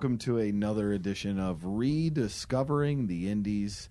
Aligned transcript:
welcome 0.00 0.16
to 0.16 0.38
another 0.38 0.94
edition 0.94 1.38
of 1.38 1.62
Rediscovering 1.62 3.06
the 3.06 3.30
Indies. 3.30 3.90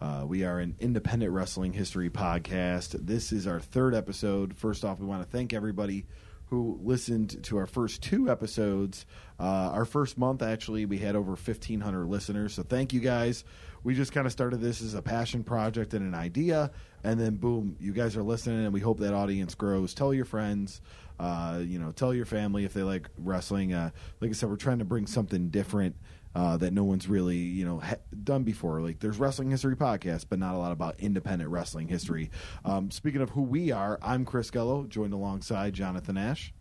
Uh, 0.00 0.22
we 0.24 0.44
are 0.44 0.60
an 0.60 0.76
independent 0.78 1.32
wrestling 1.32 1.72
history 1.72 2.08
podcast. 2.08 2.90
This 3.04 3.32
is 3.32 3.48
our 3.48 3.58
third 3.58 3.92
episode. 3.92 4.56
First 4.56 4.84
off, 4.84 5.00
we 5.00 5.06
want 5.06 5.20
to 5.24 5.28
thank 5.28 5.52
everybody 5.52 6.06
who 6.46 6.78
listened 6.80 7.42
to 7.42 7.56
our 7.56 7.66
first 7.66 8.04
two 8.04 8.30
episodes. 8.30 9.04
Uh, 9.40 9.72
our 9.72 9.84
first 9.84 10.16
month, 10.16 10.42
actually, 10.42 10.86
we 10.86 10.98
had 10.98 11.16
over 11.16 11.32
1,500 11.32 12.06
listeners. 12.06 12.54
So 12.54 12.62
thank 12.62 12.92
you 12.92 13.00
guys. 13.00 13.42
We 13.82 13.96
just 13.96 14.12
kind 14.12 14.26
of 14.26 14.32
started 14.32 14.60
this 14.60 14.80
as 14.80 14.94
a 14.94 15.02
passion 15.02 15.42
project 15.42 15.92
and 15.92 16.06
an 16.06 16.14
idea, 16.14 16.70
and 17.02 17.18
then 17.18 17.34
boom, 17.34 17.74
you 17.80 17.92
guys 17.92 18.16
are 18.16 18.22
listening, 18.22 18.64
and 18.64 18.72
we 18.72 18.80
hope 18.80 19.00
that 19.00 19.12
audience 19.12 19.56
grows. 19.56 19.92
Tell 19.92 20.14
your 20.14 20.24
friends. 20.24 20.80
Uh, 21.18 21.60
you 21.64 21.78
know, 21.78 21.90
tell 21.92 22.14
your 22.14 22.26
family 22.26 22.64
if 22.64 22.72
they 22.74 22.82
like 22.82 23.08
wrestling. 23.18 23.72
Uh, 23.74 23.90
like 24.20 24.30
I 24.30 24.34
said, 24.34 24.48
we're 24.48 24.56
trying 24.56 24.78
to 24.78 24.84
bring 24.84 25.06
something 25.06 25.48
different 25.48 25.96
uh, 26.34 26.56
that 26.58 26.72
no 26.72 26.84
one's 26.84 27.08
really 27.08 27.36
you 27.36 27.64
know 27.64 27.80
ha- 27.80 27.96
done 28.22 28.44
before. 28.44 28.80
Like 28.80 29.00
there's 29.00 29.18
wrestling 29.18 29.50
history 29.50 29.74
podcasts, 29.76 30.24
but 30.28 30.38
not 30.38 30.54
a 30.54 30.58
lot 30.58 30.70
about 30.72 30.94
independent 31.00 31.50
wrestling 31.50 31.88
history. 31.88 32.30
Um, 32.64 32.90
speaking 32.90 33.20
of 33.20 33.30
who 33.30 33.42
we 33.42 33.72
are, 33.72 33.98
I'm 34.02 34.24
Chris 34.24 34.50
Gello, 34.50 34.88
joined 34.88 35.12
alongside 35.12 35.74
Jonathan 35.74 36.16
Ash, 36.16 36.52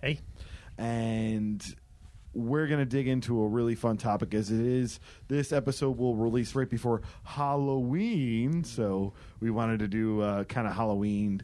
Hey. 0.00 0.20
and 0.78 1.64
we're 2.32 2.68
going 2.68 2.78
to 2.78 2.84
dig 2.86 3.08
into 3.08 3.42
a 3.42 3.48
really 3.48 3.74
fun 3.74 3.96
topic 3.96 4.32
as 4.34 4.52
it 4.52 4.60
is 4.64 5.00
this 5.26 5.52
episode 5.52 5.98
will 5.98 6.14
release 6.14 6.54
right 6.54 6.70
before 6.70 7.02
halloween 7.24 8.62
so 8.62 9.12
we 9.40 9.50
wanted 9.50 9.80
to 9.80 9.88
do 9.88 10.20
uh, 10.20 10.44
kind 10.44 10.68
of 10.68 10.74
halloween 10.74 11.42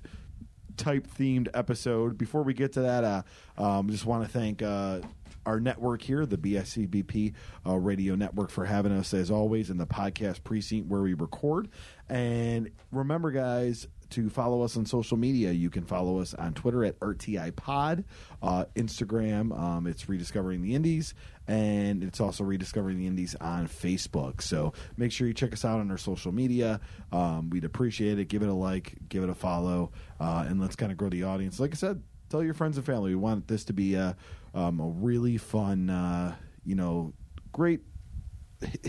type 0.76 1.06
themed 1.06 1.48
episode. 1.54 2.18
Before 2.18 2.42
we 2.42 2.54
get 2.54 2.72
to 2.74 2.80
that 2.82 3.04
uh, 3.04 3.22
um, 3.58 3.90
just 3.90 4.06
want 4.06 4.24
to 4.24 4.28
thank 4.28 4.62
uh, 4.62 5.00
our 5.44 5.60
network 5.60 6.02
here 6.02 6.26
the 6.26 6.36
bscbp 6.36 7.32
uh, 7.64 7.76
radio 7.76 8.16
network 8.16 8.50
for 8.50 8.64
having 8.64 8.90
us 8.90 9.14
as 9.14 9.30
always 9.30 9.70
in 9.70 9.78
the 9.78 9.86
podcast 9.86 10.42
precinct 10.42 10.88
where 10.88 11.02
we 11.02 11.14
record. 11.14 11.68
And 12.08 12.70
remember 12.90 13.30
guys 13.30 13.86
to 14.10 14.28
follow 14.30 14.62
us 14.62 14.76
on 14.76 14.86
social 14.86 15.16
media. 15.16 15.52
You 15.52 15.70
can 15.70 15.84
follow 15.84 16.20
us 16.20 16.34
on 16.34 16.54
Twitter 16.54 16.84
at 16.84 16.98
RTI 17.00 17.54
Pod, 17.56 18.04
uh, 18.42 18.66
Instagram, 18.74 19.56
um, 19.58 19.86
it's 19.86 20.08
Rediscovering 20.08 20.62
the 20.62 20.74
Indies, 20.74 21.14
and 21.48 22.02
it's 22.02 22.20
also 22.20 22.44
Rediscovering 22.44 22.98
the 22.98 23.06
Indies 23.06 23.34
on 23.40 23.68
Facebook. 23.68 24.42
So 24.42 24.72
make 24.96 25.12
sure 25.12 25.26
you 25.26 25.34
check 25.34 25.52
us 25.52 25.64
out 25.64 25.80
on 25.80 25.90
our 25.90 25.98
social 25.98 26.32
media. 26.32 26.80
Um, 27.12 27.50
we'd 27.50 27.64
appreciate 27.64 28.18
it. 28.18 28.28
Give 28.28 28.42
it 28.42 28.48
a 28.48 28.54
like, 28.54 28.94
give 29.08 29.22
it 29.22 29.30
a 29.30 29.34
follow, 29.34 29.92
uh, 30.20 30.44
and 30.48 30.60
let's 30.60 30.76
kind 30.76 30.92
of 30.92 30.98
grow 30.98 31.08
the 31.08 31.24
audience. 31.24 31.60
Like 31.60 31.72
I 31.72 31.76
said, 31.76 32.02
tell 32.28 32.42
your 32.42 32.54
friends 32.54 32.76
and 32.76 32.86
family. 32.86 33.10
We 33.10 33.16
want 33.16 33.48
this 33.48 33.64
to 33.64 33.72
be 33.72 33.94
a, 33.94 34.16
um, 34.54 34.80
a 34.80 34.86
really 34.86 35.38
fun, 35.38 35.90
uh, 35.90 36.34
you 36.64 36.74
know, 36.74 37.12
great 37.52 37.80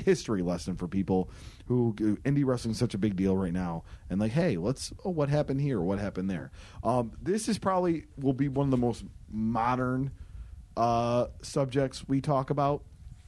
history 0.06 0.42
lesson 0.42 0.76
for 0.76 0.88
people 0.88 1.30
who 1.68 1.94
indie 1.94 2.46
wrestling 2.46 2.72
is 2.72 2.78
such 2.78 2.94
a 2.94 2.98
big 2.98 3.16
deal 3.16 3.36
right 3.36 3.54
now. 3.54 3.84
And 4.10 4.20
like 4.20 4.32
hey 4.32 4.58
let's 4.58 4.94
oh 5.04 5.10
what 5.10 5.30
happened 5.30 5.62
here? 5.62 5.82
What 5.82 6.00
happened 6.00 6.30
there? 6.30 6.52
Um, 6.84 7.12
this 7.22 7.48
is 7.48 7.58
probably 7.58 8.06
will 8.18 8.34
be 8.34 8.48
one 8.48 8.68
of 8.68 8.72
the 8.72 8.78
most 8.78 9.04
modern 9.30 10.12
uh, 10.76 11.28
subjects 11.42 12.08
we 12.08 12.22
talk 12.22 12.50
about 12.50 12.84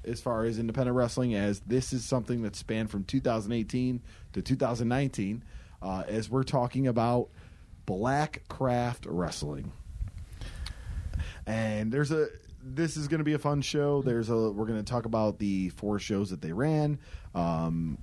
as 0.05 0.21
far 0.21 0.45
as 0.45 0.59
independent 0.59 0.95
wrestling 0.95 1.35
as 1.35 1.59
this 1.61 1.91
is 1.91 2.05
something 2.05 2.41
that 2.43 2.55
spanned 2.55 2.89
from 2.89 3.03
2018 3.03 4.01
to 4.33 4.41
2019 4.41 5.43
uh, 5.81 6.03
as 6.07 6.29
we're 6.29 6.43
talking 6.43 6.87
about 6.87 7.29
black 7.85 8.43
craft 8.47 9.05
wrestling. 9.07 9.71
And 11.45 11.91
there's 11.91 12.11
a 12.11 12.27
this 12.61 12.97
is 12.97 13.07
going 13.07 13.19
to 13.19 13.23
be 13.23 13.33
a 13.33 13.39
fun 13.39 13.61
show. 13.61 14.01
There's 14.01 14.29
a 14.29 14.51
we're 14.51 14.65
going 14.65 14.83
to 14.83 14.89
talk 14.91 15.05
about 15.05 15.39
the 15.39 15.69
four 15.69 15.99
shows 15.99 16.29
that 16.29 16.41
they 16.41 16.51
ran. 16.51 16.99
Um, 17.33 17.97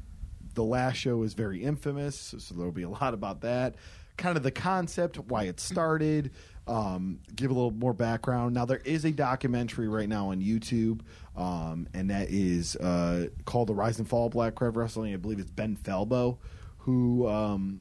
the 0.55 0.65
last 0.65 0.97
show 0.97 1.23
is 1.23 1.35
very 1.35 1.63
infamous 1.63 2.35
so 2.39 2.55
there'll 2.55 2.73
be 2.73 2.83
a 2.83 2.89
lot 2.91 3.15
about 3.15 3.43
that. 3.43 3.77
Kind 4.17 4.37
of 4.37 4.43
the 4.43 4.51
concept 4.51 5.19
why 5.19 5.45
it 5.45 5.61
started 5.61 6.31
um, 6.67 7.21
give 7.35 7.51
a 7.51 7.55
little 7.55 7.71
more 7.71 7.93
background. 7.93 8.55
Now 8.55 8.65
there 8.65 8.81
is 8.85 9.05
a 9.05 9.13
documentary 9.13 9.89
right 9.89 10.09
now 10.09 10.31
on 10.31 10.41
youtube 10.41 11.03
um, 11.37 11.87
and 11.93 12.11
that 12.11 12.31
is 12.31 12.77
uh, 12.77 13.29
called 13.45 13.69
the 13.69 13.75
rise 13.75 13.99
and 13.99 14.09
fall 14.09 14.27
of 14.27 14.33
black 14.33 14.55
craft 14.55 14.77
wrestling. 14.77 15.13
I 15.13 15.19
believe 15.19 15.39
it's 15.39 15.51
ben 15.51 15.77
felbo 15.77 16.39
who 16.79 17.29
um, 17.29 17.81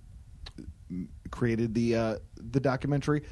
created 1.32 1.74
the 1.74 1.96
uh, 1.96 2.16
the 2.36 2.60
documentary. 2.60 3.24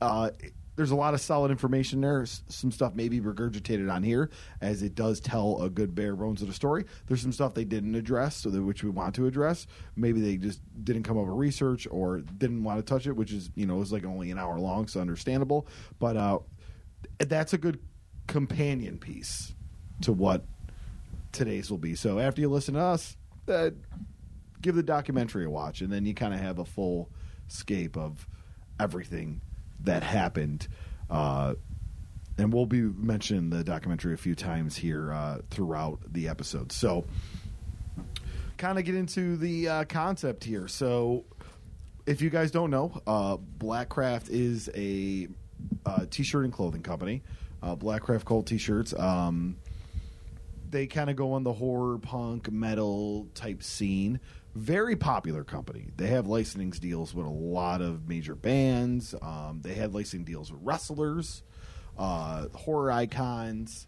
Uh, 0.00 0.30
there's 0.76 0.90
a 0.90 0.96
lot 0.96 1.14
of 1.14 1.20
solid 1.20 1.50
information 1.50 2.00
there. 2.00 2.24
Some 2.26 2.70
stuff 2.70 2.94
maybe 2.94 3.20
regurgitated 3.20 3.92
on 3.92 4.02
here, 4.02 4.30
as 4.60 4.82
it 4.82 4.94
does 4.94 5.20
tell 5.20 5.60
a 5.62 5.68
good 5.68 5.94
bare 5.94 6.16
bones 6.16 6.40
of 6.40 6.48
the 6.48 6.54
story. 6.54 6.84
There's 7.06 7.20
some 7.20 7.32
stuff 7.32 7.54
they 7.54 7.64
didn't 7.64 7.94
address, 7.94 8.36
so 8.36 8.50
that 8.50 8.62
which 8.62 8.82
we 8.82 8.90
want 8.90 9.14
to 9.16 9.26
address. 9.26 9.66
Maybe 9.96 10.20
they 10.20 10.36
just 10.36 10.60
didn't 10.84 11.02
come 11.02 11.18
up 11.18 11.26
with 11.26 11.36
research 11.36 11.86
or 11.90 12.20
didn't 12.20 12.64
want 12.64 12.78
to 12.78 12.82
touch 12.82 13.06
it, 13.06 13.12
which 13.12 13.32
is 13.32 13.50
you 13.54 13.66
know 13.66 13.80
is 13.82 13.92
like 13.92 14.04
only 14.04 14.30
an 14.30 14.38
hour 14.38 14.58
long, 14.58 14.88
so 14.88 15.00
understandable. 15.00 15.66
But 15.98 16.16
uh, 16.16 16.38
that's 17.18 17.52
a 17.52 17.58
good 17.58 17.78
companion 18.26 18.98
piece 18.98 19.54
to 20.02 20.12
what 20.12 20.44
today's 21.32 21.70
will 21.70 21.78
be. 21.78 21.94
So 21.94 22.18
after 22.18 22.40
you 22.40 22.48
listen 22.48 22.74
to 22.74 22.80
us, 22.80 23.16
uh, 23.46 23.70
give 24.62 24.74
the 24.74 24.82
documentary 24.82 25.44
a 25.44 25.50
watch, 25.50 25.82
and 25.82 25.92
then 25.92 26.06
you 26.06 26.14
kind 26.14 26.32
of 26.32 26.40
have 26.40 26.58
a 26.58 26.64
full 26.64 27.10
scape 27.48 27.98
of 27.98 28.26
everything 28.80 29.42
that 29.84 30.02
happened. 30.02 30.68
Uh, 31.10 31.54
and 32.38 32.52
we'll 32.52 32.66
be 32.66 32.82
mentioning 32.82 33.50
the 33.50 33.62
documentary 33.62 34.14
a 34.14 34.16
few 34.16 34.34
times 34.34 34.76
here 34.76 35.12
uh, 35.12 35.38
throughout 35.50 36.00
the 36.12 36.28
episode. 36.28 36.72
So, 36.72 37.04
kind 38.56 38.78
of 38.78 38.84
get 38.84 38.94
into 38.94 39.36
the 39.36 39.68
uh, 39.68 39.84
concept 39.84 40.44
here. 40.44 40.66
So, 40.68 41.24
if 42.06 42.22
you 42.22 42.30
guys 42.30 42.50
don't 42.50 42.70
know, 42.70 43.00
uh, 43.06 43.36
Blackcraft 43.36 44.30
is 44.30 44.70
a 44.74 45.28
uh, 45.84 46.06
t-shirt 46.10 46.44
and 46.44 46.52
clothing 46.52 46.82
company. 46.82 47.22
Uh, 47.62 47.76
Blackcraft 47.76 48.24
Cult 48.24 48.46
T-shirts. 48.46 48.92
Um, 48.98 49.56
they 50.68 50.86
kind 50.86 51.10
of 51.10 51.16
go 51.16 51.34
on 51.34 51.44
the 51.44 51.52
horror 51.52 51.98
punk 51.98 52.50
metal 52.50 53.28
type 53.34 53.62
scene. 53.62 54.18
Very 54.54 54.96
popular 54.96 55.44
company. 55.44 55.88
They 55.96 56.08
have 56.08 56.26
licensing 56.26 56.70
deals 56.70 57.14
with 57.14 57.26
a 57.26 57.30
lot 57.30 57.80
of 57.80 58.06
major 58.06 58.34
bands. 58.34 59.14
Um, 59.22 59.60
they 59.62 59.74
had 59.74 59.94
licensing 59.94 60.24
deals 60.24 60.52
with 60.52 60.60
wrestlers, 60.62 61.42
uh, 61.96 62.48
horror 62.54 62.92
icons, 62.92 63.86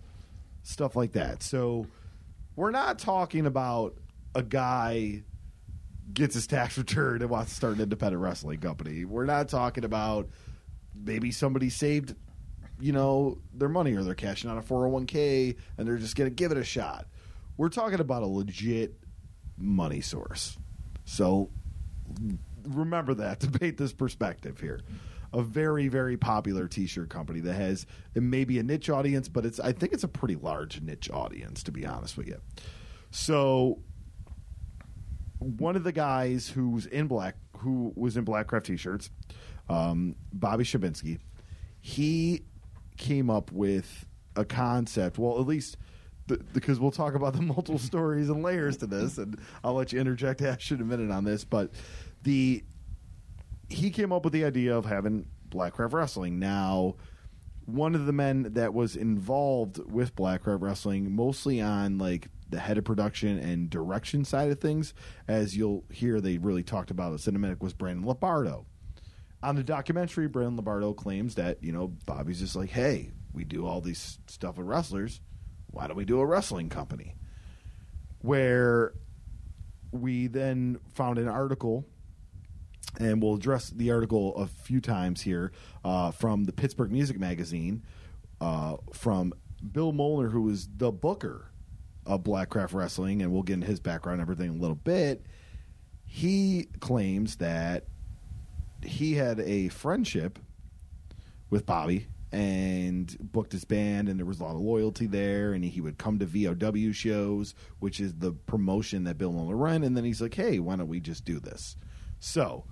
stuff 0.62 0.96
like 0.96 1.12
that. 1.12 1.42
So 1.42 1.86
we're 2.56 2.70
not 2.70 2.98
talking 2.98 3.44
about 3.44 3.98
a 4.34 4.42
guy 4.42 5.22
gets 6.12 6.34
his 6.34 6.46
tax 6.46 6.78
return 6.78 7.20
and 7.20 7.30
wants 7.30 7.50
to 7.50 7.56
start 7.56 7.74
an 7.74 7.82
independent 7.82 8.22
wrestling 8.22 8.60
company. 8.60 9.04
We're 9.04 9.26
not 9.26 9.48
talking 9.48 9.84
about 9.84 10.28
maybe 10.94 11.30
somebody 11.30 11.68
saved 11.68 12.14
you 12.80 12.92
know 12.92 13.38
their 13.52 13.68
money 13.68 13.94
or 13.94 14.02
they're 14.02 14.14
cashing 14.14 14.50
out 14.50 14.58
a 14.58 14.60
401k 14.60 15.56
and 15.78 15.86
they're 15.86 15.96
just 15.96 16.16
going 16.16 16.28
to 16.28 16.34
give 16.34 16.50
it 16.50 16.58
a 16.58 16.64
shot 16.64 17.06
we're 17.56 17.68
talking 17.68 18.00
about 18.00 18.22
a 18.22 18.26
legit 18.26 18.94
money 19.56 20.00
source. 20.00 20.58
So 21.04 21.50
remember 22.64 23.14
that 23.14 23.40
to 23.40 23.50
paint 23.50 23.76
this 23.76 23.92
perspective 23.92 24.60
here. 24.60 24.80
A 25.32 25.42
very 25.42 25.88
very 25.88 26.16
popular 26.16 26.68
t-shirt 26.68 27.10
company 27.10 27.40
that 27.40 27.54
has 27.54 27.86
maybe 28.14 28.60
a 28.60 28.62
niche 28.62 28.88
audience 28.88 29.28
but 29.28 29.44
it's 29.44 29.58
i 29.58 29.72
think 29.72 29.92
it's 29.92 30.04
a 30.04 30.08
pretty 30.08 30.36
large 30.36 30.80
niche 30.80 31.10
audience 31.12 31.64
to 31.64 31.72
be 31.72 31.84
honest 31.84 32.16
with 32.16 32.28
you. 32.28 32.40
So 33.10 33.80
one 35.38 35.76
of 35.76 35.84
the 35.84 35.92
guys 35.92 36.48
who's 36.48 36.86
in 36.86 37.08
black 37.08 37.36
who 37.58 37.92
was 37.96 38.16
in 38.16 38.24
blackcraft 38.24 38.66
t-shirts 38.66 39.10
um, 39.68 40.14
bobby 40.32 40.62
shabinsky 40.64 41.18
he 41.80 42.44
came 42.96 43.28
up 43.28 43.50
with 43.50 44.06
a 44.36 44.44
concept 44.44 45.18
well 45.18 45.40
at 45.40 45.46
least 45.46 45.76
the, 46.26 46.38
because 46.52 46.80
we'll 46.80 46.90
talk 46.90 47.14
about 47.14 47.34
the 47.34 47.42
multiple 47.54 47.78
stories 47.78 48.28
and 48.28 48.42
layers 48.42 48.76
to 48.78 48.86
this 48.86 49.18
and 49.18 49.38
i'll 49.62 49.74
let 49.74 49.92
you 49.92 50.00
interject 50.00 50.40
ash 50.42 50.72
in 50.72 50.80
a 50.80 50.84
minute 50.84 51.10
on 51.10 51.24
this 51.24 51.44
but 51.44 51.70
the 52.22 52.62
he 53.68 53.90
came 53.90 54.12
up 54.12 54.24
with 54.24 54.32
the 54.32 54.44
idea 54.44 54.76
of 54.76 54.84
having 54.84 55.26
Blackcraft 55.48 55.92
Wrestling. 55.92 56.38
Now, 56.38 56.96
one 57.64 57.94
of 57.94 58.06
the 58.06 58.12
men 58.12 58.54
that 58.54 58.74
was 58.74 58.96
involved 58.96 59.78
with 59.90 60.14
Blackcraft 60.14 60.60
Wrestling, 60.60 61.14
mostly 61.14 61.60
on 61.60 61.98
like 61.98 62.28
the 62.50 62.60
head 62.60 62.78
of 62.78 62.84
production 62.84 63.38
and 63.38 63.70
direction 63.70 64.24
side 64.24 64.50
of 64.50 64.60
things, 64.60 64.92
as 65.28 65.56
you'll 65.56 65.84
hear, 65.90 66.20
they 66.20 66.38
really 66.38 66.62
talked 66.62 66.90
about 66.90 67.12
it. 67.12 67.16
Cinematic 67.16 67.60
was 67.60 67.72
Brandon 67.72 68.04
Lombardo. 68.04 68.66
On 69.42 69.56
the 69.56 69.64
documentary, 69.64 70.26
Brandon 70.28 70.56
Lombardo 70.56 70.92
claims 70.92 71.34
that 71.34 71.62
you 71.62 71.72
know 71.72 71.88
Bobby's 72.06 72.40
just 72.40 72.56
like, 72.56 72.70
hey, 72.70 73.10
we 73.32 73.44
do 73.44 73.66
all 73.66 73.80
these 73.80 74.18
stuff 74.26 74.56
with 74.56 74.66
wrestlers. 74.66 75.20
Why 75.74 75.88
don't 75.88 75.96
we 75.96 76.04
do 76.04 76.20
a 76.20 76.26
wrestling 76.26 76.68
company? 76.68 77.16
Where 78.20 78.94
we 79.90 80.28
then 80.28 80.78
found 80.94 81.18
an 81.18 81.28
article 81.28 81.84
and 83.00 83.20
we'll 83.20 83.34
address 83.34 83.70
the 83.70 83.90
article 83.90 84.36
a 84.36 84.46
few 84.46 84.80
times 84.80 85.20
here 85.20 85.50
uh, 85.84 86.12
from 86.12 86.44
the 86.44 86.52
Pittsburgh 86.52 86.92
Music 86.92 87.18
Magazine 87.18 87.82
uh, 88.40 88.76
from 88.92 89.32
Bill 89.72 89.90
Molnar, 89.90 90.28
who 90.28 90.42
was 90.42 90.68
the 90.76 90.92
booker 90.92 91.50
of 92.06 92.22
Blackcraft 92.22 92.72
Wrestling, 92.72 93.20
and 93.20 93.32
we'll 93.32 93.42
get 93.42 93.54
into 93.54 93.66
his 93.66 93.80
background 93.80 94.20
and 94.20 94.22
everything 94.22 94.52
in 94.52 94.58
a 94.58 94.60
little 94.60 94.76
bit. 94.76 95.26
He 96.04 96.68
claims 96.78 97.36
that 97.36 97.86
he 98.84 99.14
had 99.14 99.40
a 99.40 99.68
friendship 99.68 100.38
with 101.50 101.66
Bobby 101.66 102.06
and 102.34 103.16
booked 103.32 103.52
his 103.52 103.64
band, 103.64 104.08
and 104.08 104.18
there 104.18 104.26
was 104.26 104.40
a 104.40 104.44
lot 104.44 104.56
of 104.56 104.60
loyalty 104.60 105.06
there. 105.06 105.52
And 105.52 105.64
he 105.64 105.80
would 105.80 105.98
come 105.98 106.18
to 106.18 106.26
VOW 106.26 106.92
shows, 106.92 107.54
which 107.78 108.00
is 108.00 108.14
the 108.14 108.32
promotion 108.32 109.04
that 109.04 109.18
Bill 109.18 109.32
Molnar 109.32 109.56
ran. 109.56 109.84
And 109.84 109.96
then 109.96 110.04
he's 110.04 110.20
like, 110.20 110.34
"Hey, 110.34 110.58
why 110.58 110.76
don't 110.76 110.88
we 110.88 111.00
just 111.00 111.24
do 111.24 111.38
this?" 111.38 111.76
So 112.18 112.64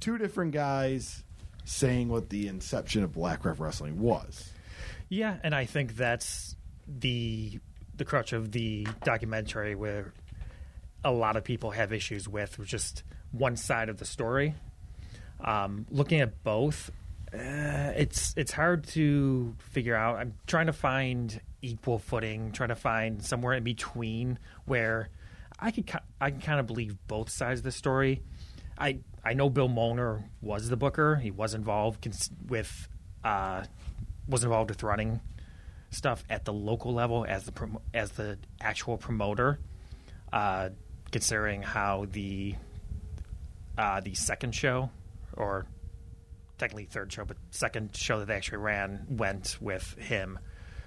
two 0.00 0.18
different 0.18 0.52
guys 0.52 1.24
saying 1.64 2.08
what 2.08 2.30
the 2.30 2.48
inception 2.48 3.02
of 3.02 3.12
Blackcraft 3.12 3.58
Wrestling 3.58 4.00
was. 4.00 4.50
Yeah, 5.08 5.36
and 5.42 5.54
I 5.54 5.64
think 5.64 5.96
that's 5.96 6.56
the 6.86 7.58
the 7.96 8.04
crutch 8.04 8.32
of 8.32 8.52
the 8.52 8.86
documentary 9.02 9.74
where 9.74 10.12
a 11.04 11.10
lot 11.10 11.36
of 11.36 11.44
people 11.44 11.72
have 11.72 11.92
issues 11.92 12.28
with 12.28 12.58
just 12.64 13.02
one 13.32 13.56
side 13.56 13.88
of 13.88 13.98
the 13.98 14.04
story. 14.04 14.54
Um, 15.40 15.86
looking 15.90 16.20
at 16.20 16.42
both, 16.42 16.90
uh, 17.34 17.92
it's 17.96 18.34
it's 18.36 18.52
hard 18.52 18.86
to 18.88 19.54
figure 19.58 19.94
out. 19.94 20.16
I'm 20.16 20.34
trying 20.46 20.66
to 20.66 20.72
find 20.72 21.40
equal 21.62 21.98
footing, 21.98 22.52
trying 22.52 22.70
to 22.70 22.76
find 22.76 23.22
somewhere 23.24 23.54
in 23.54 23.64
between 23.64 24.38
where 24.64 25.10
I 25.58 25.70
could 25.70 25.90
I 26.20 26.30
can 26.30 26.40
kind 26.40 26.60
of 26.60 26.66
believe 26.66 26.96
both 27.06 27.30
sides 27.30 27.60
of 27.60 27.64
the 27.64 27.72
story. 27.72 28.22
I 28.78 28.98
I 29.24 29.34
know 29.34 29.50
Bill 29.50 29.68
Molnar 29.68 30.24
was 30.40 30.68
the 30.68 30.76
booker. 30.76 31.16
He 31.16 31.30
was 31.30 31.54
involved 31.54 32.06
with 32.48 32.88
uh, 33.24 33.64
was 34.28 34.44
involved 34.44 34.70
with 34.70 34.82
running 34.82 35.20
stuff 35.90 36.22
at 36.28 36.44
the 36.44 36.52
local 36.52 36.92
level 36.92 37.26
as 37.28 37.44
the 37.44 37.52
prom- 37.52 37.80
as 37.92 38.12
the 38.12 38.38
actual 38.60 38.96
promoter. 38.96 39.58
Uh, 40.32 40.70
considering 41.10 41.62
how 41.62 42.06
the 42.10 42.54
uh, 43.76 44.00
the 44.00 44.14
second 44.14 44.54
show, 44.54 44.90
or 45.34 45.66
technically 46.58 46.84
third 46.84 47.12
show, 47.12 47.24
but 47.24 47.36
second 47.50 47.94
show 47.96 48.18
that 48.18 48.26
they 48.26 48.34
actually 48.34 48.58
ran 48.58 49.06
went 49.08 49.56
with 49.60 49.94
him. 49.98 50.38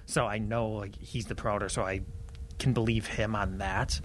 So 0.06 0.26
I 0.28 0.38
know 0.40 0.70
like 0.72 0.96
he's 0.98 1.26
the 1.26 1.36
promoter, 1.36 1.70
so 1.70 1.84
I 1.84 2.02
can 2.60 2.74
believe 2.74 3.08
him 3.08 3.36
on 3.36 3.60
that. 3.60 4.00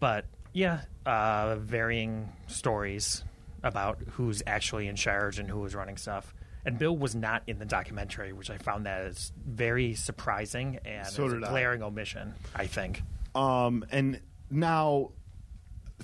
But 0.00 0.24
yeah, 0.52 0.80
uh, 1.06 1.56
varying 1.56 2.32
stories 2.46 3.22
about 3.62 3.98
who's 4.12 4.42
actually 4.46 4.86
in 4.88 4.96
charge 4.96 5.38
and 5.38 5.48
who 5.50 5.58
was 5.60 5.74
running 5.74 5.96
stuff. 5.96 6.34
And 6.64 6.78
Bill 6.78 6.96
was 6.96 7.14
not 7.14 7.42
in 7.46 7.58
the 7.58 7.64
documentary, 7.64 8.32
which 8.32 8.50
I 8.50 8.58
found 8.58 8.86
that 8.86 9.02
is 9.06 9.32
very 9.46 9.94
surprising 9.94 10.78
and 10.84 11.06
So 11.06 11.26
a 11.26 11.30
did 11.30 11.44
I. 11.44 11.50
glaring 11.50 11.82
omission. 11.82 12.34
I 12.54 12.66
think. 12.66 13.02
Um, 13.34 13.84
and 13.90 14.20
now, 14.50 15.12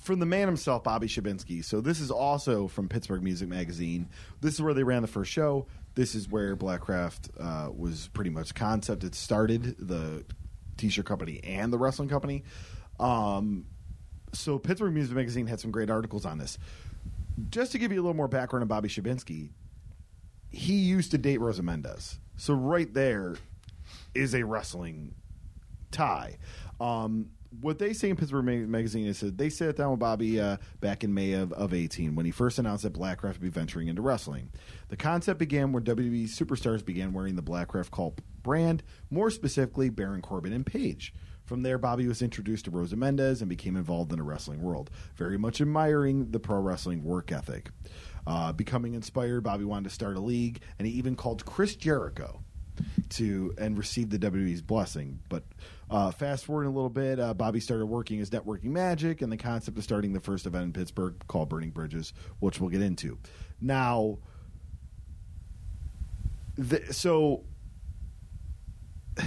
from 0.05 0.19
the 0.19 0.27
man 0.27 0.47
himself, 0.47 0.85
Bobby 0.85 1.07
Shabinsky. 1.07 1.65
So 1.65 1.81
this 1.81 1.99
is 1.99 2.11
also 2.11 2.69
from 2.69 2.91
Pittsburgh 2.91 3.23
Music 3.23 3.49
Magazine. 3.49 4.11
This 4.43 4.53
is 4.53 4.61
where 4.61 4.75
they 4.75 4.83
ran 4.83 5.01
the 5.01 5.09
first 5.09 5.33
show. 5.33 5.67
This 5.95 6.15
is 6.15 6.29
where 6.29 6.55
Blackcraft 6.55 7.31
uh, 7.41 7.71
was 7.73 8.11
pretty 8.13 8.29
much 8.29 8.55
concept. 8.55 9.03
It 9.03 9.15
started 9.15 9.77
the 9.79 10.23
t-shirt 10.77 11.07
company 11.07 11.41
and 11.43 11.73
the 11.73 11.79
wrestling 11.79 12.11
company. 12.11 12.45
Um, 13.01 13.65
so 14.35 14.59
Pittsburgh 14.59 14.93
Music 14.93 15.17
Magazine 15.17 15.47
had 15.47 15.59
some 15.59 15.71
great 15.71 15.89
articles 15.89 16.27
on 16.27 16.37
this. 16.37 16.59
Just 17.49 17.73
to 17.73 17.79
give 17.79 17.91
you 17.91 17.99
a 17.99 18.03
little 18.03 18.15
more 18.15 18.29
background 18.29 18.63
on 18.63 18.69
Bobby 18.69 18.91
Shabinsky, 18.91 19.53
he 20.51 20.75
used 20.75 21.13
to 21.13 21.19
date 21.19 21.41
Rosa 21.41 21.63
Mendez. 21.63 22.19
So 22.37 22.53
right 22.53 22.93
there 22.93 23.37
is 24.15 24.35
a 24.35 24.43
wrestling 24.43 25.15
tie. 25.91 26.37
Um, 26.79 27.31
what 27.61 27.79
they 27.79 27.93
say 27.93 28.11
in 28.11 28.17
Pittsburgh 28.17 28.45
Ma- 28.45 28.67
Magazine 28.67 29.07
is 29.07 29.21
that 29.21 29.39
they 29.39 29.49
sat 29.49 29.77
down 29.77 29.93
with 29.93 30.01
Bobby 30.01 30.41
uh, 30.41 30.57
back 30.81 31.05
in 31.05 31.13
May 31.13 31.33
of, 31.33 31.53
of 31.53 31.75
18 31.75 32.15
when 32.15 32.27
he 32.27 32.33
first 32.33 32.59
announced 32.59 32.83
that 32.85 32.93
Blackcraft 32.93 33.35
would 33.35 33.41
be 33.41 33.49
venturing 33.49 33.89
into 33.89 34.03
wrestling. 34.03 34.51
The 34.89 34.97
concept 34.97 35.39
began 35.39 35.73
when 35.73 35.85
WWE 35.85 36.25
superstars 36.25 36.85
began 36.85 37.13
wearing 37.13 37.37
the 37.37 37.43
Blackcraft 37.43 37.91
cult 37.91 38.21
brand, 38.43 38.83
more 39.11 39.31
specifically 39.31 39.91
Baron 39.91 40.23
Corbin 40.23 40.53
and 40.53 40.67
Paige. 40.67 41.15
From 41.45 41.63
there, 41.63 41.77
Bobby 41.77 42.09
was 42.09 42.23
introduced 42.23 42.65
to 42.65 42.71
Rosa 42.71 42.97
Mendez 42.97 43.43
and 43.43 43.49
became 43.51 43.77
involved 43.77 44.11
in 44.13 44.19
the 44.19 44.25
wrestling 44.25 44.63
world, 44.63 44.91
very 45.17 45.37
much 45.37 45.61
admiring 45.61 46.31
the 46.31 46.41
pro 46.41 46.59
wrestling 46.59 47.05
work 47.05 47.33
ethic. 47.33 47.71
Uh, 48.27 48.53
becoming 48.53 48.95
inspired, 48.95 49.43
Bobby 49.43 49.65
wanted 49.65 49.89
to 49.89 49.95
start 49.95 50.17
a 50.17 50.21
league, 50.21 50.61
and 50.79 50.89
he 50.89 50.95
even 50.95 51.15
called 51.15 51.45
Chris 51.45 51.77
Jericho 51.77 52.43
to 53.11 53.55
and 53.59 53.79
received 53.79 54.11
the 54.11 54.19
WWE's 54.19 54.63
blessing. 54.63 55.21
But 55.29 55.45
uh, 55.95 56.11
fast 56.11 56.45
forward 56.45 56.65
a 56.67 56.71
little 56.71 56.91
bit, 56.91 57.21
uh, 57.21 57.33
Bobby 57.33 57.61
started 57.61 57.87
working 57.87 58.19
his 58.19 58.29
networking 58.29 58.65
magic, 58.73 59.23
and 59.23 59.31
the 59.31 59.37
concept 59.37 59.79
of 59.79 59.85
starting 59.85 60.13
the 60.13 60.19
first 60.19 60.45
event 60.45 60.65
in 60.65 60.73
Pittsburgh 60.73 61.15
called 61.29 61.49
Burning 61.49 61.71
Bridges, 61.71 62.13
which 62.41 62.61
we'll 62.61 62.69
get 62.71 62.83
into. 62.83 63.17
Now, 63.61 64.19
the, 66.57 66.93
so 66.93 67.45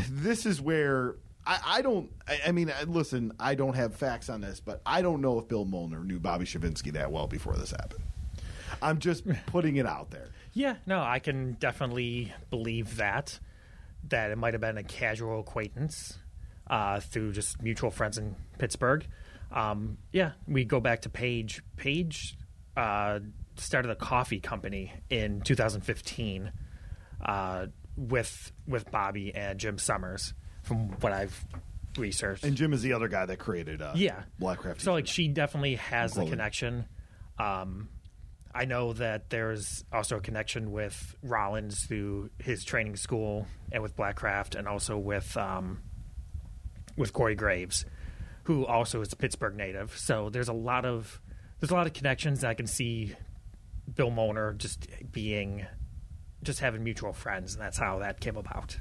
this 0.09 0.45
is 0.45 0.59
where 0.59 1.15
I, 1.45 1.59
I 1.65 1.81
don't. 1.81 2.11
I, 2.27 2.39
I 2.47 2.51
mean, 2.51 2.69
I- 2.69 2.83
listen, 2.83 3.31
I 3.39 3.55
don't 3.55 3.75
have 3.77 3.95
facts 3.95 4.27
on 4.27 4.41
this, 4.41 4.59
but 4.59 4.81
I 4.85 5.01
don't 5.01 5.21
know 5.21 5.39
if 5.39 5.47
Bill 5.47 5.63
Molnar 5.63 6.03
knew 6.03 6.19
Bobby 6.19 6.43
Shabinsky 6.43 6.91
that 6.91 7.09
well 7.13 7.27
before 7.27 7.55
this 7.55 7.71
happened. 7.71 8.03
I'm 8.81 8.99
just 8.99 9.23
putting 9.45 9.77
it 9.77 9.85
out 9.85 10.11
there. 10.11 10.31
Yeah, 10.51 10.75
no, 10.85 10.99
I 10.99 11.19
can 11.19 11.53
definitely 11.53 12.33
believe 12.49 12.97
that. 12.97 13.39
That 14.09 14.31
it 14.31 14.37
might 14.37 14.53
have 14.53 14.61
been 14.61 14.77
a 14.77 14.83
casual 14.83 15.39
acquaintance 15.39 16.17
uh, 16.69 16.99
through 16.99 17.33
just 17.33 17.61
mutual 17.61 17.91
friends 17.91 18.17
in 18.17 18.35
Pittsburgh. 18.57 19.05
Um, 19.51 19.97
yeah, 20.11 20.31
we 20.47 20.65
go 20.65 20.79
back 20.79 21.01
to 21.03 21.09
Paige. 21.09 21.61
Paige 21.77 22.37
uh, 22.75 23.19
started 23.55 23.89
a 23.91 23.95
coffee 23.95 24.39
company 24.39 24.91
in 25.09 25.41
2015 25.41 26.51
uh, 27.25 27.67
with 27.95 28.51
with 28.67 28.91
Bobby 28.91 29.33
and 29.33 29.59
Jim 29.59 29.77
Summers, 29.77 30.33
from 30.63 30.89
what 30.99 31.13
I've 31.13 31.45
researched. 31.97 32.43
And 32.43 32.55
Jim 32.55 32.73
is 32.73 32.81
the 32.81 32.93
other 32.93 33.07
guy 33.07 33.25
that 33.25 33.39
created 33.39 33.81
uh, 33.81 33.93
Yeah. 33.95 34.23
Blackcraft. 34.39 34.81
So 34.81 34.91
like 34.91 35.07
she 35.07 35.27
definitely 35.29 35.75
has 35.75 36.13
the 36.13 36.25
connection. 36.25 36.85
Um, 37.39 37.89
I 38.53 38.65
know 38.65 38.93
that 38.93 39.29
there's 39.29 39.83
also 39.93 40.17
a 40.17 40.19
connection 40.21 40.71
with 40.71 41.15
Rollins 41.23 41.85
through 41.85 42.31
his 42.39 42.63
training 42.63 42.95
school 42.97 43.45
and 43.71 43.81
with 43.83 43.95
Blackcraft, 43.95 44.55
and 44.55 44.67
also 44.67 44.97
with 44.97 45.35
um, 45.37 45.81
with 46.97 47.13
Corey 47.13 47.35
Graves, 47.35 47.85
who 48.43 48.65
also 48.65 49.01
is 49.01 49.13
a 49.13 49.15
Pittsburgh 49.15 49.55
native. 49.55 49.97
So 49.97 50.29
there's 50.29 50.49
a 50.49 50.53
lot 50.53 50.85
of 50.85 51.21
there's 51.59 51.71
a 51.71 51.75
lot 51.75 51.87
of 51.87 51.93
connections. 51.93 52.43
I 52.43 52.53
can 52.53 52.67
see 52.67 53.15
Bill 53.95 54.09
Molnar 54.09 54.53
just 54.53 54.87
being 55.11 55.65
just 56.43 56.59
having 56.59 56.83
mutual 56.83 57.13
friends, 57.13 57.53
and 57.53 57.61
that's 57.61 57.77
how 57.77 57.99
that 57.99 58.19
came 58.19 58.37
about. 58.37 58.77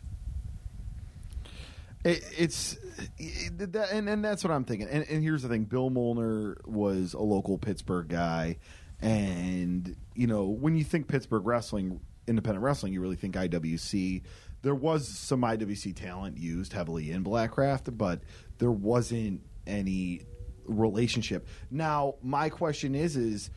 It, 2.04 2.22
it's 2.36 2.78
it, 3.18 3.72
that, 3.72 3.90
and, 3.90 4.08
and 4.08 4.24
that's 4.24 4.44
what 4.44 4.52
I'm 4.52 4.64
thinking. 4.64 4.88
And, 4.88 5.04
and 5.08 5.22
here's 5.22 5.42
the 5.42 5.48
thing: 5.48 5.64
Bill 5.64 5.90
Molnar 5.90 6.58
was 6.64 7.14
a 7.14 7.20
local 7.20 7.58
Pittsburgh 7.58 8.08
guy, 8.08 8.58
and 9.00 9.96
you 10.14 10.26
know 10.26 10.46
when 10.46 10.76
you 10.76 10.84
think 10.84 11.08
Pittsburgh 11.08 11.46
wrestling, 11.46 12.00
independent 12.26 12.62
wrestling, 12.62 12.92
you 12.92 13.00
really 13.00 13.16
think 13.16 13.34
IWC. 13.34 14.22
There 14.66 14.74
was 14.74 15.06
some 15.06 15.42
IWC 15.42 15.94
talent 15.94 16.38
used 16.38 16.72
heavily 16.72 17.12
in 17.12 17.22
Blackcraft, 17.22 17.96
but 17.96 18.22
there 18.58 18.72
wasn't 18.72 19.42
any 19.64 20.22
relationship. 20.64 21.46
Now, 21.70 22.16
my 22.20 22.48
question 22.48 22.96
is: 22.96 23.16
is 23.16 23.50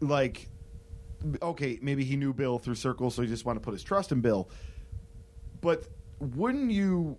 like 0.00 0.48
okay, 1.42 1.78
maybe 1.82 2.02
he 2.02 2.16
knew 2.16 2.32
Bill 2.32 2.58
through 2.58 2.76
Circle, 2.76 3.10
so 3.10 3.20
he 3.20 3.28
just 3.28 3.44
wanted 3.44 3.60
to 3.60 3.64
put 3.66 3.74
his 3.74 3.82
trust 3.82 4.10
in 4.10 4.22
Bill. 4.22 4.48
But 5.60 5.84
wouldn't 6.18 6.70
you 6.70 7.18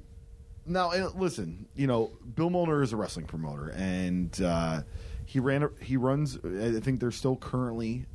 now? 0.65 0.91
Listen, 1.15 1.67
you 1.75 1.85
know, 1.85 2.09
Bill 2.33 2.49
Molnar 2.49 2.81
is 2.81 2.93
a 2.93 2.97
wrestling 2.97 3.27
promoter, 3.27 3.69
and 3.75 4.41
uh, 4.41 4.81
He 5.27 5.39
ran. 5.39 5.69
He 5.81 5.97
runs. 5.97 6.39
I 6.43 6.79
think 6.79 6.99
they're 6.99 7.11
still 7.11 7.35
currently 7.35 8.07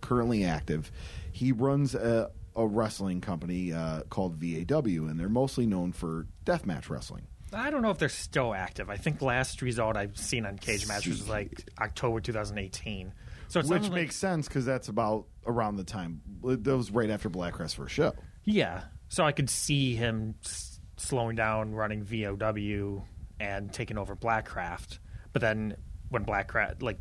currently 0.00 0.44
active. 0.44 0.90
He 1.32 1.52
runs 1.52 1.94
a, 1.94 2.30
a 2.56 2.66
wrestling 2.66 3.20
company 3.20 3.72
uh, 3.72 4.02
called 4.10 4.36
VAW, 4.36 5.06
and 5.08 5.18
they're 5.18 5.28
mostly 5.28 5.66
known 5.66 5.92
for 5.92 6.26
deathmatch 6.44 6.88
wrestling. 6.90 7.26
I 7.52 7.70
don't 7.70 7.80
know 7.82 7.90
if 7.90 7.98
they're 7.98 8.08
still 8.10 8.52
active. 8.52 8.90
I 8.90 8.96
think 8.96 9.22
last 9.22 9.62
result 9.62 9.96
I've 9.96 10.18
seen 10.18 10.44
on 10.44 10.58
Cage 10.58 10.86
Matches 10.86 11.20
was 11.20 11.28
like 11.28 11.66
October 11.80 12.20
2018. 12.20 13.12
So 13.48 13.60
it's 13.60 13.68
Which 13.70 13.84
like- 13.84 13.92
makes 13.92 14.16
sense 14.16 14.46
because 14.48 14.66
that's 14.66 14.88
about 14.88 15.26
around 15.46 15.76
the 15.76 15.84
time. 15.84 16.20
That 16.42 16.76
was 16.76 16.90
right 16.90 17.08
after 17.08 17.30
Blackrest 17.30 17.76
first 17.76 17.94
show. 17.94 18.12
Yeah. 18.44 18.82
So 19.08 19.24
I 19.24 19.32
could 19.32 19.48
see 19.48 19.94
him 19.94 20.34
s- 20.44 20.78
slowing 20.98 21.36
down, 21.36 21.72
running 21.74 22.02
VOW, 22.04 23.04
and 23.40 23.72
taking 23.72 23.96
over 23.96 24.14
Blackcraft. 24.14 24.98
But 25.32 25.40
then 25.40 25.76
when 26.10 26.26
Blackcraft, 26.26 26.82
like, 26.82 26.98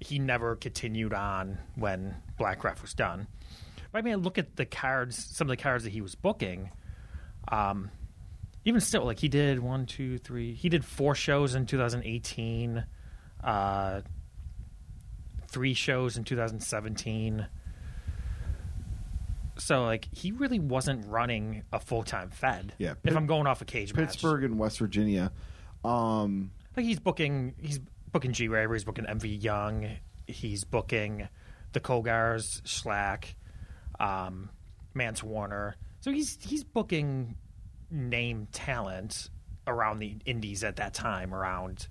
he 0.00 0.18
never 0.18 0.56
continued 0.56 1.12
on 1.12 1.58
when 1.74 2.16
Blackcraft 2.40 2.80
was 2.80 2.94
done. 2.94 3.26
But 3.92 3.98
I 3.98 4.02
mean, 4.02 4.18
look 4.18 4.38
at 4.38 4.56
the 4.56 4.64
cards, 4.64 5.22
some 5.36 5.46
of 5.46 5.56
the 5.56 5.62
cards 5.62 5.84
that 5.84 5.90
he 5.90 6.00
was 6.00 6.14
booking. 6.14 6.70
Um, 7.48 7.90
even 8.64 8.80
still, 8.80 9.04
like, 9.04 9.18
he 9.18 9.28
did 9.28 9.58
one, 9.58 9.86
two, 9.86 10.18
three, 10.18 10.54
he 10.54 10.68
did 10.68 10.84
four 10.84 11.14
shows 11.14 11.54
in 11.54 11.66
2018, 11.66 12.84
uh, 13.44 14.00
three 15.48 15.74
shows 15.74 16.16
in 16.16 16.24
2017 16.24 17.46
so 19.58 19.84
like 19.84 20.08
he 20.12 20.32
really 20.32 20.58
wasn't 20.58 21.06
running 21.06 21.62
a 21.72 21.78
full 21.78 22.02
time 22.02 22.30
Fed. 22.30 22.74
Yeah, 22.78 22.94
if 23.04 23.16
I'm 23.16 23.26
going 23.26 23.46
off 23.46 23.62
a 23.62 23.64
cage 23.64 23.94
match. 23.94 24.08
Pittsburgh 24.08 24.44
and 24.44 24.58
West 24.58 24.78
Virginia. 24.78 25.32
Um, 25.84 26.50
like 26.76 26.86
he's 26.86 27.00
booking, 27.00 27.54
he's 27.60 27.80
booking 28.10 28.32
G 28.32 28.48
Raver, 28.48 28.74
he's 28.74 28.84
booking 28.84 29.04
MV 29.04 29.42
Young, 29.42 29.88
he's 30.26 30.64
booking 30.64 31.28
the 31.72 31.80
Kogars, 31.80 32.62
Shlak, 32.62 33.34
um, 34.00 34.50
Mance 34.94 35.22
Warner. 35.22 35.76
So 36.00 36.10
he's 36.12 36.38
he's 36.40 36.64
booking 36.64 37.36
name 37.90 38.48
talent 38.52 39.30
around 39.66 40.00
the 40.00 40.16
Indies 40.24 40.64
at 40.64 40.76
that 40.76 40.94
time, 40.94 41.34
around 41.34 41.88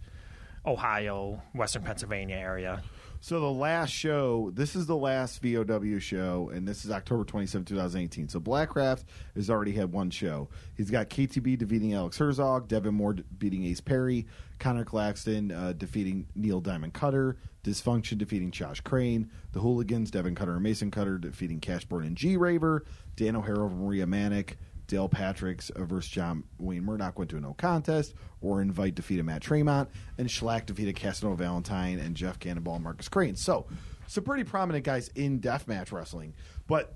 Ohio, 0.66 1.42
Western 1.54 1.84
Pennsylvania 1.84 2.36
area. 2.36 2.84
So 3.24 3.40
the 3.40 3.52
last 3.52 3.92
show, 3.92 4.50
this 4.56 4.76
is 4.76 4.88
the 4.88 4.96
last 4.98 5.44
VOW 5.44 6.00
show, 6.00 6.50
and 6.52 6.68
this 6.68 6.84
is 6.84 6.90
October 6.90 7.24
27, 7.24 7.66
2018. 7.66 8.28
So 8.28 8.40
Blackcraft 8.40 9.04
has 9.36 9.48
already 9.48 9.74
had 9.74 9.92
one 9.92 10.10
show. 10.10 10.50
He's 10.76 10.90
got 10.90 11.12
KTB 11.12 11.60
defeating 11.60 11.94
Alex 11.94 12.18
Herzog, 12.18 12.68
Devin 12.68 12.96
Moore 12.96 13.18
beating 13.38 13.64
Ace 13.66 13.80
Perry, 13.80 14.26
Connor 14.58 14.86
Claxton 14.86 15.52
uh, 15.52 15.74
defeating 15.74 16.26
Neil 16.34 16.62
Diamond 16.62 16.94
Cutter, 16.96 17.38
Dysfunction 17.64 18.18
defeating 18.18 18.50
Josh 18.50 18.82
Crane, 18.82 19.30
The 19.52 19.60
Hooligans, 19.60 20.10
Devin 20.10 20.34
Cutter 20.34 20.54
and 20.54 20.64
Mason 20.64 20.90
Cutter 20.90 21.20
defeating 21.20 21.60
Cashburn 21.60 22.08
and 22.08 22.18
G 22.18 22.38
Raver, 22.38 22.86
Dan 23.16 23.36
O'Hara 23.36 23.70
Maria 23.70 24.08
Manic, 24.08 24.58
Dale 24.92 25.08
Patrick's 25.08 25.70
uh, 25.70 25.86
versus 25.86 26.12
John 26.12 26.44
Wayne 26.60 26.84
Murdoch 26.84 27.18
went 27.18 27.32
to 27.32 27.38
a 27.38 27.40
no 27.40 27.54
contest, 27.54 28.14
or 28.42 28.62
Invite 28.62 28.94
defeated 28.94 29.24
Matt 29.24 29.42
Tremont, 29.42 29.90
and 30.18 30.28
Shlak 30.28 30.66
defeated 30.66 30.98
Casanova 30.98 31.38
Valentine 31.42 31.98
and 31.98 32.14
Jeff 32.14 32.40
Cannonball 32.40 32.76
and 32.76 32.84
Marcus 32.84 33.08
Crane. 33.08 33.38
So, 33.38 33.68
some 34.08 34.26
pretty 34.26 34.44
prominent 34.44 34.84
guys 34.84 35.08
in 35.16 35.40
deathmatch 35.40 35.94
wrestling. 35.94 36.34
But 36.68 36.94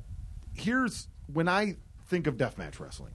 here's 0.53 1.07
when 1.31 1.47
I 1.47 1.77
think 2.07 2.27
of 2.27 2.35
deathmatch 2.35 2.81
wrestling, 2.81 3.13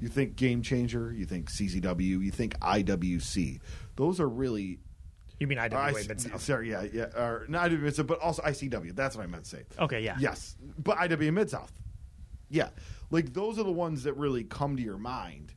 you 0.00 0.08
think 0.08 0.36
Game 0.36 0.62
Changer, 0.62 1.12
you 1.12 1.26
think 1.26 1.50
CZW, 1.50 2.00
you 2.24 2.30
think 2.30 2.58
IWC. 2.60 3.60
Those 3.96 4.20
are 4.20 4.28
really. 4.28 4.78
You 5.38 5.46
mean 5.46 5.58
IWA 5.58 5.78
I- 5.78 5.92
Mid 6.08 6.18
South? 6.18 6.40
sorry, 6.40 6.70
yeah, 6.70 6.86
yeah, 6.90 7.04
or 7.14 7.44
not 7.48 7.70
IWA 7.70 8.04
but 8.04 8.20
also 8.20 8.40
ICW. 8.40 8.96
That's 8.96 9.16
what 9.16 9.24
I 9.24 9.26
meant 9.26 9.44
to 9.44 9.50
say. 9.50 9.64
Okay, 9.78 10.00
yeah. 10.00 10.16
Yes, 10.18 10.56
but 10.82 10.96
IWA 10.96 11.30
Mid 11.30 11.50
South. 11.50 11.72
Yeah, 12.48 12.70
like 13.10 13.32
those 13.32 13.58
are 13.58 13.64
the 13.64 13.72
ones 13.72 14.04
that 14.04 14.14
really 14.16 14.44
come 14.44 14.76
to 14.76 14.82
your 14.82 14.98
mind. 14.98 15.54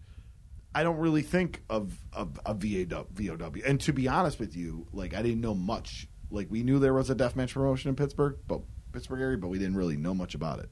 I 0.75 0.83
don't 0.83 0.97
really 0.97 1.23
think 1.23 1.63
of 1.69 1.97
of, 2.13 2.39
of 2.45 2.57
VAW, 2.57 3.05
VOW. 3.11 3.51
And 3.65 3.79
to 3.81 3.93
be 3.93 4.07
honest 4.07 4.39
with 4.39 4.55
you, 4.55 4.87
like 4.93 5.13
I 5.13 5.21
didn't 5.21 5.41
know 5.41 5.55
much. 5.55 6.07
Like 6.29 6.51
we 6.51 6.63
knew 6.63 6.79
there 6.79 6.93
was 6.93 7.09
a 7.09 7.15
deathmatch 7.15 7.53
promotion 7.53 7.89
in 7.89 7.95
Pittsburgh, 7.95 8.37
but 8.47 8.61
Pittsburgh 8.91 9.21
area, 9.21 9.37
but 9.37 9.47
we 9.47 9.59
didn't 9.59 9.77
really 9.77 9.97
know 9.97 10.13
much 10.13 10.35
about 10.35 10.59
it. 10.59 10.69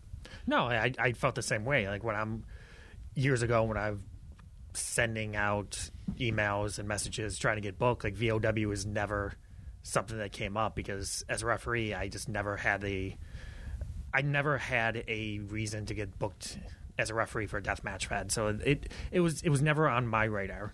No, 0.47 0.67
I, 0.67 0.91
I 0.99 1.13
felt 1.13 1.35
the 1.35 1.41
same 1.41 1.65
way. 1.65 1.87
Like 1.87 2.03
when 2.03 2.15
I'm 2.15 2.43
years 3.15 3.41
ago 3.41 3.63
when 3.63 3.77
I'm 3.77 4.03
sending 4.73 5.35
out 5.35 5.89
emails 6.19 6.79
and 6.79 6.87
messages 6.87 7.39
trying 7.39 7.55
to 7.55 7.61
get 7.61 7.79
booked, 7.79 8.03
like 8.03 8.15
VOW 8.15 8.67
was 8.67 8.85
never 8.85 9.33
something 9.83 10.17
that 10.17 10.31
came 10.31 10.57
up 10.57 10.75
because 10.75 11.23
as 11.29 11.43
a 11.43 11.45
referee, 11.45 11.93
I 11.93 12.09
just 12.09 12.27
never 12.27 12.57
had 12.57 12.83
a, 12.83 13.17
I 14.15 14.21
never 14.21 14.57
had 14.57 15.03
a 15.09 15.39
reason 15.39 15.85
to 15.87 15.93
get 15.93 16.17
booked 16.17 16.57
as 16.97 17.09
a 17.09 17.13
referee 17.13 17.47
for 17.47 17.57
a 17.57 17.63
death 17.63 17.83
match 17.83 18.07
fed. 18.07 18.31
So 18.31 18.47
it 18.47 18.89
it 19.11 19.19
was 19.19 19.41
it 19.41 19.49
was 19.49 19.61
never 19.61 19.89
on 19.89 20.07
my 20.07 20.23
radar. 20.23 20.73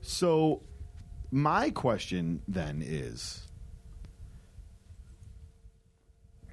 So, 0.00 0.62
my 1.30 1.70
question 1.70 2.42
then 2.48 2.82
is 2.84 3.46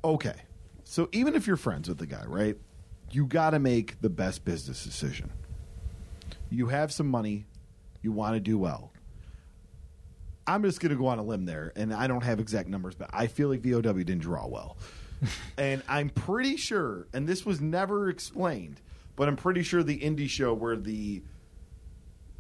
okay, 0.04 0.36
so 0.84 1.10
even 1.12 1.34
if 1.34 1.48
you're 1.48 1.58
friends 1.58 1.90
with 1.90 1.98
the 1.98 2.06
guy, 2.06 2.24
right, 2.28 2.58
you 3.10 3.26
got 3.26 3.52
to 3.52 3.60
make 3.60 4.00
the 4.02 4.10
best 4.10 4.46
business 4.46 4.84
decision. 4.84 5.32
You 6.52 6.68
have 6.68 6.92
some 6.92 7.08
money, 7.08 7.46
you 8.04 8.12
want 8.12 8.36
to 8.36 8.40
do 8.40 8.60
well. 8.60 8.92
I'm 10.46 10.62
just 10.62 10.80
going 10.80 10.92
to 10.92 10.98
go 10.98 11.08
on 11.08 11.18
a 11.18 11.24
limb 11.24 11.46
there, 11.46 11.74
and 11.76 11.92
I 11.92 12.06
don't 12.06 12.24
have 12.24 12.40
exact 12.40 12.70
numbers, 12.70 12.94
but 12.94 13.10
I 13.12 13.26
feel 13.26 13.50
like 13.50 13.62
VOW 13.62 13.82
didn't 13.82 14.20
draw 14.20 14.46
well. 14.46 14.78
and 15.58 15.82
I'm 15.88 16.10
pretty 16.10 16.58
sure, 16.58 17.08
and 17.14 17.28
this 17.28 17.46
was 17.46 17.62
never 17.62 18.10
explained, 18.10 18.82
but 19.16 19.28
I'm 19.28 19.36
pretty 19.36 19.64
sure 19.64 19.84
the 19.84 20.00
indie 20.00 20.30
show 20.30 20.54
where 20.54 20.76
the 20.78 21.24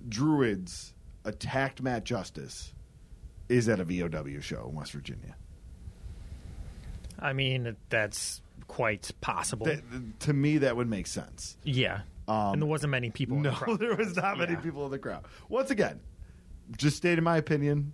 Druids 0.08 0.94
attacked 1.24 1.82
Matt 1.82 2.03
Justice 2.03 2.74
is 3.50 3.67
at 3.70 3.79
a 3.79 3.84
VOW 3.86 4.39
show 4.41 4.67
in 4.70 4.75
West 4.75 4.91
Virginia. 4.91 5.36
I 7.20 7.34
mean, 7.34 7.75
that's 7.89 8.41
quite 8.67 9.12
possible. 9.22 9.65
That, 9.65 9.82
to 10.22 10.34
me, 10.34 10.60
that 10.60 10.75
would 10.75 10.89
make 10.89 11.08
sense. 11.08 11.58
yeah. 11.63 12.01
Um, 12.27 12.53
and 12.53 12.62
there 12.63 12.67
wasn't 12.67 12.89
many 12.89 13.12
people. 13.12 13.38
in 13.38 13.44
the 13.44 13.51
No, 13.51 13.55
crowd. 13.55 13.79
there 13.79 13.96
was 13.96 14.15
not 14.15 14.39
many 14.39 14.53
Yeah. 14.53 14.60
people 14.60 14.84
in 14.86 14.91
the 14.91 14.98
crowd. 14.98 15.25
Once 15.48 15.70
again, 15.70 16.00
just 16.75 16.98
stating 16.98 17.24
my 17.24 17.38
opinion, 17.38 17.94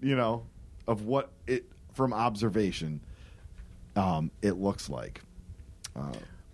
you 0.00 0.16
know, 0.16 0.46
of 0.88 1.04
what 1.06 1.30
it 1.46 1.70
from 1.94 2.12
observation, 2.12 3.00
um, 3.96 4.30
it 4.40 4.52
looks 4.52 4.88
like. 4.88 5.22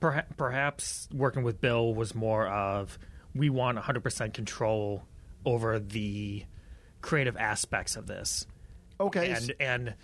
Perha- 0.01 0.27
perhaps 0.37 1.09
working 1.13 1.43
with 1.43 1.61
Bill 1.61 1.95
was 1.95 2.15
more 2.15 2.47
of 2.47 2.99
we 3.35 3.51
want 3.51 3.79
100% 3.79 4.35
control 4.35 5.05
over 5.45 5.79
the 5.79 6.45
creative 7.01 7.37
aspects 7.37 7.97
of 7.97 8.07
this, 8.07 8.47
Okay, 9.01 9.31
and 9.31 9.53
and 9.61 9.95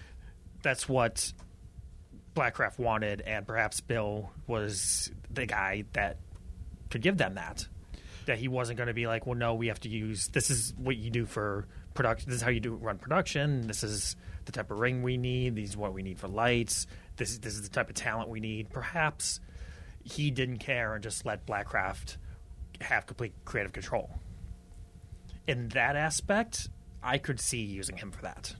that's 0.62 0.88
what 0.88 1.32
Blackcraft 2.34 2.78
wanted, 2.78 3.20
and 3.22 3.46
perhaps 3.46 3.80
Bill 3.80 4.30
was 4.46 5.10
the 5.30 5.46
guy 5.46 5.84
that 5.92 6.18
could 6.90 7.02
give 7.02 7.16
them 7.16 7.34
that. 7.34 7.66
That 8.26 8.38
he 8.38 8.48
wasn't 8.48 8.78
going 8.78 8.86
to 8.86 8.94
be 8.94 9.06
like, 9.06 9.26
well, 9.26 9.36
no, 9.36 9.54
we 9.54 9.66
have 9.66 9.80
to 9.80 9.88
use 9.88 10.28
this 10.28 10.50
is 10.50 10.72
what 10.78 10.96
you 10.96 11.10
do 11.10 11.26
for 11.26 11.66
production. 11.92 12.30
This 12.30 12.36
is 12.36 12.42
how 12.42 12.50
you 12.50 12.60
do 12.60 12.74
run 12.74 12.98
production. 12.98 13.66
This 13.66 13.84
is 13.84 14.16
the 14.46 14.52
type 14.52 14.70
of 14.70 14.78
ring 14.78 15.02
we 15.02 15.16
need. 15.16 15.54
These 15.54 15.70
is 15.70 15.76
what 15.76 15.92
we 15.92 16.02
need 16.02 16.18
for 16.18 16.28
lights. 16.28 16.86
This 17.16 17.30
is 17.30 17.40
this 17.40 17.54
is 17.54 17.62
the 17.62 17.68
type 17.68 17.88
of 17.88 17.94
talent 17.94 18.28
we 18.28 18.40
need. 18.40 18.70
Perhaps 18.70 19.40
he 20.02 20.30
didn't 20.30 20.58
care 20.58 20.94
and 20.94 21.02
just 21.02 21.24
let 21.24 21.46
Blackcraft 21.46 22.16
have 22.80 23.06
complete 23.06 23.32
creative 23.44 23.72
control. 23.72 24.18
In 25.46 25.68
that 25.70 25.96
aspect, 25.96 26.68
I 27.02 27.18
could 27.18 27.40
see 27.40 27.58
using 27.58 27.96
him 27.96 28.10
for 28.10 28.22
that. 28.22 28.54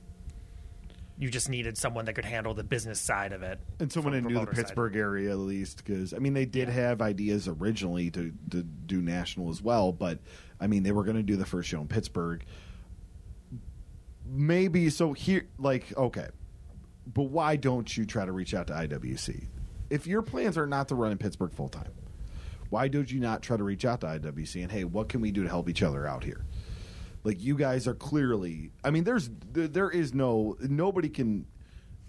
You 1.17 1.29
just 1.29 1.49
needed 1.49 1.77
someone 1.77 2.05
that 2.05 2.13
could 2.13 2.25
handle 2.25 2.53
the 2.53 2.63
business 2.63 2.99
side 2.99 3.31
of 3.31 3.41
it, 3.41 3.59
and 3.79 3.91
someone 3.91 4.13
that 4.13 4.21
knew 4.21 4.29
the 4.29 4.33
promoter 4.33 4.55
side. 4.55 4.65
Pittsburgh 4.65 4.95
area 4.97 5.31
at 5.31 5.37
least, 5.37 5.77
because 5.77 6.13
I 6.13 6.17
mean 6.17 6.33
they 6.33 6.45
did 6.45 6.67
have 6.67 7.01
ideas 7.01 7.47
originally 7.47 8.11
to 8.11 8.33
to 8.51 8.63
do 8.63 9.01
national 9.01 9.49
as 9.49 9.61
well, 9.61 9.91
but 9.91 10.19
I 10.59 10.67
mean 10.67 10.83
they 10.83 10.91
were 10.91 11.03
going 11.03 11.15
to 11.15 11.23
do 11.23 11.37
the 11.37 11.45
first 11.45 11.69
show 11.69 11.81
in 11.81 11.87
Pittsburgh. 11.87 12.43
Maybe 14.25 14.89
so 14.89 15.13
here, 15.13 15.47
like 15.57 15.95
okay, 15.95 16.27
but 17.05 17.23
why 17.23 17.55
don't 17.55 17.95
you 17.95 18.05
try 18.05 18.25
to 18.25 18.31
reach 18.31 18.53
out 18.53 18.67
to 18.67 18.73
IWC 18.73 19.47
if 19.89 20.07
your 20.07 20.21
plans 20.21 20.57
are 20.57 20.67
not 20.67 20.87
to 20.89 20.95
run 20.95 21.11
in 21.11 21.17
Pittsburgh 21.17 21.53
full 21.53 21.69
time? 21.69 21.91
Why 22.69 22.87
don't 22.87 23.09
you 23.11 23.19
not 23.19 23.41
try 23.41 23.57
to 23.57 23.63
reach 23.63 23.85
out 23.85 24.01
to 24.01 24.07
IWC 24.07 24.63
and 24.63 24.71
hey, 24.71 24.83
what 24.83 25.09
can 25.09 25.21
we 25.21 25.31
do 25.31 25.43
to 25.43 25.49
help 25.49 25.69
each 25.69 25.83
other 25.83 26.07
out 26.07 26.23
here? 26.23 26.45
Like 27.23 27.41
you 27.41 27.55
guys 27.55 27.87
are 27.87 27.95
clearly, 27.95 28.71
I 28.83 28.91
mean, 28.91 29.03
there's 29.03 29.29
there, 29.51 29.67
there 29.67 29.89
is 29.89 30.13
no 30.13 30.57
nobody 30.61 31.09
can 31.09 31.45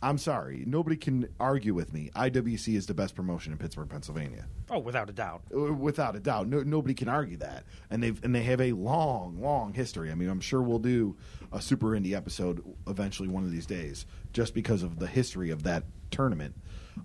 I'm 0.06 0.18
sorry, 0.18 0.62
nobody 0.66 0.96
can 0.96 1.28
argue 1.40 1.74
with 1.74 1.92
me. 1.92 2.10
IWC 2.14 2.76
is 2.76 2.86
the 2.86 2.94
best 2.94 3.16
promotion 3.16 3.50
in 3.52 3.58
Pittsburgh, 3.58 3.88
Pennsylvania, 3.88 4.46
Oh, 4.70 4.78
without 4.78 5.10
a 5.10 5.12
doubt. 5.12 5.42
Uh, 5.52 5.72
without 5.72 6.14
a 6.14 6.20
doubt. 6.20 6.46
No, 6.46 6.62
nobody 6.62 6.94
can 6.94 7.08
argue 7.08 7.36
that, 7.38 7.64
and 7.90 8.02
they've 8.02 8.22
and 8.24 8.32
they 8.34 8.42
have 8.44 8.60
a 8.60 8.72
long, 8.72 9.40
long 9.40 9.72
history. 9.74 10.12
I 10.12 10.14
mean, 10.14 10.28
I'm 10.28 10.40
sure 10.40 10.62
we'll 10.62 10.78
do 10.78 11.16
a 11.52 11.60
super 11.60 11.88
indie 11.88 12.12
episode 12.14 12.62
eventually 12.86 13.28
one 13.28 13.42
of 13.42 13.50
these 13.50 13.66
days, 13.66 14.06
just 14.32 14.54
because 14.54 14.82
of 14.84 14.98
the 15.00 15.06
history 15.08 15.50
of 15.50 15.64
that 15.64 15.82
tournament. 16.12 16.54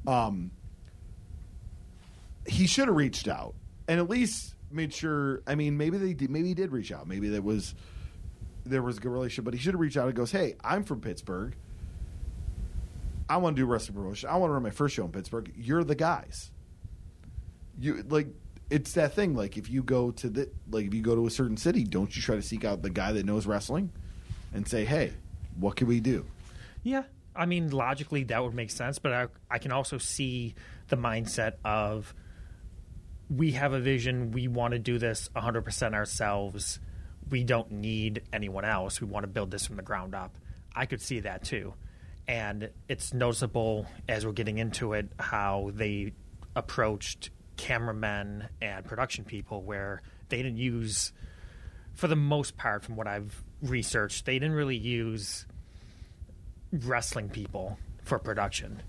Um, 0.06 0.52
he 2.48 2.68
should 2.68 2.88
have 2.88 2.96
reached 2.98 3.28
out 3.28 3.56
and 3.88 4.00
at 4.00 4.10
least 4.10 4.54
made 4.72 4.94
sure. 4.94 5.42
I 5.48 5.56
mean, 5.56 5.76
maybe 5.78 5.98
they 5.98 6.14
did, 6.14 6.30
maybe 6.30 6.50
he 6.50 6.54
did 6.54 6.72
reach 6.72 6.92
out. 6.92 7.08
Maybe 7.08 7.30
that 7.30 7.44
was 7.44 7.74
there 8.64 8.84
was 8.84 8.98
a 8.98 9.02
good 9.02 9.12
relationship, 9.12 9.46
but 9.46 9.54
he 9.56 9.60
should 9.60 9.74
have 9.74 9.82
reached 9.82 9.98
out 9.98 10.06
and 10.08 10.16
goes, 10.16 10.32
"Hey, 10.32 10.56
I'm 10.64 10.84
from 10.84 11.02
Pittsburgh. 11.02 11.56
I 13.32 13.38
want 13.38 13.56
to 13.56 13.62
do 13.62 13.66
wrestling 13.66 13.96
promotion. 13.96 14.30
I 14.30 14.36
want 14.36 14.50
to 14.50 14.54
run 14.54 14.64
my 14.64 14.72
first 14.72 14.96
show 14.96 15.06
in 15.06 15.12
Pittsburgh. 15.12 15.52
You're 15.56 15.84
the 15.84 15.96
guys. 15.96 16.52
You 17.80 18.04
like." 18.10 18.28
It's 18.70 18.94
that 18.94 19.14
thing. 19.14 19.36
Like 19.36 19.58
if 19.58 19.70
you 19.70 19.84
go 19.84 20.12
to 20.12 20.30
the 20.30 20.50
like 20.70 20.86
if 20.86 20.94
you 20.94 21.02
go 21.02 21.16
to 21.16 21.28
a 21.28 21.30
certain 21.30 21.58
city, 21.58 21.84
don't 21.84 22.16
you 22.16 22.22
try 22.22 22.36
to 22.36 22.42
seek 22.42 22.64
out 22.64 22.82
the 22.82 22.90
guy 22.90 23.12
that 23.12 23.26
knows 23.26 23.46
wrestling, 23.46 23.92
and 24.54 24.68
say, 24.68 24.86
"Hey, 24.86 25.14
what 25.60 25.76
can 25.76 25.88
we 25.88 26.00
do?" 26.00 26.26
Yeah. 26.84 27.04
I 27.36 27.46
mean, 27.46 27.70
logically, 27.70 28.26
that 28.26 28.44
would 28.44 28.54
make 28.54 28.72
sense, 28.72 29.00
but 29.00 29.14
I, 29.14 29.28
I 29.50 29.58
can 29.58 29.72
also 29.72 29.98
see 29.98 30.54
the 30.90 30.98
mindset 30.98 31.54
of 31.64 32.14
we 33.30 33.52
have 33.52 33.74
a 33.74 33.80
vision. 33.80 34.32
We 34.32 34.48
want 34.50 34.74
to 34.74 34.80
do 34.80 34.98
this 34.98 35.30
100% 35.36 35.94
ourselves. 35.94 36.80
We 37.30 37.44
don't 37.46 37.72
need 37.72 38.24
anyone 38.34 38.66
else. 38.66 39.00
We 39.00 39.08
want 39.08 39.24
to 39.24 39.28
build 39.28 39.52
this 39.52 39.66
from 39.66 39.78
the 39.78 39.84
ground 39.84 40.14
up. 40.14 40.36
I 40.76 40.86
could 40.86 41.02
see 41.02 41.22
that 41.22 41.44
too. 41.44 41.74
And 42.28 42.70
it's 42.88 43.14
noticeable 43.14 43.86
as 44.08 44.26
we're 44.26 44.32
getting 44.32 44.58
into 44.58 44.94
it 44.94 45.10
how 45.20 45.72
they 45.74 46.14
approached 46.56 47.30
cameramen 47.58 48.48
and 48.62 48.86
production 48.86 49.26
people, 49.26 49.62
where 49.64 50.02
they 50.30 50.38
didn't 50.38 50.58
use, 50.58 51.12
for 51.94 52.08
the 52.08 52.16
most 52.16 52.58
part, 52.58 52.84
from 52.84 52.96
what 52.96 53.08
I've 53.08 53.44
researched, 53.62 54.26
they 54.26 54.34
didn't 54.34 54.54
really 54.56 54.78
use 54.78 55.46
wrestling 56.72 57.30
people 57.30 57.78
for 58.04 58.18
production. 58.18 58.82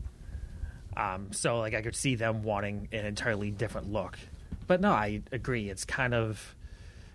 Um, 0.97 1.33
so 1.33 1.59
like 1.59 1.75
I 1.75 1.83
could 1.83 1.97
see 1.97 2.15
them 2.15 2.43
wanting 2.43 2.89
an 2.93 3.07
entirely 3.07 3.51
different 3.51 3.91
look. 3.91 4.19
But 4.67 4.81
no, 4.81 4.93
I 4.93 5.23
agree. 5.33 5.69
It's 5.71 5.85
kind 5.85 6.15
of 6.15 6.55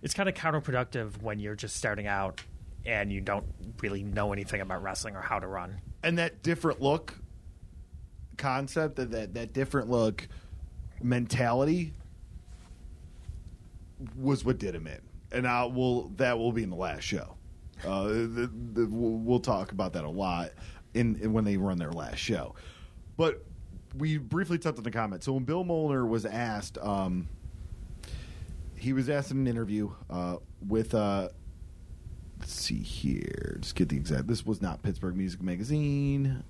it's 0.01 0.13
kind 0.13 0.29
of 0.29 0.35
counterproductive 0.35 1.21
when 1.21 1.39
you're 1.39 1.55
just 1.55 1.75
starting 1.75 2.07
out 2.07 2.41
and 2.85 3.11
you 3.11 3.21
don't 3.21 3.45
really 3.81 4.03
know 4.03 4.31
anything 4.31 4.61
about 4.61 4.83
wrestling 4.83 5.15
or 5.15 5.21
how 5.21 5.39
to 5.39 5.47
run. 5.47 5.81
And 6.03 6.17
that 6.17 6.43
different 6.43 6.81
look 6.81 7.15
concept 8.37 8.95
that 8.97 9.11
that, 9.11 9.33
that 9.33 9.53
different 9.53 9.89
look 9.89 10.27
mentality 11.01 11.93
was 14.15 14.45
what 14.45 14.57
did 14.57 14.75
him 14.75 14.87
in. 14.87 14.99
And 15.31 15.47
I 15.47 15.65
will 15.65 16.09
that 16.17 16.37
will 16.37 16.51
be 16.51 16.63
in 16.63 16.69
the 16.69 16.75
last 16.75 17.03
show. 17.03 17.35
Uh, 17.85 18.07
the, 18.07 18.51
the, 18.73 18.87
we'll, 18.89 19.39
talk 19.39 19.71
about 19.71 19.93
that 19.93 20.03
a 20.03 20.09
lot 20.09 20.49
in, 20.95 21.15
in 21.21 21.31
when 21.31 21.43
they 21.43 21.57
run 21.57 21.77
their 21.77 21.91
last 21.91 22.17
show. 22.17 22.55
But 23.17 23.43
we 23.95 24.17
briefly 24.17 24.57
touched 24.57 24.79
on 24.79 24.83
the 24.83 24.89
comment. 24.89 25.23
So 25.23 25.33
when 25.33 25.43
bill 25.43 25.63
molnar 25.63 26.05
was 26.05 26.25
asked 26.25 26.79
um, 26.79 27.27
he 28.75 28.93
was 28.93 29.09
asked 29.09 29.31
in 29.31 29.37
an 29.37 29.47
interview 29.47 29.91
uh, 30.09 30.37
with 30.67 30.93
uh, 30.93 31.29
let's 32.47 32.61
see 32.61 32.79
here. 32.79 33.57
Just 33.59 33.75
get 33.75 33.89
the 33.89 33.97
exact. 33.97 34.27
This 34.27 34.45
was 34.45 34.61
not 34.61 34.81
Pittsburgh 34.81 35.17
Music 35.17 35.41
Magazine. 35.41 36.43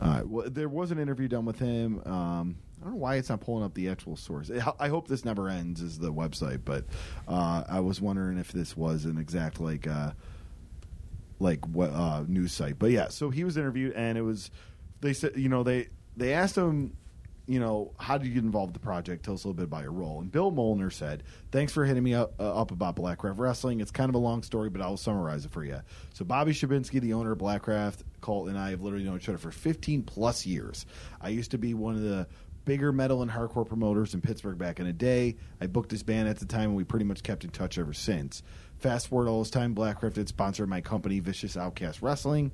Uh. 0.00 0.22
Well, 0.24 0.50
there 0.50 0.68
was 0.68 0.90
an 0.90 0.98
interview 0.98 1.28
done 1.28 1.44
with 1.44 1.60
him. 1.60 2.02
Um, 2.04 2.56
I 2.80 2.84
don't 2.84 2.94
know 2.94 2.98
why 2.98 3.14
it's 3.14 3.28
not 3.28 3.40
pulling 3.40 3.62
up 3.62 3.74
the 3.74 3.88
actual 3.88 4.16
source. 4.16 4.50
I 4.80 4.88
hope 4.88 5.06
this 5.06 5.24
never 5.24 5.48
ends. 5.48 5.80
Is 5.80 6.00
the 6.00 6.12
website, 6.12 6.62
but 6.64 6.84
uh, 7.28 7.62
I 7.68 7.78
was 7.78 8.00
wondering 8.00 8.38
if 8.38 8.50
this 8.50 8.76
was 8.76 9.04
an 9.04 9.18
exact 9.18 9.60
like 9.60 9.86
uh, 9.86 10.10
like 11.38 11.64
what 11.68 11.90
uh, 11.90 12.24
news 12.26 12.52
site. 12.52 12.76
But 12.76 12.90
yeah, 12.90 13.06
so 13.08 13.30
he 13.30 13.44
was 13.44 13.56
interviewed, 13.56 13.92
and 13.92 14.18
it 14.18 14.22
was 14.22 14.50
they 15.00 15.12
said 15.12 15.36
you 15.36 15.48
know 15.48 15.62
they 15.62 15.90
they 16.16 16.32
asked 16.32 16.56
him 16.56 16.96
you 17.46 17.58
know, 17.58 17.92
how 17.98 18.18
did 18.18 18.28
you 18.28 18.34
get 18.34 18.44
involved 18.44 18.72
with 18.72 18.80
the 18.80 18.86
project? 18.86 19.24
Tell 19.24 19.34
us 19.34 19.44
a 19.44 19.48
little 19.48 19.56
bit 19.56 19.64
about 19.64 19.82
your 19.82 19.92
role. 19.92 20.20
And 20.20 20.30
Bill 20.30 20.50
Molnar 20.50 20.90
said, 20.90 21.24
Thanks 21.50 21.72
for 21.72 21.84
hitting 21.84 22.02
me 22.02 22.14
up, 22.14 22.34
uh, 22.38 22.60
up 22.60 22.70
about 22.70 22.96
Blackcraft 22.96 23.38
Wrestling. 23.38 23.80
It's 23.80 23.90
kind 23.90 24.08
of 24.08 24.14
a 24.14 24.18
long 24.18 24.42
story, 24.42 24.70
but 24.70 24.80
I'll 24.80 24.96
summarize 24.96 25.44
it 25.44 25.50
for 25.50 25.64
you. 25.64 25.80
So, 26.14 26.24
Bobby 26.24 26.52
Shabinsky, 26.52 27.00
the 27.00 27.14
owner 27.14 27.32
of 27.32 27.38
Blackcraft, 27.38 28.02
Cult, 28.20 28.48
and 28.48 28.58
I 28.58 28.70
have 28.70 28.82
literally 28.82 29.04
known 29.04 29.16
each 29.16 29.28
other 29.28 29.38
for 29.38 29.50
15 29.50 30.04
plus 30.04 30.46
years. 30.46 30.86
I 31.20 31.30
used 31.30 31.50
to 31.50 31.58
be 31.58 31.74
one 31.74 31.94
of 31.94 32.02
the 32.02 32.28
bigger 32.64 32.92
metal 32.92 33.22
and 33.22 33.30
hardcore 33.30 33.66
promoters 33.66 34.14
in 34.14 34.20
Pittsburgh 34.20 34.56
back 34.56 34.78
in 34.78 34.86
the 34.86 34.92
day. 34.92 35.36
I 35.60 35.66
booked 35.66 35.88
this 35.88 36.02
band 36.02 36.28
at 36.28 36.38
the 36.38 36.46
time, 36.46 36.70
and 36.70 36.76
we 36.76 36.84
pretty 36.84 37.04
much 37.04 37.22
kept 37.22 37.44
in 37.44 37.50
touch 37.50 37.78
ever 37.78 37.92
since. 37.92 38.42
Fast 38.78 39.08
forward 39.08 39.28
all 39.28 39.40
this 39.40 39.50
time, 39.50 39.74
Blackcraft 39.74 40.16
had 40.16 40.28
sponsored 40.28 40.68
my 40.68 40.80
company, 40.80 41.20
Vicious 41.20 41.56
Outcast 41.56 42.02
Wrestling. 42.02 42.52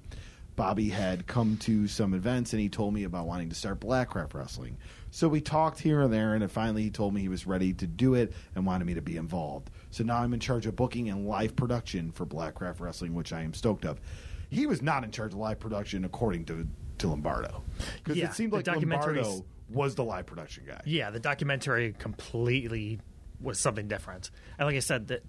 Bobby 0.59 0.89
had 0.89 1.29
come 1.29 1.57
to 1.59 1.87
some 1.87 2.15
events 2.15 2.53
and 2.53 2.61
he 2.61 2.69
told 2.69 2.93
me 2.93 3.05
about 3.05 3.29
wanting 3.29 3.49
to 3.49 3.55
start 3.55 3.79
Blackcraft 3.79 4.35
Wrestling. 4.35 4.77
So 5.13 5.29
we 5.29 5.41
talked 5.41 5.79
here 5.79 6.03
and 6.03 6.13
there, 6.13 6.33
and 6.33 6.43
then 6.43 6.49
finally 6.49 6.83
he 6.83 6.91
told 6.91 7.15
me 7.15 7.21
he 7.21 7.29
was 7.29 7.47
ready 7.47 7.73
to 7.75 7.87
do 7.87 8.15
it 8.15 8.33
and 8.57 8.67
wanted 8.67 8.85
me 8.85 8.95
to 8.95 9.01
be 9.01 9.17
involved. 9.17 9.71
So 9.91 10.03
now 10.03 10.17
I'm 10.19 10.35
in 10.35 10.41
charge 10.41 10.67
of 10.67 10.75
booking 10.75 11.11
and 11.11 11.29
live 11.29 11.55
production 11.55 12.11
for 12.11 12.27
Blackcraft 12.27 12.81
Wrestling, 12.81 13.15
which 13.15 13.33
I 13.33 13.43
am 13.43 13.55
stoked 13.55 13.85
of. 13.85 14.01
He 14.51 14.67
was 14.67 14.83
not 14.83 15.05
in 15.05 15.13
charge 15.13 15.33
of 15.33 15.39
live 15.39 15.61
production, 15.61 16.05
according 16.05 16.47
to, 16.47 16.67
to 16.99 17.09
Lombardo. 17.09 17.63
Because 18.03 18.17
Yeah, 18.17 18.25
it 18.25 18.35
seemed 18.35 18.53
like 18.53 18.67
Lombardo 18.67 19.45
was 19.71 19.95
the 19.95 20.03
live 20.03 20.27
production 20.27 20.65
guy. 20.67 20.81
Yeah, 20.85 21.11
the 21.11 21.21
documentary 21.21 21.95
completely 21.97 22.99
was 23.41 23.61
something 23.61 23.87
different. 23.87 24.33
And 24.59 24.67
like 24.67 24.75
I 24.75 24.81
said, 24.81 25.07
that 25.09 25.23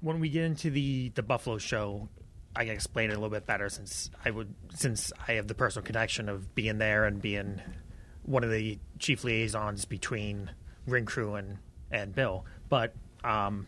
when 0.00 0.20
we 0.20 0.28
get 0.28 0.44
into 0.44 0.70
the 0.70 1.08
the 1.08 1.24
Buffalo 1.24 1.58
show, 1.58 2.08
I 2.56 2.64
can 2.64 2.72
explain 2.72 3.10
it 3.10 3.12
a 3.12 3.16
little 3.16 3.28
bit 3.28 3.46
better 3.46 3.68
since 3.68 4.10
I 4.24 4.30
would 4.30 4.54
since 4.74 5.12
I 5.28 5.32
have 5.32 5.46
the 5.46 5.54
personal 5.54 5.84
connection 5.84 6.28
of 6.28 6.54
being 6.54 6.78
there 6.78 7.04
and 7.04 7.20
being 7.20 7.60
one 8.22 8.42
of 8.42 8.50
the 8.50 8.78
chief 8.98 9.24
liaisons 9.24 9.84
between 9.84 10.50
ring 10.86 11.04
crew 11.04 11.34
and 11.34 11.58
and 11.90 12.14
Bill. 12.14 12.46
But 12.70 12.94
um, 13.22 13.66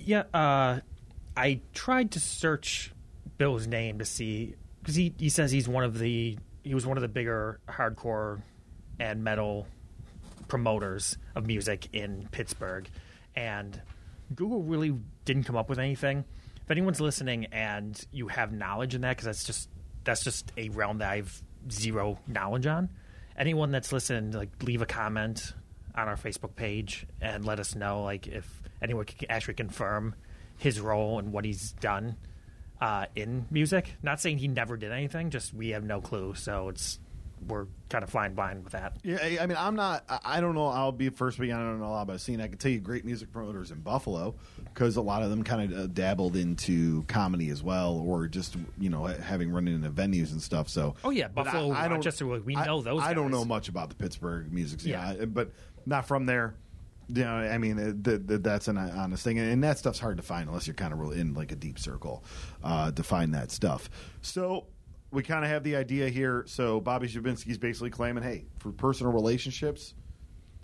yeah, 0.00 0.24
uh, 0.34 0.80
I 1.36 1.60
tried 1.72 2.10
to 2.12 2.20
search 2.20 2.92
Bill's 3.38 3.66
name 3.66 3.98
to 4.00 4.04
see 4.04 4.56
because 4.80 4.96
he, 4.96 5.14
he 5.18 5.28
says 5.28 5.52
he's 5.52 5.68
one 5.68 5.84
of 5.84 5.98
the 5.98 6.36
he 6.64 6.74
was 6.74 6.84
one 6.84 6.96
of 6.96 7.02
the 7.02 7.08
bigger 7.08 7.60
hardcore 7.68 8.42
and 8.98 9.22
metal 9.22 9.66
promoters 10.48 11.16
of 11.34 11.46
music 11.46 11.88
in 11.92 12.28
Pittsburgh, 12.32 12.88
and 13.36 13.80
Google 14.34 14.62
really 14.62 14.94
didn't 15.24 15.44
come 15.44 15.56
up 15.56 15.68
with 15.68 15.78
anything. 15.78 16.24
If 16.62 16.70
anyone's 16.70 17.00
listening 17.00 17.46
and 17.46 18.00
you 18.12 18.28
have 18.28 18.52
knowledge 18.52 18.94
in 18.94 19.00
that, 19.02 19.10
because 19.10 19.24
that's 19.26 19.44
just 19.44 19.68
that's 20.04 20.24
just 20.24 20.52
a 20.56 20.68
realm 20.70 20.98
that 20.98 21.10
I've 21.10 21.42
zero 21.70 22.18
knowledge 22.26 22.66
on. 22.66 22.88
Anyone 23.36 23.70
that's 23.70 23.92
listening, 23.92 24.32
like 24.32 24.50
leave 24.62 24.82
a 24.82 24.86
comment 24.86 25.54
on 25.94 26.08
our 26.08 26.16
Facebook 26.16 26.54
page 26.56 27.06
and 27.20 27.44
let 27.44 27.60
us 27.60 27.74
know, 27.74 28.02
like 28.02 28.26
if 28.26 28.62
anyone 28.80 29.04
can 29.04 29.30
actually 29.30 29.54
confirm 29.54 30.14
his 30.58 30.80
role 30.80 31.18
and 31.18 31.32
what 31.32 31.44
he's 31.44 31.72
done 31.72 32.16
uh, 32.80 33.06
in 33.14 33.46
music. 33.50 33.94
Not 34.02 34.20
saying 34.20 34.38
he 34.38 34.48
never 34.48 34.76
did 34.76 34.92
anything, 34.92 35.30
just 35.30 35.54
we 35.54 35.70
have 35.70 35.84
no 35.84 36.00
clue. 36.00 36.34
So 36.34 36.68
it's 36.68 36.98
we're 37.46 37.66
kind 37.88 38.02
of 38.04 38.10
flying 38.10 38.34
blind 38.34 38.64
with 38.64 38.72
that. 38.72 38.96
Yeah, 39.02 39.18
I- 39.22 39.38
I 39.42 39.46
mean, 39.46 39.56
I'm 39.58 39.74
not. 39.76 40.04
I- 40.08 40.20
I 40.24 40.40
don't 40.40 40.54
know. 40.54 40.66
I'll 40.66 40.92
be 40.92 41.08
first 41.10 41.38
being. 41.38 41.52
I 41.52 41.56
don't 41.58 41.78
know 41.80 41.86
a 41.86 41.88
lot 41.88 42.02
about 42.02 42.14
the 42.14 42.18
scene. 42.18 42.40
I 42.40 42.48
can 42.48 42.58
tell 42.58 42.70
you 42.70 42.80
great 42.80 43.04
music 43.04 43.32
promoters 43.32 43.70
in 43.70 43.80
Buffalo 43.80 44.34
because 44.64 44.96
a 44.96 45.02
lot 45.02 45.22
of 45.22 45.30
them 45.30 45.42
kind 45.44 45.72
of 45.72 45.78
uh, 45.78 45.86
dabbled 45.88 46.36
into 46.36 47.02
comedy 47.04 47.50
as 47.50 47.62
well, 47.62 47.94
or 47.94 48.28
just 48.28 48.56
you 48.78 48.90
know 48.90 49.04
having 49.04 49.50
run 49.50 49.68
into 49.68 49.90
venues 49.90 50.32
and 50.32 50.40
stuff. 50.42 50.68
So, 50.68 50.94
Oh, 51.04 51.10
yeah, 51.10 51.28
But 51.28 51.44
Buffalo, 51.44 51.72
Rochester, 51.72 52.26
we 52.26 52.56
I- 52.56 52.66
know 52.66 52.80
those 52.82 53.02
I 53.02 53.14
don't 53.14 53.30
know 53.30 53.44
much 53.44 53.68
about 53.68 53.88
the 53.88 53.94
Pittsburgh 53.96 54.52
music 54.52 54.80
scene, 54.80 54.92
Yeah. 54.92 55.14
I- 55.20 55.24
but 55.26 55.50
not 55.86 56.06
from 56.06 56.26
there. 56.26 56.54
You 57.08 57.24
know, 57.24 57.34
I 57.34 57.58
mean, 57.58 57.78
uh, 57.78 57.92
th- 58.02 58.26
th- 58.26 58.40
that's 58.42 58.68
an 58.68 58.78
honest 58.78 59.22
thing, 59.24 59.38
and 59.38 59.62
that 59.64 59.76
stuff's 59.76 59.98
hard 59.98 60.16
to 60.16 60.22
find 60.22 60.48
unless 60.48 60.66
you're 60.66 60.72
kind 60.74 60.94
of 60.94 60.98
really 61.00 61.20
in 61.20 61.34
like 61.34 61.52
a 61.52 61.56
deep 61.56 61.78
circle 61.78 62.24
uh, 62.62 62.90
to 62.92 63.02
find 63.02 63.34
that 63.34 63.50
stuff. 63.50 63.90
So 64.22 64.66
we 65.12 65.22
kind 65.22 65.44
of 65.44 65.50
have 65.50 65.62
the 65.62 65.76
idea 65.76 66.08
here. 66.08 66.44
So 66.46 66.80
Bobby 66.80 67.06
Shabinsky's 67.06 67.58
basically 67.58 67.90
claiming, 67.90 68.24
hey, 68.24 68.46
for 68.58 68.72
personal 68.72 69.12
relationships, 69.12 69.94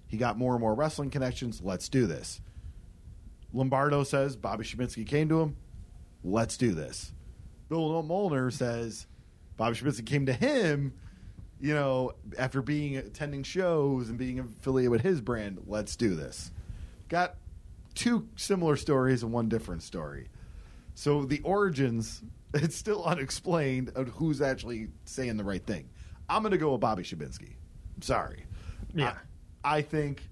he 0.06 0.16
got 0.16 0.38
more 0.38 0.54
and 0.54 0.60
more 0.60 0.74
wrestling 0.74 1.10
connections. 1.10 1.60
Let's 1.62 1.88
do 1.88 2.06
this. 2.06 2.40
Lombardo 3.52 4.04
says 4.04 4.36
Bobby 4.36 4.64
Shabinsky 4.64 5.06
came 5.06 5.28
to 5.28 5.40
him. 5.40 5.56
Let's 6.24 6.56
do 6.56 6.72
this. 6.72 7.12
Bill 7.68 8.02
Molnar 8.02 8.50
says 8.50 9.06
Bobby 9.56 9.76
Shabinsky 9.76 10.06
came 10.06 10.26
to 10.26 10.32
him. 10.32 10.94
You 11.60 11.74
know, 11.74 12.12
after 12.38 12.62
being 12.62 12.96
attending 12.96 13.42
shows 13.42 14.08
and 14.08 14.16
being 14.16 14.38
affiliated 14.38 14.90
with 14.90 15.02
his 15.02 15.20
brand, 15.20 15.62
let's 15.66 15.96
do 15.96 16.14
this. 16.14 16.52
Got 17.08 17.34
two 17.94 18.28
similar 18.36 18.76
stories 18.76 19.22
and 19.22 19.32
one 19.32 19.48
different 19.48 19.82
story. 19.82 20.28
So 20.94 21.24
the 21.24 21.40
origins, 21.40 22.22
it's 22.54 22.76
still 22.76 23.04
unexplained 23.04 23.92
of 23.94 24.08
who's 24.08 24.40
actually 24.40 24.88
saying 25.04 25.36
the 25.36 25.44
right 25.44 25.64
thing. 25.64 25.88
I'm 26.28 26.42
going 26.42 26.52
to 26.52 26.58
go 26.58 26.72
with 26.72 26.80
Bobby 26.80 27.02
Shabinsky. 27.02 27.56
I'm 27.96 28.02
sorry. 28.02 28.44
Yeah. 28.94 29.14
I, 29.64 29.78
I 29.78 29.82
think 29.82 30.22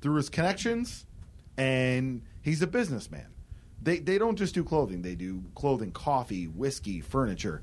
through 0.00 0.16
his 0.16 0.28
connections, 0.28 1.06
and 1.56 2.22
he's 2.42 2.62
a 2.62 2.66
businessman. 2.66 3.26
They 3.82 3.98
they 3.98 4.18
don't 4.18 4.36
just 4.36 4.54
do 4.54 4.64
clothing; 4.64 5.02
they 5.02 5.14
do 5.14 5.42
clothing, 5.54 5.92
coffee, 5.92 6.46
whiskey, 6.46 7.00
furniture. 7.00 7.62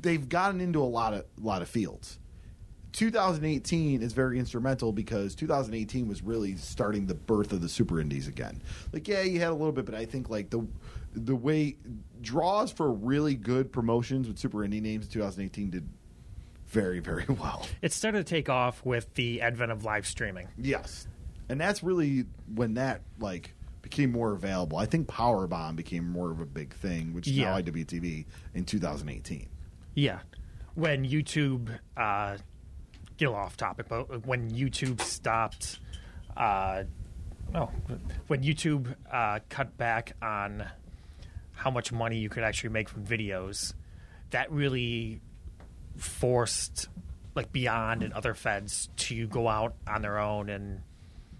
They've 0.00 0.28
gotten 0.28 0.60
into 0.60 0.82
a 0.82 0.84
lot 0.84 1.14
of 1.14 1.24
lot 1.38 1.62
of 1.62 1.68
fields. 1.68 2.18
2018 2.92 4.02
is 4.02 4.12
very 4.12 4.38
instrumental 4.38 4.92
because 4.92 5.34
2018 5.34 6.08
was 6.08 6.22
really 6.22 6.56
starting 6.56 7.06
the 7.06 7.14
birth 7.14 7.52
of 7.52 7.60
the 7.60 7.68
super 7.68 8.00
indies 8.00 8.26
again. 8.26 8.62
Like, 8.92 9.06
yeah, 9.06 9.22
you 9.22 9.38
had 9.40 9.50
a 9.50 9.52
little 9.52 9.72
bit, 9.72 9.84
but 9.84 9.94
I 9.94 10.04
think 10.04 10.30
like 10.30 10.50
the 10.50 10.66
the 11.14 11.36
way 11.36 11.76
draws 12.22 12.70
for 12.72 12.90
really 12.92 13.34
good 13.34 13.72
promotions 13.72 14.28
with 14.28 14.38
super 14.38 14.58
indie 14.58 14.82
names 14.82 15.06
in 15.06 15.12
2018 15.12 15.70
did 15.70 15.88
very 16.66 17.00
very 17.00 17.24
well. 17.28 17.66
It 17.82 17.92
started 17.92 18.18
to 18.26 18.30
take 18.30 18.48
off 18.48 18.84
with 18.84 19.12
the 19.14 19.40
advent 19.40 19.72
of 19.72 19.84
live 19.84 20.06
streaming. 20.06 20.48
Yes, 20.58 21.06
and 21.48 21.60
that's 21.60 21.82
really 21.82 22.24
when 22.54 22.74
that 22.74 23.02
like 23.18 23.54
became 23.82 24.12
more 24.12 24.32
available. 24.32 24.76
I 24.76 24.86
think 24.86 25.06
Powerbomb 25.08 25.76
became 25.76 26.06
more 26.10 26.30
of 26.30 26.40
a 26.40 26.46
big 26.46 26.74
thing, 26.74 27.14
which 27.14 27.26
is 27.26 27.34
Yeah. 27.38 27.50
now 27.52 27.56
IWTV 27.62 28.26
in 28.54 28.64
2018. 28.64 29.48
Yeah. 29.94 30.18
When 30.74 31.04
YouTube, 31.06 31.70
uh, 31.96 32.36
get 33.16 33.28
off 33.28 33.56
topic, 33.56 33.86
but 33.88 34.26
when 34.26 34.50
YouTube 34.50 35.00
stopped, 35.00 35.80
uh, 36.36 36.84
oh, 37.54 37.70
when 38.26 38.42
YouTube 38.42 38.94
uh, 39.10 39.40
cut 39.48 39.76
back 39.78 40.12
on 40.20 40.66
how 41.58 41.70
much 41.70 41.90
money 41.90 42.18
you 42.18 42.28
could 42.28 42.44
actually 42.44 42.70
make 42.70 42.88
from 42.88 43.04
videos, 43.04 43.74
that 44.30 44.50
really 44.52 45.20
forced 45.96 46.88
like 47.34 47.50
Beyond 47.50 48.04
and 48.04 48.12
other 48.14 48.32
feds 48.32 48.88
to 48.96 49.26
go 49.26 49.48
out 49.48 49.74
on 49.86 50.02
their 50.02 50.18
own 50.18 50.48
and 50.48 50.82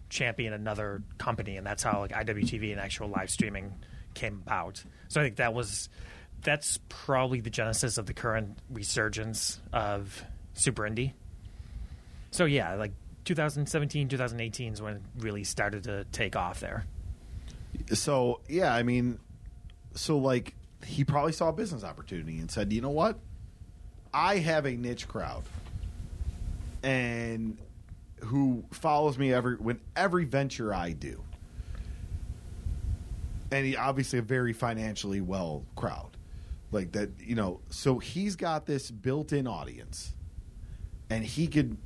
champion 0.09 0.53
another 0.53 1.03
company, 1.19 1.57
and 1.57 1.65
that's 1.65 1.85
how 1.85 2.01
like 2.01 2.11
IWTV 2.11 2.73
and 2.73 2.81
actual 2.81 3.09
live 3.09 3.31
streaming 3.31 3.73
came 4.15 4.43
about. 4.45 4.83
So 5.07 5.21
I 5.21 5.25
think 5.25 5.37
that 5.37 5.55
was 5.55 5.89
that's 6.43 6.81
probably 6.89 7.41
the 7.41 7.51
genesis 7.51 7.97
of 7.97 8.07
the 8.07 8.15
current 8.15 8.59
resurgence 8.71 9.61
of 9.73 10.25
super 10.55 10.83
indie. 10.83 11.13
So 12.33 12.45
yeah, 12.45 12.75
like 12.75 12.93
2017, 13.25 14.09
2018 14.09 14.73
is 14.73 14.83
when 14.83 14.97
it 14.97 15.03
really 15.19 15.45
started 15.45 15.85
to 15.85 16.05
take 16.11 16.35
off 16.35 16.59
there. 16.59 16.87
So 17.93 18.41
yeah, 18.49 18.75
I 18.75 18.83
mean, 18.83 19.21
so 19.99 20.17
like 20.17 20.55
he 20.85 21.05
probably 21.05 21.33
saw 21.33 21.49
a 21.49 21.53
business 21.53 21.83
opportunity 21.85 22.39
and 22.39 22.51
said, 22.51 22.73
you 22.73 22.81
know 22.81 22.91
what, 22.91 23.19
I 24.15 24.39
have 24.39 24.65
a 24.65 24.73
niche 24.73 25.09
crowd, 25.09 25.43
and 26.83 27.59
who 28.21 28.65
follows 28.71 29.19
me 29.19 29.33
every 29.33 29.57
when 29.57 29.81
every 29.97 30.25
venture 30.25 30.73
I 30.73 30.93
do, 30.93 31.23
and 33.51 33.67
he 33.67 33.77
obviously 33.77 34.19
a 34.19 34.23
very 34.23 34.53
financially 34.53 35.21
well 35.21 35.65
crowd, 35.77 36.17
like 36.71 36.93
that. 36.93 37.11
You 37.19 37.35
know, 37.35 37.61
so 37.71 37.99
he's 37.99 38.37
got 38.37 38.67
this 38.67 38.91
built-in 38.91 39.47
audience, 39.47 40.15
and 41.11 41.25
he 41.25 41.49
could 41.49 41.77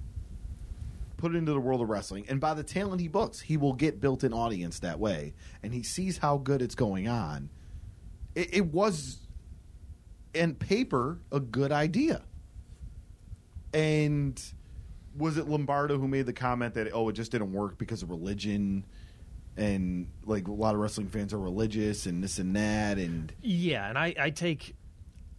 put 1.16 1.35
it 1.35 1.38
into 1.38 1.53
the 1.53 1.61
world 1.61 1.81
of 1.81 1.88
wrestling. 1.88 2.27
And 2.29 2.40
by 2.40 2.53
the 2.53 2.64
talent 2.64 3.01
he 3.01 3.07
books, 3.07 3.40
he 3.40 3.57
will 3.57 3.75
get 3.75 4.01
built 4.01 4.25
in 4.25 4.33
audience 4.33 4.81
that 4.81 4.98
way. 4.98 5.35
And 5.62 5.72
he 5.72 5.85
sees 5.85 6.18
how 6.18 6.37
good 6.37 6.61
it's 6.61 6.75
going 6.75 7.07
on. 7.07 7.48
It, 8.35 8.55
it 8.55 8.66
was, 8.66 9.18
in 10.35 10.55
paper, 10.55 11.18
a 11.31 11.40
good 11.40 11.73
idea. 11.73 12.23
And 13.75 14.40
was 15.16 15.37
it 15.37 15.49
Lombardo 15.49 15.99
who 15.99 16.09
made 16.09 16.27
the 16.27 16.33
comment 16.33 16.75
that, 16.75 16.88
oh, 16.92 17.09
it 17.09 17.14
just 17.14 17.33
didn't 17.33 17.53
work 17.53 17.79
because 17.79 18.03
of 18.03 18.11
religion? 18.11 18.85
And 19.57 20.09
like 20.25 20.49
a 20.49 20.53
lot 20.53 20.75
of 20.75 20.81
wrestling 20.81 21.09
fans 21.09 21.35
are 21.35 21.38
religious 21.38 22.07
and 22.07 22.23
this 22.23 22.38
and 22.38 22.57
that. 22.57 22.99
And 22.99 23.33
Yeah, 23.42 23.88
and 23.88 23.99
I, 23.99 24.14
I 24.18 24.31
take 24.31 24.75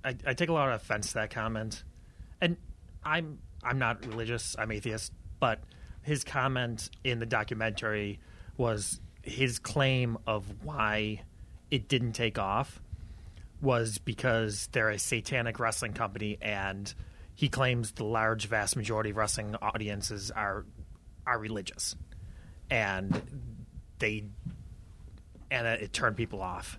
I, 0.03 0.15
I 0.25 0.33
take 0.33 0.49
a 0.49 0.53
lot 0.53 0.69
of 0.69 0.75
offense 0.75 1.09
to 1.09 1.13
that 1.15 1.31
comment. 1.31 1.83
And 2.39 2.57
I'm 3.03 3.39
I'm 3.63 3.79
not 3.79 4.05
religious, 4.05 4.55
I'm 4.59 4.71
atheist, 4.71 5.13
but 5.39 5.63
his 6.03 6.23
comment 6.23 6.89
in 7.03 7.19
the 7.19 7.25
documentary 7.25 8.19
was 8.57 8.99
his 9.23 9.57
claim 9.57 10.17
of 10.27 10.45
why 10.63 11.21
it 11.71 11.87
didn't 11.87 12.11
take 12.11 12.37
off 12.37 12.82
was 13.63 13.97
because 13.97 14.67
they're 14.73 14.89
a 14.89 14.99
satanic 14.99 15.59
wrestling 15.59 15.93
company 15.93 16.37
and 16.41 16.93
he 17.33 17.49
claims 17.49 17.93
the 17.93 18.03
large 18.03 18.45
vast 18.45 18.75
majority 18.75 19.09
of 19.09 19.17
wrestling 19.17 19.55
audiences 19.61 20.29
are 20.29 20.65
are 21.25 21.39
religious 21.39 21.95
and 22.69 23.19
they 23.99 24.25
and 25.49 25.65
it 25.65 25.93
turned 25.93 26.17
people 26.17 26.41
off 26.41 26.77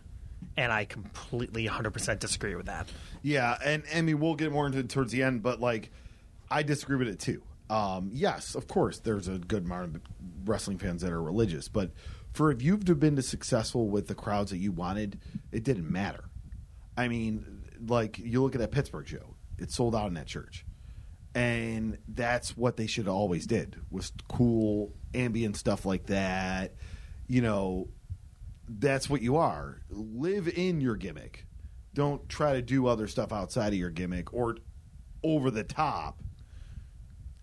and 0.57 0.71
i 0.71 0.85
completely 0.85 1.67
100% 1.67 2.19
disagree 2.19 2.55
with 2.55 2.67
that 2.67 2.89
Yeah, 3.23 3.57
and 3.65 3.83
I 3.93 4.03
mean 4.03 4.21
we'll 4.21 4.35
get 4.35 4.53
more 4.53 4.67
into 4.67 4.79
it 4.79 4.91
towards 4.91 5.11
the 5.11 5.23
end, 5.23 5.43
but 5.43 5.61
like 5.61 5.91
I 6.51 6.63
disagree 6.63 6.97
with 6.97 7.09
it 7.09 7.19
too. 7.19 7.43
Um, 7.71 8.11
yes, 8.13 8.55
of 8.55 8.69
course, 8.69 8.99
there's 8.99 9.27
a 9.29 9.39
good 9.39 9.65
amount 9.65 9.97
of 9.97 10.03
wrestling 10.45 10.77
fans 10.77 11.01
that 11.01 11.11
are 11.11 11.23
religious, 11.23 11.67
but 11.67 11.91
for 12.35 12.51
if 12.51 12.61
you've 12.61 12.85
been 12.85 13.21
successful 13.23 13.89
with 13.89 14.09
the 14.09 14.15
crowds 14.15 14.51
that 14.51 14.59
you 14.59 14.71
wanted, 14.71 15.19
it 15.51 15.65
didn't 15.65 15.91
matter. 15.91 16.25
I 16.97 17.09
mean, 17.09 17.65
like 17.87 18.19
you 18.19 18.43
look 18.43 18.55
at 18.55 18.61
that 18.61 18.71
Pittsburgh 18.71 19.07
show, 19.07 19.35
it 19.59 19.71
sold 19.71 19.95
out 19.95 20.09
in 20.09 20.15
that 20.15 20.27
church, 20.27 20.65
and 21.35 21.99
that's 22.09 22.57
what 22.57 22.77
they 22.77 22.87
should 22.87 23.07
have 23.07 23.15
always 23.15 23.47
did 23.47 23.77
was 23.91 24.13
cool 24.29 24.93
ambient 25.15 25.57
stuff 25.57 25.85
like 25.85 26.07
that. 26.07 26.75
You 27.27 27.41
know, 27.41 27.89
that's 28.69 29.09
what 29.09 29.23
you 29.23 29.37
are. 29.37 29.81
Live 29.91 30.49
in 30.49 30.81
your 30.81 30.97
gimmick. 30.97 31.47
Don't 31.95 32.29
try 32.29 32.55
to 32.55 32.63
do 32.63 32.87
other 32.87 33.07
stuff 33.07 33.33
outside 33.33 33.69
of 33.69 33.79
your 33.79 33.91
gimmick 33.91 34.33
or 34.35 34.57
over 35.23 35.51
the 35.51 35.65
top. 35.65 36.23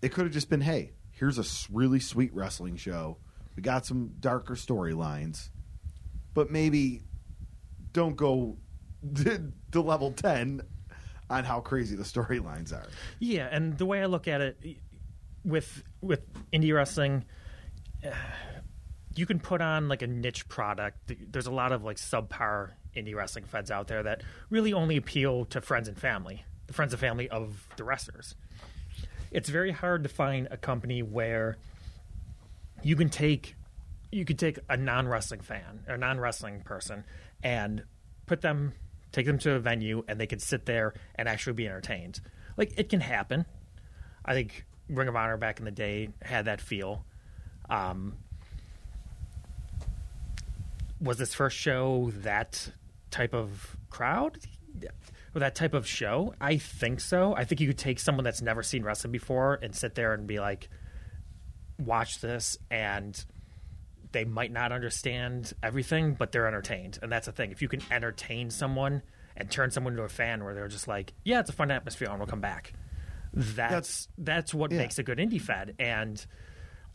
It 0.00 0.12
could 0.12 0.24
have 0.24 0.32
just 0.32 0.50
been, 0.50 0.60
hey, 0.60 0.92
here's 1.10 1.38
a 1.38 1.44
really 1.72 2.00
sweet 2.00 2.34
wrestling 2.34 2.76
show. 2.76 3.18
We 3.56 3.62
got 3.62 3.86
some 3.86 4.12
darker 4.18 4.54
storylines, 4.54 5.48
but 6.34 6.50
maybe 6.50 7.02
don't 7.92 8.16
go 8.16 8.58
to 9.72 9.80
level 9.80 10.12
10 10.12 10.62
on 11.30 11.44
how 11.44 11.60
crazy 11.60 11.96
the 11.96 12.02
storylines 12.02 12.72
are. 12.72 12.86
Yeah, 13.18 13.48
and 13.50 13.76
the 13.78 13.86
way 13.86 14.02
I 14.02 14.06
look 14.06 14.28
at 14.28 14.40
it 14.40 14.78
with 15.44 15.82
with 16.00 16.20
indie 16.52 16.74
wrestling, 16.74 17.24
you 19.14 19.26
can 19.26 19.40
put 19.40 19.60
on 19.60 19.88
like 19.88 20.02
a 20.02 20.06
niche 20.06 20.48
product. 20.48 21.12
There's 21.30 21.46
a 21.46 21.52
lot 21.52 21.72
of 21.72 21.84
like 21.84 21.96
subpar 21.96 22.70
indie 22.96 23.14
wrestling 23.14 23.44
feds 23.44 23.70
out 23.70 23.88
there 23.88 24.02
that 24.02 24.22
really 24.50 24.72
only 24.72 24.96
appeal 24.96 25.46
to 25.46 25.60
friends 25.60 25.88
and 25.88 25.98
family, 25.98 26.44
the 26.66 26.72
friends 26.72 26.92
and 26.92 27.00
family 27.00 27.28
of 27.28 27.66
the 27.76 27.84
wrestlers. 27.84 28.34
It's 29.30 29.48
very 29.48 29.72
hard 29.72 30.02
to 30.02 30.08
find 30.10 30.46
a 30.50 30.58
company 30.58 31.02
where 31.02 31.56
you 32.82 32.96
can 32.96 33.08
take 33.08 33.56
you 34.10 34.26
could 34.26 34.38
take 34.38 34.58
a 34.68 34.76
non 34.76 35.08
wrestling 35.08 35.40
fan 35.40 35.84
or 35.88 35.96
non 35.96 36.20
wrestling 36.20 36.60
person 36.60 37.04
and 37.42 37.82
put 38.26 38.42
them 38.42 38.74
take 39.12 39.26
them 39.26 39.38
to 39.38 39.52
a 39.52 39.58
venue 39.58 40.02
and 40.08 40.18
they 40.18 40.26
could 40.26 40.42
sit 40.42 40.66
there 40.66 40.94
and 41.14 41.28
actually 41.28 41.52
be 41.52 41.66
entertained. 41.66 42.20
Like 42.56 42.74
it 42.76 42.88
can 42.88 43.00
happen. 43.00 43.44
I 44.24 44.34
think 44.34 44.64
Ring 44.88 45.08
of 45.08 45.16
Honor 45.16 45.36
back 45.36 45.58
in 45.58 45.64
the 45.64 45.70
day 45.70 46.08
had 46.22 46.46
that 46.46 46.60
feel. 46.60 47.04
Um, 47.68 48.14
was 51.00 51.18
this 51.18 51.34
first 51.34 51.56
show 51.56 52.12
that 52.18 52.70
type 53.10 53.34
of 53.34 53.76
crowd? 53.90 54.38
Or 55.34 55.40
that 55.40 55.54
type 55.54 55.74
of 55.74 55.86
show? 55.86 56.34
I 56.40 56.58
think 56.58 57.00
so. 57.00 57.34
I 57.34 57.44
think 57.44 57.60
you 57.60 57.66
could 57.66 57.78
take 57.78 57.98
someone 57.98 58.24
that's 58.24 58.42
never 58.42 58.62
seen 58.62 58.82
wrestling 58.82 59.12
before 59.12 59.58
and 59.62 59.74
sit 59.74 59.94
there 59.94 60.12
and 60.12 60.26
be 60.26 60.38
like, 60.40 60.68
watch 61.78 62.20
this 62.20 62.58
and 62.70 63.24
they 64.12 64.24
might 64.24 64.52
not 64.52 64.72
understand 64.72 65.52
everything, 65.62 66.14
but 66.14 66.32
they're 66.32 66.46
entertained. 66.46 66.98
And 67.02 67.10
that's 67.10 67.26
the 67.26 67.32
thing. 67.32 67.50
If 67.50 67.62
you 67.62 67.68
can 67.68 67.82
entertain 67.90 68.50
someone 68.50 69.02
and 69.36 69.50
turn 69.50 69.70
someone 69.70 69.94
into 69.94 70.04
a 70.04 70.08
fan 70.08 70.44
where 70.44 70.54
they're 70.54 70.68
just 70.68 70.86
like, 70.86 71.12
yeah, 71.24 71.40
it's 71.40 71.50
a 71.50 71.54
fun 71.54 71.70
atmosphere 71.70 72.08
and 72.10 72.18
we'll 72.18 72.26
come 72.26 72.40
back. 72.40 72.74
That's 73.32 73.56
That's- 73.56 74.08
that's, 74.18 74.54
what 74.54 74.70
yeah. 74.70 74.78
makes 74.78 74.98
a 74.98 75.02
good 75.02 75.18
indie 75.18 75.40
fed. 75.40 75.74
And 75.78 76.24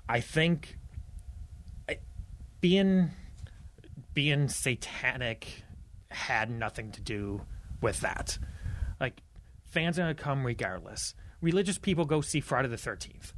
I 0.08 0.20
think 0.22 0.78
I, 1.90 1.98
being 2.62 3.12
being 4.14 4.48
satanic 4.48 5.64
had 6.10 6.50
nothing 6.50 6.92
to 6.92 7.02
do 7.02 7.42
with 7.82 8.00
that. 8.02 8.38
Like 9.00 9.22
fans 9.64 9.98
are 9.98 10.04
gonna 10.04 10.16
come 10.16 10.46
regardless. 10.46 11.14
Religious 11.42 11.78
people 11.78 12.06
go 12.06 12.22
see 12.22 12.40
Friday 12.40 12.68
the 12.68 12.78
Thirteenth. 12.78 13.34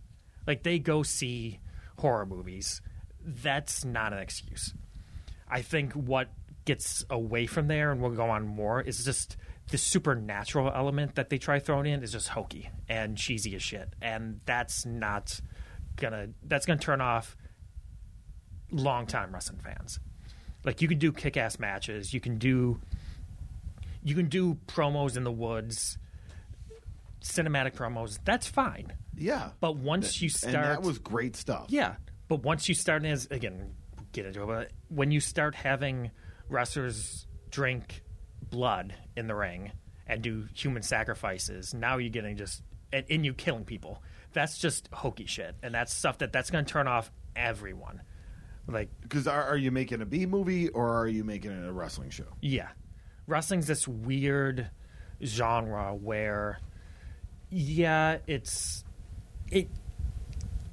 Like 0.46 0.64
they 0.64 0.80
go 0.80 1.04
see 1.04 1.60
horror 1.98 2.26
movies. 2.26 2.82
That's 3.24 3.84
not 3.86 4.14
an 4.14 4.20
excuse. 4.20 4.74
I 5.50 5.62
think 5.62 5.94
what 5.94 6.30
gets 6.66 7.04
away 7.10 7.46
from 7.48 7.68
there, 7.68 7.92
and 7.92 8.02
we'll 8.02 8.12
go 8.12 8.30
on 8.30 8.46
more, 8.48 8.82
is 8.82 9.04
just 9.04 9.36
the 9.72 9.78
supernatural 9.78 10.72
element 10.74 11.16
that 11.16 11.30
they 11.30 11.38
try 11.38 11.60
throwing 11.60 11.86
in 11.88 12.02
is 12.04 12.12
just 12.12 12.30
hokey 12.30 12.70
and 12.88 13.18
cheesy 13.18 13.56
as 13.56 13.62
shit, 13.64 13.94
and 14.02 14.40
that's 14.46 14.86
not 14.86 15.40
gonna 15.96 16.30
that's 16.44 16.66
gonna 16.66 16.80
turn 16.80 17.02
off 17.02 17.36
longtime 18.72 19.32
wrestling 19.34 19.60
fans. 19.60 20.00
Like 20.64 20.82
you 20.82 20.88
can 20.88 20.98
do 21.00 21.12
kick 21.12 21.38
ass 21.38 21.60
matches, 21.60 22.14
you 22.14 22.20
can 22.20 22.38
do 22.38 22.80
you 24.04 24.16
can 24.16 24.28
do 24.28 24.58
promos 24.68 25.18
in 25.18 25.24
the 25.24 25.32
woods, 25.32 25.98
cinematic 27.22 27.74
promos. 27.76 28.20
That's 28.24 28.48
fine. 28.48 28.94
Yeah, 29.16 29.50
But 29.60 29.76
once 29.76 30.22
you 30.22 30.30
start, 30.30 30.56
and 30.56 30.64
that 30.64 30.82
was 30.82 30.98
great 30.98 31.36
stuff. 31.36 31.66
yeah. 31.70 31.96
But 32.30 32.44
once 32.44 32.70
you 32.70 32.76
start 32.76 33.04
as 33.04 33.28
again, 33.32 33.74
get 34.14 34.26
into 34.26 34.44
it. 34.44 34.48
But 34.48 34.72
when 34.88 35.12
you 35.12 35.20
start 35.20 35.56
having 35.56 36.12
wrestlers 36.48 37.28
drink 37.52 38.02
blood 38.50 38.94
in 39.18 39.28
the 39.28 39.36
ring 39.36 39.72
and 40.08 40.22
do 40.22 40.48
human 40.56 40.82
sacrifices, 40.84 41.74
now 41.74 41.98
you're 41.98 42.10
getting 42.10 42.38
just 42.38 42.64
and, 42.94 43.06
and 43.10 43.26
you 43.26 43.34
killing 43.34 43.66
people. 43.66 44.02
That's 44.32 44.58
just 44.60 44.88
hokey 44.94 45.26
shit, 45.26 45.56
and 45.64 45.74
that's 45.74 45.94
stuff 45.94 46.20
that 46.20 46.32
that's 46.32 46.50
going 46.52 46.64
to 46.66 46.72
turn 46.72 46.88
off 46.88 47.12
everyone. 47.36 48.02
Like, 48.68 48.90
Because 49.02 49.28
are, 49.28 49.44
are 49.44 49.58
you 49.58 49.72
making 49.72 50.02
a 50.02 50.06
B 50.06 50.28
movie 50.28 50.70
or 50.70 50.96
are 51.00 51.08
you 51.08 51.24
making 51.24 51.52
it 51.52 51.68
a 51.68 51.72
wrestling 51.72 52.12
show? 52.12 52.26
yeah, 52.40 52.70
wrestling's 53.26 53.66
this 53.66 53.88
weird 53.88 54.70
genre 55.24 55.96
where, 55.96 56.60
yeah, 57.50 58.20
it's 58.28 58.84
it 59.52 59.70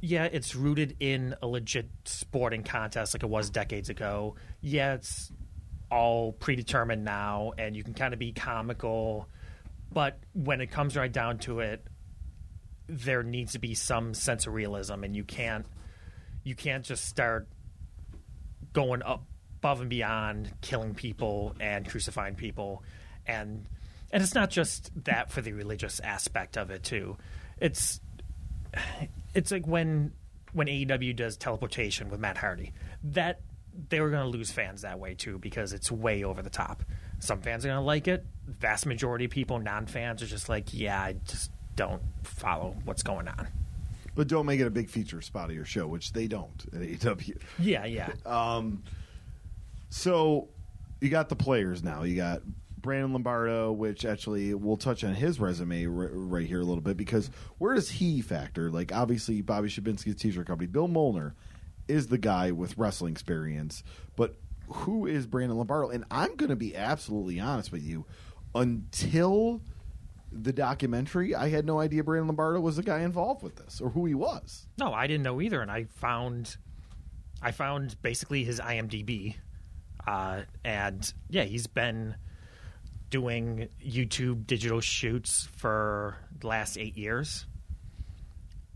yeah, 0.00 0.24
it's 0.24 0.54
rooted 0.54 0.96
in 1.00 1.34
a 1.42 1.46
legit 1.46 1.88
sporting 2.04 2.62
contest 2.62 3.14
like 3.14 3.22
it 3.22 3.28
was 3.28 3.50
decades 3.50 3.88
ago. 3.88 4.36
Yeah, 4.60 4.94
it's 4.94 5.32
all 5.90 6.32
predetermined 6.32 7.04
now, 7.04 7.52
and 7.58 7.76
you 7.76 7.84
can 7.84 7.94
kind 7.94 8.12
of 8.12 8.18
be 8.18 8.32
comical. 8.32 9.28
But 9.92 10.18
when 10.34 10.60
it 10.60 10.70
comes 10.70 10.96
right 10.96 11.12
down 11.12 11.38
to 11.40 11.60
it, 11.60 11.86
there 12.88 13.22
needs 13.22 13.52
to 13.52 13.58
be 13.58 13.74
some 13.74 14.14
sense 14.14 14.46
of 14.46 14.54
realism, 14.54 15.04
and 15.04 15.14
you 15.16 15.24
can't 15.24 15.66
you 16.44 16.54
can't 16.54 16.84
just 16.84 17.04
start 17.04 17.48
going 18.72 19.02
up 19.02 19.24
above 19.66 19.80
and 19.80 19.90
beyond 19.90 20.52
killing 20.60 20.94
people 20.94 21.54
and 21.58 21.88
crucifying 21.88 22.36
people 22.36 22.84
and 23.26 23.66
and 24.12 24.22
it's 24.22 24.34
not 24.34 24.48
just 24.48 24.92
that 25.04 25.32
for 25.32 25.40
the 25.40 25.52
religious 25.52 25.98
aspect 26.00 26.56
of 26.56 26.70
it 26.70 26.84
too 26.84 27.16
it's 27.58 28.00
it's 29.36 29.52
like 29.52 29.66
when 29.66 30.12
when 30.52 30.66
AEW 30.66 31.14
does 31.14 31.36
teleportation 31.36 32.08
with 32.08 32.18
Matt 32.18 32.38
Hardy. 32.38 32.72
That 33.04 33.40
they 33.90 34.00
were 34.00 34.08
going 34.08 34.22
to 34.22 34.36
lose 34.36 34.50
fans 34.50 34.82
that 34.82 34.98
way 34.98 35.14
too 35.14 35.38
because 35.38 35.74
it's 35.74 35.92
way 35.92 36.24
over 36.24 36.40
the 36.40 36.50
top. 36.50 36.82
Some 37.18 37.42
fans 37.42 37.64
are 37.64 37.68
going 37.68 37.78
to 37.78 37.84
like 37.84 38.08
it. 38.08 38.24
Vast 38.46 38.86
majority 38.86 39.26
of 39.26 39.30
people, 39.30 39.58
non-fans, 39.58 40.22
are 40.22 40.26
just 40.26 40.48
like, 40.48 40.72
yeah, 40.72 41.00
I 41.00 41.16
just 41.26 41.50
don't 41.76 42.00
follow 42.22 42.74
what's 42.84 43.02
going 43.02 43.28
on. 43.28 43.48
But 44.14 44.28
don't 44.28 44.46
make 44.46 44.60
it 44.60 44.66
a 44.66 44.70
big 44.70 44.88
feature 44.88 45.20
spot 45.20 45.50
of 45.50 45.54
your 45.54 45.66
show, 45.66 45.86
which 45.86 46.14
they 46.14 46.26
don't 46.26 46.64
at 46.72 46.80
AEW. 46.80 47.38
Yeah, 47.58 47.84
yeah, 47.84 48.12
Um, 48.26 48.82
so 49.90 50.48
you 51.02 51.10
got 51.10 51.28
the 51.28 51.36
players 51.36 51.82
now. 51.84 52.04
You 52.04 52.16
got 52.16 52.40
Brandon 52.86 53.12
Lombardo, 53.12 53.70
which 53.72 54.06
actually 54.06 54.54
we'll 54.54 54.78
touch 54.78 55.04
on 55.04 55.14
his 55.14 55.38
resume 55.38 55.84
r- 55.84 55.90
right 55.90 56.46
here 56.46 56.60
a 56.60 56.64
little 56.64 56.80
bit 56.80 56.96
because 56.96 57.30
where 57.58 57.74
does 57.74 57.90
he 57.90 58.22
factor? 58.22 58.70
Like 58.70 58.92
obviously 58.94 59.42
Bobby 59.42 59.68
Shabinsky's 59.68 60.16
t-shirt 60.16 60.46
company, 60.46 60.66
Bill 60.66 60.88
Molnar 60.88 61.34
is 61.88 62.06
the 62.06 62.18
guy 62.18 62.50
with 62.50 62.78
wrestling 62.78 63.12
experience, 63.12 63.82
but 64.16 64.36
who 64.68 65.06
is 65.06 65.26
Brandon 65.26 65.58
Lombardo? 65.58 65.90
And 65.90 66.04
I'm 66.10 66.34
going 66.36 66.48
to 66.48 66.56
be 66.56 66.74
absolutely 66.74 67.38
honest 67.38 67.70
with 67.70 67.82
you, 67.82 68.06
until 68.54 69.60
the 70.32 70.52
documentary, 70.52 71.34
I 71.34 71.48
had 71.48 71.64
no 71.64 71.78
idea 71.78 72.02
Brandon 72.02 72.28
Lombardo 72.28 72.60
was 72.60 72.76
the 72.76 72.82
guy 72.82 73.00
involved 73.00 73.42
with 73.42 73.56
this 73.56 73.80
or 73.80 73.90
who 73.90 74.06
he 74.06 74.14
was. 74.14 74.66
No, 74.78 74.92
I 74.92 75.06
didn't 75.06 75.22
know 75.22 75.40
either, 75.40 75.60
and 75.60 75.70
I 75.70 75.84
found, 75.84 76.56
I 77.42 77.52
found 77.52 78.00
basically 78.02 78.44
his 78.44 78.60
IMDb, 78.60 79.36
uh, 80.06 80.42
and 80.64 81.12
yeah, 81.30 81.44
he's 81.44 81.66
been 81.66 82.16
doing 83.16 83.66
YouTube 83.82 84.46
digital 84.46 84.78
shoots 84.78 85.48
for 85.56 86.18
the 86.38 86.46
last 86.46 86.76
eight 86.76 86.98
years. 86.98 87.46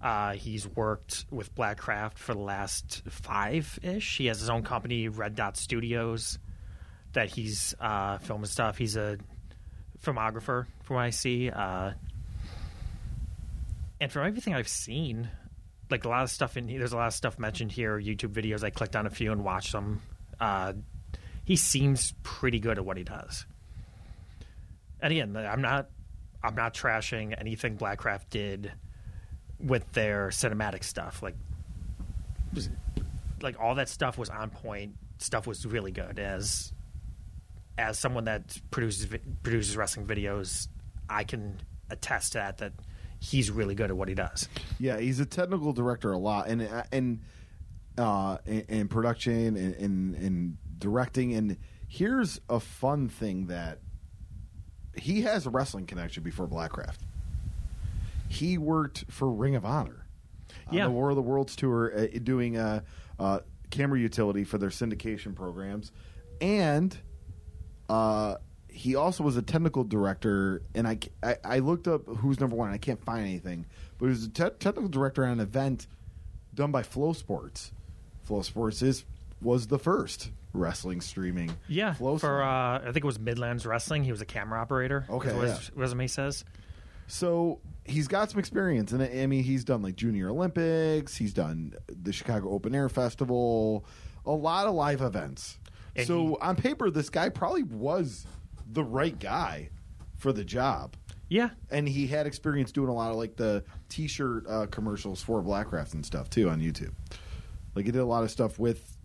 Uh, 0.00 0.32
he's 0.32 0.66
worked 0.66 1.26
with 1.30 1.54
Blackcraft 1.54 2.16
for 2.16 2.32
the 2.32 2.40
last 2.40 3.02
five 3.10 3.78
ish. 3.82 4.16
He 4.16 4.26
has 4.26 4.40
his 4.40 4.48
own 4.48 4.62
company, 4.62 5.08
Red 5.08 5.34
Dot 5.34 5.58
Studios, 5.58 6.38
that 7.12 7.28
he's 7.28 7.74
uh, 7.78 8.16
filming 8.16 8.46
stuff. 8.46 8.78
He's 8.78 8.96
a 8.96 9.18
filmographer, 10.02 10.64
from 10.84 10.96
what 10.96 11.02
I 11.02 11.10
see. 11.10 11.50
Uh, 11.50 11.90
and 14.00 14.10
from 14.10 14.26
everything 14.26 14.54
I've 14.54 14.68
seen, 14.68 15.28
like 15.90 16.06
a 16.06 16.08
lot 16.08 16.22
of 16.22 16.30
stuff 16.30 16.56
in 16.56 16.66
here, 16.66 16.78
there's 16.78 16.94
a 16.94 16.96
lot 16.96 17.08
of 17.08 17.14
stuff 17.14 17.38
mentioned 17.38 17.72
here. 17.72 18.00
YouTube 18.00 18.32
videos. 18.32 18.64
I 18.64 18.70
clicked 18.70 18.96
on 18.96 19.06
a 19.06 19.10
few 19.10 19.32
and 19.32 19.44
watched 19.44 19.72
them. 19.72 20.00
Uh, 20.40 20.72
he 21.44 21.56
seems 21.56 22.14
pretty 22.22 22.58
good 22.58 22.78
at 22.78 22.86
what 22.86 22.96
he 22.96 23.04
does. 23.04 23.44
And 25.02 25.12
again, 25.12 25.36
I'm 25.36 25.62
not, 25.62 25.90
I'm 26.42 26.54
not 26.54 26.74
trashing 26.74 27.34
anything 27.38 27.76
Blackcraft 27.76 28.30
did 28.30 28.72
with 29.58 29.90
their 29.92 30.28
cinematic 30.28 30.84
stuff. 30.84 31.22
Like, 31.22 31.36
like 33.42 33.60
all 33.60 33.74
that 33.76 33.88
stuff 33.88 34.18
was 34.18 34.30
on 34.30 34.50
point. 34.50 34.94
Stuff 35.18 35.46
was 35.46 35.66
really 35.66 35.92
good. 35.92 36.18
As, 36.18 36.72
as 37.78 37.98
someone 37.98 38.24
that 38.24 38.58
produces 38.70 39.06
produces 39.42 39.76
wrestling 39.76 40.06
videos, 40.06 40.68
I 41.08 41.24
can 41.24 41.60
attest 41.90 42.32
to 42.32 42.38
that. 42.38 42.58
That 42.58 42.72
he's 43.18 43.50
really 43.50 43.74
good 43.74 43.90
at 43.90 43.96
what 43.96 44.08
he 44.08 44.14
does. 44.14 44.48
Yeah, 44.78 44.98
he's 44.98 45.20
a 45.20 45.26
technical 45.26 45.72
director 45.72 46.12
a 46.12 46.18
lot, 46.18 46.48
and 46.48 46.68
and 46.92 47.20
uh, 47.98 48.38
in, 48.46 48.60
in 48.68 48.88
production 48.88 49.56
and 49.56 49.74
in, 49.74 50.14
in 50.14 50.58
directing. 50.78 51.34
And 51.34 51.56
here's 51.88 52.40
a 52.48 52.60
fun 52.60 53.08
thing 53.08 53.46
that 53.46 53.78
he 55.00 55.22
has 55.22 55.46
a 55.46 55.50
wrestling 55.50 55.86
connection 55.86 56.22
before 56.22 56.46
Blackcraft. 56.46 56.98
He 58.28 58.58
worked 58.58 59.04
for 59.08 59.30
Ring 59.30 59.56
of 59.56 59.64
Honor, 59.64 60.06
on 60.68 60.74
Yeah. 60.74 60.84
the 60.84 60.90
War 60.90 61.10
of 61.10 61.16
the 61.16 61.22
Worlds 61.22 61.56
tour, 61.56 61.92
uh, 61.96 62.06
doing 62.22 62.56
uh, 62.56 62.80
uh, 63.18 63.40
camera 63.70 63.98
utility 63.98 64.44
for 64.44 64.58
their 64.58 64.68
syndication 64.70 65.34
programs, 65.34 65.90
and 66.40 66.96
uh, 67.88 68.36
he 68.68 68.94
also 68.94 69.24
was 69.24 69.36
a 69.36 69.42
technical 69.42 69.82
director. 69.82 70.62
And 70.76 70.86
I, 70.86 70.98
I, 71.22 71.36
I 71.44 71.58
looked 71.58 71.88
up 71.88 72.06
who's 72.06 72.38
number 72.38 72.54
one. 72.54 72.68
And 72.68 72.74
I 72.74 72.78
can't 72.78 73.02
find 73.04 73.22
anything, 73.26 73.66
but 73.98 74.06
he 74.06 74.10
was 74.10 74.24
a 74.24 74.28
te- 74.28 74.50
technical 74.60 74.88
director 74.88 75.24
on 75.24 75.32
an 75.32 75.40
event 75.40 75.86
done 76.54 76.70
by 76.70 76.82
Flow 76.84 77.12
Sports. 77.12 77.72
Flow 78.22 78.42
Sports 78.42 78.80
is 78.82 79.04
was 79.42 79.66
the 79.66 79.78
first 79.78 80.30
wrestling 80.52 81.00
streaming. 81.00 81.50
Yeah, 81.68 81.94
Flow 81.94 82.18
for 82.18 82.42
uh, 82.42 82.78
I 82.78 82.84
think 82.86 82.98
it 82.98 83.04
was 83.04 83.18
Midlands 83.18 83.64
Wrestling. 83.66 84.04
He 84.04 84.10
was 84.10 84.20
a 84.20 84.26
camera 84.26 84.60
operator. 84.60 85.04
Okay, 85.08 85.34
what 85.34 85.48
his 85.48 85.70
resume 85.74 86.06
says. 86.06 86.44
So 87.06 87.60
he's 87.84 88.06
got 88.08 88.30
some 88.30 88.38
experience, 88.38 88.92
and 88.92 89.02
I 89.02 89.26
mean, 89.26 89.42
he's 89.42 89.64
done 89.64 89.82
like 89.82 89.96
Junior 89.96 90.28
Olympics. 90.30 91.16
He's 91.16 91.32
done 91.32 91.74
the 91.88 92.12
Chicago 92.12 92.50
Open 92.50 92.74
Air 92.74 92.88
Festival, 92.88 93.84
a 94.24 94.30
lot 94.32 94.66
of 94.66 94.74
live 94.74 95.00
events. 95.00 95.58
And 95.96 96.06
so 96.06 96.26
he- 96.28 96.36
on 96.40 96.54
paper, 96.56 96.88
this 96.90 97.10
guy 97.10 97.28
probably 97.28 97.64
was 97.64 98.26
the 98.72 98.84
right 98.84 99.18
guy 99.18 99.70
for 100.18 100.32
the 100.32 100.44
job, 100.44 100.94
Yeah, 101.28 101.50
and 101.70 101.88
he 101.88 102.06
had 102.06 102.26
experience 102.26 102.70
doing 102.70 102.88
a 102.90 102.94
lot 102.94 103.10
of 103.10 103.16
like 103.16 103.34
the 103.36 103.64
T-shirt 103.88 104.46
uh, 104.48 104.66
commercials 104.66 105.20
for 105.22 105.42
Blackcraft 105.42 105.94
and 105.94 106.04
stuff 106.06 106.28
too 106.30 106.48
on 106.50 106.60
YouTube. 106.60 106.92
Like 107.74 107.86
he 107.86 107.90
did 107.90 108.00
a 108.02 108.04
lot 108.04 108.22
of 108.22 108.30
stuff 108.30 108.58
with 108.58 108.96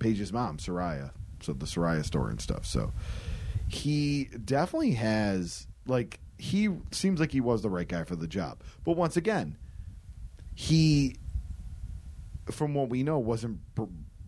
Paige's 0.00 0.32
mom, 0.32 0.58
Saraya, 0.58 1.12
so 1.40 1.52
the 1.52 1.66
Saraya 1.66 2.04
store 2.04 2.28
and 2.28 2.40
stuff. 2.40 2.66
So 2.66 2.92
he 3.68 4.24
definitely 4.44 4.92
has 4.94 5.68
like 5.86 6.18
he 6.38 6.68
seems 6.90 7.20
like 7.20 7.30
he 7.30 7.40
was 7.40 7.62
the 7.62 7.70
right 7.70 7.86
guy 7.86 8.02
for 8.02 8.16
the 8.16 8.26
job. 8.26 8.62
But 8.82 8.96
once 8.96 9.16
again, 9.16 9.56
he, 10.54 11.16
from 12.50 12.74
what 12.74 12.88
we 12.88 13.02
know, 13.02 13.18
wasn't 13.18 13.60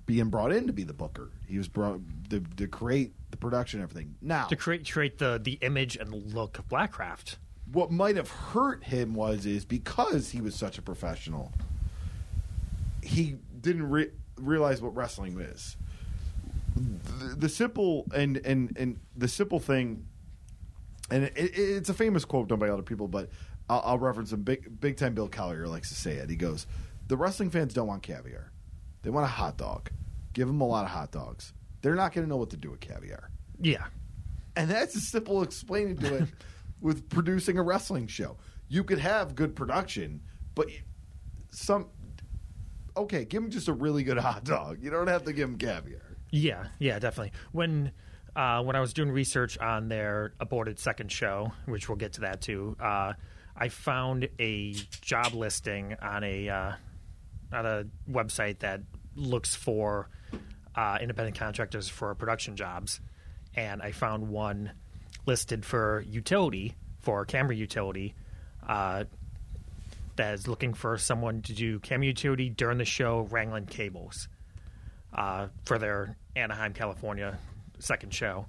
being 0.07 0.29
brought 0.29 0.53
in 0.53 0.67
to 0.67 0.73
be 0.73 0.85
the 0.85 0.93
booker. 0.93 1.31
He 1.49 1.59
was 1.59 1.69
brought 1.69 2.01
to, 2.31 2.41
to 2.59 2.67
create 2.69 3.15
the 3.31 3.37
production 3.37 3.81
and 3.81 3.89
everything. 3.91 4.15
Now, 4.21 4.47
to 4.47 4.57
create 4.57 4.89
create 4.91 5.19
the 5.19 5.41
the 5.43 5.55
image 5.63 5.97
and 5.97 6.13
the 6.13 6.17
look 6.17 6.59
of 6.59 6.69
Blackcraft. 6.69 7.37
what 7.73 7.91
might 7.91 8.17
have 8.17 8.31
hurt 8.31 8.85
him 8.85 9.15
was 9.15 9.47
is 9.47 9.65
because 9.65 10.31
he 10.31 10.41
was 10.43 10.55
such 10.55 10.77
a 10.77 10.83
professional, 10.83 11.53
he 13.03 13.37
didn't 13.61 13.89
re- 13.89 14.11
realize 14.37 14.81
what 14.83 14.95
wrestling 14.95 15.39
is. 15.41 15.77
The, 16.77 17.37
the 17.37 17.49
simple 17.49 18.07
and 18.15 18.39
and 18.39 18.77
and 18.79 19.01
the 19.17 19.29
simple 19.29 19.61
thing, 19.61 20.07
and 21.11 21.25
it, 21.25 21.33
it, 21.37 21.53
it's 21.55 21.89
a 21.89 21.95
famous 21.95 22.25
quote 22.25 22.49
done 22.49 22.59
by 22.59 22.69
other 22.69 22.83
people, 22.83 23.09
but 23.09 23.29
I'll, 23.69 23.83
I'll 23.85 23.99
reference 23.99 24.33
him. 24.33 24.43
Big 24.43 24.81
big 24.81 24.97
time 24.97 25.15
Bill 25.15 25.29
Collier 25.29 25.69
likes 25.69 25.91
to 25.91 25.95
say 25.95 26.13
it. 26.13 26.31
He 26.31 26.37
goes, 26.37 26.67
"The 27.09 27.17
wrestling 27.17 27.51
fans 27.51 27.75
don't 27.75 27.87
want 27.87 28.03
caviar; 28.03 28.53
they 29.03 29.11
want 29.11 29.25
a 29.25 29.29
hot 29.29 29.59
dog. 29.59 29.91
Give 30.33 30.47
them 30.47 30.61
a 30.61 30.67
lot 30.67 30.85
of 30.85 30.91
hot 30.91 31.13
dogs. 31.13 31.53
they're 31.83 31.95
not 31.95 32.13
going 32.13 32.25
to 32.25 32.29
know 32.29 32.37
what 32.37 32.51
to 32.51 32.57
do 32.57 32.71
with 32.71 32.81
caviar. 32.81 33.31
Yeah. 33.61 33.87
And 34.57 34.71
that's 34.71 34.95
a 34.95 35.01
simple 35.01 35.43
explaining 35.43 35.97
to 35.99 36.15
it 36.17 36.29
with 36.81 37.09
producing 37.09 37.59
a 37.59 37.63
wrestling 37.63 38.07
show. 38.07 38.37
You 38.69 38.85
could 38.85 38.99
have 38.99 39.35
good 39.35 39.55
production, 39.55 40.23
but 40.55 40.69
some 41.51 41.89
okay, 42.97 43.25
give 43.25 43.43
them 43.43 43.51
just 43.51 43.69
a 43.69 43.73
really 43.73 44.03
good 44.03 44.19
hot 44.19 44.45
dog. 44.45 44.79
You 44.83 44.91
don't 44.91 45.09
have 45.09 45.25
to 45.25 45.33
give 45.33 45.49
them 45.49 45.59
caviar. 45.59 46.01
Yeah, 46.31 46.67
yeah, 46.79 46.99
definitely. 46.99 47.33
When 47.53 47.93
uh, 48.35 48.63
when 48.63 48.77
I 48.77 48.81
was 48.81 48.95
doing 48.95 49.11
research 49.11 49.59
on 49.59 49.89
their 49.89 50.33
aborted 50.41 50.79
second 50.79 51.13
show, 51.13 51.53
which 51.67 51.89
we'll 51.89 51.99
get 51.99 52.15
to 52.15 52.23
that 52.23 52.41
too, 52.41 52.77
uh, 52.81 53.13
I 53.57 53.69
found 53.69 54.29
a 54.39 54.73
job 55.03 55.35
listing 55.35 55.97
on 56.01 56.25
a 56.25 56.49
uh, 56.49 56.73
on 57.53 57.67
a 57.67 57.85
website 58.11 58.61
that 58.61 58.81
looks 59.15 59.55
for 59.55 60.09
uh, 60.75 60.99
independent 61.01 61.39
contractors 61.39 61.89
for 61.89 62.15
production 62.15 62.57
jobs, 62.57 63.01
and 63.55 63.83
I 63.83 63.93
found 63.93 64.29
one 64.29 64.73
listed 65.27 65.65
for 65.65 66.01
utility 66.09 66.75
for 67.01 67.25
camera 67.27 67.55
utility. 67.55 68.15
That 70.17 70.35
is 70.35 70.47
looking 70.47 70.75
for 70.75 70.99
someone 70.99 71.43
to 71.43 71.55
do 71.55 71.79
camera 71.81 72.07
utility 72.07 72.51
during 72.51 72.79
the 72.79 72.85
show, 72.85 73.27
wrangling 73.31 73.67
cables 73.67 74.29
uh, 75.15 75.49
for 75.65 75.79
their 75.79 76.17
Anaheim, 76.37 76.75
California 76.75 77.39
second 77.79 78.13
show. 78.13 78.47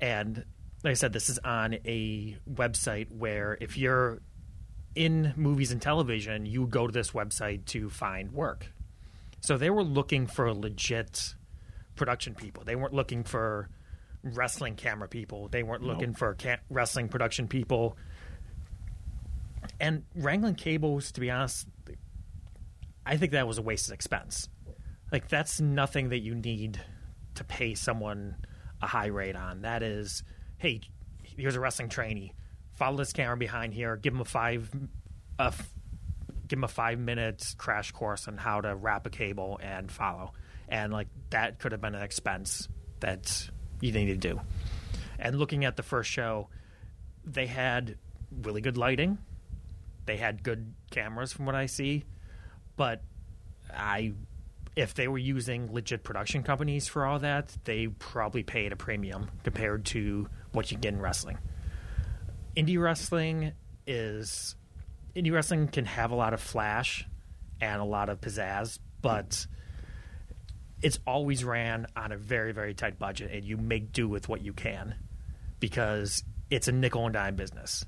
And 0.00 0.44
like 0.82 0.90
I 0.90 0.94
said, 0.94 1.12
this 1.12 1.30
is 1.30 1.38
on 1.38 1.74
a 1.84 2.36
website 2.50 3.10
where 3.10 3.56
if 3.60 3.76
you're 3.78 4.20
in 4.94 5.32
movies 5.36 5.72
and 5.72 5.80
television, 5.80 6.46
you 6.46 6.66
go 6.66 6.86
to 6.86 6.92
this 6.92 7.10
website 7.12 7.64
to 7.66 7.88
find 7.90 8.32
work. 8.32 8.72
So 9.40 9.56
they 9.56 9.70
were 9.70 9.84
looking 9.84 10.26
for 10.26 10.52
legit 10.52 11.34
production 11.94 12.34
people. 12.34 12.64
They 12.64 12.76
weren't 12.76 12.94
looking 12.94 13.24
for 13.24 13.68
wrestling 14.22 14.74
camera 14.74 15.08
people. 15.08 15.48
They 15.48 15.62
weren't 15.62 15.82
looking 15.82 16.14
for 16.14 16.34
ca- 16.34 16.58
wrestling 16.68 17.08
production 17.08 17.46
people. 17.46 17.96
And 19.78 20.04
wrangling 20.14 20.54
cables, 20.54 21.12
to 21.12 21.20
be 21.20 21.30
honest, 21.30 21.66
I 23.04 23.16
think 23.16 23.32
that 23.32 23.46
was 23.46 23.58
a 23.58 23.62
wasted 23.62 23.94
expense. 23.94 24.48
Like 25.12 25.28
that's 25.28 25.60
nothing 25.60 26.08
that 26.10 26.18
you 26.20 26.34
need 26.34 26.80
to 27.34 27.44
pay 27.44 27.74
someone 27.74 28.36
a 28.82 28.86
high 28.86 29.06
rate 29.06 29.36
on. 29.36 29.62
That 29.62 29.82
is, 29.82 30.22
hey, 30.58 30.80
here's 31.22 31.54
a 31.54 31.60
wrestling 31.60 31.88
trainee. 31.88 32.32
Follow 32.74 32.96
this 32.96 33.12
camera 33.12 33.36
behind 33.36 33.74
here. 33.74 33.96
Give 33.96 34.14
him 34.14 34.20
a 34.20 34.24
five, 34.24 34.70
a 35.38 35.52
give 36.48 36.58
him 36.58 36.64
a 36.64 36.68
five 36.68 36.98
minutes 36.98 37.54
crash 37.54 37.92
course 37.92 38.28
on 38.28 38.36
how 38.36 38.60
to 38.60 38.74
wrap 38.74 39.06
a 39.06 39.10
cable 39.10 39.58
and 39.62 39.90
follow. 39.90 40.32
And 40.68 40.92
like 40.92 41.08
that 41.30 41.58
could 41.58 41.72
have 41.72 41.80
been 41.80 41.94
an 41.94 42.02
expense 42.02 42.68
that 43.00 43.48
you 43.80 43.92
needed 43.92 44.20
to 44.22 44.34
do. 44.34 44.40
And 45.18 45.38
looking 45.38 45.64
at 45.64 45.76
the 45.76 45.82
first 45.82 46.10
show, 46.10 46.48
they 47.24 47.46
had 47.46 47.96
really 48.42 48.60
good 48.60 48.76
lighting. 48.76 49.18
They 50.06 50.16
had 50.16 50.42
good 50.42 50.72
cameras 50.90 51.32
from 51.32 51.46
what 51.46 51.54
I 51.54 51.66
see, 51.66 52.04
but 52.76 53.02
I 53.74 54.14
if 54.76 54.92
they 54.92 55.08
were 55.08 55.18
using 55.18 55.72
legit 55.72 56.04
production 56.04 56.42
companies 56.42 56.86
for 56.86 57.06
all 57.06 57.18
that, 57.20 57.56
they 57.64 57.86
probably 57.86 58.42
paid 58.42 58.72
a 58.72 58.76
premium 58.76 59.30
compared 59.42 59.86
to 59.86 60.28
what 60.52 60.70
you 60.70 60.76
get 60.76 60.92
in 60.92 61.00
wrestling. 61.00 61.38
Indie 62.56 62.80
wrestling 62.80 63.52
is 63.86 64.54
indie 65.14 65.32
wrestling 65.32 65.68
can 65.68 65.86
have 65.86 66.10
a 66.10 66.14
lot 66.14 66.34
of 66.34 66.40
flash 66.40 67.06
and 67.60 67.80
a 67.80 67.84
lot 67.84 68.10
of 68.10 68.20
pizzazz, 68.20 68.78
but 69.00 69.46
it's 70.82 70.98
always 71.06 71.42
ran 71.42 71.86
on 71.96 72.12
a 72.12 72.16
very 72.18 72.52
very 72.52 72.74
tight 72.74 72.98
budget 72.98 73.32
and 73.32 73.44
you 73.44 73.56
make 73.56 73.92
do 73.92 74.06
with 74.06 74.28
what 74.28 74.42
you 74.42 74.52
can 74.52 74.94
because 75.58 76.22
it's 76.50 76.68
a 76.68 76.72
nickel 76.72 77.06
and 77.06 77.14
dime 77.14 77.34
business. 77.34 77.86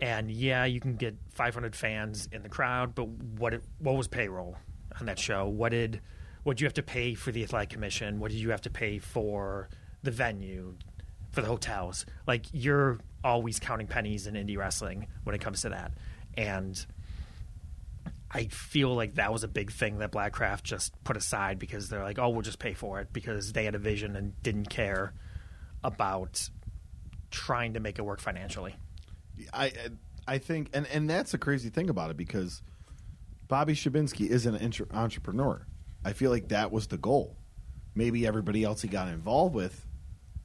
And 0.00 0.30
yeah, 0.30 0.64
you 0.64 0.80
can 0.80 0.96
get 0.96 1.16
500 1.34 1.74
fans 1.74 2.28
in 2.30 2.42
the 2.42 2.48
crowd, 2.48 2.94
but 2.94 3.08
what 3.08 3.60
what 3.78 3.96
was 3.96 4.06
payroll 4.06 4.56
on 4.98 5.06
that 5.06 5.18
show? 5.18 5.48
What 5.48 5.70
did 5.70 6.00
what 6.44 6.56
did 6.56 6.60
you 6.62 6.66
have 6.66 6.74
to 6.74 6.82
pay 6.82 7.14
for 7.14 7.32
the 7.32 7.42
athletic 7.42 7.70
commission? 7.70 8.20
What 8.20 8.30
did 8.30 8.40
you 8.40 8.50
have 8.50 8.62
to 8.62 8.70
pay 8.70 8.98
for 8.98 9.68
the 10.02 10.10
venue, 10.10 10.74
for 11.32 11.40
the 11.40 11.48
hotels? 11.48 12.06
Like 12.26 12.46
you're 12.52 12.98
always 13.24 13.58
counting 13.58 13.88
pennies 13.88 14.26
in 14.26 14.34
indie 14.34 14.56
wrestling 14.56 15.08
when 15.24 15.34
it 15.34 15.40
comes 15.40 15.62
to 15.62 15.70
that. 15.70 15.92
And 16.36 16.86
I 18.30 18.44
feel 18.44 18.94
like 18.94 19.16
that 19.16 19.32
was 19.32 19.42
a 19.42 19.48
big 19.48 19.72
thing 19.72 19.98
that 19.98 20.12
Blackcraft 20.12 20.62
just 20.62 20.92
put 21.02 21.16
aside 21.16 21.58
because 21.58 21.88
they're 21.88 22.04
like, 22.04 22.18
oh, 22.18 22.28
we'll 22.28 22.42
just 22.42 22.58
pay 22.58 22.74
for 22.74 23.00
it 23.00 23.12
because 23.12 23.52
they 23.52 23.64
had 23.64 23.74
a 23.74 23.78
vision 23.78 24.16
and 24.16 24.40
didn't 24.42 24.70
care 24.70 25.14
about 25.82 26.48
trying 27.30 27.74
to 27.74 27.80
make 27.80 27.98
it 27.98 28.02
work 28.02 28.20
financially. 28.20 28.76
I 29.52 29.72
I 30.26 30.38
think, 30.38 30.70
and 30.74 30.86
and 30.88 31.08
that's 31.08 31.32
the 31.32 31.38
crazy 31.38 31.70
thing 31.70 31.88
about 31.88 32.10
it 32.10 32.16
because 32.16 32.62
Bobby 33.48 33.74
Shabinsky 33.74 34.28
is 34.28 34.46
an 34.46 34.56
entre- 34.56 34.86
entrepreneur. 34.92 35.66
I 36.04 36.12
feel 36.12 36.30
like 36.30 36.48
that 36.48 36.70
was 36.70 36.86
the 36.86 36.98
goal. 36.98 37.36
Maybe 37.94 38.26
everybody 38.26 38.62
else 38.62 38.82
he 38.82 38.88
got 38.88 39.08
involved 39.08 39.54
with, 39.54 39.86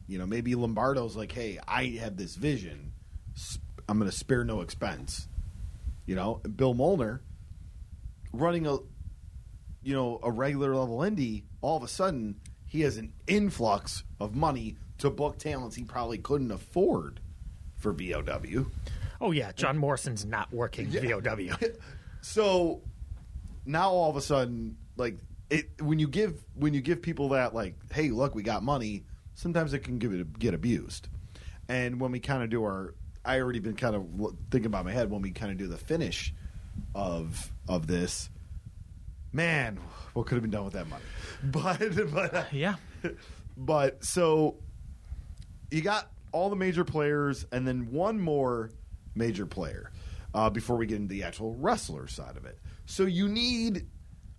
you 0.08 0.18
know, 0.18 0.26
maybe 0.26 0.56
Lombardo's 0.56 1.16
like, 1.16 1.32
hey, 1.32 1.60
I 1.68 1.98
have 2.00 2.18
this 2.18 2.36
vision. 2.36 2.94
I'm 3.88 4.00
going 4.00 4.10
to 4.10 4.16
spare 4.16 4.44
no 4.44 4.62
expense. 4.62 5.28
You 6.06 6.16
know, 6.16 6.42
Bill 6.56 6.74
Molnar 6.74 7.22
running 8.32 8.66
a, 8.66 8.78
you 9.84 9.94
know, 9.94 10.20
a 10.24 10.32
regular 10.32 10.76
level 10.76 11.00
indie. 11.00 11.44
All 11.62 11.78
of 11.78 11.84
a 11.84 11.88
sudden, 11.88 12.40
he 12.66 12.82
has 12.82 12.98
an 12.98 13.14
influx 13.28 14.04
of 14.20 14.34
money 14.36 14.78
to 15.00 15.10
book 15.10 15.38
talents 15.38 15.76
he 15.76 15.84
probably 15.84 16.18
couldn't 16.18 16.52
afford 16.52 17.20
for 17.84 17.94
VOW. 17.94 18.66
Oh 19.22 19.32
yeah, 19.32 19.52
John 19.52 19.78
Morrison's 19.78 20.26
not 20.26 20.52
working 20.52 20.88
VOW. 20.88 21.56
so 22.22 22.82
now 23.66 23.92
all 23.92 24.10
of 24.10 24.16
a 24.16 24.22
sudden, 24.22 24.78
like 24.98 25.18
it, 25.50 25.82
when 25.82 26.00
you 26.00 26.08
give 26.08 26.44
when 26.56 26.74
you 26.74 26.82
give 26.82 27.02
people 27.02 27.30
that 27.30 27.54
like, 27.54 27.76
hey, 27.94 28.10
look, 28.10 28.34
we 28.34 28.42
got 28.42 28.64
money. 28.64 29.04
Sometimes 29.36 29.74
it 29.74 29.80
can 29.80 30.00
give 30.00 30.14
it 30.14 30.40
get 30.40 30.54
abused. 30.54 31.10
And 31.68 32.00
when 32.00 32.12
we 32.12 32.20
kind 32.20 32.44
of 32.44 32.50
do 32.50 32.64
our, 32.64 32.96
I 33.24 33.40
already 33.40 33.60
been 33.60 33.76
kind 33.76 33.96
of 33.96 34.08
thinking 34.50 34.68
about 34.68 34.86
my 34.86 34.92
head 34.92 35.10
when 35.10 35.22
we 35.22 35.32
kind 35.32 35.52
of 35.52 35.58
do 35.58 35.68
the 35.68 35.78
finish 35.78 36.34
of 36.96 37.52
of 37.68 37.88
this. 37.88 38.30
Man, 39.32 39.80
what 40.14 40.28
could 40.28 40.36
have 40.36 40.44
been 40.44 40.52
done 40.52 40.66
with 40.66 40.74
that 40.74 40.88
money? 40.88 41.04
But 41.44 42.12
but 42.12 42.34
uh, 42.34 42.44
yeah, 42.52 42.76
but 43.58 44.06
so 44.06 44.56
you 45.72 45.82
got 45.82 46.13
all 46.34 46.50
the 46.50 46.56
major 46.56 46.84
players 46.84 47.46
and 47.52 47.66
then 47.66 47.92
one 47.92 48.20
more 48.20 48.72
major 49.16 49.46
player 49.46 49.92
uh, 50.34 50.50
before 50.50 50.76
we 50.76 50.86
get 50.86 50.98
into 50.98 51.14
the 51.14 51.24
actual 51.24 51.56
wrestler 51.56 52.08
side 52.08 52.36
of 52.36 52.46
it. 52.46 52.60
So 52.86 53.04
you 53.04 53.30
need 53.30 53.86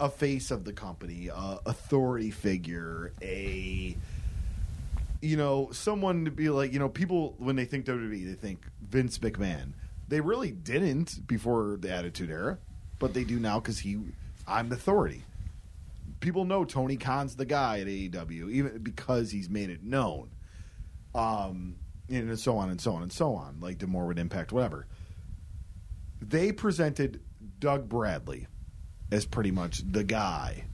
a 0.01 0.11
face 0.11 0.51
of 0.51 0.65
the 0.65 0.73
company, 0.73 1.29
a 1.29 1.59
authority 1.67 2.31
figure, 2.31 3.13
a 3.23 3.97
you 5.23 5.37
know 5.39 5.71
someone 5.73 6.27
to 6.27 6.31
be 6.31 6.51
like 6.51 6.73
you 6.73 6.79
know 6.79 6.89
people 6.89 7.35
when 7.39 7.57
they 7.57 7.65
think 7.65 7.87
WWE 7.87 8.27
they 8.27 8.35
think 8.35 8.61
Vince 8.83 9.19
McMahon. 9.19 9.73
They 10.09 10.21
really 10.21 10.51
didn't 10.51 11.27
before 11.27 11.79
the 11.81 11.91
Attitude 11.91 12.31
Era, 12.31 12.59
but 12.99 13.15
they 13.15 13.25
do 13.25 13.39
now 13.39 13.61
because 13.61 13.79
he 13.79 13.99
I'm 14.47 14.69
the 14.69 14.75
authority. 14.75 15.23
People 16.21 16.45
know 16.45 16.65
Tony 16.65 16.97
Khan's 16.97 17.37
the 17.37 17.47
guy 17.47 17.81
at 17.81 17.87
AEW 17.87 18.51
even 18.51 18.79
because 18.79 19.31
he's 19.31 19.49
made 19.49 19.71
it 19.71 19.83
known. 19.83 20.31
Um, 21.15 21.77
and 22.09 22.39
so 22.39 22.57
on 22.57 22.71
and 22.71 22.81
so 22.81 22.93
on 22.93 23.03
and 23.03 23.13
so 23.13 23.35
on, 23.35 23.61
like 23.61 23.79
the 23.79 23.87
would 23.87 24.19
Impact, 24.19 24.53
whatever. 24.53 24.87
They 26.21 26.53
presented 26.53 27.21
Doug 27.59 27.89
Bradley 27.89 28.47
as 29.11 29.27
pretty 29.27 29.51
much 29.51 29.83
the 29.91 30.05
guy, 30.05 30.65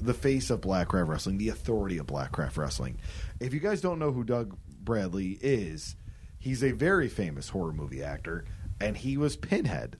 the 0.00 0.14
face 0.14 0.50
of 0.50 0.60
Blackcraft 0.60 1.08
Wrestling, 1.08 1.38
the 1.38 1.48
authority 1.48 1.98
of 1.98 2.06
Blackcraft 2.06 2.56
Wrestling. 2.56 2.98
If 3.40 3.54
you 3.54 3.60
guys 3.60 3.80
don't 3.80 3.98
know 3.98 4.12
who 4.12 4.24
Doug 4.24 4.56
Bradley 4.68 5.38
is, 5.40 5.96
he's 6.38 6.62
a 6.62 6.72
very 6.72 7.08
famous 7.08 7.48
horror 7.48 7.72
movie 7.72 8.02
actor, 8.02 8.44
and 8.80 8.96
he 8.96 9.16
was 9.16 9.36
Pinhead 9.36 9.96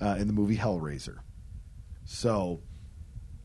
uh, 0.00 0.16
in 0.18 0.26
the 0.26 0.32
movie 0.32 0.56
Hellraiser. 0.56 1.18
So 2.04 2.62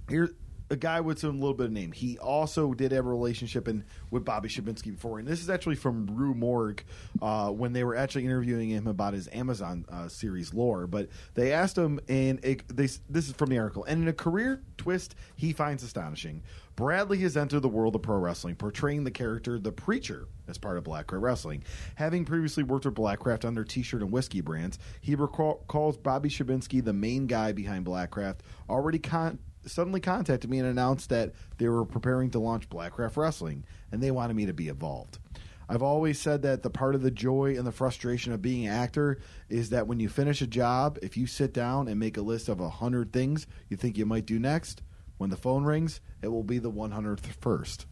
here 0.09 0.29
a 0.69 0.75
guy 0.75 0.99
with 0.99 1.19
some 1.19 1.39
little 1.39 1.53
bit 1.53 1.67
of 1.67 1.71
name. 1.71 1.91
He 1.91 2.17
also 2.17 2.73
did 2.73 2.91
have 2.91 3.05
a 3.05 3.09
relationship 3.09 3.67
in, 3.67 3.83
with 4.09 4.25
Bobby 4.25 4.49
Shabinsky 4.49 4.91
before, 4.91 5.19
and 5.19 5.27
this 5.27 5.41
is 5.41 5.49
actually 5.49 5.75
from 5.75 6.07
Rue 6.07 6.33
Morgue 6.33 6.83
uh, 7.21 7.49
when 7.51 7.73
they 7.73 7.83
were 7.83 7.95
actually 7.95 8.25
interviewing 8.25 8.69
him 8.69 8.87
about 8.87 9.13
his 9.13 9.29
Amazon 9.31 9.85
uh, 9.91 10.07
series 10.07 10.53
lore. 10.53 10.87
But 10.87 11.09
they 11.35 11.51
asked 11.51 11.77
him, 11.77 11.99
and 12.07 12.39
this 12.69 12.99
is 13.13 13.33
from 13.33 13.49
the 13.49 13.59
article. 13.59 13.83
And 13.83 14.01
in 14.01 14.07
a 14.07 14.13
career 14.13 14.63
twist, 14.77 15.15
he 15.35 15.53
finds 15.53 15.83
astonishing. 15.83 16.41
Bradley 16.75 17.19
has 17.19 17.37
entered 17.37 17.61
the 17.61 17.69
world 17.69 17.95
of 17.95 18.01
pro 18.01 18.17
wrestling, 18.17 18.55
portraying 18.55 19.05
the 19.05 19.11
character 19.11 19.57
the 19.57 19.71
Preacher 19.71 20.27
as 20.47 20.57
part 20.57 20.77
of 20.77 20.83
Blackcraft 20.83 21.21
Wrestling. 21.21 21.63
Having 21.95 22.25
previously 22.25 22.63
worked 22.63 22.85
with 22.85 22.95
Blackcraft 22.95 23.45
under 23.45 23.63
T-shirt 23.63 24.01
and 24.01 24.11
whiskey 24.11 24.41
brands, 24.41 24.77
he 24.99 25.15
recall, 25.15 25.63
calls 25.67 25.95
Bobby 25.95 26.27
Shabinsky 26.27 26.83
the 26.83 26.91
main 26.91 27.27
guy 27.27 27.53
behind 27.53 27.85
Blackcraft. 27.85 28.39
Already 28.69 28.99
con- 28.99 29.39
suddenly 29.67 29.99
contacted 29.99 30.49
me 30.49 30.59
and 30.59 30.67
announced 30.67 31.09
that 31.09 31.33
they 31.57 31.67
were 31.67 31.85
preparing 31.85 32.29
to 32.31 32.39
launch 32.39 32.69
Blackcraft 32.69 33.17
Wrestling, 33.17 33.65
and 33.91 34.01
they 34.01 34.11
wanted 34.11 34.35
me 34.35 34.45
to 34.45 34.53
be 34.53 34.69
involved. 34.69 35.19
I've 35.67 35.81
always 35.81 36.19
said 36.19 36.43
that 36.43 36.61
the 36.61 36.69
part 36.69 36.93
of 36.93 37.01
the 37.01 37.11
joy 37.11 37.55
and 37.57 37.65
the 37.65 37.71
frustration 37.71 38.33
of 38.33 38.41
being 38.41 38.67
an 38.67 38.73
actor 38.73 39.17
is 39.49 39.71
that 39.71 39.87
when 39.87 39.99
you 39.99 40.09
finish 40.09 40.41
a 40.41 40.47
job, 40.47 40.99
if 41.01 41.17
you 41.17 41.25
sit 41.25 41.53
down 41.53 41.87
and 41.87 41.99
make 41.99 42.17
a 42.17 42.21
list 42.21 42.49
of 42.49 42.59
a 42.59 42.69
hundred 42.69 43.11
things 43.11 43.47
you 43.67 43.77
think 43.77 43.97
you 43.97 44.05
might 44.05 44.27
do 44.27 44.37
next, 44.37 44.83
when 45.17 45.29
the 45.29 45.37
phone 45.37 45.63
rings, 45.63 46.01
it 46.21 46.27
will 46.27 46.43
be 46.43 46.59
the 46.59 46.71
100th 46.71 47.25
first. 47.39 47.85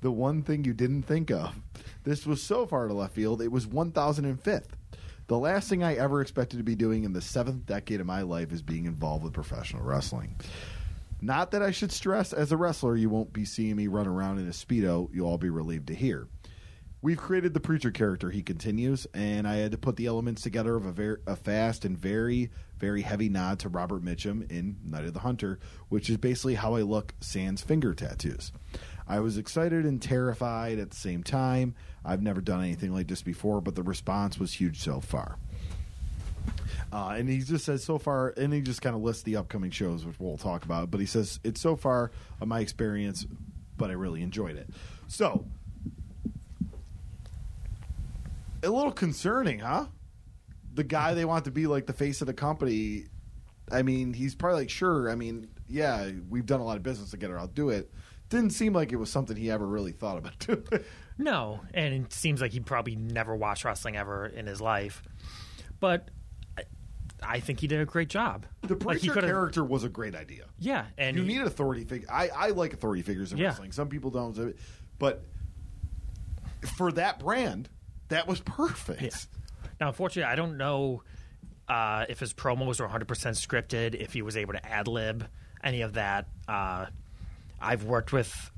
The 0.00 0.10
one 0.10 0.42
thing 0.42 0.64
you 0.64 0.72
didn't 0.72 1.02
think 1.02 1.30
of. 1.30 1.54
This 2.04 2.26
was 2.26 2.42
so 2.42 2.66
far 2.66 2.88
to 2.88 2.94
left 2.94 3.14
field, 3.14 3.42
it 3.42 3.52
was 3.52 3.66
1005th. 3.66 4.70
The 5.28 5.38
last 5.38 5.68
thing 5.68 5.82
I 5.82 5.94
ever 5.94 6.20
expected 6.20 6.56
to 6.58 6.64
be 6.64 6.74
doing 6.74 7.04
in 7.04 7.12
the 7.12 7.20
seventh 7.20 7.66
decade 7.66 8.00
of 8.00 8.06
my 8.06 8.22
life 8.22 8.52
is 8.52 8.62
being 8.62 8.86
involved 8.86 9.24
with 9.24 9.32
professional 9.32 9.82
wrestling. 9.82 10.36
Not 11.24 11.52
that 11.52 11.62
I 11.62 11.70
should 11.70 11.92
stress, 11.92 12.32
as 12.32 12.50
a 12.50 12.56
wrestler, 12.56 12.96
you 12.96 13.08
won't 13.08 13.32
be 13.32 13.44
seeing 13.44 13.76
me 13.76 13.86
run 13.86 14.08
around 14.08 14.40
in 14.40 14.48
a 14.48 14.50
Speedo, 14.50 15.08
you'll 15.14 15.28
all 15.28 15.38
be 15.38 15.50
relieved 15.50 15.86
to 15.86 15.94
hear. 15.94 16.26
We've 17.00 17.16
created 17.16 17.54
the 17.54 17.60
preacher 17.60 17.92
character, 17.92 18.30
he 18.30 18.42
continues, 18.42 19.06
and 19.14 19.46
I 19.46 19.56
had 19.56 19.70
to 19.70 19.78
put 19.78 19.94
the 19.94 20.06
elements 20.06 20.42
together 20.42 20.74
of 20.74 20.84
a, 20.84 20.90
very, 20.90 21.18
a 21.28 21.36
fast 21.36 21.84
and 21.84 21.96
very, 21.96 22.50
very 22.76 23.02
heavy 23.02 23.28
nod 23.28 23.60
to 23.60 23.68
Robert 23.68 24.04
Mitchum 24.04 24.50
in 24.50 24.78
Night 24.84 25.04
of 25.04 25.14
the 25.14 25.20
Hunter, 25.20 25.60
which 25.88 26.10
is 26.10 26.16
basically 26.16 26.56
how 26.56 26.74
I 26.74 26.82
look 26.82 27.14
sans 27.20 27.62
finger 27.62 27.94
tattoos. 27.94 28.50
I 29.06 29.20
was 29.20 29.38
excited 29.38 29.86
and 29.86 30.02
terrified 30.02 30.80
at 30.80 30.90
the 30.90 30.96
same 30.96 31.22
time. 31.22 31.76
I've 32.04 32.22
never 32.22 32.40
done 32.40 32.62
anything 32.64 32.92
like 32.92 33.06
this 33.06 33.22
before, 33.22 33.60
but 33.60 33.76
the 33.76 33.84
response 33.84 34.40
was 34.40 34.54
huge 34.54 34.80
so 34.80 34.98
far. 34.98 35.38
Uh, 36.92 37.14
and 37.16 37.28
he 37.28 37.38
just 37.38 37.64
says 37.64 37.82
so 37.82 37.98
far, 37.98 38.34
and 38.36 38.52
he 38.52 38.60
just 38.60 38.82
kind 38.82 38.94
of 38.94 39.02
lists 39.02 39.22
the 39.22 39.36
upcoming 39.36 39.70
shows, 39.70 40.04
which 40.04 40.16
we'll 40.18 40.36
talk 40.36 40.64
about. 40.64 40.90
But 40.90 41.00
he 41.00 41.06
says 41.06 41.40
it's 41.42 41.60
so 41.60 41.74
far 41.74 42.10
of 42.40 42.48
my 42.48 42.60
experience, 42.60 43.26
but 43.76 43.90
I 43.90 43.94
really 43.94 44.22
enjoyed 44.22 44.56
it. 44.56 44.68
So 45.08 45.46
a 48.62 48.70
little 48.70 48.92
concerning, 48.92 49.60
huh? 49.60 49.86
The 50.74 50.84
guy 50.84 51.14
they 51.14 51.24
want 51.24 51.44
to 51.46 51.50
be 51.50 51.66
like 51.66 51.86
the 51.86 51.92
face 51.92 52.20
of 52.20 52.26
the 52.26 52.34
company. 52.34 53.06
I 53.70 53.82
mean, 53.82 54.12
he's 54.12 54.34
probably 54.34 54.60
like, 54.60 54.70
sure. 54.70 55.10
I 55.10 55.14
mean, 55.14 55.48
yeah, 55.68 56.10
we've 56.28 56.46
done 56.46 56.60
a 56.60 56.64
lot 56.64 56.76
of 56.76 56.82
business 56.82 57.10
together. 57.10 57.38
I'll 57.38 57.46
do 57.46 57.70
it. 57.70 57.90
Didn't 58.28 58.50
seem 58.50 58.72
like 58.72 58.92
it 58.92 58.96
was 58.96 59.10
something 59.10 59.36
he 59.36 59.50
ever 59.50 59.66
really 59.66 59.92
thought 59.92 60.18
about 60.18 60.38
doing. 60.40 60.84
No, 61.18 61.60
and 61.74 62.06
it 62.06 62.12
seems 62.12 62.40
like 62.40 62.52
he 62.52 62.60
probably 62.60 62.96
never 62.96 63.36
watched 63.36 63.64
wrestling 63.64 63.96
ever 63.96 64.26
in 64.26 64.46
his 64.46 64.60
life. 64.60 65.02
But 65.80 66.08
I, 67.36 67.40
think 67.40 67.60
he 67.60 67.66
did 67.66 67.80
a 67.80 67.84
great 67.84 68.08
job. 68.08 68.46
The 68.62 68.76
preacher 68.76 69.12
could've- 69.12 69.28
character 69.28 69.64
was 69.64 69.84
a 69.84 69.88
great 69.88 70.14
idea. 70.14 70.44
Yeah, 70.58 70.86
and 70.98 71.16
You 71.16 71.22
he- 71.22 71.28
need 71.28 71.40
an 71.40 71.46
authority 71.46 71.84
figure. 71.84 72.08
I, 72.10 72.28
I 72.28 72.48
like 72.48 72.72
authority 72.72 73.02
figures 73.02 73.32
in 73.32 73.38
Yeah. 73.38 73.48
wrestling. 73.48 73.72
Some 73.72 73.88
people 73.88 74.10
don't, 74.10 74.54
but 74.98 75.24
for 76.76 76.92
that 76.92 77.18
brand, 77.18 77.68
that 78.08 78.26
was 78.26 78.40
perfect. 78.40 79.02
Yeah. 79.02 79.10
Now, 79.80 79.88
unfortunately, 79.88 80.30
I 80.30 80.36
don't 80.36 80.56
know 80.56 81.02
uh, 81.68 82.04
if 82.08 82.20
his 82.20 82.34
promos 82.34 82.80
were 82.80 82.88
100% 82.88 83.06
scripted, 83.06 83.94
if 83.94 84.12
he 84.12 84.22
was 84.22 84.36
able 84.36 84.52
to 84.52 84.64
ad 84.66 84.86
lib 84.88 85.26
any 85.64 85.80
of 85.82 85.94
that. 85.94 86.26
Uh, 86.46 86.86
I've 87.60 87.84
worked 87.84 88.12
with 88.12 88.50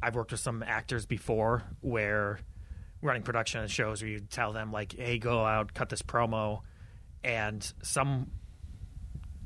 I've 0.00 0.14
worked 0.14 0.30
with 0.30 0.40
some 0.40 0.62
actors 0.62 1.06
before 1.06 1.64
where 1.80 2.38
running 3.02 3.22
production 3.22 3.66
shows 3.66 4.00
where 4.00 4.10
you 4.12 4.20
tell 4.20 4.52
them 4.52 4.70
like, 4.70 4.92
"Hey, 4.96 5.18
go 5.18 5.44
out, 5.44 5.74
cut 5.74 5.88
this 5.88 6.02
promo," 6.02 6.60
and 7.24 7.72
some 7.82 8.30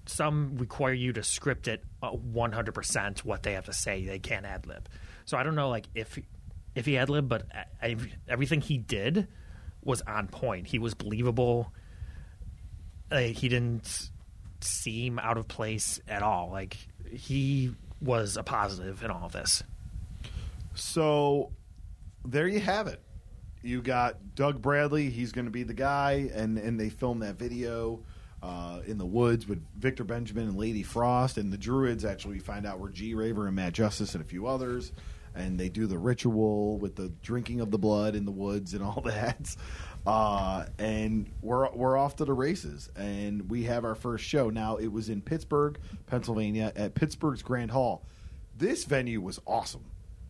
some 0.06 0.56
require 0.56 0.92
you 0.92 1.12
to 1.12 1.22
script 1.22 1.68
it 1.68 1.84
uh, 2.02 2.10
100% 2.10 3.18
what 3.20 3.42
they 3.44 3.52
have 3.52 3.66
to 3.66 3.72
say. 3.72 4.04
They 4.04 4.18
can't 4.18 4.44
ad 4.44 4.66
lib. 4.66 4.88
So 5.24 5.36
I 5.36 5.42
don't 5.42 5.54
know 5.54 5.68
like 5.68 5.86
if 5.94 6.18
if 6.74 6.86
he 6.86 6.98
ad 6.98 7.08
lib, 7.08 7.28
but 7.28 7.46
everything 8.28 8.60
he 8.60 8.78
did 8.78 9.28
was 9.84 10.02
on 10.02 10.28
point. 10.28 10.66
He 10.66 10.78
was 10.78 10.94
believable. 10.94 11.72
He 13.12 13.48
didn't 13.48 14.10
seem 14.60 15.18
out 15.18 15.36
of 15.36 15.48
place 15.48 16.00
at 16.08 16.22
all. 16.22 16.50
Like 16.50 16.76
he 17.10 17.74
was 18.00 18.36
a 18.36 18.42
positive 18.42 19.02
in 19.02 19.10
all 19.10 19.26
of 19.26 19.32
this. 19.32 19.62
So 20.74 21.52
there 22.24 22.48
you 22.48 22.60
have 22.60 22.86
it. 22.86 23.02
You 23.62 23.80
got 23.80 24.34
Doug 24.34 24.60
Bradley. 24.60 25.10
He's 25.10 25.32
going 25.32 25.44
to 25.44 25.50
be 25.50 25.62
the 25.62 25.74
guy, 25.74 26.30
and 26.34 26.58
and 26.58 26.78
they 26.78 26.88
filmed 26.88 27.22
that 27.22 27.36
video 27.36 28.02
uh, 28.42 28.80
in 28.86 28.98
the 28.98 29.06
woods 29.06 29.46
with 29.46 29.64
Victor 29.78 30.04
Benjamin 30.04 30.48
and 30.48 30.56
Lady 30.56 30.82
Frost, 30.82 31.38
and 31.38 31.52
the 31.52 31.58
Druids. 31.58 32.04
Actually, 32.04 32.34
we 32.34 32.40
find 32.40 32.66
out 32.66 32.80
were 32.80 32.90
G 32.90 33.14
Raver 33.14 33.46
and 33.46 33.54
Matt 33.54 33.72
Justice 33.72 34.14
and 34.14 34.24
a 34.24 34.26
few 34.26 34.46
others, 34.48 34.92
and 35.34 35.58
they 35.58 35.68
do 35.68 35.86
the 35.86 35.98
ritual 35.98 36.78
with 36.78 36.96
the 36.96 37.10
drinking 37.22 37.60
of 37.60 37.70
the 37.70 37.78
blood 37.78 38.16
in 38.16 38.24
the 38.24 38.32
woods 38.32 38.74
and 38.74 38.82
all 38.82 39.00
that. 39.04 39.54
Uh, 40.04 40.66
and 40.78 41.30
we're 41.40 41.70
we're 41.70 41.96
off 41.96 42.16
to 42.16 42.24
the 42.24 42.32
races, 42.32 42.90
and 42.96 43.48
we 43.48 43.62
have 43.64 43.84
our 43.84 43.94
first 43.94 44.24
show 44.24 44.50
now. 44.50 44.76
It 44.76 44.88
was 44.88 45.08
in 45.08 45.22
Pittsburgh, 45.22 45.78
Pennsylvania, 46.06 46.72
at 46.74 46.94
Pittsburgh's 46.94 47.42
Grand 47.42 47.70
Hall. 47.70 48.04
This 48.58 48.84
venue 48.84 49.20
was 49.20 49.40
awesome. 49.46 49.84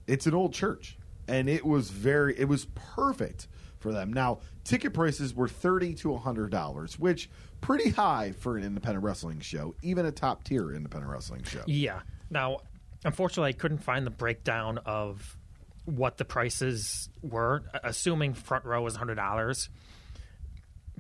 It's 0.07 0.27
an 0.27 0.35
old 0.35 0.53
church, 0.53 0.99
and 1.29 1.49
it 1.49 1.65
was 1.65 1.91
very 1.91 2.39
it 2.39 2.47
was 2.49 2.67
perfect 2.75 3.49
for 3.79 3.93
them. 3.93 4.13
Now, 4.13 4.41
ticket 4.65 4.95
prices 4.95 5.35
were 5.35 5.49
thirty 5.49 5.95
to 5.97 6.17
hundred 6.17 6.51
dollars, 6.51 6.99
which 6.99 7.29
pretty 7.61 7.91
high 7.91 8.33
for 8.33 8.57
an 8.57 8.65
independent 8.65 9.05
wrestling 9.05 9.41
show, 9.41 9.75
even 9.83 10.07
a 10.07 10.13
top 10.13 10.45
tier 10.45 10.73
independent 10.73 11.13
wrestling 11.13 11.43
show. 11.45 11.63
Yeah. 11.67 12.01
Now, 12.31 12.59
unfortunately, 13.05 13.51
I 13.51 13.53
couldn't 13.53 13.79
find 13.79 14.07
the 14.07 14.11
breakdown 14.11 14.79
of 14.79 15.37
what 15.85 16.17
the 16.17 16.25
prices 16.25 17.09
were. 17.23 17.63
Assuming 17.83 18.35
front 18.35 18.65
row 18.65 18.83
was 18.83 18.97
hundred 18.97 19.17
dollars, 19.17 19.69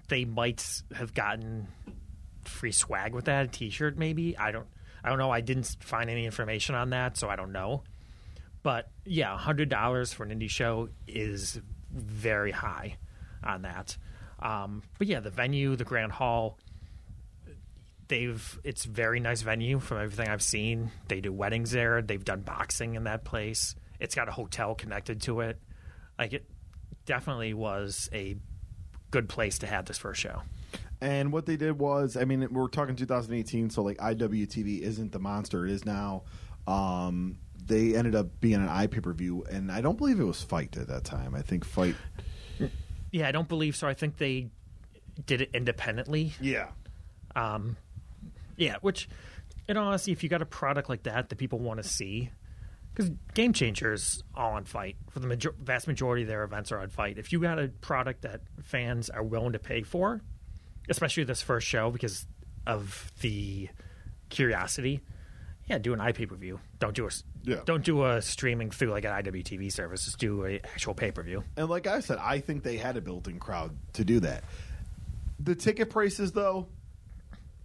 they 0.08 0.24
might 0.24 0.82
have 0.94 1.14
gotten 1.14 1.68
free 2.44 2.72
swag 2.72 3.14
with 3.14 3.26
that, 3.26 3.44
a 3.44 3.48
T-shirt 3.48 3.96
maybe. 3.96 4.36
I 4.36 4.50
don't. 4.50 4.66
I 5.04 5.08
don't 5.08 5.18
know. 5.18 5.32
I 5.32 5.40
didn't 5.40 5.76
find 5.80 6.08
any 6.08 6.26
information 6.26 6.76
on 6.76 6.90
that, 6.90 7.16
so 7.16 7.28
I 7.28 7.34
don't 7.34 7.50
know. 7.50 7.82
But 8.62 8.90
yeah, 9.04 9.36
hundred 9.36 9.68
dollars 9.68 10.12
for 10.12 10.24
an 10.24 10.30
indie 10.30 10.50
show 10.50 10.88
is 11.06 11.60
very 11.90 12.52
high 12.52 12.96
on 13.42 13.62
that. 13.62 13.96
Um, 14.40 14.82
but 14.98 15.06
yeah, 15.06 15.20
the 15.20 15.30
venue, 15.30 15.76
the 15.76 15.84
Grand 15.84 16.12
Hall, 16.12 16.58
they've 18.08 18.60
it's 18.64 18.84
very 18.84 19.20
nice 19.20 19.42
venue 19.42 19.78
from 19.78 19.98
everything 19.98 20.28
I've 20.28 20.42
seen. 20.42 20.90
They 21.08 21.20
do 21.20 21.32
weddings 21.32 21.70
there. 21.70 22.02
They've 22.02 22.24
done 22.24 22.40
boxing 22.40 22.94
in 22.94 23.04
that 23.04 23.24
place. 23.24 23.74
It's 24.00 24.14
got 24.14 24.28
a 24.28 24.32
hotel 24.32 24.74
connected 24.74 25.22
to 25.22 25.40
it. 25.40 25.58
Like 26.18 26.32
it 26.32 26.48
definitely 27.04 27.54
was 27.54 28.08
a 28.12 28.36
good 29.10 29.28
place 29.28 29.58
to 29.60 29.66
have 29.66 29.86
this 29.86 29.98
first 29.98 30.20
show. 30.20 30.42
And 31.00 31.32
what 31.32 31.46
they 31.46 31.56
did 31.56 31.78
was, 31.78 32.16
I 32.16 32.24
mean, 32.24 32.46
we're 32.52 32.68
talking 32.68 32.94
2018, 32.94 33.70
so 33.70 33.82
like 33.82 33.98
IWTV 33.98 34.80
isn't 34.82 35.10
the 35.10 35.18
monster 35.18 35.66
it 35.66 35.72
is 35.72 35.84
now. 35.84 36.22
Um, 36.66 37.38
they 37.64 37.94
ended 37.94 38.14
up 38.14 38.40
being 38.40 38.54
an 38.54 38.68
eye 38.68 38.86
pay 38.86 39.00
per 39.00 39.12
view, 39.12 39.44
and 39.50 39.70
I 39.70 39.80
don't 39.80 39.98
believe 39.98 40.20
it 40.20 40.24
was 40.24 40.42
FITE 40.42 40.76
at 40.76 40.88
that 40.88 41.04
time. 41.04 41.34
I 41.34 41.42
think 41.42 41.64
FITE. 41.64 41.96
Yeah, 43.10 43.28
I 43.28 43.32
don't 43.32 43.48
believe 43.48 43.76
so. 43.76 43.86
I 43.86 43.94
think 43.94 44.16
they 44.16 44.48
did 45.26 45.42
it 45.42 45.50
independently. 45.54 46.32
Yeah. 46.40 46.68
Um, 47.36 47.76
yeah, 48.56 48.76
which, 48.80 49.08
in 49.68 49.76
honesty, 49.76 50.12
if 50.12 50.22
you 50.22 50.28
got 50.28 50.42
a 50.42 50.46
product 50.46 50.88
like 50.88 51.02
that 51.04 51.28
that 51.28 51.36
people 51.36 51.58
want 51.58 51.82
to 51.82 51.88
see, 51.88 52.30
because 52.94 53.10
Game 53.34 53.52
Changers 53.52 54.22
all 54.34 54.52
on 54.52 54.64
FITE 54.64 54.96
for 55.10 55.20
the 55.20 55.26
major- 55.26 55.54
vast 55.58 55.86
majority 55.86 56.22
of 56.22 56.28
their 56.28 56.42
events 56.44 56.72
are 56.72 56.80
on 56.80 56.88
FITE. 56.88 57.18
If 57.18 57.32
you 57.32 57.40
got 57.40 57.58
a 57.58 57.68
product 57.68 58.22
that 58.22 58.40
fans 58.62 59.10
are 59.10 59.22
willing 59.22 59.52
to 59.52 59.58
pay 59.58 59.82
for, 59.82 60.20
especially 60.88 61.24
this 61.24 61.42
first 61.42 61.66
show 61.66 61.90
because 61.90 62.26
of 62.66 63.12
the 63.20 63.68
curiosity, 64.28 65.00
yeah, 65.66 65.78
do 65.78 65.92
an 65.92 66.00
iPay 66.00 66.28
per 66.28 66.34
view. 66.36 66.60
Don't 66.78 66.94
do 66.94 67.06
a 67.06 67.10
Yeah. 67.44 67.60
don't 67.64 67.84
do 67.84 68.04
a 68.04 68.20
streaming 68.22 68.70
through 68.70 68.90
like 68.90 69.04
an 69.04 69.12
IWTV 69.12 69.70
service. 69.72 70.04
Just 70.04 70.18
do 70.18 70.44
a 70.44 70.56
actual 70.64 70.94
pay 70.94 71.10
per 71.12 71.22
view. 71.22 71.44
And 71.56 71.68
like 71.68 71.86
I 71.86 72.00
said, 72.00 72.18
I 72.18 72.40
think 72.40 72.62
they 72.62 72.76
had 72.76 72.96
a 72.96 73.00
built-in 73.00 73.38
crowd 73.38 73.76
to 73.94 74.04
do 74.04 74.20
that. 74.20 74.44
The 75.40 75.54
ticket 75.54 75.90
prices, 75.90 76.32
though, 76.32 76.68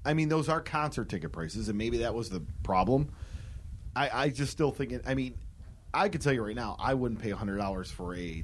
I 0.05 0.13
mean, 0.13 0.29
those 0.29 0.47
are 0.49 0.61
concert 0.61 1.09
ticket 1.09 1.31
prices, 1.31 1.69
and 1.69 1.77
maybe 1.77 1.99
that 1.99 2.13
was 2.15 2.29
the 2.29 2.41
problem. 2.63 3.09
I, 3.95 4.09
I 4.25 4.29
just 4.29 4.51
still 4.51 4.71
think 4.71 4.91
it. 4.93 5.03
I 5.05 5.13
mean, 5.15 5.35
I 5.93 6.09
could 6.09 6.21
tell 6.21 6.33
you 6.33 6.43
right 6.43 6.55
now, 6.55 6.75
I 6.79 6.93
wouldn't 6.93 7.21
pay 7.21 7.31
hundred 7.31 7.57
dollars 7.57 7.89
for 7.91 8.15
a 8.15 8.43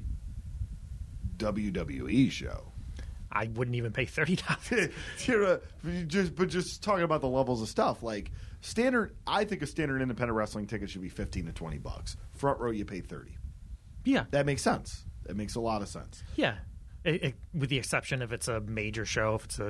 WWE 1.36 2.30
show. 2.30 2.72
I 3.32 3.48
wouldn't 3.54 3.74
even 3.76 3.92
pay 3.92 4.04
thirty 4.04 4.36
dollars. 4.36 4.90
just 6.06 6.34
but 6.36 6.48
just 6.48 6.82
talking 6.82 7.04
about 7.04 7.20
the 7.20 7.28
levels 7.28 7.62
of 7.62 7.68
stuff 7.68 8.02
like 8.02 8.30
standard. 8.64 9.14
I 9.26 9.44
think 9.44 9.62
a 9.62 9.66
standard 9.66 10.02
independent 10.02 10.36
wrestling 10.36 10.66
ticket 10.66 10.90
should 10.90 11.02
be 11.02 11.08
fifteen 11.08 11.46
to 11.46 11.52
twenty 11.52 11.78
bucks. 11.78 12.16
Front 12.32 12.60
row, 12.60 12.70
you 12.70 12.84
pay 12.84 13.00
thirty. 13.00 13.36
yeah, 14.04 14.24
That 14.30 14.46
makes 14.46 14.62
sense. 14.62 15.04
That 15.24 15.36
makes 15.36 15.54
a 15.54 15.60
lot 15.60 15.82
of 15.82 15.88
sense. 15.88 16.22
Yeah, 16.36 16.56
it, 17.04 17.24
it, 17.24 17.34
with 17.54 17.70
the 17.70 17.78
exception 17.78 18.22
if 18.22 18.32
it's 18.32 18.48
a 18.48 18.60
major 18.60 19.04
show, 19.04 19.36
if 19.36 19.44
it's 19.44 19.58
a 19.58 19.68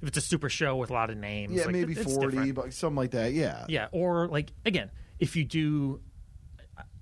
if 0.00 0.08
it's 0.08 0.18
a 0.18 0.22
super 0.22 0.48
show 0.48 0.76
with 0.76 0.90
a 0.90 0.92
lot 0.92 1.10
of 1.10 1.16
names. 1.16 1.52
Yeah, 1.54 1.64
like, 1.64 1.72
maybe 1.72 1.92
it's 1.92 2.14
forty, 2.14 2.50
but 2.52 2.72
something 2.72 2.96
like 2.96 3.12
that. 3.12 3.32
Yeah, 3.32 3.64
Yeah, 3.68 3.88
or 3.92 4.28
like 4.28 4.52
again, 4.64 4.90
if 5.20 5.36
you 5.36 5.44
do 5.44 6.00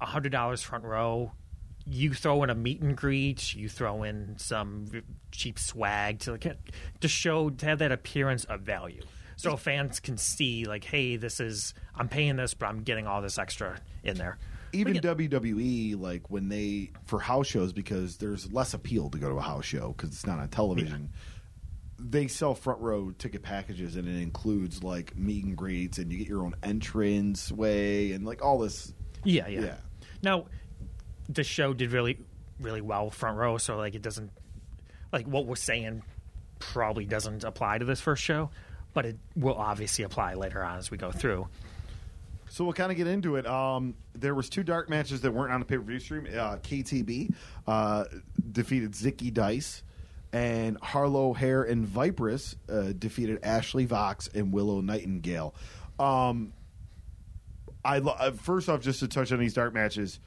a 0.00 0.06
hundred 0.06 0.32
dollars 0.32 0.62
front 0.62 0.84
row, 0.84 1.32
you 1.86 2.12
throw 2.12 2.42
in 2.42 2.50
a 2.50 2.54
meet 2.54 2.82
and 2.82 2.96
greet, 2.96 3.54
you 3.54 3.68
throw 3.68 4.02
in 4.02 4.34
some 4.38 4.86
cheap 5.32 5.58
swag 5.58 6.18
to 6.20 6.32
like, 6.32 6.46
to 7.00 7.08
show 7.08 7.48
to 7.50 7.66
have 7.66 7.78
that 7.78 7.92
appearance 7.92 8.44
of 8.44 8.60
value, 8.60 9.02
so 9.42 9.56
fans 9.56 10.00
can 10.00 10.16
see 10.18 10.64
like, 10.64 10.84
hey, 10.84 11.16
this 11.16 11.40
is 11.40 11.74
I'm 11.94 12.08
paying 12.08 12.36
this, 12.36 12.54
but 12.54 12.66
I'm 12.66 12.82
getting 12.82 13.06
all 13.06 13.22
this 13.22 13.38
extra 13.38 13.78
in 14.02 14.16
there. 14.16 14.38
even 14.72 14.92
But 14.94 15.04
again- 15.04 15.16
WWE, 15.16 16.00
like 16.00 16.30
when 16.30 16.48
they 16.48 16.90
for 17.06 17.18
house 17.20 17.46
shows, 17.46 17.72
because 17.72 18.16
there's 18.18 18.52
less 18.52 18.74
appeal 18.74 19.10
to 19.10 19.18
go 19.18 19.28
to 19.30 19.36
a 19.36 19.42
house 19.42 19.64
show 19.64 19.94
because 19.96 20.10
it's 20.10 20.26
not 20.26 20.38
on 20.38 20.48
television. 20.48 21.10
They 21.98 22.28
sell 22.28 22.54
front 22.54 22.80
row 22.80 23.10
ticket 23.10 23.42
packages, 23.42 23.96
and 23.96 24.08
it 24.08 24.20
includes 24.22 24.82
like 24.82 25.16
meet 25.16 25.44
and 25.44 25.56
greets, 25.56 25.98
and 25.98 26.10
you 26.10 26.18
get 26.18 26.28
your 26.28 26.44
own 26.44 26.54
entrance 26.62 27.52
way, 27.52 28.12
and 28.12 28.24
like 28.24 28.42
all 28.42 28.58
this. 28.58 28.92
Yeah, 29.24 29.48
yeah. 29.48 29.60
Yeah. 29.60 29.76
Now, 30.22 30.46
the 31.28 31.44
show 31.44 31.74
did 31.74 31.92
really, 31.92 32.18
really 32.58 32.80
well 32.80 33.10
front 33.10 33.36
row, 33.36 33.58
so 33.58 33.76
like 33.76 33.94
it 33.94 34.00
doesn't, 34.02 34.30
like 35.12 35.26
what 35.26 35.44
we're 35.46 35.56
saying, 35.56 36.02
probably 36.58 37.04
doesn't 37.04 37.44
apply 37.44 37.78
to 37.78 37.84
this 37.84 38.00
first 38.00 38.22
show, 38.22 38.50
but 38.92 39.06
it 39.06 39.16
will 39.36 39.54
obviously 39.54 40.04
apply 40.04 40.34
later 40.34 40.62
on 40.62 40.78
as 40.78 40.90
we 40.90 40.96
go 40.98 41.10
through. 41.10 41.48
So 42.48 42.64
we'll 42.64 42.72
kind 42.72 42.90
of 42.90 42.96
get 42.96 43.06
into 43.06 43.36
it. 43.36 43.46
Um, 43.46 43.94
there 44.14 44.34
was 44.34 44.48
two 44.48 44.64
dark 44.64 44.90
matches 44.90 45.20
that 45.20 45.32
weren't 45.32 45.52
on 45.52 45.60
the 45.60 45.66
pay 45.66 45.76
per 45.76 45.82
view 45.82 46.00
stream. 46.00 46.26
Uh, 46.26 46.56
KTB 46.56 47.32
uh, 47.68 48.04
defeated 48.50 48.92
Zicky 48.92 49.32
Dice, 49.32 49.84
and 50.32 50.76
Harlow 50.82 51.32
Hare 51.32 51.62
and 51.62 51.86
Viperous 51.86 52.56
uh, 52.68 52.92
defeated 52.98 53.40
Ashley 53.44 53.84
Vox 53.84 54.28
and 54.34 54.52
Willow 54.52 54.80
Nightingale. 54.80 55.54
Um, 55.98 56.52
I 57.84 57.98
lo- 57.98 58.16
uh, 58.18 58.32
first 58.32 58.68
off, 58.68 58.80
just 58.80 59.00
to 59.00 59.08
touch 59.08 59.32
on 59.32 59.38
these 59.38 59.54
dark 59.54 59.72
matches, 59.72 60.20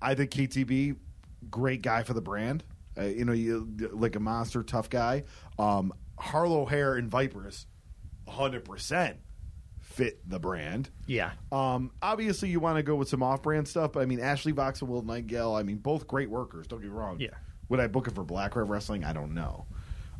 I 0.00 0.14
think 0.14 0.30
KTB, 0.30 0.96
great 1.50 1.82
guy 1.82 2.02
for 2.02 2.14
the 2.14 2.20
brand. 2.20 2.64
Uh, 2.98 3.02
you 3.04 3.24
know, 3.24 3.32
you 3.32 3.68
like 3.92 4.16
a 4.16 4.20
monster, 4.20 4.62
tough 4.62 4.88
guy. 4.88 5.24
Um, 5.58 5.92
Harlow 6.18 6.64
Hare 6.64 6.94
and 6.94 7.10
Viperous, 7.10 7.66
hundred 8.28 8.64
percent 8.64 9.18
fit 9.80 10.28
the 10.28 10.38
brand. 10.38 10.90
Yeah. 11.06 11.32
Um, 11.50 11.90
obviously, 12.02 12.48
you 12.50 12.60
want 12.60 12.76
to 12.76 12.82
go 12.82 12.96
with 12.96 13.08
some 13.08 13.22
off-brand 13.22 13.66
stuff, 13.66 13.92
but 13.92 14.00
I 14.00 14.06
mean, 14.06 14.20
Ashley 14.20 14.52
Vox 14.52 14.82
and 14.82 14.90
Will 14.90 15.02
Nightingale. 15.02 15.54
I 15.54 15.62
mean, 15.62 15.78
both 15.78 16.06
great 16.06 16.28
workers. 16.28 16.66
Don't 16.66 16.80
get 16.80 16.90
me 16.90 16.96
wrong. 16.96 17.18
Yeah. 17.18 17.30
Would 17.68 17.80
I 17.80 17.86
book 17.86 18.06
it 18.06 18.14
for 18.14 18.24
Blackcraft 18.24 18.68
Wrestling? 18.68 19.04
I 19.04 19.12
don't 19.12 19.32
know. 19.34 19.66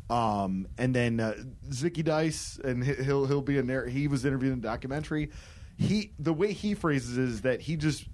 Um, 0.09 0.67
and 0.77 0.95
then 0.95 1.19
uh, 1.19 1.35
Zicky 1.69 2.03
Dice, 2.03 2.59
and 2.63 2.83
he- 2.83 3.03
he'll 3.03 3.25
he'll 3.25 3.41
be 3.41 3.57
in 3.57 3.67
there. 3.67 3.85
He 3.87 4.07
was 4.07 4.25
interviewed 4.25 4.53
in 4.53 4.59
a 4.59 4.61
documentary. 4.61 5.31
He 5.77 6.13
the 6.17 6.33
way 6.33 6.53
he 6.53 6.73
phrases 6.73 7.17
it 7.17 7.23
is 7.25 7.41
that 7.41 7.61
he 7.61 7.75
just 7.75 8.05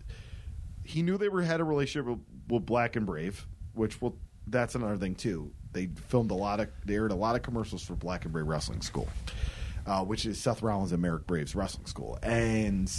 he 0.83 1.01
knew 1.01 1.17
they 1.17 1.29
were 1.29 1.43
had 1.43 1.61
a 1.61 1.63
relationship 1.63 2.07
with, 2.09 2.19
with 2.49 2.65
Black 2.65 2.95
and 2.95 3.05
Brave, 3.05 3.45
which 3.73 4.01
will 4.01 4.17
that's 4.47 4.75
another 4.75 4.97
thing 4.97 5.15
too. 5.15 5.51
They 5.71 5.87
filmed 6.09 6.31
a 6.31 6.35
lot 6.35 6.59
of 6.59 6.67
they 6.85 6.95
aired 6.95 7.11
a 7.11 7.15
lot 7.15 7.35
of 7.35 7.41
commercials 7.41 7.83
for 7.83 7.95
Black 7.95 8.25
and 8.25 8.33
Brave 8.33 8.47
Wrestling 8.47 8.81
School, 8.81 9.07
uh, 9.85 10.03
which 10.03 10.25
is 10.25 10.39
Seth 10.39 10.61
Rollins 10.61 10.91
and 10.91 11.01
Marek 11.01 11.27
Brave's 11.27 11.55
wrestling 11.55 11.85
school, 11.85 12.17
and 12.23 12.91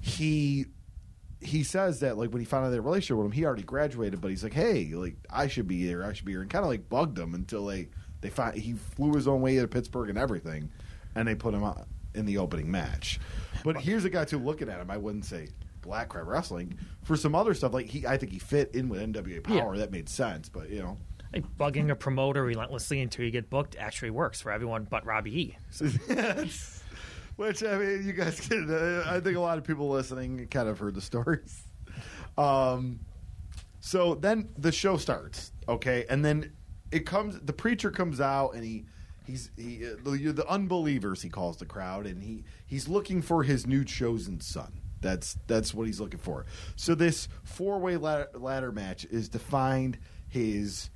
he 0.00 0.66
he 1.40 1.64
says 1.64 2.00
that 2.00 2.16
like 2.16 2.30
when 2.30 2.40
he 2.40 2.44
found 2.46 2.66
out 2.66 2.70
their 2.70 2.82
relationship 2.82 3.16
with 3.16 3.26
him, 3.26 3.32
he 3.32 3.44
already 3.44 3.62
graduated, 3.62 4.20
but 4.20 4.28
he's 4.28 4.44
like, 4.44 4.52
hey, 4.52 4.92
like 4.94 5.16
I 5.30 5.48
should 5.48 5.66
be 5.66 5.78
here, 5.78 6.04
I 6.04 6.12
should 6.12 6.24
be 6.24 6.32
here, 6.32 6.42
and 6.42 6.50
kind 6.50 6.64
of 6.64 6.70
like 6.70 6.88
bugged 6.88 7.18
him 7.18 7.34
until 7.34 7.66
they 7.66 7.88
they 8.20 8.30
find 8.30 8.56
he 8.56 8.74
flew 8.74 9.14
his 9.14 9.26
own 9.26 9.40
way 9.40 9.56
to 9.56 9.68
Pittsburgh 9.68 10.08
and 10.08 10.18
everything, 10.18 10.70
and 11.14 11.26
they 11.26 11.34
put 11.34 11.54
him 11.54 11.64
on 11.64 11.84
in 12.14 12.26
the 12.26 12.38
opening 12.38 12.70
match. 12.70 13.18
But 13.64 13.76
here's 13.80 14.04
a 14.04 14.10
guy 14.10 14.24
too 14.24 14.38
looking 14.38 14.68
at 14.68 14.80
him. 14.80 14.90
I 14.90 14.96
wouldn't 14.96 15.24
say 15.24 15.48
Blackcraft 15.82 16.26
Wrestling 16.26 16.78
for 17.02 17.16
some 17.16 17.34
other 17.34 17.54
stuff. 17.54 17.72
Like 17.72 17.86
he, 17.86 18.06
I 18.06 18.16
think 18.16 18.32
he 18.32 18.38
fit 18.38 18.74
in 18.74 18.88
with 18.88 19.00
NWA 19.00 19.42
Power. 19.42 19.74
Yeah. 19.74 19.80
That 19.80 19.90
made 19.90 20.08
sense. 20.08 20.48
But 20.48 20.70
you 20.70 20.82
know, 20.82 20.96
Like 21.32 21.44
bugging 21.56 21.90
a 21.90 21.94
promoter 21.94 22.42
relentlessly 22.42 23.00
until 23.00 23.24
you 23.24 23.30
get 23.30 23.48
booked 23.48 23.76
actually 23.78 24.10
works 24.10 24.40
for 24.40 24.52
everyone 24.52 24.86
but 24.90 25.06
Robbie 25.06 25.40
E. 25.40 25.56
So, 25.70 25.86
Which 27.36 27.64
I 27.64 27.78
mean, 27.78 28.06
you 28.06 28.12
guys 28.12 28.40
can. 28.48 28.70
Uh, 28.70 29.04
I 29.06 29.20
think 29.20 29.36
a 29.36 29.40
lot 29.40 29.58
of 29.58 29.64
people 29.64 29.88
listening 29.88 30.46
kind 30.48 30.68
of 30.68 30.78
heard 30.78 30.94
the 30.94 31.00
stories. 31.00 31.62
Um, 32.36 33.00
so 33.80 34.14
then 34.14 34.50
the 34.58 34.72
show 34.72 34.96
starts, 34.96 35.52
okay, 35.68 36.04
and 36.08 36.24
then 36.24 36.52
it 36.90 37.06
comes. 37.06 37.40
The 37.40 37.52
preacher 37.52 37.90
comes 37.90 38.20
out 38.20 38.50
and 38.54 38.64
he. 38.64 38.86
He's 39.24 39.50
he, 39.56 39.78
the, 40.02 40.32
the 40.32 40.48
unbelievers 40.48 41.22
he 41.22 41.28
calls 41.28 41.56
the 41.56 41.64
crowd 41.64 42.06
and 42.06 42.20
he 42.20 42.42
he's 42.66 42.88
looking 42.88 43.22
for 43.22 43.44
his 43.44 43.68
new 43.68 43.84
chosen 43.84 44.40
son. 44.40 44.80
That's 45.00 45.38
that's 45.46 45.72
what 45.72 45.86
he's 45.86 46.00
looking 46.00 46.18
for. 46.18 46.44
So 46.74 46.96
this 46.96 47.28
four 47.44 47.78
way 47.78 47.96
ladder, 47.96 48.28
ladder 48.34 48.72
match 48.72 49.04
is 49.04 49.28
to 49.30 49.38
find 49.38 49.96
his 50.28 50.90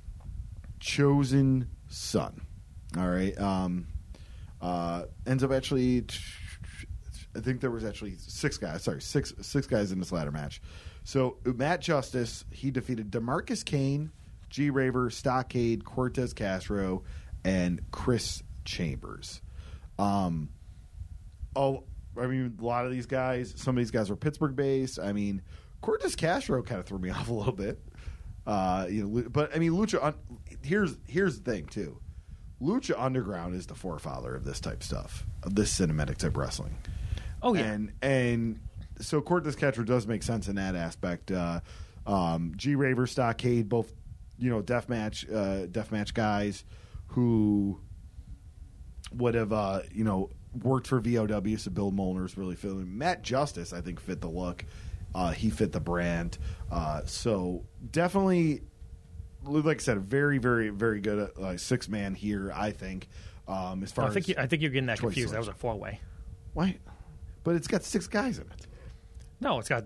chosen 0.79 1.69
son. 1.87 2.41
All 2.97 3.07
right. 3.07 3.37
Um, 3.39 3.87
uh, 4.61 5.03
ends 5.25 5.43
up 5.43 5.51
actually. 5.51 6.05
I 7.35 7.39
think 7.39 7.61
there 7.61 7.71
was 7.71 7.85
actually 7.85 8.15
six 8.17 8.57
guys. 8.57 8.83
Sorry, 8.83 9.01
six 9.01 9.33
six 9.41 9.67
guys 9.67 9.91
in 9.91 9.99
this 9.99 10.11
ladder 10.11 10.31
match. 10.31 10.61
So 11.03 11.37
Matt 11.45 11.81
Justice 11.81 12.45
he 12.51 12.71
defeated 12.71 13.11
Demarcus 13.11 13.63
Kane, 13.63 14.11
G 14.49 14.69
Raver, 14.69 15.09
Stockade, 15.09 15.85
Cortez 15.85 16.33
Castro, 16.33 17.03
and 17.43 17.81
Chris 17.91 18.41
Chambers. 18.65 19.41
Um, 19.99 20.49
oh, 21.55 21.83
I 22.19 22.27
mean, 22.27 22.57
a 22.59 22.65
lot 22.65 22.85
of 22.85 22.91
these 22.91 23.05
guys. 23.05 23.53
Some 23.57 23.77
of 23.77 23.81
these 23.81 23.91
guys 23.91 24.09
were 24.09 24.15
Pittsburgh 24.15 24.55
based. 24.55 24.99
I 24.99 25.13
mean, 25.13 25.41
Cortez 25.81 26.15
Castro 26.15 26.63
kind 26.63 26.79
of 26.79 26.85
threw 26.85 26.99
me 26.99 27.09
off 27.11 27.29
a 27.29 27.33
little 27.33 27.53
bit. 27.53 27.79
Uh, 28.47 28.87
you 28.89 29.05
know, 29.05 29.29
but 29.29 29.53
I 29.53 29.59
mean, 29.59 29.73
Lucha. 29.73 30.01
Un- 30.01 30.15
here's 30.63 30.97
here's 31.05 31.39
the 31.39 31.51
thing 31.51 31.65
too. 31.65 31.99
Lucha 32.61 32.95
Underground 32.97 33.53
is 33.53 33.67
the 33.67 33.75
forefather 33.75 34.33
of 34.33 34.45
this 34.45 34.61
type 34.61 34.81
stuff, 34.81 35.25
of 35.43 35.53
this 35.53 35.77
cinematic 35.77 36.17
type 36.17 36.37
wrestling. 36.37 36.77
Oh, 37.41 37.53
yeah. 37.53 37.63
and 37.63 37.91
and 38.01 38.59
so 38.99 39.21
Cortez 39.21 39.55
Castro 39.55 39.83
does 39.83 40.07
make 40.07 40.23
sense 40.23 40.47
in 40.47 40.55
that 40.55 40.75
aspect. 40.75 41.29
Uh, 41.29 41.59
um, 42.07 42.53
G 42.55 42.75
Raver, 42.75 43.05
Stockade, 43.05 43.67
both 43.67 43.91
you 44.39 44.49
know 44.49 44.61
deathmatch 44.61 45.29
uh, 45.29 45.67
deathmatch 45.67 46.13
guys 46.13 46.63
who 47.07 47.79
would 49.13 49.35
have 49.35 49.51
uh, 49.51 49.81
you 49.91 50.05
know 50.05 50.29
worked 50.63 50.87
for 50.87 51.01
VOW. 51.01 51.57
So 51.57 51.69
Bill 51.69 51.91
Molnar's 51.91 52.37
really 52.37 52.55
feeling 52.55 52.97
Matt 52.97 53.23
Justice. 53.23 53.73
I 53.73 53.81
think 53.81 53.99
fit 53.99 54.21
the 54.21 54.29
look. 54.29 54.63
Uh, 55.15 55.31
he 55.31 55.49
fit 55.49 55.71
the 55.71 55.79
brand. 55.79 56.37
Uh, 56.71 57.01
so 57.05 57.65
definitely, 57.91 58.61
like 59.43 59.77
I 59.77 59.83
said, 59.83 59.99
very 60.01 60.37
very 60.37 60.69
very 60.69 60.99
good 60.99 61.31
uh, 61.39 61.57
six 61.57 61.89
man 61.89 62.15
here. 62.15 62.51
I 62.53 62.71
think. 62.71 63.07
Um, 63.47 63.81
as 63.83 63.91
far 63.91 64.05
I 64.05 64.09
think 64.09 64.25
as 64.25 64.29
you, 64.29 64.35
I 64.37 64.47
think 64.47 64.61
you're 64.61 64.71
getting 64.71 64.87
that 64.87 64.99
confused. 64.99 65.33
That 65.33 65.39
was 65.39 65.47
a 65.47 65.53
four 65.53 65.75
way. 65.75 66.01
why, 66.53 66.77
but 67.43 67.55
it's 67.55 67.67
got 67.67 67.83
six 67.83 68.07
guys 68.07 68.37
in 68.39 68.43
it. 68.43 68.67
No, 69.39 69.59
it's 69.59 69.69
got 69.69 69.85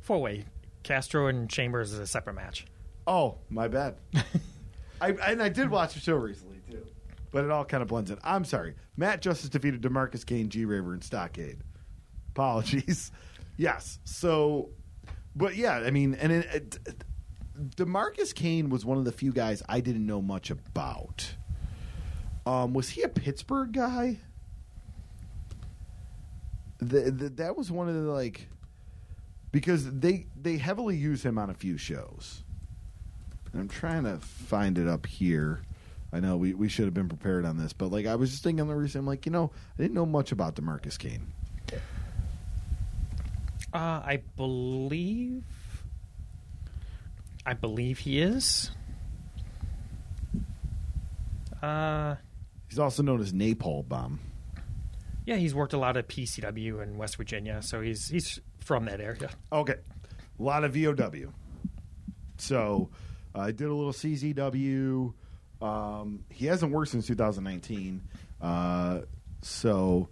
four 0.00 0.20
way. 0.20 0.44
Castro 0.84 1.26
and 1.26 1.50
Chambers 1.50 1.92
is 1.92 1.98
a 1.98 2.06
separate 2.06 2.34
match. 2.34 2.66
Oh, 3.08 3.38
my 3.50 3.66
bad. 3.66 3.96
I, 5.00 5.10
and 5.10 5.42
I 5.42 5.48
did 5.48 5.68
watch 5.68 5.94
the 5.94 6.00
show 6.00 6.14
recently 6.14 6.60
too, 6.70 6.86
but 7.32 7.44
it 7.44 7.50
all 7.50 7.64
kind 7.64 7.82
of 7.82 7.88
blends 7.88 8.10
in. 8.10 8.18
I'm 8.22 8.44
sorry. 8.44 8.74
Matt 8.96 9.20
Justice 9.20 9.50
defeated 9.50 9.82
Demarcus 9.82 10.24
Kane, 10.24 10.48
G 10.48 10.64
Raver, 10.64 10.92
and 10.92 11.02
Stockade. 11.02 11.58
Apologies. 12.30 13.10
yes. 13.56 13.98
So, 14.04 14.70
but 15.34 15.56
yeah, 15.56 15.74
I 15.74 15.90
mean, 15.90 16.14
and 16.14 16.32
it, 16.32 16.78
it, 16.84 17.04
Demarcus 17.76 18.34
Kane 18.34 18.68
was 18.68 18.84
one 18.84 18.98
of 18.98 19.04
the 19.04 19.12
few 19.12 19.32
guys 19.32 19.62
I 19.68 19.80
didn't 19.80 20.06
know 20.06 20.20
much 20.20 20.50
about. 20.50 21.34
Um, 22.44 22.74
was 22.74 22.90
he 22.90 23.02
a 23.02 23.08
Pittsburgh 23.08 23.72
guy? 23.72 24.18
The, 26.78 27.10
the, 27.10 27.28
that 27.30 27.56
was 27.56 27.70
one 27.72 27.88
of 27.88 27.94
the 27.94 28.02
like 28.02 28.48
because 29.50 29.90
they 29.90 30.26
they 30.40 30.58
heavily 30.58 30.96
use 30.96 31.24
him 31.24 31.38
on 31.38 31.48
a 31.48 31.54
few 31.54 31.78
shows. 31.78 32.42
And 33.52 33.62
I'm 33.62 33.68
trying 33.68 34.04
to 34.04 34.18
find 34.18 34.76
it 34.76 34.86
up 34.86 35.06
here. 35.06 35.62
I 36.12 36.20
know 36.20 36.36
we, 36.36 36.54
we 36.54 36.68
should 36.68 36.84
have 36.84 36.94
been 36.94 37.08
prepared 37.08 37.44
on 37.44 37.56
this, 37.56 37.72
but 37.72 37.90
like 37.90 38.06
I 38.06 38.14
was 38.16 38.30
just 38.30 38.44
thinking 38.44 38.66
the 38.66 38.74
reason 38.74 39.00
I'm 39.00 39.06
like, 39.06 39.26
you 39.26 39.32
know, 39.32 39.50
I 39.78 39.82
didn't 39.82 39.94
know 39.94 40.06
much 40.06 40.30
about 40.30 40.56
Demarcus 40.56 40.98
Kane. 40.98 41.32
Uh, 43.72 43.78
I 44.04 44.22
believe. 44.36 45.44
I 47.44 47.54
believe 47.54 47.98
he 47.98 48.20
is. 48.20 48.70
Uh, 51.62 52.16
He's 52.68 52.78
also 52.78 53.02
known 53.02 53.20
as 53.20 53.32
Napalm 53.32 53.88
Bomb. 53.88 54.20
yeah, 55.24 55.36
he's 55.36 55.54
worked 55.54 55.72
a 55.72 55.78
lot 55.78 55.96
at 55.96 56.08
PCW 56.08 56.82
in 56.82 56.98
West 56.98 57.16
Virginia, 57.16 57.62
so 57.62 57.80
he's 57.80 58.08
he's 58.08 58.40
from 58.58 58.84
that 58.86 59.00
area. 59.00 59.30
Okay, 59.52 59.76
a 60.38 60.42
lot 60.42 60.64
of 60.64 60.74
VOW. 60.74 61.32
So 62.38 62.90
I 63.34 63.52
did 63.52 63.68
a 63.68 63.74
little 63.74 63.92
CZW. 63.92 65.14
Um, 65.62 66.24
he 66.30 66.46
hasn't 66.46 66.72
worked 66.72 66.90
since 66.90 67.06
2019. 67.06 68.02
Uh, 68.42 69.00
so 69.42 70.08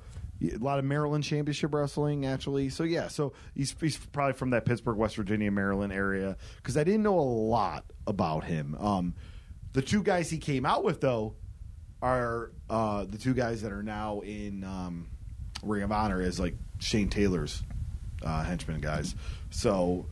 a 0.53 0.59
lot 0.59 0.79
of 0.79 0.85
Maryland 0.85 1.25
Championship 1.25 1.73
Wrestling, 1.75 2.27
actually. 2.27 2.69
So 2.69 2.85
yeah, 2.85 3.09
so 3.09 3.33
he's, 3.55 3.75
he's 3.81 3.97
probably 3.97 4.35
from 4.35 4.51
that 4.51 4.65
Pittsburgh, 4.65 4.97
West 4.97 5.17
Virginia, 5.17 5.51
Maryland 5.51 5.93
area. 5.93 6.37
Because 6.57 6.77
I 6.77 6.85
didn't 6.85 7.03
know 7.03 7.19
a 7.19 7.21
lot 7.21 7.85
about 8.07 8.45
him. 8.45 8.77
Um, 8.79 9.15
the 9.73 9.83
two 9.83 10.03
guys 10.03 10.31
he 10.31 10.39
came 10.39 10.65
out 10.65 10.85
with 10.85 11.01
though 11.01 11.35
are 12.01 12.53
uh, 12.69 13.05
the 13.05 13.19
two 13.19 13.35
guys 13.35 13.63
that 13.63 13.73
are 13.73 13.83
now 13.83 14.21
in 14.21 14.63
um, 14.65 15.09
Ring 15.63 15.83
of 15.83 15.93
Honor 15.93 16.21
as 16.21 16.39
like 16.39 16.55
Shane 16.79 17.09
Taylor's 17.09 17.63
uh, 18.23 18.43
henchmen 18.45 18.81
guys. 18.81 19.15
So 19.51 20.07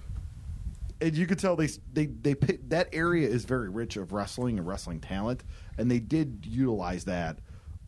and 1.02 1.16
you 1.16 1.26
could 1.26 1.38
tell 1.38 1.56
they 1.56 1.68
they 1.92 2.06
they 2.06 2.34
that 2.68 2.88
area 2.92 3.28
is 3.28 3.44
very 3.44 3.68
rich 3.68 3.96
of 3.96 4.12
wrestling 4.12 4.58
and 4.58 4.66
wrestling 4.66 5.00
talent, 5.00 5.42
and 5.76 5.90
they 5.90 5.98
did 5.98 6.46
utilize 6.46 7.04
that 7.04 7.38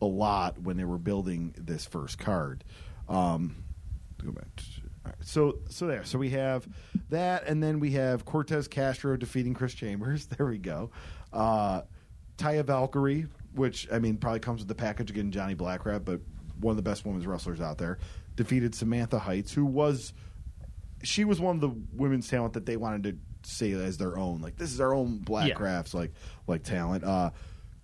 a 0.01 0.05
lot 0.05 0.59
when 0.59 0.77
they 0.77 0.83
were 0.83 0.97
building 0.97 1.53
this 1.57 1.85
first 1.85 2.17
card. 2.17 2.63
Um, 3.07 3.63
go 4.23 4.31
back. 4.31 4.47
Right, 5.05 5.15
so 5.21 5.59
so 5.69 5.85
there. 5.87 6.03
So 6.03 6.17
we 6.17 6.31
have 6.31 6.67
that, 7.09 7.47
and 7.47 7.61
then 7.61 7.79
we 7.79 7.91
have 7.91 8.25
Cortez 8.25 8.67
Castro 8.67 9.15
defeating 9.17 9.53
Chris 9.53 9.73
Chambers. 9.73 10.27
There 10.37 10.47
we 10.47 10.57
go. 10.57 10.89
Uh, 11.31 11.81
Taya 12.37 12.65
Valkyrie, 12.65 13.27
which 13.53 13.87
I 13.91 13.99
mean 13.99 14.17
probably 14.17 14.39
comes 14.39 14.61
with 14.61 14.67
the 14.67 14.75
package 14.75 15.11
again. 15.11 15.31
Johnny 15.31 15.55
Blackcraft, 15.55 16.05
but 16.05 16.21
one 16.59 16.71
of 16.71 16.77
the 16.77 16.89
best 16.89 17.05
women's 17.05 17.27
wrestlers 17.27 17.61
out 17.61 17.77
there, 17.77 17.99
defeated 18.35 18.73
Samantha 18.73 19.19
Heights, 19.19 19.53
who 19.53 19.65
was 19.65 20.13
she 21.03 21.23
was 21.23 21.39
one 21.39 21.55
of 21.55 21.61
the 21.61 21.71
women's 21.93 22.27
talent 22.27 22.53
that 22.53 22.65
they 22.65 22.77
wanted 22.77 23.03
to 23.03 23.49
say 23.49 23.73
as 23.73 23.97
their 23.97 24.17
own. 24.17 24.41
Like 24.41 24.57
this 24.57 24.73
is 24.73 24.81
our 24.81 24.93
own 24.93 25.19
Black 25.19 25.49
Yeah. 25.49 25.55
Crafts 25.55 25.93
like 25.93 26.11
like 26.47 26.63
talent. 26.63 27.03
Uh, 27.03 27.29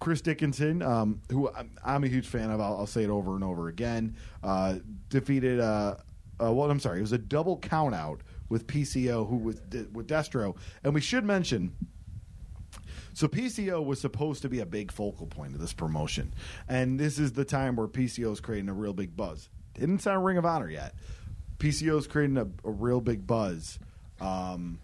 Chris 0.01 0.19
Dickinson, 0.19 0.81
um, 0.81 1.21
who 1.31 1.49
I'm, 1.85 2.03
a 2.03 2.07
huge 2.07 2.27
fan 2.27 2.49
of, 2.49 2.59
I'll, 2.59 2.79
I'll 2.79 2.87
say 2.87 3.03
it 3.03 3.09
over 3.09 3.35
and 3.35 3.43
over 3.43 3.69
again, 3.69 4.17
uh, 4.43 4.79
defeated. 5.09 5.59
Uh, 5.61 5.95
uh, 6.43 6.51
well, 6.51 6.71
I'm 6.71 6.79
sorry, 6.79 6.97
it 6.97 7.03
was 7.03 7.11
a 7.11 7.19
double 7.19 7.57
count 7.57 7.93
out 7.93 8.21
with 8.49 8.65
PCO, 8.65 9.29
who 9.29 9.37
was 9.37 9.61
with 9.93 10.07
Destro, 10.07 10.57
and 10.83 10.95
we 10.95 11.01
should 11.01 11.23
mention. 11.23 11.75
So 13.13 13.27
PCO 13.27 13.85
was 13.85 14.01
supposed 14.01 14.41
to 14.41 14.49
be 14.49 14.59
a 14.59 14.65
big 14.65 14.91
focal 14.91 15.27
point 15.27 15.53
of 15.53 15.61
this 15.61 15.71
promotion, 15.71 16.33
and 16.67 16.99
this 16.99 17.19
is 17.19 17.33
the 17.33 17.45
time 17.45 17.75
where 17.75 17.87
PCO 17.87 18.33
is 18.33 18.39
creating 18.39 18.69
a 18.69 18.73
real 18.73 18.93
big 18.93 19.15
buzz. 19.15 19.49
Didn't 19.75 19.99
sound 19.99 20.25
Ring 20.25 20.37
of 20.37 20.45
Honor 20.45 20.69
yet. 20.69 20.95
PCO 21.59 21.99
is 21.99 22.07
creating 22.07 22.37
a, 22.37 22.47
a 22.67 22.71
real 22.71 23.01
big 23.01 23.27
buzz 23.27 23.77
um, 24.19 24.79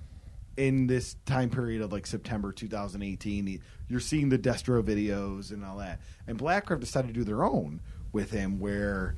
in 0.57 0.87
this 0.87 1.15
time 1.25 1.49
period 1.49 1.81
of 1.81 1.91
like 1.91 2.05
September 2.05 2.51
2018. 2.51 3.61
You're 3.87 3.99
seeing 3.99 4.29
the 4.29 4.39
Destro 4.39 4.83
videos 4.83 5.51
and 5.51 5.63
all 5.63 5.77
that, 5.77 6.01
and 6.25 6.37
Blackcraft 6.37 6.81
decided 6.81 7.07
to 7.07 7.13
do 7.13 7.23
their 7.23 7.43
own 7.43 7.81
with 8.11 8.31
him, 8.31 8.59
where 8.59 9.15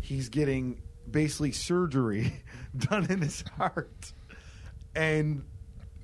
he's 0.00 0.28
getting 0.28 0.82
basically 1.10 1.52
surgery 1.52 2.42
done 2.76 3.06
in 3.10 3.20
his 3.20 3.42
heart, 3.56 4.12
and 4.94 5.44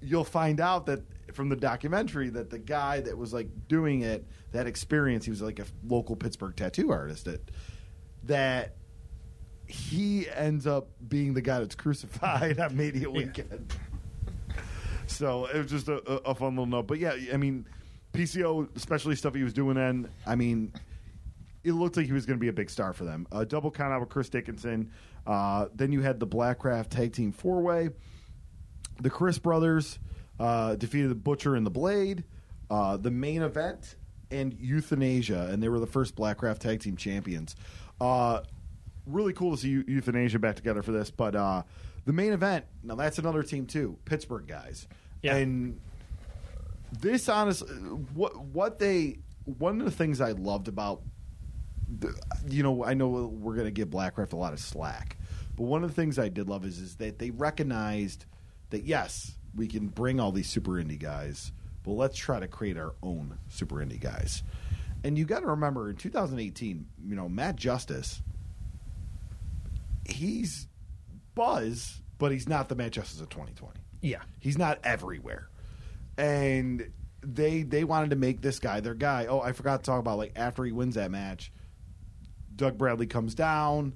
you'll 0.00 0.24
find 0.24 0.60
out 0.60 0.86
that 0.86 1.02
from 1.34 1.48
the 1.48 1.56
documentary 1.56 2.30
that 2.30 2.50
the 2.50 2.58
guy 2.58 3.00
that 3.00 3.18
was 3.18 3.32
like 3.32 3.48
doing 3.68 4.02
it, 4.02 4.24
that 4.52 4.66
experience, 4.66 5.24
he 5.24 5.30
was 5.30 5.42
like 5.42 5.58
a 5.58 5.66
local 5.86 6.16
Pittsburgh 6.16 6.56
tattoo 6.56 6.90
artist. 6.90 7.26
That 7.26 7.50
that 8.24 8.76
he 9.66 10.26
ends 10.30 10.66
up 10.66 10.88
being 11.08 11.34
the 11.34 11.42
guy 11.42 11.58
that's 11.58 11.74
crucified 11.74 12.58
on 12.60 12.76
Media 12.76 13.10
Weekend. 13.10 13.74
So 15.08 15.46
it 15.46 15.56
was 15.56 15.70
just 15.70 15.88
a, 15.88 15.98
a, 16.24 16.34
fun 16.34 16.50
little 16.50 16.66
note. 16.66 16.86
But 16.86 16.98
yeah, 16.98 17.16
I 17.32 17.36
mean, 17.36 17.66
PCO, 18.12 18.68
especially 18.76 19.16
stuff 19.16 19.34
he 19.34 19.42
was 19.42 19.52
doing 19.52 19.74
then, 19.74 20.08
I 20.26 20.34
mean, 20.34 20.72
it 21.64 21.72
looked 21.72 21.96
like 21.96 22.06
he 22.06 22.12
was 22.12 22.26
going 22.26 22.38
to 22.38 22.40
be 22.40 22.48
a 22.48 22.52
big 22.52 22.70
star 22.70 22.92
for 22.92 23.04
them. 23.04 23.26
A 23.32 23.44
double 23.44 23.70
count 23.70 23.92
out 23.92 24.00
with 24.00 24.08
Chris 24.08 24.28
Dickinson. 24.28 24.90
Uh, 25.26 25.66
then 25.74 25.92
you 25.92 26.00
had 26.00 26.20
the 26.20 26.26
Blackcraft 26.26 26.90
Tag 26.90 27.12
Team 27.12 27.32
Four 27.32 27.60
Way. 27.60 27.90
The 29.00 29.10
Crist 29.10 29.42
brothers 29.42 29.98
uh, 30.40 30.76
defeated 30.76 31.10
the 31.10 31.16
Butcher 31.16 31.56
and 31.56 31.64
the 31.64 31.70
Blade. 31.70 32.24
Uh, 32.70 32.96
the 32.96 33.10
main 33.10 33.42
event 33.42 33.96
and 34.30 34.54
Euthanasia, 34.60 35.48
and 35.50 35.62
they 35.62 35.68
were 35.68 35.80
the 35.80 35.86
first 35.86 36.16
Blackcraft 36.16 36.58
Tag 36.58 36.80
Team 36.80 36.96
champions. 36.96 37.56
Uh, 38.00 38.40
really 39.06 39.32
cool 39.32 39.52
to 39.52 39.56
see 39.56 39.68
Euthanasia 39.86 40.38
back 40.38 40.56
together 40.56 40.82
for 40.82 40.92
this. 40.92 41.10
But 41.10 41.34
uh, 41.34 41.62
the 42.08 42.14
main 42.14 42.32
event, 42.32 42.64
now 42.82 42.94
that's 42.94 43.18
another 43.18 43.42
team 43.42 43.66
too, 43.66 43.98
Pittsburgh 44.06 44.46
guys. 44.46 44.88
Yeah. 45.20 45.36
And 45.36 45.78
this 46.90 47.28
honest, 47.28 47.64
what 48.14 48.34
what 48.46 48.78
they 48.78 49.18
one 49.44 49.78
of 49.78 49.84
the 49.84 49.92
things 49.92 50.22
I 50.22 50.30
loved 50.32 50.68
about, 50.68 51.02
the, 51.86 52.18
you 52.46 52.62
know, 52.62 52.82
I 52.82 52.94
know 52.94 53.08
we're 53.08 53.56
going 53.56 53.66
to 53.66 53.70
give 53.70 53.88
Blackcraft 53.88 54.32
a 54.32 54.36
lot 54.36 54.54
of 54.54 54.58
slack, 54.58 55.18
but 55.54 55.64
one 55.64 55.84
of 55.84 55.90
the 55.90 55.94
things 55.94 56.18
I 56.18 56.30
did 56.30 56.48
love 56.48 56.64
is 56.64 56.78
is 56.78 56.96
that 56.96 57.18
they 57.18 57.28
recognized 57.28 58.24
that 58.70 58.84
yes, 58.84 59.36
we 59.54 59.66
can 59.66 59.88
bring 59.88 60.18
all 60.18 60.32
these 60.32 60.48
super 60.48 60.82
indie 60.82 60.98
guys, 60.98 61.52
but 61.82 61.92
let's 61.92 62.16
try 62.16 62.40
to 62.40 62.48
create 62.48 62.78
our 62.78 62.94
own 63.02 63.36
super 63.50 63.84
indie 63.84 64.00
guys. 64.00 64.42
And 65.04 65.18
you 65.18 65.26
got 65.26 65.40
to 65.40 65.46
remember 65.48 65.90
in 65.90 65.96
2018, 65.96 66.86
you 67.06 67.14
know, 67.14 67.28
Matt 67.28 67.56
Justice, 67.56 68.22
he's 70.06 70.67
buzz, 71.38 72.02
but 72.18 72.32
he's 72.32 72.48
not 72.48 72.68
the 72.68 72.74
Justice 72.90 73.20
of 73.20 73.28
2020. 73.28 73.80
Yeah. 74.02 74.22
He's 74.40 74.58
not 74.58 74.80
everywhere. 74.82 75.48
And 76.18 76.90
they 77.22 77.62
they 77.62 77.84
wanted 77.84 78.10
to 78.10 78.16
make 78.16 78.42
this 78.42 78.58
guy 78.58 78.80
their 78.80 78.94
guy. 78.94 79.26
Oh, 79.26 79.40
I 79.40 79.52
forgot 79.52 79.82
to 79.82 79.90
talk 79.90 80.00
about 80.00 80.18
like 80.18 80.32
after 80.34 80.64
he 80.64 80.72
wins 80.72 80.96
that 80.96 81.12
match, 81.12 81.52
Doug 82.56 82.76
Bradley 82.76 83.06
comes 83.06 83.34
down. 83.36 83.94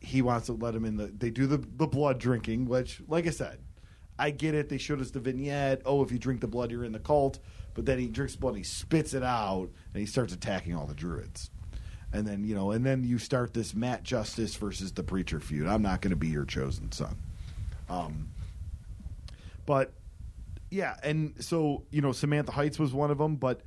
He 0.00 0.22
wants 0.22 0.46
to 0.46 0.54
let 0.54 0.74
him 0.74 0.86
in 0.86 0.96
the 0.96 1.06
they 1.06 1.30
do 1.30 1.46
the 1.46 1.58
the 1.58 1.86
blood 1.86 2.18
drinking, 2.18 2.64
which 2.64 3.02
like 3.06 3.26
I 3.26 3.30
said, 3.30 3.58
I 4.18 4.30
get 4.30 4.54
it. 4.54 4.70
They 4.70 4.78
showed 4.78 5.02
us 5.02 5.10
the 5.10 5.20
vignette. 5.20 5.82
Oh, 5.84 6.02
if 6.02 6.10
you 6.10 6.18
drink 6.18 6.40
the 6.40 6.48
blood, 6.48 6.70
you're 6.70 6.84
in 6.84 6.92
the 6.92 6.98
cult. 6.98 7.40
But 7.74 7.84
then 7.86 7.98
he 7.98 8.08
drinks 8.08 8.36
blood, 8.36 8.56
he 8.56 8.62
spits 8.62 9.14
it 9.14 9.22
out, 9.22 9.70
and 9.92 10.00
he 10.00 10.06
starts 10.06 10.32
attacking 10.32 10.74
all 10.74 10.86
the 10.86 10.94
druids. 10.94 11.50
And 12.12 12.26
then 12.26 12.44
you 12.44 12.54
know, 12.54 12.72
and 12.72 12.84
then 12.84 13.04
you 13.04 13.18
start 13.18 13.54
this 13.54 13.74
Matt 13.74 14.02
Justice 14.02 14.54
versus 14.56 14.92
the 14.92 15.02
preacher 15.02 15.40
feud. 15.40 15.66
I'm 15.66 15.82
not 15.82 16.00
going 16.02 16.10
to 16.10 16.16
be 16.16 16.28
your 16.28 16.44
chosen 16.44 16.92
son. 16.92 17.16
Um, 17.88 18.28
but 19.66 19.92
yeah, 20.70 20.96
and 21.02 21.34
so 21.42 21.84
you 21.90 22.00
know, 22.02 22.12
Samantha 22.12 22.52
Heights 22.52 22.78
was 22.78 22.92
one 22.92 23.10
of 23.10 23.18
them, 23.18 23.36
but 23.36 23.60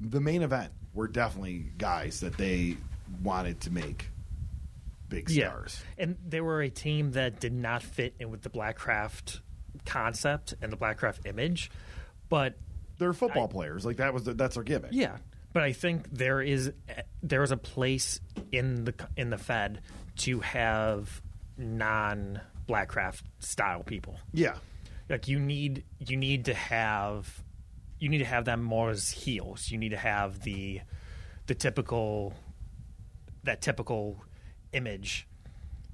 the 0.00 0.20
main 0.20 0.42
event 0.42 0.72
were 0.94 1.08
definitely 1.08 1.66
guys 1.78 2.20
that 2.20 2.36
they 2.36 2.76
wanted 3.22 3.60
to 3.62 3.70
make 3.70 4.08
big 5.08 5.28
stars. 5.30 5.82
And 5.98 6.16
they 6.26 6.40
were 6.40 6.60
a 6.62 6.70
team 6.70 7.12
that 7.12 7.38
did 7.40 7.52
not 7.52 7.82
fit 7.82 8.14
in 8.18 8.30
with 8.30 8.42
the 8.42 8.50
Blackcraft 8.50 9.40
concept 9.86 10.54
and 10.60 10.72
the 10.72 10.76
Blackcraft 10.76 11.26
image. 11.26 11.70
But 12.28 12.56
They're 12.98 13.12
football 13.12 13.44
I- 13.44 13.52
players, 13.52 13.84
like 13.86 13.98
that 13.98 14.12
was 14.14 14.24
the, 14.24 14.34
that's 14.34 14.54
their 14.54 14.64
gimmick. 14.64 14.90
yeah, 14.92 15.18
but 15.52 15.62
I 15.62 15.72
think 15.72 16.10
there 16.10 16.40
is 16.40 16.72
there 17.22 17.42
is 17.42 17.50
a 17.50 17.56
place 17.56 18.20
in 18.50 18.84
the 18.84 18.94
in 19.16 19.30
the 19.30 19.38
Fed 19.38 19.80
to 20.18 20.40
have 20.40 21.22
non 21.56 22.40
Blackcraft 22.68 23.22
style 23.40 23.82
people. 23.82 24.18
yeah, 24.32 24.54
Like 25.08 25.28
you 25.28 25.38
need 25.38 25.84
you 25.98 26.16
need 26.16 26.46
to 26.46 26.54
have 26.54 27.42
you 27.98 28.08
need 28.08 28.18
to 28.18 28.24
have 28.24 28.44
them 28.44 28.62
more 28.62 28.90
as 28.90 29.10
heels. 29.10 29.70
You 29.70 29.78
need 29.78 29.90
to 29.90 29.96
have 29.96 30.42
the 30.42 30.80
the 31.46 31.54
typical 31.54 32.34
that 33.44 33.60
typical 33.60 34.24
image 34.72 35.26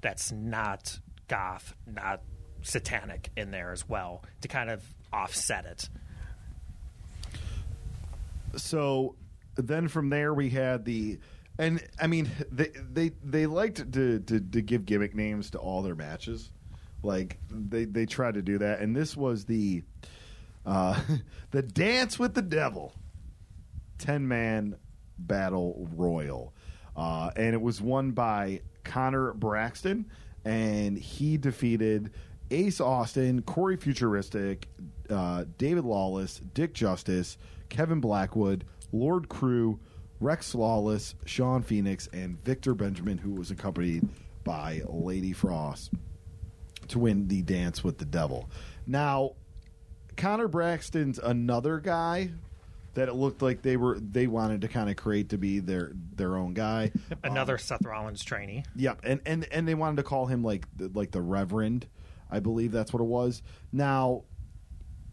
that's 0.01 0.31
not 0.31 0.99
goth, 1.27 1.73
not 1.85 2.21
satanic 2.61 3.29
in 3.35 3.51
there 3.51 3.71
as 3.71 3.87
well 3.87 4.23
to 4.41 4.47
kind 4.47 4.69
of 4.69 4.83
offset 5.11 5.65
it. 5.65 5.89
so 8.55 9.15
then 9.67 9.87
from 9.87 10.09
there 10.09 10.33
we 10.33 10.49
had 10.49 10.85
the 10.85 11.19
and 11.57 11.83
I 11.99 12.07
mean 12.07 12.29
they 12.51 12.71
they 12.91 13.11
they 13.23 13.45
liked 13.45 13.91
to 13.93 14.19
to, 14.19 14.39
to 14.39 14.61
give 14.61 14.85
gimmick 14.85 15.15
names 15.15 15.51
to 15.51 15.57
all 15.57 15.81
their 15.81 15.95
matches. 15.95 16.51
Like 17.03 17.37
they 17.49 17.85
they 17.85 18.05
tried 18.05 18.35
to 18.35 18.41
do 18.41 18.57
that 18.59 18.79
and 18.79 18.95
this 18.95 19.15
was 19.15 19.45
the 19.45 19.83
uh 20.65 20.99
the 21.51 21.61
dance 21.61 22.17
with 22.19 22.33
the 22.33 22.41
devil 22.41 22.93
10 23.99 24.27
man 24.27 24.75
battle 25.17 25.87
royal. 25.95 26.53
Uh 26.95 27.31
and 27.35 27.53
it 27.53 27.61
was 27.61 27.81
won 27.81 28.11
by 28.11 28.61
Connor 28.83 29.33
Braxton 29.33 30.05
and 30.45 30.97
he 30.97 31.37
defeated 31.37 32.11
Ace 32.51 32.81
Austin, 32.81 33.41
Corey 33.43 33.77
Futuristic, 33.77 34.67
uh, 35.09 35.45
David 35.57 35.85
Lawless, 35.85 36.41
Dick 36.53 36.73
Justice, 36.73 37.37
Kevin 37.69 37.99
Blackwood, 37.99 38.65
Lord 38.91 39.29
Crew, 39.29 39.79
Rex 40.19 40.53
Lawless, 40.53 41.15
Sean 41.25 41.61
Phoenix, 41.61 42.07
and 42.11 42.43
Victor 42.43 42.73
Benjamin, 42.73 43.17
who 43.17 43.31
was 43.31 43.51
accompanied 43.51 44.07
by 44.43 44.81
Lady 44.87 45.33
Frost 45.33 45.91
to 46.89 46.99
win 46.99 47.27
the 47.27 47.41
Dance 47.41 47.83
with 47.83 47.97
the 47.97 48.05
Devil. 48.05 48.49
Now, 48.85 49.33
Connor 50.17 50.47
Braxton's 50.47 51.19
another 51.19 51.79
guy 51.79 52.31
that 52.95 53.07
it 53.07 53.13
looked 53.13 53.41
like 53.41 53.61
they 53.61 53.77
were 53.77 53.97
they 53.99 54.27
wanted 54.27 54.61
to 54.61 54.67
kind 54.67 54.89
of 54.89 54.95
create 54.95 55.29
to 55.29 55.37
be 55.37 55.59
their 55.59 55.91
their 56.15 56.35
own 56.35 56.53
guy. 56.53 56.91
Another 57.23 57.57
Seth 57.57 57.85
Rollins 57.85 58.23
trainee. 58.23 58.63
Yep, 58.75 59.01
and 59.03 59.21
and 59.25 59.47
and 59.51 59.67
they 59.67 59.75
wanted 59.75 59.97
to 59.97 60.03
call 60.03 60.25
him 60.25 60.43
like 60.43 60.65
the, 60.75 60.91
like 60.93 61.11
the 61.11 61.21
Reverend, 61.21 61.87
I 62.29 62.39
believe 62.39 62.71
that's 62.71 62.91
what 62.91 63.01
it 63.01 63.05
was. 63.05 63.41
Now, 63.71 64.23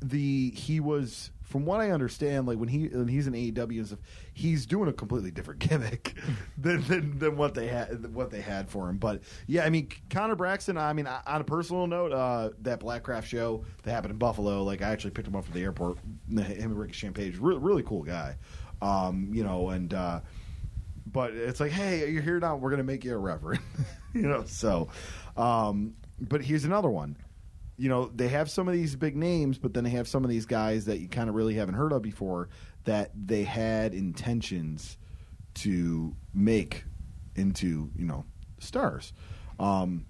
the 0.00 0.50
he 0.50 0.80
was 0.80 1.30
from 1.46 1.64
what 1.64 1.80
I 1.80 1.92
understand, 1.92 2.48
like 2.48 2.58
when 2.58 2.68
he 2.68 2.88
when 2.88 3.06
he's 3.06 3.28
in 3.28 3.32
AEW 3.32 3.78
and 3.78 3.86
stuff, 3.86 4.00
he's 4.34 4.66
doing 4.66 4.88
a 4.88 4.92
completely 4.92 5.30
different 5.30 5.60
gimmick 5.68 6.14
than, 6.58 6.82
than 6.82 7.18
than 7.18 7.36
what 7.36 7.54
they 7.54 7.68
had 7.68 8.12
what 8.12 8.30
they 8.30 8.40
had 8.40 8.68
for 8.68 8.88
him. 8.88 8.98
But 8.98 9.22
yeah, 9.46 9.64
I 9.64 9.70
mean 9.70 9.88
Connor 10.10 10.34
Braxton. 10.34 10.76
I 10.76 10.92
mean, 10.92 11.06
on 11.06 11.40
a 11.40 11.44
personal 11.44 11.86
note, 11.86 12.12
uh, 12.12 12.50
that 12.62 12.80
Blackcraft 12.80 13.24
show 13.24 13.64
that 13.84 13.92
happened 13.92 14.10
in 14.12 14.18
Buffalo, 14.18 14.64
like 14.64 14.82
I 14.82 14.90
actually 14.90 15.12
picked 15.12 15.28
him 15.28 15.36
up 15.36 15.44
from 15.44 15.54
the 15.54 15.62
airport. 15.62 15.98
Him 16.28 16.38
and 16.38 16.78
Ricky 16.78 16.94
Champagne, 16.94 17.36
really, 17.40 17.60
really 17.60 17.82
cool 17.84 18.02
guy. 18.02 18.36
Um, 18.82 19.30
you 19.32 19.44
know, 19.44 19.68
and 19.70 19.94
uh, 19.94 20.20
but 21.06 21.32
it's 21.32 21.60
like, 21.60 21.70
hey, 21.70 22.10
you're 22.10 22.22
here 22.22 22.40
now. 22.40 22.56
We're 22.56 22.70
gonna 22.70 22.82
make 22.82 23.04
you 23.04 23.14
a 23.14 23.18
reverend, 23.18 23.60
you 24.12 24.22
know. 24.22 24.44
So, 24.46 24.88
um, 25.36 25.94
but 26.20 26.42
here's 26.42 26.64
another 26.64 26.90
one. 26.90 27.16
You 27.76 27.88
know, 27.88 28.10
they 28.14 28.28
have 28.28 28.50
some 28.50 28.68
of 28.68 28.74
these 28.74 28.96
big 28.96 29.16
names, 29.16 29.58
but 29.58 29.74
then 29.74 29.84
they 29.84 29.90
have 29.90 30.08
some 30.08 30.24
of 30.24 30.30
these 30.30 30.46
guys 30.46 30.86
that 30.86 30.98
you 30.98 31.08
kind 31.08 31.28
of 31.28 31.34
really 31.34 31.54
haven't 31.54 31.74
heard 31.74 31.92
of 31.92 32.02
before 32.02 32.48
that 32.84 33.10
they 33.14 33.44
had 33.44 33.92
intentions 33.92 34.96
to 35.54 36.14
make 36.32 36.84
into, 37.34 37.90
you 37.96 38.06
know, 38.06 38.24
stars. 38.60 39.12
Um, 39.58 40.06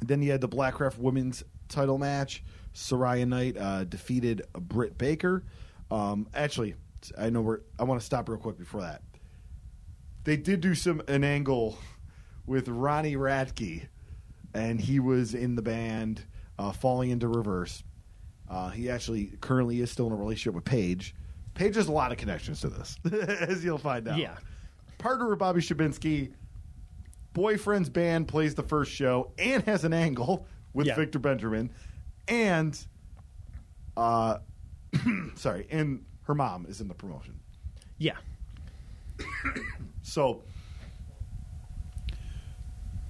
then 0.00 0.22
you 0.22 0.30
had 0.30 0.40
the 0.40 0.48
Blackcraft 0.48 0.98
women's 0.98 1.42
title 1.68 1.98
match. 1.98 2.42
Saraya 2.74 3.26
Knight 3.26 3.56
uh, 3.56 3.84
defeated 3.84 4.42
Britt 4.52 4.98
Baker. 4.98 5.44
Um, 5.90 6.28
actually, 6.34 6.74
I 7.18 7.30
know 7.30 7.40
we're. 7.40 7.60
I 7.78 7.84
want 7.84 8.00
to 8.00 8.06
stop 8.06 8.28
real 8.28 8.38
quick 8.38 8.58
before 8.58 8.82
that. 8.82 9.02
They 10.24 10.36
did 10.36 10.60
do 10.60 10.74
some 10.74 11.00
an 11.08 11.24
angle 11.24 11.78
with 12.44 12.68
Ronnie 12.68 13.16
Radke, 13.16 13.86
and 14.52 14.80
he 14.80 15.00
was 15.00 15.34
in 15.34 15.54
the 15.54 15.62
band 15.62 16.24
uh, 16.58 16.72
Falling 16.72 17.10
into 17.10 17.28
Reverse. 17.28 17.82
Uh, 18.48 18.70
he 18.70 18.88
actually 18.88 19.32
currently 19.40 19.80
is 19.80 19.90
still 19.90 20.06
in 20.06 20.12
a 20.12 20.16
relationship 20.16 20.54
with 20.54 20.64
Paige. 20.64 21.14
Paige 21.54 21.74
has 21.76 21.88
a 21.88 21.92
lot 21.92 22.12
of 22.12 22.18
connections 22.18 22.60
to 22.60 22.68
this, 22.68 22.96
as 23.40 23.64
you'll 23.64 23.78
find 23.78 24.06
out. 24.08 24.18
Yeah. 24.18 24.36
Partner 24.98 25.28
with 25.28 25.38
Bobby 25.38 25.60
Shabinsky. 25.60 26.32
Boyfriend's 27.34 27.88
band 27.88 28.28
plays 28.28 28.54
the 28.54 28.62
first 28.62 28.92
show 28.92 29.32
and 29.38 29.62
has 29.64 29.84
an 29.84 29.92
angle 29.92 30.46
with 30.74 30.86
Yeah. 30.86 30.94
Victor 30.96 31.18
Benjamin. 31.18 31.70
And, 32.28 32.78
uh, 33.96 34.38
sorry, 35.34 35.66
and 35.70 36.04
her 36.22 36.34
mom 36.34 36.66
is 36.68 36.80
in 36.80 36.88
the 36.88 36.94
promotion. 36.94 37.38
Yeah. 37.98 38.16
So 40.02 40.42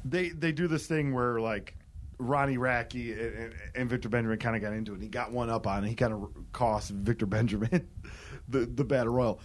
they 0.05 0.29
they 0.31 0.53
do 0.53 0.69
this 0.69 0.87
thing 0.87 1.13
where 1.13 1.41
like 1.41 1.77
Ronnie 2.19 2.57
Radke 2.57 3.13
and, 3.13 3.55
and, 3.75 3.91
Victor 3.91 4.09
Benjamin 4.09 4.39
kind 4.39 4.57
of 4.57 4.63
got 4.63 4.73
into 4.73 4.95
it. 4.95 5.03
He 5.03 5.09
got 5.09 5.33
one 5.33 5.51
up 5.51 5.67
on 5.67 5.85
it. 5.85 5.89
He 5.89 5.95
kind 5.95 6.13
of 6.13 6.31
cost 6.53 6.91
Victor 6.91 7.27
Benjamin 7.27 7.89
the 8.49 8.61
the 8.61 8.85
battle 8.85 9.13
royal. 9.13 9.41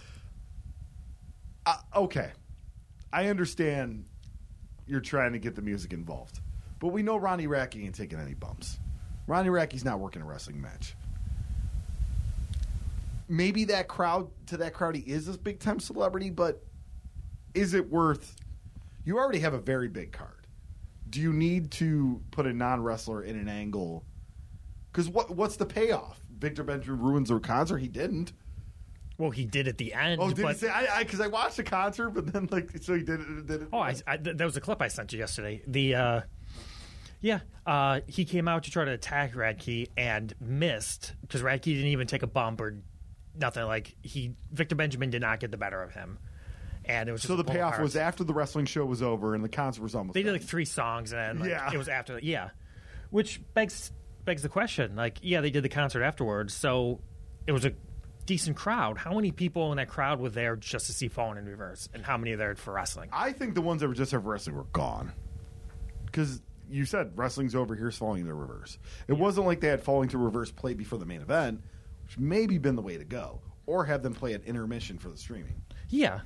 Uh, 1.66 1.76
okay, 1.94 2.32
I 3.12 3.28
understand 3.28 4.04
you're 4.86 5.00
trying 5.00 5.32
to 5.32 5.38
get 5.38 5.54
the 5.54 5.62
music 5.62 5.92
involved, 5.92 6.40
but 6.80 6.88
we 6.88 7.02
know 7.02 7.16
Ronnie 7.16 7.46
Radke 7.46 7.84
ain't 7.84 7.94
taking 7.94 8.18
any 8.18 8.34
bumps. 8.34 8.78
Ronnie 9.26 9.50
Radke's 9.50 9.84
not 9.84 10.00
working 10.00 10.22
a 10.22 10.24
wrestling 10.24 10.60
match. 10.60 10.94
Maybe 13.28 13.64
that 13.66 13.86
crowd 13.86 14.30
to 14.46 14.56
that 14.58 14.74
crowd 14.74 14.96
he 14.96 15.02
is 15.02 15.26
this 15.26 15.36
big 15.36 15.60
time 15.60 15.78
celebrity, 15.78 16.30
but 16.30 16.64
is 17.54 17.74
it 17.74 17.90
worth? 17.90 18.34
You 19.04 19.18
already 19.18 19.40
have 19.40 19.54
a 19.54 19.60
very 19.60 19.88
big 19.88 20.12
card. 20.12 20.41
Do 21.12 21.20
you 21.20 21.32
need 21.32 21.70
to 21.72 22.22
put 22.30 22.46
a 22.46 22.52
non 22.52 22.82
wrestler 22.82 23.22
in 23.22 23.38
an 23.38 23.48
angle? 23.48 24.02
Because 24.90 25.08
what 25.08 25.30
what's 25.30 25.56
the 25.56 25.66
payoff? 25.66 26.18
Victor 26.38 26.64
Benjamin 26.64 27.00
ruins 27.00 27.28
the 27.28 27.38
concert. 27.38 27.78
He 27.78 27.88
didn't. 27.88 28.32
Well, 29.18 29.30
he 29.30 29.44
did 29.44 29.68
at 29.68 29.76
the 29.76 29.92
end. 29.92 30.22
Oh, 30.22 30.30
did 30.30 30.42
but, 30.42 30.54
he 30.54 30.58
say? 30.60 30.70
I 30.70 31.02
because 31.02 31.20
I, 31.20 31.26
watched 31.26 31.58
the 31.58 31.64
concert, 31.64 32.10
but 32.10 32.32
then 32.32 32.48
like 32.50 32.70
so 32.80 32.94
he 32.94 33.02
did 33.02 33.20
it. 33.20 33.46
Did 33.46 33.62
it 33.62 33.68
Oh, 33.72 33.78
I, 33.78 33.94
I, 34.06 34.16
th- 34.16 34.36
that 34.38 34.44
was 34.44 34.56
a 34.56 34.60
clip 34.60 34.80
I 34.80 34.88
sent 34.88 35.12
you 35.12 35.18
yesterday. 35.18 35.62
The 35.66 35.94
uh, 35.94 36.20
yeah, 37.20 37.40
uh, 37.66 38.00
he 38.06 38.24
came 38.24 38.48
out 38.48 38.64
to 38.64 38.70
try 38.70 38.86
to 38.86 38.92
attack 38.92 39.34
Radke 39.34 39.88
and 39.98 40.34
missed 40.40 41.12
because 41.20 41.42
Radke 41.42 41.64
didn't 41.64 41.88
even 41.88 42.06
take 42.06 42.22
a 42.22 42.26
bump 42.26 42.60
or 42.60 42.78
nothing. 43.38 43.64
Like 43.64 43.94
he, 44.02 44.32
Victor 44.50 44.76
Benjamin 44.76 45.10
did 45.10 45.20
not 45.20 45.40
get 45.40 45.50
the 45.50 45.58
better 45.58 45.82
of 45.82 45.92
him, 45.92 46.18
and 46.84 47.08
it 47.08 47.12
was 47.12 47.22
so 47.22 47.36
the 47.36 47.44
payoff 47.44 47.78
was 47.80 47.96
after 47.96 48.24
the 48.24 48.34
wrestling 48.34 48.64
show 48.66 48.84
was 48.84 49.02
over 49.02 49.34
and 49.34 49.42
the 49.44 49.48
concert 49.48 49.82
was 49.82 49.94
almost. 49.94 50.14
they 50.14 50.22
did 50.22 50.32
like 50.32 50.42
three 50.42 50.64
songs 50.64 51.12
and 51.12 51.20
then 51.20 51.38
like, 51.40 51.50
Yeah. 51.50 51.72
it 51.72 51.78
was 51.78 51.88
after 51.88 52.18
yeah, 52.22 52.50
which 53.10 53.40
begs 53.54 53.92
begs 54.24 54.42
the 54.42 54.48
question. 54.48 54.96
Like 54.96 55.18
yeah, 55.22 55.40
they 55.40 55.50
did 55.50 55.62
the 55.64 55.68
concert 55.68 56.02
afterwards, 56.02 56.54
so 56.54 57.00
it 57.46 57.52
was 57.52 57.64
a 57.64 57.72
decent 58.26 58.56
crowd. 58.56 58.98
How 58.98 59.14
many 59.14 59.32
people 59.32 59.72
in 59.72 59.76
that 59.78 59.88
crowd 59.88 60.20
were 60.20 60.30
there 60.30 60.54
just 60.56 60.86
to 60.86 60.92
see 60.92 61.08
Falling 61.08 61.38
in 61.38 61.46
Reverse, 61.46 61.88
and 61.92 62.04
how 62.04 62.16
many 62.16 62.32
are 62.32 62.36
there 62.36 62.54
for 62.54 62.72
wrestling? 62.72 63.08
I 63.12 63.32
think 63.32 63.54
the 63.54 63.62
ones 63.62 63.80
that 63.80 63.88
were 63.88 63.94
just 63.94 64.12
there 64.12 64.20
for 64.20 64.30
wrestling 64.30 64.56
were 64.56 64.64
gone. 64.64 65.12
Because 66.06 66.40
you 66.70 66.84
said 66.84 67.12
wrestling's 67.16 67.54
over, 67.54 67.74
here's 67.74 67.96
falling 67.96 68.24
to 68.26 68.34
reverse. 68.34 68.78
It 69.08 69.14
wasn't 69.14 69.46
like 69.46 69.60
they 69.60 69.68
had 69.68 69.82
falling 69.82 70.08
to 70.10 70.18
reverse 70.18 70.50
played 70.50 70.76
before 70.78 70.98
the 70.98 71.04
main 71.06 71.20
event, 71.20 71.62
which 72.04 72.18
maybe 72.18 72.58
been 72.58 72.76
the 72.76 72.82
way 72.82 72.96
to 72.98 73.04
go. 73.04 73.40
Or 73.66 73.84
have 73.84 74.02
them 74.02 74.12
play 74.14 74.34
at 74.34 74.44
intermission 74.44 74.98
for 74.98 75.08
the 75.08 75.16
streaming. 75.16 75.62
Yeah, 75.88 76.20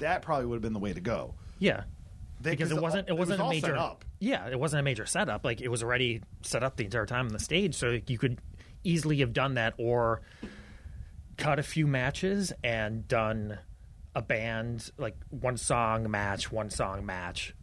That 0.00 0.22
probably 0.22 0.46
would 0.46 0.56
have 0.56 0.62
been 0.62 0.72
the 0.72 0.78
way 0.80 0.92
to 0.92 1.00
go. 1.00 1.34
yeah. 1.58 1.84
They- 2.42 2.52
because 2.52 2.70
'cause 2.70 2.78
it 2.78 2.82
wasn't 2.82 3.08
it 3.08 3.16
wasn't 3.16 3.40
was 3.40 3.48
a 3.48 3.50
major 3.50 3.76
up. 3.76 4.02
yeah 4.18 4.48
it 4.48 4.58
wasn't 4.58 4.80
a 4.80 4.82
major 4.82 5.04
setup 5.04 5.44
like 5.44 5.60
it 5.60 5.68
was 5.68 5.82
already 5.82 6.22
set 6.40 6.62
up 6.64 6.76
the 6.76 6.84
entire 6.86 7.04
time 7.04 7.26
on 7.26 7.32
the 7.34 7.38
stage 7.38 7.74
so 7.74 7.98
you 8.06 8.16
could 8.16 8.38
easily 8.82 9.18
have 9.18 9.34
done 9.34 9.54
that 9.56 9.74
or 9.76 10.22
cut 11.36 11.58
a 11.58 11.62
few 11.62 11.86
matches 11.86 12.50
and 12.64 13.06
done 13.08 13.58
a 14.14 14.22
band 14.22 14.90
like 14.96 15.16
one 15.28 15.58
song 15.58 16.10
match 16.10 16.50
one 16.50 16.70
song 16.70 17.04
match 17.04 17.54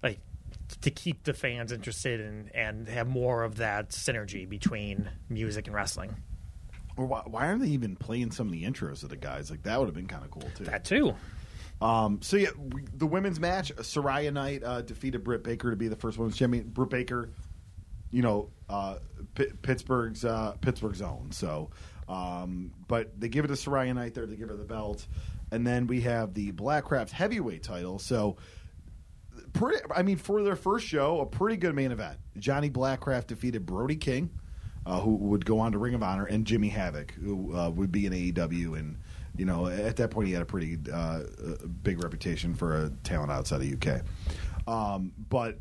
like 0.00 0.20
to 0.80 0.92
keep 0.92 1.24
the 1.24 1.34
fans 1.34 1.72
interested 1.72 2.20
and 2.20 2.54
and 2.54 2.86
have 2.86 3.08
more 3.08 3.42
of 3.42 3.56
that 3.56 3.88
synergy 3.90 4.48
between 4.48 5.10
music 5.28 5.66
and 5.66 5.74
wrestling 5.74 6.14
Or 6.96 7.04
why, 7.06 7.22
why 7.26 7.46
aren't 7.48 7.62
they 7.62 7.68
even 7.70 7.96
playing 7.96 8.30
some 8.30 8.46
of 8.46 8.52
the 8.52 8.62
intros 8.62 9.02
of 9.02 9.08
the 9.08 9.16
guys? 9.16 9.50
Like 9.50 9.64
that 9.64 9.76
would 9.80 9.86
have 9.86 9.94
been 9.96 10.06
kind 10.06 10.24
of 10.24 10.30
cool 10.30 10.48
too. 10.54 10.64
that 10.64 10.84
too 10.84 11.14
Um, 11.80 12.20
so 12.22 12.36
yeah, 12.36 12.48
we, 12.56 12.82
the 12.94 13.06
women's 13.06 13.38
match, 13.38 13.74
Saraya 13.76 14.32
Knight 14.32 14.64
uh, 14.64 14.82
defeated 14.82 15.22
Britt 15.22 15.44
Baker 15.44 15.70
to 15.70 15.76
be 15.76 15.88
the 15.88 15.96
first 15.96 16.18
women's 16.18 16.36
champion. 16.36 16.68
Britt 16.68 16.90
Baker, 16.90 17.30
you 18.10 18.22
know, 18.22 18.50
uh, 18.68 18.98
P- 19.34 19.52
Pittsburgh's 19.62 20.24
uh, 20.24 20.54
Pittsburgh's 20.60 21.02
own. 21.02 21.30
So, 21.30 21.70
um, 22.08 22.72
but 22.88 23.18
they 23.20 23.28
give 23.28 23.44
it 23.44 23.48
to 23.48 23.54
Saraya 23.54 23.94
Knight 23.94 24.14
there. 24.14 24.26
They 24.26 24.36
give 24.36 24.48
her 24.48 24.56
the 24.56 24.64
belt, 24.64 25.06
and 25.52 25.66
then 25.66 25.86
we 25.86 26.00
have 26.00 26.34
the 26.34 26.52
Blackcraft 26.52 27.10
heavyweight 27.10 27.62
title. 27.62 28.00
So, 28.00 28.38
pretty. 29.52 29.78
I 29.94 30.02
mean, 30.02 30.16
for 30.16 30.42
their 30.42 30.56
first 30.56 30.86
show, 30.86 31.20
a 31.20 31.26
pretty 31.26 31.56
good 31.56 31.76
main 31.76 31.92
event. 31.92 32.18
Johnny 32.38 32.70
Blackcraft 32.70 33.28
defeated 33.28 33.66
Brody 33.66 33.96
King. 33.96 34.30
Uh, 34.86 35.00
who 35.00 35.16
would 35.16 35.44
go 35.44 35.58
on 35.58 35.72
to 35.72 35.76
Ring 35.76 35.92
of 35.92 36.02
Honor, 36.02 36.24
and 36.24 36.46
Jimmy 36.46 36.68
Havoc, 36.68 37.10
who 37.10 37.54
uh, 37.54 37.68
would 37.68 37.92
be 37.92 38.06
in 38.06 38.12
AEW, 38.14 38.78
and 38.78 38.96
you 39.38 39.46
know 39.46 39.66
at 39.66 39.96
that 39.96 40.10
point 40.10 40.28
he 40.28 40.34
had 40.34 40.42
a 40.42 40.46
pretty 40.46 40.78
uh, 40.92 41.20
big 41.82 42.02
reputation 42.02 42.54
for 42.54 42.84
a 42.84 42.90
talent 43.04 43.30
outside 43.30 43.58
the 43.58 43.74
UK. 43.74 44.02
Um, 44.66 45.12
but 45.30 45.58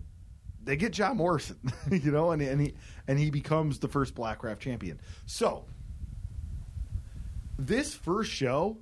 they 0.64 0.76
get 0.76 0.92
John 0.92 1.16
Morrison, 1.18 1.58
you 1.92 2.12
know, 2.12 2.32
and, 2.32 2.42
and 2.42 2.60
he 2.60 2.74
and 3.08 3.18
he 3.18 3.30
becomes 3.30 3.80
the 3.80 3.88
first 3.88 4.16
Blackcraft 4.16 4.60
champion. 4.60 5.00
So 5.26 5.66
this 7.58 7.96
first 7.96 8.32
show, 8.32 8.78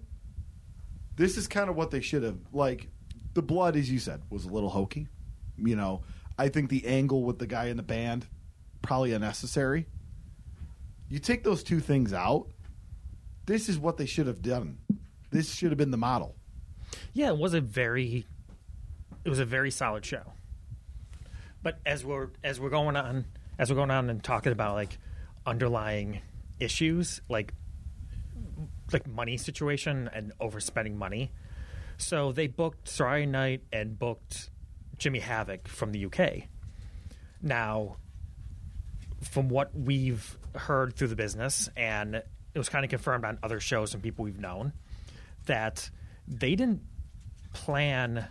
this 1.15 1.37
is 1.37 1.47
kind 1.47 1.69
of 1.69 1.75
what 1.75 1.91
they 1.91 2.01
should 2.01 2.23
have 2.23 2.37
like. 2.51 2.89
The 3.33 3.41
blood, 3.41 3.75
as 3.75 3.91
you 3.91 3.99
said, 3.99 4.21
was 4.29 4.45
a 4.45 4.49
little 4.49 4.69
hokey. 4.69 5.07
You 5.57 5.75
know, 5.75 6.03
I 6.37 6.49
think 6.49 6.69
the 6.69 6.85
angle 6.87 7.23
with 7.23 7.37
the 7.37 7.47
guy 7.47 7.65
in 7.65 7.77
the 7.77 7.83
band 7.83 8.25
probably 8.81 9.13
unnecessary. 9.13 9.87
You 11.09 11.19
take 11.19 11.43
those 11.43 11.63
two 11.63 11.79
things 11.79 12.13
out. 12.13 12.47
This 13.45 13.69
is 13.69 13.77
what 13.77 13.97
they 13.97 14.05
should 14.05 14.27
have 14.27 14.41
done. 14.41 14.79
This 15.31 15.53
should 15.53 15.69
have 15.69 15.77
been 15.77 15.91
the 15.91 15.97
model. 15.97 16.35
Yeah, 17.13 17.29
it 17.29 17.37
was 17.37 17.53
a 17.53 17.61
very 17.61 18.25
it 19.23 19.29
was 19.29 19.39
a 19.39 19.45
very 19.45 19.71
solid 19.71 20.05
show. 20.05 20.33
But 21.63 21.79
as 21.85 22.05
we're 22.05 22.29
as 22.43 22.59
we're 22.59 22.69
going 22.69 22.95
on 22.95 23.25
as 23.57 23.69
we're 23.69 23.75
going 23.75 23.91
on 23.91 24.09
and 24.09 24.23
talking 24.23 24.51
about 24.51 24.75
like 24.75 24.97
underlying 25.45 26.21
issues 26.59 27.21
like 27.29 27.53
like 28.91 29.07
money 29.07 29.37
situation 29.37 30.09
and 30.13 30.31
overspending 30.39 30.95
money. 30.95 31.31
So 31.97 32.31
they 32.31 32.47
booked 32.47 32.85
Saraya 32.85 33.27
Knight 33.27 33.63
and 33.71 33.97
booked 33.97 34.49
Jimmy 34.97 35.19
Havoc 35.19 35.67
from 35.67 35.91
the 35.91 36.05
UK. 36.05 36.43
Now, 37.41 37.97
from 39.21 39.49
what 39.49 39.73
we've 39.75 40.37
heard 40.55 40.95
through 40.95 41.07
the 41.07 41.15
business 41.15 41.69
and 41.75 42.21
it 42.55 42.57
was 42.57 42.69
kind 42.69 42.85
of 42.85 42.89
confirmed 42.89 43.25
on 43.25 43.37
other 43.43 43.59
shows 43.59 43.93
and 43.93 44.01
people 44.01 44.23
we've 44.23 44.39
known 44.39 44.73
that 45.45 45.89
they 46.27 46.55
didn't 46.55 46.81
plan 47.53 48.27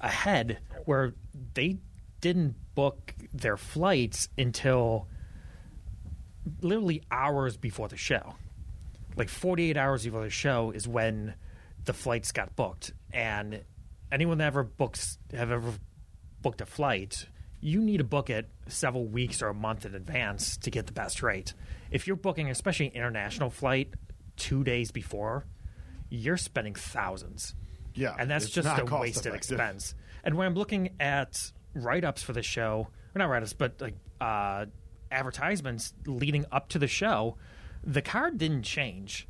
ahead 0.00 0.58
where 0.84 1.14
they 1.54 1.78
didn't 2.20 2.56
book 2.74 3.14
their 3.32 3.56
flights 3.56 4.28
until 4.36 5.08
literally 6.60 7.02
hours 7.10 7.56
before 7.56 7.88
the 7.88 7.96
show. 7.96 8.34
Like 9.16 9.28
48 9.28 9.76
hours 9.76 10.04
before 10.04 10.22
the 10.22 10.30
show 10.30 10.72
is 10.72 10.86
when 10.86 11.34
the 11.84 11.92
flights 11.92 12.32
got 12.32 12.54
booked. 12.56 12.92
And 13.12 13.62
anyone 14.12 14.38
that 14.38 14.46
ever 14.48 14.64
books 14.64 15.18
have 15.32 15.50
ever 15.50 15.72
booked 16.42 16.60
a 16.60 16.66
flight, 16.66 17.26
you 17.60 17.80
need 17.80 17.98
to 17.98 18.04
book 18.04 18.30
it 18.30 18.48
several 18.68 19.06
weeks 19.06 19.42
or 19.42 19.48
a 19.48 19.54
month 19.54 19.84
in 19.84 19.94
advance 19.94 20.56
to 20.58 20.70
get 20.70 20.86
the 20.86 20.92
best 20.92 21.22
rate. 21.22 21.54
If 21.90 22.06
you're 22.06 22.16
booking, 22.16 22.50
especially 22.50 22.86
an 22.86 22.92
international 22.92 23.50
flight, 23.50 23.94
two 24.36 24.64
days 24.64 24.90
before, 24.90 25.46
you're 26.10 26.36
spending 26.36 26.74
thousands. 26.74 27.54
Yeah, 27.94 28.14
and 28.18 28.30
that's 28.30 28.50
just 28.50 28.68
a 28.68 28.84
wasted 28.84 29.26
effective. 29.26 29.34
expense. 29.34 29.94
And 30.22 30.34
when 30.34 30.46
I'm 30.46 30.54
looking 30.54 30.90
at 31.00 31.52
write 31.74 32.04
ups 32.04 32.22
for 32.22 32.32
the 32.32 32.42
show, 32.42 32.88
or 33.14 33.18
not 33.18 33.26
write 33.30 33.42
ups, 33.42 33.54
but 33.54 33.80
like 33.80 33.94
uh, 34.20 34.66
advertisements 35.10 35.94
leading 36.06 36.44
up 36.52 36.68
to 36.70 36.78
the 36.78 36.88
show, 36.88 37.36
the 37.82 38.02
card 38.02 38.38
didn't 38.38 38.62
change. 38.64 39.28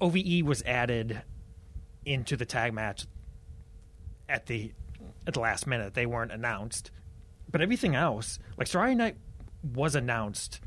OVE 0.00 0.42
was 0.44 0.62
added 0.62 1.22
into 2.04 2.36
the 2.36 2.44
tag 2.44 2.72
match 2.74 3.06
at 4.28 4.46
the 4.46 4.72
at 5.26 5.34
the 5.34 5.40
last 5.40 5.66
minute. 5.66 5.94
They 5.94 6.06
weren't 6.06 6.32
announced, 6.32 6.90
but 7.54 7.62
everything 7.62 7.94
else, 7.94 8.40
like 8.58 8.66
Saraya 8.66 8.96
Knight, 8.96 9.16
was 9.62 9.94
announced 9.94 10.58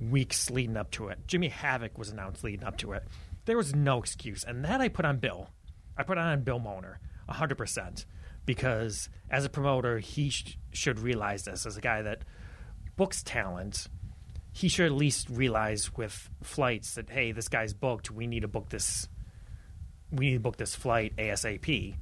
weeks 0.00 0.50
leading 0.50 0.76
up 0.76 0.88
to 0.92 1.08
it. 1.08 1.18
Jimmy 1.26 1.48
Havoc 1.48 1.98
was 1.98 2.10
announced 2.10 2.44
leading 2.44 2.62
up 2.62 2.78
to 2.78 2.92
it. 2.92 3.02
There 3.46 3.56
was 3.56 3.74
no 3.74 3.98
excuse, 3.98 4.44
and 4.44 4.64
that 4.64 4.80
I 4.80 4.88
put 4.88 5.04
on 5.04 5.18
Bill. 5.18 5.50
I 5.96 6.04
put 6.04 6.16
on 6.16 6.44
Bill 6.44 6.60
Molnar, 6.60 7.00
hundred 7.28 7.58
percent, 7.58 8.06
because 8.46 9.08
as 9.28 9.44
a 9.44 9.48
promoter, 9.48 9.98
he 9.98 10.30
sh- 10.30 10.56
should 10.70 11.00
realize 11.00 11.42
this. 11.42 11.66
As 11.66 11.76
a 11.76 11.80
guy 11.80 12.02
that 12.02 12.22
books 12.94 13.24
talent, 13.24 13.88
he 14.52 14.68
should 14.68 14.86
at 14.86 14.92
least 14.92 15.28
realize 15.28 15.96
with 15.96 16.30
flights 16.44 16.94
that 16.94 17.10
hey, 17.10 17.32
this 17.32 17.48
guy's 17.48 17.74
booked. 17.74 18.12
We 18.12 18.28
need 18.28 18.42
to 18.42 18.48
book 18.48 18.68
this. 18.68 19.08
We 20.12 20.26
need 20.26 20.34
to 20.34 20.40
book 20.40 20.56
this 20.56 20.76
flight 20.76 21.16
ASAP, 21.16 21.96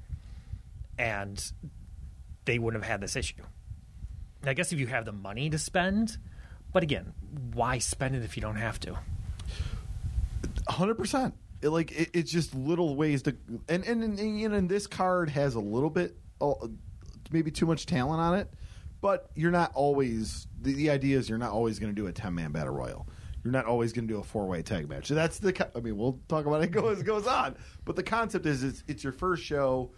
and 0.99 1.53
they 2.45 2.59
wouldn't 2.59 2.85
have 2.85 2.91
had 2.91 3.01
this 3.01 3.17
issue. 3.17 3.43
I 4.49 4.55
guess 4.55 4.73
if 4.73 4.79
you 4.79 4.87
have 4.87 5.05
the 5.05 5.13
money 5.13 5.51
to 5.51 5.59
spend, 5.59 6.19
but 6.73 6.83
again, 6.83 7.13
why 7.53 7.79
spend 7.79 8.15
it 8.15 8.23
if 8.23 8.37
you 8.37 8.41
don't 8.41 8.57
have 8.57 8.79
to? 8.81 8.99
hundred 10.69 10.97
percent. 10.97 11.35
Like 11.63 11.93
it, 11.93 12.11
it's 12.13 12.31
just 12.31 12.55
little 12.55 12.97
ways 12.97 13.23
to, 13.23 13.37
and, 13.69 13.85
and 13.85 14.03
and 14.03 14.19
know, 14.19 14.57
and 14.57 14.69
this 14.69 14.87
card 14.87 15.31
has 15.31 15.55
a 15.55 15.61
little 15.61 15.91
bit, 15.91 16.17
uh, 16.41 16.53
maybe 17.31 17.51
too 17.51 17.67
much 17.67 17.87
talent 17.87 18.21
on 18.21 18.35
it, 18.39 18.53
but 19.01 19.31
you're 19.35 19.51
not 19.51 19.73
always. 19.75 20.47
The, 20.61 20.75
the 20.75 20.91
idea 20.91 21.19
is 21.19 21.29
you're 21.29 21.39
not 21.39 21.53
always 21.53 21.79
going 21.79 21.95
to 21.95 22.01
do 22.01 22.07
a 22.09 22.13
ten 22.13 22.35
man 22.35 22.53
battle 22.53 22.75
royal. 22.75 23.09
You're 23.43 23.53
not 23.53 23.67
always 23.67 23.93
going 23.93 24.09
to 24.09 24.13
do 24.13 24.21
a 24.21 24.25
four 24.25 24.47
way 24.47 24.63
tag 24.63 24.89
match. 24.89 25.07
So 25.07 25.15
that's 25.15 25.39
the. 25.39 25.69
I 25.75 25.81
mean, 25.81 25.97
we'll 25.97 26.21
talk 26.29 26.47
about 26.47 26.63
it 26.63 26.73
goes 26.73 27.03
goes 27.03 27.27
on, 27.27 27.57
but 27.85 27.97
the 27.97 28.03
concept 28.03 28.45
is 28.45 28.63
it's, 28.63 28.85
it's 28.87 29.05
your 29.05 29.13
first 29.13 29.43
show. 29.43 29.93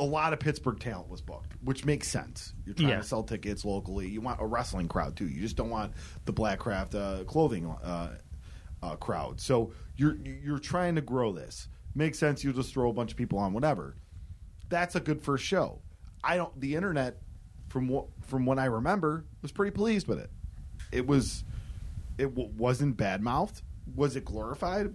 A 0.00 0.04
lot 0.04 0.32
of 0.32 0.40
Pittsburgh 0.40 0.80
talent 0.80 1.08
was 1.08 1.20
booked, 1.20 1.52
which 1.62 1.84
makes 1.84 2.08
sense. 2.08 2.52
You're 2.66 2.74
trying 2.74 2.88
Yeah. 2.88 2.96
to 2.96 3.02
sell 3.04 3.22
tickets 3.22 3.64
locally. 3.64 4.08
You 4.08 4.20
want 4.20 4.40
a 4.40 4.46
wrestling 4.46 4.88
crowd 4.88 5.14
too. 5.16 5.28
You 5.28 5.40
just 5.40 5.56
don't 5.56 5.70
want 5.70 5.92
the 6.24 6.32
Blackcraft 6.32 6.94
uh, 6.94 7.24
clothing 7.24 7.66
uh, 7.66 8.14
uh, 8.82 8.96
crowd. 8.96 9.40
So 9.40 9.72
you're 9.96 10.16
you're 10.16 10.58
trying 10.58 10.96
to 10.96 11.00
grow 11.00 11.32
this. 11.32 11.68
Makes 11.94 12.18
sense. 12.18 12.42
You 12.42 12.52
just 12.52 12.72
throw 12.72 12.90
a 12.90 12.92
bunch 12.92 13.12
of 13.12 13.16
people 13.16 13.38
on 13.38 13.52
whatever. 13.52 13.94
That's 14.68 14.96
a 14.96 15.00
good 15.00 15.22
first 15.22 15.44
show. 15.44 15.80
I 16.24 16.36
don't. 16.36 16.58
The 16.60 16.74
internet, 16.74 17.18
from 17.68 17.86
what 17.86 18.06
from 18.22 18.46
what 18.46 18.58
I 18.58 18.64
remember, 18.64 19.26
was 19.42 19.52
pretty 19.52 19.70
pleased 19.70 20.08
with 20.08 20.18
it. 20.18 20.30
It 20.90 21.06
was, 21.06 21.44
it 22.18 22.34
w- 22.34 22.50
wasn't 22.56 22.96
bad 22.96 23.22
mouthed. 23.22 23.62
Was 23.94 24.16
it 24.16 24.24
glorified? 24.24 24.92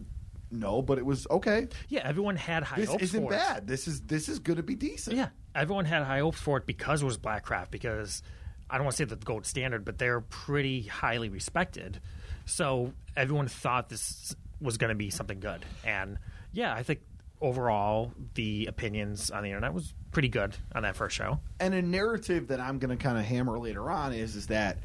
No, 0.52 0.82
but 0.82 0.97
it 0.97 1.06
was 1.06 1.28
okay. 1.30 1.68
Yeah, 1.89 2.02
everyone 2.04 2.36
had 2.36 2.64
high 2.64 2.78
This 2.78 2.89
hopes 2.89 3.04
isn't 3.04 3.24
for 3.28 3.34
it. 3.34 3.38
bad. 3.38 3.68
This 3.68 3.88
is 3.88 4.02
this 4.02 4.28
is 4.30 4.39
going 4.39 4.58
to 4.58 4.64
be 4.64 4.76
decent. 4.76 5.16
Yeah, 5.16 5.30
everyone 5.54 5.86
had 5.86 6.04
high 6.04 6.20
hopes 6.20 6.39
for 6.39 6.58
it 6.58 6.66
because 6.66 7.02
it 7.02 7.06
was 7.06 7.18
Blackcraft. 7.18 7.70
Because 7.72 8.24
I 8.70 8.76
don't 8.78 8.86
want 8.86 8.97
to 8.97 9.04
say 9.04 9.06
the 9.06 9.16
gold 9.16 9.45
standard, 9.45 9.86
but 9.86 9.97
they're 9.97 10.22
pretty 10.22 10.84
highly 10.84 11.30
respected. 11.30 12.00
So 12.45 12.93
everyone 13.16 13.47
thought 13.47 13.89
this 13.89 14.36
was 14.60 14.78
going 14.78 14.89
to 14.89 14.95
be 14.95 15.10
something 15.12 15.39
good. 15.39 15.64
And 15.86 16.18
yeah, 16.52 16.74
I 16.74 16.82
think 16.84 17.02
overall 17.41 18.12
the 18.34 18.66
opinions 18.66 19.32
on 19.32 19.43
the 19.43 19.50
internet 19.50 19.74
was 19.74 19.93
pretty 20.12 20.28
good 20.30 20.56
on 20.76 20.84
that 20.84 20.95
first 20.95 21.16
show. 21.16 21.39
and 21.60 21.74
a 21.74 21.82
narrative 21.82 22.47
that 22.47 22.60
I'm 22.60 22.80
going 22.80 22.89
to 22.97 23.02
kind 23.02 23.18
of 23.18 23.24
hammer 23.24 23.58
later 23.60 23.89
on 23.89 24.12
is 24.14 24.36
is 24.36 24.47
that 24.47 24.80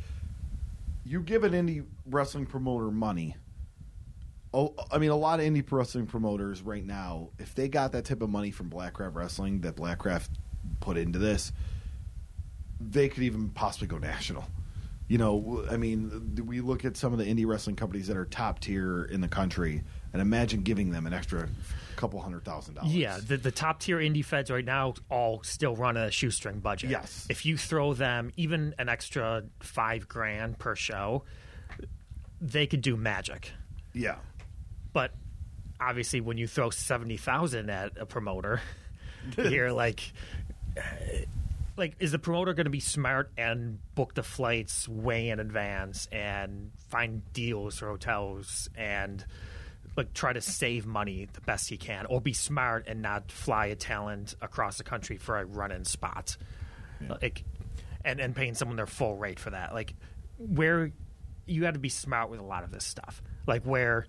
you 1.04 1.20
give 1.20 1.42
an 1.44 1.52
indie 1.52 1.84
wrestling 2.06 2.46
promoter 2.46 2.90
money. 2.90 3.36
Oh, 4.56 4.72
I 4.92 4.98
mean, 4.98 5.10
a 5.10 5.16
lot 5.16 5.40
of 5.40 5.46
indie 5.46 5.64
wrestling 5.68 6.06
promoters 6.06 6.62
right 6.62 6.84
now, 6.84 7.30
if 7.40 7.56
they 7.56 7.68
got 7.68 7.90
that 7.92 8.04
type 8.04 8.22
of 8.22 8.30
money 8.30 8.52
from 8.52 8.70
Blackcraft 8.70 9.14
Wrestling 9.16 9.62
that 9.62 9.74
Blackcraft 9.74 10.28
put 10.78 10.96
into 10.96 11.18
this, 11.18 11.52
they 12.80 13.08
could 13.08 13.24
even 13.24 13.48
possibly 13.50 13.88
go 13.88 13.98
national. 13.98 14.44
You 15.08 15.18
know, 15.18 15.66
I 15.70 15.76
mean, 15.76 16.36
we 16.46 16.60
look 16.60 16.84
at 16.84 16.96
some 16.96 17.12
of 17.12 17.18
the 17.18 17.24
indie 17.24 17.46
wrestling 17.46 17.76
companies 17.76 18.06
that 18.06 18.16
are 18.16 18.24
top 18.24 18.60
tier 18.60 19.04
in 19.04 19.20
the 19.20 19.28
country, 19.28 19.82
and 20.12 20.22
imagine 20.22 20.62
giving 20.62 20.90
them 20.92 21.06
an 21.06 21.12
extra 21.12 21.48
couple 21.96 22.20
hundred 22.20 22.44
thousand 22.44 22.74
dollars. 22.74 22.94
Yeah, 22.94 23.18
the, 23.26 23.36
the 23.36 23.50
top 23.50 23.80
tier 23.80 23.98
indie 23.98 24.24
feds 24.24 24.50
right 24.50 24.64
now 24.64 24.94
all 25.10 25.42
still 25.42 25.74
run 25.76 25.96
a 25.96 26.10
shoestring 26.10 26.60
budget. 26.60 26.90
Yes. 26.90 27.26
If 27.28 27.44
you 27.44 27.58
throw 27.58 27.92
them 27.92 28.30
even 28.36 28.74
an 28.78 28.88
extra 28.88 29.42
five 29.60 30.08
grand 30.08 30.58
per 30.58 30.74
show, 30.74 31.24
they 32.40 32.66
could 32.66 32.80
do 32.80 32.96
magic. 32.96 33.50
yeah. 33.92 34.16
But 34.94 35.12
obviously, 35.78 36.22
when 36.22 36.38
you 36.38 36.46
throw 36.46 36.70
seventy 36.70 37.18
thousand 37.18 37.68
at 37.68 37.98
a 37.98 38.06
promoter, 38.06 38.62
you're 39.36 39.72
like, 39.72 40.00
uh, 40.78 40.80
like, 41.76 41.96
is 42.00 42.12
the 42.12 42.18
promoter 42.18 42.54
going 42.54 42.64
to 42.64 42.70
be 42.70 42.80
smart 42.80 43.30
and 43.36 43.78
book 43.94 44.14
the 44.14 44.22
flights 44.22 44.88
way 44.88 45.28
in 45.28 45.40
advance 45.40 46.08
and 46.10 46.70
find 46.88 47.20
deals 47.34 47.78
for 47.78 47.88
hotels 47.88 48.70
and 48.76 49.26
like 49.96 50.14
try 50.14 50.32
to 50.32 50.40
save 50.40 50.86
money 50.86 51.28
the 51.32 51.40
best 51.42 51.68
he 51.68 51.76
can, 51.76 52.06
or 52.06 52.20
be 52.20 52.32
smart 52.32 52.86
and 52.86 53.02
not 53.02 53.30
fly 53.30 53.66
a 53.66 53.76
talent 53.76 54.34
across 54.40 54.78
the 54.78 54.84
country 54.84 55.18
for 55.18 55.38
a 55.38 55.44
run-in 55.44 55.84
spot, 55.84 56.36
like, 57.20 57.44
and 58.04 58.20
and 58.20 58.34
paying 58.34 58.54
someone 58.54 58.76
their 58.76 58.86
full 58.86 59.16
rate 59.16 59.38
for 59.38 59.50
that, 59.50 59.74
like, 59.74 59.94
where 60.38 60.90
you 61.46 61.64
have 61.64 61.74
to 61.74 61.80
be 61.80 61.88
smart 61.88 62.30
with 62.30 62.40
a 62.40 62.44
lot 62.44 62.64
of 62.64 62.70
this 62.70 62.84
stuff, 62.84 63.22
like 63.46 63.64
where 63.64 64.06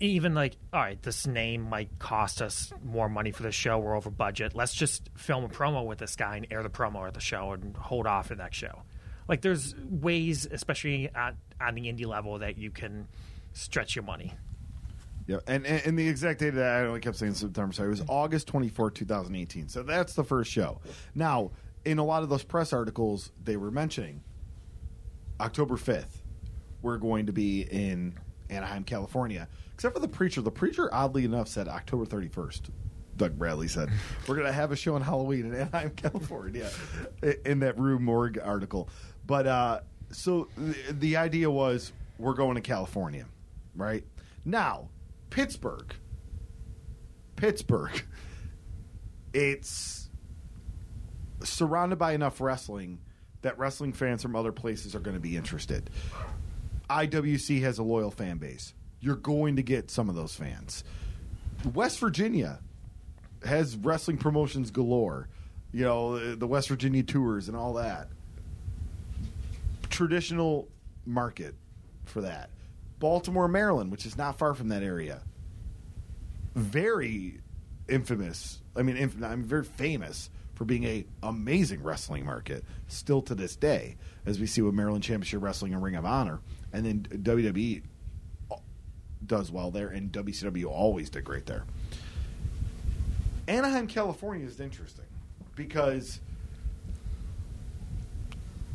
even 0.00 0.34
like 0.34 0.56
all 0.72 0.80
right 0.80 1.02
this 1.02 1.26
name 1.26 1.62
might 1.62 1.98
cost 1.98 2.40
us 2.40 2.72
more 2.84 3.08
money 3.08 3.32
for 3.32 3.42
the 3.42 3.50
show 3.52 3.78
we're 3.78 3.96
over 3.96 4.10
budget 4.10 4.54
let's 4.54 4.72
just 4.74 5.10
film 5.16 5.44
a 5.44 5.48
promo 5.48 5.84
with 5.84 5.98
this 5.98 6.14
guy 6.14 6.36
and 6.36 6.46
air 6.50 6.62
the 6.62 6.70
promo 6.70 7.06
at 7.06 7.14
the 7.14 7.20
show 7.20 7.52
and 7.52 7.76
hold 7.76 8.06
off 8.06 8.28
the 8.28 8.36
that 8.36 8.54
show 8.54 8.82
like 9.28 9.40
there's 9.40 9.74
ways 9.90 10.46
especially 10.50 11.10
at, 11.14 11.34
on 11.60 11.74
the 11.74 11.82
indie 11.82 12.06
level 12.06 12.38
that 12.38 12.56
you 12.58 12.70
can 12.70 13.08
stretch 13.52 13.96
your 13.96 14.04
money 14.04 14.32
Yeah, 15.26 15.38
and, 15.46 15.66
and 15.66 15.98
the 15.98 16.08
exact 16.08 16.40
date 16.40 16.50
that 16.50 16.64
I 16.64 16.86
only 16.86 17.00
kept 17.00 17.16
saying 17.16 17.34
September. 17.34 17.72
Sorry, 17.72 17.88
it 17.88 17.90
was 17.90 18.02
August 18.08 18.48
twenty 18.48 18.68
fourth, 18.68 18.94
two 18.94 19.04
thousand 19.04 19.36
eighteen. 19.36 19.68
So 19.68 19.82
that's 19.84 20.14
the 20.14 20.24
first 20.24 20.50
show. 20.50 20.80
Now, 21.14 21.52
in 21.84 21.98
a 21.98 22.04
lot 22.04 22.24
of 22.24 22.28
those 22.28 22.42
press 22.42 22.72
articles, 22.72 23.30
they 23.42 23.56
were 23.56 23.70
mentioning 23.70 24.22
October 25.40 25.76
fifth. 25.76 26.22
We're 26.82 26.98
going 26.98 27.26
to 27.26 27.32
be 27.32 27.62
in 27.62 28.14
Anaheim, 28.50 28.82
California. 28.84 29.48
Except 29.82 29.96
for 29.96 30.00
the 30.00 30.06
preacher. 30.06 30.40
The 30.40 30.50
preacher, 30.52 30.88
oddly 30.94 31.24
enough, 31.24 31.48
said 31.48 31.66
October 31.66 32.04
thirty 32.04 32.28
first. 32.28 32.70
Doug 33.16 33.36
Bradley 33.36 33.66
said 33.66 33.90
we're 34.28 34.36
going 34.36 34.46
to 34.46 34.52
have 34.52 34.70
a 34.70 34.76
show 34.76 34.94
on 34.94 35.02
Halloween 35.02 35.46
in 35.46 35.54
Anaheim, 35.56 35.90
California, 35.96 36.70
in 37.44 37.58
that 37.58 37.76
Rue 37.76 37.98
Morgue 37.98 38.38
article. 38.38 38.88
But 39.26 39.48
uh, 39.48 39.80
so 40.12 40.46
the, 40.56 40.76
the 40.92 41.16
idea 41.16 41.50
was 41.50 41.92
we're 42.16 42.34
going 42.34 42.54
to 42.54 42.60
California, 42.60 43.26
right? 43.74 44.04
Now, 44.44 44.88
Pittsburgh, 45.30 45.92
Pittsburgh, 47.34 48.04
it's 49.34 50.10
surrounded 51.42 51.98
by 51.98 52.12
enough 52.12 52.40
wrestling 52.40 53.00
that 53.40 53.58
wrestling 53.58 53.94
fans 53.94 54.22
from 54.22 54.36
other 54.36 54.52
places 54.52 54.94
are 54.94 55.00
going 55.00 55.16
to 55.16 55.20
be 55.20 55.36
interested. 55.36 55.90
IWC 56.88 57.62
has 57.62 57.78
a 57.78 57.82
loyal 57.82 58.12
fan 58.12 58.36
base. 58.38 58.74
You're 59.02 59.16
going 59.16 59.56
to 59.56 59.62
get 59.62 59.90
some 59.90 60.08
of 60.08 60.14
those 60.14 60.34
fans. 60.34 60.84
West 61.74 61.98
Virginia 61.98 62.60
has 63.44 63.76
wrestling 63.76 64.16
promotions 64.16 64.70
galore. 64.70 65.28
You 65.72 65.84
know, 65.84 66.34
the 66.34 66.46
West 66.46 66.68
Virginia 66.68 67.02
tours 67.02 67.48
and 67.48 67.56
all 67.56 67.74
that. 67.74 68.08
Traditional 69.90 70.68
market 71.04 71.54
for 72.04 72.20
that. 72.22 72.50
Baltimore, 73.00 73.48
Maryland, 73.48 73.90
which 73.90 74.06
is 74.06 74.16
not 74.16 74.38
far 74.38 74.54
from 74.54 74.68
that 74.68 74.84
area. 74.84 75.22
Very 76.54 77.40
infamous. 77.88 78.62
I 78.76 78.82
mean, 78.82 78.96
inf- 78.96 79.22
I'm 79.22 79.42
very 79.42 79.64
famous 79.64 80.30
for 80.54 80.64
being 80.64 80.84
a 80.84 81.04
amazing 81.22 81.82
wrestling 81.82 82.24
market 82.24 82.64
still 82.86 83.22
to 83.22 83.34
this 83.34 83.56
day, 83.56 83.96
as 84.26 84.38
we 84.38 84.46
see 84.46 84.62
with 84.62 84.74
Maryland 84.74 85.02
Championship 85.02 85.42
Wrestling 85.42 85.74
and 85.74 85.82
Ring 85.82 85.96
of 85.96 86.04
Honor, 86.04 86.40
and 86.72 86.86
then 86.86 87.06
WWE 87.22 87.82
does 89.26 89.50
well 89.50 89.70
there, 89.70 89.88
and 89.88 90.10
WCW 90.12 90.66
always 90.66 91.10
did 91.10 91.24
great 91.24 91.46
there. 91.46 91.64
Anaheim, 93.48 93.86
California 93.86 94.46
is 94.46 94.60
interesting 94.60 95.04
because 95.56 96.20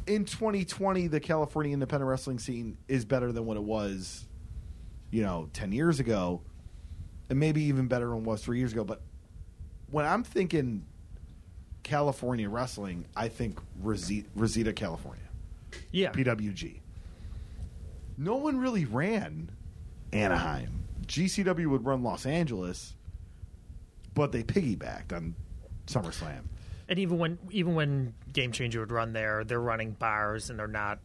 in 0.05 0.25
2020, 0.25 1.07
the 1.07 1.19
California 1.19 1.73
independent 1.73 2.07
wrestling 2.09 2.39
scene 2.39 2.77
is 2.87 3.05
better 3.05 3.31
than 3.31 3.45
what 3.45 3.57
it 3.57 3.63
was, 3.63 4.25
you 5.11 5.21
know, 5.21 5.49
10 5.53 5.71
years 5.71 5.99
ago, 5.99 6.41
and 7.29 7.39
maybe 7.39 7.61
even 7.63 7.87
better 7.87 8.07
than 8.09 8.19
it 8.19 8.23
was 8.23 8.41
three 8.43 8.57
years 8.59 8.71
ago. 8.71 8.83
But 8.83 9.01
when 9.91 10.05
I'm 10.05 10.23
thinking 10.23 10.85
California 11.83 12.49
wrestling, 12.49 13.05
I 13.15 13.27
think 13.29 13.59
Reseda, 13.81 14.27
Reseda 14.35 14.73
California, 14.73 15.23
Yeah. 15.91 16.11
PWG. 16.11 16.79
No 18.17 18.35
one 18.35 18.57
really 18.57 18.85
ran 18.85 19.49
Anaheim. 20.13 20.83
GCW 21.05 21.67
would 21.67 21.85
run 21.85 22.03
Los 22.03 22.25
Angeles, 22.25 22.95
but 24.13 24.31
they 24.31 24.43
piggybacked 24.43 25.13
on 25.13 25.35
SummerSlam. 25.87 26.43
And 26.89 26.99
even 26.99 27.17
when 27.17 27.37
even 27.51 27.75
when 27.75 28.13
Game 28.31 28.51
Changer 28.51 28.79
would 28.79 28.91
run 28.91 29.13
there, 29.13 29.43
they're 29.43 29.59
running 29.59 29.91
bars 29.91 30.49
and 30.49 30.57
they're 30.57 30.67
not 30.67 30.99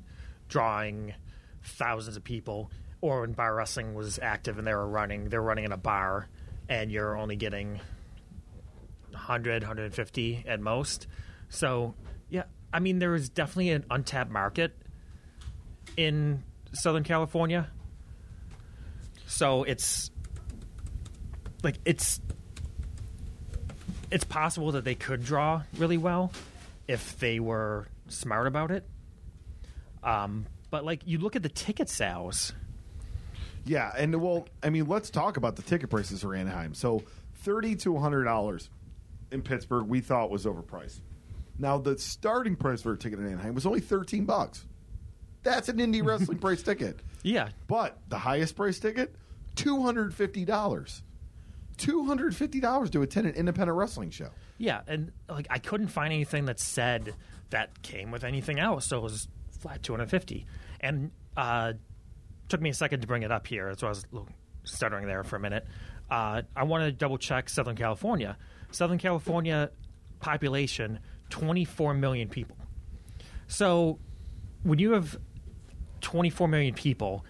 drawing 0.48 1.14
thousands 1.62 2.16
of 2.16 2.24
people. 2.24 2.70
Or 3.00 3.22
when 3.22 3.32
bar 3.32 3.54
wrestling 3.54 3.94
was 3.94 4.20
active 4.20 4.58
and 4.58 4.66
they 4.66 4.74
were 4.74 4.88
running, 4.88 5.28
they're 5.28 5.42
running 5.42 5.64
in 5.64 5.72
a 5.72 5.76
bar 5.76 6.28
and 6.68 6.92
you're 6.92 7.16
only 7.18 7.34
getting 7.34 7.80
100, 9.10 9.62
150 9.62 10.44
at 10.46 10.60
most. 10.60 11.08
So, 11.48 11.94
yeah, 12.30 12.44
I 12.72 12.78
mean, 12.78 12.98
there 13.00 13.14
is 13.14 13.28
definitely 13.28 13.70
an 13.70 13.84
untapped 13.90 14.30
market 14.30 14.72
in 15.96 16.44
Southern 16.72 17.02
California. 17.02 17.68
So 19.32 19.62
it's 19.64 20.10
like 21.62 21.76
it's 21.84 22.20
it's 24.10 24.24
possible 24.24 24.72
that 24.72 24.84
they 24.84 24.94
could 24.94 25.24
draw 25.24 25.62
really 25.78 25.96
well 25.96 26.30
if 26.86 27.18
they 27.18 27.40
were 27.40 27.86
smart 28.08 28.46
about 28.46 28.70
it. 28.70 28.86
Um, 30.02 30.46
but 30.70 30.84
like 30.84 31.00
you 31.06 31.18
look 31.18 31.34
at 31.34 31.42
the 31.42 31.48
ticket 31.48 31.88
sales, 31.88 32.52
Yeah, 33.64 33.90
and 33.96 34.20
well, 34.20 34.46
I 34.62 34.68
mean, 34.70 34.86
let's 34.86 35.08
talk 35.08 35.38
about 35.38 35.56
the 35.56 35.62
ticket 35.62 35.88
prices 35.88 36.20
for 36.20 36.34
Anaheim. 36.34 36.74
So, 36.74 37.02
thirty 37.36 37.74
to 37.76 37.96
hundred 37.98 38.24
dollars 38.24 38.68
in 39.30 39.40
Pittsburgh, 39.42 39.86
we 39.86 40.00
thought 40.00 40.30
was 40.30 40.44
overpriced. 40.44 41.00
Now, 41.58 41.78
the 41.78 41.98
starting 41.98 42.56
price 42.56 42.82
for 42.82 42.92
a 42.92 42.98
ticket 42.98 43.18
in 43.18 43.26
Anaheim 43.26 43.54
was 43.54 43.64
only 43.64 43.80
thirteen 43.80 44.26
bucks. 44.26 44.66
That's 45.42 45.68
an 45.70 45.78
indie 45.78 46.04
wrestling 46.04 46.38
price 46.40 46.62
ticket. 46.62 47.00
yeah, 47.22 47.48
But 47.66 47.98
the 48.08 48.18
highest 48.18 48.54
price 48.56 48.78
ticket, 48.78 49.14
two 49.56 49.82
hundred 49.82 50.14
fifty 50.14 50.44
dollars. 50.44 51.02
Two 51.76 52.04
hundred 52.04 52.36
fifty 52.36 52.60
dollars 52.60 52.90
to 52.90 53.02
attend 53.02 53.26
an 53.26 53.34
independent 53.34 53.76
wrestling 53.76 54.10
show. 54.10 54.28
yeah, 54.58 54.82
and 54.86 55.12
like 55.28 55.46
I 55.50 55.58
couldn't 55.58 55.88
find 55.88 56.12
anything 56.12 56.44
that 56.46 56.60
said 56.60 57.14
that 57.50 57.82
came 57.82 58.10
with 58.10 58.24
anything 58.24 58.58
else, 58.58 58.86
so 58.86 58.98
it 58.98 59.02
was 59.02 59.28
flat 59.60 59.82
two 59.82 59.92
hundred 59.92 60.10
fifty. 60.10 60.46
And 60.80 61.10
uh, 61.36 61.72
took 62.48 62.60
me 62.60 62.70
a 62.70 62.74
second 62.74 63.00
to 63.00 63.06
bring 63.06 63.22
it 63.22 63.32
up 63.32 63.46
here, 63.46 63.72
so 63.76 63.86
I 63.86 63.90
was 63.90 64.04
stuttering 64.64 65.06
there 65.06 65.24
for 65.24 65.36
a 65.36 65.40
minute. 65.40 65.66
Uh, 66.10 66.42
I 66.54 66.64
want 66.64 66.84
to 66.84 66.92
double 66.92 67.18
check 67.18 67.48
Southern 67.48 67.76
California. 67.76 68.36
Southern 68.70 68.98
California 68.98 69.70
population 70.20 71.00
twenty 71.30 71.64
four 71.64 71.94
million 71.94 72.28
people. 72.28 72.56
So 73.48 73.98
when 74.62 74.78
you 74.78 74.92
have 74.92 75.18
24 76.00 76.48
million 76.48 76.74
people 76.74 77.24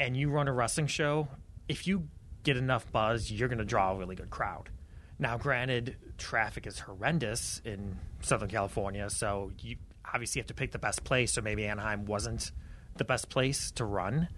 and 0.00 0.16
you 0.16 0.30
run 0.30 0.48
a 0.48 0.52
wrestling 0.52 0.86
show, 0.86 1.28
if 1.68 1.86
you 1.86 2.08
get 2.42 2.56
enough 2.56 2.90
buzz, 2.92 3.30
you're 3.30 3.48
going 3.48 3.58
to 3.58 3.64
draw 3.64 3.92
a 3.92 3.96
really 3.96 4.16
good 4.16 4.30
crowd. 4.30 4.70
Now, 5.18 5.36
granted, 5.36 5.96
traffic 6.16 6.66
is 6.66 6.78
horrendous 6.78 7.60
in 7.64 7.98
Southern 8.20 8.48
California, 8.48 9.10
so 9.10 9.50
you 9.60 9.76
obviously 10.12 10.40
have 10.40 10.46
to 10.46 10.54
pick 10.54 10.72
the 10.72 10.78
best 10.78 11.04
place. 11.04 11.32
So 11.32 11.42
maybe 11.42 11.66
Anaheim 11.66 12.04
wasn't 12.06 12.52
the 12.96 13.04
best 13.04 13.28
place 13.28 13.72
to 13.72 13.84
run. 13.84 14.28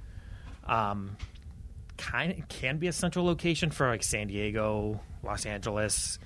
Um, 0.67 1.17
kind 1.97 2.33
of 2.33 2.49
can 2.49 2.79
be 2.79 2.87
a 2.87 2.93
central 2.93 3.27
location 3.27 3.71
for 3.71 3.89
like 3.89 4.03
San 4.03 4.29
Diego, 4.29 5.01
Los 5.23 5.45
Angeles, 5.45 6.19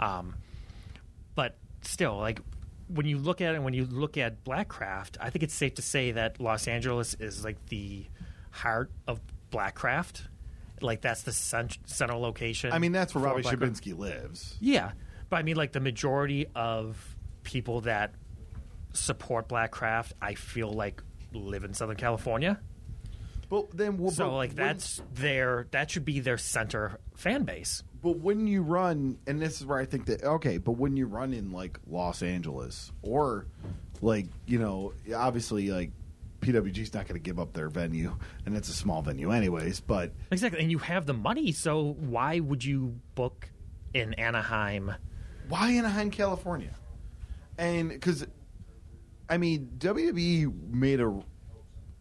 um, 0.00 0.34
but 1.34 1.58
still, 1.82 2.16
like 2.16 2.40
when 2.88 3.06
you 3.06 3.18
look 3.18 3.40
at 3.40 3.54
it, 3.54 3.62
when 3.62 3.74
you 3.74 3.84
look 3.84 4.16
at 4.16 4.44
Blackcraft, 4.44 5.16
I 5.20 5.30
think 5.30 5.42
it's 5.42 5.54
safe 5.54 5.74
to 5.74 5.82
say 5.82 6.12
that 6.12 6.40
Los 6.40 6.66
Angeles 6.66 7.14
is 7.14 7.44
like 7.44 7.66
the 7.66 8.06
heart 8.58 8.90
of 9.06 9.20
Blackcraft. 9.50 10.22
Like 10.80 11.00
that's 11.00 11.22
the 11.22 11.32
cent- 11.32 11.78
central 11.86 12.20
location. 12.20 12.72
I 12.72 12.78
mean, 12.78 12.92
that's 12.92 13.14
where 13.14 13.22
for 13.22 13.30
Robbie 13.30 13.42
Blackcraft. 13.42 13.80
Shabinsky 13.82 13.98
lives. 13.98 14.56
Yeah, 14.60 14.92
but 15.28 15.36
I 15.36 15.42
mean, 15.42 15.56
like 15.56 15.72
the 15.72 15.80
majority 15.80 16.46
of 16.54 17.16
people 17.42 17.80
that 17.82 18.14
support 18.92 19.48
Blackcraft, 19.48 20.12
I 20.22 20.34
feel 20.34 20.70
like 20.72 21.02
live 21.32 21.64
in 21.64 21.74
Southern 21.74 21.96
California. 21.96 22.60
But 23.48 23.76
then, 23.76 23.96
well, 23.98 24.10
So 24.10 24.28
but 24.28 24.36
like 24.36 24.48
when- 24.50 24.56
that's 24.56 25.02
their 25.14 25.66
that 25.70 25.90
should 25.90 26.04
be 26.04 26.20
their 26.20 26.38
center 26.38 26.98
fan 27.14 27.44
base. 27.44 27.82
But 28.00 28.18
when 28.18 28.46
you 28.46 28.62
run, 28.62 29.18
and 29.26 29.40
this 29.42 29.60
is 29.60 29.66
where 29.66 29.78
I 29.78 29.84
think 29.84 30.06
that 30.06 30.22
okay, 30.22 30.58
but 30.58 30.72
when 30.72 30.96
you 30.96 31.06
run 31.06 31.32
in 31.32 31.50
like 31.50 31.78
Los 31.88 32.22
Angeles 32.22 32.92
or 33.02 33.46
like 34.00 34.26
you 34.46 34.58
know, 34.60 34.92
obviously 35.16 35.70
like 35.70 35.90
PWG's 36.40 36.94
not 36.94 37.06
going 37.06 37.20
to 37.20 37.24
give 37.24 37.38
up 37.38 37.52
their 37.52 37.68
venue, 37.68 38.16
and 38.46 38.56
it's 38.56 38.68
a 38.68 38.72
small 38.72 39.02
venue 39.02 39.30
anyways. 39.30 39.80
But 39.80 40.12
Exactly, 40.30 40.60
and 40.60 40.70
you 40.70 40.78
have 40.78 41.06
the 41.06 41.14
money, 41.14 41.52
so 41.52 41.96
why 41.98 42.40
would 42.40 42.64
you 42.64 43.00
book 43.14 43.50
in 43.94 44.14
Anaheim? 44.14 44.92
why 45.48 45.72
Anaheim, 45.72 46.10
California? 46.10 46.74
And 47.56 47.88
because 47.88 48.26
I 49.28 49.38
mean, 49.38 49.70
WWE 49.78 50.70
made 50.70 51.00
a 51.00 51.20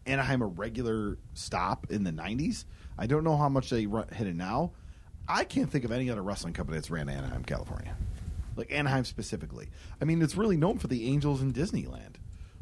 Anaheim 0.05 0.41
a 0.41 0.47
regular 0.47 1.17
stop 1.33 1.87
in 1.89 2.03
the 2.03 2.11
'90s. 2.11 2.65
I 2.97 3.07
don't 3.07 3.23
know 3.23 3.37
how 3.37 3.49
much 3.49 3.69
they 3.69 3.85
run, 3.85 4.07
hit 4.09 4.27
it 4.27 4.35
now. 4.35 4.71
I 5.27 5.43
can't 5.43 5.69
think 5.69 5.83
of 5.83 5.91
any 5.91 6.09
other 6.09 6.21
wrestling 6.23 6.53
company 6.53 6.77
that's 6.77 6.89
ran 6.89 7.09
Anaheim, 7.09 7.43
California, 7.43 7.95
like 8.55 8.71
Anaheim 8.71 9.03
specifically. 9.03 9.69
I 10.01 10.05
mean, 10.05 10.21
it's 10.21 10.37
really 10.37 10.57
known 10.57 10.77
for 10.77 10.87
the 10.87 11.07
Angels 11.07 11.41
in 11.41 11.51
Disneyland. 11.51 12.15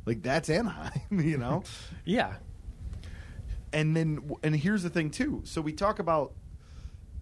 Like 0.05 0.21
that's 0.21 0.49
Anaheim, 0.49 1.01
you 1.11 1.37
know. 1.37 1.63
Yeah, 2.05 2.35
and 3.73 3.95
then 3.95 4.29
and 4.43 4.55
here's 4.55 4.83
the 4.83 4.89
thing 4.89 5.09
too. 5.09 5.41
So 5.43 5.59
we 5.59 5.73
talk 5.73 5.99
about 5.99 6.33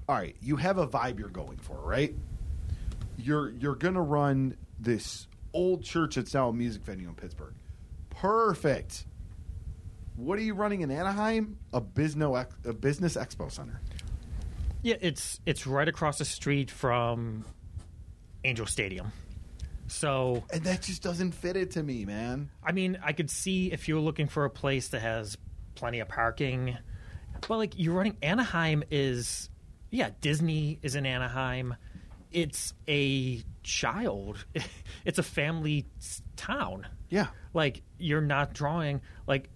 all 0.09 0.15
right 0.15 0.35
you 0.41 0.57
have 0.57 0.77
a 0.77 0.85
vibe 0.85 1.19
you're 1.19 1.29
going 1.29 1.57
for 1.57 1.77
right? 1.77 2.13
You're 3.17 3.51
you're 3.51 3.75
gonna 3.75 4.01
run 4.01 4.57
this 4.79 5.27
old 5.53 5.83
church 5.83 6.15
that's 6.15 6.33
now 6.33 6.49
a 6.49 6.53
music 6.53 6.83
venue 6.83 7.07
in 7.07 7.15
pittsburgh. 7.15 7.53
Perfect. 8.09 9.05
What 10.15 10.37
are 10.37 10.41
you 10.41 10.53
running 10.53 10.81
in 10.81 10.91
anaheim? 10.91 11.57
A 11.71 11.79
business 11.81 12.45
a 12.65 12.73
business 12.73 13.15
expo 13.15 13.49
center. 13.51 13.79
Yeah, 14.81 14.95
it's 14.99 15.39
it's 15.45 15.65
right 15.65 15.87
across 15.87 16.17
the 16.17 16.25
street 16.25 16.69
from 16.69 17.45
Angel 18.43 18.65
Stadium. 18.65 19.13
So 19.87 20.43
and 20.51 20.63
that 20.63 20.81
just 20.81 21.03
doesn't 21.03 21.33
fit 21.33 21.55
it 21.55 21.71
to 21.71 21.83
me 21.83 22.05
man. 22.05 22.49
I 22.63 22.71
mean, 22.71 22.97
I 23.03 23.13
could 23.13 23.29
see 23.29 23.71
if 23.71 23.87
you're 23.87 23.99
looking 23.99 24.27
for 24.27 24.45
a 24.45 24.49
place 24.49 24.89
that 24.89 25.01
has 25.01 25.37
plenty 25.75 25.99
of 25.99 26.07
parking, 26.07 26.77
but 27.47 27.57
like 27.57 27.73
you're 27.77 27.93
running 27.93 28.17
Anaheim 28.21 28.83
is, 28.91 29.49
yeah, 29.89 30.11
Disney 30.21 30.79
is 30.81 30.95
in 30.95 31.05
Anaheim. 31.05 31.75
It's 32.31 32.73
a 32.87 33.43
child, 33.63 34.45
it's 35.05 35.19
a 35.19 35.23
family 35.23 35.85
town. 36.35 36.87
yeah. 37.09 37.27
Like 37.53 37.83
you're 37.99 38.21
not 38.21 38.53
drawing 38.53 39.01
like 39.27 39.49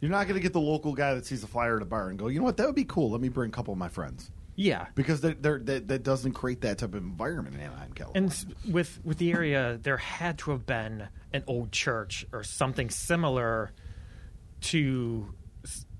you're 0.00 0.10
not 0.10 0.28
gonna 0.28 0.40
get 0.40 0.52
the 0.52 0.60
local 0.60 0.94
guy 0.94 1.14
that 1.14 1.26
sees 1.26 1.42
a 1.42 1.46
flyer 1.46 1.76
at 1.76 1.82
a 1.82 1.86
bar 1.86 2.08
and 2.08 2.18
go 2.18 2.28
you 2.28 2.38
know 2.38 2.44
what? 2.44 2.56
That 2.56 2.66
would 2.66 2.74
be 2.74 2.84
cool. 2.84 3.10
Let 3.10 3.20
me 3.20 3.28
bring 3.28 3.50
a 3.50 3.52
couple 3.52 3.72
of 3.72 3.78
my 3.78 3.88
friends 3.88 4.30
yeah. 4.56 4.86
because 4.94 5.20
they're, 5.20 5.34
they're, 5.34 5.58
that 5.60 5.88
that 5.88 6.02
doesn't 6.02 6.32
create 6.32 6.62
that 6.62 6.78
type 6.78 6.90
of 6.94 7.02
environment 7.02 7.54
in 7.54 7.60
anaheim 7.60 7.92
california 7.92 8.32
And 8.64 8.72
with 8.74 8.98
with 9.04 9.18
the 9.18 9.30
area, 9.32 9.78
there 9.82 9.96
had 9.98 10.38
to 10.38 10.50
have 10.50 10.66
been 10.66 11.08
an 11.32 11.44
old 11.46 11.70
church 11.72 12.26
or 12.32 12.42
something 12.42 12.90
similar 12.90 13.70
to 14.62 15.32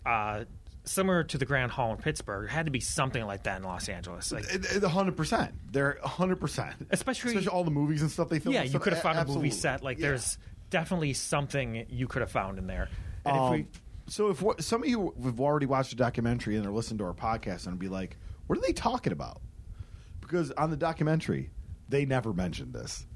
uh, 0.05 0.45
similar 0.85 1.25
to 1.25 1.37
the 1.39 1.45
Grand 1.45 1.73
Hall 1.73 1.91
in 1.93 1.99
Pittsburgh. 1.99 2.43
There 2.43 2.49
had 2.49 2.67
to 2.67 2.71
be 2.73 2.81
something 2.81 3.25
like 3.27 3.43
that 3.45 3.59
in 3.59 3.65
Los 3.65 3.89
Angeles. 3.89 4.33
Like, 4.33 4.47
hundred 4.85 5.17
percent. 5.17 5.53
They're 5.73 5.99
hundred 6.03 6.41
percent. 6.41 6.75
Especially- 6.91 7.47
all 7.49 7.65
the 7.65 7.71
movies 7.71 8.03
and 8.03 8.11
stuff 8.11 8.29
they 8.29 8.39
film. 8.39 8.55
yeah, 8.55 8.63
you 8.63 8.79
could 8.79 8.93
have 8.93 9.03
found 9.03 9.19
a 9.19 9.25
movie 9.27 9.51
set. 9.51 9.83
Like, 9.83 9.99
Yeah. 9.99 10.09
there's 10.09 10.39
definitely 10.71 11.13
something 11.13 11.87
you 11.89 12.07
could 12.07 12.23
have 12.23 12.31
found 12.31 12.59
in 12.59 12.67
there. 12.67 12.89
And 13.25 13.37
if 13.37 13.43
Um, 13.43 13.53
we 13.53 13.67
So 14.09 14.29
if 14.31 14.41
what, 14.41 14.63
some 14.63 14.83
of 14.83 14.89
you 14.89 15.13
have 15.25 15.41
already 15.41 15.67
watched 15.67 15.91
the 15.91 15.97
documentary 15.97 16.55
and 16.57 16.65
they're 16.65 16.73
listening 16.73 16.99
to 16.99 17.05
our 17.05 17.15
podcast 17.15 17.67
and 17.67 17.79
be 17.79 17.89
like, 17.89 18.17
"What 18.47 18.59
are 18.59 18.63
they 18.63 18.73
talking 18.73 19.13
about?" 19.13 19.41
Because 20.21 20.51
on 20.53 20.71
the 20.71 20.77
documentary, 20.77 21.51
they 21.89 22.05
never 22.05 22.33
mentioned 22.33 22.73
this. 22.75 23.07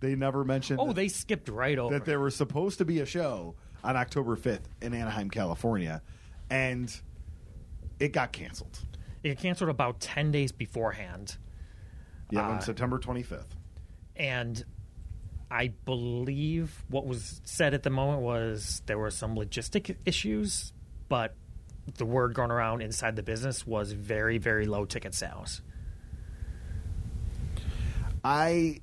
They 0.00 0.14
never 0.14 0.44
mentioned. 0.44 0.80
Oh, 0.80 0.88
that- 0.88 0.96
they 0.96 1.08
skipped 1.08 1.48
right 1.48 1.78
over. 1.78 1.94
that 1.94 2.04
there 2.04 2.20
was 2.20 2.34
supposed 2.36 2.78
to 2.78 2.84
be 2.84 3.00
a 3.00 3.06
show 3.06 3.54
on 3.84 3.96
October 3.96 4.36
5th 4.36 4.68
in 4.80 4.94
Anaheim, 4.94 5.30
California, 5.30 6.02
and 6.48 7.00
it 7.98 8.12
got 8.12 8.32
canceled. 8.32 8.78
it 9.22 9.34
got 9.34 9.42
canceled 9.42 9.68
about 9.70 10.00
ten 10.00 10.30
days 10.30 10.52
beforehand, 10.52 11.36
Yeah, 12.30 12.46
Uh, 12.48 12.52
on 12.52 12.60
September 12.62 12.98
25th. 12.98 13.56
and 14.16 14.64
I 15.50 15.68
believe 15.84 16.84
what 16.88 17.06
was 17.06 17.40
said 17.44 17.74
at 17.74 17.82
the 17.82 17.90
moment 17.90 18.22
was 18.22 18.82
there 18.86 18.96
were 18.98 19.10
some 19.10 19.34
logistic 19.34 19.96
issues, 20.06 20.72
but 21.08 21.34
the 21.96 22.04
word 22.04 22.34
going 22.34 22.50
around 22.50 22.82
inside 22.82 23.16
the 23.16 23.22
business 23.22 23.66
was 23.66 23.92
very, 23.92 24.38
very 24.38 24.66
low 24.66 24.84
ticket 24.84 25.14
sales. 25.14 25.62
I, 28.24 28.80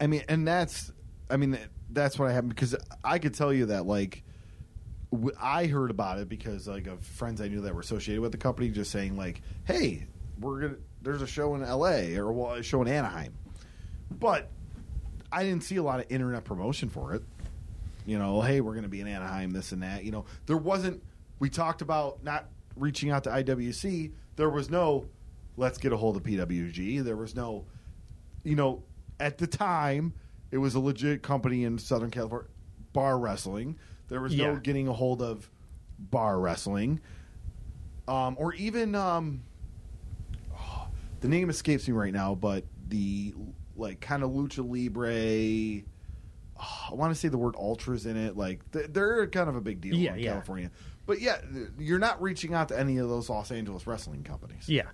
I 0.00 0.06
mean, 0.06 0.22
and 0.28 0.46
that's, 0.46 0.92
I 1.30 1.36
mean, 1.36 1.58
that's 1.90 2.18
what 2.18 2.28
I 2.30 2.32
happened 2.32 2.54
because 2.54 2.74
I 3.04 3.18
could 3.18 3.34
tell 3.34 3.52
you 3.52 3.66
that 3.66 3.86
like, 3.86 4.22
I 5.40 5.66
heard 5.66 5.90
about 5.90 6.18
it 6.18 6.28
because 6.28 6.68
like 6.68 6.86
of 6.86 7.02
friends 7.02 7.40
I 7.40 7.48
knew 7.48 7.62
that 7.62 7.74
were 7.74 7.80
associated 7.80 8.20
with 8.20 8.32
the 8.32 8.38
company 8.38 8.68
just 8.68 8.90
saying 8.90 9.16
like, 9.16 9.42
hey, 9.64 10.06
we're 10.38 10.60
gonna 10.60 10.76
there's 11.02 11.22
a 11.22 11.26
show 11.26 11.54
in 11.54 11.62
L.A. 11.62 12.16
or 12.16 12.32
well, 12.32 12.54
a 12.54 12.62
show 12.62 12.82
in 12.82 12.88
Anaheim, 12.88 13.34
but 14.10 14.50
I 15.30 15.42
didn't 15.44 15.64
see 15.64 15.76
a 15.76 15.82
lot 15.82 16.00
of 16.00 16.06
internet 16.10 16.44
promotion 16.44 16.88
for 16.88 17.14
it. 17.14 17.22
You 18.06 18.18
know, 18.18 18.40
hey, 18.40 18.60
we're 18.60 18.74
gonna 18.74 18.88
be 18.88 19.00
in 19.00 19.06
Anaheim, 19.06 19.50
this 19.50 19.72
and 19.72 19.82
that. 19.82 20.04
You 20.04 20.12
know, 20.12 20.24
there 20.46 20.56
wasn't. 20.56 21.02
We 21.38 21.50
talked 21.50 21.82
about 21.82 22.22
not 22.24 22.46
reaching 22.76 23.10
out 23.10 23.24
to 23.24 23.30
IWC. 23.30 24.12
There 24.36 24.50
was 24.50 24.70
no, 24.70 25.06
let's 25.56 25.78
get 25.78 25.92
a 25.92 25.96
hold 25.96 26.16
of 26.16 26.22
PWG. 26.22 27.02
There 27.04 27.16
was 27.16 27.34
no 27.34 27.66
you 28.44 28.54
know, 28.54 28.82
at 29.20 29.36
the 29.36 29.46
time, 29.46 30.14
it 30.50 30.58
was 30.58 30.74
a 30.74 30.80
legit 30.80 31.22
company 31.22 31.64
in 31.64 31.76
Southern 31.76 32.10
California, 32.10 32.48
bar 32.92 33.18
wrestling. 33.18 33.76
There 34.08 34.20
was 34.20 34.34
no 34.34 34.56
getting 34.56 34.88
a 34.88 34.92
hold 34.92 35.20
of 35.20 35.50
bar 35.98 36.38
wrestling, 36.38 37.00
um, 38.06 38.36
or 38.38 38.54
even 38.54 38.94
um, 38.94 39.42
oh, 40.56 40.88
the 41.20 41.28
name 41.28 41.50
escapes 41.50 41.86
me 41.88 41.92
right 41.94 42.12
now, 42.12 42.34
but 42.34 42.64
the 42.88 43.34
like 43.76 44.00
kind 44.00 44.22
of 44.22 44.30
lucha 44.30 44.64
libre. 44.66 45.84
oh, 46.58 46.88
I 46.90 46.94
want 46.94 47.12
to 47.12 47.18
say 47.18 47.28
the 47.28 47.36
word 47.38 47.54
ultras 47.56 48.06
in 48.06 48.16
it. 48.16 48.36
Like 48.36 48.70
th- 48.72 48.86
they're 48.90 49.26
kind 49.26 49.48
of 49.50 49.56
a 49.56 49.60
big 49.60 49.80
deal 49.80 49.94
Yeah, 49.94 50.14
in 50.14 50.20
yeah. 50.20 50.30
California. 50.32 50.70
But 51.08 51.22
yeah, 51.22 51.38
you're 51.78 51.98
not 51.98 52.20
reaching 52.20 52.52
out 52.52 52.68
to 52.68 52.78
any 52.78 52.98
of 52.98 53.08
those 53.08 53.30
Los 53.30 53.50
Angeles 53.50 53.86
wrestling 53.86 54.24
companies. 54.24 54.68
Yeah. 54.68 54.90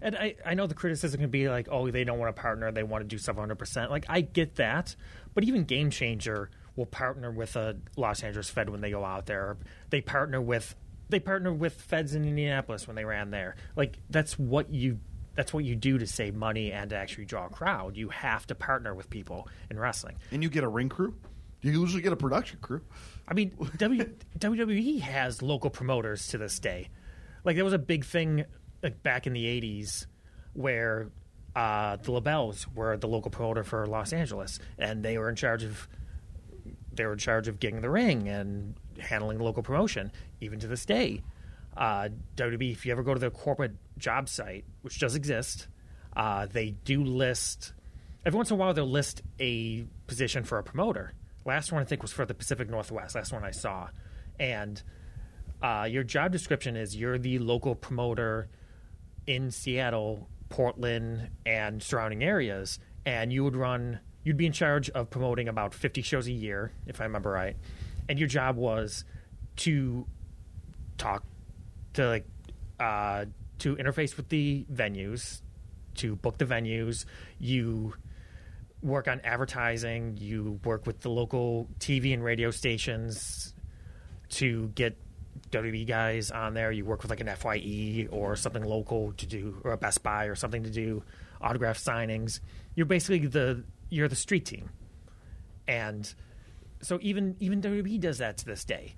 And 0.00 0.16
I, 0.16 0.34
I 0.44 0.54
know 0.54 0.66
the 0.66 0.74
criticism 0.74 1.20
can 1.20 1.30
be 1.30 1.48
like, 1.48 1.68
oh, 1.70 1.88
they 1.88 2.02
don't 2.02 2.18
want 2.18 2.34
to 2.34 2.42
partner, 2.42 2.72
they 2.72 2.82
want 2.82 3.02
to 3.02 3.08
do 3.08 3.16
stuff 3.16 3.36
100%. 3.36 3.88
Like, 3.88 4.04
I 4.08 4.22
get 4.22 4.56
that. 4.56 4.96
But 5.34 5.44
even 5.44 5.62
Game 5.62 5.90
Changer 5.90 6.50
will 6.74 6.86
partner 6.86 7.30
with 7.30 7.54
a 7.54 7.76
Los 7.96 8.24
Angeles 8.24 8.50
Fed 8.50 8.70
when 8.70 8.80
they 8.80 8.90
go 8.90 9.04
out 9.04 9.26
there. 9.26 9.56
They 9.90 10.00
partner 10.00 10.40
with 10.40 10.74
they 11.08 11.20
partner 11.20 11.52
with 11.52 11.74
Feds 11.74 12.14
in 12.14 12.24
Indianapolis 12.24 12.88
when 12.88 12.96
they 12.96 13.04
ran 13.04 13.30
there. 13.30 13.54
Like, 13.76 13.98
that's 14.10 14.36
what 14.36 14.68
you 14.70 14.98
that's 15.36 15.54
what 15.54 15.64
you 15.64 15.76
do 15.76 15.96
to 15.96 16.08
save 16.08 16.34
money 16.34 16.72
and 16.72 16.90
to 16.90 16.96
actually 16.96 17.26
draw 17.26 17.46
a 17.46 17.50
crowd. 17.50 17.96
You 17.96 18.08
have 18.08 18.48
to 18.48 18.56
partner 18.56 18.94
with 18.96 19.08
people 19.10 19.46
in 19.70 19.78
wrestling. 19.78 20.16
And 20.32 20.42
you 20.42 20.50
get 20.50 20.64
a 20.64 20.68
ring 20.68 20.88
crew. 20.88 21.14
You 21.62 21.80
usually 21.80 22.02
get 22.02 22.12
a 22.12 22.16
production 22.16 22.58
crew. 22.60 22.82
I 23.26 23.34
mean, 23.34 23.52
w, 23.78 24.04
WWE 24.38 25.00
has 25.00 25.42
local 25.42 25.70
promoters 25.70 26.28
to 26.28 26.38
this 26.38 26.58
day. 26.58 26.88
Like 27.44 27.56
there 27.56 27.64
was 27.64 27.72
a 27.72 27.78
big 27.78 28.04
thing 28.04 28.44
like 28.82 29.02
back 29.02 29.26
in 29.26 29.32
the 29.32 29.44
'80s 29.44 30.06
where 30.54 31.10
uh, 31.54 31.96
the 31.96 32.12
LeBells 32.12 32.66
were 32.74 32.96
the 32.96 33.06
local 33.06 33.30
promoter 33.30 33.62
for 33.62 33.86
Los 33.86 34.12
Angeles, 34.12 34.58
and 34.78 35.04
they 35.04 35.18
were 35.18 35.28
in 35.28 35.36
charge 35.36 35.62
of 35.62 35.88
they 36.92 37.06
were 37.06 37.12
in 37.12 37.18
charge 37.18 37.48
of 37.48 37.60
getting 37.60 37.80
the 37.80 37.90
ring 37.90 38.28
and 38.28 38.74
handling 38.98 39.38
local 39.38 39.62
promotion. 39.62 40.10
Even 40.40 40.58
to 40.58 40.66
this 40.66 40.84
day, 40.84 41.22
uh, 41.76 42.08
WWE, 42.36 42.72
if 42.72 42.84
you 42.84 42.92
ever 42.92 43.02
go 43.02 43.14
to 43.14 43.20
their 43.20 43.30
corporate 43.30 43.72
job 43.98 44.28
site, 44.28 44.64
which 44.82 44.98
does 44.98 45.14
exist, 45.14 45.68
uh, 46.16 46.46
they 46.46 46.70
do 46.70 47.04
list 47.04 47.72
every 48.26 48.36
once 48.36 48.50
in 48.50 48.54
a 48.54 48.58
while 48.58 48.74
they'll 48.74 48.86
list 48.86 49.22
a 49.40 49.84
position 50.06 50.44
for 50.44 50.58
a 50.58 50.62
promoter. 50.62 51.12
Last 51.44 51.72
one 51.72 51.82
I 51.82 51.84
think 51.84 52.02
was 52.02 52.12
for 52.12 52.24
the 52.24 52.34
Pacific 52.34 52.68
Northwest. 52.70 53.14
Last 53.14 53.32
one 53.32 53.44
I 53.44 53.50
saw, 53.50 53.88
and 54.38 54.82
uh, 55.62 55.86
your 55.90 56.02
job 56.02 56.32
description 56.32 56.76
is 56.76 56.96
you're 56.96 57.18
the 57.18 57.38
local 57.38 57.74
promoter 57.74 58.48
in 59.26 59.50
Seattle, 59.50 60.28
Portland, 60.48 61.30
and 61.46 61.82
surrounding 61.82 62.22
areas, 62.22 62.78
and 63.06 63.32
you 63.32 63.44
would 63.44 63.56
run. 63.56 64.00
You'd 64.24 64.36
be 64.36 64.46
in 64.46 64.52
charge 64.52 64.88
of 64.90 65.10
promoting 65.10 65.48
about 65.48 65.74
50 65.74 66.02
shows 66.02 66.28
a 66.28 66.32
year, 66.32 66.72
if 66.86 67.00
I 67.00 67.04
remember 67.04 67.30
right, 67.30 67.56
and 68.08 68.18
your 68.18 68.28
job 68.28 68.56
was 68.56 69.04
to 69.56 70.06
talk 70.96 71.24
to 71.94 72.06
like 72.06 72.26
uh, 72.78 73.26
to 73.58 73.76
interface 73.76 74.16
with 74.16 74.28
the 74.28 74.64
venues, 74.72 75.42
to 75.96 76.16
book 76.16 76.38
the 76.38 76.44
venues. 76.44 77.04
You 77.38 77.94
work 78.82 79.08
on 79.08 79.20
advertising. 79.24 80.16
You 80.20 80.60
work 80.64 80.86
with 80.86 81.00
the 81.00 81.10
local 81.10 81.68
TV 81.78 82.12
and 82.12 82.22
radio 82.22 82.50
stations 82.50 83.54
to 84.30 84.68
get 84.74 84.96
WWE 85.50 85.86
guys 85.86 86.30
on 86.30 86.54
there. 86.54 86.72
You 86.72 86.84
work 86.84 87.02
with 87.02 87.10
like 87.10 87.20
an 87.20 87.28
FYE 87.28 88.08
or 88.10 88.36
something 88.36 88.64
local 88.64 89.12
to 89.14 89.26
do, 89.26 89.60
or 89.64 89.72
a 89.72 89.76
Best 89.76 90.02
Buy 90.02 90.26
or 90.26 90.34
something 90.34 90.64
to 90.64 90.70
do 90.70 91.02
autograph 91.40 91.78
signings. 91.78 92.40
You're 92.74 92.86
basically 92.86 93.26
the 93.26 93.64
you're 93.90 94.08
the 94.08 94.16
street 94.16 94.46
team, 94.46 94.70
and 95.68 96.12
so 96.80 96.98
even 97.02 97.36
even 97.40 97.60
WWE 97.60 98.00
does 98.00 98.18
that 98.18 98.38
to 98.38 98.46
this 98.46 98.64
day. 98.64 98.94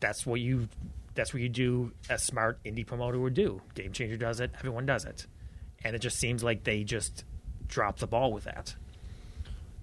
That's 0.00 0.24
what 0.24 0.40
you 0.40 0.68
that's 1.14 1.34
what 1.34 1.42
you 1.42 1.48
do. 1.48 1.92
A 2.08 2.18
smart 2.18 2.62
indie 2.64 2.86
promoter 2.86 3.18
would 3.18 3.34
do. 3.34 3.60
Game 3.74 3.92
Changer 3.92 4.16
does 4.16 4.40
it. 4.40 4.52
Everyone 4.58 4.86
does 4.86 5.04
it, 5.04 5.26
and 5.84 5.94
it 5.94 6.00
just 6.00 6.18
seems 6.18 6.42
like 6.42 6.64
they 6.64 6.84
just 6.84 7.24
drop 7.68 7.98
the 7.98 8.06
ball 8.06 8.32
with 8.32 8.44
that. 8.44 8.74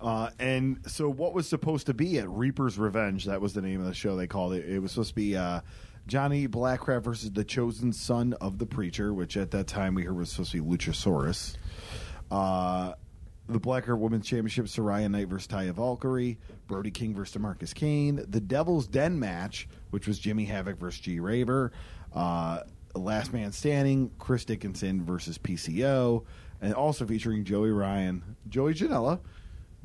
Uh, 0.01 0.29
and 0.39 0.79
so, 0.87 1.09
what 1.09 1.33
was 1.33 1.47
supposed 1.47 1.85
to 1.87 1.93
be 1.93 2.19
at 2.19 2.29
Reaper's 2.29 2.77
Revenge? 2.77 3.25
That 3.25 3.41
was 3.41 3.53
the 3.53 3.61
name 3.61 3.79
of 3.79 3.87
the 3.87 3.93
show 3.93 4.15
they 4.15 4.27
called 4.27 4.53
it. 4.53 4.67
It 4.67 4.79
was 4.79 4.91
supposed 4.91 5.09
to 5.09 5.15
be 5.15 5.37
uh, 5.37 5.61
Johnny 6.07 6.47
Blackcraft 6.47 7.03
versus 7.03 7.31
the 7.31 7.43
chosen 7.43 7.93
son 7.93 8.33
of 8.33 8.59
the 8.59 8.65
preacher, 8.65 9.13
which 9.13 9.37
at 9.37 9.51
that 9.51 9.67
time 9.67 9.95
we 9.95 10.03
heard 10.03 10.17
was 10.17 10.29
supposed 10.29 10.51
to 10.51 10.61
be 10.61 10.77
Luchasaurus. 10.77 11.55
Uh, 12.29 12.93
the 13.47 13.59
Blackcraft 13.59 13.99
Women's 13.99 14.27
Championship, 14.27 14.65
Saraya 14.65 15.09
Knight 15.09 15.27
versus 15.27 15.47
Taya 15.47 15.71
Valkyrie, 15.71 16.37
Brody 16.67 16.91
King 16.91 17.15
versus 17.15 17.39
Demarcus 17.39 17.73
Kane, 17.73 18.23
the 18.27 18.39
Devil's 18.39 18.87
Den 18.87 19.19
match, 19.19 19.67
which 19.91 20.07
was 20.07 20.19
Jimmy 20.19 20.45
Havoc 20.45 20.77
versus 20.77 20.99
G 20.99 21.19
Raver, 21.19 21.71
uh, 22.13 22.61
Last 22.95 23.33
Man 23.33 23.51
Standing, 23.51 24.11
Chris 24.19 24.45
Dickinson 24.45 25.03
versus 25.03 25.37
PCO, 25.37 26.23
and 26.65 26.73
also 26.73 27.05
featuring 27.05 27.43
Joey 27.43 27.69
Ryan, 27.69 28.35
Joey 28.49 28.73
Janela, 28.73 29.19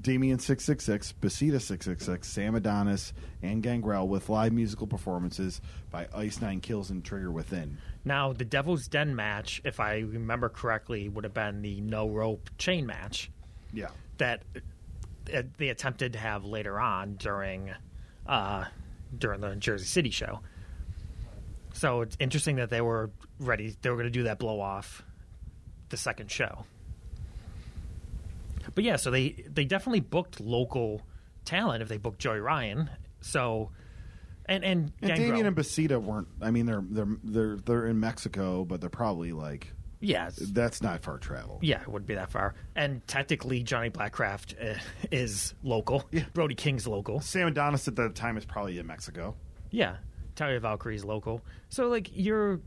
Damien 0.00 0.38
six 0.38 0.64
six 0.64 0.82
six, 0.82 1.12
Bestia 1.12 1.60
six 1.60 1.84
six 1.84 2.06
six, 2.06 2.26
Sam 2.26 2.54
Adonis, 2.54 3.12
and 3.42 3.62
Gangrel 3.62 4.08
with 4.08 4.30
live 4.30 4.52
musical 4.54 4.86
performances 4.86 5.60
by 5.90 6.08
Ice 6.14 6.40
Nine 6.40 6.60
Kills 6.60 6.88
and 6.88 7.04
Trigger 7.04 7.30
Within. 7.30 7.76
Now, 8.02 8.32
the 8.32 8.46
Devil's 8.46 8.88
Den 8.88 9.14
match, 9.14 9.60
if 9.62 9.78
I 9.78 9.98
remember 9.98 10.48
correctly, 10.48 11.10
would 11.10 11.24
have 11.24 11.34
been 11.34 11.60
the 11.60 11.82
no 11.82 12.08
rope 12.08 12.48
chain 12.56 12.86
match 12.86 13.30
Yeah, 13.74 13.88
that 14.16 14.42
uh, 15.34 15.42
they 15.58 15.68
attempted 15.68 16.14
to 16.14 16.18
have 16.18 16.46
later 16.46 16.80
on 16.80 17.16
during 17.16 17.74
uh, 18.26 18.64
during 19.18 19.42
the 19.42 19.54
Jersey 19.56 19.84
City 19.84 20.10
show. 20.10 20.40
So 21.74 22.00
it's 22.00 22.16
interesting 22.18 22.56
that 22.56 22.70
they 22.70 22.80
were 22.80 23.10
ready. 23.38 23.76
They 23.82 23.90
were 23.90 23.96
going 23.96 24.06
to 24.06 24.10
do 24.10 24.22
that 24.22 24.38
blow 24.38 24.60
off 24.60 25.04
the 25.90 25.96
second 25.96 26.30
show. 26.30 26.64
But 28.74 28.84
yeah, 28.84 28.96
so 28.96 29.10
they 29.10 29.44
they 29.52 29.64
definitely 29.64 30.00
booked 30.00 30.40
local 30.40 31.02
talent 31.44 31.82
if 31.82 31.88
they 31.88 31.96
booked 31.96 32.18
Joey 32.20 32.40
Ryan. 32.40 32.90
So 33.20 33.70
and 34.46 34.64
and, 34.64 34.92
and 35.00 35.08
Gangrel. 35.08 35.28
Damien 35.28 35.46
and 35.46 35.56
Bestia 35.56 35.98
weren't. 35.98 36.28
I 36.40 36.50
mean, 36.50 36.66
they're 36.66 36.84
they're 36.88 37.16
they're 37.24 37.56
they're 37.56 37.86
in 37.86 37.98
Mexico, 38.00 38.64
but 38.64 38.80
they're 38.80 38.90
probably 38.90 39.32
like 39.32 39.72
yeah, 40.00 40.28
it's- 40.28 40.48
that's 40.52 40.82
not 40.82 41.02
far 41.02 41.18
travel. 41.18 41.58
Yeah, 41.62 41.80
it 41.82 41.88
wouldn't 41.88 42.06
be 42.06 42.14
that 42.14 42.30
far. 42.30 42.54
And 42.76 43.06
technically, 43.06 43.62
Johnny 43.62 43.90
Blackcraft 43.90 44.76
uh, 44.76 44.78
is 45.10 45.54
local. 45.62 46.04
Yeah. 46.12 46.24
Brody 46.32 46.54
King's 46.54 46.86
local. 46.86 47.20
Sam 47.20 47.48
Adonis 47.48 47.86
at 47.88 47.96
the 47.96 48.08
time 48.10 48.36
is 48.36 48.44
probably 48.44 48.78
in 48.78 48.86
Mexico. 48.86 49.34
Yeah, 49.70 49.96
Taya 50.36 50.60
Valkyrie's 50.60 51.04
local. 51.04 51.42
So 51.68 51.88
like 51.88 52.08
you're, 52.12 52.60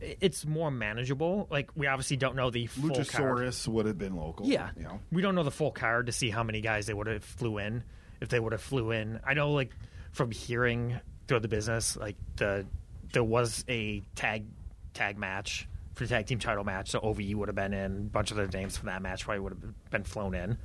it's 0.00 0.46
more 0.46 0.70
manageable. 0.70 1.46
Like 1.50 1.70
we 1.76 1.86
obviously 1.86 2.16
don't 2.16 2.36
know 2.36 2.50
the 2.50 2.66
full 2.66 2.90
card. 2.90 3.06
Luchasaurus 3.06 3.68
would 3.68 3.86
have 3.86 3.98
been 3.98 4.16
local. 4.16 4.46
Yeah, 4.46 4.70
you 4.76 4.82
know. 4.82 5.00
we 5.12 5.22
don't 5.22 5.34
know 5.34 5.42
the 5.42 5.50
full 5.50 5.70
card 5.70 6.06
to 6.06 6.12
see 6.12 6.30
how 6.30 6.42
many 6.42 6.60
guys 6.60 6.86
they 6.86 6.94
would 6.94 7.06
have 7.06 7.24
flew 7.24 7.58
in 7.58 7.82
if 8.20 8.28
they 8.28 8.40
would 8.40 8.52
have 8.52 8.62
flew 8.62 8.90
in. 8.90 9.20
I 9.24 9.34
know 9.34 9.52
like 9.52 9.72
from 10.12 10.30
hearing 10.30 10.98
throughout 11.26 11.42
the 11.42 11.48
business. 11.48 11.96
Like 11.96 12.16
the 12.36 12.66
there 13.12 13.24
was 13.24 13.64
a 13.68 14.02
tag 14.14 14.46
tag 14.94 15.18
match 15.18 15.68
for 15.94 16.04
the 16.04 16.08
tag 16.08 16.26
team 16.26 16.38
title 16.38 16.64
match, 16.64 16.90
so 16.90 17.00
OVE 17.00 17.34
would 17.34 17.48
have 17.48 17.56
been 17.56 17.74
in. 17.74 17.96
A 17.96 18.10
bunch 18.10 18.30
of 18.30 18.36
the 18.36 18.46
names 18.46 18.76
from 18.76 18.86
that 18.86 19.02
match 19.02 19.24
probably 19.24 19.40
would 19.40 19.52
have 19.52 19.90
been 19.90 20.04
flown 20.04 20.34
in. 20.34 20.58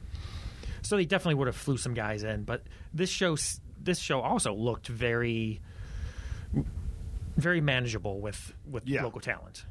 So 0.81 0.97
they 0.97 1.05
definitely 1.05 1.35
would 1.35 1.47
have 1.47 1.55
flew 1.55 1.77
some 1.77 1.93
guys 1.93 2.23
in. 2.23 2.43
But 2.43 2.63
this 2.93 3.09
show 3.09 3.37
this 3.81 3.99
show 3.99 4.21
also 4.21 4.53
looked 4.53 4.87
very 4.87 5.61
very 7.35 7.61
manageable 7.61 8.19
with 8.19 8.53
with 8.65 8.87
Yeah. 8.87 9.03
local 9.03 9.21
talent. 9.21 9.65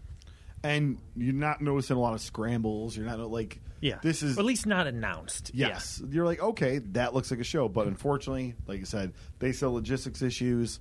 and 0.65 0.99
you're 1.17 1.33
not 1.35 1.61
noticing 1.61 1.97
a 1.97 2.01
lot 2.01 2.15
of 2.15 2.21
scrambles. 2.21 2.97
You're 2.97 3.07
not 3.07 3.19
like 3.31 3.61
Yeah, 3.81 3.99
This 4.01 4.23
is 4.23 4.37
Or 4.37 4.41
at 4.43 4.47
least 4.47 4.65
not 4.65 4.87
announced. 4.87 5.51
yes. 5.55 6.01
You're 6.09 6.25
like 6.25 6.41
okay, 6.41 6.79
that 6.93 7.15
looks 7.15 7.31
like 7.33 7.41
a 7.41 7.45
show, 7.45 7.69
but 7.69 7.87
unfortunately, 7.89 8.55
like 8.69 8.79
you 8.79 8.85
said, 8.87 9.13
they 9.41 9.51
sell 9.53 9.73
logistics 9.73 10.23
issues. 10.23 10.79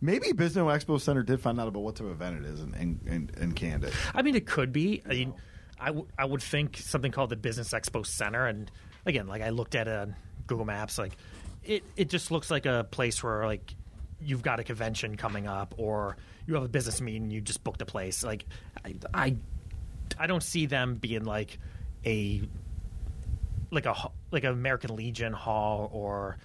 Maybe 0.00 0.32
Business 0.32 0.62
Expo 0.64 0.98
Center 1.00 1.22
did 1.22 1.40
find 1.40 1.60
out 1.60 1.66
about 1.68 1.82
what 1.82 1.96
type 1.96 2.06
of 2.06 2.12
event 2.12 2.44
it 2.44 2.48
is 2.48 2.60
in 2.60 2.74
in, 2.74 3.00
and, 3.06 3.36
and 3.36 3.56
canned 3.56 3.84
it. 3.84 3.92
I 4.14 4.22
mean, 4.22 4.34
it 4.36 4.46
could 4.46 4.72
be. 4.72 5.02
I 5.04 5.08
mean, 5.08 5.34
I, 5.78 5.86
w- 5.86 6.06
I 6.18 6.24
would 6.24 6.42
think 6.42 6.76
something 6.78 7.10
called 7.12 7.30
the 7.30 7.36
Business 7.36 7.70
Expo 7.70 8.06
Center. 8.06 8.46
And 8.46 8.70
again, 9.04 9.26
like 9.26 9.42
I 9.42 9.50
looked 9.50 9.74
at 9.74 9.88
it 9.88 9.94
on 9.96 10.14
Google 10.46 10.64
Maps, 10.66 10.98
like 10.98 11.16
it, 11.64 11.82
it 11.96 12.08
just 12.08 12.30
looks 12.30 12.50
like 12.50 12.64
a 12.64 12.86
place 12.90 13.22
where 13.22 13.44
like 13.44 13.74
you've 14.22 14.42
got 14.42 14.60
a 14.60 14.64
convention 14.64 15.16
coming 15.16 15.46
up 15.46 15.74
or 15.78 16.16
you 16.46 16.54
have 16.54 16.62
a 16.62 16.68
business 16.68 17.00
meeting, 17.00 17.30
you 17.30 17.40
just 17.40 17.62
booked 17.64 17.82
a 17.82 17.86
place. 17.86 18.22
Like 18.22 18.44
I, 18.84 18.94
I, 19.14 19.36
I 20.18 20.26
don't 20.26 20.42
see 20.42 20.66
them 20.66 20.96
being 20.96 21.24
like 21.24 21.58
a 22.04 22.42
like 23.70 23.86
a 23.86 23.94
like 24.30 24.44
an 24.44 24.52
American 24.52 24.96
Legion 24.96 25.32
hall 25.32 25.90
or 25.92 26.38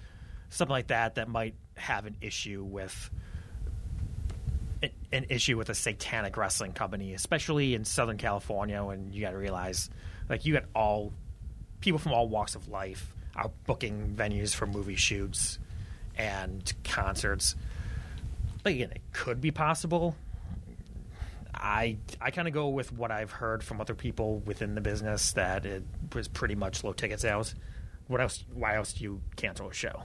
something 0.50 0.72
like 0.72 0.88
that 0.88 1.16
that 1.16 1.28
might 1.28 1.54
have 1.76 2.06
an 2.06 2.16
issue 2.20 2.62
with 2.64 3.10
an- 5.12 5.26
issue 5.28 5.56
with 5.56 5.68
a 5.68 5.74
satanic 5.74 6.36
wrestling 6.36 6.72
company, 6.72 7.14
especially 7.14 7.74
in 7.74 7.84
Southern 7.84 8.16
California. 8.16 8.82
When 8.82 9.12
you 9.12 9.20
got 9.20 9.30
to 9.30 9.38
realize, 9.38 9.90
like, 10.28 10.44
you 10.44 10.52
got 10.54 10.64
all 10.74 11.12
people 11.80 11.98
from 11.98 12.12
all 12.12 12.28
walks 12.28 12.54
of 12.54 12.68
life 12.68 13.14
out 13.36 13.52
booking 13.66 14.14
venues 14.16 14.54
for 14.54 14.66
movie 14.66 14.96
shoots 14.96 15.58
and 16.16 16.72
concerts. 16.84 17.56
But 18.62 18.72
again, 18.72 18.90
it 18.90 19.02
could 19.12 19.40
be 19.40 19.50
possible. 19.50 20.16
I 21.54 21.96
I 22.20 22.30
kind 22.30 22.48
of 22.48 22.54
go 22.54 22.68
with 22.68 22.92
what 22.92 23.10
I've 23.10 23.30
heard 23.30 23.62
from 23.62 23.80
other 23.80 23.94
people 23.94 24.40
within 24.40 24.74
the 24.74 24.80
business 24.80 25.32
that 25.32 25.64
it 25.64 25.82
was 26.14 26.28
pretty 26.28 26.54
much 26.54 26.84
low 26.84 26.92
ticket 26.92 27.20
sales. 27.20 27.54
What 28.08 28.20
else? 28.20 28.44
Why 28.52 28.76
else 28.76 28.92
do 28.92 29.04
you 29.04 29.20
cancel 29.36 29.68
a 29.68 29.72
show? 29.72 30.02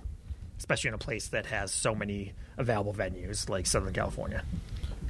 Especially 0.57 0.89
in 0.89 0.93
a 0.93 0.99
place 0.99 1.27
that 1.29 1.47
has 1.47 1.71
so 1.71 1.93
many 1.95 2.33
available 2.57 2.93
venues 2.93 3.49
like 3.49 3.65
Southern 3.65 3.93
California. 3.93 4.43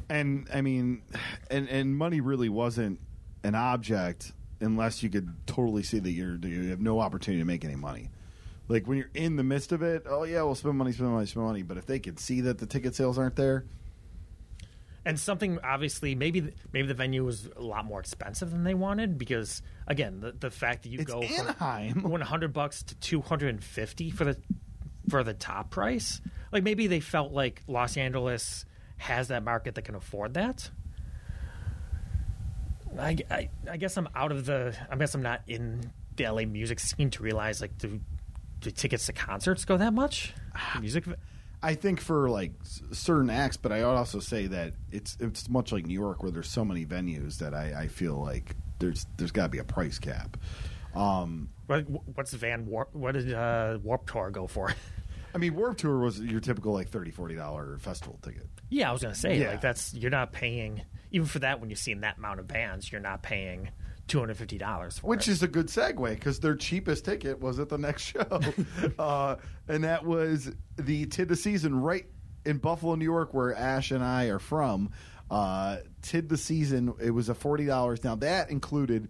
And 0.10 0.48
I 0.54 0.62
mean, 0.62 1.04
and 1.50 1.70
and 1.70 1.96
money 1.96 2.22
really 2.22 2.50
wasn't 2.50 3.00
an 3.44 3.56
object 3.56 4.32
unless 4.60 5.04
you 5.04 5.10
could 5.10 5.34
totally 5.48 5.84
see 5.84 6.00
that 6.00 6.12
you're 6.12 6.36
you 6.38 6.70
have 6.70 6.82
no 6.82 7.00
opportunity 7.00 7.42
to 7.42 7.46
make 7.46 7.66
any 7.66 7.76
money. 7.76 8.10
Like 8.68 8.88
when 8.88 8.98
you're 8.98 9.10
in 9.14 9.36
the 9.36 9.44
midst 9.44 9.72
of 9.72 9.82
it, 9.82 10.04
oh 10.08 10.24
yeah, 10.24 10.44
we'll 10.44 10.56
spend 10.56 10.78
money, 10.78 10.92
spend 10.92 11.10
money, 11.12 11.26
spend 11.26 11.46
money. 11.46 11.64
But 11.64 11.78
if 11.78 11.86
they 11.86 12.00
could 12.00 12.20
see 12.20 12.42
that 12.42 12.58
the 12.58 12.66
ticket 12.66 12.96
sales 12.96 13.18
aren't 13.18 13.36
there, 13.36 13.66
and 15.06 15.20
something 15.20 15.60
obviously 15.64 16.16
maybe 16.16 16.54
maybe 16.72 16.88
the 16.88 16.94
venue 16.94 17.26
was 17.26 17.50
a 17.56 17.62
lot 17.62 17.86
more 17.86 18.00
expensive 18.00 18.52
than 18.52 18.64
they 18.64 18.74
wanted 18.74 19.18
because 19.18 19.62
again 19.88 20.20
the, 20.20 20.32
the 20.32 20.52
fact 20.52 20.84
that 20.84 20.90
you 20.90 21.00
It's 21.00 21.12
go 21.12 21.22
Anaheim. 21.22 21.94
from 22.02 22.12
100 22.12 22.54
bucks 22.54 22.84
to 22.84 22.96
250 22.96 24.12
for 24.12 24.26
the 24.26 24.38
for 25.10 25.24
the 25.24 25.34
top 25.34 25.72
price 25.72 26.22
like 26.52 26.64
maybe 26.64 26.88
they 26.88 27.00
felt 27.00 27.32
like 27.32 27.64
Los 27.68 27.98
Angeles 27.98 28.66
has 28.98 29.30
that 29.30 29.44
market 29.44 29.76
that 29.76 29.82
can 29.84 29.96
afford 29.96 30.36
that 30.36 30.70
I, 33.00 33.18
I, 33.30 33.50
I 33.70 33.78
guess 33.78 33.98
I'm 33.98 34.10
out 34.16 34.32
of 34.32 34.46
the 34.46 34.76
I 34.90 34.96
guess 34.98 35.16
I'm 35.16 35.22
not 35.22 35.42
in 35.48 35.92
the 36.18 36.30
LA 36.30 36.44
music 36.44 36.80
scene 36.80 37.10
to 37.12 37.24
realize 37.24 37.62
like 37.62 37.78
do, 37.78 38.00
do 38.62 38.72
tickets 38.72 39.06
to 39.08 39.14
concerts 39.14 39.66
go 39.66 39.78
that 39.78 39.94
much 39.94 40.34
music 40.80 41.04
I 41.64 41.76
think 41.76 42.00
for 42.02 42.28
like 42.30 42.54
s- 42.62 42.82
certain 42.92 43.30
acts, 43.30 43.56
but 43.58 43.72
I 43.72 43.86
would 43.86 43.94
also 43.94 44.20
say 44.20 44.48
that 44.48 44.74
it's 44.92 45.16
it's 45.20 45.48
much 45.48 45.72
like 45.72 45.86
New 45.86 45.94
York 45.94 46.24
where 46.24 46.32
there's 46.32 46.50
so 46.50 46.66
many 46.66 46.86
venues 46.88 47.38
that 47.38 47.54
I, 47.54 47.82
I 47.84 47.88
feel 47.88 48.16
like 48.16 48.56
there's 48.80 49.06
there's 49.18 49.32
got 49.32 49.44
to 49.44 49.50
be 49.50 49.60
a 49.60 49.64
price 49.64 50.00
cap. 50.00 50.38
Um, 50.96 51.50
what, 51.68 51.82
what's 52.16 52.34
Van 52.34 52.66
Warp 52.66 52.94
what 52.96 53.12
did 53.14 53.32
uh, 53.34 53.78
Warp 53.84 54.10
Tour 54.10 54.32
go 54.32 54.48
for 54.48 54.74
I 55.34 55.38
mean, 55.38 55.56
Warp 55.56 55.78
Tour 55.78 56.00
was 56.00 56.20
your 56.20 56.42
typical 56.42 56.74
like 56.74 56.90
30 56.90 57.12
40 57.12 57.36
dollar 57.36 57.78
festival 57.78 58.18
ticket. 58.24 58.48
Yeah, 58.70 58.90
I 58.90 58.92
was 58.94 59.02
gonna 59.04 59.14
say 59.16 59.40
Yeah. 59.40 59.52
like 59.52 59.62
that's 59.62 59.94
you're 59.94 60.10
not 60.12 60.32
paying 60.34 60.82
even 61.12 61.28
for 61.28 61.40
that 61.40 61.60
when 61.62 61.70
you're 61.70 61.78
seeing 61.78 62.02
that 62.02 62.18
amount 62.18 62.40
of 62.40 62.48
bands, 62.48 62.92
you're 62.92 63.02
not 63.02 63.22
paying 63.22 63.70
two 64.12 64.20
hundred 64.20 64.36
fifty 64.36 64.58
dollars 64.58 65.00
for 65.00 65.08
Which 65.08 65.30
it. 65.30 65.32
is 65.32 65.42
a 65.42 65.48
good 65.48 65.68
segue 65.68 66.10
because 66.10 66.42
their 66.42 66.56
cheapest 66.56 67.06
ticket 67.06 67.40
was 67.40 67.60
at 67.60 67.70
the 67.70 67.78
next 67.78 68.02
show, 68.14 68.42
uh, 69.00 69.38
and 69.70 69.86
that 69.86 70.06
was 70.06 70.52
the 70.76 71.06
Tid 71.06 71.30
the 71.30 71.38
Season 71.38 71.80
right 71.80 72.06
in 72.46 72.58
Buffalo, 72.58 72.96
New 72.96 73.06
York, 73.06 73.34
where 73.34 73.56
Ash 73.56 73.92
and 73.92 74.04
I 74.04 74.26
are 74.26 74.40
from. 74.40 74.92
Uh, 75.30 75.78
Tid 76.02 76.28
the 76.28 76.36
Season, 76.36 76.94
it 77.02 77.12
was 77.12 77.30
a 77.30 77.34
forty 77.34 77.66
dollars. 77.66 78.04
Now 78.04 78.16
that 78.16 78.50
included 78.50 79.08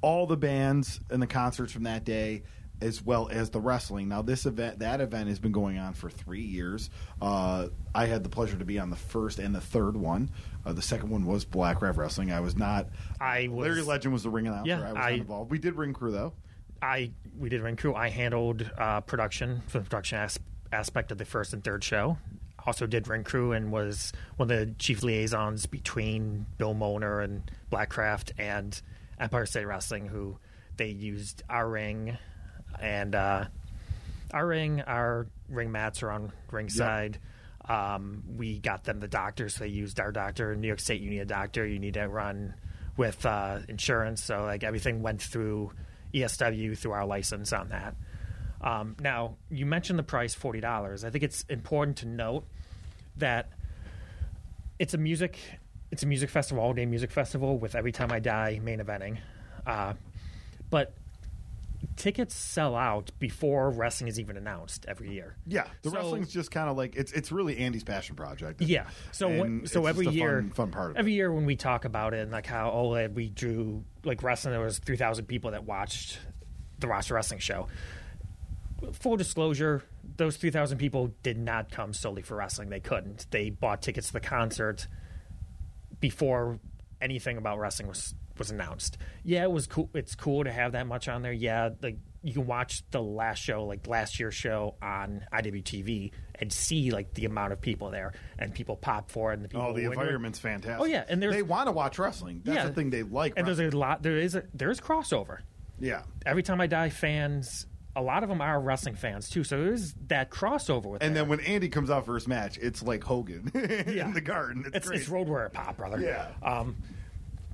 all 0.00 0.26
the 0.26 0.38
bands 0.38 0.98
and 1.10 1.20
the 1.20 1.26
concerts 1.26 1.70
from 1.70 1.82
that 1.82 2.04
day, 2.04 2.44
as 2.80 3.02
well 3.02 3.28
as 3.30 3.50
the 3.50 3.60
wrestling. 3.60 4.08
Now 4.08 4.22
this 4.22 4.44
event, 4.46 4.80
that 4.80 5.00
event 5.00 5.28
has 5.28 5.38
been 5.38 5.52
going 5.52 5.78
on 5.78 5.94
for 5.94 6.10
three 6.10 6.42
years. 6.42 6.90
Uh, 7.22 7.68
I 7.94 8.06
had 8.06 8.22
the 8.22 8.28
pleasure 8.28 8.56
to 8.58 8.64
be 8.64 8.78
on 8.78 8.90
the 8.90 8.96
first 8.96 9.38
and 9.38 9.54
the 9.54 9.60
third 9.60 9.96
one. 9.96 10.30
Uh, 10.64 10.72
the 10.72 10.82
second 10.82 11.08
one 11.10 11.24
was 11.24 11.44
Black 11.44 11.80
Rev 11.80 11.96
Wrestling. 11.96 12.32
I 12.32 12.40
was 12.40 12.56
not. 12.56 12.88
I 13.20 13.48
was 13.48 13.66
Larry 13.66 13.82
Legend 13.82 14.12
was 14.12 14.22
the 14.24 14.30
ring 14.30 14.46
announcer. 14.46 14.68
Yeah, 14.68 14.80
I 14.88 14.92
was 14.92 14.96
I- 15.02 15.10
not 15.10 15.18
involved. 15.20 15.50
We 15.50 15.58
did 15.58 15.74
ring 15.76 15.92
crew 15.92 16.10
though. 16.12 16.32
I 16.82 17.12
we 17.38 17.48
did 17.48 17.62
ring 17.62 17.76
crew. 17.76 17.94
I 17.94 18.10
handled 18.10 18.70
uh, 18.76 19.00
production 19.00 19.62
for 19.66 19.78
the 19.78 19.84
production 19.84 20.18
as- 20.18 20.38
aspect 20.72 21.10
of 21.10 21.16
the 21.18 21.24
first 21.24 21.54
and 21.54 21.64
third 21.64 21.82
show. 21.82 22.18
Also 22.66 22.86
did 22.86 23.08
ring 23.08 23.22
crew 23.24 23.52
and 23.52 23.70
was 23.72 24.12
one 24.36 24.50
of 24.50 24.58
the 24.58 24.74
chief 24.74 25.02
liaisons 25.02 25.64
between 25.66 26.44
Bill 26.58 26.74
Molnar 26.74 27.20
and 27.20 27.48
Blackcraft 27.70 28.32
and 28.38 28.78
Empire 29.20 29.46
State 29.46 29.64
Wrestling, 29.66 30.08
who 30.08 30.36
they 30.76 30.88
used 30.88 31.42
our 31.48 31.68
ring 31.68 32.18
and 32.80 33.14
uh, 33.14 33.44
our 34.32 34.46
ring, 34.46 34.80
our 34.82 35.26
ring 35.48 35.72
mats 35.72 36.02
are 36.02 36.10
on 36.10 36.32
ringside. 36.50 37.18
Um, 37.68 38.22
we 38.36 38.58
got 38.58 38.84
them 38.84 39.00
the 39.00 39.08
doctor, 39.08 39.48
so 39.48 39.64
they 39.64 39.70
used 39.70 39.98
our 39.98 40.12
doctor. 40.12 40.52
In 40.52 40.60
New 40.60 40.68
York 40.68 40.80
State, 40.80 41.00
you 41.00 41.10
need 41.10 41.18
a 41.20 41.24
doctor. 41.26 41.66
You 41.66 41.78
need 41.78 41.94
to 41.94 42.06
run 42.06 42.54
with 42.96 43.26
uh, 43.26 43.58
insurance. 43.68 44.22
So 44.22 44.44
like 44.44 44.62
everything 44.62 45.02
went 45.02 45.20
through 45.20 45.72
ESW 46.14 46.78
through 46.78 46.92
our 46.92 47.06
license 47.06 47.52
on 47.52 47.70
that. 47.70 47.94
Um, 48.60 48.96
now 49.00 49.36
you 49.50 49.66
mentioned 49.66 49.98
the 49.98 50.04
price 50.04 50.34
forty 50.34 50.60
dollars. 50.60 51.04
I 51.04 51.10
think 51.10 51.24
it's 51.24 51.44
important 51.48 51.98
to 51.98 52.06
note 52.06 52.46
that 53.16 53.50
it's 54.78 54.94
a 54.94 54.98
music 54.98 55.38
it's 55.90 56.02
a 56.02 56.06
music 56.06 56.30
festival, 56.30 56.62
all 56.62 56.72
day 56.72 56.86
music 56.86 57.10
festival 57.10 57.58
with 57.58 57.74
Every 57.74 57.92
Time 57.92 58.12
I 58.12 58.18
Die 58.18 58.60
main 58.62 58.80
eventing. 58.80 59.18
Uh, 59.66 59.94
but 60.70 60.94
tickets 61.96 62.34
sell 62.34 62.74
out 62.76 63.10
before 63.18 63.70
wrestling 63.70 64.08
is 64.08 64.20
even 64.20 64.36
announced 64.36 64.84
every 64.86 65.10
year. 65.12 65.36
Yeah, 65.46 65.66
the 65.82 65.90
So- 65.90 65.96
wrestling's 65.96 66.32
just 66.32 66.50
kind 66.50 66.68
of 66.68 66.76
like 66.76 66.96
it's 66.96 67.12
it's 67.12 67.32
really 67.32 67.56
Andy's 67.58 67.84
passion 67.84 68.16
project. 68.16 68.60
Yeah. 68.62 68.86
So 69.12 69.28
And 69.28 69.40
when, 69.40 69.60
it's 69.62 69.72
so 69.72 69.80
just 69.82 69.88
every 69.88 70.06
year, 70.08 70.42
fun, 70.42 70.50
fun 70.52 70.70
part 70.70 70.90
of 70.92 70.96
every 70.96 71.12
it. 71.12 71.16
year 71.16 71.32
when 71.32 71.46
we 71.46 71.56
talk 71.56 71.84
about 71.84 72.14
it 72.14 72.20
and 72.20 72.30
like 72.32 72.46
how 72.46 72.70
oh 72.70 73.08
we 73.08 73.28
drew 73.30 73.84
like 74.04 74.22
wrestling, 74.22 74.52
there 74.52 74.60
was 74.62 74.78
three 74.78 74.96
thousand 74.96 75.26
people 75.26 75.52
that 75.52 75.64
watched 75.64 76.18
the 76.78 76.86
roster 76.88 77.14
wrestling 77.14 77.40
show. 77.40 77.68
Full 78.92 79.16
disclosure, 79.16 79.82
those 80.18 80.36
three 80.36 80.50
thousand 80.50 80.78
people 80.78 81.12
did 81.22 81.38
not 81.38 81.70
come 81.70 81.92
solely 81.94 82.20
for 82.22 82.36
wrestling. 82.36 82.68
They 82.68 82.80
couldn't. 82.80 83.26
They 83.30 83.48
bought 83.50 83.80
tickets 83.80 84.08
to 84.08 84.12
the 84.12 84.20
concert 84.20 84.86
before 85.98 86.58
anything 87.00 87.38
about 87.38 87.58
wrestling 87.58 87.88
was 87.88 88.14
was 88.38 88.50
announced. 88.50 88.98
Yeah, 89.24 89.42
it 89.44 89.50
was 89.50 89.66
cool. 89.66 89.90
It's 89.94 90.14
cool 90.14 90.44
to 90.44 90.52
have 90.52 90.72
that 90.72 90.86
much 90.86 91.08
on 91.08 91.22
there. 91.22 91.32
Yeah, 91.32 91.70
like 91.82 91.98
you 92.22 92.32
can 92.32 92.46
watch 92.46 92.82
the 92.90 93.00
last 93.02 93.38
show, 93.40 93.64
like 93.64 93.86
last 93.86 94.18
year's 94.18 94.34
show 94.34 94.74
on 94.82 95.24
IWTV, 95.32 96.10
and 96.40 96.52
see 96.52 96.90
like 96.90 97.14
the 97.14 97.24
amount 97.24 97.52
of 97.52 97.60
people 97.60 97.90
there, 97.90 98.12
and 98.38 98.52
people 98.54 98.76
pop 98.76 99.10
for 99.10 99.30
it. 99.30 99.34
And 99.34 99.44
the 99.44 99.48
people 99.48 99.66
Oh, 99.66 99.72
the 99.72 99.82
to 99.82 99.86
it. 99.90 99.92
environment's 99.92 100.38
fantastic. 100.38 100.80
Oh, 100.80 100.84
yeah, 100.84 101.04
and 101.08 101.22
they 101.22 101.42
want 101.42 101.68
to 101.68 101.72
watch 101.72 101.98
wrestling. 101.98 102.42
That's 102.44 102.56
Yeah. 102.56 102.66
the 102.66 102.72
thing 102.74 102.90
they 102.90 103.02
like. 103.04 103.34
And 103.36 103.46
there's 103.46 103.60
a 103.60 103.70
lot. 103.70 104.02
There 104.02 104.16
is 104.18 104.34
a 104.34 104.42
there 104.54 104.70
is 104.70 104.80
crossover. 104.80 105.38
yeah, 105.78 106.02
Every 106.24 106.42
time 106.42 106.60
I 106.60 106.66
die, 106.66 106.88
fans. 106.90 107.66
A 107.98 108.02
lot 108.02 108.22
of 108.22 108.28
them 108.28 108.42
are 108.42 108.60
wrestling 108.60 108.94
fans 108.94 109.30
too, 109.30 109.42
so 109.42 109.56
there 109.58 109.72
is 109.72 109.94
that 110.08 110.28
crossover 110.30 110.84
with. 110.84 111.02
and 111.02 111.16
there. 111.16 111.22
then 111.22 111.30
when 111.30 111.40
Andy 111.40 111.70
comes 111.70 111.88
out 111.88 112.04
for 112.04 112.14
his 112.14 112.28
match, 112.28 112.58
it's 112.58 112.82
like 112.82 113.02
Hogan 113.02 113.50
in 113.54 114.12
the 114.12 114.20
garden. 114.20 114.64
It's, 114.66 114.76
it's, 114.76 114.86
great. 114.88 115.00
it's 115.00 115.08
road 115.08 115.28
warrior 115.28 115.48
pop, 115.48 115.78
brother. 115.78 115.98
Yeah. 115.98 116.28
Um, 116.42 116.76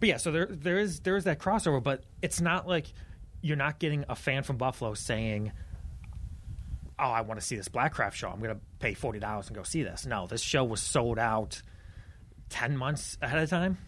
but 0.03 0.09
yeah, 0.09 0.17
so 0.17 0.33
there 0.33 0.47
there 0.51 0.81
is 0.81 0.99
there 0.99 1.17
is 1.17 1.23
that 1.25 1.39
crossover, 1.39 1.81
but 1.81 2.03
it's 2.23 2.41
not 2.41 2.67
like 2.67 2.89
you're 3.41 3.57
not 3.57 3.79
getting 3.79 4.05
a 4.09 4.17
fan 4.17 4.43
from 4.43 4.57
Buffalo 4.57 4.95
saying, 4.95 5.53
oh, 6.99 7.05
I 7.05 7.21
want 7.21 7.39
to 7.39 7.47
see 7.47 7.55
this 7.55 7.69
Blackcraft 7.69 8.15
show. 8.15 8.29
I'm 8.29 8.41
going 8.41 8.53
to 8.53 8.61
pay 8.81 8.95
forty 8.95 9.21
dollars 9.21 9.47
and 9.47 9.55
go 9.57 9.63
see 9.63 9.85
this. 9.85 10.05
No, 10.05 10.27
this 10.27 10.43
show 10.43 10.65
was 10.65 10.83
sold 10.83 11.21
out 11.21 11.63
ten 12.49 12.77
months 12.77 13.17
ahead 13.23 13.41
of 13.41 13.49
time. 13.49 13.79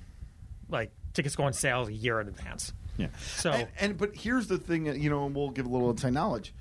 Like 0.68 0.92
tickets 1.14 1.34
go 1.34 1.42
on 1.42 1.52
sale 1.52 1.84
a 1.84 1.90
year 1.90 2.20
in 2.20 2.28
advance. 2.28 2.72
Yeah. 2.96 3.08
So- 3.18 3.50
and, 3.50 3.68
and 3.80 3.98
but 3.98 4.14
here's 4.14 4.46
the 4.46 4.58
thing, 4.58 4.86
you 4.86 5.10
know, 5.10 5.26
and 5.26 5.34
we'll 5.34 5.50
give 5.50 5.66
a 5.66 5.68
little 5.68 5.90
inside 5.90 6.12
knowledge. 6.12 6.54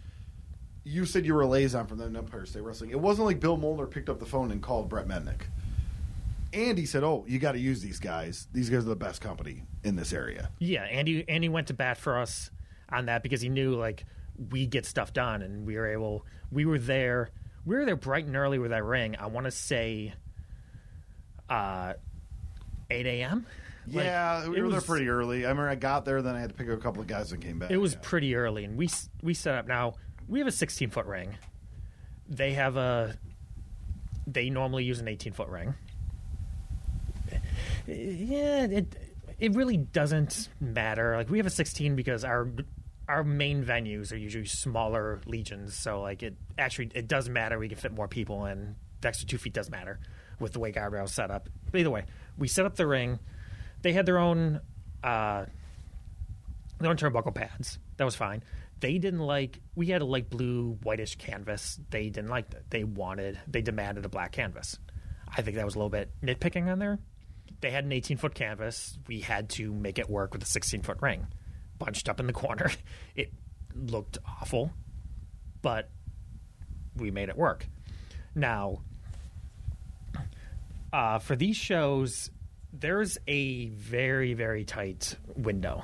You 0.84 1.05
said 1.05 1.27
you 1.27 1.35
were 1.35 1.41
a 1.41 1.47
liaison 1.47 1.85
for 1.85 1.93
the 1.93 2.05
Empire 2.05 2.47
State 2.47 2.63
Wrestling. 2.63 2.89
It 2.89 2.99
wasn't 2.99 3.27
like 3.27 3.39
Bill 3.39 3.55
Molnar 3.55 3.85
picked 3.85 4.09
up 4.09 4.19
the 4.19 4.25
phone 4.25 4.49
and 4.49 4.63
called 4.63 4.89
Brett 4.89 5.07
Mednick. 5.07 5.41
And 6.53 6.77
he 6.77 6.85
said, 6.85 7.03
"Oh, 7.03 7.25
you 7.27 7.39
got 7.39 7.53
to 7.53 7.59
use 7.59 7.81
these 7.81 7.99
guys. 7.99 8.47
These 8.53 8.69
guys 8.69 8.80
are 8.85 8.89
the 8.89 8.95
best 8.95 9.21
company 9.21 9.63
in 9.84 9.95
this 9.95 10.13
area." 10.13 10.51
Yeah, 10.59 10.84
Andy 10.84 11.27
Andy 11.27 11.49
went 11.49 11.67
to 11.67 11.73
bat 11.73 11.97
for 11.97 12.17
us 12.19 12.51
on 12.89 13.07
that 13.07 13.23
because 13.23 13.41
he 13.41 13.49
knew 13.49 13.75
like 13.75 14.05
we 14.51 14.65
get 14.67 14.85
stuff 14.85 15.13
done 15.13 15.41
and 15.41 15.65
we 15.65 15.75
were 15.77 15.88
able 15.91 16.25
we 16.51 16.65
were 16.65 16.80
there 16.80 17.30
we 17.65 17.75
were 17.75 17.85
there 17.85 17.95
bright 17.95 18.25
and 18.25 18.35
early 18.35 18.59
with 18.59 18.71
that 18.71 18.84
ring. 18.84 19.15
I 19.19 19.25
want 19.27 19.45
to 19.45 19.51
say 19.51 20.13
uh 21.49 21.93
8 22.89 23.05
a.m. 23.07 23.45
Like, 23.88 24.05
yeah, 24.05 24.43
we 24.47 24.61
were 24.61 24.67
there 24.69 24.75
was- 24.75 24.85
pretty 24.85 25.09
early. 25.09 25.45
I 25.45 25.49
remember 25.49 25.69
I 25.69 25.75
got 25.75 26.05
there, 26.05 26.21
then 26.21 26.35
I 26.35 26.39
had 26.39 26.49
to 26.49 26.55
pick 26.55 26.69
up 26.69 26.77
a 26.77 26.81
couple 26.81 27.01
of 27.01 27.07
guys 27.07 27.31
and 27.31 27.41
came 27.41 27.59
back. 27.59 27.71
It 27.71 27.77
was 27.77 27.93
Yeah. 27.93 27.99
pretty 28.03 28.35
early, 28.35 28.63
and 28.63 28.77
we 28.77 28.89
we 29.21 29.34
set 29.34 29.55
up. 29.55 29.67
Now 29.67 29.95
we 30.27 30.39
have 30.39 30.47
a 30.47 30.51
16 30.51 30.89
foot 30.89 31.05
ring. 31.05 31.35
They 32.30 32.53
have 32.53 32.77
a. 32.77 33.17
They 34.25 34.49
normally 34.49 34.85
use 34.85 34.99
an 34.99 35.07
18 35.09 35.34
foot 35.34 35.49
ring. 35.49 35.73
Yeah, 37.88 38.65
it 38.65 38.95
it 39.39 39.55
really 39.55 39.77
doesn't 39.77 40.49
matter. 40.60 41.15
Like 41.18 41.30
we 41.30 41.38
have 41.38 41.47
a 41.47 41.51
16 41.51 41.95
because 41.95 42.23
our 42.23 42.49
our 43.07 43.23
main 43.23 43.64
venues 43.64 44.11
are 44.14 44.18
usually 44.18 44.45
smaller 44.45 45.22
legions, 45.26 45.76
so 45.76 46.01
like 46.01 46.23
it 46.23 46.35
actually 46.57 46.91
it 46.95 47.07
does 47.07 47.30
matter. 47.30 47.60
We 47.60 47.68
can 47.68 47.77
fit 47.77 47.91
more 47.91 48.07
people 48.07 48.45
in. 48.45 48.76
The 49.01 49.10
extra 49.10 49.27
two 49.27 49.38
feet 49.38 49.53
does 49.53 49.69
matter 49.69 49.99
with 50.39 50.53
the 50.53 50.60
way 50.60 50.72
guardrails 50.72 51.10
set 51.10 51.30
up. 51.30 51.49
But 51.72 51.81
either 51.81 51.89
way, 51.89 52.05
we 52.38 52.47
set 52.47 52.65
up 52.65 52.76
the 52.76 52.88
ring. 52.88 53.19
They 53.81 53.91
had 53.91 54.05
their 54.05 54.18
own. 54.18 54.61
Uh, 55.03 55.45
their 56.80 56.89
own 56.89 56.97
turnbuckle 56.97 57.35
pads. 57.35 57.80
That 57.97 58.05
was 58.05 58.15
fine. 58.15 58.43
They 58.80 58.97
didn't 58.97 59.19
like. 59.19 59.60
We 59.76 59.88
had 59.88 60.01
a 60.01 60.05
light 60.05 60.30
blue, 60.30 60.77
whitish 60.84 61.15
canvas. 61.15 61.80
They 61.89 62.10
didn't 62.10 62.30
like 62.30 62.49
that. 62.51 62.69
They 62.69 62.84
wanted. 62.84 63.39
They 63.47 63.61
demanded 63.61 64.05
a 64.05 64.10
black 64.10 64.31
canvas. 64.31 64.77
I 65.27 65.41
think 65.41 65.57
that 65.57 65.65
was 65.65 65.76
a 65.76 65.80
little 65.80 65.89
bit 65.89 66.11
nitpicking 66.22 66.72
on 66.72 66.80
there. 66.80 66.99
They 67.64 67.72
had 67.72 67.85
an 67.85 67.94
18 67.94 68.18
foot 68.18 68.35
canvas. 68.35 68.98
We 69.07 69.22
had 69.22 69.48
to 69.52 69.72
make 69.73 69.98
it 69.98 70.10
work 70.10 70.34
with 70.34 70.44
a 70.44 70.45
16 70.45 70.81
foot 70.81 70.98
ring, 71.02 71.27
bunched 71.80 72.10
up 72.10 72.19
in 72.19 72.27
the 72.27 72.34
corner. 72.34 72.69
It 73.15 73.31
looked 73.73 74.18
awful, 74.27 74.73
but 75.61 75.90
we 76.98 77.10
made 77.10 77.30
it 77.30 77.38
work. 77.38 77.65
Now, 78.35 78.81
uh, 80.91 81.19
for 81.19 81.38
these 81.38 81.56
shows, 81.56 82.30
there's 82.73 83.18
a 83.27 83.68
very 83.68 84.34
very 84.34 84.65
tight 84.65 85.15
window 85.38 85.84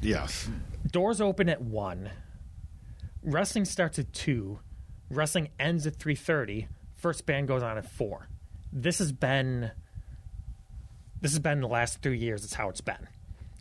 yes. 0.00 0.48
doors 0.90 1.20
open 1.20 1.50
at 1.50 1.60
1 1.60 2.10
wrestling 3.22 3.66
starts 3.66 3.98
at 3.98 4.10
2 4.14 4.58
wrestling 5.10 5.50
ends 5.58 5.86
at 5.86 5.98
3.30 5.98 6.66
first 6.96 7.26
band 7.26 7.46
goes 7.46 7.62
on 7.62 7.76
at 7.76 7.84
4 7.84 8.26
this 8.72 8.98
has 9.00 9.12
been 9.12 9.70
this 11.20 11.32
has 11.32 11.38
been 11.38 11.60
the 11.60 11.68
last 11.68 12.02
three 12.02 12.18
years 12.18 12.44
it's 12.44 12.54
how 12.54 12.68
it's 12.68 12.80
been 12.80 13.08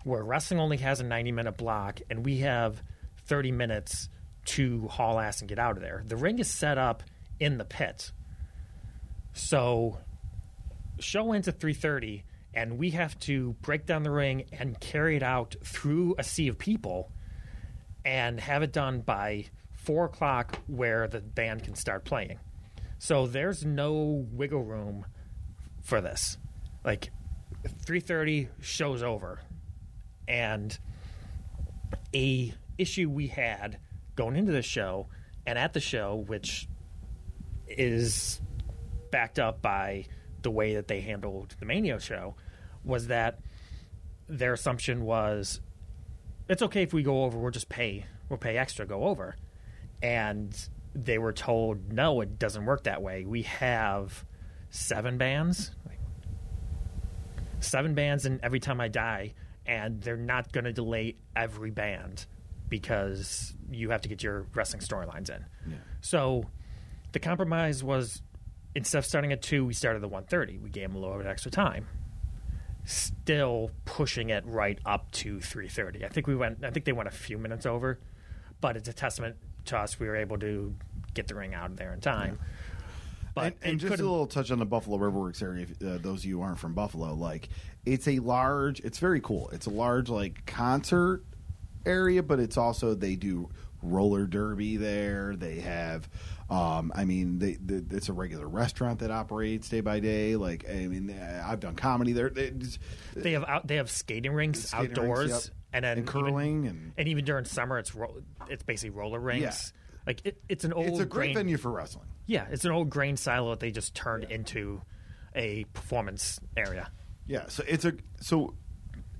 where 0.03 0.23
wrestling 0.23 0.59
only 0.59 0.77
has 0.77 0.99
a 0.99 1.03
90 1.03 1.31
minute 1.31 1.57
block 1.57 2.01
and 2.09 2.25
we 2.25 2.37
have 2.37 2.81
30 3.25 3.51
minutes 3.51 4.09
to 4.45 4.87
haul 4.87 5.19
ass 5.19 5.41
and 5.41 5.49
get 5.49 5.59
out 5.59 5.77
of 5.77 5.83
there. 5.83 6.03
The 6.05 6.15
ring 6.15 6.39
is 6.39 6.49
set 6.49 6.77
up 6.77 7.03
in 7.39 7.57
the 7.57 7.65
pit. 7.65 8.11
So 9.33 9.99
show 10.99 11.31
ends 11.33 11.47
at 11.47 11.59
3.30 11.59 12.23
and 12.53 12.77
we 12.79 12.91
have 12.91 13.17
to 13.19 13.53
break 13.61 13.85
down 13.85 14.03
the 14.03 14.11
ring 14.11 14.45
and 14.51 14.79
carry 14.79 15.15
it 15.15 15.23
out 15.23 15.55
through 15.63 16.15
a 16.17 16.23
sea 16.23 16.47
of 16.47 16.57
people 16.57 17.11
and 18.03 18.39
have 18.39 18.63
it 18.63 18.73
done 18.73 19.01
by 19.01 19.45
4 19.73 20.05
o'clock 20.05 20.57
where 20.67 21.07
the 21.07 21.19
band 21.19 21.63
can 21.63 21.75
start 21.75 22.05
playing. 22.05 22.39
So 22.97 23.27
there's 23.27 23.63
no 23.63 24.25
wiggle 24.31 24.63
room 24.63 25.05
for 25.83 26.01
this. 26.01 26.37
Like 26.83 27.11
3.30 27.63 28.47
show's 28.61 29.03
over 29.03 29.39
and 30.27 30.77
a 32.13 32.53
issue 32.77 33.09
we 33.09 33.27
had 33.27 33.79
going 34.15 34.35
into 34.35 34.51
the 34.51 34.61
show 34.61 35.07
and 35.45 35.57
at 35.59 35.73
the 35.73 35.79
show 35.79 36.23
which 36.27 36.67
is 37.67 38.41
backed 39.11 39.39
up 39.39 39.61
by 39.61 40.05
the 40.41 40.51
way 40.51 40.75
that 40.75 40.87
they 40.87 41.01
handled 41.01 41.55
the 41.59 41.65
Mania 41.65 41.99
show 41.99 42.35
was 42.83 43.07
that 43.07 43.39
their 44.27 44.53
assumption 44.53 45.03
was 45.03 45.59
it's 46.49 46.63
okay 46.63 46.81
if 46.81 46.93
we 46.93 47.03
go 47.03 47.23
over, 47.23 47.37
we'll 47.37 47.51
just 47.51 47.69
pay, 47.69 48.05
we'll 48.27 48.39
pay 48.39 48.57
extra, 48.57 48.85
go 48.85 49.05
over. 49.05 49.35
And 50.01 50.55
they 50.95 51.19
were 51.19 51.31
told, 51.31 51.93
no, 51.93 52.21
it 52.21 52.39
doesn't 52.39 52.65
work 52.65 52.83
that 52.83 53.01
way. 53.01 53.23
We 53.23 53.43
have 53.43 54.25
seven 54.71 55.17
bands, 55.19 55.71
seven 57.59 57.93
bands, 57.93 58.25
and 58.25 58.39
every 58.43 58.59
time 58.59 58.79
I 58.81 58.87
die, 58.87 59.33
and 59.65 60.01
they're 60.01 60.17
not 60.17 60.51
going 60.51 60.65
to 60.65 60.73
delay 60.73 61.15
every 61.35 61.71
band 61.71 62.25
because 62.69 63.53
you 63.71 63.89
have 63.89 64.01
to 64.01 64.09
get 64.09 64.23
your 64.23 64.45
wrestling 64.53 64.81
storylines 64.81 65.29
in. 65.29 65.45
So 66.01 66.45
the 67.11 67.19
compromise 67.19 67.83
was 67.83 68.21
instead 68.75 68.99
of 68.99 69.05
starting 69.05 69.31
at 69.31 69.41
two, 69.41 69.65
we 69.65 69.73
started 69.73 70.03
at 70.03 70.09
one 70.09 70.25
thirty. 70.25 70.57
We 70.57 70.69
gave 70.69 70.89
them 70.89 70.95
a 70.95 70.99
little 70.99 71.17
bit 71.17 71.27
extra 71.27 71.51
time. 71.51 71.87
Still 72.85 73.71
pushing 73.85 74.29
it 74.29 74.43
right 74.45 74.79
up 74.85 75.11
to 75.11 75.39
three 75.41 75.67
thirty. 75.67 76.05
I 76.05 76.09
think 76.09 76.27
we 76.27 76.35
went. 76.35 76.63
I 76.63 76.71
think 76.71 76.85
they 76.85 76.93
went 76.93 77.09
a 77.09 77.11
few 77.11 77.37
minutes 77.37 77.65
over, 77.65 77.99
but 78.61 78.77
it's 78.77 78.87
a 78.87 78.93
testament 78.93 79.35
to 79.65 79.77
us. 79.77 79.99
We 79.99 80.07
were 80.07 80.15
able 80.15 80.39
to 80.39 80.73
get 81.13 81.27
the 81.27 81.35
ring 81.35 81.53
out 81.53 81.71
of 81.71 81.77
there 81.77 81.93
in 81.93 81.99
time. 81.99 82.39
But 83.39 83.45
and, 83.61 83.71
and 83.71 83.79
just 83.79 83.87
a 83.93 83.97
could've- 83.97 84.09
little 84.09 84.27
touch 84.27 84.51
on 84.51 84.59
the 84.59 84.65
Buffalo 84.65 84.97
Riverworks 84.97 85.41
area. 85.41 85.65
If, 85.69 85.81
uh, 85.87 85.97
those 85.99 86.19
of 86.19 86.25
you 86.25 86.37
who 86.37 86.43
aren't 86.43 86.59
from 86.59 86.73
Buffalo, 86.73 87.13
like 87.13 87.49
it's 87.85 88.07
a 88.07 88.19
large. 88.19 88.79
It's 88.81 88.99
very 88.99 89.21
cool. 89.21 89.49
It's 89.53 89.65
a 89.65 89.69
large 89.71 90.09
like 90.09 90.45
concert 90.45 91.23
area, 91.85 92.21
but 92.23 92.39
it's 92.39 92.57
also 92.57 92.93
they 92.93 93.15
do 93.15 93.49
roller 93.81 94.25
derby 94.25 94.75
there. 94.77 95.35
They 95.37 95.61
have, 95.61 96.09
um, 96.49 96.91
I 96.93 97.05
mean, 97.05 97.39
they, 97.39 97.53
they, 97.53 97.95
it's 97.95 98.09
a 98.09 98.13
regular 98.13 98.47
restaurant 98.47 98.99
that 98.99 99.09
operates 99.11 99.69
day 99.69 99.79
by 99.81 99.99
day. 100.01 100.35
Like 100.35 100.65
I 100.69 100.87
mean, 100.87 101.09
uh, 101.09 101.43
I've 101.47 101.61
done 101.61 101.75
comedy 101.75 102.11
there. 102.11 102.29
They, 102.29 102.51
just- 102.51 102.79
they 103.15 103.31
have 103.31 103.45
out, 103.45 103.67
they 103.67 103.77
have 103.77 103.89
skating 103.89 104.33
rinks 104.33 104.63
Skating 104.63 104.87
rinks, 104.87 104.99
outdoors, 104.99 105.29
yep. 105.29 105.41
and 105.73 105.85
then 105.85 105.97
And 105.99 106.07
curling 106.07 106.65
even, 106.65 106.67
and- 106.75 106.93
and 106.97 107.07
even 107.07 107.23
during 107.25 107.45
summer, 107.45 107.79
it's 107.79 107.95
ro- 107.95 108.21
it's 108.49 108.63
basically 108.63 108.89
roller 108.97 109.19
rinks. 109.19 109.71
Like 110.09 110.21
it, 110.25 110.41
it's 110.49 110.63
an 110.63 110.73
old. 110.73 110.85
Grain. 110.85 110.93
It's 110.95 111.03
a 111.03 111.05
great 111.05 111.25
grain- 111.27 111.35
venue 111.35 111.57
for 111.57 111.69
wrestling. 111.71 112.07
Yeah, 112.25 112.47
it's 112.49 112.65
an 112.65 112.71
old 112.71 112.89
grain 112.89 113.15
silo 113.15 113.51
that 113.51 113.59
they 113.59 113.69
just 113.69 113.93
turned 113.93 114.23
into 114.23 114.81
a 115.35 115.65
performance 115.65 116.39
area. 116.57 116.89
Yeah, 117.27 117.45
so 117.47 117.63
it's 117.67 117.85
a 117.85 117.93
so 118.19 118.55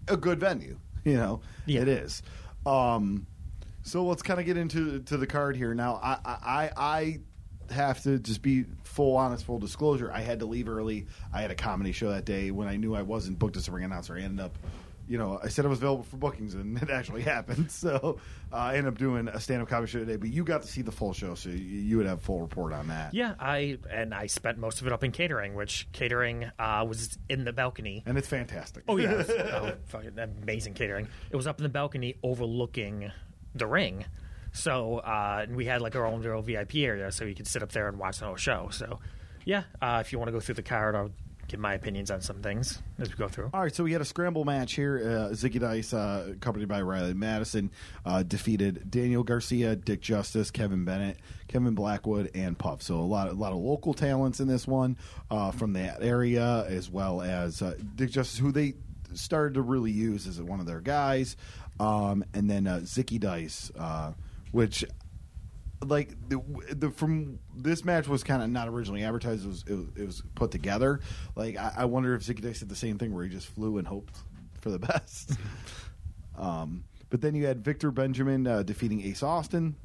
a 0.08 0.18
good 0.18 0.40
venue, 0.40 0.80
you 1.06 1.14
know. 1.14 1.42
Yeah. 1.68 1.82
It 1.82 1.90
is. 1.90 2.24
Um, 2.66 3.28
so 3.84 4.04
let's 4.04 4.24
kind 4.24 4.40
of 4.40 4.48
get 4.48 4.58
into 4.58 5.02
to 5.02 5.18
the 5.18 5.28
card 5.28 5.56
here 5.56 5.76
now. 5.76 6.00
I, 6.02 6.18
I 6.26 6.72
I 6.76 7.20
have 7.72 8.02
to 8.02 8.18
just 8.18 8.42
be 8.42 8.66
full 8.84 9.16
honest, 9.16 9.46
full 9.46 9.60
disclosure. 9.60 10.12
I 10.12 10.22
had 10.22 10.40
to 10.40 10.48
leave 10.48 10.68
early. 10.68 11.06
I 11.32 11.44
had 11.44 11.52
a 11.52 11.56
comedy 11.56 11.92
show 11.92 12.10
that 12.10 12.26
day 12.26 12.50
when 12.50 12.68
I 12.68 12.78
knew 12.78 12.96
I 12.96 13.04
wasn't 13.04 13.38
booked 13.38 13.58
as 13.58 13.68
a 13.68 13.72
ring 13.72 13.84
announcer. 13.84 14.16
I 14.16 14.22
ended 14.22 14.44
up. 14.44 14.58
You 15.10 15.18
know, 15.18 15.40
I 15.44 15.48
said 15.50 15.66
I 15.66 15.68
was 15.68 15.80
available 15.80 16.04
for 16.04 16.18
bookings, 16.18 16.54
and 16.54 16.78
it 16.82 16.90
actually 16.90 17.24
happened. 17.24 17.72
So 17.80 18.20
uh, 18.54 18.56
I 18.56 18.76
ended 18.76 18.94
up 18.94 19.00
doing 19.00 19.28
a 19.28 19.40
stand-up 19.40 19.68
comedy 19.70 19.92
show 19.92 20.00
today. 20.00 20.18
But 20.18 20.30
you 20.30 20.44
got 20.44 20.62
to 20.62 20.68
see 20.68 20.82
the 20.82 20.92
full 20.92 21.14
show, 21.14 21.34
so 21.34 21.50
you, 21.50 21.56
you 21.58 21.98
would 21.98 22.06
have 22.06 22.22
full 22.22 22.40
report 22.42 22.74
on 22.74 22.88
that. 22.90 23.14
Yeah, 23.14 23.34
I 23.40 23.80
and 23.90 24.14
I 24.14 24.28
spent 24.28 24.58
most 24.58 24.82
of 24.82 24.88
it 24.88 24.94
up 24.94 25.04
in 25.04 25.12
catering, 25.12 25.56
which 25.56 25.88
catering 25.94 26.52
uh, 26.60 26.86
was 26.88 27.18
in 27.28 27.44
the 27.44 27.52
balcony. 27.54 28.04
and 28.06 28.18
it's 28.18 28.28
fantastic. 28.28 28.84
Oh 28.88 28.98
yeah, 28.98 29.24
oh, 29.30 29.74
fucking 29.88 30.20
amazing 30.20 30.74
catering. 30.76 31.08
It 31.32 31.36
was 31.36 31.48
up 31.48 31.58
in 31.60 31.64
the 31.64 31.70
balcony 31.70 32.16
overlooking 32.22 33.12
the 33.56 33.66
ring. 33.68 34.06
So 34.52 34.98
uh, 35.00 35.46
and 35.48 35.56
we 35.56 35.66
had 35.66 35.82
like 35.82 35.96
our 35.96 36.06
own 36.06 36.22
little 36.22 36.42
VIP 36.42 36.76
area, 36.76 37.12
so 37.12 37.26
you 37.26 37.36
could 37.36 37.48
sit 37.48 37.64
up 37.64 37.72
there 37.72 37.88
and 37.88 37.98
watch 37.98 38.20
the 38.20 38.26
whole 38.26 38.36
show. 38.36 38.70
So 38.72 39.00
yeah, 39.46 39.64
uh, 39.82 40.00
if 40.02 40.12
you 40.12 40.20
want 40.20 40.28
to 40.28 40.34
go 40.34 40.40
through 40.40 40.56
the 40.56 40.64
card, 40.64 40.96
I'll 40.96 41.12
give 41.50 41.60
my 41.60 41.74
opinions 41.74 42.12
on 42.12 42.22
some 42.22 42.42
things 42.42 42.82
as 43.00 43.10
we 43.10 43.16
go 43.16 43.28
through. 43.28 43.50
All 43.54 43.62
right, 43.62 43.74
so 43.74 43.84
we 43.84 43.92
had 43.92 44.02
a 44.02 44.06
scramble 44.06 44.46
match 44.46 44.74
here. 44.74 45.00
Uh, 45.00 45.34
Ziggy 45.34 45.60
Dice, 45.60 45.94
uh, 45.94 46.34
accompanied 46.34 46.68
by 46.68 46.82
Riley 46.82 47.14
Madison, 47.14 47.72
uh, 48.06 48.24
defeated 48.24 48.90
Daniel 48.90 49.24
Garcia, 49.24 49.76
Dick 49.76 50.00
Justice, 50.02 50.52
Kevin 50.52 50.86
Bennett, 50.86 51.18
Kevin 51.48 51.74
Blackwood, 51.74 52.32
and 52.36 52.58
Puff. 52.58 52.82
So 52.84 52.96
a 52.96 53.02
lot, 53.02 53.28
a 53.28 53.34
lot 53.34 53.52
of 53.52 53.58
local 53.58 53.94
talents 53.94 54.40
in 54.40 54.48
this 54.48 54.68
one 54.68 54.96
uh, 55.32 55.52
from 55.52 55.74
that 55.74 56.04
area, 56.04 56.66
as 56.68 56.90
well 56.90 57.22
as 57.22 57.62
uh, 57.62 57.76
Dick 57.96 58.12
Justice, 58.12 58.40
who 58.40 58.52
they 58.52 58.76
started 59.14 59.56
to 59.56 59.62
really 59.62 59.92
use 59.92 60.28
as 60.28 60.40
one 60.40 60.60
of 60.60 60.68
their 60.68 60.82
guys, 60.82 61.36
um, 61.80 62.24
and 62.34 62.50
then 62.50 62.68
uh, 62.68 62.78
Ziggy 62.84 63.20
Dice, 63.20 63.72
uh, 63.78 64.14
which 64.52 64.86
like 65.86 66.10
the, 66.28 66.42
the 66.76 66.90
from 66.92 67.40
this 67.56 67.86
match 67.86 68.08
was 68.08 68.24
kind 68.24 68.44
of 68.44 68.50
not 68.50 68.68
originally 68.68 69.04
advertised. 69.04 69.46
It 69.46 69.48
was 69.48 69.64
it, 69.68 69.74
was- 69.76 69.88
it 69.96 70.06
was 70.06 70.24
put 70.36 70.52
together. 70.52 71.00
Like 71.36 71.58
I, 71.58 71.74
I 71.78 71.86
wonder 71.86 72.14
if 72.16 72.24
Ziggler 72.24 72.58
did 72.58 72.70
the 72.70 72.76
same 72.76 72.98
thing 72.98 73.14
where 73.14 73.24
he 73.24 73.30
just 73.30 73.48
flew 73.48 73.78
and 73.78 73.88
hoped 73.88 74.18
for 74.62 74.70
the 74.72 74.80
best. 74.80 75.34
um, 76.38 76.84
but 77.10 77.22
then 77.22 77.34
you 77.36 77.46
had 77.46 77.64
Victor 77.64 77.92
Benjamin 77.92 78.46
uh, 78.46 78.64
defeating 78.64 79.02
Ace 79.02 79.24
Austin. 79.24 79.76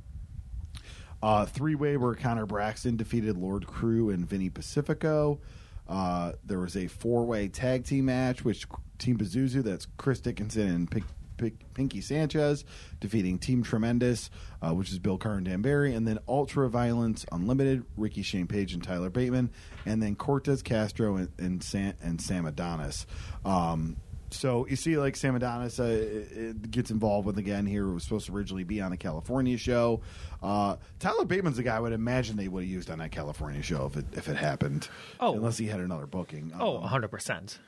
Uh, 1.22 1.46
Three 1.46 1.74
way 1.74 1.96
where 1.96 2.14
Connor 2.14 2.44
Braxton 2.44 2.96
defeated 2.96 3.38
Lord 3.38 3.66
Crew 3.66 4.10
and 4.10 4.28
Vinny 4.28 4.50
Pacifico. 4.50 5.40
Uh, 5.88 6.32
there 6.44 6.58
was 6.58 6.76
a 6.76 6.86
four 6.86 7.24
way 7.24 7.48
tag 7.48 7.84
team 7.84 8.06
match, 8.06 8.44
which 8.44 8.66
Team 8.98 9.16
Pazuzu, 9.16 9.62
that's 9.62 9.86
Chris 9.96 10.20
Dickinson 10.20 10.68
and 10.68 10.90
Pinky 11.36 12.00
Sanchez, 12.00 12.64
defeating 13.00 13.38
Team 13.38 13.62
Tremendous, 13.62 14.30
uh, 14.62 14.72
which 14.72 14.90
is 14.90 14.98
Bill 14.98 15.18
Carr 15.18 15.34
and 15.34 15.44
Dan 15.44 15.62
Barry, 15.62 15.94
and 15.94 16.06
then 16.06 16.18
Ultra 16.28 16.68
Violence 16.70 17.24
Unlimited, 17.32 17.84
Ricky 17.96 18.22
Shane 18.22 18.46
Page 18.46 18.72
and 18.74 18.82
Tyler 18.82 19.10
Bateman, 19.10 19.50
and 19.86 20.02
then 20.02 20.14
Cortez 20.16 20.62
Castro 20.62 21.16
and, 21.16 21.28
and, 21.38 21.62
Sam, 21.62 21.94
and 22.02 22.20
Sam 22.20 22.46
Adonis. 22.46 23.06
Um, 23.44 23.96
so 24.30 24.66
you 24.66 24.74
see, 24.74 24.96
like 24.98 25.14
Sam 25.14 25.36
Adonis 25.36 25.78
uh, 25.78 25.84
it- 25.84 26.32
it 26.36 26.70
gets 26.72 26.90
involved 26.90 27.24
with 27.24 27.38
again 27.38 27.66
here. 27.66 27.88
It 27.88 27.94
was 27.94 28.02
supposed 28.02 28.26
to 28.26 28.34
originally 28.34 28.64
be 28.64 28.80
on 28.80 28.90
the 28.90 28.96
California 28.96 29.56
show. 29.56 30.00
Uh, 30.42 30.76
Tyler 30.98 31.24
Bateman's 31.24 31.56
the 31.56 31.62
guy 31.62 31.76
I 31.76 31.80
would 31.80 31.92
imagine 31.92 32.36
they 32.36 32.48
would 32.48 32.64
have 32.64 32.70
used 32.70 32.90
on 32.90 32.98
that 32.98 33.12
California 33.12 33.62
show 33.62 33.86
if 33.86 33.96
it 33.96 34.06
if 34.12 34.28
it 34.28 34.36
happened. 34.36 34.88
Oh. 35.20 35.34
unless 35.34 35.56
he 35.58 35.66
had 35.68 35.78
another 35.78 36.06
booking. 36.06 36.52
Oh, 36.58 36.78
Um, 36.78 36.88
100%. 36.88 37.58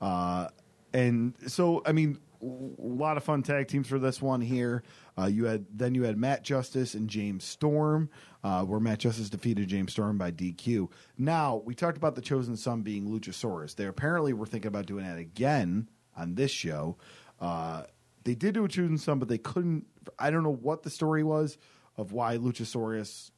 uh, 0.00 0.48
and 0.92 1.34
so 1.46 1.82
I 1.86 1.92
mean, 1.92 2.18
a 2.42 2.46
lot 2.78 3.16
of 3.16 3.24
fun 3.24 3.42
tag 3.42 3.68
teams 3.68 3.86
for 3.86 3.98
this 3.98 4.20
one 4.22 4.40
here. 4.40 4.82
Uh, 5.18 5.26
you 5.26 5.44
had 5.44 5.66
then 5.72 5.94
you 5.94 6.04
had 6.04 6.16
Matt 6.16 6.42
Justice 6.42 6.94
and 6.94 7.08
James 7.08 7.44
Storm, 7.44 8.08
uh, 8.42 8.64
where 8.64 8.80
Matt 8.80 9.00
Justice 9.00 9.28
defeated 9.30 9.68
James 9.68 9.92
Storm 9.92 10.16
by 10.18 10.30
DQ. 10.30 10.88
Now 11.18 11.62
we 11.64 11.74
talked 11.74 11.96
about 11.96 12.14
the 12.14 12.22
Chosen 12.22 12.56
Son 12.56 12.82
being 12.82 13.08
Luchasaurus. 13.08 13.76
They 13.76 13.86
apparently 13.86 14.32
were 14.32 14.46
thinking 14.46 14.68
about 14.68 14.86
doing 14.86 15.04
that 15.04 15.18
again 15.18 15.88
on 16.16 16.34
this 16.34 16.50
show. 16.50 16.96
Uh, 17.40 17.84
they 18.24 18.34
did 18.34 18.54
do 18.54 18.64
a 18.64 18.68
Chosen 18.68 18.98
Son, 18.98 19.18
but 19.18 19.28
they 19.28 19.38
couldn't. 19.38 19.86
I 20.18 20.30
don't 20.30 20.42
know 20.42 20.54
what 20.54 20.82
the 20.82 20.90
story 20.90 21.22
was 21.22 21.58
of 21.96 22.12
why 22.12 22.38
Luchasaurus 22.38 23.30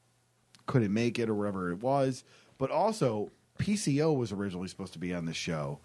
couldn't 0.67 0.93
make 0.93 1.19
it 1.19 1.29
or 1.29 1.35
whatever 1.35 1.71
it 1.73 1.83
was. 1.83 2.23
But 2.59 2.71
also, 2.71 3.33
PCO 3.59 4.17
was 4.17 4.31
originally 4.33 4.69
supposed 4.69 4.93
to 4.93 4.99
be 5.01 5.13
on 5.13 5.25
this 5.25 5.37
show, 5.37 5.81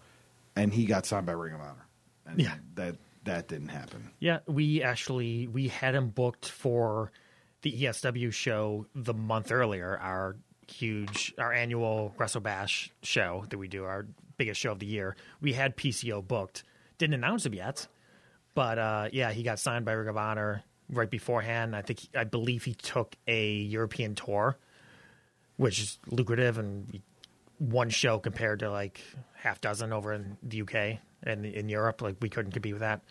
and 0.54 0.72
he 0.72 0.84
got 0.84 1.04
signed 1.06 1.26
by 1.26 1.32
Ring 1.32 1.54
of 1.54 1.60
Honor. 1.60 1.86
And 2.26 2.40
Yeah. 2.40 2.54
that 2.74 2.96
that 3.28 3.48
didn't 3.48 3.68
happen. 3.68 4.10
Yeah, 4.18 4.40
we 4.46 4.82
actually 4.82 5.46
we 5.46 5.68
had 5.68 5.94
him 5.94 6.08
booked 6.08 6.48
for 6.48 7.12
the 7.62 7.72
ESW 7.72 8.32
show 8.32 8.86
the 8.94 9.14
month 9.14 9.52
earlier. 9.52 9.98
Our 9.98 10.36
huge, 10.70 11.34
our 11.38 11.52
annual 11.52 12.14
Wrestle 12.18 12.40
Bash 12.40 12.90
show 13.02 13.44
that 13.48 13.58
we 13.58 13.68
do, 13.68 13.84
our 13.84 14.06
biggest 14.36 14.60
show 14.60 14.72
of 14.72 14.78
the 14.78 14.86
year. 14.86 15.16
We 15.40 15.52
had 15.52 15.76
PCO 15.76 16.26
booked. 16.26 16.64
Didn't 16.98 17.14
announce 17.14 17.46
him 17.46 17.54
yet, 17.54 17.86
but 18.54 18.78
uh, 18.78 19.08
yeah, 19.12 19.32
he 19.32 19.42
got 19.42 19.58
signed 19.58 19.84
by 19.84 19.92
Ring 19.92 20.08
of 20.08 20.16
Honor 20.16 20.62
right 20.90 21.10
beforehand. 21.10 21.76
I 21.76 21.82
think 21.82 22.00
I 22.14 22.24
believe 22.24 22.64
he 22.64 22.74
took 22.74 23.14
a 23.26 23.52
European 23.52 24.14
tour, 24.14 24.56
which 25.56 25.80
is 25.80 25.98
lucrative 26.06 26.58
and 26.58 27.00
one 27.58 27.90
show 27.90 28.18
compared 28.18 28.60
to 28.60 28.70
like 28.70 29.00
half 29.34 29.60
dozen 29.60 29.92
over 29.92 30.12
in 30.12 30.36
the 30.42 30.62
UK 30.62 30.98
and 31.22 31.44
in 31.44 31.68
Europe. 31.68 32.02
Like 32.02 32.16
we 32.20 32.28
couldn't 32.28 32.52
compete 32.52 32.72
with 32.72 32.80
that. 32.80 33.02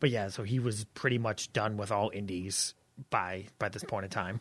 But 0.00 0.10
yeah, 0.10 0.28
so 0.28 0.42
he 0.42 0.60
was 0.60 0.84
pretty 0.94 1.18
much 1.18 1.52
done 1.52 1.76
with 1.76 1.90
all 1.90 2.10
indies 2.12 2.74
by 3.10 3.46
by 3.58 3.68
this 3.68 3.84
point 3.84 4.04
in 4.04 4.10
time. 4.10 4.40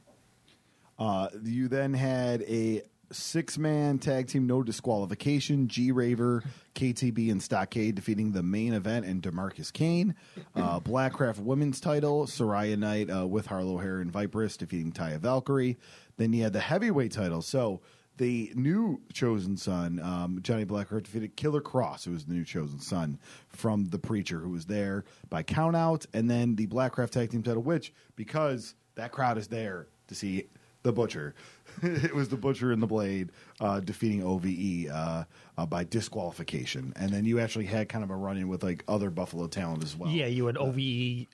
Uh, 0.99 1.29
you 1.43 1.67
then 1.67 1.93
had 1.93 2.41
a 2.43 2.81
six 3.11 3.57
man 3.57 3.99
tag 3.99 4.27
team, 4.27 4.47
no 4.47 4.63
disqualification. 4.63 5.67
G 5.67 5.91
Raver, 5.91 6.43
KTB, 6.75 7.31
and 7.31 7.41
Stockade 7.41 7.95
defeating 7.95 8.31
the 8.31 8.43
main 8.43 8.73
event 8.73 9.05
and 9.05 9.21
Demarcus 9.21 9.71
Kane. 9.71 10.15
Uh, 10.55 10.79
Blackcraft 10.79 11.39
women's 11.39 11.79
title, 11.79 12.25
Saraya 12.25 12.77
Knight 12.77 13.09
uh, 13.09 13.27
with 13.27 13.45
Harlow 13.45 13.77
Hair 13.77 13.99
and 13.99 14.11
Viperous 14.11 14.57
defeating 14.57 14.91
Taya 14.91 15.19
Valkyrie. 15.19 15.77
Then 16.17 16.33
you 16.33 16.43
had 16.43 16.53
the 16.53 16.59
heavyweight 16.59 17.11
title. 17.11 17.41
So 17.41 17.81
the 18.17 18.51
new 18.55 19.01
chosen 19.13 19.57
son, 19.57 19.99
um, 19.99 20.39
Johnny 20.41 20.65
Blackheart, 20.65 21.03
defeated 21.03 21.35
Killer 21.35 21.61
Kross, 21.61 22.05
who 22.05 22.11
was 22.11 22.25
the 22.25 22.33
new 22.33 22.43
chosen 22.43 22.79
son 22.79 23.19
from 23.47 23.85
the 23.85 23.99
preacher 23.99 24.39
who 24.39 24.49
was 24.49 24.65
there 24.65 25.05
by 25.29 25.43
countout. 25.43 26.05
And 26.13 26.29
then 26.29 26.55
the 26.55 26.67
Blackcraft 26.67 27.11
tag 27.11 27.31
team 27.31 27.43
title, 27.43 27.61
which, 27.61 27.93
because 28.15 28.75
that 28.95 29.11
crowd 29.11 29.37
is 29.37 29.47
there 29.47 29.87
to 30.07 30.15
see 30.15 30.47
the 30.83 30.91
butcher. 30.91 31.35
it 31.83 32.15
was 32.15 32.29
the 32.29 32.37
butcher 32.37 32.71
and 32.71 32.81
the 32.81 32.87
blade 32.87 33.29
uh, 33.59 33.79
defeating 33.79 34.23
OVE 34.23 34.87
uh, 34.91 35.23
uh, 35.57 35.65
by 35.65 35.83
disqualification, 35.83 36.93
and 36.95 37.11
then 37.11 37.25
you 37.25 37.39
actually 37.39 37.65
had 37.65 37.89
kind 37.89 38.03
of 38.03 38.09
a 38.09 38.15
run 38.15 38.37
in 38.37 38.47
with 38.47 38.63
like 38.63 38.83
other 38.87 39.09
Buffalo 39.09 39.47
talent 39.47 39.83
as 39.83 39.95
well. 39.95 40.09
Yeah, 40.09 40.27
you 40.27 40.45
had 40.47 40.57
OVE, 40.57 40.79
you 40.79 41.27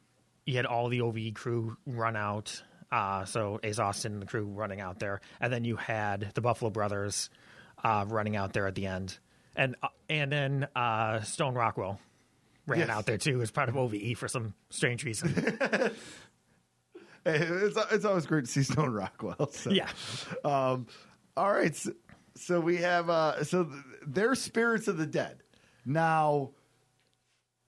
had 0.55 0.65
all 0.65 0.89
the 0.89 1.01
OVE 1.01 1.34
crew 1.34 1.77
run 1.85 2.15
out. 2.15 2.61
Uh, 2.94 3.26
so 3.26 3.60
Ace 3.64 3.80
Austin 3.80 4.14
and 4.14 4.22
the 4.22 4.28
crew 4.28 4.44
running 4.45 4.80
out 4.80 4.99
there, 4.99 5.20
and 5.41 5.52
then 5.52 5.64
you 5.65 5.76
had 5.78 6.30
the 6.36 6.41
Buffalo 6.41 6.70
Brothers 6.70 7.30
uh, 7.84 8.06
running 8.07 8.36
out 8.36 8.53
there 8.53 8.68
at 8.68 8.76
the 8.76 8.86
end, 8.86 9.18
and 9.56 9.76
uh, 9.82 9.88
and 10.10 10.32
then 10.32 10.68
uh, 10.76 11.22
Stone 11.22 11.56
Rockwell 11.56 11.99
ran 12.68 12.82
Yes. 12.82 12.90
out 12.90 13.06
there 13.07 13.18
too 13.18 13.41
as 13.41 13.49
part 13.52 13.68
of 13.70 13.76
OVE 13.76 14.14
for 14.15 14.28
some 14.28 14.53
strange 14.70 15.03
reason. 15.06 15.34
Hey, 17.26 17.38
it's 17.40 17.78
it's 17.91 18.03
always 18.06 18.26
great 18.26 18.44
to 18.45 18.52
see 18.52 18.64
Stone 18.64 18.91
Rockwell. 18.91 19.49
So. 19.52 19.70
yeah, 19.70 19.88
Um, 20.44 20.88
all 21.38 21.49
right. 21.52 21.74
So, 21.74 21.94
so 22.36 22.60
we 22.60 22.78
have 22.78 23.10
uh, 23.10 23.45
so 23.45 23.64
th- 23.64 23.78
they're 24.06 24.36
spirits 24.36 24.90
of 24.90 24.98
the 24.98 25.06
dead. 25.06 25.38
Now, 25.86 26.52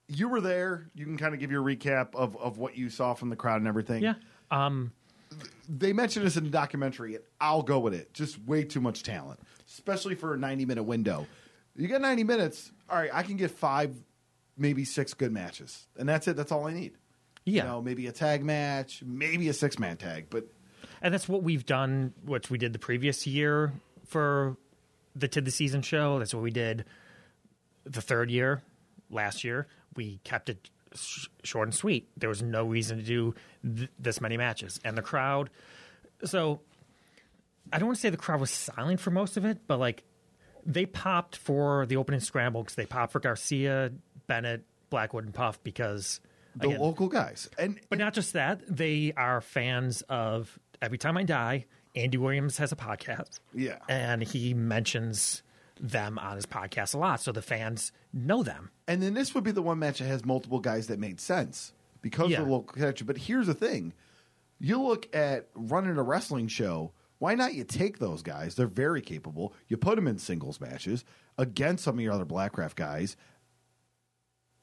you 0.09 0.27
were 0.27 0.41
there. 0.41 0.89
You 0.93 1.05
can 1.05 1.17
kind 1.17 1.33
of 1.33 1.39
give 1.39 1.51
your 1.51 1.63
recap 1.63 2.15
of 2.15 2.35
of 2.35 2.57
what 2.57 2.75
you 2.77 2.89
saw 2.89 3.13
from 3.13 3.29
the 3.29 3.37
crowd 3.37 3.57
and 3.61 3.67
everything. 3.67 4.03
yeah. 4.03 4.15
Um, 4.51 4.91
they 5.69 5.93
mentioned 5.93 6.25
this 6.25 6.37
in 6.37 6.43
the 6.43 6.49
documentary, 6.49 7.15
and 7.15 7.23
I'll 7.39 7.63
go 7.63 7.79
with 7.79 7.93
it. 7.93 8.13
Just 8.13 8.39
way 8.43 8.63
too 8.63 8.81
much 8.81 9.03
talent, 9.03 9.39
especially 9.67 10.15
for 10.15 10.33
a 10.33 10.37
90 10.37 10.65
minute 10.65 10.83
window. 10.83 11.27
You 11.75 11.87
got 11.87 12.01
90 12.01 12.23
minutes. 12.23 12.71
All 12.89 12.97
right, 12.97 13.09
I 13.13 13.23
can 13.23 13.37
get 13.37 13.51
five, 13.51 13.95
maybe 14.57 14.85
six 14.85 15.13
good 15.13 15.31
matches, 15.31 15.87
and 15.97 16.07
that's 16.07 16.27
it. 16.27 16.35
That's 16.35 16.51
all 16.51 16.67
I 16.67 16.73
need. 16.73 16.93
Yeah. 17.45 17.63
You 17.63 17.69
know, 17.69 17.81
maybe 17.81 18.07
a 18.07 18.11
tag 18.11 18.43
match, 18.43 19.03
maybe 19.05 19.49
a 19.49 19.53
six 19.53 19.77
man 19.77 19.97
tag, 19.97 20.27
but 20.29 20.47
and 21.01 21.13
that's 21.13 21.29
what 21.29 21.43
we've 21.43 21.65
done 21.65 22.13
which 22.25 22.49
we 22.49 22.57
did 22.57 22.73
the 22.73 22.79
previous 22.79 23.27
year 23.27 23.73
for 24.05 24.57
the 25.15 25.27
Tid 25.27 25.45
the 25.45 25.51
Season 25.51 25.81
show 25.81 26.19
that's 26.19 26.33
what 26.33 26.43
we 26.43 26.51
did 26.51 26.85
the 27.85 28.01
third 28.01 28.31
year 28.31 28.61
last 29.09 29.43
year 29.43 29.67
we 29.95 30.19
kept 30.23 30.49
it 30.49 30.69
sh- 30.95 31.27
short 31.43 31.67
and 31.67 31.75
sweet 31.75 32.09
there 32.17 32.29
was 32.29 32.41
no 32.41 32.65
reason 32.65 32.97
to 32.97 33.03
do 33.03 33.35
th- 33.63 33.89
this 33.99 34.21
many 34.21 34.37
matches 34.37 34.79
and 34.83 34.97
the 34.97 35.01
crowd 35.01 35.49
so 36.23 36.61
i 37.71 37.77
don't 37.79 37.87
want 37.87 37.97
to 37.97 38.01
say 38.01 38.09
the 38.09 38.17
crowd 38.17 38.39
was 38.39 38.51
silent 38.51 38.99
for 38.99 39.11
most 39.11 39.37
of 39.37 39.45
it 39.45 39.59
but 39.67 39.79
like 39.79 40.03
they 40.65 40.85
popped 40.85 41.35
for 41.35 41.85
the 41.85 41.97
opening 41.97 42.19
scramble 42.19 42.63
because 42.63 42.75
they 42.75 42.85
popped 42.85 43.11
for 43.11 43.19
garcia 43.19 43.91
bennett 44.27 44.63
blackwood 44.89 45.25
and 45.25 45.33
puff 45.33 45.61
because 45.63 46.19
the 46.55 46.69
again, 46.69 46.79
local 46.79 47.07
guys. 47.07 47.49
And 47.59 47.79
but 47.89 47.99
not 47.99 48.13
just 48.13 48.33
that, 48.33 48.61
they 48.67 49.13
are 49.17 49.41
fans 49.41 50.01
of 50.03 50.57
Every 50.81 50.97
Time 50.97 51.17
I 51.17 51.23
Die. 51.23 51.65
Andy 51.95 52.17
Williams 52.17 52.57
has 52.57 52.71
a 52.71 52.75
podcast. 52.75 53.39
Yeah. 53.53 53.77
And 53.87 54.21
he 54.21 54.53
mentions 54.53 55.43
them 55.79 56.17
on 56.19 56.35
his 56.35 56.45
podcast 56.45 56.93
a 56.95 56.97
lot. 56.97 57.21
So 57.21 57.31
the 57.31 57.41
fans 57.41 57.91
know 58.13 58.43
them. 58.43 58.71
And 58.87 59.01
then 59.01 59.13
this 59.13 59.33
would 59.35 59.43
be 59.43 59.51
the 59.51 59.61
one 59.61 59.79
match 59.79 59.99
that 59.99 60.05
has 60.05 60.23
multiple 60.25 60.59
guys 60.59 60.87
that 60.87 60.99
made 60.99 61.19
sense 61.19 61.73
because 62.01 62.29
Yeah. 62.29 62.39
of 62.39 62.45
the 62.45 62.51
local 62.51 62.73
connection. 62.73 63.07
But 63.07 63.17
here's 63.17 63.47
the 63.47 63.53
thing: 63.53 63.93
you 64.59 64.81
look 64.81 65.13
at 65.15 65.49
running 65.53 65.97
a 65.97 66.03
wrestling 66.03 66.47
show. 66.47 66.91
Why 67.17 67.33
not 67.35 67.53
you 67.53 67.63
take 67.63 67.99
those 67.99 68.21
guys? 68.21 68.55
They're 68.55 68.67
very 68.67 69.01
capable. 69.01 69.53
You 69.69 69.77
put 69.77 69.95
them 69.95 70.07
in 70.07 70.17
singles 70.17 70.59
matches 70.59 71.05
against 71.37 71.83
some 71.85 71.95
of 71.97 72.01
your 72.01 72.11
other 72.13 72.25
Blackcraft 72.25 72.75
guys. 72.75 73.15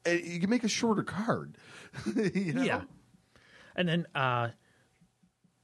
And 0.05 0.19
you 0.23 0.39
can 0.39 0.49
make 0.49 0.63
a 0.63 0.67
shorter 0.67 1.03
card. 1.03 1.57
you 2.15 2.53
know? 2.53 2.63
Yeah. 2.63 2.81
And 3.75 3.87
then 3.89 4.05
uh 4.13 4.49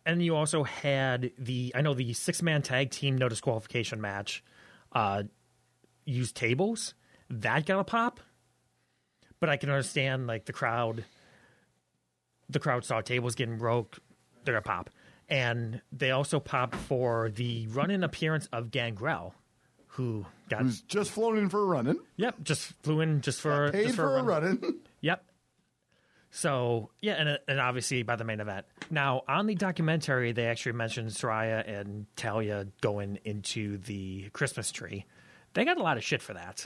and 0.06 0.24
you 0.24 0.36
also 0.36 0.64
had 0.64 1.32
the 1.38 1.72
I 1.76 1.82
know 1.82 1.94
the 1.94 2.14
six 2.14 2.42
man 2.42 2.62
tag 2.62 2.90
team 2.90 3.18
no 3.18 3.30
disqualification 3.30 4.02
match 4.02 4.44
uh 4.94 5.24
used 6.10 6.36
tables. 6.36 6.94
That 7.30 7.66
got 7.66 7.80
a 7.80 7.84
pop. 7.84 8.20
But 9.40 9.50
I 9.50 9.58
can 9.58 9.70
understand 9.70 10.28
like 10.28 10.46
the 10.46 10.54
crowd 10.54 11.06
the 12.50 12.60
crowd 12.60 12.84
saw 12.84 13.00
tables 13.02 13.36
getting 13.36 13.58
broke, 13.58 14.00
they're 14.44 14.56
gonna 14.56 14.62
pop. 14.64 14.90
And 15.30 15.82
they 15.92 16.10
also 16.12 16.40
popped 16.40 16.76
for 16.76 17.30
the 17.30 17.68
run 17.68 17.92
in 17.92 18.04
appearance 18.04 18.50
of 18.52 18.72
Gangrel, 18.72 19.36
who 19.90 20.26
got 20.50 20.64
Who's 20.64 20.82
just 20.82 21.12
flown 21.12 21.38
in 21.38 21.50
for 21.50 21.62
a 21.62 21.66
running, 21.66 22.00
Yep, 22.18 22.38
just 22.44 22.74
flew 22.82 23.02
in 23.02 23.22
just 23.22 23.40
for 23.40 23.72
paid 23.72 23.84
just 23.84 23.96
for, 23.96 24.18
a 24.18 24.24
run. 24.24 24.26
running. 24.26 24.80
Yep. 25.02 25.24
So 26.32 26.90
yeah, 27.02 27.14
and 27.14 27.40
and 27.48 27.60
obviously 27.60 28.04
by 28.04 28.16
the 28.16 28.24
main 28.24 28.40
event. 28.40 28.66
Now 28.92 29.22
on 29.28 29.48
the 29.48 29.56
documentary, 29.56 30.32
they 30.32 30.46
actually 30.48 30.74
mentioned 30.74 31.10
Saraya 31.12 31.68
and 31.68 32.06
Taya 32.18 32.68
going 32.82 33.20
into 33.24 33.78
the 33.78 34.30
Christmas 34.34 34.72
tree. 34.72 35.06
They 35.60 35.66
got 35.66 35.78
a 35.78 35.84
lot 35.84 35.98
of 35.98 36.04
shit 36.04 36.22
for 36.22 36.34
that 36.34 36.66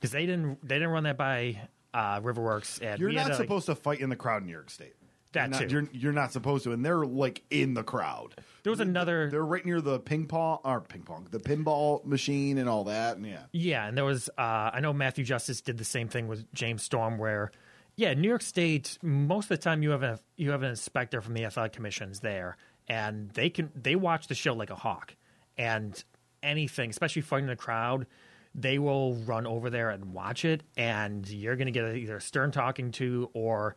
because 0.00 0.10
they 0.10 0.26
didn't 0.26 0.66
they 0.66 0.74
didn't 0.74 0.90
run 0.90 1.04
that 1.04 1.16
by 1.16 1.60
uh, 1.94 2.20
Riverworks. 2.20 2.82
And 2.82 3.00
You're 3.00 3.12
not 3.12 3.24
to, 3.24 3.28
like- 3.30 3.36
supposed 3.38 3.66
to 3.66 3.74
fight 3.76 4.00
in 4.00 4.10
the 4.10 4.16
crowd 4.16 4.42
in 4.42 4.46
New 4.46 4.52
York 4.52 4.70
State. 4.70 4.94
That 5.32 5.50
you're 5.50 5.60
not, 5.60 5.60
too. 5.60 5.68
You're, 5.68 5.88
you're 5.92 6.12
not 6.12 6.32
supposed 6.32 6.64
to, 6.64 6.72
and 6.72 6.82
they're 6.84 7.04
like 7.04 7.42
in 7.50 7.74
the 7.74 7.82
crowd. 7.82 8.34
There 8.62 8.70
was 8.70 8.80
another. 8.80 9.28
They're 9.30 9.44
right 9.44 9.64
near 9.64 9.80
the 9.80 10.00
ping 10.00 10.26
pong 10.26 10.58
or 10.64 10.80
ping 10.80 11.02
pong, 11.02 11.28
the 11.30 11.38
pinball 11.38 12.04
machine 12.04 12.56
and 12.58 12.68
all 12.68 12.84
that. 12.84 13.18
And 13.18 13.26
yeah, 13.26 13.42
Yeah, 13.52 13.86
and 13.86 13.96
there 13.96 14.06
was 14.06 14.28
uh, 14.38 14.70
I 14.72 14.80
know 14.80 14.92
Matthew 14.94 15.24
Justice 15.24 15.60
did 15.60 15.76
the 15.78 15.84
same 15.84 16.08
thing 16.08 16.28
with 16.28 16.50
James 16.54 16.82
Storm, 16.82 17.18
where 17.18 17.52
yeah, 17.94 18.14
New 18.14 18.26
York 18.28 18.40
State 18.42 18.98
most 19.02 19.44
of 19.44 19.48
the 19.50 19.58
time 19.58 19.82
you 19.82 19.90
have 19.90 20.02
a 20.02 20.18
you 20.36 20.50
have 20.50 20.62
an 20.62 20.70
inspector 20.70 21.20
from 21.20 21.34
the 21.34 21.44
athletic 21.44 21.74
commissions 21.74 22.20
there, 22.20 22.56
and 22.88 23.28
they 23.30 23.50
can 23.50 23.70
they 23.74 23.96
watch 23.96 24.28
the 24.28 24.34
show 24.34 24.54
like 24.54 24.70
a 24.70 24.76
hawk, 24.76 25.14
and 25.58 26.02
anything, 26.42 26.90
especially 26.90 27.22
fighting 27.22 27.46
the 27.46 27.56
crowd, 27.56 28.06
they 28.54 28.78
will 28.78 29.14
run 29.14 29.46
over 29.46 29.70
there 29.70 29.90
and 29.90 30.12
watch 30.12 30.44
it, 30.44 30.62
and 30.76 31.28
you're 31.28 31.56
going 31.56 31.66
to 31.66 31.72
get 31.72 31.94
either 31.96 32.18
stern 32.20 32.50
talking 32.50 32.90
to 32.92 33.30
or 33.32 33.76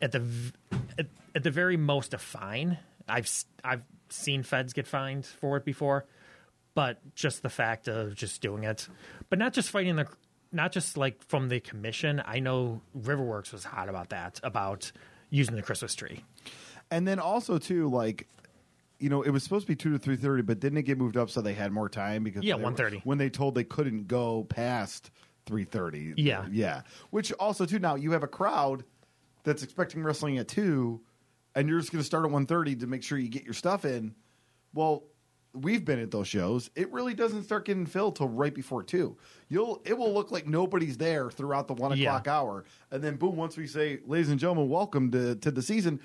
at 0.00 0.12
the 0.12 0.22
at, 0.98 1.06
at 1.34 1.42
the 1.42 1.50
very 1.50 1.76
most 1.76 2.14
a 2.14 2.18
fine. 2.18 2.78
I've 3.08 3.30
I've 3.62 3.82
seen 4.08 4.42
feds 4.42 4.72
get 4.72 4.86
fined 4.86 5.26
for 5.26 5.56
it 5.56 5.64
before, 5.64 6.06
but 6.74 7.14
just 7.14 7.42
the 7.42 7.50
fact 7.50 7.88
of 7.88 8.14
just 8.14 8.40
doing 8.40 8.64
it, 8.64 8.88
but 9.28 9.38
not 9.38 9.52
just 9.52 9.70
fighting 9.70 9.96
the, 9.96 10.08
not 10.52 10.72
just 10.72 10.96
like 10.96 11.22
from 11.22 11.48
the 11.48 11.60
commission. 11.60 12.22
I 12.24 12.40
know 12.40 12.80
Riverworks 12.98 13.52
was 13.52 13.64
hot 13.64 13.88
about 13.88 14.10
that, 14.10 14.40
about 14.42 14.90
using 15.30 15.56
the 15.56 15.62
Christmas 15.62 15.94
tree. 15.94 16.24
and 16.90 17.06
then 17.06 17.18
also 17.18 17.58
too, 17.58 17.88
like 17.88 18.26
you 18.98 19.08
know, 19.08 19.22
it 19.22 19.30
was 19.30 19.42
supposed 19.44 19.66
to 19.66 19.72
be 19.72 19.76
two 19.76 19.90
to 19.92 19.98
three 19.98 20.16
thirty, 20.16 20.42
but 20.42 20.60
didn't 20.60 20.78
it 20.78 20.82
get 20.82 20.98
moved 20.98 21.16
up 21.16 21.30
so 21.30 21.40
they 21.40 21.54
had 21.54 21.72
more 21.72 21.88
time 21.88 22.24
because 22.24 22.42
Yeah, 22.44 22.54
were- 22.56 22.62
1:30. 22.64 23.02
when 23.04 23.18
they 23.18 23.30
told 23.30 23.54
they 23.54 23.64
couldn't 23.64 24.08
go 24.08 24.44
past 24.44 25.10
three 25.46 25.64
thirty. 25.64 26.14
Yeah. 26.16 26.46
yeah. 26.50 26.82
Which 27.10 27.32
also 27.34 27.64
too 27.64 27.78
now 27.78 27.94
you 27.94 28.12
have 28.12 28.22
a 28.22 28.28
crowd 28.28 28.84
that's 29.44 29.62
expecting 29.62 30.02
wrestling 30.02 30.38
at 30.38 30.48
two, 30.48 31.00
and 31.54 31.68
you're 31.68 31.78
just 31.80 31.92
going 31.92 32.00
to 32.00 32.06
start 32.06 32.24
at 32.24 32.30
one 32.30 32.46
thirty 32.46 32.74
to 32.76 32.86
make 32.86 33.02
sure 33.02 33.18
you 33.18 33.28
get 33.28 33.44
your 33.44 33.54
stuff 33.54 33.84
in. 33.84 34.14
Well, 34.74 35.04
we've 35.54 35.84
been 35.84 35.98
at 35.98 36.10
those 36.10 36.28
shows. 36.28 36.68
It 36.76 36.92
really 36.92 37.14
doesn't 37.14 37.44
start 37.44 37.64
getting 37.64 37.86
filled 37.86 38.16
till 38.16 38.28
right 38.28 38.54
before 38.54 38.82
two. 38.82 39.16
You'll 39.48 39.80
it 39.86 39.96
will 39.96 40.12
look 40.12 40.30
like 40.30 40.46
nobody's 40.46 40.98
there 40.98 41.30
throughout 41.30 41.68
the 41.68 41.74
one 41.74 41.96
Yeah. 41.96 42.08
o'clock 42.16 42.26
hour, 42.28 42.64
and 42.90 43.02
then 43.02 43.16
boom, 43.16 43.36
once 43.36 43.56
we 43.56 43.66
say, 43.68 44.00
"Ladies 44.06 44.28
and 44.28 44.38
gentlemen, 44.40 44.68
welcome 44.68 45.10
to 45.12 45.36
Tid 45.36 45.54
the 45.54 45.62
Season." 45.62 46.00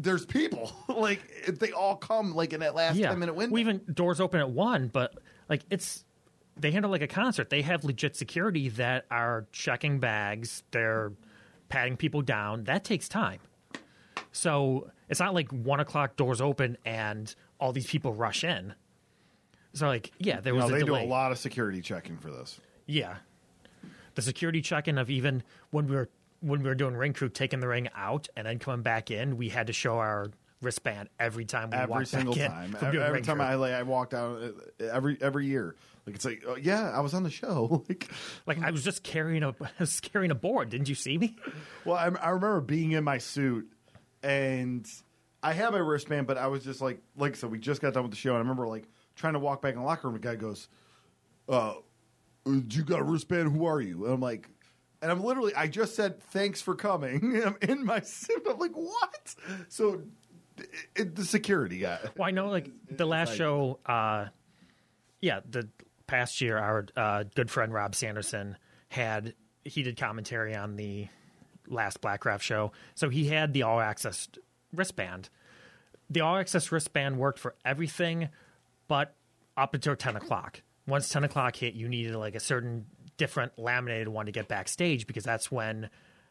There's 0.00 0.24
people 0.24 0.72
like 0.88 1.20
they 1.46 1.72
all 1.72 1.96
come 1.96 2.34
like 2.34 2.52
in 2.52 2.60
that 2.60 2.74
last 2.74 2.96
yeah, 2.96 3.10
ten 3.10 3.18
minute 3.18 3.34
window. 3.34 3.52
we 3.52 3.60
even 3.60 3.82
doors 3.92 4.20
open 4.20 4.40
at 4.40 4.50
one, 4.50 4.88
but 4.88 5.14
like 5.48 5.62
it's 5.70 6.04
they 6.56 6.70
handle 6.70 6.90
like 6.90 7.02
a 7.02 7.06
concert. 7.06 7.50
They 7.50 7.62
have 7.62 7.84
legit 7.84 8.16
security 8.16 8.70
that 8.70 9.04
are 9.10 9.46
checking 9.52 9.98
bags. 9.98 10.62
They're 10.70 11.12
patting 11.68 11.96
people 11.96 12.22
down. 12.22 12.64
That 12.64 12.84
takes 12.84 13.08
time. 13.08 13.40
So 14.32 14.90
it's 15.08 15.20
not 15.20 15.34
like 15.34 15.50
one 15.52 15.80
o'clock 15.80 16.16
doors 16.16 16.40
open 16.40 16.78
and 16.84 17.34
all 17.58 17.72
these 17.72 17.86
people 17.86 18.14
rush 18.14 18.44
in. 18.44 18.74
So 19.74 19.86
like 19.86 20.12
yeah, 20.18 20.40
there 20.40 20.54
was 20.54 20.64
a 20.64 20.72
they 20.72 20.78
delay. 20.80 21.02
do 21.02 21.06
a 21.06 21.10
lot 21.10 21.30
of 21.30 21.38
security 21.38 21.82
checking 21.82 22.16
for 22.16 22.30
this. 22.30 22.58
Yeah, 22.86 23.16
the 24.14 24.22
security 24.22 24.62
check-in 24.62 24.98
of 24.98 25.10
even 25.10 25.42
when 25.70 25.86
we 25.86 25.94
were 25.94 26.08
when 26.40 26.62
we 26.62 26.68
were 26.68 26.74
doing 26.74 26.94
ring 26.94 27.12
crew, 27.12 27.28
taking 27.28 27.60
the 27.60 27.68
ring 27.68 27.88
out 27.94 28.28
and 28.36 28.46
then 28.46 28.58
coming 28.58 28.82
back 28.82 29.10
in, 29.10 29.36
we 29.36 29.48
had 29.48 29.66
to 29.68 29.72
show 29.72 29.98
our 29.98 30.30
wristband 30.62 31.08
every 31.18 31.44
time 31.44 31.70
we 31.70 31.76
Every 31.76 31.90
walked 31.90 32.08
single 32.08 32.34
back 32.34 32.44
in 32.44 32.50
time, 32.50 32.72
from 32.78 32.88
every, 32.88 33.02
every 33.02 33.22
time 33.22 33.36
crew. 33.36 33.46
I 33.46 33.54
like, 33.54 33.72
I 33.72 33.82
walked 33.82 34.14
out 34.14 34.42
uh, 34.42 34.84
every 34.84 35.18
every 35.20 35.46
year. 35.46 35.76
Like 36.06 36.16
it's 36.16 36.24
like, 36.24 36.42
oh, 36.46 36.56
yeah, 36.56 36.90
I 36.90 37.00
was 37.00 37.14
on 37.14 37.22
the 37.22 37.30
show. 37.30 37.84
like, 37.88 38.10
Like 38.46 38.62
I 38.62 38.70
was 38.70 38.82
just 38.82 39.02
carrying 39.02 39.42
a 39.42 39.50
I 39.60 39.70
was 39.78 40.00
carrying 40.00 40.30
a 40.30 40.34
board. 40.34 40.70
Didn't 40.70 40.88
you 40.88 40.94
see 40.94 41.18
me? 41.18 41.36
Well, 41.84 41.96
I, 41.96 42.06
I 42.20 42.30
remember 42.30 42.60
being 42.60 42.92
in 42.92 43.04
my 43.04 43.18
suit, 43.18 43.70
and 44.22 44.86
I 45.42 45.52
had 45.52 45.72
my 45.72 45.78
wristband, 45.78 46.26
but 46.26 46.38
I 46.38 46.46
was 46.48 46.64
just 46.64 46.80
like, 46.80 47.00
like 47.16 47.36
so. 47.36 47.48
We 47.48 47.58
just 47.58 47.80
got 47.80 47.94
done 47.94 48.02
with 48.02 48.12
the 48.12 48.18
show, 48.18 48.30
and 48.30 48.38
I 48.38 48.40
remember 48.40 48.66
like 48.66 48.84
trying 49.14 49.34
to 49.34 49.38
walk 49.38 49.62
back 49.62 49.74
in 49.74 49.80
the 49.80 49.86
locker 49.86 50.08
room. 50.08 50.20
The 50.20 50.26
guy 50.26 50.36
goes, 50.36 50.68
"Uh, 51.48 51.74
you 52.46 52.82
got 52.82 53.00
a 53.00 53.04
wristband? 53.04 53.52
Who 53.52 53.66
are 53.66 53.80
you?" 53.80 54.04
And 54.06 54.14
I'm 54.14 54.20
like, 54.20 54.48
and 55.02 55.10
I'm 55.10 55.22
literally, 55.22 55.54
I 55.54 55.66
just 55.66 55.94
said 55.94 56.22
thanks 56.24 56.60
for 56.60 56.74
coming. 56.74 57.42
I'm 57.46 57.56
in 57.62 57.84
my 57.84 58.00
suit. 58.00 58.46
I'm 58.48 58.58
like, 58.58 58.72
what? 58.74 59.34
So, 59.68 60.02
it, 60.58 60.68
it, 60.94 61.16
the 61.16 61.24
security 61.24 61.78
guy. 61.78 61.98
Well, 62.16 62.28
I 62.28 62.32
know 62.32 62.48
like 62.48 62.70
the 62.90 63.06
last 63.06 63.30
like- 63.30 63.38
show. 63.38 63.78
uh 63.86 64.26
Yeah, 65.20 65.40
the 65.48 65.68
past 66.06 66.40
year, 66.40 66.58
our 66.58 66.86
uh, 66.96 67.24
good 67.34 67.50
friend 67.50 67.72
Rob 67.72 67.94
Sanderson 67.94 68.56
had 68.88 69.34
he 69.64 69.82
did 69.82 69.96
commentary 69.96 70.54
on 70.56 70.76
the 70.76 71.06
last 71.68 72.00
Blackcraft 72.00 72.40
show, 72.42 72.72
so 72.94 73.08
he 73.10 73.28
had 73.28 73.52
the 73.52 73.62
all 73.62 73.78
access 73.80 74.28
wristband. 74.74 75.28
The 76.08 76.22
all 76.22 76.36
access 76.36 76.72
wristband 76.72 77.18
worked 77.18 77.38
for 77.38 77.54
everything, 77.64 78.28
but 78.88 79.14
up 79.56 79.74
until 79.74 79.94
ten 79.94 80.16
o'clock. 80.16 80.62
Once 80.86 81.08
ten 81.08 81.22
o'clock 81.22 81.54
hit, 81.54 81.74
you 81.74 81.88
needed 81.88 82.16
like 82.16 82.34
a 82.34 82.40
certain 82.40 82.86
different 83.20 83.58
laminated 83.58 84.08
one 84.08 84.24
to 84.26 84.32
get 84.32 84.48
backstage 84.48 85.06
because 85.06 85.24
that's 85.24 85.52
when 85.52 85.90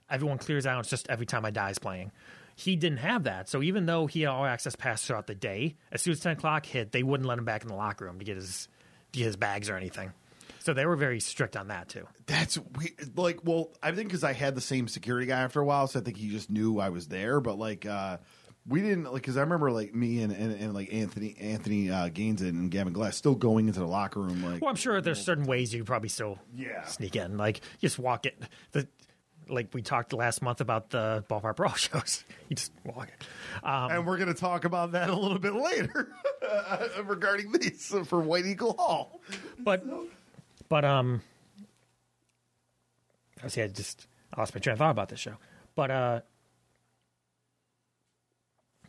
everyone 0.10 0.40
clears 0.40 0.66
out. 0.66 0.80
It's 0.80 0.90
just 0.90 1.08
every 1.08 1.28
time 1.28 1.46
I 1.46 1.52
die 1.52 1.70
is 1.70 1.78
playing. 1.78 2.12
He 2.56 2.76
didn't 2.76 2.98
have 2.98 3.24
that, 3.26 3.48
so 3.48 3.62
even 3.62 3.86
though 3.86 4.08
he 4.08 4.22
had 4.22 4.30
all 4.30 4.44
access 4.44 4.76
pass 4.76 5.06
throughout 5.06 5.28
the 5.28 5.36
day, 5.36 5.76
as 5.92 6.02
soon 6.02 6.14
as 6.14 6.20
ten 6.20 6.34
o'clock 6.34 6.66
hit, 6.66 6.92
they 6.92 7.04
wouldn't 7.04 7.30
let 7.30 7.38
him 7.38 7.46
back 7.46 7.62
in 7.62 7.70
the 7.70 7.76
locker 7.76 8.06
room 8.06 8.18
to 8.18 8.26
get 8.26 8.36
his 8.36 8.68
to 9.14 9.20
get 9.20 9.26
his 9.28 9.38
bags 9.38 9.70
or 9.70 9.78
anything. 9.78 10.12
So 10.58 10.74
they 10.74 10.86
were 10.86 10.98
very 10.98 11.20
strict 11.20 11.56
on 11.56 11.68
that 11.68 11.88
too. 11.90 12.06
That's 12.26 12.58
we 12.76 12.96
like. 13.16 13.46
Well, 13.46 13.70
I 13.82 13.92
think 13.92 14.10
because 14.10 14.24
I 14.24 14.34
had 14.34 14.56
the 14.56 14.62
same 14.62 14.88
security 14.88 15.28
guy 15.28 15.40
after 15.40 15.62
a 15.62 15.66
while, 15.66 15.88
so 15.88 16.00
I 16.00 16.04
think 16.04 16.18
he 16.18 16.30
just 16.30 16.50
knew 16.50 16.80
I 16.80 16.90
was 16.90 17.08
there. 17.08 17.40
But 17.40 17.58
like, 17.60 17.86
uh 17.86 18.18
we 18.68 18.82
didn't 18.82 19.06
like 19.06 19.14
because 19.22 19.38
I 19.38 19.42
remember 19.42 19.72
like 19.72 19.94
me 19.96 20.22
and, 20.22 20.32
and, 20.32 20.54
and 20.54 20.74
like 20.74 20.94
Anthony 20.94 21.36
Anthony 21.40 21.90
uh, 21.90 22.10
Gaines 22.10 22.42
and 22.42 22.70
Gavin 22.70 22.94
Glass 22.94 23.16
still 23.18 23.36
going 23.36 23.68
into 23.68 23.80
the 23.80 23.88
locker 23.88 24.20
room. 24.20 24.44
Like, 24.44 24.62
Well, 24.62 24.70
I'm 24.70 24.76
sure 24.76 25.02
there's 25.02 25.24
certain 25.24 25.46
ways 25.46 25.74
you 25.74 25.80
could 25.80 25.88
probably 25.88 26.10
still 26.10 26.38
Yeah. 26.56 26.86
sneak 26.86 27.16
in, 27.16 27.38
like 27.38 27.62
just 27.80 27.98
walk 28.00 28.26
it. 28.26 28.38
The 28.72 28.88
like 29.48 29.70
we 29.74 29.82
talked 29.82 30.14
last 30.14 30.44
month 30.44 30.62
about 30.62 30.92
the 30.92 31.24
ballpark 31.28 31.56
brawl 31.56 31.74
shows. 31.76 32.24
You 32.50 32.56
just 32.56 32.72
walk 32.84 33.08
it. 33.10 33.66
Um, 33.68 33.92
and 33.92 34.06
we're 34.06 34.18
going 34.18 34.32
to 34.32 34.40
talk 34.40 34.64
about 34.66 34.92
that 34.92 35.10
a 35.10 35.16
little 35.16 35.40
bit 35.40 35.56
later 35.56 36.12
regarding 37.06 37.52
these 37.54 37.96
for 38.06 38.20
White 38.22 38.46
Eagle 38.46 38.74
Hall. 38.78 39.20
but 39.58 39.84
but 40.70 40.86
um, 40.86 41.22
I 43.44 43.48
see. 43.48 43.62
I 43.64 43.68
just 43.68 44.06
I 44.34 44.40
lost 44.42 44.54
my 44.54 44.60
train 44.60 44.74
of 44.74 44.78
thought 44.80 44.92
about 44.92 45.10
this 45.10 45.20
show, 45.20 45.34
but 45.76 45.90
uh, 45.90 46.20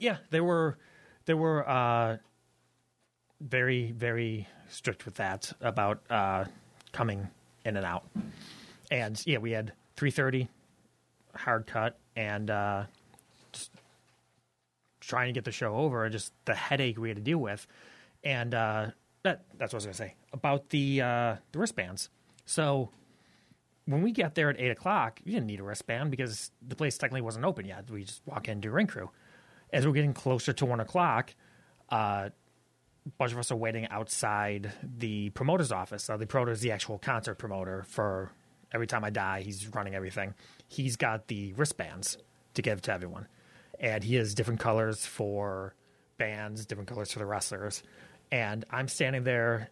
yeah, 0.00 0.16
they 0.30 0.40
were 0.40 0.76
they 1.26 1.34
were 1.34 1.68
uh 1.68 2.16
very 3.40 3.92
very 3.92 4.48
strict 4.68 5.04
with 5.04 5.14
that 5.14 5.52
about 5.60 6.02
uh 6.10 6.44
coming 6.92 7.28
in 7.64 7.76
and 7.76 7.86
out, 7.86 8.04
and 8.90 9.22
yeah, 9.26 9.38
we 9.38 9.52
had 9.52 9.72
three 9.96 10.10
thirty 10.10 10.48
hard 11.34 11.66
cut 11.66 11.96
and 12.16 12.50
uh 12.50 12.84
trying 15.00 15.28
to 15.28 15.32
get 15.32 15.44
the 15.44 15.52
show 15.52 15.74
over 15.74 16.04
and 16.04 16.12
just 16.12 16.32
the 16.44 16.54
headache 16.54 16.98
we 16.98 17.08
had 17.08 17.16
to 17.16 17.22
deal 17.22 17.38
with 17.38 17.66
and 18.22 18.54
uh 18.54 18.86
that 19.22 19.42
that's 19.58 19.72
what 19.72 19.76
I 19.76 19.78
was 19.78 19.84
gonna 19.86 19.94
say 19.94 20.14
about 20.32 20.68
the 20.70 21.02
uh 21.02 21.36
the 21.52 21.58
wristbands. 21.58 22.08
So 22.46 22.90
when 23.86 24.02
we 24.02 24.12
got 24.12 24.34
there 24.34 24.50
at 24.50 24.60
eight 24.60 24.70
o'clock, 24.70 25.20
you 25.24 25.32
didn't 25.32 25.46
need 25.46 25.60
a 25.60 25.62
wristband 25.62 26.10
because 26.10 26.50
the 26.66 26.76
place 26.76 26.96
technically 26.96 27.22
wasn't 27.22 27.44
open 27.44 27.66
yet. 27.66 27.90
We 27.90 28.04
just 28.04 28.22
walk 28.26 28.48
in 28.48 28.60
do 28.60 28.70
ring 28.70 28.86
crew. 28.86 29.10
As 29.72 29.86
we're 29.86 29.92
getting 29.92 30.14
closer 30.14 30.52
to 30.52 30.66
one 30.66 30.80
o'clock, 30.80 31.34
uh, 31.90 32.30
a 33.06 33.10
bunch 33.18 33.32
of 33.32 33.38
us 33.38 33.50
are 33.50 33.56
waiting 33.56 33.86
outside 33.88 34.72
the 34.82 35.30
promoter's 35.30 35.72
office. 35.72 36.10
Uh, 36.10 36.16
the 36.16 36.26
promoter 36.26 36.52
is 36.52 36.60
the 36.60 36.72
actual 36.72 36.98
concert 36.98 37.36
promoter 37.36 37.84
for 37.88 38.32
Every 38.72 38.86
Time 38.86 39.04
I 39.04 39.10
Die. 39.10 39.42
He's 39.42 39.66
running 39.68 39.94
everything. 39.94 40.34
He's 40.68 40.96
got 40.96 41.28
the 41.28 41.52
wristbands 41.54 42.18
to 42.54 42.62
give 42.62 42.82
to 42.82 42.92
everyone, 42.92 43.26
and 43.78 44.04
he 44.04 44.16
has 44.16 44.34
different 44.34 44.60
colors 44.60 45.06
for 45.06 45.74
bands, 46.18 46.66
different 46.66 46.88
colors 46.88 47.12
for 47.12 47.18
the 47.18 47.26
wrestlers. 47.26 47.82
And 48.30 48.64
I'm 48.70 48.88
standing 48.88 49.24
there 49.24 49.70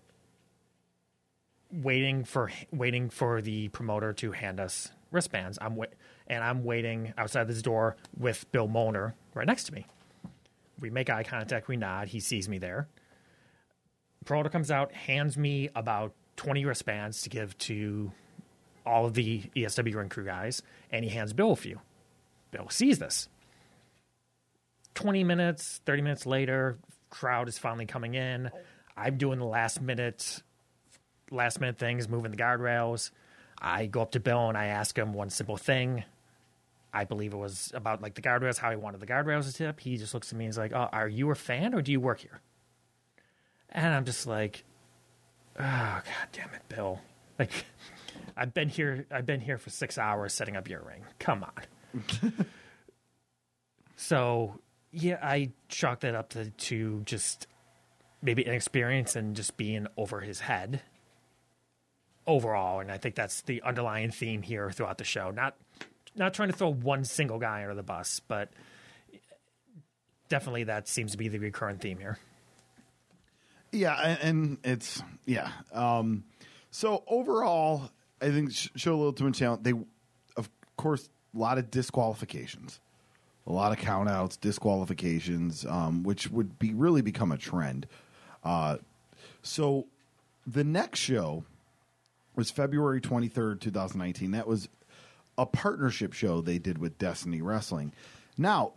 waiting 1.70 2.24
for 2.24 2.50
waiting 2.72 3.10
for 3.10 3.40
the 3.42 3.68
promoter 3.68 4.12
to 4.14 4.32
hand 4.32 4.58
us 4.58 4.90
wristbands. 5.10 5.58
I'm 5.60 5.78
and 6.26 6.44
I'm 6.44 6.64
waiting 6.64 7.14
outside 7.16 7.48
this 7.48 7.62
door 7.62 7.96
with 8.16 8.50
Bill 8.52 8.68
Molnar 8.68 9.14
right 9.39 9.47
next 9.47 9.65
to 9.65 9.74
me. 9.74 9.86
We 10.81 10.90
make 10.90 11.10
eye 11.10 11.23
contact. 11.23 11.69
We 11.69 11.77
nod. 11.77 12.09
He 12.09 12.20
sees 12.20 12.48
me 12.48 12.59
there. 12.59 12.89
Promoter 14.24 14.51
comes 14.51 14.70
out, 14.70 14.93
hands 14.93 15.39
me 15.39 15.70
about 15.74 16.12
20 16.36 16.65
wristbands 16.65 17.23
to 17.23 17.31
give 17.31 17.56
to 17.59 18.12
all 18.85 19.06
of 19.06 19.15
the 19.15 19.43
ESW 19.56 19.94
ring 19.94 20.09
crew 20.09 20.24
guys, 20.24 20.62
and 20.90 21.05
he 21.05 21.10
hands 21.10 21.32
Bill 21.32 21.52
a 21.52 21.56
few. 21.56 21.81
Bill 22.51 22.69
sees 22.69 22.98
this. 22.98 23.28
20 24.94 25.24
minutes, 25.24 25.81
30 25.86 26.02
minutes 26.02 26.27
later, 26.27 26.78
crowd 27.10 27.48
is 27.48 27.59
finally 27.59 27.86
coming 27.86 28.15
in. 28.15 28.51
I'm 28.97 29.16
doing 29.16 29.39
the 29.39 29.44
last 29.44 29.81
minute 29.81 30.43
last 31.31 31.60
minute 31.60 31.78
things, 31.78 32.09
moving 32.09 32.31
the 32.31 32.36
guardrails. 32.36 33.10
I 33.60 33.86
go 33.86 34.02
up 34.02 34.12
to 34.12 34.20
Bill 34.20 34.48
and 34.48 34.56
I 34.56 34.66
ask 34.66 34.97
him 34.97 35.12
one 35.12 35.31
simple 35.31 35.56
thing. 35.56 36.05
I 36.93 37.05
believe 37.05 37.32
it 37.32 37.36
was 37.36 37.70
about 37.74 38.02
like 38.02 38.15
the 38.15 38.23
guardrails, 38.23 38.59
how 38.59 38.70
he 38.70 38.77
wanted 38.77 39.01
the 39.01 39.06
guardrails 39.06 39.47
to 39.47 39.52
tip. 39.52 39.81
He 39.81 39.97
just 39.97 40.15
looks 40.15 40.32
at 40.32 40.39
me 40.39 40.47
and 40.47 40.51
is 40.51 40.59
like, 40.59 40.73
oh, 40.73 40.89
"Are 40.93 41.09
you 41.09 41.31
a 41.31 41.35
fan 41.35 41.74
or 41.74 41.82
do 41.82 41.93
you 41.93 42.01
work 42.01 42.20
here?" 42.20 42.40
And 43.70 43.94
I'm 43.94 44.05
just 44.05 44.27
like, 44.27 44.65
"Oh 45.59 45.62
god 45.62 46.28
damn 46.32 46.52
it, 46.55 46.62
Bill! 46.69 47.01
Like, 47.39 47.51
I've 48.36 48.55
been 48.55 48.69
here. 48.69 49.06
I've 49.10 49.27
been 49.27 49.40
here 49.40 49.59
for 49.59 49.70
six 49.70 49.98
hours 49.98 50.32
setting 50.32 50.56
up 50.56 50.69
your 50.69 50.82
ring. 50.82 51.05
Come 51.19 51.44
on." 51.44 52.47
so 53.97 54.60
yeah, 54.93 55.19
I 55.23 55.51
chalked 55.69 56.02
that 56.02 56.15
up 56.15 56.31
to, 56.31 56.51
to 56.51 57.02
just 57.05 57.47
maybe 58.23 58.43
inexperience 58.43 59.16
and 59.16 59.36
just 59.36 59.56
being 59.56 59.86
over 59.97 60.20
his 60.20 60.40
head 60.40 60.82
overall. 62.27 62.81
And 62.81 62.90
I 62.90 62.98
think 62.98 63.15
that's 63.15 63.43
the 63.43 63.62
underlying 63.62 64.10
theme 64.10 64.43
here 64.43 64.70
throughout 64.70 64.98
the 64.98 65.05
show. 65.05 65.31
Not 65.31 65.56
not 66.19 66.35
trying 66.35 66.51
to 66.51 66.57
throw 66.57 66.73
one 66.73 67.05
single 67.05 67.39
guy 67.39 67.62
under 67.62 67.74
the 67.74 67.82
bus, 67.82 68.20
but 68.27 68.51
definitely 70.28 70.65
that 70.65 70.89
seems 70.89 71.12
to 71.12 71.19
be 71.19 71.28
the 71.28 71.39
recurrent 71.39 71.81
theme 71.81 71.99
here. 71.99 72.19
Yeah, 73.73 74.16
and, 74.23 74.59
it's 74.65 75.03
yeah. 75.27 75.51
Um, 75.73 76.24
so 76.70 77.05
overall, 77.07 77.90
I 78.20 78.31
think 78.31 78.53
show 78.53 78.95
a 78.95 78.97
little 78.97 79.12
too 79.12 79.24
much 79.24 79.39
talent. 79.39 79.62
They, 79.62 79.74
of 80.36 80.49
course, 80.77 81.09
a 81.35 81.39
lot 81.39 81.59
of 81.59 81.70
disqualifications, 81.70 82.81
a 83.47 83.53
lot 83.53 83.73
of 83.73 83.78
countouts, 83.78 84.40
disqualifications, 84.40 85.66
um, 85.66 86.03
which 86.03 86.31
would 86.31 86.59
be 86.59 86.73
really 86.73 87.03
become 87.03 87.31
a 87.31 87.36
trend. 87.36 87.86
Uh, 88.43 88.78
so 89.43 89.86
the 90.47 90.65
next 90.65 91.01
show 91.01 91.45
was 92.36 92.51
February 92.51 93.03
twenty 93.03 93.28
third, 93.28 93.61
two 93.61 93.70
thousand 93.70 93.99
nineteen. 93.99 94.31
That 94.31 94.47
was 94.47 94.70
a 95.39 95.47
partnership 95.47 96.12
show 96.12 96.40
they 96.40 96.59
did 96.59 96.77
with 96.77 96.98
Destiny 96.98 97.40
Wrestling. 97.40 97.93
Now, 98.36 98.73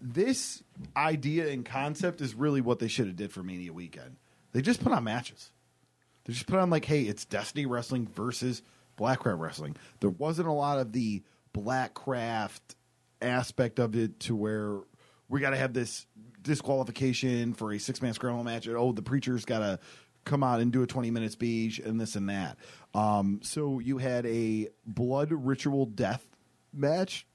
this 0.00 0.62
idea 0.96 1.48
and 1.48 1.64
concept 1.64 2.20
is 2.20 2.34
really 2.34 2.60
what 2.60 2.78
they 2.78 2.88
should 2.88 3.06
have 3.06 3.16
did 3.16 3.32
for 3.32 3.42
Mania 3.42 3.72
weekend. 3.72 4.16
They 4.52 4.60
just 4.60 4.84
put 4.84 4.92
on 4.92 5.02
matches. 5.02 5.50
They 6.24 6.34
just 6.34 6.46
put 6.46 6.58
on 6.60 6.70
like, 6.70 6.84
hey, 6.84 7.02
it's 7.02 7.24
Destiny 7.24 7.66
Wrestling 7.66 8.06
versus 8.06 8.62
Blackcraft 8.98 9.40
Wrestling. 9.40 9.76
There 10.00 10.10
wasn't 10.10 10.48
a 10.48 10.52
lot 10.52 10.78
of 10.78 10.92
the 10.92 11.22
Blackcraft 11.54 12.60
aspect 13.22 13.78
of 13.78 13.96
it 13.96 14.20
to 14.20 14.36
where 14.36 14.80
we 15.28 15.40
got 15.40 15.50
to 15.50 15.56
have 15.56 15.72
this 15.72 16.06
disqualification 16.42 17.54
for 17.54 17.72
a 17.72 17.78
six 17.78 18.02
man 18.02 18.12
scramble 18.12 18.44
match. 18.44 18.68
Oh, 18.68 18.92
the 18.92 19.02
preacher's 19.02 19.44
got 19.44 19.60
to 19.60 19.78
come 20.24 20.42
out 20.42 20.60
and 20.60 20.72
do 20.72 20.82
a 20.82 20.86
20 20.86 21.10
minute 21.10 21.32
speech 21.32 21.78
and 21.78 22.00
this 22.00 22.16
and 22.16 22.28
that. 22.28 22.58
Um, 22.94 23.40
so 23.42 23.78
you 23.80 23.98
had 23.98 24.24
a 24.26 24.68
blood 24.86 25.32
ritual 25.32 25.86
death 25.86 26.24
match 26.72 27.26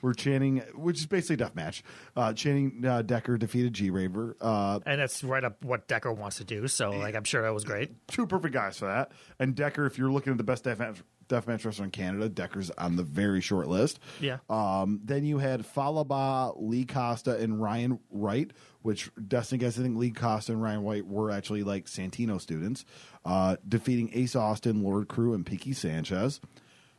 where 0.00 0.12
Channing, 0.12 0.58
which 0.74 0.98
is 1.00 1.06
basically 1.06 1.34
a 1.34 1.36
death 1.38 1.56
match, 1.56 1.82
uh, 2.16 2.32
Channing 2.32 2.84
uh, 2.86 3.02
Decker 3.02 3.36
defeated 3.36 3.72
G 3.72 3.90
Raver. 3.90 4.36
Uh, 4.40 4.78
And 4.86 5.00
that's 5.00 5.24
right 5.24 5.42
up 5.42 5.64
what 5.64 5.88
Decker 5.88 6.12
wants 6.12 6.36
to 6.36 6.44
do. 6.44 6.68
So, 6.68 6.90
like, 6.90 7.16
I'm 7.16 7.24
sure 7.24 7.42
that 7.42 7.52
was 7.54 7.64
great. 7.64 8.06
two 8.08 8.26
perfect 8.26 8.54
guys 8.54 8.78
for 8.78 8.86
that. 8.86 9.10
And 9.40 9.54
Decker, 9.56 9.86
if 9.86 9.98
you're 9.98 10.10
looking 10.12 10.30
at 10.32 10.36
the 10.38 10.44
best 10.44 10.62
death 10.64 10.78
match, 10.78 11.02
death 11.26 11.48
match 11.48 11.64
wrestler 11.64 11.84
in 11.86 11.90
Canada, 11.90 12.28
Decker's 12.28 12.70
on 12.70 12.94
the 12.94 13.02
very 13.02 13.40
short 13.40 13.66
list. 13.66 13.98
Yeah. 14.20 14.38
Um, 14.48 15.00
then 15.04 15.24
you 15.24 15.38
had 15.38 15.62
Falaba, 15.66 16.54
Lee 16.56 16.84
Costa, 16.84 17.36
and 17.36 17.60
Ryan 17.60 17.98
Wright, 18.10 18.52
which 18.88 19.10
I 19.30 19.40
think 19.42 19.98
Lee 19.98 20.10
Costa 20.12 20.52
and 20.52 20.62
Ryan 20.62 20.82
White 20.82 21.06
were 21.06 21.30
actually 21.30 21.62
like 21.62 21.84
Santino 21.84 22.40
students, 22.40 22.86
uh, 23.26 23.56
defeating 23.68 24.08
Ace 24.14 24.34
Austin, 24.34 24.82
Lord 24.82 25.08
Crew, 25.08 25.34
and 25.34 25.44
Pinky 25.44 25.74
Sanchez. 25.74 26.40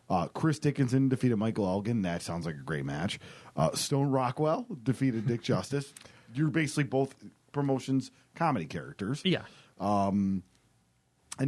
Uh, 0.08 0.28
Chris 0.28 0.60
Dickinson 0.60 1.10
defeated 1.10 1.38
Michael 1.38 1.66
Elgin. 1.66 2.04
That 2.04 2.22
sounds 2.22 2.46
like 2.46 2.54
a 2.54 2.64
great 2.64 2.86
match. 2.86 3.20
Uh, 3.58 3.72
Stone 3.72 4.12
Rockwell 4.12 4.68
defeated 4.84 5.26
Dick 5.26 5.42
Justice. 5.52 5.92
You're 6.32 6.50
basically 6.50 6.84
both 6.84 7.16
promotions 7.54 8.12
comedy 8.36 8.68
characters. 8.68 9.24
Yeah. 9.26 9.42
And 9.80 10.44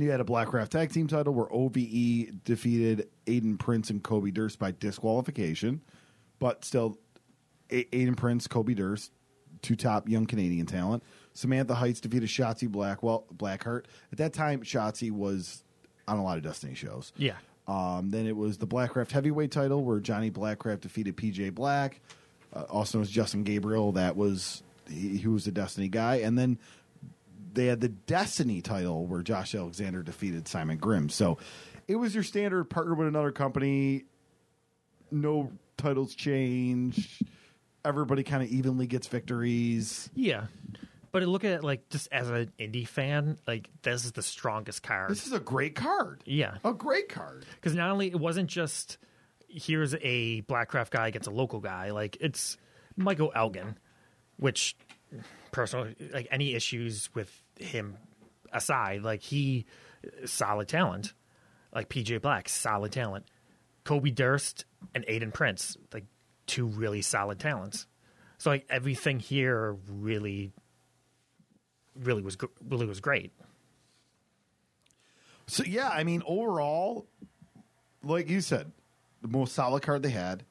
you 0.01 0.09
had 0.09 0.21
a 0.21 0.23
Blackcraft 0.23 0.69
tag 0.69 0.91
team 0.91 1.05
title 1.05 1.35
where 1.35 1.53
OVE 1.53 2.43
defeated 2.43 3.09
Aiden 3.27 3.59
Prince 3.59 3.91
and 3.91 4.01
Kobe 4.01 4.31
Durst 4.31 4.57
by 4.57 4.71
disqualification. 4.71 5.81
But 6.39 6.65
still, 6.65 6.97
A- 7.69 7.83
Aiden 7.85 8.17
Prince, 8.17 8.47
Kobe 8.47 8.73
Durst, 8.73 9.11
two 9.61 9.75
top 9.75 10.09
young 10.09 10.25
Canadian 10.25 10.65
talent. 10.65 11.03
Samantha 11.33 11.75
Heights 11.75 11.99
defeated 12.01 12.29
Shotzi 12.29 12.67
Blackwell, 12.69 13.25
Blackheart. 13.35 13.85
At 14.11 14.17
that 14.17 14.33
time, 14.33 14.61
Shotzi 14.61 15.11
was 15.11 15.63
on 16.07 16.17
a 16.17 16.23
lot 16.23 16.37
of 16.37 16.43
Destiny 16.43 16.75
shows. 16.75 17.13
Yeah. 17.15 17.35
Um, 17.67 18.09
then 18.09 18.25
it 18.25 18.35
was 18.35 18.57
the 18.57 18.67
Blackcraft 18.67 19.11
heavyweight 19.11 19.51
title 19.51 19.83
where 19.83 19.99
Johnny 19.99 20.29
Blackcraft 20.29 20.81
defeated 20.81 21.15
PJ 21.15 21.53
Black. 21.53 22.01
Uh, 22.53 22.63
also 22.63 22.97
known 22.97 23.03
as 23.03 23.09
Justin 23.09 23.43
Gabriel. 23.43 23.93
That 23.93 24.17
was 24.17 24.61
he, 24.89 25.17
he 25.17 25.27
was 25.27 25.45
the 25.45 25.51
Destiny 25.51 25.87
guy. 25.87 26.17
And 26.17 26.37
then 26.37 26.59
they 27.53 27.67
had 27.67 27.79
the 27.79 27.89
Destiny 27.89 28.61
title 28.61 29.05
where 29.05 29.21
Josh 29.21 29.55
Alexander 29.55 30.03
defeated 30.03 30.47
Simon 30.47 30.77
Grimm. 30.77 31.09
So 31.09 31.37
it 31.87 31.95
was 31.95 32.13
your 32.13 32.23
standard 32.23 32.65
partner 32.65 32.93
with 32.93 33.07
another 33.07 33.31
company. 33.31 34.05
No 35.11 35.51
titles 35.77 36.15
change. 36.15 37.19
Everybody 37.83 38.23
kind 38.23 38.43
of 38.43 38.49
evenly 38.49 38.87
gets 38.87 39.07
victories. 39.07 40.09
Yeah. 40.13 40.45
But 41.11 41.23
look 41.23 41.43
at 41.43 41.51
it 41.51 41.63
like 41.63 41.89
just 41.89 42.07
as 42.11 42.29
an 42.29 42.51
indie 42.57 42.87
fan, 42.87 43.37
like 43.45 43.69
this 43.81 44.05
is 44.05 44.13
the 44.13 44.21
strongest 44.21 44.83
card. 44.83 45.11
This 45.11 45.27
is 45.27 45.33
a 45.33 45.39
great 45.39 45.75
card. 45.75 46.21
Yeah. 46.25 46.57
A 46.63 46.73
great 46.73 47.09
card. 47.09 47.45
Because 47.55 47.75
not 47.75 47.89
only 47.89 48.07
it 48.07 48.19
wasn't 48.19 48.49
just 48.49 48.97
here's 49.49 49.93
a 50.01 50.41
Blackcraft 50.43 50.91
guy 50.91 51.07
against 51.07 51.27
a 51.27 51.31
local 51.31 51.59
guy, 51.59 51.91
like 51.91 52.17
it's 52.21 52.57
Michael 52.95 53.31
Elgin, 53.35 53.77
which 54.37 54.77
personal 55.51 55.87
like 56.13 56.27
any 56.31 56.53
issues 56.53 57.09
with 57.13 57.29
him 57.59 57.97
aside, 58.53 59.01
like 59.01 59.21
he 59.21 59.65
solid 60.25 60.67
talent. 60.69 61.13
Like 61.73 61.89
PJ 61.89 62.21
Black, 62.21 62.47
solid 62.49 62.91
talent. 62.91 63.25
Kobe 63.83 64.11
Durst 64.11 64.65
and 64.93 65.05
Aiden 65.07 65.33
Prince, 65.33 65.77
like 65.93 66.05
two 66.51 66.65
really 66.67 67.01
solid 67.01 67.39
talents. 67.39 67.87
So 68.37 68.49
like 68.49 68.65
everything 68.69 69.19
here 69.19 69.77
really 69.87 70.51
really 71.95 72.21
was 72.21 72.37
really 72.67 72.85
was 72.85 72.99
great. 72.99 73.31
So 75.47 75.63
yeah, 75.63 75.89
I 75.89 76.03
mean, 76.03 76.23
overall, 76.25 77.07
like 78.03 78.29
you 78.29 78.41
said, 78.41 78.71
the 79.21 79.27
most 79.27 79.55
solid 79.55 79.81
card 79.81 80.03
they 80.03 80.09
had. 80.09 80.43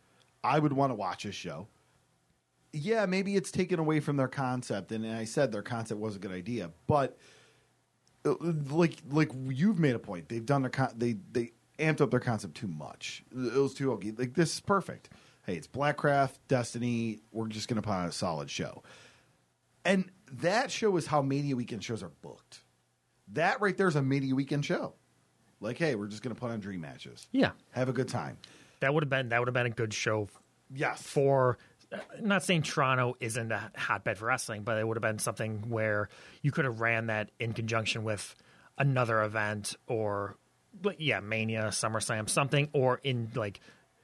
I 0.43 0.59
would 0.59 0.73
want 0.73 0.91
to 0.91 0.95
watch 0.95 1.25
this 1.25 1.35
show. 1.35 1.69
Yeah, 2.73 3.05
maybe 3.05 3.37
it's 3.37 3.51
taken 3.51 3.79
away 3.79 4.01
from 4.01 4.17
their 4.17 4.29
concept, 4.29 4.93
and 4.93 5.07
I 5.07 5.25
said 5.25 5.53
their 5.53 5.63
concept 5.63 6.01
was 6.01 6.17
a 6.17 6.19
good 6.19 6.33
idea, 6.33 6.71
but 6.87 7.19
uh, 8.25 8.35
like 8.71 8.97
like 9.11 9.33
you've 9.49 9.79
made 9.79 9.95
a 9.95 9.99
point, 9.99 10.31
they've 10.31 10.47
done 10.47 10.63
their 10.63 10.71
con- 10.71 10.95
they 10.97 11.17
they 11.33 11.51
amped 11.79 12.01
up 12.01 12.11
their 12.11 12.21
concept 12.21 12.55
too 12.55 12.69
much. 12.69 13.23
It 13.33 13.55
was 13.55 13.75
too 13.75 13.93
okay. 13.93 14.13
Like 14.17 14.35
this 14.35 14.55
is 14.55 14.61
perfect. 14.61 15.11
Hey, 15.47 15.57
it's 15.57 15.67
Blackcraft, 15.67 16.35
Destiny. 16.49 17.21
We're 17.33 17.49
just 17.49 17.69
gonna 17.69 17.83
put 17.83 17.93
on 17.93 18.07
a 18.07 18.13
solid 18.13 18.51
show, 18.51 18.83
and 19.85 20.11
that 20.33 20.71
show 20.71 20.97
is 20.97 21.07
how 21.07 21.23
Mania 21.23 21.57
Weekend 21.57 21.83
shows 21.83 22.03
are 22.03 22.13
booked. 22.23 22.61
That 23.33 23.61
right 23.61 23.77
there 23.77 23.89
is 23.89 23.97
a 23.97 24.03
Mania 24.03 24.35
Weekend 24.35 24.65
show. 24.65 24.95
Like, 25.61 25.79
hey, 25.79 25.95
we're 25.95 26.09
just 26.09 26.23
gonna 26.23 26.35
put 26.35 26.51
on 26.51 26.61
dream 26.61 26.81
matches. 26.81 27.27
Yeah. 27.33 27.51
Have 27.73 27.89
a 27.89 27.93
good 27.93 28.09
time. 28.09 28.39
That 28.81 28.95
would 28.95 29.03
have 29.03 29.11
been 29.11 29.29
that 29.31 29.39
would 29.41 29.49
have 29.49 29.55
been 29.55 29.67
a 29.67 29.71
good 29.71 29.93
show 29.95 30.29
Yes. 30.73 31.03
for 31.03 31.59
uh, 31.93 31.99
not 32.21 32.43
saying 32.45 32.63
Toronto 32.63 33.17
isn't 33.21 33.51
a 33.51 33.71
hotbed 33.77 34.19
for 34.19 34.27
wrestling, 34.27 34.63
but 34.63 34.79
it 34.79 34.87
would 34.87 34.97
have 34.97 35.03
been 35.03 35.19
something 35.19 35.69
where 35.69 36.09
you 36.43 36.53
could 36.53 36.65
have 36.65 36.81
ran 36.81 37.07
that 37.07 37.31
in 37.41 37.53
conjunction 37.53 38.05
with 38.05 38.35
another 38.79 39.23
event 39.23 39.75
or 39.87 40.37
yeah, 40.99 41.19
Mania, 41.21 41.65
SummerSlam, 41.69 42.29
something 42.29 42.69
or 42.73 43.01
in 43.03 43.31
like 43.35 43.61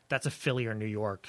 that's 0.09 0.27
a 0.27 0.31
Philly 0.31 0.67
or 0.67 0.75
New 0.75 0.87
York 0.87 1.29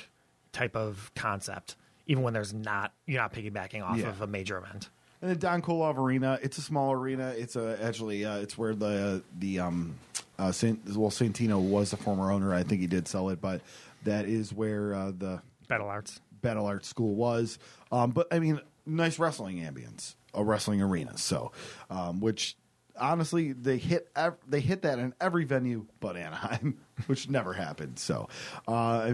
type 0.51 0.75
of 0.75 1.11
concept. 1.15 1.75
Even 2.07 2.23
when 2.23 2.33
there's 2.33 2.53
not 2.53 2.93
you're 3.05 3.21
not 3.21 3.33
piggybacking 3.33 3.83
off 3.83 3.97
Yeah. 3.97 4.09
of 4.09 4.21
a 4.21 4.27
major 4.27 4.57
event. 4.57 4.89
And 5.21 5.31
the 5.31 5.35
Don 5.35 5.61
Kolov 5.61 5.97
Arena, 5.97 6.37
it's 6.43 6.57
a 6.57 6.61
small 6.61 6.91
arena. 6.93 7.33
It's 7.35 7.55
a 7.55 7.77
actually 7.83 8.23
uh, 8.23 8.37
it's 8.37 8.57
where 8.57 8.75
the 8.75 9.23
the 9.39 9.59
um 9.59 9.95
uh 10.39 10.51
Saint, 10.51 10.79
well 10.95 11.09
Santino 11.09 11.59
was 11.59 11.91
the 11.91 11.97
former 11.97 12.31
owner. 12.31 12.53
I 12.53 12.63
think 12.63 12.81
he 12.81 12.87
did 12.87 13.07
sell 13.07 13.29
it, 13.29 13.41
but 13.41 13.61
that 14.03 14.25
is 14.25 14.53
where 14.53 14.93
uh, 14.93 15.11
the 15.17 15.41
Battle 15.67 15.87
Arts. 15.89 16.21
Battle 16.41 16.65
Arts 16.67 16.87
School 16.87 17.15
was. 17.15 17.57
Um, 17.91 18.11
but 18.11 18.27
I 18.31 18.39
mean, 18.39 18.61
nice 18.85 19.17
wrestling 19.19 19.57
ambience, 19.57 20.13
a 20.35 20.43
wrestling 20.43 20.81
arena. 20.81 21.17
So, 21.17 21.51
um, 21.89 22.19
which 22.21 22.55
honestly, 22.99 23.53
they 23.53 23.77
hit 23.77 24.09
ev- 24.15 24.37
they 24.47 24.59
hit 24.59 24.81
that 24.83 24.99
in 24.99 25.13
every 25.19 25.45
venue 25.45 25.85
but 25.99 26.17
Anaheim, 26.17 26.79
which 27.07 27.29
never 27.29 27.53
happened. 27.53 27.99
So, 27.99 28.29
uh, 28.67 29.13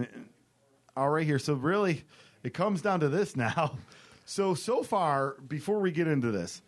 all 0.95 1.09
right 1.09 1.25
here. 1.25 1.39
So 1.39 1.53
really, 1.53 2.03
it 2.43 2.53
comes 2.53 2.81
down 2.81 2.99
to 3.01 3.09
this 3.09 3.35
now. 3.35 3.77
So 4.25 4.53
so 4.53 4.83
far, 4.83 5.35
before 5.49 5.81
we 5.81 5.91
get 5.91 6.07
into 6.07 6.31
this, 6.31 6.61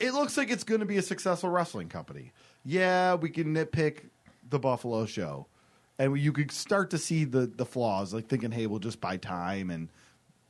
it 0.00 0.12
looks 0.12 0.36
like 0.36 0.50
it's 0.50 0.64
going 0.64 0.80
to 0.80 0.86
be 0.86 0.96
a 0.96 1.02
successful 1.02 1.48
wrestling 1.48 1.88
company. 1.88 2.32
Yeah, 2.64 3.14
we 3.14 3.30
can 3.30 3.54
nitpick 3.54 4.08
the 4.50 4.58
Buffalo 4.58 5.06
show, 5.06 5.46
and 6.00 6.18
you 6.18 6.32
could 6.32 6.50
start 6.50 6.90
to 6.90 6.98
see 6.98 7.22
the 7.24 7.46
the 7.46 7.64
flaws, 7.64 8.12
like 8.12 8.26
thinking, 8.26 8.50
"Hey, 8.50 8.66
we'll 8.66 8.80
just 8.80 9.00
buy 9.00 9.18
time," 9.18 9.70
and 9.70 9.88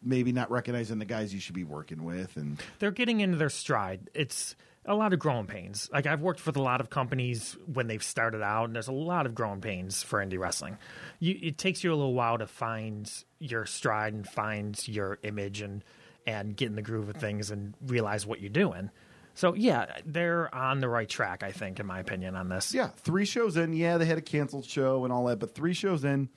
maybe 0.03 0.33
not 0.33 0.51
recognizing 0.51 0.99
the 0.99 1.05
guys 1.05 1.33
you 1.35 1.41
should 1.41 1.55
be 1.55 1.65
working 1.65 2.05
with, 2.05 2.39
and 2.39 2.59
they're 2.79 2.91
getting 2.91 3.20
into 3.20 3.37
their 3.37 3.51
stride. 3.51 4.09
It's 4.15 4.57
a 4.85 4.95
lot 4.95 5.13
of 5.13 5.19
growing 5.19 5.47
pains. 5.47 5.89
Like 5.93 6.07
I've 6.07 6.21
worked 6.21 6.45
with 6.45 6.57
a 6.57 6.63
lot 6.63 6.81
of 6.81 6.91
companies 6.91 7.57
when 7.73 7.87
they've 7.87 8.03
started 8.03 8.43
out, 8.43 8.65
and 8.65 8.75
there's 8.75 8.89
a 8.89 8.93
lot 8.93 9.27
of 9.27 9.35
growing 9.35 9.61
pains 9.61 10.03
for 10.03 10.25
indie 10.25 10.39
wrestling. 10.39 10.77
You, 11.21 11.39
it 11.41 11.59
takes 11.59 11.85
you 11.85 11.93
a 11.93 11.97
little 11.97 12.15
while 12.15 12.39
to 12.39 12.47
find 12.47 13.11
your 13.39 13.65
stride 13.65 14.13
and 14.13 14.27
find 14.27 14.77
your 14.89 15.19
image 15.23 15.61
and 15.61 15.85
and 16.27 16.57
get 16.57 16.67
in 16.67 16.77
the 16.77 16.83
groove 16.83 17.09
of 17.09 17.17
things 17.17 17.51
and 17.51 17.75
realize 17.85 18.27
what 18.27 18.41
you're 18.41 18.51
doing. 18.51 18.91
So 19.35 19.55
yeah, 19.55 19.87
they're 20.05 20.55
on 20.55 20.81
the 20.81 20.89
right 20.89 21.09
track, 21.09 21.43
I 21.43 21.53
think, 21.53 21.81
in 21.81 21.87
my 21.87 22.01
opinion, 22.01 22.37
on 22.37 22.49
this. 22.49 22.75
yeah, 22.75 22.89
three 22.99 23.25
shows 23.25 23.57
in. 23.57 23.73
Yeah, 23.73 23.99
they 23.99 24.05
had 24.05 24.19
a 24.19 24.23
canceled 24.23 24.67
show 24.67 25.05
and 25.05 25.13
all 25.13 25.25
that, 25.27 25.39
but 25.39 25.55
three 25.55 25.75
shows 25.75 26.05
in. 26.05 26.29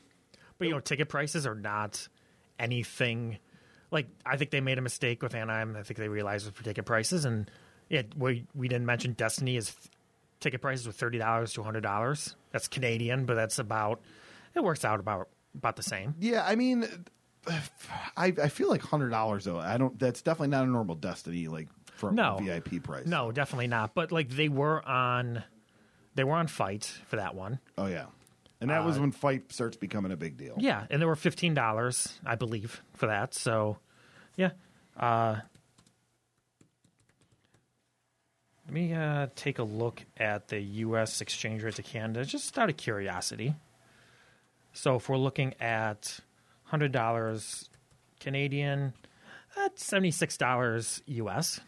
But 0.58 0.68
you 0.68 0.74
know, 0.74 0.80
ticket 0.80 1.10
prices 1.10 1.46
are 1.46 1.56
not 1.56 2.08
anything. 2.58 3.40
Like 3.92 4.08
I 4.26 4.38
think 4.38 4.52
they 4.52 4.62
made 4.62 4.78
a 4.78 4.82
mistake 4.82 5.22
with 5.22 5.36
Anaheim. 5.36 5.76
I 5.76 5.84
think 5.84 5.98
they 5.98 6.08
realized 6.08 6.46
with 6.46 6.64
ticket 6.64 6.86
prices, 6.86 7.26
and 7.26 7.50
yeah, 7.90 8.04
we 8.18 8.46
we 8.54 8.68
didn't 8.68 8.86
mention 8.86 9.14
Destiny 9.14 9.58
is 9.58 9.76
ticket 10.40 10.62
prices 10.62 10.86
were 10.86 10.94
thirty 10.94 11.18
dollars 11.18 11.54
to 11.54 11.64
hundred 11.64 11.82
dollars. 11.82 12.36
That's 12.52 12.68
Canadian, 12.68 13.26
but 13.26 13.36
that's 13.36 13.60
about 13.60 14.02
it 14.54 14.64
works 14.64 14.86
out 14.86 15.00
about 15.00 15.30
about 15.56 15.76
the 15.76 15.84
same. 15.84 16.16
Yeah, 16.20 16.44
I 16.46 16.56
mean, 16.56 16.88
I 17.48 18.34
I 18.42 18.50
feel 18.50 18.70
like 18.70 18.82
hundred 18.82 19.10
dollars 19.10 19.46
though. 19.46 19.60
I 19.60 19.78
don't. 19.78 19.98
That's 20.00 20.22
definitely 20.22 20.50
not 20.50 20.66
a 20.66 20.70
normal 20.70 20.96
Destiny 20.96 21.48
like 21.48 21.68
for 21.94 22.12
No 22.12 22.38
a 22.40 22.44
VIP 22.44 22.84
price. 22.84 23.06
No, 23.06 23.32
definitely 23.32 23.68
not. 23.68 23.94
But 23.94 24.12
like 24.12 24.30
they 24.30 24.50
were 24.50 24.86
on, 24.88 25.44
they 26.16 26.24
were 26.24 26.36
on 26.36 26.48
FITE 26.48 26.86
for 27.08 27.18
that 27.18 27.36
one. 27.36 27.60
Oh 27.78 27.86
yeah, 27.86 28.06
and 28.62 28.70
that 28.70 28.84
was 28.84 29.00
when 29.00 29.12
FITE 29.12 29.52
starts 29.52 29.78
becoming 29.78 30.12
a 30.12 30.18
big 30.18 30.38
deal. 30.38 30.56
Yeah, 30.58 30.86
and 30.90 31.02
there 31.02 31.08
were 31.08 31.16
fifteen 31.16 31.54
dollars, 31.54 32.20
I 32.26 32.36
believe, 32.36 32.82
for 32.94 33.08
that. 33.08 33.34
So, 33.34 33.78
yeah. 34.36 34.52
Uh, 34.98 35.38
let 38.66 38.74
me 38.74 38.94
uh, 38.94 39.28
take 39.36 39.60
a 39.60 39.64
look 39.64 40.04
at 40.18 40.48
the 40.48 40.60
U.S. 40.60 41.22
exchange 41.22 41.62
rate 41.64 41.76
to 41.76 41.84
Canada, 41.84 42.26
just 42.26 42.58
out 42.58 42.70
of 42.70 42.78
curiosity. 42.78 43.56
So, 44.74 44.96
if 44.96 45.08
we're 45.08 45.18
looking 45.18 45.54
at 45.62 46.20
hundred 46.64 46.92
dollars 46.92 47.70
Canadian, 48.20 48.94
that's 49.56 49.86
seventy 49.86 50.12
six 50.12 50.38
dollars 50.38 51.02
U.S. 51.06 51.60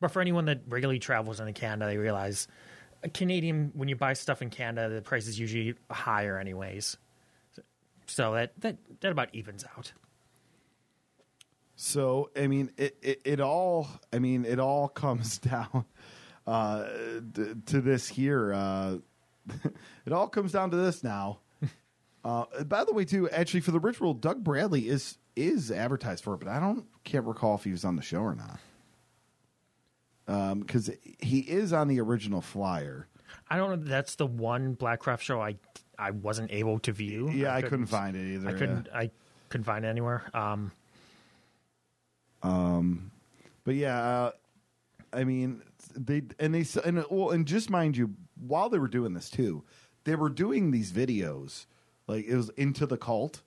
But 0.00 0.10
for 0.10 0.20
anyone 0.20 0.46
that 0.46 0.62
regularly 0.66 0.98
travels 0.98 1.40
into 1.40 1.52
Canada, 1.52 1.90
they 1.90 1.98
realize 1.98 2.48
Canadian 3.12 3.70
when 3.74 3.88
you 3.88 3.96
buy 3.96 4.14
stuff 4.14 4.40
in 4.40 4.50
Canada, 4.50 4.94
the 4.94 5.02
price 5.02 5.26
is 5.26 5.38
usually 5.38 5.74
higher, 5.90 6.38
anyways. 6.38 6.96
So 8.06 8.32
that 8.32 8.52
that 8.60 8.78
that 9.00 9.12
about 9.12 9.34
evens 9.34 9.64
out. 9.76 9.92
So 11.76 12.30
I 12.36 12.46
mean, 12.46 12.70
it, 12.76 12.96
it 13.02 13.20
it 13.24 13.40
all. 13.40 13.88
I 14.12 14.18
mean, 14.18 14.44
it 14.44 14.58
all 14.58 14.88
comes 15.02 15.38
down 15.38 15.84
uh, 16.46 16.84
d- 17.32 17.54
to 17.66 17.80
this 17.80 18.08
here. 18.08 18.52
Uh, 18.52 18.96
it 20.06 20.12
all 20.12 20.28
comes 20.28 20.52
down 20.52 20.70
to 20.70 20.76
this 20.76 21.02
now. 21.02 21.40
Uh, 22.24 22.46
by 22.64 22.82
the 22.84 22.92
way, 22.94 23.04
too, 23.04 23.28
actually, 23.28 23.60
for 23.60 23.70
the 23.70 23.78
ritual, 23.78 24.14
Doug 24.14 24.42
Bradley 24.42 24.88
is 24.88 25.18
is 25.36 25.70
advertised 25.70 26.24
for 26.24 26.32
it, 26.32 26.38
but 26.38 26.48
I 26.48 26.58
don't 26.58 26.86
can't 27.04 27.26
recall 27.26 27.56
if 27.56 27.64
he 27.64 27.70
was 27.70 27.84
on 27.84 27.96
the 27.96 28.02
show 28.02 28.20
or 28.20 28.34
not. 28.34 28.58
Because 30.58 30.90
he 31.20 31.40
is 31.40 31.74
on 31.74 31.88
the 31.88 32.00
original 32.00 32.40
flyer. 32.40 33.08
I 33.50 33.58
don't 33.58 33.68
know. 33.68 33.88
That's 33.90 34.14
the 34.14 34.24
one 34.24 34.74
Blackcraft 34.74 35.20
show 35.20 35.42
I 35.42 35.56
I 35.98 36.12
wasn't 36.12 36.50
able 36.50 36.78
to 36.78 36.92
view. 36.92 37.30
Yeah, 37.30 37.54
I 37.54 37.60
couldn't 37.60 37.88
find 37.88 38.16
it 38.16 38.34
either. 38.34 38.48
I 38.48 38.52
couldn't. 38.52 38.88
I 38.94 39.10
couldn't 39.50 39.64
find 39.64 39.84
it 39.84 39.88
anywhere. 39.88 40.24
Um, 40.32 40.72
But 42.44 43.74
yeah, 43.76 43.98
uh, 43.98 44.30
I 45.12 45.24
mean, 45.24 45.62
they 45.96 46.22
and 46.38 46.54
they 46.54 46.64
and 46.84 47.04
well, 47.10 47.30
and 47.30 47.46
just 47.46 47.70
mind 47.70 47.96
you, 47.96 48.10
while 48.46 48.68
they 48.68 48.78
were 48.78 48.88
doing 48.88 49.14
this 49.14 49.30
too, 49.30 49.64
they 50.04 50.14
were 50.16 50.28
doing 50.28 50.70
these 50.70 50.92
videos 50.92 51.66
like 52.06 52.26
it 52.26 52.36
was 52.36 52.50
into 52.50 52.86
the 52.86 52.96
cult. 52.98 53.42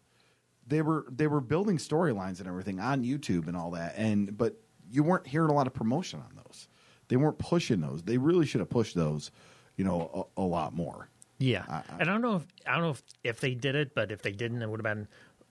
They 0.65 0.81
were 0.81 1.05
they 1.09 1.27
were 1.27 1.41
building 1.41 1.77
storylines 1.77 2.39
and 2.39 2.47
everything 2.47 2.79
on 2.79 3.03
YouTube 3.03 3.47
and 3.47 3.55
all 3.55 3.71
that, 3.71 3.93
and 3.95 4.35
but 4.37 4.59
you 4.91 5.03
weren't 5.03 5.27
hearing 5.27 5.49
a 5.49 5.53
lot 5.53 5.67
of 5.67 5.73
promotion 5.73 6.19
on 6.19 6.35
those. 6.35 6.67
They 7.09 7.15
weren't 7.17 7.37
pushing 7.37 7.79
those. 7.81 8.03
They 8.03 8.17
really 8.17 8.45
should 8.45 8.59
have 8.59 8.69
pushed 8.69 8.95
those, 8.95 9.31
you 9.77 9.85
know, 9.85 10.27
a, 10.37 10.41
a 10.41 10.43
lot 10.45 10.73
more. 10.73 11.07
yeah, 11.39 11.63
I- 11.69 11.75
I- 11.77 11.83
and 11.99 12.09
I 12.09 12.13
don't 12.13 12.21
know 12.21 12.37
if 12.37 12.47
I 12.65 12.73
don't 12.73 12.81
know 12.81 12.89
if, 12.91 13.03
if 13.23 13.39
they 13.39 13.53
did 13.53 13.75
it, 13.75 13.93
but 13.93 14.11
if 14.11 14.21
they 14.23 14.31
didn't, 14.31 14.61
it 14.61 14.69
would 14.69 14.83
have 14.83 14.95
been 14.95 15.07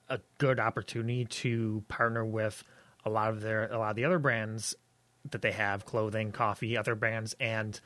a 0.09 0.19
good 0.39 0.59
opportunity 0.61 1.25
to 1.27 1.83
partner 1.89 2.25
with 2.25 2.63
a 3.07 3.11
lot 3.11 3.31
of 3.31 3.41
their 3.41 3.73
a 3.73 3.79
lot 3.79 3.91
of 3.91 3.97
the 3.97 4.05
other 4.05 4.19
brands 4.19 4.75
that 5.31 5.41
they 5.41 5.53
have, 5.53 5.87
clothing, 5.87 6.33
coffee, 6.33 6.77
other 6.77 6.95
brands, 6.95 7.35
and 7.41 7.81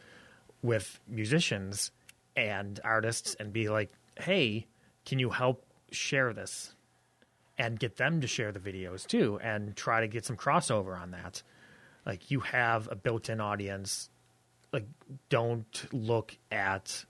with 0.63 0.99
musicians 1.07 1.93
and 2.35 2.81
artists, 2.83 3.37
and 3.39 3.53
be 3.53 3.69
like, 3.69 3.93
hey, 4.19 4.67
can 5.07 5.21
you 5.21 5.31
help 5.31 5.65
share 5.93 6.33
this? 6.33 6.75
and 7.61 7.79
get 7.79 7.97
them 7.97 8.23
to 8.23 8.27
share 8.27 8.53
the 8.53 8.59
videos 8.59 9.07
too 9.07 9.39
and 9.43 9.77
try 9.77 10.01
to 10.01 10.09
get 10.09 10.25
some 10.25 10.37
crossover 10.37 10.99
on 10.99 11.11
that. 11.11 11.43
Like 12.07 12.31
you 12.31 12.41
have 12.41 12.89
a 12.91 12.97
built-in 12.97 13.39
audience. 13.39 14.09
Like 14.73 14.87
don't 15.29 15.87
look 15.93 16.35
at 16.51 17.05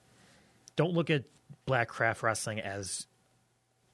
don't 0.74 0.92
look 0.92 1.08
at 1.08 1.22
Blackcraft 1.68 2.24
Wrestling 2.24 2.58
as 2.58 3.06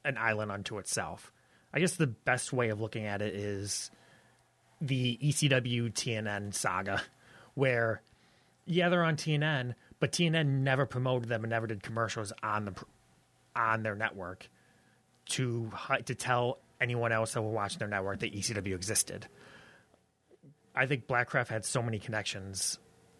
an 0.03 0.17
island 0.17 0.51
unto 0.51 0.79
itself. 0.79 1.31
I 1.71 1.79
guess 1.79 1.95
the 1.95 2.07
best 2.07 2.51
way 2.51 2.69
of 2.69 2.81
looking 2.81 3.05
at 3.05 3.21
it 3.21 3.35
is 3.35 3.91
the 4.81 5.17
ECW 5.21 5.91
TNN 5.93 6.53
saga, 6.53 7.01
where 7.55 8.01
yeah 8.65 8.89
they're 8.89 9.03
on 9.03 9.15
TNN, 9.15 9.75
but 9.99 10.11
TNN 10.11 10.61
never 10.61 10.85
promoted 10.85 11.29
them 11.29 11.43
and 11.43 11.51
never 11.51 11.67
did 11.67 11.83
commercials 11.83 12.31
on 12.43 12.65
the 12.65 12.73
on 13.55 13.83
their 13.83 13.95
network 13.95 14.49
to 15.29 15.71
to 16.05 16.15
tell 16.15 16.59
anyone 16.79 17.11
else 17.11 17.33
that 17.33 17.41
were 17.41 17.49
watching 17.49 17.79
their 17.79 17.87
network 17.87 18.19
that 18.19 18.33
ECW 18.33 18.75
existed. 18.75 19.27
I 20.75 20.85
think 20.85 21.07
Blackcraft 21.07 21.47
had 21.47 21.65
so 21.65 21.81
many 21.81 21.97
connections 21.97 22.77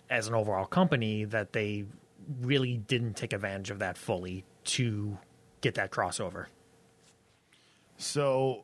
as 0.09 0.27
an 0.27 0.35
overall 0.35 0.65
company 0.65 1.25
that 1.25 1.53
they 1.53 1.85
really 2.41 2.77
didn't 2.77 3.15
take 3.15 3.33
advantage 3.33 3.71
of 3.71 3.79
that 3.79 3.97
fully 3.97 4.45
to 4.63 5.17
get 5.61 5.75
that 5.75 5.91
crossover. 5.91 6.45
So, 7.97 8.63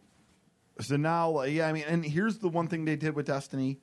so 0.79 0.97
now, 0.97 1.43
yeah, 1.43 1.67
I 1.67 1.73
mean, 1.73 1.83
and 1.87 2.03
here's 2.03 2.39
the 2.39 2.49
one 2.49 2.67
thing 2.67 2.85
they 2.85 2.95
did 2.95 3.15
with 3.15 3.27
Destiny. 3.27 3.79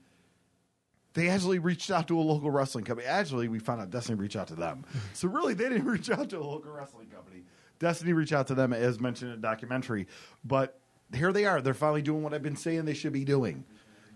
They 1.14 1.28
actually 1.28 1.58
reached 1.58 1.90
out 1.90 2.08
to 2.08 2.18
a 2.18 2.22
local 2.22 2.50
wrestling 2.50 2.84
company. 2.84 3.06
Actually, 3.06 3.48
we 3.48 3.58
found 3.58 3.80
out 3.80 3.90
Destiny 3.90 4.18
reached 4.18 4.36
out 4.36 4.48
to 4.48 4.54
them. 4.54 4.84
So 5.14 5.28
really, 5.28 5.54
they 5.54 5.68
didn't 5.68 5.84
reach 5.86 6.10
out 6.10 6.30
to 6.30 6.38
a 6.38 6.44
local 6.44 6.72
wrestling 6.72 7.08
company. 7.08 7.44
Destiny 7.78 8.12
reached 8.12 8.32
out 8.32 8.46
to 8.48 8.54
them, 8.54 8.72
as 8.72 9.00
mentioned 9.00 9.32
in 9.32 9.40
the 9.40 9.46
documentary. 9.46 10.06
But 10.44 10.78
here 11.14 11.32
they 11.32 11.46
are. 11.46 11.60
They're 11.60 11.74
finally 11.74 12.02
doing 12.02 12.22
what 12.22 12.34
I've 12.34 12.42
been 12.42 12.56
saying 12.56 12.84
they 12.84 12.94
should 12.94 13.12
be 13.12 13.24
doing. 13.24 13.64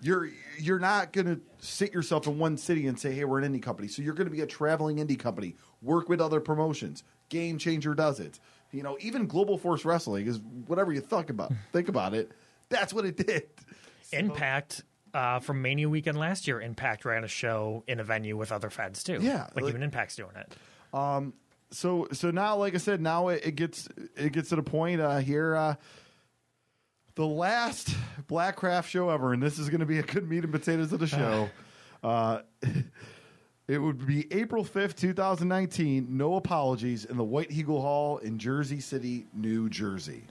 You're 0.02 0.28
you're 0.59 0.78
not 0.78 1.12
going 1.12 1.26
to 1.26 1.40
sit 1.59 1.94
yourself 1.94 2.26
in 2.26 2.38
one 2.38 2.59
city 2.59 2.86
and 2.86 2.98
say, 2.98 3.12
"Hey, 3.12 3.24
we're 3.24 3.40
an 3.40 3.52
indie 3.52 3.62
company." 3.62 3.88
So 3.88 4.02
you're 4.02 4.14
going 4.14 4.26
to 4.26 4.30
be 4.30 4.42
a 4.42 4.46
traveling 4.46 4.98
indie 4.98 5.18
company. 5.18 5.56
Work 5.80 6.09
with 6.09 6.20
other 6.20 6.40
promotions. 6.40 7.05
Game 7.30 7.59
Changer 7.59 7.94
does 7.94 8.20
it. 8.20 8.38
You 8.70 8.82
know, 8.82 8.98
even 9.01 9.26
Global 9.26 9.56
Force 9.56 9.84
Wrestling 9.84 10.26
is 10.26 10.40
whatever 10.66 10.92
you 10.92 11.01
think 11.01 11.30
about. 11.30 11.52
think 11.72 11.88
about 11.88 12.12
it. 12.12 12.32
That's 12.74 12.92
what 12.92 13.05
it 13.05 13.16
did. 13.16 13.44
Impact 14.12 14.82
uh, 15.12 15.38
from 15.38 15.62
Mania 15.62 15.88
weekend 15.88 16.18
last 16.18 16.46
year, 16.46 16.60
Impact 16.60 17.05
ran 17.05 17.24
a 17.24 17.28
show 17.28 17.84
in 17.86 18.01
a 18.01 18.05
venue 18.05 18.36
with 18.36 18.52
other 18.52 18.70
feds 18.70 19.02
too. 19.02 19.18
Yeah, 19.20 19.44
like, 19.55 19.64
like- 19.64 19.68
even 19.68 19.82
Impact's 19.82 20.16
doing 20.16 20.34
it. 20.36 20.55
Um, 20.92 21.34
so 21.74 22.06
so 22.12 22.30
now 22.30 22.56
like 22.56 22.74
i 22.74 22.78
said 22.78 23.01
now 23.01 23.28
it, 23.28 23.42
it 23.44 23.56
gets 23.56 23.88
it 24.16 24.32
gets 24.32 24.51
to 24.51 24.56
the 24.56 24.62
point 24.62 25.01
uh 25.01 25.18
here 25.18 25.56
uh 25.56 25.74
the 27.16 27.26
last 27.26 27.94
blackcraft 28.28 28.86
show 28.86 29.10
ever 29.10 29.32
and 29.32 29.42
this 29.42 29.59
is 29.59 29.68
going 29.68 29.80
to 29.80 29.86
be 29.86 29.98
a 29.98 30.02
good 30.02 30.28
meat 30.28 30.44
and 30.44 30.52
potatoes 30.52 30.92
of 30.92 31.01
the 31.01 31.06
show 31.09 31.51
uh 32.02 32.40
it 33.68 33.78
would 33.78 34.06
be 34.06 34.32
april 34.32 34.64
5th 34.64 34.94
2019 34.96 36.06
no 36.16 36.36
apologies 36.36 37.05
in 37.05 37.16
the 37.16 37.24
white 37.24 37.51
eagle 37.51 37.80
hall 37.80 38.18
in 38.18 38.38
jersey 38.38 38.80
city 38.80 39.26
new 39.34 39.68
jersey 39.68 40.24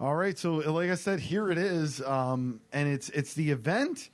all 0.00 0.14
right 0.14 0.38
so 0.38 0.54
like 0.54 0.90
i 0.90 0.94
said 0.94 1.20
here 1.20 1.50
it 1.50 1.58
is 1.58 2.00
um 2.02 2.60
and 2.72 2.88
it's 2.88 3.08
it's 3.10 3.34
the 3.34 3.50
event 3.50 4.10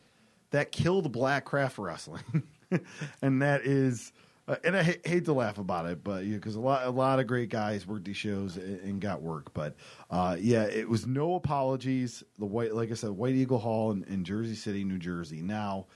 that 0.51 0.73
killed 0.73 1.11
black 1.13 1.45
craft 1.45 1.79
wrestling 1.79 2.43
and 3.23 3.43
that 3.43 3.63
is 3.65 4.13
Uh, 4.49 4.57
and 4.65 4.77
I 4.77 4.83
ha- 4.83 5.03
hate 5.05 5.27
to 5.27 5.33
laugh 5.33 5.59
about 5.59 5.87
it, 5.87 6.03
but 6.03 6.29
because 6.29 6.57
a 6.57 6.61
lot 6.61 6.85
a 6.85 6.91
lot 6.91 7.21
of 7.21 7.29
great 7.29 7.51
guys 7.51 7.87
worked 7.87 8.05
these 8.07 8.17
shows 8.17 8.57
and, 8.57 8.81
and 8.81 9.01
got 9.01 9.23
work, 9.23 9.53
but 9.55 9.77
uh, 10.11 10.37
yeah, 10.41 10.65
it 10.65 10.89
was 10.89 11.07
no 11.07 11.37
apologies. 11.37 12.25
The 12.39 12.47
white, 12.47 12.75
like 12.75 12.91
I 12.91 12.95
said, 12.95 13.11
White 13.11 13.37
Eagle 13.37 13.61
Hall 13.61 13.93
in, 13.93 14.03
in 14.05 14.25
Jersey 14.25 14.57
City, 14.57 14.83
New 14.83 14.99
Jersey. 14.99 15.41
Now, 15.41 15.87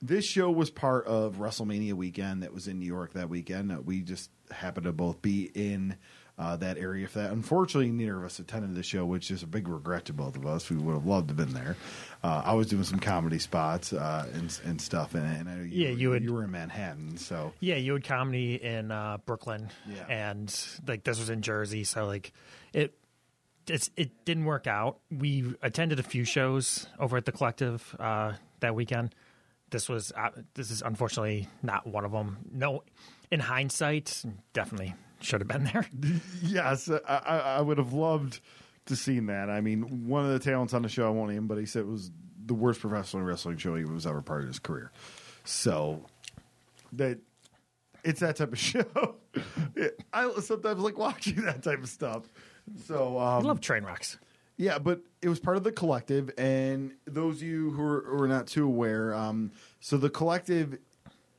this 0.00 0.24
show 0.24 0.48
was 0.48 0.70
part 0.70 1.06
of 1.06 1.36
WrestleMania 1.38 1.94
weekend 1.94 2.44
that 2.44 2.52
was 2.52 2.68
in 2.68 2.78
New 2.78 2.86
York 2.86 3.14
that 3.14 3.30
weekend. 3.30 3.76
We 3.84 4.02
just 4.02 4.30
happened 4.52 4.84
to 4.84 4.92
both 4.92 5.20
be 5.20 5.50
in 5.54 5.96
uh, 6.38 6.56
that 6.56 6.78
area 6.78 7.08
for 7.08 7.18
that. 7.18 7.32
Unfortunately, 7.32 7.90
neither 7.90 8.16
of 8.18 8.24
us 8.24 8.38
attended 8.38 8.74
the 8.74 8.82
show, 8.82 9.04
which 9.04 9.30
is 9.30 9.42
a 9.42 9.46
big 9.46 9.66
regret 9.68 10.04
to 10.04 10.12
both 10.12 10.36
of 10.36 10.46
us. 10.46 10.70
We 10.70 10.76
would 10.76 10.92
have 10.94 11.06
loved 11.06 11.28
to 11.28 11.34
have 11.34 11.46
been 11.46 11.54
there. 11.54 11.76
Uh, 12.22 12.42
I 12.44 12.54
was 12.54 12.68
doing 12.68 12.84
some 12.84 13.00
comedy 13.00 13.38
spots 13.38 13.92
uh, 13.92 14.26
and, 14.34 14.60
and 14.64 14.80
stuff, 14.80 15.14
and, 15.14 15.24
and 15.26 15.48
I 15.48 15.54
you, 15.64 15.64
Yeah, 15.66 15.88
you 15.90 16.10
would- 16.10 16.22
you 16.22 16.32
were 16.32 16.44
in 16.44 16.50
Manhattan, 16.50 17.16
so 17.16 17.52
Yeah, 17.60 17.74
you 17.76 17.92
had 17.94 18.04
comedy 18.04 18.54
in 18.62 18.90
uh, 18.92 19.18
Brooklyn, 19.26 19.68
Yeah. 19.88 20.04
and 20.08 20.56
like 20.86 21.04
this 21.04 21.18
was 21.18 21.30
in 21.30 21.42
Jersey, 21.42 21.84
so 21.84 22.06
like 22.06 22.32
it 22.72 22.94
it's, 23.70 23.90
it 23.96 24.24
didn't 24.24 24.46
work 24.46 24.66
out. 24.66 24.98
We 25.10 25.54
attended 25.60 25.98
a 26.00 26.02
few 26.02 26.24
shows 26.24 26.86
over 26.98 27.18
at 27.18 27.26
the 27.26 27.32
Collective 27.32 27.94
uh, 28.00 28.32
that 28.60 28.74
weekend. 28.74 29.14
This 29.70 29.90
was 29.90 30.10
uh, 30.16 30.30
this 30.54 30.70
is 30.70 30.80
unfortunately 30.80 31.48
not 31.62 31.86
one 31.86 32.06
of 32.06 32.12
them. 32.12 32.38
No, 32.50 32.82
in 33.30 33.40
hindsight, 33.40 34.22
definitely 34.54 34.94
should 35.20 35.40
have 35.40 35.48
been 35.48 35.64
there. 35.64 35.86
yes, 36.42 36.90
I, 36.90 37.00
I, 37.06 37.38
I 37.38 37.60
would 37.60 37.78
have 37.78 37.92
loved 37.92 38.40
to 38.86 38.96
seen 38.96 39.26
that. 39.26 39.50
I 39.50 39.60
mean, 39.60 40.08
one 40.08 40.24
of 40.24 40.32
the 40.32 40.38
talents 40.38 40.74
on 40.74 40.82
the 40.82 40.88
show, 40.88 41.06
I 41.06 41.10
won't 41.10 41.30
name, 41.30 41.46
but 41.46 41.58
he 41.58 41.66
said 41.66 41.80
it 41.80 41.88
was 41.88 42.10
the 42.44 42.54
worst 42.54 42.80
professional 42.80 43.22
wrestling 43.22 43.58
show 43.58 43.74
he 43.74 43.84
was 43.84 44.06
ever 44.06 44.22
part 44.22 44.42
of 44.42 44.48
his 44.48 44.58
career. 44.58 44.90
So 45.44 46.04
that 46.92 47.18
it's 48.04 48.20
that 48.20 48.36
type 48.36 48.52
of 48.52 48.58
show. 48.58 49.16
I 50.12 50.30
sometimes 50.40 50.80
like 50.80 50.98
watching 50.98 51.42
that 51.44 51.62
type 51.62 51.82
of 51.82 51.88
stuff. 51.88 52.24
So 52.86 53.18
I 53.18 53.36
um, 53.38 53.44
love 53.44 53.60
train 53.60 53.84
wrecks. 53.84 54.18
yeah, 54.56 54.78
but 54.78 55.00
it 55.22 55.28
was 55.28 55.40
part 55.40 55.56
of 55.56 55.64
the 55.64 55.72
collective, 55.72 56.30
and 56.36 56.92
those 57.06 57.36
of 57.36 57.42
you 57.42 57.70
who 57.70 57.82
are, 57.82 58.04
who 58.06 58.22
are 58.22 58.28
not 58.28 58.46
too 58.46 58.66
aware, 58.66 59.14
um, 59.14 59.52
so 59.80 59.96
the 59.96 60.10
collective, 60.10 60.78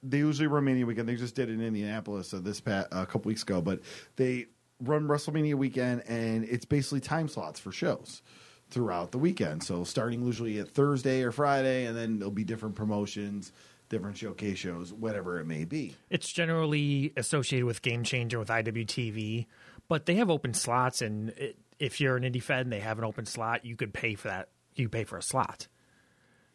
they 0.04 0.20
usually 0.20 0.48
run 0.48 0.66
Mania 0.66 0.86
weekend. 0.86 1.10
They 1.10 1.16
just 1.16 1.36
did 1.36 1.50
it 1.50 1.54
in 1.54 1.62
Indianapolis 1.62 2.34
uh, 2.34 2.40
this 2.42 2.62
pat, 2.62 2.88
a 2.92 3.06
couple 3.06 3.30
weeks 3.30 3.44
ago, 3.44 3.62
but 3.62 3.82
they 4.16 4.48
run 4.82 5.08
WrestleMania 5.08 5.56
weekend, 5.56 6.04
and 6.08 6.46
it's 6.46 6.66
basically 6.66 7.02
time 7.02 7.28
slots 7.28 7.60
for 7.60 7.72
shows 7.72 8.22
throughout 8.70 9.12
the 9.12 9.18
weekend. 9.18 9.64
So 9.64 9.84
starting 9.84 10.26
usually 10.26 10.60
at 10.60 10.70
Thursday 10.70 11.24
or 11.24 11.32
Friday, 11.32 11.86
and 11.86 11.98
then 11.98 12.20
there'll 12.20 12.32
be 12.32 12.44
different 12.44 12.76
promotions, 12.76 13.52
different 13.90 14.18
showcase 14.18 14.58
shows, 14.58 14.94
whatever 14.94 15.40
it 15.40 15.46
may 15.46 15.66
be. 15.66 15.96
It's 16.10 16.32
generally 16.32 17.12
associated 17.18 17.66
with 17.66 17.82
Game 17.82 18.04
Changer 18.04 18.40
with 18.40 18.50
IWTV, 18.50 19.48
but 19.88 20.06
they 20.06 20.16
have 20.16 20.30
open 20.30 20.54
slots, 20.54 21.02
and 21.02 21.30
it, 21.32 21.58
if 21.80 22.00
you're 22.00 22.16
an 22.16 22.24
indie 22.24 22.44
fed 22.44 22.62
and 22.62 22.72
they 22.72 22.80
have 22.80 23.00
an 23.00 23.06
open 23.06 23.26
slot, 23.26 23.66
you 23.66 23.76
could 23.76 23.94
pay 23.94 24.16
for 24.16 24.28
that. 24.28 24.50
You 24.76 24.88
pay 24.88 25.04
for 25.04 25.18
a 25.18 25.24
slot. 25.24 25.68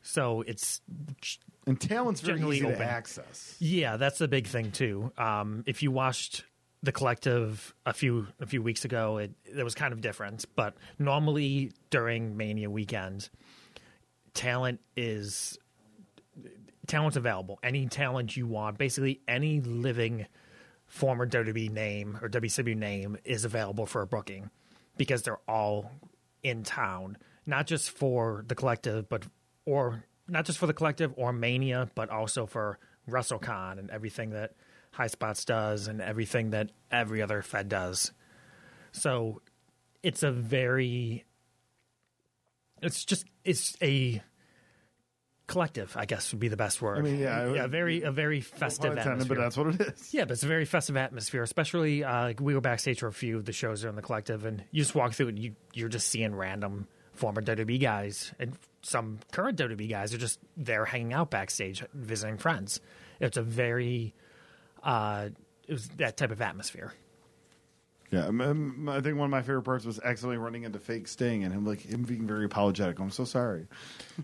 So 0.01 0.43
it's 0.43 0.81
And 1.67 1.81
talent's 1.81 2.21
very 2.21 2.39
Generally 2.39 2.57
easy 2.57 2.67
to 2.67 2.73
open. 2.75 2.83
access. 2.83 3.57
yeah, 3.59 3.97
that's 3.97 4.19
the 4.19 4.29
big 4.29 4.47
thing 4.47 4.71
too. 4.71 5.13
Um, 5.17 5.65
if 5.67 5.83
you 5.83 5.91
watched 5.91 6.45
the 6.83 6.93
collective 6.93 7.75
a 7.87 7.95
few 7.95 8.27
a 8.39 8.47
few 8.47 8.63
weeks 8.63 8.85
ago, 8.85 9.17
it 9.19 9.33
it 9.47 9.63
was 9.65 9.75
kind 9.75 9.93
of 9.93 10.01
different. 10.03 10.45
But 10.55 10.75
normally 10.99 11.73
during 11.91 12.37
Mania 12.37 12.69
weekend, 12.69 13.31
talent 14.35 14.81
is 14.97 15.59
talent's 16.87 17.17
available. 17.17 17.59
Any 17.63 17.87
talent 17.87 18.37
you 18.37 18.47
want, 18.47 18.77
basically 18.79 19.21
any 19.27 19.61
living 19.61 20.27
former 20.87 21.27
WWE 21.27 21.71
name 21.71 22.19
or 22.21 22.29
WCW 22.29 22.77
name 22.77 23.17
is 23.25 23.45
available 23.47 23.87
for 23.87 24.03
a 24.03 24.07
booking 24.07 24.51
because 24.99 25.23
they're 25.23 25.41
all 25.49 25.91
in 26.43 26.63
town, 26.63 27.17
not 27.47 27.67
just 27.67 27.91
for 27.91 28.45
the 28.47 28.55
collective, 28.55 29.09
but 29.09 29.25
or 29.65 30.05
not 30.29 30.45
just 30.45 30.59
for 30.59 30.67
the 30.67 30.75
collective 30.75 31.13
or 31.17 31.33
Mania, 31.33 31.91
but 31.95 32.11
also 32.11 32.47
for 32.47 32.79
WrestleCon 33.09 33.79
and 33.79 33.91
everything 33.91 34.31
that 34.31 34.53
High 34.93 35.09
Spots 35.09 35.45
does 35.45 35.89
and 35.89 36.01
everything 36.01 36.51
that 36.51 36.71
every 36.91 37.21
other 37.21 37.43
Fed 37.43 37.69
does. 37.69 38.13
So 38.93 39.43
it's 40.03 40.23
a 40.23 40.31
very 40.31 41.25
it's 42.83 43.05
just 43.05 43.27
it's 43.45 43.77
a 43.83 44.23
collective, 45.47 45.97
I 45.97 46.07
guess 46.07 46.33
would 46.33 46.41
be 46.41 46.49
the 46.49 46.57
best 46.57 46.81
word. 46.81 46.99
I 46.99 47.03
mean, 47.03 47.19
yeah, 47.19 47.53
yeah, 47.53 47.67
very 47.67 48.03
a 48.03 48.11
very 48.11 48.41
festive 48.41 48.97
atmosphere. 48.97 49.37
but 49.37 49.43
that's 49.43 49.57
what 49.57 49.75
it 49.75 49.81
is. 49.81 50.15
Yeah, 50.15 50.25
but 50.25 50.33
it's 50.33 50.43
a 50.43 50.49
very 50.49 50.65
festive 50.65 50.97
atmosphere, 50.97 51.43
especially 51.43 52.05
uh, 52.05 52.23
like 52.23 52.41
we 52.41 52.55
were 52.55 52.61
backstage 52.61 53.01
for 53.01 53.09
a 53.09 53.13
few 53.13 53.37
of 53.37 53.45
the 53.45 53.53
shows 53.53 53.83
there 53.83 53.91
in 53.91 53.97
the 53.97 54.03
collective, 54.03 54.45
and 54.45 54.65
you 54.71 54.83
just 54.83 54.95
walk 54.95 55.15
through 55.15 55.29
and 55.29 55.39
you 55.39 55.55
you're 55.73 55.89
just 55.89 56.09
seeing 56.09 56.35
random 56.35 56.87
former 57.15 57.43
WWE 57.43 57.81
guys 57.81 58.33
and 58.39 58.57
some 58.83 59.19
current 59.33 59.59
WWE 59.59 59.89
guys 59.89 60.13
are 60.13 60.19
just 60.19 60.39
there 60.57 60.85
hanging 60.85 61.13
out 61.13 61.31
backstage, 61.31 61.85
visiting 61.95 62.37
friends. 62.37 62.81
It's 63.21 63.37
a 63.37 63.43
very 63.43 64.15
uh, 64.83 65.31
it 65.67 65.73
was 65.73 65.89
that 65.97 66.17
type 66.17 66.31
of 66.31 66.41
atmosphere. 66.41 66.93
Yeah, 68.11 68.27
um, 68.27 68.89
I 68.89 69.01
think 69.01 69.17
one 69.17 69.25
of 69.25 69.31
my 69.31 69.43
favorite 69.43 69.63
parts 69.63 69.85
was 69.85 69.99
accidentally 69.99 70.37
running 70.37 70.63
into 70.65 70.79
fake 70.79 71.09
Sting 71.09 71.43
and 71.43 71.53
him 71.53 71.65
like 71.65 71.81
him 71.81 72.03
being 72.03 72.27
very 72.27 72.45
apologetic. 72.45 72.99
I'm 73.01 73.11
so 73.11 73.25
sorry. 73.25 73.67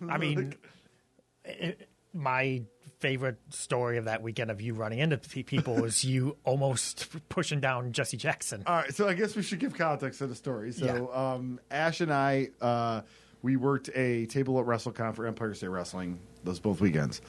I 0.08 0.18
mean, 0.18 0.54
it, 1.44 1.88
my 2.12 2.62
favorite 3.00 3.38
story 3.50 3.96
of 3.96 4.04
that 4.04 4.22
weekend 4.22 4.50
of 4.50 4.60
you 4.60 4.74
running 4.74 4.98
into 4.98 5.16
people 5.18 5.74
was 5.74 6.04
you 6.04 6.36
almost 6.44 7.08
pushing 7.28 7.60
down 7.60 7.92
Jesse 7.92 8.16
Jackson. 8.16 8.62
All 8.66 8.76
right, 8.76 8.94
so 8.94 9.08
I 9.08 9.14
guess 9.14 9.34
we 9.34 9.42
should 9.42 9.58
give 9.58 9.74
context 9.74 10.18
to 10.20 10.26
the 10.26 10.34
story. 10.34 10.72
So 10.72 11.12
um, 11.12 11.60
Ash 11.70 12.00
and 12.00 12.12
I, 12.12 12.50
uh, 12.60 13.00
we 13.42 13.56
worked 13.56 13.88
a 13.94 14.26
table 14.26 14.60
at 14.60 14.66
WrestleCon 14.66 15.14
for 15.16 15.26
Empire 15.26 15.54
State 15.54 15.68
Wrestling. 15.68 16.18
Those 16.44 16.60
both 16.60 16.80
weekends, 16.80 17.20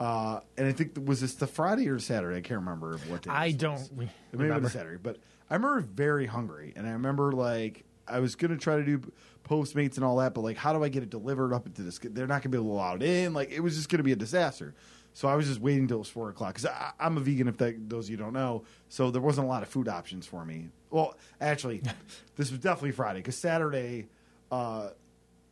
uh, 0.00 0.40
and 0.56 0.66
I 0.68 0.72
think 0.72 0.98
was 1.04 1.20
this 1.20 1.34
the 1.34 1.46
Friday 1.46 1.88
or 1.88 1.98
Saturday? 1.98 2.36
I 2.38 2.40
can't 2.40 2.60
remember 2.60 2.98
what 3.08 3.22
day. 3.22 3.30
I 3.30 3.52
don't 3.52 3.74
was. 3.74 3.90
re- 3.94 4.04
It 4.32 4.38
remember. 4.38 4.60
been 4.62 4.70
Saturday, 4.70 4.98
but 5.02 5.18
I 5.50 5.54
remember 5.54 5.80
very 5.80 6.26
hungry, 6.26 6.72
and 6.76 6.86
I 6.86 6.90
remember 6.92 7.32
like 7.32 7.84
I 8.08 8.18
was 8.20 8.34
gonna 8.34 8.56
try 8.56 8.76
to 8.76 8.84
do 8.84 9.00
Postmates 9.48 9.96
and 9.96 10.04
all 10.04 10.16
that, 10.18 10.34
but 10.34 10.42
like, 10.42 10.56
how 10.56 10.72
do 10.72 10.82
I 10.84 10.88
get 10.88 11.02
it 11.02 11.10
delivered 11.10 11.52
up 11.52 11.66
into 11.66 11.82
this? 11.82 11.98
They're 12.02 12.26
not 12.28 12.42
gonna 12.42 12.50
be 12.50 12.58
able 12.58 12.68
to 12.70 12.74
allow 12.74 12.94
it 12.96 13.02
in. 13.02 13.32
Like, 13.34 13.50
it 13.50 13.60
was 13.60 13.76
just 13.76 13.88
gonna 13.88 14.02
be 14.04 14.12
a 14.12 14.16
disaster. 14.16 14.74
So 15.14 15.28
I 15.28 15.34
was 15.34 15.46
just 15.46 15.60
waiting 15.60 15.86
till 15.88 15.96
it 15.98 16.00
was 16.00 16.08
four 16.08 16.30
o'clock 16.30 16.54
because 16.54 16.70
I'm 16.98 17.16
a 17.16 17.20
vegan. 17.20 17.48
If 17.48 17.58
that, 17.58 17.88
those 17.90 18.06
of 18.06 18.10
you 18.10 18.16
don't 18.16 18.32
know, 18.32 18.64
so 18.88 19.10
there 19.10 19.20
wasn't 19.22 19.46
a 19.46 19.48
lot 19.48 19.62
of 19.62 19.68
food 19.68 19.88
options 19.88 20.26
for 20.26 20.44
me. 20.44 20.68
Well, 20.90 21.16
actually, 21.40 21.82
this 22.36 22.50
was 22.50 22.60
definitely 22.60 22.92
Friday 22.92 23.18
because 23.18 23.36
Saturday, 23.36 24.08
uh, 24.50 24.90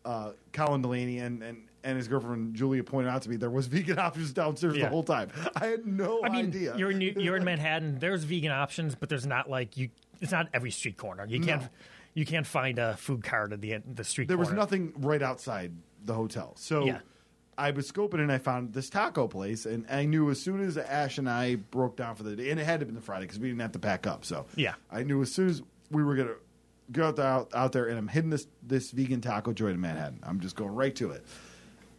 uh, 0.05 0.33
Colin 0.53 0.83
Delaney 0.83 1.19
and, 1.19 1.43
and 1.43 1.67
and 1.83 1.97
his 1.97 2.09
girlfriend 2.09 2.55
Julia 2.55 2.85
pointed 2.85 3.09
out 3.11 3.23
to 3.23 3.31
me 3.31 3.37
there 3.37 3.49
was 3.51 3.67
vegan 3.67 3.99
options 4.09 4.33
downstairs 4.33 4.75
the 4.75 4.89
whole 4.89 5.03
time. 5.03 5.31
I 5.57 5.67
had 5.67 5.87
no 5.87 6.21
I 6.25 6.29
mean, 6.31 6.47
idea. 6.47 6.77
you're 6.77 6.91
in 6.91 6.99
New- 6.99 7.15
you're 7.17 7.37
in 7.37 7.45
Manhattan. 7.53 7.99
There's 7.99 8.25
vegan 8.25 8.51
options, 8.53 8.95
but 8.95 9.09
there's 9.09 9.27
not 9.27 9.49
like 9.51 9.77
you. 9.77 9.91
It's 10.21 10.33
not 10.33 10.49
every 10.55 10.71
street 10.71 10.97
corner. 10.99 11.25
You 11.27 11.41
can't 11.41 11.63
No. 11.63 11.69
you 12.15 12.25
can't 12.27 12.47
find 12.47 12.79
a 12.79 12.97
food 12.97 13.23
cart 13.25 13.53
at 13.53 13.61
the 13.61 13.75
end, 13.75 13.85
the 13.95 14.05
street. 14.05 14.29
there 14.29 14.37
was 14.39 14.53
nothing 14.53 14.93
right 14.99 15.23
outside 15.23 15.73
the 16.05 16.15
hotel. 16.15 16.55
So 16.57 16.85
Yeah. 16.87 16.99
I 17.61 17.71
was 17.73 17.91
scoping 17.91 18.21
and 18.21 18.33
I 18.33 18.39
found 18.39 18.73
this 18.73 18.89
taco 18.89 19.29
place, 19.29 19.67
and 19.67 19.85
I 19.91 20.07
knew 20.07 20.31
as 20.31 20.41
soon 20.41 20.61
as 20.67 20.79
Ash 20.79 21.19
and 21.19 21.29
I 21.29 21.57
broke 21.57 21.95
down 21.97 22.17
for 22.17 22.23
the 22.23 22.35
day, 22.35 22.51
and 22.51 22.59
it 22.59 22.65
had 22.65 22.81
to 22.81 22.87
be 22.87 22.93
the 22.93 23.03
Friday 23.03 23.25
because 23.27 23.39
we 23.39 23.49
didn't 23.49 23.61
have 23.61 23.73
to 23.73 23.79
pack 23.79 24.07
up. 24.07 24.25
So 24.25 24.47
Yeah. 24.57 24.75
I 24.91 25.03
knew 25.03 25.21
as 25.21 25.31
soon 25.31 25.49
as 25.51 25.63
we 25.91 26.03
were 26.03 26.15
gonna 26.17 26.35
go 26.91 27.09
out 27.09 27.17
there, 27.17 27.27
out, 27.27 27.51
out 27.55 27.73
there, 27.73 27.87
and 27.87 27.99
I'm 27.99 28.09
hitting 28.09 28.31
this 28.31 28.47
this 28.63 28.91
vegan 28.93 29.21
taco 29.21 29.53
joint 29.53 29.75
in 29.75 29.81
Manhattan. 29.81 30.21
I'm 30.23 30.41
just 30.41 30.57
going 30.57 30.75
right 30.75 30.95
to 30.97 31.11
it, 31.11 31.25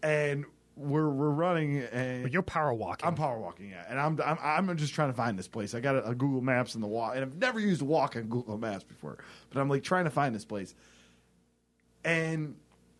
and 0.01 0.45
we're 0.75 1.09
we're 1.09 1.29
running, 1.29 1.77
and 1.91 2.23
But 2.23 2.33
you're 2.33 2.41
power 2.41 2.73
walking. 2.73 3.07
I'm 3.07 3.13
power 3.13 3.37
walking, 3.37 3.69
yeah, 3.69 3.85
and 3.87 3.99
I'm, 3.99 4.19
I'm 4.25 4.69
I'm 4.69 4.77
just 4.77 4.95
trying 4.95 5.09
to 5.09 5.15
find 5.15 5.37
this 5.37 5.47
place. 5.47 5.75
I 5.75 5.79
got 5.79 5.95
a, 5.95 6.09
a 6.09 6.15
Google 6.15 6.41
Maps 6.41 6.73
in 6.73 6.81
the 6.81 6.87
walk, 6.87 7.13
and 7.15 7.23
I've 7.23 7.37
never 7.37 7.59
used 7.59 7.83
walk 7.83 8.15
on 8.15 8.23
Google 8.23 8.57
Maps 8.57 8.83
before, 8.83 9.17
but 9.51 9.59
I'm 9.61 9.69
like 9.69 9.83
trying 9.83 10.05
to 10.05 10.09
find 10.09 10.33
this 10.33 10.45
place, 10.45 10.73
and 12.03 12.55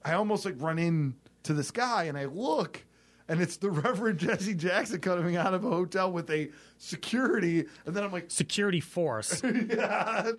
I 0.05 0.13
almost 0.13 0.45
like 0.45 0.55
run 0.59 0.77
in 0.77 1.15
to 1.43 1.53
the 1.53 1.63
sky, 1.63 2.05
and 2.05 2.18
I 2.18 2.26
look, 2.26 2.84
and 3.27 3.41
it's 3.41 3.57
the 3.57 3.69
Reverend 3.72 4.19
Jesse 4.19 4.53
Jackson 4.55 4.99
coming 4.99 5.35
out 5.35 5.53
of 5.53 5.63
a 5.63 5.69
hotel 5.69 6.11
with 6.11 6.30
a 6.30 6.49
security, 6.77 7.65
and 7.85 7.95
then 7.95 8.03
I'm 8.03 8.11
like, 8.11 8.30
security 8.30 8.80
force. 8.80 9.41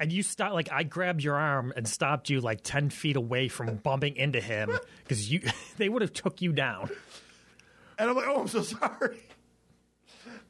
And 0.00 0.12
you 0.12 0.22
stop 0.22 0.52
like 0.52 0.70
I 0.72 0.82
grabbed 0.82 1.22
your 1.22 1.36
arm 1.36 1.72
and 1.76 1.86
stopped 1.86 2.30
you 2.30 2.40
like 2.40 2.60
ten 2.62 2.90
feet 2.90 3.16
away 3.16 3.48
from 3.48 3.76
bumping 3.76 4.16
into 4.16 4.40
him 4.40 4.70
because 5.04 5.30
you 5.30 5.42
they 5.76 5.88
would 5.88 6.02
have 6.02 6.12
took 6.12 6.42
you 6.42 6.52
down. 6.52 6.90
and 7.98 8.10
I'm 8.10 8.16
like, 8.16 8.26
oh, 8.28 8.40
I'm 8.40 8.48
so 8.48 8.62
sorry, 8.62 9.20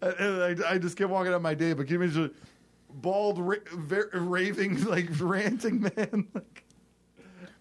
and, 0.00 0.64
I, 0.64 0.72
I 0.74 0.78
just 0.78 0.96
kept 0.96 1.10
walking 1.10 1.32
on 1.32 1.42
my 1.42 1.54
day, 1.54 1.72
but 1.74 1.86
can 1.86 1.94
you 1.96 2.02
imagine 2.02 2.24
a 2.24 2.92
bald, 2.92 3.38
ra- 3.38 4.02
raving, 4.12 4.84
like 4.84 5.08
ranting 5.20 5.80
man, 5.80 6.28
like. 6.34 6.64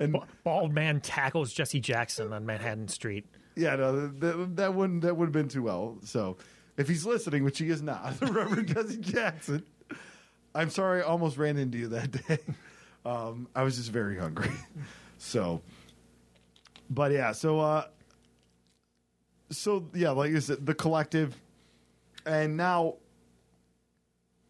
And 0.01 0.17
Bald 0.43 0.73
man 0.73 0.99
tackles 0.99 1.53
Jesse 1.53 1.79
Jackson 1.79 2.33
on 2.33 2.45
Manhattan 2.45 2.87
Street. 2.87 3.25
Yeah, 3.55 3.75
no, 3.75 4.07
that, 4.07 4.55
that 4.55 4.73
wouldn't 4.73 5.01
that 5.01 5.15
would 5.15 5.25
have 5.25 5.33
been 5.33 5.47
too 5.47 5.63
well. 5.63 5.97
So 6.03 6.37
if 6.77 6.87
he's 6.87 7.05
listening, 7.05 7.43
which 7.43 7.59
he 7.59 7.69
is 7.69 7.81
not, 7.81 8.19
the 8.19 8.27
Reverend 8.27 8.69
Jesse 8.69 8.97
Jackson. 8.97 9.63
I'm 10.53 10.69
sorry, 10.69 11.01
I 11.01 11.05
almost 11.05 11.37
ran 11.37 11.57
into 11.57 11.77
you 11.77 11.87
that 11.89 12.11
day. 12.27 12.39
Um, 13.05 13.47
I 13.55 13.63
was 13.63 13.77
just 13.77 13.91
very 13.91 14.17
hungry. 14.17 14.51
So, 15.23 15.61
but 16.89 17.11
yeah, 17.11 17.31
so 17.31 17.59
uh, 17.59 17.85
so 19.51 19.87
yeah, 19.93 20.09
like 20.09 20.33
I 20.33 20.39
said, 20.39 20.65
the 20.65 20.73
collective, 20.73 21.39
and 22.25 22.57
now 22.57 22.95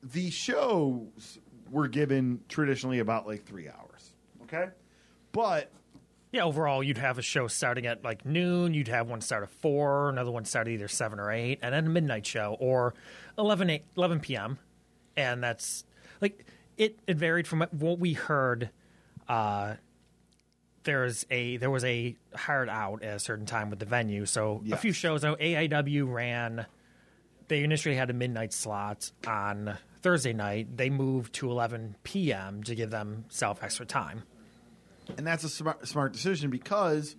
the 0.01 0.29
shows 0.29 1.39
were 1.69 1.89
given 1.89 2.39
traditionally 2.47 2.99
about 2.99 3.27
like 3.27 3.43
three 3.43 3.67
hours. 3.67 4.13
Okay, 4.43 4.69
but 5.31 5.71
Yeah, 6.31 6.43
overall, 6.45 6.81
you'd 6.81 6.97
have 6.97 7.17
a 7.17 7.21
show 7.21 7.47
starting 7.47 7.85
at 7.85 8.03
like 8.03 8.25
noon. 8.25 8.73
You'd 8.73 8.87
have 8.87 9.09
one 9.09 9.21
start 9.21 9.43
at 9.43 9.49
four, 9.49 10.09
another 10.09 10.31
one 10.31 10.45
start 10.45 10.67
at 10.67 10.73
either 10.73 10.87
seven 10.87 11.19
or 11.19 11.31
eight, 11.31 11.59
and 11.61 11.73
then 11.73 11.85
a 11.87 11.89
midnight 11.89 12.25
show 12.25 12.55
or 12.59 12.93
11, 13.37 13.69
8, 13.69 13.83
11 13.97 14.19
p.m. 14.21 14.57
And 15.17 15.43
that's 15.43 15.83
like 16.21 16.45
it. 16.77 16.97
It 17.05 17.17
varied 17.17 17.47
from 17.47 17.65
what 17.71 17.99
we 17.99 18.13
heard. 18.13 18.69
Uh, 19.27 19.75
there's 20.83 21.25
a 21.29 21.57
there 21.57 21.69
was 21.69 21.83
a 21.83 22.15
hired 22.33 22.69
out 22.69 23.03
at 23.03 23.17
a 23.17 23.19
certain 23.19 23.45
time 23.45 23.69
with 23.69 23.79
the 23.79 23.85
venue, 23.85 24.25
so 24.25 24.63
a 24.71 24.77
few 24.77 24.93
shows. 24.93 25.23
Now 25.23 25.35
AIW 25.35 26.11
ran. 26.11 26.65
They 27.49 27.63
initially 27.63 27.95
had 27.95 28.09
a 28.09 28.13
midnight 28.13 28.53
slot 28.53 29.11
on 29.27 29.77
Thursday 30.01 30.31
night. 30.33 30.77
They 30.77 30.89
moved 30.89 31.33
to 31.35 31.51
11 31.51 31.97
p.m. 32.03 32.63
to 32.63 32.73
give 32.73 32.89
themselves 32.89 33.59
extra 33.61 33.85
time. 33.85 34.23
And 35.17 35.25
that's 35.25 35.43
a 35.43 35.49
smart, 35.49 35.87
smart 35.87 36.13
decision 36.13 36.49
because 36.49 37.15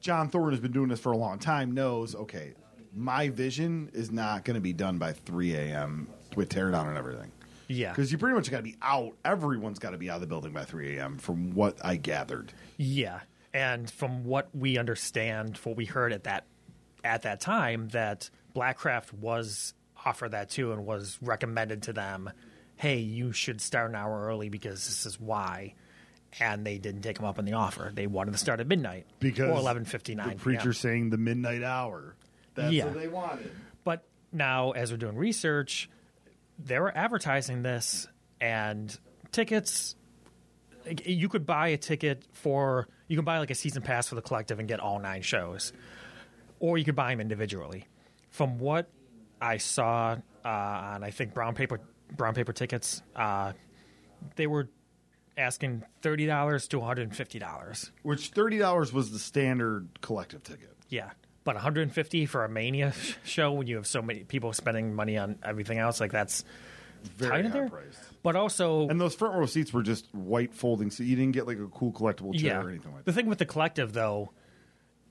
John 0.00 0.28
Thorne 0.28 0.50
has 0.50 0.60
been 0.60 0.72
doing 0.72 0.88
this 0.88 1.00
for 1.00 1.12
a 1.12 1.16
long 1.16 1.38
time. 1.38 1.72
Knows 1.72 2.14
okay, 2.14 2.54
my 2.94 3.28
vision 3.28 3.90
is 3.92 4.10
not 4.10 4.44
going 4.44 4.54
to 4.54 4.60
be 4.60 4.72
done 4.72 4.98
by 4.98 5.12
3 5.12 5.54
a.m. 5.54 6.08
with 6.34 6.48
teardown 6.48 6.88
and 6.88 6.96
everything. 6.96 7.32
Yeah, 7.68 7.90
Because 7.90 8.12
you 8.12 8.18
pretty 8.18 8.36
much 8.36 8.48
got 8.48 8.58
to 8.58 8.62
be 8.62 8.76
out. 8.80 9.16
Everyone's 9.24 9.80
got 9.80 9.90
to 9.90 9.98
be 9.98 10.08
out 10.08 10.16
of 10.16 10.20
the 10.20 10.28
building 10.28 10.52
by 10.52 10.64
3 10.64 10.96
a.m. 10.98 11.18
From 11.18 11.52
what 11.52 11.84
I 11.84 11.96
gathered. 11.96 12.52
Yeah, 12.76 13.20
and 13.52 13.90
from 13.90 14.24
what 14.24 14.48
we 14.54 14.78
understand, 14.78 15.56
what 15.64 15.76
we 15.76 15.84
heard 15.84 16.12
at 16.12 16.24
that 16.24 16.46
at 17.02 17.22
that 17.22 17.40
time, 17.40 17.88
that 17.88 18.30
Blackcraft 18.54 19.12
was 19.12 19.74
offered 20.04 20.30
that 20.30 20.50
too, 20.50 20.72
and 20.72 20.86
was 20.86 21.18
recommended 21.20 21.82
to 21.84 21.92
them. 21.92 22.30
Hey, 22.76 22.98
you 22.98 23.32
should 23.32 23.60
start 23.60 23.90
an 23.90 23.96
hour 23.96 24.26
early 24.26 24.48
because 24.48 24.86
this 24.86 25.06
is 25.06 25.18
why. 25.18 25.74
And 26.38 26.66
they 26.66 26.76
didn't 26.78 27.02
take 27.02 27.16
them 27.16 27.24
up 27.24 27.38
on 27.38 27.44
the 27.46 27.54
offer. 27.54 27.90
They 27.94 28.06
wanted 28.06 28.32
to 28.32 28.38
start 28.38 28.60
at 28.60 28.66
midnight 28.66 29.06
Because 29.20 29.48
or 29.48 29.56
eleven 29.58 29.84
fifty 29.84 30.14
nine. 30.14 30.30
the 30.30 30.34
preacher 30.36 30.72
saying 30.72 31.10
the 31.10 31.16
midnight 31.16 31.62
hour. 31.62 32.14
That's 32.54 32.72
Yeah. 32.72 32.84
what 32.86 32.94
they 32.94 33.08
wanted. 33.08 33.50
But 33.84 34.04
now, 34.32 34.72
as 34.72 34.90
we're 34.90 34.98
doing 34.98 35.16
research, 35.16 35.88
they 36.58 36.78
were 36.78 36.94
advertising 36.96 37.62
this, 37.62 38.06
and 38.40 38.96
tickets. 39.32 39.96
You 41.04 41.28
could 41.28 41.46
buy 41.46 41.68
a 41.68 41.76
ticket 41.78 42.24
for. 42.32 42.86
You 43.08 43.16
can 43.16 43.24
buy 43.24 43.38
like 43.38 43.50
a 43.50 43.54
season 43.54 43.82
pass 43.82 44.08
for 44.08 44.14
the 44.14 44.22
collective 44.22 44.58
and 44.58 44.68
get 44.68 44.78
all 44.78 44.98
nine 44.98 45.22
shows, 45.22 45.72
or 46.60 46.76
you 46.78 46.84
could 46.84 46.96
buy 46.96 47.10
them 47.10 47.20
individually. 47.20 47.86
From 48.30 48.58
what 48.58 48.88
I 49.40 49.56
saw 49.56 50.16
uh, 50.44 50.48
on, 50.48 51.02
I 51.02 51.10
think 51.10 51.32
brown 51.34 51.54
paper 51.54 51.80
brown 52.14 52.34
paper 52.34 52.52
tickets, 52.52 53.02
uh, 53.16 53.52
they 54.36 54.46
were 54.46 54.68
asking 55.36 55.82
thirty 56.02 56.26
dollars 56.26 56.68
to 56.68 56.78
one 56.78 56.86
hundred 56.88 57.02
and 57.08 57.16
fifty 57.16 57.38
dollars. 57.38 57.90
Which 58.02 58.28
thirty 58.28 58.58
dollars 58.58 58.92
was 58.92 59.10
the 59.10 59.18
standard 59.18 59.88
collective 60.00 60.42
ticket. 60.42 60.72
Yeah, 60.88 61.10
but 61.44 61.56
150 61.56 62.26
for 62.26 62.44
a 62.44 62.48
Mania 62.48 62.92
show 63.24 63.52
when 63.52 63.66
you 63.66 63.76
have 63.76 63.86
so 63.86 64.00
many 64.02 64.24
people 64.24 64.52
spending 64.52 64.94
money 64.94 65.18
on 65.18 65.38
everything 65.44 65.78
else, 65.78 66.00
like 66.00 66.12
that's 66.12 66.44
Very 67.16 67.42
high 67.42 67.48
there. 67.48 67.68
priced. 67.68 67.98
But 68.22 68.36
also, 68.36 68.88
And 68.88 69.00
those 69.00 69.14
front 69.14 69.34
row 69.34 69.46
seats 69.46 69.72
were 69.72 69.82
just 69.82 70.12
white 70.14 70.54
folding, 70.54 70.90
so 70.90 71.02
you 71.02 71.16
didn't 71.16 71.32
get 71.32 71.46
like 71.46 71.58
a 71.58 71.66
cool 71.66 71.92
collectible 71.92 72.32
chair 72.34 72.52
yeah, 72.52 72.62
or 72.62 72.68
anything 72.70 72.92
like 72.92 73.04
that. 73.04 73.06
the 73.06 73.12
thing 73.12 73.26
with 73.28 73.38
the 73.38 73.46
collective 73.46 73.92
though, 73.92 74.30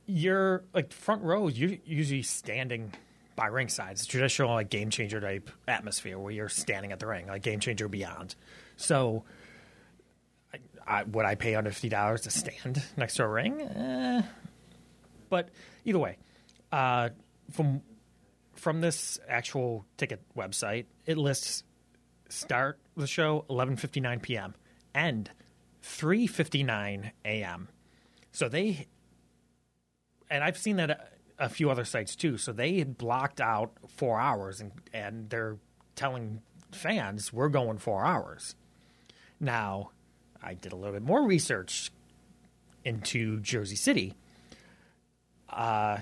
you're 0.06 0.64
like 0.74 0.92
front 0.94 1.24
rows. 1.24 1.58
You're 1.58 1.78
usually 1.86 2.22
standing 2.22 2.94
by 3.36 3.48
ringside. 3.48 3.92
It's 3.94 4.06
traditional 4.06 4.52
like 4.54 4.70
game 4.70 4.90
changer 4.90 5.20
type 5.20 5.50
atmosphere 5.68 6.18
where 6.18 6.32
you're 6.32 6.50
standing 6.50 6.92
at 6.94 7.00
the 7.00 7.08
ring, 7.08 7.28
like 7.28 7.42
game 7.42 7.60
changer 7.60 7.88
beyond. 7.88 8.36
So. 8.78 9.24
I, 10.88 11.04
would 11.04 11.26
I 11.26 11.36
pay 11.36 11.56
under 11.56 11.72
fifty 11.72 11.90
dollars 11.90 12.22
to 12.22 12.30
stand 12.30 12.84
next 12.98 13.16
to 13.16 13.24
a 13.24 13.28
ring? 13.28 13.62
Eh. 13.62 14.22
But 15.30 15.50
either 15.84 16.00
way, 16.00 16.18
uh, 16.72 17.10
from 17.52 17.82
from 18.54 18.82
this 18.82 19.20
actual 19.28 19.86
ticket 19.98 20.22
website, 20.36 20.86
it 21.06 21.18
lists 21.18 21.64
start 22.30 22.80
the 22.96 23.08
show 23.08 23.46
11:59 23.50 24.22
p.m. 24.22 24.56
end 24.94 25.32
3:59 25.84 27.12
a.m. 27.24 27.70
So 28.32 28.50
they 28.50 28.88
and 30.30 30.44
I've 30.44 30.58
seen 30.58 30.78
that 30.78 30.90
a, 30.90 31.00
a 31.40 31.50
few 31.50 31.70
other 31.70 31.86
sites 31.86 32.16
too. 32.16 32.38
So 32.38 32.52
they 32.52 32.80
had 32.80 32.98
blocked 32.98 33.42
out 33.42 33.74
4 33.98 34.20
hours 34.20 34.62
and 34.62 34.72
and 34.94 35.30
they're 35.30 35.58
telling 35.96 36.42
fans 36.72 37.32
we're 37.32 37.50
going 37.50 37.78
4 37.78 38.06
hours. 38.06 38.56
Now, 39.40 39.92
I 40.46 40.54
did 40.54 40.72
a 40.72 40.76
little 40.76 40.94
bit 40.94 41.02
more 41.02 41.24
research 41.24 41.92
into 42.84 43.40
Jersey 43.40 43.76
City. 43.76 44.14
Uh 45.50 46.00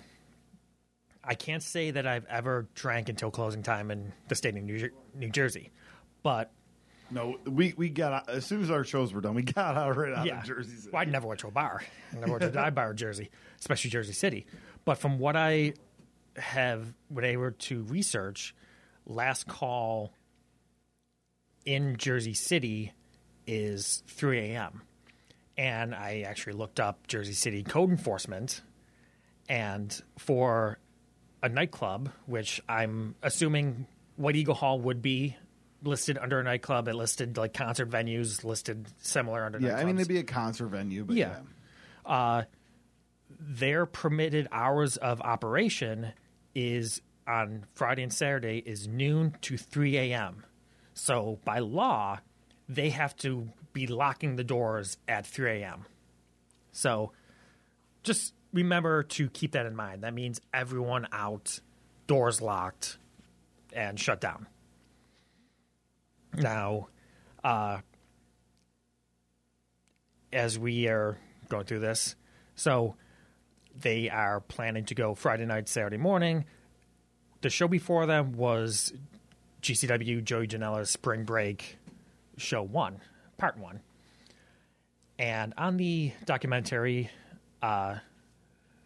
I 1.24 1.36
can't 1.36 1.64
say 1.64 1.92
that 1.92 2.06
I've 2.06 2.26
ever 2.26 2.68
drank 2.76 3.08
until 3.08 3.32
closing 3.32 3.64
time 3.64 3.92
in 3.92 4.12
the 4.28 4.36
state 4.36 4.58
of 4.58 4.64
New, 4.64 4.78
Jer- 4.78 4.92
New 5.16 5.30
Jersey, 5.30 5.72
but 6.22 6.52
No, 7.10 7.38
we 7.46 7.74
we 7.78 7.88
got 7.90 8.12
out, 8.14 8.30
as 8.30 8.46
soon 8.46 8.62
as 8.62 8.70
our 8.70 8.84
shows 8.84 9.14
were 9.14 9.22
done, 9.22 9.34
we 9.36 9.44
got 9.44 9.78
out 9.78 9.96
right 9.96 10.14
out 10.14 10.26
yeah, 10.26 10.40
of 10.40 10.46
Jersey 10.46 10.76
City. 10.76 10.90
Well, 10.92 11.02
I 11.02 11.06
never 11.06 11.28
went 11.28 11.40
to 11.42 11.48
a 11.48 11.52
bar. 11.52 11.82
I 12.12 12.16
never 12.16 12.34
went 12.34 12.42
to 12.42 12.50
a 12.50 12.52
dive 12.52 12.76
bar 12.76 12.92
in 12.92 12.98
Jersey, 12.98 13.30
especially 13.60 13.90
Jersey 13.90 14.12
City. 14.14 14.46
But 14.84 14.98
from 14.98 15.18
what 15.18 15.38
I 15.38 15.76
have 16.36 16.94
been 17.14 17.24
able 17.24 17.52
to 17.52 17.84
research, 17.84 18.54
last 19.06 19.48
call 19.48 20.12
in 21.66 21.96
Jersey 21.96 22.34
City 22.34 22.92
is 23.48 24.04
3 24.08 24.52
a.m. 24.52 24.82
And 25.58 25.94
I 25.94 26.22
actually 26.28 26.54
looked 26.54 26.80
up 26.80 27.08
Jersey 27.08 27.34
City 27.34 27.64
code 27.64 27.92
enforcement, 27.92 28.62
and 29.48 30.02
for 30.18 30.80
a 31.44 31.50
nightclub, 31.50 32.10
which 32.26 32.62
I'm 32.68 33.16
assuming 33.22 33.86
White 34.16 34.36
Eagle 34.36 34.56
Hall 34.56 34.80
would 34.80 35.02
be 35.02 35.36
listed 35.84 36.18
under 36.18 36.40
a 36.40 36.44
nightclub. 36.44 36.88
It 36.88 36.96
listed 36.96 37.38
like 37.38 37.54
concert 37.54 37.90
venues 37.90 38.44
listed 38.44 38.88
similar 39.00 39.46
under 39.46 39.60
yeah, 39.60 39.76
I 39.76 39.84
mean 39.84 39.96
nightclubs. 39.96 40.00
it'd 40.00 40.08
be 40.08 40.20
a 40.20 40.24
concert 40.24 40.68
venue, 40.68 41.04
but 41.04 41.16
yeah. 41.16 41.40
Yeah. 42.06 42.12
Uh, 42.12 42.44
their 43.40 43.86
permitted 43.86 44.48
hours 44.52 44.98
of 44.98 45.22
operation 45.22 46.14
is 46.56 47.02
on 47.28 47.66
Friday 47.74 48.04
and 48.04 48.14
Saturday 48.14 48.58
is 48.66 48.88
noon 48.88 49.36
to 49.42 49.58
3 49.58 49.98
a.m. 49.98 50.46
So 50.94 51.40
by 51.44 51.60
law, 51.60 52.20
they 52.70 52.90
have 52.90 53.16
to 53.18 53.50
be 53.74 53.88
locking 53.88 54.36
the 54.36 54.44
doors 54.44 54.98
at 55.08 55.26
3 55.26 55.62
a.m. 55.62 55.86
So 56.72 57.12
just 58.04 58.34
remember 58.54 59.04
to 59.04 59.30
keep 59.30 59.52
that 59.54 59.66
in 59.66 59.76
mind. 59.76 60.04
That 60.04 60.14
means 60.14 60.40
everyone 60.54 61.08
out, 61.12 61.60
doors 62.08 62.42
locked, 62.42 62.98
and 63.74 64.00
shut 64.00 64.22
down. 64.22 64.48
Now, 66.36 66.88
uh, 67.44 67.80
as 70.32 70.58
we 70.58 70.88
are 70.88 71.18
going 71.50 71.66
through 71.66 71.80
this, 71.80 72.16
so 72.56 72.96
they 73.80 74.10
are 74.10 74.40
planning 74.40 74.86
to 74.86 74.96
go 74.96 75.16
Friday 75.16 75.46
night, 75.46 75.68
Saturday 75.68 75.98
morning. 75.98 76.46
The 77.42 77.50
show 77.50 77.68
before 77.68 78.06
them 78.06 78.34
was 78.34 78.94
GCW 79.62 80.24
Joey 80.24 80.48
Janela's 80.48 80.90
Spring 80.90 81.24
Break 81.24 81.78
Show 82.38 82.64
One, 82.64 83.00
Part 83.38 83.58
One, 83.58 83.82
and 85.20 85.54
on 85.58 85.78
the 85.78 86.12
documentary, 86.26 87.10
uh, 87.62 87.98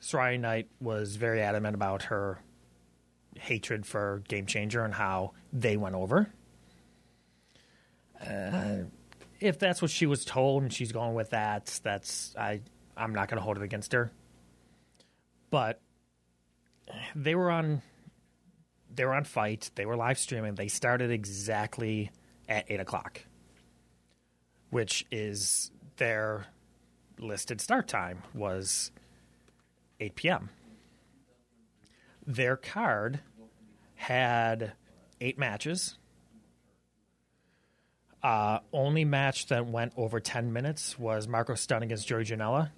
Saraya 0.02 0.40
Knight 0.40 0.70
was 0.80 1.16
very 1.16 1.42
adamant 1.42 1.76
about 1.76 2.04
her 2.04 2.40
hatred 3.40 3.86
for 3.86 4.24
Game 4.28 4.46
Changer 4.46 4.84
and 4.84 4.94
how 4.94 5.32
they 5.54 5.78
went 5.78 5.96
over. 5.96 6.30
Uh, 8.20 8.84
if 9.40 9.60
that's 9.60 9.82
what 9.82 9.92
she 9.92 10.06
was 10.06 10.26
told 10.26 10.64
and 10.64 10.74
she's 10.74 10.92
going 10.92 11.14
with 11.14 11.30
that, 11.32 11.80
that's 11.84 12.36
I 12.36 12.62
I'm 12.96 13.14
not 13.14 13.28
going 13.30 13.38
to 13.38 13.44
hold 13.44 13.58
it 13.58 13.64
against 13.64 13.94
her. 13.94 14.12
But 15.50 15.80
they 17.16 17.36
were 17.36 17.52
on 17.52 17.82
they 18.94 19.06
were 19.06 19.14
on 19.14 19.24
FITE. 19.24 19.72
They 19.76 19.86
were 19.86 19.96
live 19.96 20.18
streaming. 20.18 20.56
They 20.56 20.68
started 20.68 21.12
exactly 21.12 22.12
at 22.50 22.66
eight 22.70 22.80
o'clock, 22.80 23.22
which 24.70 25.06
is 25.12 25.72
their 25.98 26.48
listed 27.20 27.60
start 27.62 27.88
time 27.88 28.22
was 28.34 28.92
eight 30.00 30.16
p.m. 30.16 30.50
Their 32.26 32.58
card 32.58 33.22
had 33.96 34.74
eight 35.22 35.38
matches. 35.38 35.98
Uh, 38.24 38.60
only 38.74 39.06
match 39.06 39.48
that 39.48 39.68
went 39.68 39.94
over 39.96 40.20
10 40.20 40.52
minutes 40.52 40.98
was 40.98 41.28
Marko 41.28 41.56
Stunt 41.56 41.84
against 41.84 42.08
Joey 42.08 42.24
Janela. 42.24 42.72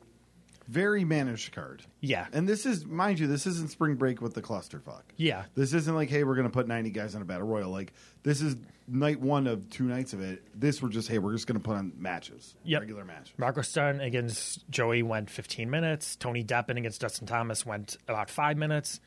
Very 0.68 1.04
managed 1.04 1.54
card. 1.54 1.82
Yeah. 2.00 2.28
And 2.32 2.48
this 2.48 2.66
is, 2.66 2.86
mind 2.86 3.20
you, 3.20 3.26
this 3.26 3.48
isn't 3.48 3.72
spring 3.72 3.96
break 3.96 4.22
with 4.22 4.36
the 4.36 4.42
clusterfuck. 4.42 5.02
Yeah. 5.18 5.46
This 5.56 5.74
isn't 5.74 5.96
like, 5.96 6.10
hey, 6.10 6.24
we're 6.24 6.36
going 6.36 6.48
to 6.48 6.54
put 6.54 6.68
90 6.68 6.92
guys 6.92 7.16
on 7.16 7.24
a 7.24 7.26
battle 7.26 7.48
royal. 7.48 7.72
Like, 7.72 7.94
this 8.22 8.42
is 8.42 8.56
night 8.90 9.20
one 9.20 9.48
of 9.48 9.70
two 9.70 9.86
nights 9.86 10.14
of 10.14 10.22
it. 10.22 10.42
This, 10.60 10.82
we're 10.82 10.90
just, 10.90 11.08
hey, 11.08 11.20
we're 11.20 11.34
just 11.34 11.48
going 11.48 11.60
to 11.60 11.64
put 11.64 11.78
on 11.78 11.94
matches. 11.98 12.56
Yep. 12.64 12.82
Regular 12.82 13.06
matches. 13.06 13.34
Marko 13.38 13.62
Stunt 13.62 14.02
against 14.02 14.70
Joey 14.70 15.04
went 15.04 15.30
15 15.30 15.70
minutes. 15.70 16.16
Tony 16.16 16.44
Deppen 16.44 16.78
against 16.78 17.02
Dustin 17.02 17.28
Thomas 17.28 17.66
went 17.66 17.98
about 18.08 18.30
five 18.30 18.58
minutes. 18.58 19.00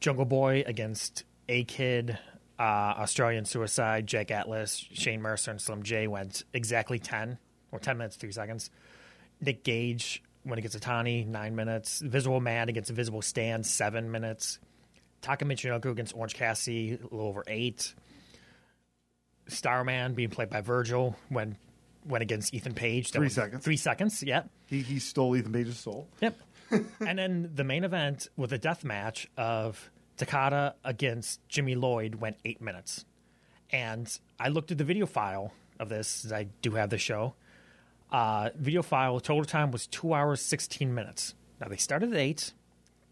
Jungle 0.00 0.24
Boy 0.24 0.64
against 0.66 1.24
A 1.48 1.64
Kid, 1.64 2.18
uh, 2.58 2.62
Australian 2.62 3.44
Suicide, 3.44 4.06
Jake 4.06 4.30
Atlas, 4.30 4.84
Shane 4.92 5.22
Mercer, 5.22 5.50
and 5.50 5.60
Slim 5.60 5.82
J 5.82 6.06
went 6.06 6.44
exactly 6.52 6.98
10 6.98 7.38
or 7.72 7.78
10 7.78 7.96
minutes, 7.98 8.16
three 8.16 8.32
seconds. 8.32 8.70
Nick 9.40 9.64
Gage 9.64 10.22
went 10.44 10.58
against 10.58 10.78
Atani, 10.78 11.26
nine 11.26 11.56
minutes. 11.56 12.00
Visible 12.00 12.40
Man 12.40 12.68
against 12.68 12.90
Invisible 12.90 13.22
Stan, 13.22 13.64
seven 13.64 14.10
minutes. 14.10 14.58
Taka 15.22 15.44
Michinoku 15.44 15.86
against 15.86 16.14
Orange 16.14 16.34
Cassidy, 16.34 16.98
a 17.00 17.02
little 17.02 17.28
over 17.28 17.44
eight. 17.46 17.94
Starman 19.48 20.14
being 20.14 20.30
played 20.30 20.50
by 20.50 20.60
Virgil 20.60 21.16
went 21.30 21.56
went 22.04 22.22
against 22.22 22.52
Ethan 22.54 22.74
Page. 22.74 23.12
That 23.12 23.18
Three 23.18 23.28
seconds. 23.28 23.64
Three 23.64 23.76
seconds. 23.76 24.22
Yep. 24.22 24.50
He, 24.66 24.82
he 24.82 24.98
stole 24.98 25.36
Ethan 25.36 25.52
Page's 25.52 25.78
soul. 25.78 26.08
Yep. 26.20 26.38
and 26.70 27.18
then 27.18 27.50
the 27.54 27.64
main 27.64 27.84
event 27.84 28.28
with 28.36 28.52
a 28.52 28.58
death 28.58 28.84
match 28.84 29.28
of 29.36 29.90
Takeda 30.18 30.74
against 30.84 31.46
Jimmy 31.48 31.74
Lloyd 31.74 32.16
went 32.16 32.36
eight 32.44 32.60
minutes. 32.60 33.04
And 33.70 34.06
I 34.38 34.48
looked 34.48 34.70
at 34.70 34.78
the 34.78 34.84
video 34.84 35.06
file 35.06 35.52
of 35.80 35.88
this, 35.88 36.30
I 36.30 36.44
do 36.62 36.72
have 36.72 36.90
the 36.90 36.98
show. 36.98 37.34
Uh, 38.12 38.50
video 38.56 38.82
file 38.82 39.18
total 39.18 39.44
time 39.44 39.70
was 39.72 39.86
two 39.86 40.14
hours 40.14 40.40
sixteen 40.40 40.94
minutes. 40.94 41.34
Now 41.60 41.68
they 41.68 41.76
started 41.76 42.12
at 42.12 42.18
eight, 42.18 42.52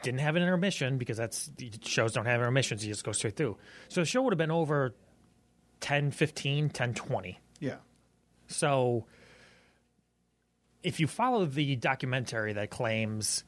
didn't 0.03 0.21
have 0.21 0.37
an 0.37 0.43
intermission 0.43 0.99
because 0.99 1.17
that's 1.17 1.51
the 1.57 1.73
shows 1.83 2.13
don't 2.13 2.27
have 2.27 2.41
intermissions. 2.41 2.85
You 2.87 2.93
just 2.93 3.05
go 3.05 3.11
straight 3.11 3.35
through. 3.35 3.57
So 3.89 4.03
the 4.03 4.05
show 4.05 4.23
would 4.23 4.33
have 4.33 4.39
been 4.39 4.53
over 4.53 4.95
10, 5.83 6.11
15, 6.13 6.71
10, 6.71 6.95
20. 6.95 7.39
Yeah. 7.61 7.77
So, 8.47 9.05
if 10.83 10.99
you 10.99 11.07
follow 11.07 11.45
the 11.45 11.77
documentary 11.77 12.55
that 12.55 12.71
claims 12.71 13.45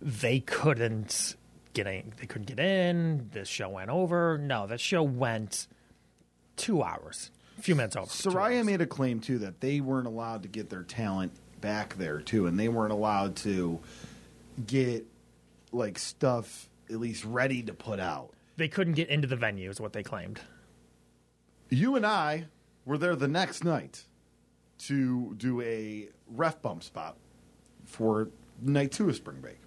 they 0.00 0.40
couldn't 0.40 1.36
get 1.72 1.86
in, 1.86 2.12
they 2.18 2.26
couldn't 2.26 2.46
get 2.46 2.58
in, 2.58 3.30
this 3.32 3.48
show 3.48 3.68
went 3.68 3.90
over. 3.90 4.36
No, 4.38 4.66
that 4.66 4.80
show 4.80 5.02
went 5.02 5.66
two 6.56 6.82
hours, 6.82 7.30
a 7.58 7.62
few 7.62 7.74
minutes 7.74 7.96
over. 7.96 8.06
Saraya 8.06 8.64
made 8.64 8.80
a 8.80 8.86
claim 8.86 9.20
too 9.20 9.38
that 9.38 9.60
they 9.60 9.80
weren't 9.80 10.06
allowed 10.06 10.42
to 10.42 10.48
get 10.48 10.70
their 10.70 10.82
talent 10.82 11.32
back 11.60 11.96
there 11.96 12.20
too, 12.20 12.46
and 12.46 12.58
they 12.58 12.68
weren't 12.68 12.92
allowed 12.92 13.36
to 13.36 13.80
get 14.66 15.06
like 15.72 15.98
stuff 15.98 16.68
at 16.90 17.00
least 17.00 17.24
ready 17.24 17.62
to 17.62 17.72
put 17.74 17.98
out. 17.98 18.30
they 18.56 18.68
couldn't 18.68 18.92
get 18.94 19.08
into 19.08 19.26
the 19.26 19.36
venue, 19.36 19.68
is 19.70 19.80
what 19.80 19.92
they 19.92 20.02
claimed. 20.02 20.40
You 21.74 21.96
and 21.96 22.06
I 22.06 22.46
were 22.84 22.98
there 22.98 23.16
the 23.16 23.28
next 23.28 23.64
night 23.64 24.04
to 24.78 25.34
do 25.36 25.60
a 25.60 26.08
ref 26.28 26.60
bump 26.62 26.82
spot 26.82 27.16
for 27.84 28.28
night 28.62 28.92
two 28.92 29.08
of 29.08 29.16
spring 29.16 29.40
break. 29.40 29.58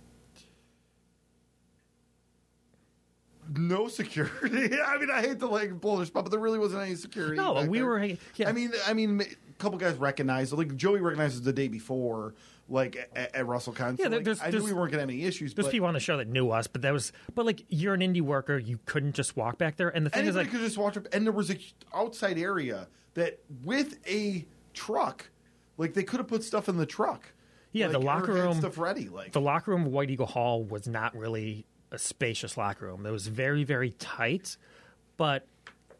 No 3.55 3.87
security. 3.87 4.77
I 4.85 4.97
mean, 4.97 5.09
I 5.11 5.21
hate 5.21 5.39
to 5.39 5.47
like 5.47 5.79
blow 5.79 5.97
their 5.97 6.05
spot, 6.05 6.25
but 6.25 6.31
there 6.31 6.39
really 6.39 6.59
wasn't 6.59 6.83
any 6.83 6.95
security. 6.95 7.37
No, 7.37 7.55
back 7.55 7.69
we 7.69 7.77
there. 7.79 7.87
were- 7.87 8.03
yeah. 8.35 8.49
I 8.49 8.51
mean, 8.51 8.71
I 8.85 8.93
mean, 8.93 9.21
a 9.21 9.25
couple 9.57 9.77
guys 9.77 9.95
recognized. 9.95 10.51
Like 10.53 10.75
Joey 10.75 10.99
recognizes 10.99 11.41
the 11.43 11.53
day 11.53 11.67
before, 11.69 12.35
like 12.69 12.95
at, 13.15 13.35
at. 13.35 13.61
So, 13.61 13.73
Yeah, 13.77 14.07
like, 14.09 14.23
there's- 14.23 14.41
I 14.41 14.45
knew 14.47 14.51
there's- 14.51 14.63
we 14.63 14.73
weren't 14.73 14.91
gonna 14.91 15.01
have 15.01 15.09
any 15.09 15.23
issues. 15.23 15.53
There's 15.53 15.67
but 15.67 15.71
people 15.71 15.87
on 15.87 15.93
the 15.93 15.99
show 15.99 16.17
that 16.17 16.27
knew 16.27 16.49
us, 16.51 16.67
but 16.67 16.81
that 16.81 16.91
was, 16.93 17.11
but 17.35 17.45
like 17.45 17.63
you're 17.69 17.93
an 17.93 18.01
indie 18.01 18.21
worker, 18.21 18.57
you 18.57 18.79
couldn't 18.85 19.13
just 19.13 19.35
walk 19.37 19.57
back 19.57 19.77
there. 19.77 19.89
And 19.89 20.05
the 20.05 20.09
thing 20.09 20.25
is, 20.25 20.35
like, 20.35 20.49
could 20.51 20.59
just 20.59 20.77
walk 20.77 20.97
up, 20.97 21.07
and 21.13 21.25
there 21.25 21.33
was 21.33 21.49
a 21.51 21.57
outside 21.93 22.37
area 22.37 22.87
that 23.13 23.39
with 23.63 23.97
a 24.07 24.45
truck, 24.73 25.29
like 25.77 25.93
they 25.93 26.03
could 26.03 26.19
have 26.19 26.27
put 26.27 26.43
stuff 26.43 26.67
in 26.69 26.77
the 26.77 26.85
truck. 26.85 27.31
Yeah, 27.71 27.87
Like, 27.87 27.93
the 27.93 27.99
locker 27.99 28.33
room- 28.33 28.57
stuff 28.59 28.77
ready. 28.77 29.07
Like 29.09 29.31
the 29.33 29.41
locker 29.41 29.71
room 29.71 29.85
White 29.85 30.09
Eagle 30.09 30.25
Hall 30.25 30.63
was 30.63 30.87
not 30.87 31.15
really 31.15 31.65
a 31.91 31.97
spacious 31.97 32.57
locker 32.57 32.85
room. 32.87 33.05
It 33.05 33.11
was 33.11 33.27
very, 33.27 33.63
very 33.63 33.91
tight, 33.91 34.57
but 35.15 35.47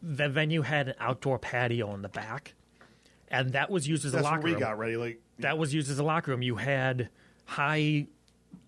the 0.02 0.28
venue 0.28 0.62
had 0.62 0.88
an 0.88 0.94
outdoor 1.00 1.38
patio 1.38 1.94
in 1.94 2.02
the 2.02 2.08
back, 2.08 2.54
and 3.28 3.52
that 3.52 3.70
was 3.70 3.88
used 3.88 4.04
as 4.04 4.12
that's 4.12 4.22
a 4.26 4.28
locker 4.30 4.42
we 4.42 4.50
room. 4.52 4.60
got 4.60 4.78
ready. 4.78 4.96
Like 4.96 5.20
That 5.40 5.58
was 5.58 5.72
used 5.72 5.90
as 5.90 5.98
a 5.98 6.02
locker 6.04 6.30
room. 6.30 6.42
You 6.42 6.56
had 6.56 7.08
high 7.44 8.06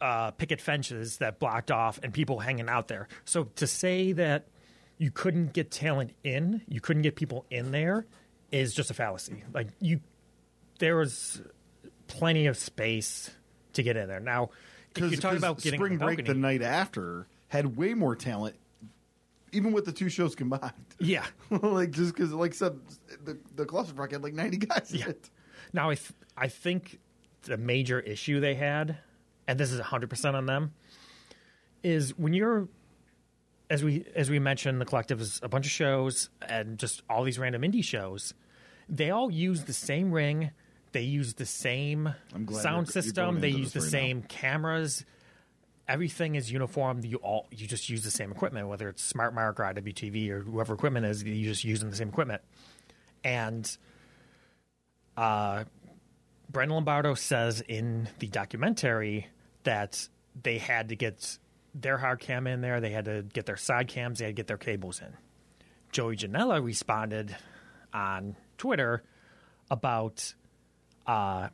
uh, 0.00 0.30
picket 0.32 0.60
fences 0.60 1.18
that 1.18 1.38
blocked 1.38 1.70
off 1.70 1.98
and 2.02 2.12
people 2.12 2.38
hanging 2.38 2.68
out 2.68 2.88
there. 2.88 3.08
So 3.24 3.44
to 3.56 3.66
say 3.66 4.12
that 4.12 4.46
you 4.98 5.10
couldn't 5.10 5.52
get 5.52 5.70
talent 5.70 6.12
in, 6.24 6.62
you 6.68 6.80
couldn't 6.80 7.02
get 7.02 7.16
people 7.16 7.44
in 7.50 7.70
there, 7.70 8.06
is 8.52 8.74
just 8.74 8.90
a 8.90 8.94
fallacy. 8.94 9.42
Like 9.52 9.68
you, 9.80 10.00
there 10.78 10.96
was 10.96 11.40
plenty 12.06 12.46
of 12.46 12.56
space 12.56 13.30
to 13.74 13.82
get 13.82 13.96
in 13.96 14.08
there. 14.08 14.20
Now, 14.20 14.50
because 14.92 15.10
you're 15.12 15.20
talking 15.20 15.38
about 15.38 15.60
getting 15.62 15.78
spring 15.78 15.98
break 15.98 16.24
the 16.26 16.34
night 16.34 16.62
after 16.62 17.26
had 17.48 17.76
way 17.76 17.94
more 17.94 18.14
talent, 18.16 18.56
even 19.52 19.72
with 19.72 19.84
the 19.84 19.92
two 19.92 20.08
shows 20.08 20.34
combined. 20.34 20.72
yeah. 20.98 21.24
like 21.50 21.90
just 21.92 22.14
because, 22.14 22.32
like 22.32 22.52
I 22.52 22.56
said, 22.56 22.78
the 23.24 23.38
the 23.56 23.64
clusterfuck 23.66 24.12
had 24.12 24.22
like 24.22 24.34
ninety 24.34 24.56
guys. 24.56 24.90
in 24.92 24.98
Yeah. 25.00 25.08
it. 25.10 25.30
Now, 25.72 25.90
I, 25.90 25.94
th- 25.94 26.10
I 26.40 26.48
think 26.48 26.98
the 27.42 27.56
major 27.58 28.00
issue 28.00 28.40
they 28.40 28.54
had, 28.54 28.96
and 29.46 29.60
this 29.60 29.70
is 29.70 29.80
100% 29.80 30.34
on 30.34 30.46
them, 30.46 30.72
is 31.82 32.16
when 32.18 32.32
you're, 32.32 32.66
as 33.68 33.84
we 33.84 34.04
as 34.16 34.30
we 34.30 34.38
mentioned, 34.38 34.80
the 34.80 34.84
collective 34.86 35.20
is 35.20 35.38
a 35.42 35.48
bunch 35.48 35.66
of 35.66 35.70
shows 35.72 36.30
and 36.46 36.78
just 36.78 37.02
all 37.08 37.22
these 37.24 37.38
random 37.38 37.62
indie 37.62 37.84
shows. 37.84 38.34
They 38.88 39.10
all 39.10 39.30
use 39.30 39.64
the 39.64 39.72
same 39.72 40.10
ring. 40.12 40.50
They 40.92 41.02
use 41.02 41.34
the 41.34 41.46
same 41.46 42.14
sound 42.32 42.48
you're- 42.48 42.74
you're 42.78 42.84
system. 42.86 43.40
They 43.40 43.50
use 43.50 43.72
the 43.72 43.80
right 43.80 43.84
now. 43.86 43.90
same 43.90 44.22
cameras. 44.22 45.04
Everything 45.86 46.34
is 46.36 46.50
uniform. 46.50 47.04
You 47.04 47.18
all 47.18 47.46
you 47.50 47.66
just 47.66 47.88
use 47.88 48.02
the 48.02 48.10
same 48.10 48.32
equipment, 48.32 48.66
whether 48.68 48.88
it's 48.88 49.02
Smart 49.04 49.34
Mark 49.34 49.60
or 49.60 49.64
IWTV 49.64 50.30
or 50.30 50.40
whoever 50.40 50.74
equipment 50.74 51.06
is. 51.06 51.22
You 51.22 51.44
just 51.44 51.64
using 51.64 51.90
the 51.90 51.96
same 51.96 52.08
equipment, 52.08 52.42
and 53.24 53.76
uh, 55.16 55.64
Brendan 56.50 56.74
Lombardo 56.74 57.14
says 57.14 57.62
in 57.66 58.08
the 58.18 58.26
documentary 58.26 59.28
that 59.64 60.08
they 60.40 60.58
had 60.58 60.88
to 60.88 60.96
get 60.96 61.38
their 61.74 61.96
hard 61.98 62.20
cam 62.20 62.46
in 62.46 62.60
there, 62.60 62.80
they 62.80 62.90
had 62.90 63.04
to 63.04 63.22
get 63.22 63.46
their 63.46 63.56
side 63.56 63.88
cams, 63.88 64.18
they 64.18 64.24
had 64.24 64.30
to 64.30 64.34
get 64.34 64.46
their 64.46 64.56
cables 64.56 65.00
in. 65.00 65.14
Joey 65.92 66.16
Janela 66.16 66.62
responded 66.62 67.36
on 67.92 68.36
Twitter 68.58 69.02
about 69.70 70.34
uh, 71.06 71.48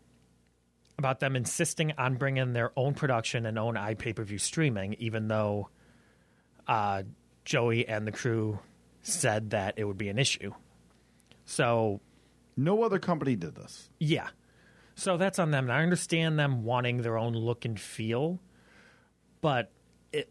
about 0.98 1.20
them 1.20 1.36
insisting 1.36 1.93
on 1.98 2.14
bringing 2.16 2.52
their 2.52 2.73
own 2.77 2.94
production 2.94 3.44
and 3.47 3.59
own 3.59 3.74
iPay 3.74 4.14
per 4.14 4.24
view 4.24 4.39
streaming, 4.39 4.94
even 4.94 5.28
though 5.28 5.68
uh, 6.66 7.02
Joey 7.44 7.86
and 7.86 8.06
the 8.06 8.12
crew 8.12 8.59
said 9.02 9.51
that 9.51 9.74
it 9.77 9.85
would 9.85 9.98
be 9.98 10.09
an 10.09 10.18
issue. 10.18 10.52
So 11.44 12.01
No 12.56 12.82
other 12.82 12.98
company 12.98 13.36
did 13.36 13.55
this. 13.55 13.89
yeah. 13.98 14.28
So 14.97 15.16
that's 15.18 15.39
on 15.39 15.51
them. 15.51 15.64
And 15.66 15.73
I 15.73 15.82
understand 15.82 16.39
them 16.39 16.64
wanting 16.64 17.02
their 17.02 17.16
own 17.18 17.35
look 17.35 17.64
and 17.64 17.78
feel, 17.78 18.40
but 19.40 19.70
it 20.12 20.31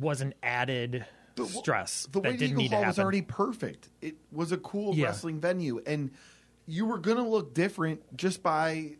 was 0.00 0.20
an 0.20 0.34
added 0.42 1.06
wh- 1.38 1.44
stress 1.46 2.06
The 2.10 2.20
that 2.20 2.28
White 2.30 2.38
didn't 2.38 2.50
Eagle 2.52 2.62
need 2.62 2.68
to 2.70 2.74
Hall 2.74 2.84
happen. 2.84 2.88
was 2.90 2.98
already 2.98 3.22
perfect. 3.22 3.88
It 4.02 4.16
was 4.32 4.50
a 4.52 4.56
cool 4.58 4.94
Yeah. 4.94 5.06
wrestling 5.06 5.40
venue, 5.40 5.80
and 5.86 6.10
you 6.66 6.86
were 6.86 6.98
going 6.98 7.18
to 7.18 7.22
look 7.28 7.54
different 7.54 8.16
just 8.16 8.42
by, 8.42 8.96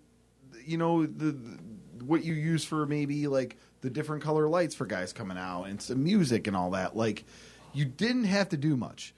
you 0.64 0.78
know, 0.78 1.04
the, 1.06 1.32
the 1.32 1.58
what 2.04 2.22
you 2.24 2.34
use 2.34 2.64
for 2.64 2.86
maybe 2.86 3.26
like 3.26 3.56
the 3.80 3.88
different 3.90 4.22
color 4.22 4.46
lights 4.48 4.74
for 4.74 4.84
guys 4.86 5.12
coming 5.12 5.38
out 5.38 5.64
and 5.64 5.80
some 5.82 6.04
music 6.04 6.46
and 6.46 6.56
all 6.56 6.70
that. 6.70 6.94
Like, 6.96 7.24
you 7.72 7.84
didn't 7.84 8.24
have 8.24 8.50
to 8.50 8.56
do 8.56 8.76
much, 8.76 9.12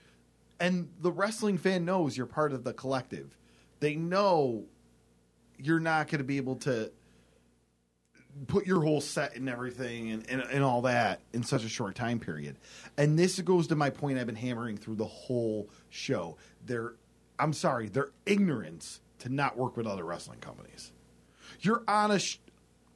and 0.58 0.88
the 1.02 1.12
wrestling 1.12 1.58
fan 1.58 1.84
knows 1.84 2.16
you're 2.16 2.26
part 2.26 2.52
of 2.54 2.64
the 2.64 2.72
collective. 2.72 3.36
They 3.80 3.94
know 3.96 4.64
you're 5.58 5.80
not 5.80 6.08
going 6.08 6.18
to 6.18 6.24
be 6.24 6.36
able 6.36 6.56
to 6.56 6.90
put 8.46 8.66
your 8.66 8.82
whole 8.82 9.00
set 9.00 9.34
and 9.36 9.48
everything 9.48 10.10
and, 10.10 10.28
and, 10.28 10.42
and 10.42 10.62
all 10.62 10.82
that 10.82 11.20
in 11.32 11.42
such 11.42 11.64
a 11.64 11.68
short 11.68 11.94
time 11.94 12.18
period. 12.18 12.56
And 12.98 13.18
this 13.18 13.40
goes 13.40 13.66
to 13.68 13.76
my 13.76 13.90
point 13.90 14.18
I've 14.18 14.26
been 14.26 14.34
hammering 14.34 14.76
through 14.76 14.96
the 14.96 15.06
whole 15.06 15.70
show. 15.88 16.36
Their 16.64 16.94
I'm 17.38 17.52
sorry, 17.52 17.88
their 17.88 18.10
ignorance 18.24 19.00
to 19.20 19.28
not 19.28 19.56
work 19.56 19.76
with 19.76 19.86
other 19.86 20.04
wrestling 20.04 20.40
companies. 20.40 20.92
You're 21.60 21.82
on 21.88 22.10
a 22.10 22.18
sh- 22.18 22.38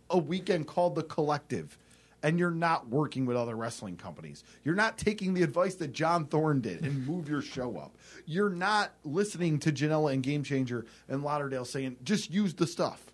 a 0.08 0.18
weekend 0.18 0.66
called 0.66 0.94
The 0.94 1.02
Collective 1.02 1.78
and 2.22 2.38
you're 2.38 2.50
not 2.50 2.88
working 2.88 3.24
with 3.26 3.36
other 3.36 3.56
wrestling 3.56 3.96
companies. 3.96 4.44
You're 4.64 4.74
not 4.74 4.98
taking 4.98 5.34
the 5.34 5.42
advice 5.42 5.74
that 5.76 5.92
John 5.92 6.26
Thorne 6.26 6.60
did 6.60 6.84
and 6.84 7.06
move 7.06 7.28
your 7.28 7.42
show 7.42 7.76
up. 7.78 7.96
You're 8.26 8.50
not 8.50 8.92
listening 9.04 9.58
to 9.60 9.72
Janela 9.72 10.12
and 10.12 10.22
Game 10.22 10.42
Changer 10.42 10.84
and 11.08 11.22
Lauderdale 11.22 11.64
saying 11.64 11.96
just 12.02 12.30
use 12.30 12.54
the 12.54 12.66
stuff. 12.66 13.06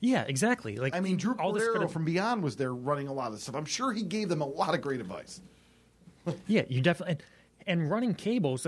Yeah, 0.00 0.24
exactly. 0.28 0.76
Like 0.76 0.94
I 0.94 1.00
mean, 1.00 1.16
Drew 1.16 1.34
all 1.38 1.52
this 1.52 1.62
Cordeiro 1.64 1.72
could've- 1.74 1.92
from 1.92 2.04
Beyond 2.04 2.42
was 2.42 2.56
there 2.56 2.74
running 2.74 3.08
a 3.08 3.12
lot 3.12 3.32
of 3.32 3.40
stuff. 3.40 3.54
I'm 3.54 3.64
sure 3.64 3.92
he 3.92 4.02
gave 4.02 4.28
them 4.28 4.40
a 4.42 4.46
lot 4.46 4.74
of 4.74 4.80
great 4.80 5.00
advice. 5.00 5.40
Yeah, 6.48 6.62
you 6.68 6.80
definitely 6.80 7.18
and, 7.66 7.80
and 7.82 7.90
running 7.90 8.12
cables. 8.14 8.66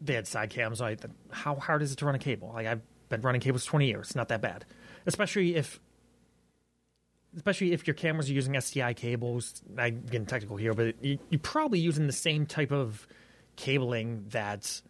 They 0.00 0.14
had 0.14 0.28
side 0.28 0.50
cams. 0.50 0.80
Like, 0.80 1.00
how 1.30 1.56
hard 1.56 1.82
is 1.82 1.90
it 1.92 1.96
to 1.98 2.06
run 2.06 2.14
a 2.14 2.20
cable? 2.20 2.52
Like 2.54 2.68
I've 2.68 2.82
been 3.08 3.20
running 3.20 3.40
cables 3.40 3.64
twenty 3.64 3.88
years. 3.88 4.06
It's 4.08 4.14
not 4.16 4.28
that 4.28 4.40
bad, 4.40 4.64
especially 5.04 5.56
if, 5.56 5.80
especially 7.36 7.72
if 7.72 7.86
your 7.86 7.94
cameras 7.94 8.30
are 8.30 8.32
using 8.32 8.54
SDI 8.54 8.96
cables. 8.96 9.62
I'm 9.76 10.02
getting 10.02 10.26
technical 10.26 10.56
here, 10.56 10.74
but 10.74 11.02
you, 11.02 11.18
you're 11.30 11.40
probably 11.40 11.78
using 11.78 12.06
the 12.06 12.12
same 12.12 12.46
type 12.46 12.72
of 12.72 13.06
cabling 13.56 14.26
that 14.30 14.80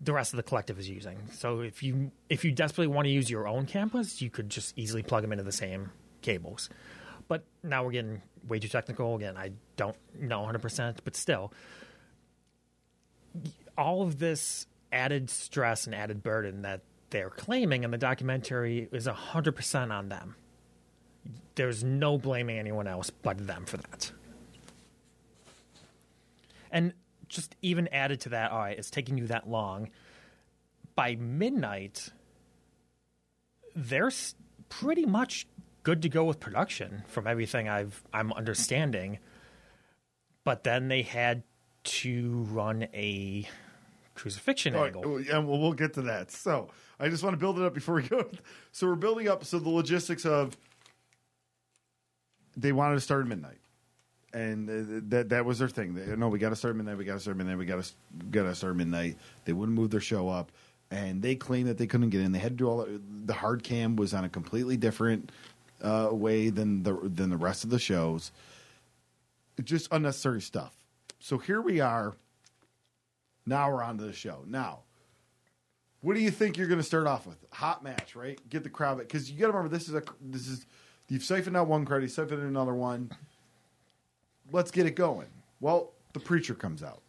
the 0.00 0.12
rest 0.12 0.32
of 0.32 0.36
the 0.36 0.42
collective 0.42 0.78
is 0.78 0.88
using. 0.88 1.18
So 1.32 1.60
if 1.60 1.82
you 1.82 2.12
if 2.28 2.44
you 2.44 2.52
desperately 2.52 2.92
want 2.94 3.06
to 3.06 3.10
use 3.10 3.30
your 3.30 3.48
own 3.48 3.66
cameras, 3.66 4.20
you 4.20 4.30
could 4.30 4.50
just 4.50 4.76
easily 4.78 5.02
plug 5.02 5.22
them 5.22 5.32
into 5.32 5.44
the 5.44 5.52
same 5.52 5.90
cables. 6.22 6.68
But 7.26 7.44
now 7.62 7.84
we're 7.84 7.92
getting 7.92 8.22
way 8.46 8.58
too 8.58 8.68
technical. 8.68 9.16
Again, 9.16 9.36
I 9.36 9.52
don't 9.76 9.96
know 10.18 10.40
100%, 10.40 10.98
but 11.04 11.16
still, 11.16 11.52
all 13.78 14.02
of 14.02 14.18
this 14.18 14.66
added 14.92 15.30
stress 15.30 15.86
and 15.86 15.94
added 15.94 16.22
burden 16.22 16.62
that 16.62 16.82
they're 17.10 17.30
claiming 17.30 17.84
in 17.84 17.90
the 17.90 17.98
documentary 17.98 18.88
is 18.92 19.06
100% 19.06 19.90
on 19.90 20.08
them. 20.08 20.36
There's 21.54 21.84
no 21.84 22.18
blaming 22.18 22.58
anyone 22.58 22.86
else 22.86 23.10
but 23.10 23.46
them 23.46 23.64
for 23.64 23.76
that. 23.76 24.12
And 26.70 26.92
just 27.28 27.54
even 27.62 27.88
added 27.88 28.20
to 28.22 28.30
that, 28.30 28.50
all 28.50 28.58
right, 28.58 28.76
it's 28.76 28.90
taking 28.90 29.18
you 29.18 29.26
that 29.28 29.48
long. 29.48 29.90
By 30.96 31.16
midnight, 31.16 32.08
they're 33.74 34.10
pretty 34.68 35.06
much 35.06 35.46
good 35.82 36.02
to 36.02 36.08
go 36.08 36.24
with 36.24 36.40
production 36.40 37.04
from 37.08 37.26
everything 37.26 37.68
I've 37.68 38.02
I'm 38.12 38.32
understanding. 38.32 39.18
But 40.44 40.64
then 40.64 40.88
they 40.88 41.02
had 41.02 41.42
to 41.84 42.46
run 42.50 42.88
a 42.94 43.48
crucifixion 44.14 44.74
right, 44.74 44.86
angle. 44.86 45.16
and 45.16 45.48
we'll, 45.48 45.60
we'll 45.60 45.72
get 45.72 45.94
to 45.94 46.02
that. 46.02 46.30
So 46.30 46.68
I 46.98 47.08
just 47.08 47.22
want 47.22 47.34
to 47.34 47.38
build 47.38 47.58
it 47.58 47.64
up 47.64 47.74
before 47.74 47.96
we 47.96 48.02
go. 48.02 48.28
So 48.72 48.88
we're 48.88 48.96
building 48.96 49.28
up. 49.28 49.44
So 49.44 49.60
the 49.60 49.70
logistics 49.70 50.26
of 50.26 50.56
they 52.56 52.72
wanted 52.72 52.94
to 52.96 53.00
start 53.00 53.22
at 53.22 53.28
midnight, 53.28 53.60
and 54.32 54.68
uh, 54.68 55.00
that 55.08 55.28
that 55.30 55.44
was 55.44 55.58
their 55.58 55.68
thing. 55.68 55.94
They, 55.94 56.16
no, 56.16 56.28
we 56.28 56.38
got 56.38 56.50
to 56.50 56.56
start 56.56 56.72
at 56.72 56.76
midnight. 56.76 56.98
We 56.98 57.04
got 57.04 57.14
to 57.14 57.20
start 57.20 57.36
at 57.36 57.38
midnight. 57.38 57.58
We 57.58 57.66
got 57.66 57.82
to 57.82 57.92
got 58.30 58.44
to 58.44 58.54
start 58.54 58.72
at 58.72 58.76
midnight. 58.76 59.16
They 59.44 59.52
wouldn't 59.52 59.76
move 59.76 59.90
their 59.90 60.00
show 60.00 60.28
up, 60.28 60.52
and 60.90 61.22
they 61.22 61.34
claimed 61.34 61.68
that 61.68 61.78
they 61.78 61.86
couldn't 61.86 62.10
get 62.10 62.20
in. 62.20 62.32
They 62.32 62.38
had 62.38 62.52
to 62.52 62.56
do 62.56 62.68
all 62.68 62.86
the 63.24 63.34
hard 63.34 63.62
cam 63.62 63.96
was 63.96 64.14
on 64.14 64.24
a 64.24 64.28
completely 64.28 64.76
different 64.76 65.30
uh, 65.82 66.08
way 66.12 66.50
than 66.50 66.82
the 66.82 66.94
than 67.02 67.30
the 67.30 67.36
rest 67.36 67.64
of 67.64 67.70
the 67.70 67.78
shows. 67.78 68.32
Just 69.62 69.88
unnecessary 69.92 70.40
stuff. 70.40 70.74
So 71.20 71.38
here 71.38 71.60
we 71.60 71.80
are. 71.80 72.14
Now 73.46 73.70
we're 73.70 73.82
on 73.82 73.98
to 73.98 74.04
the 74.04 74.12
show. 74.12 74.42
Now, 74.46 74.80
what 76.00 76.14
do 76.14 76.20
you 76.20 76.30
think 76.30 76.56
you're 76.56 76.66
going 76.66 76.80
to 76.80 76.84
start 76.84 77.06
off 77.06 77.26
with? 77.26 77.38
Hot 77.52 77.82
match, 77.82 78.16
right? 78.16 78.38
Get 78.48 78.62
the 78.62 78.70
crowd 78.70 78.98
because 78.98 79.30
you 79.30 79.38
got 79.38 79.46
to 79.46 79.52
remember 79.52 79.74
this 79.74 79.88
is 79.88 79.94
a 79.94 80.02
this 80.20 80.46
is 80.48 80.66
you've 81.14 81.24
siphoned 81.24 81.56
out 81.56 81.68
one 81.68 81.84
crowd, 81.84 82.02
you 82.02 82.08
siphoned 82.08 82.42
another 82.42 82.74
one. 82.74 83.10
Let's 84.52 84.70
get 84.70 84.86
it 84.86 84.96
going. 84.96 85.28
Well, 85.60 85.92
the 86.12 86.20
preacher 86.20 86.54
comes 86.54 86.82
out, 86.82 87.00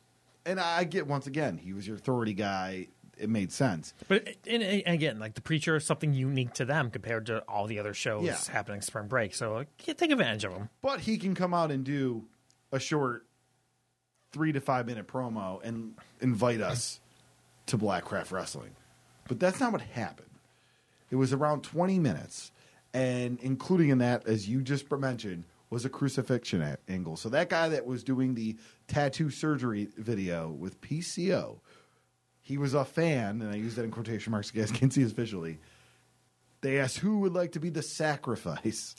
and 0.45 0.60
I 0.60 0.84
get 0.86 1.07
once 1.07 1.27
again 1.27 1.57
he 1.57 1.73
was 1.73 1.86
your 1.88 1.98
authority 1.98 2.34
guy. 2.34 2.88
It 3.18 3.30
made 3.30 3.52
sense. 3.53 3.94
But 4.10 4.27
and, 4.48 4.61
and 4.61 4.84
again, 4.94 5.19
like 5.19 5.36
the 5.36 5.41
preacher 5.41 5.76
is 5.77 5.86
something 5.86 6.14
unique 6.14 6.53
to 6.56 6.65
them 6.65 6.91
compared 6.91 7.26
to 7.27 7.40
all 7.48 7.65
the 7.65 7.80
other 7.80 7.94
shows 7.94 8.26
Yeah. 8.26 8.38
happening 8.52 8.82
spring 8.82 9.07
break. 9.07 9.34
So 9.34 9.53
like, 9.53 9.68
yeah, 9.86 9.94
take 9.94 10.11
advantage 10.11 10.44
of 10.44 10.53
them. 10.53 10.69
but 10.82 10.99
he 10.99 11.18
can 11.18 11.34
come 11.34 11.53
out 11.53 11.72
and 11.72 11.86
do 11.86 12.26
a 12.73 12.80
short 12.80 13.26
three 14.34 14.52
to 14.52 14.60
five 14.60 14.86
minute 14.86 15.07
promo 15.07 15.61
and 15.64 15.95
invite 16.19 16.60
us 16.60 16.99
to 17.68 17.77
Blackcraft 17.77 18.32
Wrestling. 18.32 18.72
But 19.30 19.40
that's 19.40 19.61
not 19.61 19.72
what 19.72 19.82
happened. 19.82 20.30
It 21.10 21.15
was 21.15 21.32
around 21.32 21.61
20 21.64 21.99
minutes, 21.99 22.52
and 22.95 23.39
including 23.41 23.89
in 23.89 23.97
that, 23.97 24.26
as 24.26 24.47
you 24.47 24.61
just 24.61 24.89
mentioned, 24.89 25.43
was 25.69 25.84
a 25.84 25.89
crucifixion 25.89 26.61
a- 26.61 26.77
angle. 26.88 27.17
So 27.17 27.27
that 27.30 27.49
guy 27.49 27.67
that 27.69 27.85
was 27.85 28.03
doing 28.05 28.35
the 28.35 28.55
tattoo 28.88 29.30
surgery 29.30 29.89
video 29.97 30.49
with 30.49 30.80
PCO, 30.80 31.59
he 32.41 32.57
was 32.57 32.73
a 32.73 32.85
fan, 32.85 33.41
and 33.41 33.51
I 33.51 33.55
use 33.55 33.76
that 33.76 33.84
in 33.84 33.91
quotation 33.91 34.31
marks. 34.31 34.53
You 34.53 34.61
guys 34.61 34.72
can't 34.72 34.93
see 34.93 35.03
us 35.03 35.11
visually. 35.11 35.59
They 36.61 36.80
asked 36.80 36.99
who 36.99 37.19
would 37.19 37.34
like 37.34 37.51
to 37.51 37.59
be 37.59 37.69
the 37.69 37.81
sacrifice. 37.84 38.95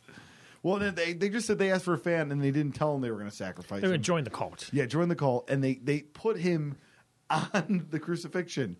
Well, 0.62 0.76
then 0.78 0.94
they 0.94 1.14
they 1.14 1.30
just 1.30 1.46
said 1.46 1.58
they 1.58 1.70
asked 1.70 1.84
for 1.84 1.94
a 1.94 1.98
fan, 1.98 2.30
and 2.30 2.42
they 2.42 2.50
didn't 2.50 2.74
tell 2.74 2.94
him 2.94 3.00
they 3.00 3.10
were 3.10 3.18
going 3.18 3.30
to 3.30 3.34
sacrifice. 3.36 3.80
They're 3.80 3.88
him. 3.88 3.92
going 3.92 4.00
to 4.02 4.06
join 4.06 4.24
the 4.24 4.30
cult. 4.30 4.68
Yeah, 4.72 4.84
join 4.84 5.08
the 5.08 5.14
cult, 5.14 5.48
and 5.48 5.64
they 5.64 5.74
they 5.74 6.00
put 6.00 6.38
him 6.38 6.76
on 7.30 7.86
the 7.90 7.98
crucifixion. 7.98 8.76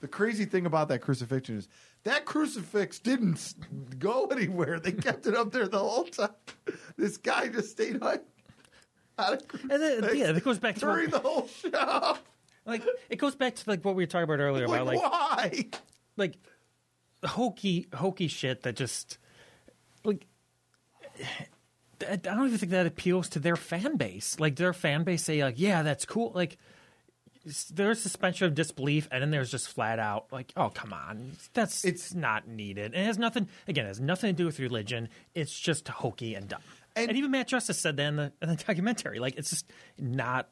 The 0.00 0.08
crazy 0.08 0.46
thing 0.46 0.66
about 0.66 0.88
that 0.88 1.00
crucifixion 1.00 1.58
is 1.58 1.68
that 2.04 2.24
crucifix 2.24 2.98
didn't 2.98 3.98
go 3.98 4.26
anywhere. 4.30 4.80
They 4.80 4.92
kept 4.92 5.26
it 5.26 5.34
up 5.36 5.52
there 5.52 5.68
the 5.68 5.78
whole 5.78 6.04
time. 6.04 6.30
This 6.96 7.16
guy 7.16 7.48
just 7.48 7.70
stayed 7.70 8.02
on. 8.02 8.18
And 9.18 9.40
then, 9.70 10.16
yeah, 10.16 10.30
it 10.30 10.44
goes 10.44 10.58
back 10.60 10.76
to 10.76 10.80
during 10.82 11.10
the 11.10 11.18
what, 11.18 11.26
whole 11.26 11.48
show. 11.48 12.18
like 12.64 12.84
it 13.10 13.16
goes 13.16 13.34
back 13.34 13.56
to 13.56 13.68
like 13.68 13.84
what 13.84 13.96
we 13.96 14.04
were 14.04 14.06
talking 14.06 14.24
about 14.24 14.38
earlier 14.38 14.68
Like, 14.68 14.82
about 14.82 14.86
like 14.86 15.02
why? 15.02 15.64
like 16.16 16.34
hokey 17.24 17.88
hokey 17.92 18.28
shit 18.28 18.62
that 18.62 18.76
just 18.76 19.18
like 20.04 20.24
I 22.08 22.14
don't 22.14 22.46
even 22.46 22.58
think 22.58 22.70
that 22.70 22.86
appeals 22.86 23.28
to 23.30 23.40
their 23.40 23.56
fan 23.56 23.96
base. 23.96 24.38
Like 24.38 24.54
their 24.54 24.72
fan 24.72 25.02
base 25.02 25.24
say 25.24 25.42
like, 25.42 25.58
yeah, 25.58 25.82
that's 25.82 26.04
cool. 26.04 26.30
Like 26.32 26.56
there's 27.72 28.00
suspension 28.00 28.46
of 28.46 28.54
disbelief, 28.54 29.08
and 29.10 29.22
then 29.22 29.30
there's 29.30 29.50
just 29.50 29.68
flat 29.68 29.98
out 29.98 30.26
like, 30.32 30.52
oh 30.56 30.70
come 30.70 30.92
on, 30.92 31.32
that's 31.54 31.84
It's- 31.84 32.14
not 32.14 32.46
needed. 32.48 32.86
And 32.94 33.02
it 33.02 33.06
has 33.06 33.18
nothing 33.18 33.48
again, 33.66 33.84
it 33.84 33.88
has 33.88 34.00
nothing 34.00 34.28
to 34.34 34.36
do 34.36 34.46
with 34.46 34.58
religion. 34.58 35.08
It's 35.34 35.58
just 35.58 35.88
hokey 35.88 36.34
and 36.34 36.48
dumb. 36.48 36.60
And- 36.96 37.08
And, 37.10 37.18
even 37.18 37.30
Matt 37.30 37.48
Justice 37.48 37.78
said 37.78 37.96
that 37.96 38.06
in 38.08 38.16
the, 38.16 38.32
in 38.42 38.48
the 38.48 38.56
documentary. 38.66 39.18
Like 39.18 39.36
it's 39.36 39.50
just 39.50 39.66
not. 39.98 40.48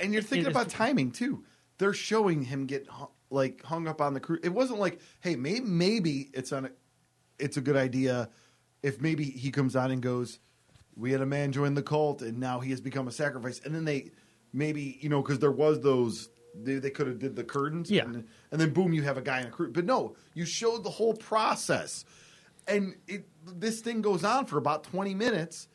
And 0.00 0.12
you're 0.12 0.22
thinking 0.22 0.46
is- 0.46 0.50
about 0.56 0.68
timing 0.68 1.10
too. 1.12 1.44
They're 1.78 1.92
showing 1.92 2.42
him 2.42 2.66
get 2.66 2.86
hu- 2.88 3.08
like 3.30 3.62
hung 3.62 3.86
up 3.88 4.00
on 4.00 4.14
the 4.14 4.20
cru 4.20 4.38
It 4.42 4.48
wasn't 4.50 4.80
like, 4.80 5.00
hey, 5.20 5.36
maybe 5.36 5.60
maybe 5.66 6.30
it's 6.34 6.52
on. 6.52 6.66
A, 6.66 6.70
it's 7.38 7.56
a 7.56 7.60
good 7.60 7.76
idea 7.76 8.30
if 8.82 9.00
maybe 9.00 9.24
he 9.24 9.50
comes 9.50 9.76
on 9.76 9.90
and 9.92 10.02
goes, 10.02 10.38
"We 10.96 11.12
had 11.12 11.20
a 11.20 11.26
man 11.26 11.52
join 11.52 11.74
the 11.74 11.82
cult, 11.82 12.20
and 12.22 12.38
now 12.38 12.58
he 12.60 12.70
has 12.70 12.80
become 12.80 13.06
a 13.06 13.12
sacrifice." 13.12 13.60
And 13.64 13.74
then 13.74 13.84
they 13.84 14.10
maybe 14.52 14.98
you 15.00 15.08
know 15.08 15.22
because 15.22 15.38
there 15.38 15.52
was 15.52 15.80
those 15.80 16.28
they, 16.54 16.76
they 16.76 16.90
could 16.90 17.06
have 17.06 17.18
did 17.18 17.36
the 17.36 17.44
curtains, 17.44 17.90
Yeah. 17.90 18.04
and, 18.04 18.26
and 18.50 18.60
then 18.60 18.70
boom, 18.72 18.92
you 18.92 19.02
have 19.02 19.16
a 19.16 19.22
guy 19.22 19.40
in 19.42 19.46
a 19.46 19.50
crew. 19.50 19.70
But 19.70 19.84
no, 19.84 20.16
you 20.34 20.44
showed 20.44 20.82
the 20.82 20.90
whole 20.90 21.14
process, 21.14 22.04
and 22.66 22.94
it 23.06 23.26
this 23.46 23.80
thing 23.80 24.02
goes 24.02 24.24
on 24.24 24.46
for 24.46 24.58
about 24.58 24.84
twenty 24.84 25.14
minutes. 25.14 25.68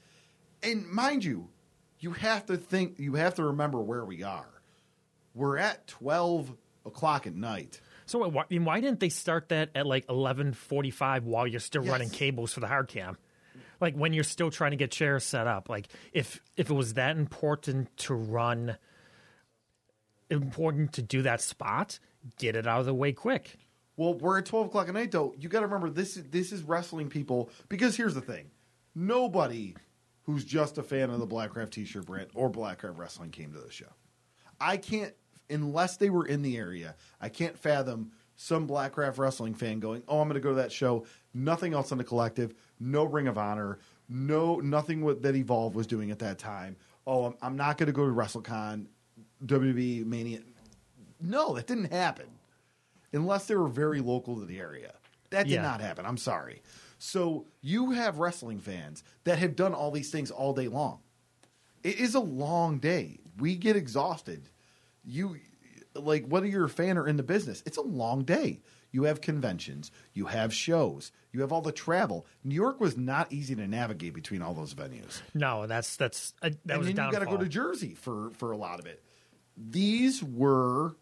And 0.61 0.87
mind 0.89 1.23
you, 1.25 1.49
you 1.99 2.11
have 2.11 2.45
to 2.47 2.55
think, 2.57 2.97
you 2.99 3.15
have 3.15 3.35
to 3.35 3.43
remember 3.43 3.81
where 3.81 4.05
we 4.05 4.23
are. 4.23 4.47
We're 5.33 5.57
at 5.57 5.87
12 5.87 6.53
o'clock 6.85 7.27
at 7.27 7.35
night. 7.35 7.81
So 8.05 8.27
why, 8.27 8.41
I 8.43 8.45
mean, 8.49 8.63
why 8.63 8.79
didn't 8.79 8.99
they 9.01 9.09
start 9.09 9.49
that 9.49 9.69
at 9.75 9.85
like 9.85 10.05
eleven 10.09 10.53
forty 10.53 10.91
five 10.91 11.25
while 11.25 11.47
you're 11.47 11.59
still 11.59 11.83
Yes. 11.83 11.91
running 11.91 12.09
cables 12.09 12.53
for 12.53 12.59
the 12.59 12.67
hard 12.67 12.87
cam? 12.87 13.17
Like 13.83 13.95
when 13.95 14.13
you're 14.13 14.23
still 14.23 14.49
trying 14.49 14.71
to 14.71 14.77
get 14.77 14.89
chairs 14.89 15.23
set 15.23 15.45
up. 15.45 15.69
Like 15.69 15.87
if 16.11 16.41
if 16.57 16.71
it 16.71 16.73
was 16.73 16.95
that 16.95 17.15
important 17.17 17.95
to 17.97 18.15
run, 18.15 18.77
important 20.31 20.93
to 20.93 21.01
do 21.03 21.21
that 21.21 21.41
spot, 21.41 21.99
get 22.39 22.55
it 22.55 22.65
out 22.65 22.79
of 22.79 22.85
the 22.85 22.93
way 22.93 23.11
quick. 23.11 23.57
Well, 23.95 24.15
we're 24.15 24.39
at 24.39 24.45
12 24.45 24.67
o'clock 24.67 24.87
at 24.87 24.93
night, 24.93 25.11
though. 25.11 25.35
You 25.37 25.49
got 25.49 25.59
to 25.59 25.67
remember, 25.67 25.89
this 25.89 26.17
is, 26.17 26.23
this 26.25 26.51
is 26.51 26.63
wrestling 26.63 27.09
people. 27.09 27.51
Because 27.69 27.95
here's 27.95 28.15
the 28.15 28.21
thing 28.21 28.49
nobody 28.95 29.75
who's 30.23 30.45
just 30.45 30.77
a 30.77 30.83
fan 30.83 31.09
of 31.09 31.19
the 31.19 31.27
Blackcraft 31.27 31.71
t 31.71 31.85
shirt 31.85 32.05
brand 32.05 32.29
or 32.33 32.49
Blackcraft 32.49 32.97
Wrestling 32.97 33.31
came 33.31 33.53
to 33.53 33.59
the 33.59 33.71
show. 33.71 33.91
I 34.59 34.77
can't, 34.77 35.13
unless 35.49 35.97
they 35.97 36.09
were 36.09 36.25
in 36.25 36.41
the 36.41 36.57
area, 36.57 36.95
I 37.21 37.29
can't 37.29 37.57
fathom 37.57 38.11
some 38.35 38.67
Blackcraft 38.67 39.19
Wrestling 39.19 39.53
fan 39.53 39.79
going, 39.79 40.01
"Oh, 40.07 40.19
I'm 40.19 40.27
going 40.27 40.41
to 40.41 40.43
go 40.43 40.49
to 40.49 40.55
that 40.55 40.71
show." 40.71 41.05
Nothing 41.33 41.73
else 41.73 41.91
on 41.91 41.97
the 41.97 42.03
collective, 42.03 42.55
no 42.83 43.03
Ring 43.03 43.27
of 43.27 43.37
Honor, 43.37 43.79
no 44.09 44.57
nothing 44.57 45.01
what, 45.03 45.21
that 45.21 45.35
Evolve 45.35 45.75
was 45.75 45.87
doing 45.87 46.11
at 46.11 46.19
that 46.19 46.37
time. 46.39 46.75
Oh, 47.07 47.25
I'm, 47.25 47.35
I'm 47.41 47.55
not 47.57 47.77
going 47.77 47.87
to 47.87 47.93
go 47.93 48.05
to 48.05 48.13
WrestleCon, 48.13 48.85
WWE 49.45 50.05
Mania. 50.05 50.39
No, 51.21 51.53
that 51.55 51.67
didn't 51.67 51.91
happen, 51.91 52.27
unless 53.13 53.45
they 53.47 53.55
were 53.55 53.67
very 53.67 54.01
local 54.01 54.39
to 54.39 54.45
the 54.45 54.59
area. 54.59 54.93
That 55.29 55.43
did 55.47 55.53
Yeah. 55.53 55.61
not 55.61 55.81
happen. 55.81 56.05
I'm 56.05 56.17
sorry. 56.17 56.61
So 56.99 57.45
you 57.61 57.91
have 57.91 58.19
wrestling 58.19 58.59
fans 58.59 59.03
that 59.23 59.37
have 59.39 59.55
done 59.55 59.73
all 59.73 59.91
these 59.91 60.11
things 60.11 60.31
all 60.31 60.53
day 60.53 60.67
long. 60.67 60.99
It 61.83 61.99
is 61.99 62.15
a 62.15 62.19
long 62.19 62.79
day. 62.79 63.19
We 63.39 63.55
get 63.55 63.75
exhausted. 63.75 64.49
You 65.03 65.37
like 65.95 66.25
whether 66.27 66.45
you're 66.47 66.65
a 66.65 66.69
fan 66.69 66.97
or 66.97 67.07
in 67.07 67.17
the 67.17 67.23
business, 67.23 67.61
it's 67.65 67.77
a 67.77 67.81
long 67.81 68.23
day. 68.23 68.61
You 68.93 69.03
have 69.05 69.21
conventions, 69.21 69.91
you 70.13 70.27
have 70.27 70.53
shows, 70.53 71.11
you 71.31 71.41
have 71.41 71.51
all 71.51 71.61
the 71.61 71.71
travel. 71.71 72.27
New 72.43 72.53
York 72.53 72.79
was 72.79 72.95
not 72.95 73.33
easy 73.33 73.55
to 73.55 73.67
navigate 73.67 74.13
between 74.13 74.43
all 74.43 74.53
those 74.53 74.75
venues. 74.75 75.23
No, 75.33 75.65
that's 75.65 75.95
that's 75.97 76.33
uh, 76.43 76.51
that 76.65 76.73
and 76.73 76.77
was 76.77 76.93
then 76.93 77.05
you 77.07 77.11
got 77.11 77.19
to 77.19 77.25
go 77.25 77.37
to 77.37 77.49
Jersey 77.49 77.95
for 77.95 78.29
for 78.37 78.51
a 78.51 78.57
lot 78.57 78.79
of 78.79 78.85
it. 78.85 79.03
These 79.57 80.23
were 80.23 80.95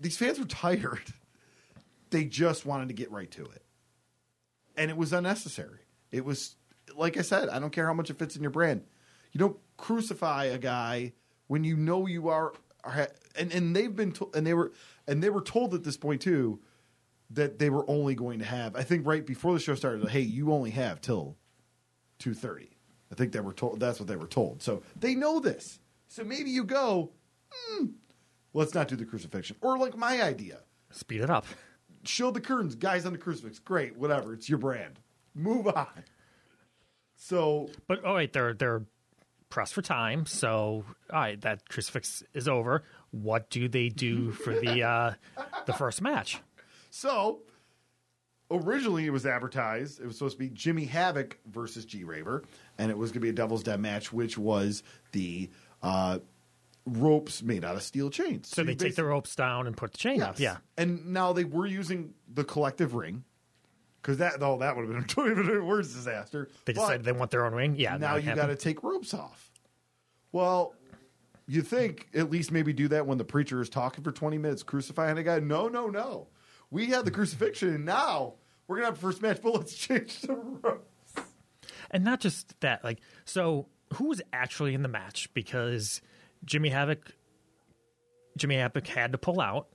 these 0.00 0.16
fans 0.16 0.38
were 0.38 0.46
tired. 0.46 1.02
They 2.10 2.24
just 2.24 2.64
wanted 2.64 2.88
to 2.88 2.94
get 2.94 3.10
right 3.10 3.30
to 3.32 3.42
it, 3.42 3.64
and 4.76 4.90
it 4.90 4.96
was 4.96 5.12
unnecessary. 5.12 5.80
It 6.12 6.24
was 6.24 6.54
like 6.94 7.16
I 7.16 7.22
said. 7.22 7.48
I 7.48 7.58
don't 7.58 7.70
care 7.70 7.86
how 7.86 7.94
much 7.94 8.10
it 8.10 8.18
fits 8.18 8.36
in 8.36 8.42
your 8.42 8.50
brand. 8.50 8.82
You 9.32 9.38
don't 9.38 9.56
crucify 9.78 10.44
a 10.44 10.58
guy 10.58 11.14
when 11.48 11.64
you 11.64 11.76
know 11.76 12.06
you 12.06 12.28
are. 12.28 12.52
are 12.84 13.08
and 13.34 13.50
and 13.52 13.74
they've 13.74 13.96
been 13.96 14.12
to, 14.12 14.30
and 14.34 14.46
they 14.46 14.54
were 14.54 14.72
and 15.12 15.22
they 15.22 15.30
were 15.30 15.42
told 15.42 15.74
at 15.74 15.84
this 15.84 15.96
point 15.96 16.22
too 16.22 16.60
that 17.30 17.58
they 17.58 17.70
were 17.70 17.88
only 17.88 18.14
going 18.14 18.40
to 18.40 18.44
have. 18.44 18.74
I 18.76 18.82
think 18.82 19.06
right 19.06 19.24
before 19.24 19.54
the 19.54 19.60
show 19.60 19.74
started, 19.74 20.08
hey, 20.08 20.20
you 20.20 20.52
only 20.52 20.70
have 20.70 21.00
till 21.00 21.36
two 22.18 22.34
thirty. 22.34 22.70
I 23.10 23.14
think 23.14 23.32
they 23.32 23.40
were 23.40 23.52
told. 23.52 23.78
That's 23.80 24.00
what 24.00 24.08
they 24.08 24.16
were 24.16 24.26
told. 24.26 24.62
So 24.62 24.82
they 24.98 25.14
know 25.14 25.38
this. 25.40 25.78
So 26.08 26.24
maybe 26.24 26.50
you 26.50 26.64
go. 26.64 27.12
Hmm, 27.54 27.86
let's 28.54 28.74
not 28.74 28.88
do 28.88 28.96
the 28.96 29.04
crucifixion, 29.04 29.56
or 29.60 29.78
like 29.78 29.96
my 29.96 30.22
idea, 30.22 30.60
Speed 30.90 31.20
it 31.20 31.30
up. 31.30 31.44
show 32.04 32.30
the 32.30 32.40
curtains, 32.40 32.74
guys 32.74 33.04
on 33.06 33.12
the 33.12 33.18
crucifix. 33.18 33.58
Great, 33.58 33.96
whatever. 33.96 34.32
It's 34.34 34.48
your 34.48 34.58
brand. 34.58 34.98
Move 35.34 35.66
on. 35.68 36.04
So 37.16 37.68
But 37.86 38.00
oh 38.04 38.14
wait, 38.14 38.32
they're 38.32 38.54
they're 38.54 38.82
pressed 39.50 39.74
for 39.74 39.82
time. 39.82 40.26
So 40.26 40.84
all 41.12 41.20
right, 41.20 41.40
that 41.42 41.68
crucifix 41.68 42.22
is 42.34 42.48
over. 42.48 42.82
What 43.12 43.48
do 43.50 43.68
they 43.68 43.88
do 43.88 44.32
for 44.32 44.52
the 44.58 44.82
uh, 44.82 45.12
the 45.66 45.72
first 45.72 46.02
match? 46.02 46.40
So 46.90 47.40
originally 48.50 49.06
it 49.06 49.10
was 49.10 49.24
advertised. 49.26 50.00
It 50.00 50.06
was 50.06 50.16
supposed 50.18 50.34
to 50.36 50.38
be 50.38 50.48
Jimmy 50.50 50.84
Havoc 50.86 51.38
versus 51.46 51.84
G 51.84 52.04
Raver, 52.04 52.42
and 52.78 52.90
it 52.90 52.98
was 52.98 53.10
going 53.10 53.20
to 53.20 53.24
be 53.24 53.28
a 53.28 53.32
Devil's 53.32 53.62
Den 53.62 53.80
match, 53.80 54.12
which 54.12 54.36
was 54.36 54.82
the 55.12 55.50
uh, 55.82 56.18
ropes 56.86 57.42
made 57.42 57.64
out 57.64 57.76
of 57.76 57.82
steel 57.82 58.10
chains. 58.10 58.48
So 58.48 58.62
they 58.64 58.72
you 58.72 58.76
take 58.76 58.96
the 58.96 59.04
ropes 59.04 59.34
down 59.36 59.66
and 59.66 59.76
put 59.76 59.92
the 59.92 59.98
chain 59.98 60.22
up. 60.22 60.38
Yeah. 60.40 60.56
and 60.76 61.12
now 61.12 61.32
they 61.32 61.44
were 61.44 61.66
using 61.66 62.14
the 62.32 62.44
collective 62.44 62.94
ring 62.94 63.24
because 64.00 64.18
that 64.18 64.40
though 64.40 64.58
that 64.58 64.76
would 64.76 64.88
have 64.90 65.06
been 65.14 65.50
a 65.60 65.64
worse 65.64 65.92
disaster. 65.92 66.48
They 66.64 66.72
But- 66.72 66.80
decided 66.80 67.04
they 67.04 67.12
want 67.12 67.30
their 67.30 67.44
own 67.46 67.54
ring. 67.54 67.76
Yeah. 67.76 67.96
now 67.98 68.16
you 68.16 68.34
got 68.34 68.46
to 68.46 68.56
take 68.56 68.82
ropes 68.82 69.12
off. 69.14 69.50
Well, 70.32 70.74
you 71.46 71.62
think 71.62 72.08
at 72.14 72.30
least 72.30 72.52
maybe 72.52 72.72
do 72.72 72.88
that 72.88 73.06
when 73.06 73.18
the 73.18 73.24
preacher 73.24 73.60
is 73.60 73.68
talking 73.68 74.02
for 74.04 74.12
20 74.12 74.38
minutes 74.38 74.62
crucifying 74.62 75.18
a 75.18 75.22
guy. 75.22 75.40
No, 75.40 75.68
no, 75.68 75.88
no. 75.88 76.28
We 76.70 76.86
had 76.86 77.04
the 77.04 77.10
crucifixion, 77.10 77.74
and 77.74 77.84
now 77.84 78.34
we're 78.66 78.76
going 78.76 78.84
to 78.84 78.90
have 78.92 78.94
the 78.94 79.00
first 79.06 79.20
match, 79.22 79.40
but 79.42 79.54
let's 79.54 79.74
change 79.74 80.20
the 80.22 80.34
ropes. 80.34 81.14
and 81.90 82.04
not 82.04 82.20
just 82.20 82.58
that. 82.60 82.82
Like, 82.82 83.00
so 83.24 83.66
who 83.94 84.06
was 84.08 84.22
actually 84.32 84.74
in 84.74 84.82
the 84.82 84.88
match? 84.88 85.28
Because 85.34 86.00
Jimmy 86.44 86.70
Havoc, 86.70 87.10
Jimmy 88.36 88.56
Havoc 88.56 88.86
had 88.86 89.12
to 89.12 89.18
pull 89.18 89.40
out. 89.40 89.68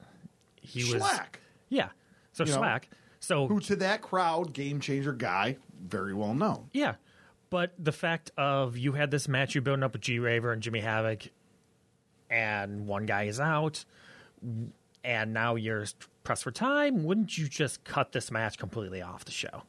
He 0.59 0.91
was 0.91 1.01
Shlak, 1.01 1.35
yeah. 1.69 1.89
So 2.31 2.43
You 2.45 2.51
know, 2.53 2.61
Shlak. 2.61 2.83
So 3.19 3.47
who 3.47 3.59
to 3.61 3.75
that 3.77 4.01
crowd, 4.01 4.53
game 4.53 4.79
changer 4.79 5.13
guy, 5.13 5.57
very 5.79 6.13
well 6.13 6.33
known. 6.33 6.69
Yeah. 6.73 6.95
But 7.49 7.73
the 7.79 7.91
fact 7.91 8.31
of 8.37 8.77
you 8.77 8.91
had 8.93 9.09
this 9.11 9.27
match 9.27 9.55
you 9.55 9.61
building 9.61 9.83
up 9.83 9.93
with 9.93 10.01
G 10.01 10.19
Raver 10.19 10.51
and 10.51 10.61
Jimmy 10.61 10.81
Havoc, 10.81 11.23
and 12.29 12.87
one 12.87 13.05
guy 13.05 13.23
is 13.23 13.39
out, 13.39 13.85
and 15.03 15.33
now 15.33 15.55
you're 15.55 15.85
pressed 16.23 16.43
for 16.43 16.51
time, 16.51 17.03
wouldn't 17.03 17.37
you 17.37 17.47
just 17.47 17.83
cut 17.83 18.11
this 18.11 18.31
match 18.31 18.57
completely 18.57 19.01
off 19.01 19.25
the 19.25 19.31
show? 19.31 19.63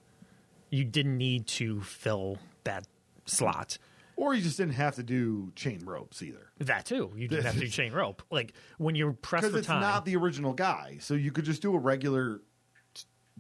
You 0.71 0.85
didn't 0.85 1.17
need 1.17 1.47
to 1.49 1.81
fill 1.81 2.39
that 2.65 2.87
slot. 3.27 3.79
Or 4.17 4.35
you 4.35 4.43
just 4.43 4.57
didn't 4.57 4.75
have 4.75 4.97
to 4.97 5.05
do 5.05 5.53
chain 5.55 5.81
ropes 5.85 6.23
either. 6.23 6.51
That 6.59 6.85
too. 6.87 7.13
You 7.17 7.29
didn't 7.29 7.45
have 7.45 7.55
to 7.55 7.61
do 7.61 7.69
chain 7.69 7.93
rope. 7.93 8.23
Like 8.31 8.53
when 8.77 8.97
you're 8.97 9.13
pressed 9.13 9.43
Because 9.43 9.53
for 9.53 9.59
it's 9.59 9.67
time. 9.69 9.81
not 9.81 10.05
the 10.05 10.17
original 10.17 10.53
guy. 10.55 10.97
So 11.01 11.15
you 11.15 11.31
could 11.31 11.45
just 11.45 11.63
do 11.63 11.73
a 11.75 11.79
regular, 11.79 12.41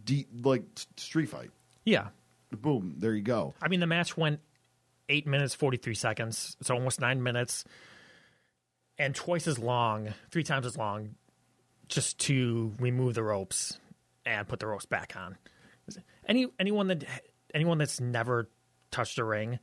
deep, 0.04 0.28
like, 0.44 0.62
street 0.96 1.28
fight. 1.28 1.50
yeah. 1.84 2.08
Boom, 2.50 2.94
there 2.96 3.12
you 3.12 3.20
go. 3.20 3.52
I 3.60 3.68
mean, 3.68 3.80
the 3.80 3.86
match 3.86 4.16
went 4.16 4.40
eight 5.10 5.26
minutes, 5.26 5.54
43 5.54 5.92
seconds. 5.94 6.56
It's 6.62 6.70
almost 6.70 6.98
nine 6.98 7.22
minutes. 7.22 7.64
And 8.98 9.14
twice 9.14 9.46
as 9.46 9.58
long, 9.58 10.12
three 10.30 10.42
times 10.42 10.66
as 10.66 10.76
long, 10.76 11.14
just 11.88 12.18
to 12.20 12.74
remove 12.80 13.14
the 13.14 13.22
ropes 13.22 13.78
and 14.26 14.46
put 14.48 14.58
the 14.60 14.66
ropes 14.66 14.86
back 14.86 15.14
on. 15.16 15.36
Any 16.26 16.48
anyone 16.58 16.88
that 16.88 17.04
anyone 17.54 17.78
that's 17.78 18.00
never 18.00 18.50
touched 18.90 19.18
a 19.18 19.24
ring, 19.24 19.58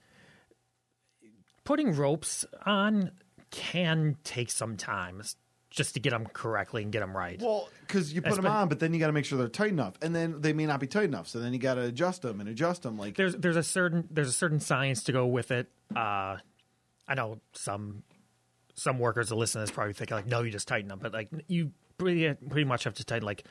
putting 1.64 1.94
ropes 1.96 2.46
on 2.66 3.12
can 3.52 4.16
take 4.24 4.50
some 4.50 4.78
time 4.78 5.22
just 5.70 5.94
to 5.94 6.00
get 6.00 6.12
them 6.12 6.26
correctly 6.34 6.82
and 6.84 6.92
get 6.92 7.02
them 7.02 7.16
right. 7.16 7.40
Well, 7.42 7.70
because 7.82 8.14
you 8.14 8.22
put 8.22 8.26
That's 8.30 8.36
them 8.38 8.44
been- 8.44 8.52
on, 8.52 8.70
but 8.70 8.80
then 8.80 8.94
you 8.94 9.00
got 9.00 9.08
to 9.08 9.14
make 9.14 9.26
sure 9.26 9.38
they're 9.38 9.48
tight 9.50 9.70
enough, 9.72 9.94
and 10.02 10.16
then 10.16 10.40
they 10.42 10.54
may 10.54 10.66
not 10.66 10.80
be 10.80 10.88
tight 10.88 11.04
enough. 11.04 11.28
So 11.28 11.40
then 11.40 11.52
you 11.54 11.60
got 11.60 11.76
to 11.76 11.82
adjust 11.82 12.22
them 12.22 12.40
and 12.40 12.48
adjust 12.50 12.84
them. 12.84 12.98
Like 12.98 13.16
there's 13.16 13.36
there's 13.36 13.58
a 13.58 13.64
certain 13.64 14.08
there's 14.10 14.30
a 14.30 14.34
certain 14.34 14.60
science 14.62 15.04
to 15.04 15.12
go 15.12 15.28
with 15.28 15.52
it. 15.52 15.68
Uh, 15.96 16.38
I 17.08 17.14
know 17.16 17.40
some 17.54 18.04
some 18.76 19.00
workers 19.00 19.30
that 19.30 19.36
listen 19.36 19.60
to 19.60 19.64
this 19.64 19.72
probably 19.72 19.94
thinking 19.94 20.16
like, 20.16 20.28
no, 20.28 20.42
you 20.42 20.52
just 20.52 20.68
tighten 20.68 20.88
them, 20.88 21.00
but 21.02 21.14
like 21.14 21.30
you 21.48 21.72
pretty 21.98 22.34
pretty 22.50 22.66
much 22.66 22.84
have 22.84 22.94
to 22.96 23.04
tighten 23.04 23.26
like 23.26 23.44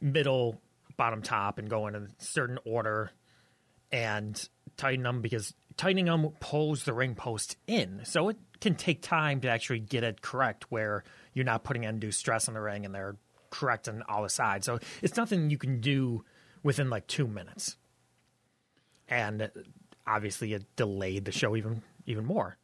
middle, 0.00 0.60
bottom, 0.96 1.22
top, 1.22 1.58
and 1.58 1.68
go 1.68 1.86
in 1.86 1.94
a 1.94 2.06
certain 2.18 2.58
order 2.64 3.10
and 3.90 4.48
tighten 4.76 5.02
them 5.02 5.20
because 5.20 5.54
tightening 5.76 6.06
them 6.06 6.30
pulls 6.40 6.84
the 6.84 6.92
ring 6.92 7.14
post 7.14 7.56
in, 7.66 8.00
so 8.04 8.28
it 8.28 8.36
can 8.60 8.74
take 8.74 9.02
time 9.02 9.40
to 9.40 9.48
actually 9.48 9.80
get 9.80 10.04
it 10.04 10.22
correct 10.22 10.70
where 10.70 11.04
you're 11.34 11.44
not 11.44 11.64
putting 11.64 11.84
undue 11.84 12.12
stress 12.12 12.48
on 12.48 12.54
the 12.54 12.60
ring 12.60 12.84
and 12.84 12.94
they're 12.94 13.16
correct 13.50 13.88
on 13.88 14.02
all 14.08 14.22
the 14.22 14.30
sides. 14.30 14.64
So 14.64 14.78
it's 15.02 15.16
nothing 15.16 15.50
you 15.50 15.58
can 15.58 15.80
do 15.80 16.24
within 16.62 16.88
like 16.88 17.06
two 17.06 17.26
minutes 17.26 17.76
and 19.08 19.50
obviously 20.06 20.52
it 20.54 20.64
delayed 20.76 21.24
the 21.24 21.32
show 21.32 21.56
even 21.56 21.82
even 22.06 22.24
more. 22.24 22.56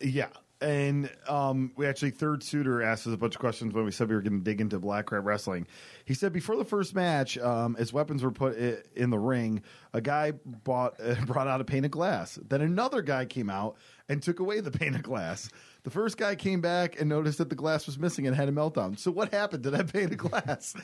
yeah, 0.00 0.28
and 0.60 1.10
um, 1.28 1.72
we 1.76 1.86
actually 1.86 2.10
third 2.10 2.42
suitor 2.42 2.82
asked 2.82 3.06
us 3.06 3.12
a 3.12 3.16
bunch 3.16 3.36
of 3.36 3.40
questions 3.40 3.72
when 3.72 3.84
we 3.84 3.92
said 3.92 4.08
we 4.08 4.16
were 4.16 4.22
going 4.22 4.38
to 4.38 4.44
dig 4.44 4.60
into 4.60 4.80
Blackcraft 4.80 5.24
Wrestling. 5.24 5.66
He 6.04 6.14
said 6.14 6.32
before 6.32 6.56
the 6.56 6.64
first 6.64 6.94
match, 6.94 7.38
um, 7.38 7.76
as 7.78 7.92
weapons 7.92 8.24
were 8.24 8.32
put 8.32 8.56
in 8.56 9.10
the 9.10 9.18
ring, 9.18 9.62
a 9.92 10.00
guy 10.00 10.32
bought 10.44 10.94
uh, 11.00 11.14
brought 11.26 11.46
out 11.46 11.60
a 11.60 11.64
pane 11.64 11.84
of 11.84 11.90
glass. 11.90 12.38
Then 12.48 12.60
another 12.60 13.02
guy 13.02 13.24
came 13.24 13.50
out 13.50 13.76
and 14.08 14.22
took 14.22 14.40
away 14.40 14.60
the 14.60 14.70
pane 14.78 14.94
of 14.94 15.02
glass. 15.02 15.48
The 15.84 15.90
first 15.90 16.16
guy 16.16 16.34
came 16.34 16.60
back 16.60 17.00
and 17.00 17.08
noticed 17.08 17.38
that 17.38 17.50
the 17.50 17.54
glass 17.54 17.86
was 17.86 17.98
missing 17.98 18.26
and 18.26 18.34
had 18.34 18.48
a 18.48 18.52
meltdown. 18.52 18.98
So 18.98 19.10
what 19.10 19.32
happened 19.32 19.62
to 19.62 19.70
that 19.70 19.92
pane 19.92 20.12
of 20.12 20.18
glass? 20.18 20.74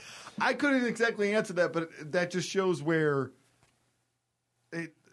I 0.40 0.54
couldn't 0.54 0.86
exactly 0.86 1.34
answer 1.34 1.54
that, 1.54 1.72
but 1.72 1.90
that 2.12 2.30
just 2.30 2.48
shows 2.48 2.80
where 2.80 3.32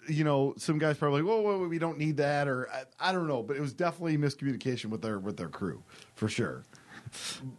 you 0.07 0.23
know, 0.23 0.53
some 0.57 0.77
guys 0.77 0.97
probably, 0.97 1.21
whoa, 1.23 1.41
whoa, 1.41 1.67
we 1.67 1.79
don't 1.79 1.97
need 1.97 2.17
that, 2.17 2.47
or 2.47 2.69
I, 2.71 3.09
I 3.09 3.11
don't 3.11 3.27
know, 3.27 3.43
but 3.43 3.57
it 3.57 3.61
was 3.61 3.73
definitely 3.73 4.17
miscommunication 4.17 4.85
with 4.85 5.01
their 5.01 5.19
with 5.19 5.37
their 5.37 5.49
crew 5.49 5.83
for 6.15 6.27
sure. 6.27 6.63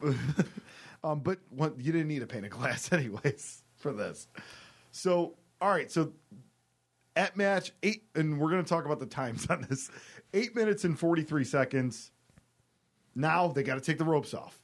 um, 1.05 1.20
but 1.20 1.39
what, 1.51 1.78
you 1.78 1.93
didn't 1.93 2.09
need 2.09 2.23
a 2.23 2.27
pane 2.27 2.44
of 2.44 2.51
glass 2.51 2.93
anyways 2.93 3.62
for 3.77 3.93
this. 3.93 4.28
So, 4.90 5.35
all 5.60 5.70
right, 5.70 5.90
so 5.90 6.12
at 7.16 7.36
match 7.36 7.73
eight, 7.82 8.05
and 8.14 8.39
we're 8.39 8.51
going 8.51 8.62
to 8.62 8.69
talk 8.69 8.85
about 8.85 8.98
the 8.98 9.06
times 9.06 9.47
on 9.51 9.66
this. 9.69 9.90
Eight 10.35 10.56
minutes 10.56 10.85
and 10.85 10.98
forty 10.98 11.23
three 11.23 11.44
seconds. 11.44 12.10
Now 13.14 13.48
they 13.48 13.62
got 13.62 13.74
to 13.74 13.81
take 13.81 13.98
the 13.98 14.05
ropes 14.05 14.32
off. 14.32 14.59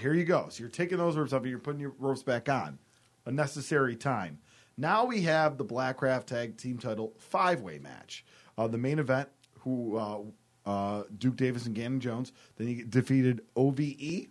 Here 0.00 0.14
you 0.14 0.24
go. 0.24 0.46
So 0.50 0.60
you're 0.60 0.70
taking 0.70 0.98
those 0.98 1.16
ropes 1.16 1.32
off, 1.32 1.42
and 1.42 1.50
you're 1.50 1.58
putting 1.58 1.80
your 1.80 1.94
ropes 1.98 2.22
back 2.22 2.48
on. 2.48 2.78
A 3.26 3.32
necessary 3.32 3.96
time. 3.96 4.38
Now 4.76 5.04
we 5.06 5.22
have 5.22 5.56
the 5.56 5.64
Blackcraft 5.64 6.26
Tag 6.26 6.56
Team 6.56 6.78
Title 6.78 7.14
five 7.18 7.60
way 7.60 7.78
match. 7.78 8.24
Uh, 8.58 8.66
the 8.66 8.78
main 8.78 8.98
event, 8.98 9.28
who 9.60 9.96
uh, 9.96 10.20
uh, 10.66 11.04
Duke 11.16 11.36
Davis 11.36 11.66
and 11.66 11.74
Gannon 11.74 12.00
Jones. 12.00 12.32
Then 12.56 12.66
he 12.66 12.82
defeated 12.82 13.42
OVE, 13.54 14.26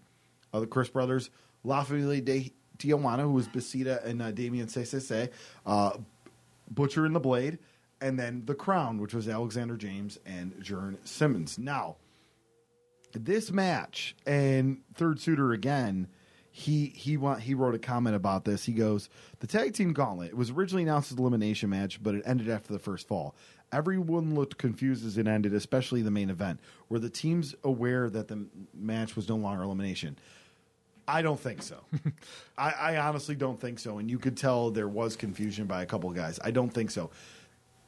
uh, 0.53 0.59
the 0.59 0.67
Crist 0.67 0.93
brothers, 0.93 1.29
La 1.63 1.83
Familia 1.83 2.21
de 2.21 2.53
Tijuana, 2.77 3.21
who 3.21 3.31
was 3.31 3.47
Bestia 3.47 4.01
and 4.03 4.21
uh, 4.21 4.31
Damian 4.31 4.67
Cece, 4.67 5.29
uh, 5.65 5.91
Butcher 6.69 7.05
and 7.05 7.15
the 7.15 7.19
Blade, 7.19 7.59
and 8.01 8.19
then 8.19 8.43
the 8.45 8.55
Crown, 8.55 8.99
which 8.99 9.13
was 9.13 9.27
Alexander 9.27 9.77
James 9.77 10.19
and 10.25 10.53
Jern 10.61 10.97
Simmons. 11.07 11.57
Now, 11.57 11.95
this 13.13 13.51
match 13.51 14.15
and 14.25 14.81
third 14.93 15.21
suitor 15.21 15.53
again, 15.53 16.07
he 16.57 16.93
he 16.95 17.17
want, 17.17 17.41
he 17.41 17.53
wrote 17.53 17.75
a 17.75 17.79
comment 17.79 18.15
about 18.15 18.45
this. 18.45 18.63
He 18.63 18.71
goes, 18.71 19.09
"The 19.41 19.47
tag 19.47 19.73
team 19.73 19.91
gauntlet 19.91 20.29
it 20.29 20.37
was 20.37 20.51
originally 20.51 20.83
announced 20.83 21.11
as 21.11 21.17
an 21.17 21.21
elimination 21.21 21.69
match, 21.69 22.01
but 22.01 22.15
it 22.15 22.23
ended 22.25 22.47
after 22.47 22.71
the 22.71 22.79
first 22.79 23.09
fall. 23.09 23.35
Everyone 23.73 24.35
looked 24.35 24.57
confused 24.57 25.05
as 25.05 25.17
it 25.17 25.27
ended, 25.27 25.53
especially 25.53 26.01
the 26.01 26.11
main 26.11 26.29
event. 26.29 26.61
Were 26.87 26.97
the 26.97 27.09
teams 27.09 27.55
aware 27.65 28.09
that 28.09 28.29
the 28.29 28.45
match 28.73 29.17
was 29.17 29.27
no 29.27 29.35
longer 29.35 29.63
elimination?" 29.63 30.17
I 31.05 31.21
don't 31.21 31.39
think 31.39 31.61
so. 31.61 31.81
I, 32.57 32.71
I 32.71 32.97
honestly 32.99 33.35
don't 33.35 33.59
think 33.59 33.77
so. 33.77 33.97
And 33.97 34.09
you 34.09 34.17
could 34.17 34.37
tell 34.37 34.71
there 34.71 34.87
was 34.87 35.17
confusion 35.17 35.65
by 35.65 35.83
a 35.83 35.85
couple 35.85 36.09
of 36.09 36.15
guys. 36.15 36.39
I 36.41 36.51
don't 36.51 36.71
think 36.71 36.89
so. 36.89 37.11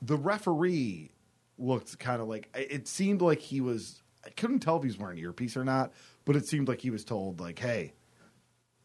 The 0.02 0.18
referee 0.18 1.12
looked 1.58 1.98
kind 2.00 2.22
of 2.22 2.28
like 2.28 2.50
it 2.54 2.90
seemed 2.90 3.22
like 3.22 3.40
he 3.40 3.62
was. 3.62 4.04
I 4.26 4.30
couldn't 4.32 4.60
tell 4.60 4.76
if 4.76 4.84
he 4.84 4.88
was 4.88 4.98
wearing 4.98 5.20
an 5.20 5.24
earpiece 5.24 5.56
or 5.56 5.64
not, 5.64 5.94
but 6.26 6.36
it 6.36 6.46
seemed 6.48 6.68
like 6.68 6.82
he 6.82 6.90
was 6.90 7.06
told 7.06 7.40
like, 7.40 7.60
"Hey, 7.60 7.94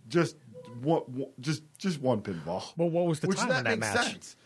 just 0.08 0.36
one, 0.82 1.02
just 1.40 1.62
just 1.78 2.00
one 2.00 2.22
pinball." 2.22 2.64
Well, 2.76 2.90
what 2.90 3.06
was 3.06 3.20
the 3.20 3.28
Which 3.28 3.38
time 3.38 3.48
that 3.48 3.58
in 3.58 3.64
that 3.64 3.78
makes 3.78 3.94
match? 3.94 4.36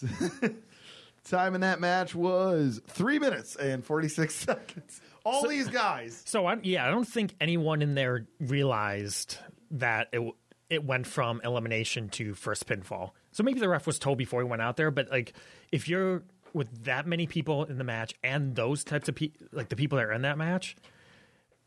sense. 0.00 0.50
time 1.24 1.54
in 1.54 1.60
that 1.60 1.80
match 1.80 2.14
was 2.14 2.80
three 2.86 3.18
minutes 3.18 3.56
and 3.56 3.84
forty 3.84 4.08
six 4.08 4.34
seconds. 4.34 5.00
All 5.24 5.46
these 5.46 5.68
guys. 5.68 6.22
So 6.26 6.46
I, 6.46 6.56
yeah, 6.62 6.86
I 6.86 6.90
don't 6.90 7.06
think 7.06 7.34
anyone 7.40 7.82
in 7.82 7.94
there 7.94 8.26
realized 8.40 9.36
that 9.72 10.08
it 10.12 10.22
it 10.70 10.84
went 10.84 11.06
from 11.06 11.40
elimination 11.44 12.08
to 12.10 12.34
first 12.34 12.66
pinfall. 12.66 13.10
So 13.32 13.42
maybe 13.42 13.60
the 13.60 13.68
ref 13.68 13.86
was 13.86 13.98
told 13.98 14.18
before 14.18 14.42
he 14.42 14.48
went 14.48 14.62
out 14.62 14.76
there, 14.76 14.90
but 14.90 15.10
like 15.10 15.34
if 15.72 15.88
you're 15.88 16.22
with 16.52 16.84
that 16.84 17.06
many 17.06 17.26
people 17.26 17.64
in 17.64 17.78
the 17.78 17.84
match 17.84 18.14
and 18.24 18.56
those 18.56 18.82
types 18.82 19.08
of 19.08 19.14
people, 19.14 19.46
like 19.52 19.68
the 19.68 19.76
people 19.76 19.98
that 19.98 20.06
are 20.06 20.12
in 20.12 20.22
that 20.22 20.38
match, 20.38 20.74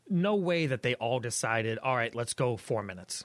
no 0.08 0.34
way 0.34 0.66
that 0.66 0.82
they 0.82 0.94
all 0.94 1.20
decided, 1.20 1.78
all 1.78 1.96
right, 1.96 2.14
let's 2.14 2.34
go 2.34 2.56
four 2.56 2.82
minutes. 2.82 3.24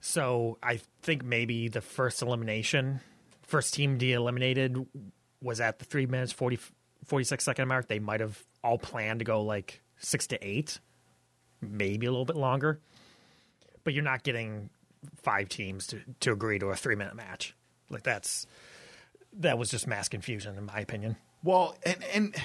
So 0.00 0.58
I 0.62 0.80
think 1.02 1.24
maybe 1.24 1.68
the 1.68 1.80
first 1.80 2.22
elimination, 2.22 3.00
first 3.42 3.74
team 3.74 3.98
de 3.98 4.12
eliminated 4.12 4.86
was 5.42 5.60
at 5.60 5.78
the 5.78 5.84
three 5.84 6.06
minutes 6.06 6.32
40, 6.32 6.58
46 7.04 7.44
second 7.44 7.68
mark. 7.68 7.88
They 7.88 7.98
might 7.98 8.20
have 8.20 8.42
all 8.64 8.78
planned 8.78 9.20
to 9.20 9.24
go 9.24 9.42
like 9.42 9.82
six 9.98 10.26
to 10.28 10.46
eight, 10.46 10.78
maybe 11.60 12.06
a 12.06 12.10
little 12.10 12.24
bit 12.24 12.36
longer. 12.36 12.80
But 13.84 13.94
you're 13.94 14.04
not 14.04 14.22
getting 14.22 14.70
five 15.22 15.48
teams 15.48 15.86
to, 15.88 16.00
to 16.20 16.32
agree 16.32 16.58
to 16.58 16.66
a 16.66 16.76
three 16.76 16.96
minute 16.96 17.14
match. 17.14 17.54
Like 17.90 18.02
that's 18.02 18.46
that 19.34 19.58
was 19.58 19.70
just 19.70 19.86
mass 19.86 20.08
confusion 20.08 20.56
in 20.56 20.66
my 20.66 20.80
opinion. 20.80 21.16
Well, 21.42 21.76
and 21.82 22.04
and 22.14 22.36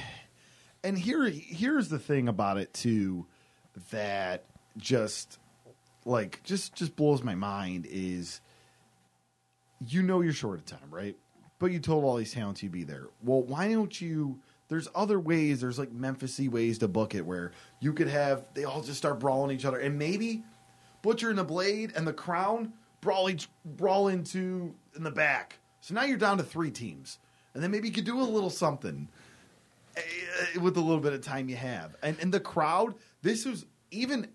and 0.84 0.98
here 0.98 1.26
here's 1.26 1.90
the 1.90 2.00
thing 2.00 2.28
about 2.28 2.58
it 2.58 2.74
too 2.74 3.26
that 3.92 4.46
just 4.78 5.40
like 6.06 6.42
just 6.44 6.76
just 6.76 6.96
blows 6.96 7.24
my 7.24 7.36
mind 7.36 7.88
is 7.90 8.42
you 9.86 10.02
know 10.02 10.22
you're 10.22 10.34
short 10.34 10.60
of 10.60 10.66
time, 10.66 10.90
right? 10.90 11.16
But 11.60 11.72
you 11.72 11.80
told 11.80 12.04
all 12.04 12.16
these 12.16 12.34
talents 12.34 12.62
you'd 12.62 12.72
be 12.72 12.84
there. 12.84 13.08
Well, 13.24 13.42
why 13.42 13.72
don't 13.72 14.00
you? 14.00 14.40
There's 14.68 14.88
other 14.96 15.20
ways. 15.20 15.62
There's 15.62 15.78
like 15.80 15.92
Memphisy 15.92 16.50
ways 16.50 16.80
to 16.80 16.88
book 16.88 17.16
it 17.16 17.26
where 17.26 17.52
you 17.80 17.94
could 17.94 18.08
have 18.08 18.46
they 18.54 18.64
all 18.64 18.82
just 18.82 18.98
start 18.98 19.20
brawling 19.20 19.56
each 19.56 19.66
other, 19.66 19.78
and 19.78 19.98
maybe 19.98 20.44
Butcher 21.02 21.30
and 21.30 21.38
the 21.38 21.44
Blade 21.44 21.94
and 21.96 22.06
the 22.06 22.14
Crown 22.14 22.74
brawl 23.02 23.30
each 23.30 23.48
brawl 23.64 24.08
into 24.08 24.74
in 24.96 25.04
the 25.04 25.12
back. 25.12 25.60
So 25.82 25.94
now 25.94 26.04
you're 26.04 26.18
down 26.18 26.38
to 26.38 26.44
three 26.44 26.72
teams, 26.72 27.20
and 27.54 27.64
then 27.64 27.72
maybe 27.72 27.88
you 27.88 27.94
could 27.94 28.06
do 28.06 28.20
a 28.20 28.24
little 28.24 28.50
something 28.50 29.08
eh, 29.96 30.02
with 30.60 30.78
a 30.78 30.82
little 30.82 31.02
bit 31.02 31.14
of 31.14 31.22
time 31.22 31.48
you 31.48 31.56
have. 31.56 31.96
And 32.02 32.18
and 32.20 32.34
the 32.34 32.40
crowd, 32.40 32.96
this 33.26 33.44
was 33.46 33.66
even 33.92 34.28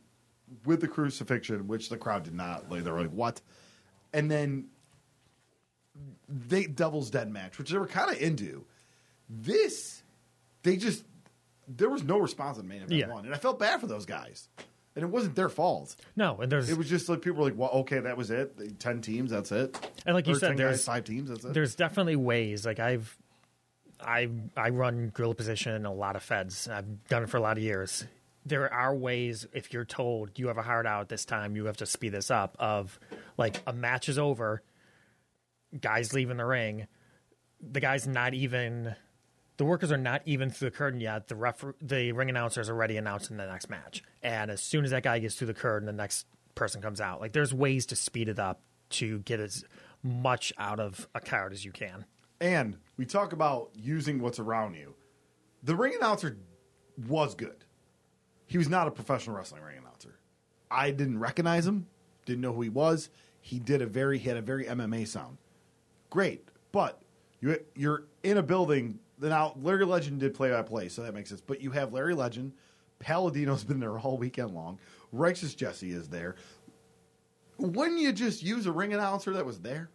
with 0.66 0.80
the 0.80 0.88
crucifixion, 0.88 1.68
which 1.68 1.88
the 1.88 1.96
crowd 1.96 2.24
did 2.24 2.34
not. 2.34 2.68
Like 2.70 2.82
they 2.84 2.90
were 2.90 3.00
like, 3.02 3.12
"What?" 3.12 3.40
And 4.12 4.30
then 4.30 4.66
they 6.28 6.64
Devil's 6.66 7.10
Den 7.10 7.32
match, 7.32 7.58
which 7.58 7.70
they 7.70 7.78
were 7.78 7.86
kind 7.86 8.10
of 8.10 8.20
into. 8.20 8.64
This, 9.28 10.02
they 10.62 10.76
just 10.76 11.04
there 11.68 11.88
was 11.88 12.02
no 12.02 12.18
response 12.18 12.58
in 12.58 12.66
main 12.66 12.78
event 12.82 12.92
Yeah. 12.92 13.08
one, 13.08 13.24
and 13.26 13.34
I 13.34 13.38
felt 13.38 13.58
bad 13.60 13.80
for 13.80 13.86
those 13.86 14.06
guys. 14.06 14.48
And 14.96 15.04
it 15.04 15.08
wasn't 15.08 15.36
their 15.36 15.48
fault. 15.48 15.94
No, 16.16 16.38
and 16.40 16.50
there's 16.50 16.68
It 16.68 16.76
was 16.76 16.88
just 16.88 17.08
like 17.08 17.22
people 17.22 17.38
were 17.44 17.50
like, 17.50 17.56
"Well, 17.58 17.70
okay, 17.82 18.00
that 18.00 18.16
was 18.16 18.32
it. 18.32 18.80
Ten 18.80 19.00
teams, 19.00 19.30
that's 19.30 19.52
it." 19.52 19.78
And 20.04 20.16
like 20.16 20.26
you 20.26 20.34
Or 20.34 20.38
said, 20.38 20.48
10 20.48 20.56
there's- 20.56 20.78
guys, 20.78 20.84
five 20.84 21.04
teams, 21.04 21.30
that's 21.30 21.44
it. 21.44 21.54
there's 21.54 21.76
definitely 21.76 22.16
ways 22.16 22.66
like 22.66 22.80
i've 22.80 23.16
i 24.02 24.28
i 24.56 24.70
run 24.70 25.10
gorilla 25.14 25.34
position 25.34 25.74
in 25.74 25.84
a 25.86 25.92
lot 25.92 26.16
of 26.16 26.22
feds 26.22 26.66
i've 26.68 27.06
done 27.08 27.22
it 27.22 27.28
for 27.28 27.36
a 27.36 27.40
lot 27.40 27.56
of 27.58 27.62
years 27.62 28.04
there 28.44 28.72
are 28.72 28.94
ways 28.94 29.46
if 29.52 29.72
you're 29.72 29.84
told 29.84 30.38
you 30.38 30.48
have 30.48 30.58
a 30.58 30.62
hard 30.62 30.86
out 30.86 31.08
this 31.08 31.24
time 31.24 31.56
you 31.56 31.66
have 31.66 31.76
to 31.76 31.86
speed 31.86 32.10
this 32.10 32.30
up 32.30 32.56
of 32.58 32.98
like 33.36 33.60
a 33.66 33.72
match 33.72 34.08
is 34.08 34.18
over 34.18 34.62
guys 35.78 36.12
leaving 36.12 36.36
the 36.36 36.44
ring 36.44 36.86
the 37.60 37.80
guy's 37.80 38.06
not 38.06 38.34
even 38.34 38.94
the 39.58 39.64
workers 39.64 39.92
are 39.92 39.98
not 39.98 40.22
even 40.24 40.50
through 40.50 40.70
the 40.70 40.76
curtain 40.76 41.00
yet 41.00 41.28
the 41.28 41.36
ref 41.36 41.64
the 41.82 42.12
ring 42.12 42.30
announcer 42.30 42.60
is 42.60 42.70
already 42.70 42.96
announcing 42.96 43.36
the 43.36 43.46
next 43.46 43.68
match 43.68 44.02
and 44.22 44.50
as 44.50 44.60
soon 44.62 44.84
as 44.84 44.90
that 44.90 45.02
guy 45.02 45.18
gets 45.18 45.34
through 45.34 45.46
the 45.46 45.54
curtain 45.54 45.86
the 45.86 45.92
next 45.92 46.26
person 46.54 46.80
comes 46.80 47.00
out 47.00 47.20
like 47.20 47.32
there's 47.32 47.52
ways 47.54 47.86
to 47.86 47.94
speed 47.94 48.28
it 48.28 48.38
up 48.38 48.60
to 48.88 49.18
get 49.20 49.38
as 49.38 49.64
much 50.02 50.52
out 50.58 50.80
of 50.80 51.06
a 51.14 51.20
card 51.20 51.52
as 51.52 51.64
you 51.64 51.72
can 51.72 52.04
And 52.40 52.78
we 52.96 53.04
talk 53.04 53.34
about 53.34 53.70
using 53.74 54.18
what's 54.22 54.38
around 54.38 54.72
you. 54.74 54.94
The 55.62 55.76
ring 55.76 55.92
announcer 55.94 56.38
was 57.06 57.34
good. 57.34 57.64
He 58.50 58.58
was 58.58 58.68
not 58.68 58.88
a 58.88 58.90
professional 58.90 59.36
wrestling 59.36 59.62
ring 59.62 59.78
announcer. 59.78 60.18
I 60.72 60.90
didn't 60.90 61.20
recognize 61.20 61.64
him, 61.64 61.86
didn't 62.26 62.40
know 62.40 62.52
who 62.52 62.62
he 62.62 62.68
was. 62.68 63.08
He 63.40 63.60
did 63.60 63.80
a 63.80 63.86
very 63.86 64.18
he 64.18 64.28
had 64.28 64.36
a 64.36 64.42
very 64.42 64.64
MMA 64.64 65.06
sound. 65.06 65.38
Great, 66.10 66.48
but 66.72 67.00
you 67.40 67.60
you're 67.76 68.06
in 68.24 68.38
a 68.38 68.42
building. 68.42 68.98
Now 69.20 69.54
Larry 69.62 69.84
Legend 69.84 70.18
did 70.18 70.34
play 70.34 70.50
by 70.50 70.62
play, 70.62 70.88
so 70.88 71.02
that 71.02 71.14
makes 71.14 71.28
sense. 71.28 71.40
But 71.40 71.60
you 71.60 71.70
have 71.70 71.92
Larry 71.92 72.12
Legend, 72.12 72.52
Paladino's 72.98 73.62
been 73.62 73.78
there 73.78 73.96
all 73.96 74.18
weekend 74.18 74.52
long. 74.52 74.80
Righteous 75.12 75.54
Jesse 75.54 75.92
is 75.92 76.08
there. 76.08 76.34
Wouldn't 77.56 78.00
you 78.00 78.12
just 78.12 78.42
use 78.42 78.66
a 78.66 78.72
ring 78.72 78.92
announcer 78.92 79.32
that 79.32 79.46
was 79.46 79.60
there? 79.60 79.90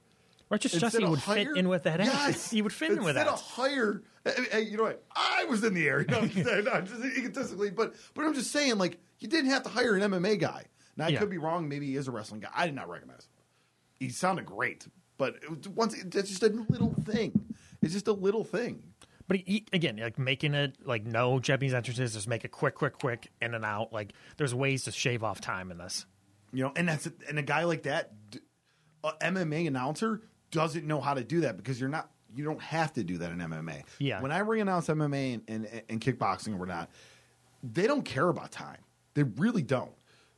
Righteous 0.49 0.73
Instead 0.75 1.03
would 1.09 1.19
hire- 1.19 1.45
fit 1.45 1.57
in 1.57 1.67
with 1.69 1.83
that. 1.83 1.99
Yes, 1.99 2.51
he 2.51 2.61
would 2.61 2.71
fit 2.73 2.91
in 2.91 3.03
with 3.03 3.15
that. 3.15 3.27
Instead 3.27 3.33
of 3.33 3.41
hire, 3.41 4.03
hey, 4.23 4.31
hey, 4.35 4.41
uh, 4.41 4.43
uh, 4.53 4.57
uh, 4.57 4.59
you 4.59 4.77
know 4.77 4.83
what? 4.83 5.03
I 5.15 5.45
was 5.45 5.63
in 5.63 5.73
the 5.73 5.87
air. 5.87 6.05
No, 6.07 6.19
I'm 6.19 6.29
just, 6.29 6.45
no, 6.45 6.81
just 6.81 7.17
egotistically, 7.17 7.71
but 7.71 7.95
but 8.13 8.25
I'm 8.25 8.33
just 8.33 8.51
saying, 8.51 8.77
like 8.77 8.99
you 9.19 9.27
didn't 9.27 9.49
have 9.49 9.63
to 9.63 9.69
hire 9.69 9.95
an 9.95 10.01
MMA 10.11 10.39
guy. 10.39 10.65
Now 10.97 11.05
I 11.05 11.09
Yeah. 11.09 11.19
could 11.19 11.29
be 11.31 11.37
wrong. 11.39 11.67
Maybe 11.67 11.87
he 11.87 11.95
is 11.95 12.07
a 12.07 12.11
wrestling 12.11 12.41
guy. 12.41 12.49
I 12.55 12.65
did 12.67 12.75
not 12.75 12.87
recognize 12.89 13.21
him. 13.25 13.31
He 13.99 14.09
sounded 14.09 14.45
great, 14.45 14.87
but 15.17 15.35
it 15.41 15.49
was, 15.49 15.67
once 15.69 15.93
it's 15.95 16.29
just 16.29 16.43
a 16.43 16.49
little 16.69 16.93
thing. 17.05 17.53
It's 17.81 17.93
just 17.93 18.07
a 18.07 18.13
little 18.13 18.43
thing. 18.43 18.83
But 19.27 19.37
he, 19.37 19.65
again, 19.73 19.97
like 19.97 20.19
making 20.19 20.53
it 20.53 20.77
like 20.85 21.05
no 21.05 21.39
Japanese 21.39 21.73
entrances, 21.73 22.13
just 22.13 22.27
make 22.27 22.45
it 22.45 22.51
quick, 22.51 22.75
quick, 22.75 22.99
quick, 22.99 23.31
in 23.41 23.55
and 23.55 23.65
out. 23.65 23.91
Like 23.91 24.13
there's 24.37 24.53
ways 24.53 24.83
to 24.83 24.91
shave 24.91 25.23
off 25.23 25.41
time 25.41 25.71
in 25.71 25.79
this. 25.79 26.05
You 26.53 26.65
know, 26.65 26.71
and 26.75 26.87
that's 26.87 27.09
and 27.27 27.39
a 27.39 27.41
guy 27.41 27.63
like 27.63 27.83
that, 27.83 28.11
d- 28.29 28.39
a 29.03 29.11
MMA 29.21 29.67
announcer 29.67 30.21
doesn't 30.51 30.85
know 30.85 31.01
how 31.01 31.13
to 31.13 31.23
do 31.23 31.41
that 31.41 31.57
because 31.57 31.79
you're 31.79 31.89
not 31.89 32.09
you 32.35 32.43
don't 32.43 32.61
have 32.61 32.91
to 32.93 33.03
do 33.03 33.17
that 33.19 33.31
in 33.31 33.37
MMA. 33.37 33.83
Yeah. 33.99 34.21
When 34.21 34.31
I 34.31 34.39
ring 34.39 34.59
announce 34.61 34.87
MMA 34.87 35.35
and, 35.47 35.65
and, 35.65 35.81
and 35.89 36.01
kickboxing 36.01 36.59
or 36.59 36.65
not, 36.65 36.89
they 37.63 37.87
don't 37.87 38.03
care 38.03 38.27
about 38.27 38.51
time. 38.51 38.79
They 39.13 39.23
really 39.23 39.61
don't 39.61 39.91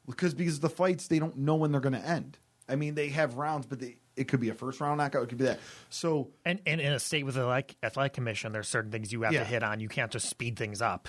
because 0.08 0.34
because 0.34 0.60
the 0.60 0.70
fights 0.70 1.08
they 1.08 1.18
don't 1.20 1.38
know 1.38 1.56
when 1.56 1.72
they're 1.72 1.82
going 1.82 1.94
to 2.00 2.06
end. 2.08 2.38
I 2.70 2.76
mean, 2.76 2.96
they 2.96 3.08
have 3.10 3.36
rounds, 3.36 3.66
but 3.66 3.80
they, 3.80 3.98
it 4.18 4.28
could 4.28 4.40
be 4.42 4.50
a 4.50 4.54
first 4.54 4.80
round 4.82 4.98
knockout. 4.98 5.24
It 5.24 5.30
could 5.30 5.38
be 5.38 5.46
that. 5.46 5.60
So 5.90 6.30
And 6.46 6.60
and 6.66 6.80
in 6.82 6.92
a 6.94 7.00
state 7.00 7.26
with 7.26 7.36
the 7.36 7.46
like 7.46 7.76
athletic 7.82 8.14
commission, 8.14 8.52
there's 8.52 8.68
certain 8.68 8.92
things 8.92 9.12
you 9.12 9.24
have 9.24 9.34
Yeah. 9.34 9.40
to 9.40 9.46
hit 9.46 9.64
on. 9.64 9.80
You 9.80 9.90
can't 9.90 10.12
just 10.12 10.30
speed 10.30 10.58
things 10.58 10.82
up. 10.82 11.08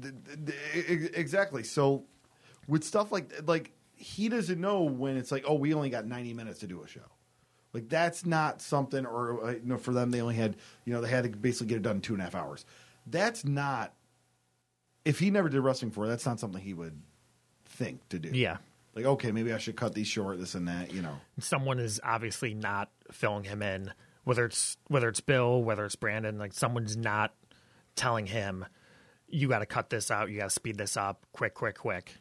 th- 0.00 0.14
th- 0.46 0.56
th- 0.86 1.10
exactly. 1.14 1.64
So 1.64 2.04
with 2.68 2.84
stuff 2.84 3.10
like 3.10 3.32
like 3.48 3.72
he 3.96 4.28
doesn't 4.28 4.60
know 4.60 4.82
when 4.82 5.16
it's 5.16 5.32
like, 5.32 5.44
oh, 5.46 5.54
we 5.54 5.74
only 5.74 5.90
got 5.90 6.06
ninety 6.06 6.34
minutes 6.34 6.60
to 6.60 6.66
do 6.68 6.82
a 6.82 6.86
show. 6.88 7.00
Like 7.72 7.88
that's 7.88 8.26
not 8.26 8.60
something, 8.60 9.06
or 9.06 9.44
uh, 9.44 9.50
you 9.52 9.60
know, 9.64 9.78
for 9.78 9.92
them 9.92 10.10
they 10.10 10.20
only 10.20 10.34
had 10.34 10.56
you 10.84 10.92
know 10.92 11.00
they 11.00 11.08
had 11.08 11.24
to 11.24 11.30
basically 11.30 11.68
get 11.68 11.76
it 11.76 11.82
done 11.82 11.96
in 11.96 12.02
two 12.02 12.14
and 12.14 12.20
a 12.20 12.24
half 12.24 12.34
hours. 12.34 12.64
That's 13.06 13.44
not. 13.44 13.92
If 15.04 15.18
he 15.18 15.30
never 15.30 15.48
did 15.48 15.60
wrestling 15.60 15.92
for, 15.92 16.06
that's 16.06 16.26
not 16.26 16.40
something 16.40 16.60
he 16.60 16.74
would 16.74 17.00
think 17.64 18.06
to 18.10 18.18
do. 18.18 18.30
Yeah. 18.32 18.58
Like 18.94 19.04
okay, 19.04 19.30
maybe 19.30 19.52
I 19.52 19.58
should 19.58 19.76
cut 19.76 19.94
these 19.94 20.08
short, 20.08 20.38
this 20.38 20.54
and 20.54 20.66
that. 20.68 20.92
You 20.92 21.02
know. 21.02 21.16
Someone 21.38 21.78
is 21.78 22.00
obviously 22.02 22.54
not 22.54 22.90
filling 23.12 23.44
him 23.44 23.62
in. 23.62 23.92
Whether 24.24 24.46
it's 24.46 24.76
whether 24.88 25.08
it's 25.08 25.20
Bill, 25.20 25.62
whether 25.62 25.84
it's 25.84 25.96
Brandon, 25.96 26.38
like 26.38 26.52
someone's 26.52 26.96
not 26.96 27.34
telling 27.94 28.26
him, 28.26 28.66
you 29.28 29.48
got 29.48 29.60
to 29.60 29.66
cut 29.66 29.90
this 29.90 30.10
out. 30.10 30.30
You 30.30 30.38
got 30.38 30.44
to 30.44 30.50
speed 30.50 30.76
this 30.76 30.96
up, 30.96 31.24
quick, 31.32 31.54
quick, 31.54 31.78
quick. 31.78 32.14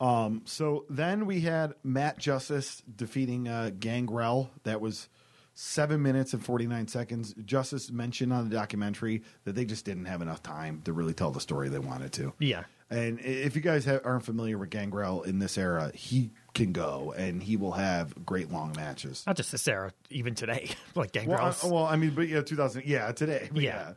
So 0.00 0.84
then 0.88 1.26
we 1.26 1.40
had 1.40 1.74
Matt 1.82 2.18
Justice 2.18 2.82
defeating 2.94 3.48
uh, 3.48 3.70
Gangrel. 3.78 4.50
That 4.64 4.80
was 4.80 5.08
seven 5.54 6.02
minutes 6.02 6.32
and 6.34 6.44
49 6.44 6.86
seconds. 6.86 7.34
Justice 7.44 7.90
mentioned 7.90 8.32
on 8.32 8.48
the 8.48 8.54
documentary 8.54 9.22
that 9.44 9.56
they 9.56 9.64
just 9.64 9.84
didn't 9.84 10.04
have 10.04 10.22
enough 10.22 10.40
time 10.42 10.82
to 10.84 10.92
really 10.92 11.14
tell 11.14 11.32
the 11.32 11.40
story 11.40 11.68
they 11.68 11.80
wanted 11.80 12.12
to. 12.12 12.32
Yeah. 12.38 12.64
And 12.90 13.18
if 13.20 13.54
you 13.54 13.60
guys 13.60 13.84
ha 13.84 13.98
aren't 14.02 14.24
familiar 14.24 14.56
with 14.56 14.70
Gangrel 14.70 15.22
in 15.22 15.40
this 15.40 15.58
era, 15.58 15.90
he 15.94 16.30
can 16.54 16.72
go 16.72 17.12
and 17.18 17.42
he 17.42 17.56
will 17.56 17.72
have 17.72 18.24
great 18.24 18.50
long 18.50 18.72
matches. 18.76 19.24
Not 19.26 19.36
just 19.36 19.52
this 19.52 19.66
era, 19.68 19.92
even 20.10 20.34
today. 20.34 20.70
like 20.94 21.10
Well, 21.14 21.24
Gangrel's. 21.24 21.64
I, 21.64 21.68
well, 21.68 21.84
I 21.84 21.96
mean, 21.96 22.10
but 22.10 22.28
yeah, 22.28 22.40
2000, 22.40 22.84
yeah, 22.86 23.10
today, 23.12 23.50
Yeah. 23.52 23.62
yeah. 23.62 23.92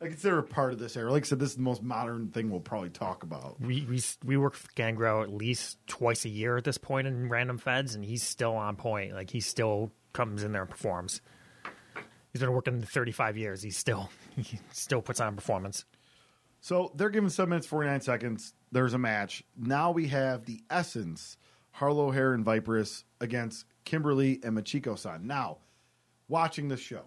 I 0.00 0.08
consider 0.08 0.40
it 0.40 0.50
part 0.50 0.72
of 0.72 0.78
this 0.78 0.96
era. 0.96 1.10
Like 1.10 1.24
I 1.24 1.26
said, 1.26 1.38
this 1.38 1.50
is 1.50 1.56
the 1.56 1.62
most 1.62 1.82
modern 1.82 2.28
thing 2.28 2.50
we'll 2.50 2.60
probably 2.60 2.90
talk 2.90 3.22
about. 3.22 3.58
we, 3.60 3.86
we 3.88 4.02
we 4.24 4.36
work 4.36 4.52
with 4.52 4.74
Gangrel 4.74 5.22
at 5.22 5.32
least 5.32 5.78
twice 5.86 6.24
a 6.26 6.28
year 6.28 6.58
at 6.58 6.64
this 6.64 6.76
point 6.76 7.06
in 7.06 7.30
random 7.30 7.56
feds, 7.56 7.94
and 7.94 8.04
he's 8.04 8.22
still 8.22 8.54
on 8.54 8.76
point. 8.76 9.14
Like 9.14 9.30
he 9.30 9.40
still 9.40 9.90
comes 10.12 10.42
in 10.42 10.52
there 10.52 10.62
and 10.62 10.70
performs. 10.70 11.22
He's 12.32 12.40
been 12.40 12.52
working 12.52 12.82
35 12.82 13.38
years. 13.38 13.62
He's 13.62 13.78
still 13.78 14.10
he 14.36 14.58
still 14.70 15.00
puts 15.00 15.20
on 15.20 15.34
performance. 15.34 15.86
So 16.60 16.92
they're 16.94 17.10
given 17.10 17.30
seven 17.30 17.50
minutes 17.50 17.66
forty 17.66 17.88
nine 17.88 18.02
seconds. 18.02 18.52
There's 18.72 18.92
a 18.92 18.98
match. 18.98 19.44
Now 19.56 19.92
we 19.92 20.08
have 20.08 20.44
the 20.44 20.60
essence, 20.68 21.38
Harlow 21.70 22.10
Hair 22.10 22.34
and 22.34 22.44
Viperous 22.44 23.04
against 23.20 23.64
Kimberly 23.84 24.40
and 24.44 24.58
Machiko 24.58 24.98
San. 24.98 25.26
Now, 25.26 25.58
watching 26.28 26.68
this 26.68 26.80
show, 26.80 27.04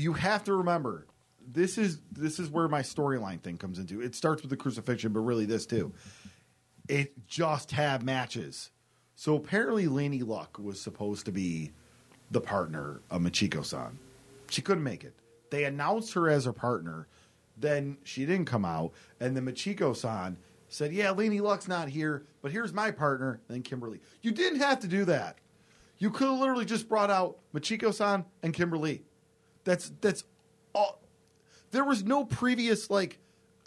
you 0.00 0.14
have 0.14 0.44
to 0.44 0.54
remember 0.54 1.06
this 1.46 1.78
is 1.78 2.00
this 2.12 2.38
is 2.38 2.48
where 2.48 2.68
my 2.68 2.82
storyline 2.82 3.40
thing 3.40 3.56
comes 3.56 3.78
into. 3.78 4.00
It 4.00 4.14
starts 4.14 4.42
with 4.42 4.50
the 4.50 4.56
crucifixion, 4.56 5.12
but 5.12 5.20
really 5.20 5.46
this 5.46 5.66
too. 5.66 5.92
It 6.88 7.26
just 7.26 7.70
had 7.70 8.02
matches. 8.02 8.70
So 9.16 9.36
apparently 9.36 9.86
Laney 9.86 10.22
Luck 10.22 10.58
was 10.58 10.80
supposed 10.80 11.26
to 11.26 11.32
be 11.32 11.72
the 12.30 12.40
partner 12.40 13.00
of 13.10 13.20
Machiko 13.20 13.64
San. 13.64 13.98
She 14.48 14.62
couldn't 14.62 14.82
make 14.82 15.04
it. 15.04 15.14
They 15.50 15.64
announced 15.64 16.14
her 16.14 16.28
as 16.28 16.46
a 16.46 16.52
partner. 16.52 17.06
Then 17.56 17.98
she 18.04 18.24
didn't 18.24 18.46
come 18.46 18.64
out. 18.64 18.92
And 19.20 19.36
then 19.36 19.44
Machiko 19.44 19.94
San 19.94 20.36
said, 20.68 20.92
Yeah, 20.92 21.10
Laney 21.10 21.40
Luck's 21.40 21.68
not 21.68 21.88
here, 21.88 22.24
but 22.42 22.52
here's 22.52 22.72
my 22.72 22.90
partner. 22.90 23.40
And 23.48 23.56
then 23.56 23.62
Kimberly. 23.62 24.00
You 24.22 24.30
didn't 24.30 24.60
have 24.60 24.80
to 24.80 24.88
do 24.88 25.04
that. 25.04 25.38
You 25.98 26.10
could 26.10 26.28
have 26.28 26.38
literally 26.38 26.64
just 26.64 26.88
brought 26.88 27.10
out 27.10 27.38
Machiko 27.54 27.92
San 27.92 28.24
and 28.42 28.54
Kimberly. 28.54 29.02
That's 29.70 29.92
that's 30.00 30.24
all 30.74 31.00
there 31.70 31.84
was 31.84 32.02
no 32.02 32.24
previous 32.24 32.90
like 32.90 33.20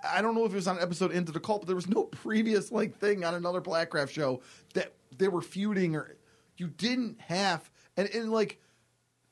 I 0.04 0.22
don't 0.22 0.36
know 0.36 0.44
if 0.44 0.52
it 0.52 0.56
was 0.56 0.68
on 0.68 0.82
episode 0.82 1.14
Into 1.14 1.32
the 1.32 1.40
Cult, 1.40 1.62
but 1.62 1.68
there 1.68 1.78
was 1.78 1.88
no 1.88 2.04
previous 2.04 2.74
like 2.74 2.98
thing 2.98 3.24
on 3.24 3.36
another 3.36 3.62
Blackcraft 3.62 4.10
show 4.10 4.42
that 4.74 4.92
they 5.18 5.30
were 5.30 5.42
feuding 5.42 5.96
or 5.96 6.18
you 6.58 6.68
didn't 6.68 7.22
have 7.22 7.72
and, 7.96 8.10
and 8.10 8.34
like 8.34 8.60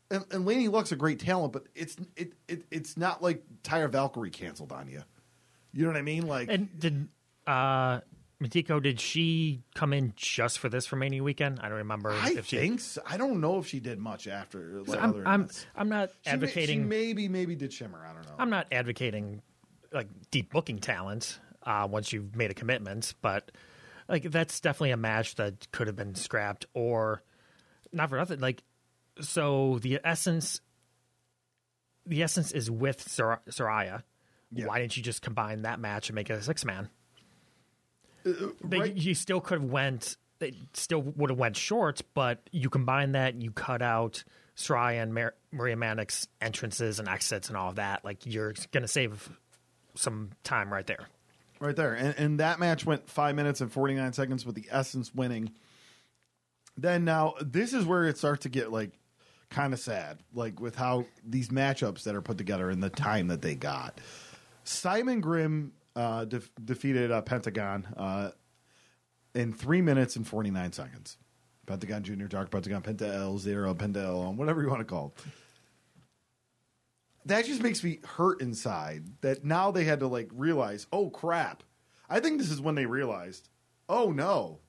and, 0.10 0.24
and 0.32 0.46
Laney 0.46 0.70
Luck's 0.70 0.94
a 0.94 0.96
great 0.96 1.20
talent, 1.20 1.52
but 1.52 1.66
it's 1.76 1.98
it, 2.16 2.36
it 2.48 2.64
it's 2.72 2.96
not 2.96 3.22
like 3.22 3.44
Taya 3.64 3.90
Valkyrie 3.90 4.30
canceled 4.30 4.72
on 4.72 4.88
you. 4.88 5.04
You 5.74 5.84
know 5.84 5.90
what 5.90 5.98
I 5.98 6.04
mean? 6.04 6.26
Like 6.26 6.48
And 6.50 6.80
did 6.80 7.10
uh 7.46 8.00
Matiko, 8.42 8.82
did 8.82 9.00
she 9.00 9.62
come 9.76 9.94
in 9.94 10.14
just 10.16 10.58
for 10.60 10.68
this 10.68 10.92
Romania 10.92 11.22
weekend? 11.22 11.60
I 11.62 11.70
don't 11.70 11.78
remember 11.78 12.12
I 12.12 12.32
if 12.32 12.48
she 12.48 12.58
think 12.58 12.80
so. 12.80 13.02
I 13.06 13.16
don't 13.18 13.40
know 13.40 13.60
if 13.60 13.68
she 13.68 13.80
did 13.80 14.00
much 14.00 14.28
after. 14.28 14.82
Like, 14.84 15.00
I'm, 15.00 15.10
other 15.12 15.28
I'm. 15.28 15.50
I'm 15.76 15.90
not 15.90 16.10
She 16.24 16.30
may- 16.30 16.34
advocating 16.34 16.80
she 16.82 16.86
maybe 16.86 17.28
maybe 17.28 17.56
did 17.56 17.72
Shimmer. 17.72 18.04
I 18.04 18.14
don't 18.14 18.26
know. 18.26 18.36
I'm 18.40 18.50
not 18.50 18.68
advocating 18.72 19.42
like 19.94 20.08
deep 20.32 20.52
booking 20.52 20.80
talent 20.80 21.40
uh, 21.64 21.88
once 21.90 22.12
you've 22.12 22.36
made 22.36 22.50
a 22.50 22.56
commitment, 22.56 23.14
but 23.22 23.52
like 24.10 24.24
that's 24.24 24.60
definitely 24.60 24.92
a 24.92 24.98
match 24.98 25.36
that 25.36 25.72
could 25.72 25.86
have 25.86 25.96
been 25.96 26.16
scrapped 26.16 26.66
or 26.74 27.22
not 27.94 28.10
for 28.10 28.18
nothing. 28.18 28.40
Like 28.40 28.64
so, 29.20 29.78
the 29.84 30.00
essence, 30.04 30.62
the 32.08 32.24
essence 32.24 32.52
is 32.52 32.72
with 32.72 33.08
Sor- 33.08 33.42
Saraya. 33.50 34.02
Yeah. 34.52 34.66
Why 34.66 34.80
didn't 34.80 34.98
you 34.98 35.04
just 35.04 35.22
combine 35.22 35.62
that 35.62 35.80
match 35.80 36.10
and 36.10 36.16
make 36.16 36.30
it 36.30 36.34
a 36.34 36.42
six 36.42 36.66
man? 36.66 36.90
They, 38.24 38.80
right. 38.80 38.96
You 38.96 39.14
still 39.14 39.42
could 39.42 39.62
have 39.62 39.70
went. 39.70 40.18
They 40.40 40.54
still 40.74 41.02
would 41.02 41.30
have 41.30 41.40
went 41.40 41.56
short, 41.56 42.02
but 42.14 42.40
you 42.52 42.70
combine 42.70 43.12
that, 43.12 43.40
you 43.40 43.52
cut 43.52 43.82
out 43.82 44.24
Saraya 44.56 45.04
and 45.04 45.14
Mar- 45.14 45.36
Maria 45.52 45.76
Manic's 45.76 46.28
entrances 46.42 47.00
and 47.00 47.08
exits 47.08 47.50
and 47.50 47.58
all 47.58 47.70
of 47.70 47.76
that. 47.76 48.04
Like 48.04 48.26
you're 48.26 48.54
going 48.72 48.82
to 48.82 48.88
save 48.88 49.30
some 49.96 50.32
time 50.44 50.72
right 50.72 50.86
there. 50.88 51.08
Right 51.60 51.76
there. 51.76 51.94
And, 51.94 52.16
and 52.18 52.40
that 52.40 52.60
match 52.60 52.86
went 52.86 53.08
five 53.08 53.36
minutes 53.36 53.62
and 53.62 53.72
49 53.72 54.14
seconds 54.14 54.46
with 54.46 54.56
the 54.56 54.66
Essence 54.72 55.14
winning. 55.14 55.52
Then 56.76 57.06
now, 57.06 57.36
this 57.40 57.74
is 57.74 57.86
where 57.86 58.06
it 58.06 58.18
starts 58.18 58.44
to 58.44 58.50
get 58.50 58.72
like 58.72 58.92
kind 59.50 59.74
of 59.74 59.80
sad, 59.80 60.20
like 60.34 60.60
with 60.60 60.76
how 60.76 61.06
these 61.24 61.50
matchups 61.50 62.04
that 62.04 62.16
are 62.16 62.22
put 62.22 62.38
together 62.38 62.70
and 62.70 62.82
the 62.82 62.90
time 62.90 63.28
that 63.28 63.42
they 63.42 63.54
got. 63.54 64.00
Simon 64.64 65.22
Grimm 65.22 65.74
uh, 65.96 66.26
def- 66.26 66.52
defeated 66.64 67.12
uh, 67.12 67.22
Pentagon 67.22 67.88
uh, 67.98 68.32
in 69.36 69.54
three 69.54 69.82
minutes 69.82 70.16
and 70.16 70.28
49 70.28 70.72
seconds. 70.72 71.18
Pentagon 71.66 72.04
Junior, 72.04 72.28
Dark 72.28 72.50
Pentagon, 72.50 72.82
Penta 72.82 73.14
El 73.14 73.38
Zero, 73.38 73.74
Penta 73.74 74.04
El, 74.04 74.34
whatever 74.34 74.62
you 74.62 74.70
want 74.70 74.80
to 74.82 74.86
call 74.86 75.14
it 75.16 75.32
that 77.26 77.46
just 77.46 77.62
makes 77.62 77.84
me 77.84 78.00
hurt 78.06 78.42
inside 78.42 79.06
that 79.22 79.44
now 79.44 79.72
they 79.72 79.84
had 79.84 80.00
to 80.00 80.08
like 80.08 80.30
realize, 80.34 80.88
oh 80.92 81.10
crap. 81.10 81.64
I 82.10 82.20
think 82.20 82.40
this 82.40 82.52
is 82.52 82.60
when 82.60 82.76
they 82.76 82.86
realized, 82.86 83.50
oh 83.88 84.12
no, 84.12 84.60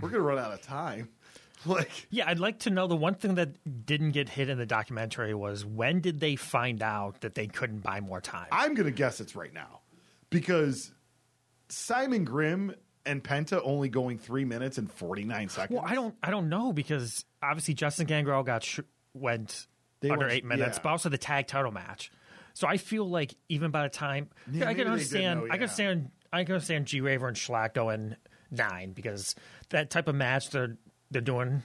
we're 0.00 0.08
gonna 0.08 0.22
run 0.22 0.38
out 0.38 0.52
of 0.52 0.62
time. 0.62 1.10
Like 1.66 1.90
Yeah, 2.08 2.24
I'd 2.26 2.38
like 2.38 2.60
to 2.60 2.70
know 2.70 2.86
the 2.86 2.96
one 2.96 3.16
thing 3.16 3.34
that 3.34 3.50
didn't 3.84 4.12
get 4.12 4.30
hit 4.30 4.48
in 4.48 4.56
the 4.56 4.64
documentary 4.64 5.34
was 5.34 5.62
when 5.62 6.00
did 6.00 6.18
they 6.18 6.34
find 6.34 6.82
out 6.82 7.20
that 7.20 7.34
they 7.34 7.48
couldn't 7.48 7.80
buy 7.80 8.00
more 8.00 8.22
time? 8.22 8.46
I'm 8.50 8.72
gonna 8.72 8.90
guess 8.90 9.20
it's 9.20 9.36
right 9.36 9.52
now. 9.52 9.79
Because 10.30 10.92
Simon 11.68 12.24
Grimm 12.24 12.74
and 13.06 13.22
Penta 13.22 13.60
only 13.64 13.88
going 13.88 14.18
three 14.18 14.44
minutes 14.44 14.78
and 14.78 14.90
forty 14.90 15.24
nine 15.24 15.48
seconds. 15.48 15.76
well, 15.80 15.84
I 15.88 15.94
don't, 15.94 16.14
I 16.22 16.30
don't 16.30 16.48
know 16.48 16.72
because 16.72 17.24
obviously 17.42 17.74
Justin 17.74 18.06
Gangrel 18.06 18.42
got 18.42 18.62
sh- 18.62 18.80
went 19.14 19.66
They 20.00 20.10
under 20.10 20.26
went- 20.26 20.32
eight 20.38 20.44
minutes, 20.44 20.76
yeah. 20.76 20.82
but 20.82 20.88
also 20.90 21.08
the 21.08 21.18
tag 21.18 21.46
title 21.46 21.72
match. 21.72 22.10
So 22.54 22.66
I 22.66 22.76
feel 22.76 23.08
like 23.08 23.34
even 23.48 23.70
by 23.70 23.84
the 23.84 23.88
time 23.88 24.28
Yeah, 24.50 24.68
I 24.68 24.74
can 24.74 24.86
understand, 24.88 25.40
know, 25.40 25.46
I 25.46 25.50
can 25.50 25.62
understand, 25.62 26.10
I 26.32 26.44
can 26.44 26.54
understand 26.54 26.86
G 26.86 27.00
Raver 27.00 27.28
and 27.28 27.36
Shlak 27.36 27.74
going 27.74 28.16
nine 28.50 28.92
because 28.92 29.34
that 29.70 29.90
type 29.90 30.08
of 30.08 30.14
match 30.14 30.50
they're 30.50 30.76
they're 31.10 31.22
doing. 31.22 31.62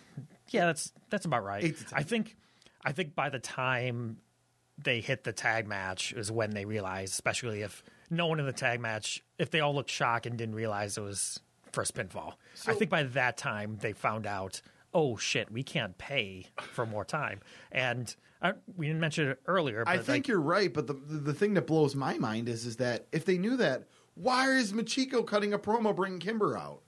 Yeah, 0.50 0.68
that's 0.68 0.94
that's 1.10 1.26
about 1.26 1.44
right. 1.44 1.64
Eight 1.64 1.78
to 1.80 1.84
ten. 1.86 2.00
I 2.00 2.04
think, 2.04 2.36
I 2.84 2.92
think 2.92 3.16
by 3.16 3.30
the 3.30 3.40
time 3.40 4.18
they 4.78 5.00
hit 5.02 5.24
the 5.24 5.34
tag 5.34 5.68
match 5.68 6.14
is 6.14 6.32
when 6.32 6.52
they 6.52 6.66
realized, 6.66 7.14
especially 7.14 7.62
if 7.62 7.84
no 8.10 8.28
one 8.28 8.40
in 8.40 8.46
the 8.46 8.54
tag 8.54 8.80
match, 8.80 9.24
if 9.40 9.50
they 9.52 9.60
all 9.62 9.74
looked 9.74 9.90
shocked 9.90 10.26
and 10.26 10.38
didn't 10.38 10.56
realize 10.56 10.98
it 10.98 11.02
was 11.02 11.40
first 11.72 11.96
pinfall. 11.96 12.34
I 12.68 12.74
think 12.74 12.90
by 12.90 13.04
that 13.04 13.38
time 13.38 13.78
they 13.82 13.94
found 13.94 14.26
out, 14.28 14.62
oh 14.94 15.18
shit, 15.18 15.52
we 15.52 15.64
can't 15.64 15.98
pay 15.98 16.48
for 16.74 16.86
more 16.86 17.04
time. 17.06 17.40
And 17.72 18.14
I, 18.42 18.54
we 18.78 18.88
didn't 18.88 19.00
mention 19.02 19.30
it 19.30 19.40
earlier, 19.48 19.84
but 19.86 19.92
I 19.92 19.98
think 19.98 20.08
like, 20.08 20.28
you're 20.28 20.40
right, 20.42 20.72
but 20.74 20.88
the 20.88 20.94
the 20.94 21.34
thing 21.34 21.54
that 21.56 21.66
blows 21.68 21.96
my 21.96 22.18
mind 22.18 22.48
is 22.50 22.66
is 22.66 22.76
that 22.78 23.08
if 23.12 23.26
they 23.26 23.38
knew 23.38 23.58
that, 23.58 23.88
why 24.16 24.52
is 24.52 24.72
Machiko 24.74 25.26
cutting 25.26 25.54
a 25.54 25.60
promo 25.60 25.96
bringing 25.96 26.20
Kimber 26.20 26.58
out? 26.58 26.82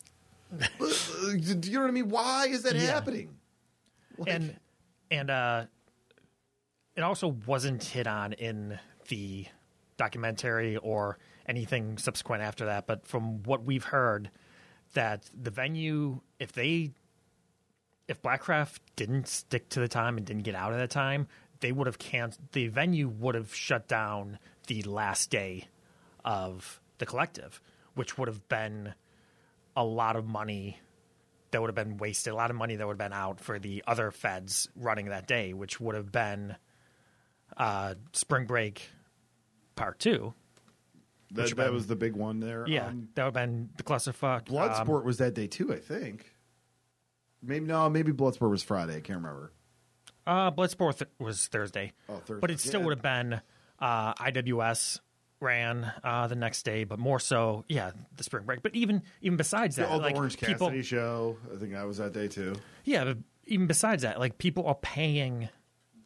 Do 0.59 0.59
you 1.39 1.73
know 1.73 1.81
what 1.81 1.88
I 1.88 1.91
mean? 1.91 2.09
Why 2.09 2.47
is 2.47 2.64
that 2.64 2.76
Yeah. 2.76 2.81
happening? 2.81 3.35
Like- 4.18 4.30
and 4.34 4.55
and 5.11 5.30
uh, 5.30 5.65
it 6.98 7.03
also 7.03 7.36
wasn't 7.45 7.84
hit 7.84 8.07
on 8.07 8.34
in 8.34 8.80
the 9.07 9.45
documentary 9.98 10.78
or 10.78 11.19
anything 11.48 11.98
subsequent 11.99 12.41
after 12.41 12.65
that. 12.65 12.88
But 12.88 13.06
from 13.06 13.44
what 13.44 13.64
we've 13.64 13.84
heard, 13.84 14.32
that 14.94 15.30
the 15.40 15.52
venue, 15.52 16.22
if 16.40 16.52
they, 16.52 16.91
if 18.07 18.22
Blackcraft 18.22 18.80
didn't 18.95 19.28
stick 19.28 19.69
to 19.69 19.80
the 19.80 19.88
time 19.88 20.18
and 20.18 20.26
didn't 20.26 20.44
get 20.44 20.56
out 20.56 20.74
at 20.74 20.80
the 20.80 20.88
time, 20.88 21.28
they 21.60 21.72
would 21.72 21.86
have 21.86 21.99
canceled. 21.99 22.48
The 22.52 22.68
venue 22.68 23.07
would 23.07 23.36
have 23.36 23.53
shut 23.53 23.88
down 23.88 24.40
the 24.65 24.82
last 24.82 25.30
day 25.30 25.68
of 26.26 26.82
the 26.98 27.06
collective, 27.06 27.61
which 27.94 28.18
would 28.18 28.28
have 28.28 28.49
been 28.49 28.95
a 29.76 29.84
lot 29.84 30.15
of 30.15 30.26
money 30.26 30.80
that 31.52 31.61
would 31.61 31.68
have 31.68 31.76
been 31.76 31.98
wasted, 31.98 32.34
a 32.34 32.36
lot 32.36 32.49
of 32.49 32.56
money 32.56 32.76
that 32.76 32.88
would 32.88 32.99
have 32.99 33.10
been 33.10 33.18
out 33.18 33.40
for 33.40 33.60
the 33.60 33.84
other 33.86 34.10
feds 34.10 34.68
running 34.76 35.10
that 35.10 35.28
day, 35.28 35.53
which 35.53 35.80
would 35.80 35.95
have 35.95 36.11
been 36.11 36.56
uh, 37.57 37.95
Spring 38.13 38.45
Break 38.45 38.89
Part 39.75 39.99
Two. 39.99 40.34
That, 41.31 41.49
that 41.55 41.65
one? 41.65 41.73
was 41.73 41.88
the 41.88 41.95
big 41.97 42.15
one 42.15 42.39
there. 42.39 42.65
Yeah, 42.67 42.88
Um, 42.88 43.09
that 43.15 43.25
would 43.25 43.35
have 43.35 43.47
been 43.49 43.69
the 43.75 43.84
clusterfuck. 43.84 44.45
Bloodsport 44.45 44.99
Um, 45.01 45.05
was 45.05 45.17
that 45.17 45.34
day 45.34 45.47
too, 45.47 45.73
I 45.73 45.77
think. 45.79 46.34
Maybe 47.43 47.65
no, 47.65 47.89
maybe 47.89 48.11
Bloodsport 48.13 48.49
was 48.49 48.63
Friday. 48.63 48.95
I 48.95 49.01
can't 49.01 49.17
remember. 49.17 49.51
uh, 50.25 50.51
Bloodsport 50.51 50.99
th- 50.99 51.09
was 51.19 51.47
Thursday. 51.47 51.91
Oh, 52.09 52.15
Thursday, 52.17 52.39
But 52.39 52.51
it 52.51 52.59
still 52.59 52.79
yeah. 52.79 52.85
would 52.85 52.97
have 52.97 53.03
been 53.03 53.41
uh, 53.79 54.13
IWS 54.15 54.99
ran 55.39 55.91
uh, 56.03 56.27
the 56.27 56.35
next 56.35 56.63
day, 56.63 56.84
but 56.85 56.97
more 56.97 57.19
so, 57.19 57.63
yeah, 57.67 57.91
the 58.15 58.23
Spring 58.23 58.45
Break. 58.45 58.61
But 58.63 58.73
even 58.75 59.03
even 59.21 59.38
besides 59.38 59.75
that, 59.75 59.89
oh, 59.91 59.97
like 59.97 60.13
the 60.13 60.19
Orange 60.19 60.38
people, 60.39 60.67
Cassidy 60.67 60.81
show. 60.84 61.38
I 61.53 61.57
think 61.57 61.73
that 61.73 61.85
was 61.85 61.97
that 61.97 62.13
day 62.13 62.27
too. 62.29 62.55
Yeah, 62.85 63.03
but 63.03 63.17
even 63.45 63.67
besides 63.67 64.03
that, 64.03 64.17
like 64.19 64.38
people 64.38 64.65
are 64.65 64.75
paying. 64.75 65.49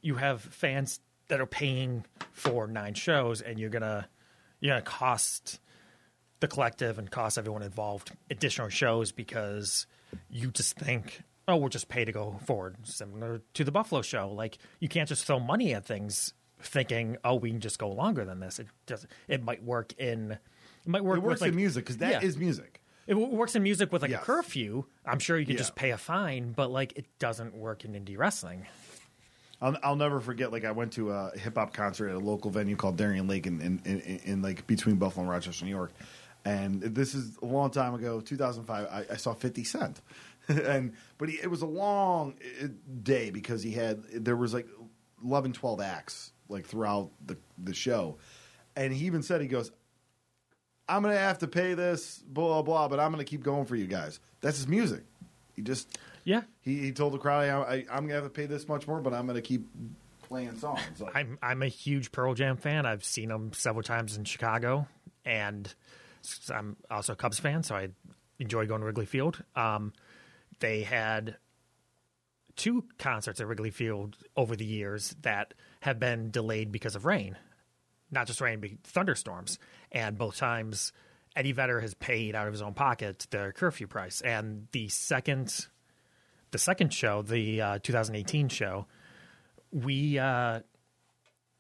You 0.01 0.15
have 0.15 0.41
fans 0.41 0.99
that 1.31 1.39
are 1.39 1.45
paying 1.47 2.03
for 2.33 2.67
nine 2.67 2.93
shows, 2.93 3.41
and 3.41 3.57
you're 3.57 3.69
gonna 3.69 4.07
you're 4.59 4.71
gonna 4.73 4.81
cost 4.81 5.59
the 6.41 6.47
collective 6.47 6.99
and 6.99 7.09
cost 7.09 7.37
everyone 7.37 7.63
involved 7.63 8.11
additional 8.29 8.67
shows 8.69 9.11
because 9.11 9.87
you 10.29 10.51
just 10.51 10.75
think, 10.77 11.21
oh, 11.47 11.55
we'll 11.55 11.69
just 11.69 11.87
pay 11.87 12.03
to 12.03 12.11
go 12.11 12.35
forward, 12.45 12.75
similar 12.83 13.41
to 13.53 13.63
the 13.63 13.71
Buffalo 13.71 14.01
show. 14.01 14.29
Like 14.31 14.57
you 14.79 14.87
can't 14.89 15.07
just 15.07 15.23
throw 15.25 15.39
money 15.39 15.73
at 15.73 15.85
things 15.85 16.33
thinking, 16.61 17.15
oh, 17.23 17.35
we 17.35 17.49
can 17.49 17.61
just 17.61 17.79
go 17.79 17.89
longer 17.89 18.25
than 18.25 18.39
this. 18.39 18.59
It 18.59 18.67
does. 18.85 19.07
It 19.27 19.41
might 19.43 19.63
work 19.63 19.93
in. 19.97 20.31
It 20.31 20.39
might 20.87 21.03
work. 21.03 21.17
It 21.17 21.21
works 21.23 21.35
with, 21.35 21.41
like, 21.41 21.49
in 21.51 21.55
music 21.55 21.85
because 21.85 21.97
that 21.99 22.23
is 22.23 22.35
Yeah. 22.35 22.39
music. 22.41 22.81
It 23.07 23.15
works 23.15 23.55
in 23.55 23.63
music 23.63 23.91
with 23.91 24.01
like 24.03 24.11
Yes. 24.11 24.21
a 24.21 24.25
curfew. 24.25 24.85
I'm 25.05 25.19
sure 25.19 25.37
you 25.39 25.45
can 25.45 25.53
Yeah. 25.53 25.59
just 25.59 25.75
pay 25.75 25.91
a 25.91 25.97
fine, 25.97 26.51
but 26.51 26.69
like 26.71 26.93
it 26.97 27.05
doesn't 27.19 27.55
work 27.55 27.83
in 27.85 27.93
indie 27.93 28.17
wrestling. 28.17 28.67
I'll, 29.61 29.77
I'll 29.83 29.95
never 29.95 30.19
forget. 30.19 30.51
Like 30.51 30.65
I 30.65 30.71
went 30.71 30.93
to 30.93 31.11
a 31.11 31.31
hip 31.37 31.55
hop 31.55 31.73
concert 31.73 32.09
at 32.09 32.15
a 32.15 32.19
local 32.19 32.49
venue 32.49 32.75
called 32.75 32.97
Darien 32.97 33.27
Lake 33.27 33.45
in, 33.45 33.61
in, 33.61 33.81
in, 33.85 34.19
in 34.23 34.41
like 34.41 34.65
between 34.67 34.95
Buffalo 34.95 35.23
and 35.23 35.29
Rochester, 35.29 35.65
New 35.65 35.71
York. 35.71 35.91
And 36.43 36.81
this 36.81 37.13
is 37.13 37.37
a 37.41 37.45
long 37.45 37.69
time 37.69 37.93
ago, 37.93 38.19
2005. 38.19 38.87
I, 38.91 39.13
I 39.13 39.17
saw 39.17 39.33
50 39.33 39.63
Cent, 39.63 40.01
and 40.47 40.93
but 41.19 41.29
he, 41.29 41.35
it 41.35 41.51
was 41.51 41.61
a 41.61 41.67
long 41.67 42.33
uh, 42.63 42.67
day 43.03 43.29
because 43.29 43.61
he 43.61 43.71
had 43.71 44.03
there 44.11 44.35
was 44.35 44.51
like 44.51 44.67
11, 45.23 45.53
12 45.53 45.81
acts 45.81 46.31
like 46.49 46.65
throughout 46.65 47.11
the 47.23 47.37
the 47.59 47.75
show, 47.75 48.17
and 48.75 48.91
he 48.91 49.05
even 49.05 49.21
said 49.21 49.39
he 49.39 49.47
goes, 49.47 49.71
"I'm 50.89 51.03
gonna 51.03 51.15
have 51.15 51.37
to 51.39 51.47
pay 51.47 51.75
this, 51.75 52.23
blah 52.27 52.47
blah 52.47 52.61
blah, 52.63 52.87
but 52.87 52.99
I'm 52.99 53.11
gonna 53.11 53.23
keep 53.23 53.43
going 53.43 53.65
for 53.67 53.75
you 53.75 53.85
guys." 53.85 54.19
That's 54.41 54.57
his 54.57 54.67
music. 54.67 55.03
He 55.55 55.61
just 55.61 55.95
Yeah, 56.23 56.41
he, 56.61 56.77
he 56.79 56.91
told 56.91 57.13
the 57.13 57.17
crowd, 57.17 57.49
I, 57.49 57.61
I, 57.61 57.73
I'm 57.91 58.07
going 58.07 58.09
to 58.09 58.15
have 58.15 58.23
to 58.23 58.29
pay 58.29 58.45
this 58.45 58.67
much 58.67 58.87
more, 58.87 59.01
but 59.01 59.13
I'm 59.13 59.25
going 59.25 59.35
to 59.35 59.41
keep 59.41 59.67
playing 60.23 60.55
songs. 60.57 60.81
Like, 60.99 61.15
I'm 61.15 61.37
I'm 61.41 61.61
a 61.61 61.67
huge 61.67 62.11
Pearl 62.11 62.33
Jam 62.33 62.57
fan. 62.57 62.85
I've 62.85 63.03
seen 63.03 63.29
them 63.29 63.51
several 63.53 63.83
times 63.83 64.17
in 64.17 64.23
Chicago, 64.23 64.87
and 65.25 65.73
I'm 66.53 66.77
also 66.89 67.13
a 67.13 67.15
Cubs 67.15 67.39
fan, 67.39 67.63
so 67.63 67.75
I 67.75 67.89
enjoy 68.39 68.65
going 68.65 68.81
to 68.81 68.85
Wrigley 68.85 69.05
Field. 69.05 69.43
Um, 69.55 69.93
they 70.59 70.83
had 70.83 71.37
two 72.55 72.85
concerts 72.99 73.41
at 73.41 73.47
Wrigley 73.47 73.71
Field 73.71 74.15
over 74.37 74.55
the 74.55 74.65
years 74.65 75.15
that 75.23 75.53
have 75.79 75.99
been 75.99 76.29
delayed 76.29 76.71
because 76.71 76.95
of 76.95 77.05
rain, 77.05 77.35
not 78.11 78.27
just 78.27 78.41
rain, 78.41 78.59
but 78.59 78.69
thunderstorms, 78.83 79.57
and 79.91 80.17
both 80.17 80.37
times. 80.37 80.93
Eddie 81.33 81.53
Vedder 81.53 81.79
has 81.79 81.93
paid 81.93 82.35
out 82.35 82.47
of 82.47 82.53
his 82.53 82.61
own 82.61 82.73
pocket 82.73 83.25
the 83.29 83.53
curfew 83.55 83.87
price, 83.87 84.19
and 84.19 84.67
the 84.73 84.89
second, 84.89 85.65
the 86.51 86.57
second 86.57 86.93
show, 86.93 87.21
the 87.21 87.61
uh, 87.61 87.79
2018 87.81 88.49
show, 88.49 88.85
we 89.71 90.19
uh, 90.19 90.59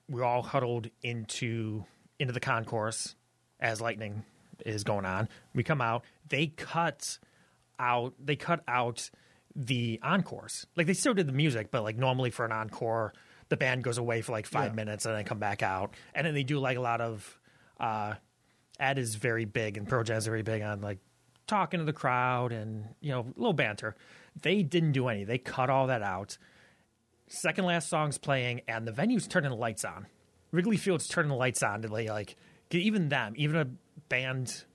we're 0.09 0.23
all 0.23 0.41
huddled 0.41 0.89
into 1.01 1.85
into 2.19 2.33
the 2.33 2.39
concourse 2.39 3.15
as 3.59 3.81
lightning 3.81 4.23
is 4.65 4.83
going 4.83 5.05
on. 5.05 5.27
We 5.55 5.63
come 5.63 5.81
out. 5.81 6.03
They 6.29 6.47
cut 6.47 7.17
out. 7.79 8.13
They 8.23 8.35
cut 8.35 8.63
out 8.67 9.09
the 9.55 9.99
encores. 10.03 10.67
Like 10.75 10.87
they 10.87 10.93
still 10.93 11.13
did 11.13 11.27
the 11.27 11.33
music, 11.33 11.71
but 11.71 11.83
like 11.83 11.97
normally 11.97 12.29
for 12.29 12.45
an 12.45 12.51
encore, 12.51 13.13
the 13.49 13.57
band 13.57 13.83
goes 13.83 13.97
away 13.97 14.21
for 14.21 14.31
like 14.33 14.45
five 14.45 14.71
Yeah. 14.71 14.75
minutes 14.75 15.05
and 15.05 15.15
then 15.15 15.23
come 15.25 15.39
back 15.39 15.63
out, 15.63 15.93
and 16.13 16.25
then 16.27 16.33
they 16.33 16.43
do 16.43 16.59
like 16.59 16.77
a 16.77 16.81
lot 16.81 17.01
of. 17.01 17.39
Uh, 17.79 18.15
Ed 18.79 18.97
is 18.97 19.15
very 19.15 19.45
big, 19.45 19.77
and 19.77 19.87
Pearl 19.87 20.03
Jam 20.03 20.17
is 20.17 20.25
very 20.25 20.41
big 20.41 20.61
on 20.61 20.81
like 20.81 20.99
talking 21.47 21.79
to 21.79 21.85
the 21.85 21.93
crowd 21.93 22.51
and 22.51 22.85
you 22.99 23.11
know 23.11 23.21
a 23.21 23.39
little 23.39 23.53
banter. 23.53 23.95
They 24.39 24.63
didn't 24.63 24.91
do 24.91 25.07
any. 25.07 25.23
They 25.23 25.37
cut 25.37 25.69
all 25.69 25.87
that 25.87 26.01
out 26.01 26.37
second 27.31 27.65
last 27.65 27.89
song's 27.89 28.17
playing 28.17 28.61
and 28.67 28.85
the 28.85 28.91
venue's 28.91 29.27
turning 29.27 29.49
the 29.49 29.55
lights 29.55 29.85
on. 29.85 30.05
Wrigley 30.51 30.77
Field's 30.77 31.07
turning 31.07 31.29
the 31.29 31.35
lights 31.35 31.63
on 31.63 31.81
to 31.81 31.87
like, 31.87 32.09
like 32.09 32.35
even 32.71 33.09
them, 33.09 33.33
even 33.37 33.55
a 33.55 33.67
band 34.09 34.65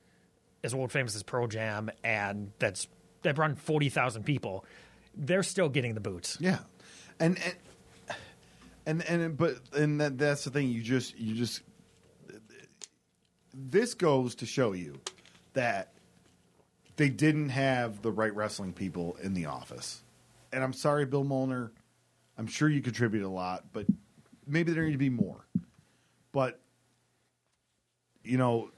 as 0.65 0.75
world 0.75 0.91
famous 0.91 1.15
as 1.15 1.23
Pearl 1.23 1.47
Jam 1.49 1.91
and 2.03 2.53
that's 2.59 2.89
that 3.23 3.37
run 3.39 3.57
forty 3.57 3.89
thousand 3.89 4.25
people, 4.25 4.65
they're 5.15 5.43
still 5.43 5.69
getting 5.69 5.95
the 5.95 6.01
boots. 6.01 6.39
yeah. 6.41 6.59
And, 7.19 7.39
and, 8.87 9.03
and, 9.03 9.23
and, 9.23 9.37
but, 9.37 9.57
and 9.75 10.01
that, 10.01 10.19
that's 10.19 10.45
the 10.45 10.51
thing. 10.51 10.69
You 10.69 10.83
just, 10.83 11.19
you 11.19 11.35
just, 11.35 11.63
this 13.55 13.95
goes 13.95 14.35
to 14.37 14.47
show 14.47 14.73
you 14.73 15.01
that 15.55 15.93
they 16.97 17.09
didn't 17.09 17.51
have 17.51 18.03
the 18.03 18.11
right 18.11 18.35
wrestling 18.35 18.73
people 18.73 19.17
in 19.23 19.35
the 19.35 19.47
office. 19.47 20.03
And 20.53 20.65
I'm 20.65 20.73
sorry, 20.73 21.05
Bill 21.07 21.25
Molnar. 21.25 21.73
I'm 22.39 22.47
sure 22.47 22.69
you 22.69 22.83
contribute 22.83 23.25
a 23.25 23.29
lot, 23.29 23.65
but 23.73 23.87
maybe 24.47 24.73
there 24.73 24.85
need 24.85 24.93
to 24.93 24.99
be 24.99 25.11
more. 25.11 25.47
But 26.33 26.61
you 28.23 28.37
know, 28.39 28.71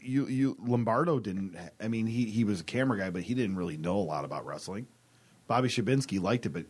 you 0.00 0.26
you 0.28 0.56
Lombardo 0.60 1.18
didn't. 1.18 1.56
I 1.80 1.88
mean, 1.88 2.06
he 2.06 2.26
he 2.26 2.44
was 2.44 2.60
a 2.60 2.64
camera 2.64 2.98
guy, 2.98 3.10
but 3.10 3.22
he 3.22 3.34
didn't 3.34 3.56
really 3.56 3.76
know 3.76 3.96
a 3.96 4.02
lot 4.02 4.24
about 4.24 4.46
wrestling. 4.46 4.86
Bobby 5.46 5.68
Shabinsky 5.68 6.20
liked 6.20 6.46
it, 6.46 6.50
but 6.50 6.66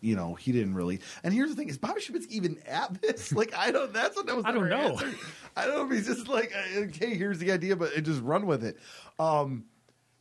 you 0.00 0.14
know, 0.14 0.34
he 0.34 0.52
didn't 0.52 0.74
really. 0.74 1.00
And 1.22 1.32
here's 1.32 1.50
the 1.50 1.56
thing: 1.56 1.68
is 1.68 1.78
Bobby 1.78 2.00
Shabinsky 2.00 2.30
even 2.30 2.58
at 2.66 3.00
this? 3.00 3.32
Like, 3.34 3.54
I 3.54 3.70
don't. 3.70 3.92
That's 3.92 4.16
what 4.16 4.26
that 4.26 4.36
was. 4.36 4.44
I 4.44 4.52
don't 4.52 4.68
know. 4.68 4.76
answered. 4.76 5.16
I 5.56 5.66
don't 5.66 5.76
know 5.76 5.86
if 5.86 5.92
he's 5.92 6.06
just 6.06 6.28
like, 6.28 6.52
uh, 6.54 6.80
okay, 6.80 7.14
here's 7.14 7.38
the 7.38 7.50
idea, 7.52 7.74
but 7.74 7.90
just 8.02 8.22
run 8.22 8.46
with 8.46 8.64
it. 8.64 8.76
Um, 9.18 9.64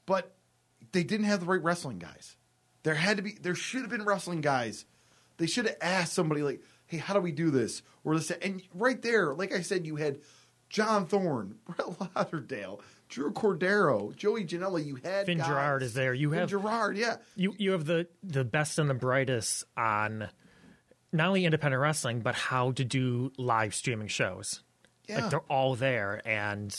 but 0.06 0.36
they 0.92 1.04
didn't 1.04 1.26
have 1.26 1.40
the 1.40 1.46
right 1.46 1.62
wrestling 1.64 2.00
guys. 2.00 2.36
There 2.84 2.96
had 2.96 3.18
to 3.18 3.24
be. 3.24 3.32
There 3.42 3.56
should 3.56 3.82
have 3.82 3.90
been 3.90 4.04
wrestling 4.06 4.42
guys. 4.42 4.86
They 5.38 5.48
should 5.48 5.66
have 5.66 5.78
asked 5.82 6.14
somebody 6.14 6.44
like, 6.44 6.62
"Hey, 6.86 6.98
how 6.98 7.14
do 7.14 7.20
we 7.22 7.32
do 7.32 7.50
this?" 7.50 7.82
Or 8.04 8.16
this, 8.18 8.30
and 8.32 8.62
right 8.74 9.02
there, 9.02 9.34
like 9.34 9.54
I 9.54 9.62
said, 9.62 9.86
you 9.88 9.96
had 9.96 10.20
John 10.70 11.06
Thorne, 11.08 11.56
Brett 11.66 11.88
Lauderdale, 12.16 12.82
Drew 13.08 13.32
Cordeiro, 13.32 14.14
Joey 14.16 14.44
Janela. 14.46 14.86
You 14.86 14.96
had 14.96 15.26
Finn 15.26 15.38
guys. 15.38 15.48
Gerard 15.48 15.84
is 15.84 15.94
there. 15.94 16.14
You 16.14 16.30
Finn 16.32 16.40
have- 16.40 16.50
Gerard, 16.50 16.98
yeah. 16.98 17.18
You 17.36 17.56
you 17.58 17.72
have 17.72 17.86
the 17.86 18.08
the 18.22 18.44
best 18.44 18.78
and 18.80 18.90
the 18.90 18.94
brightest 18.94 19.64
on 19.78 20.28
not 21.14 21.28
only 21.28 21.46
independent 21.46 21.80
wrestling 21.82 22.20
but 22.22 22.34
how 22.36 22.72
to 22.72 22.84
do 22.84 23.32
live 23.38 23.74
streaming 23.76 24.08
shows. 24.10 24.62
Yeah. 25.08 25.22
Like 25.22 25.30
they're 25.32 25.40
all 25.50 25.76
there, 25.76 26.22
and 26.26 26.76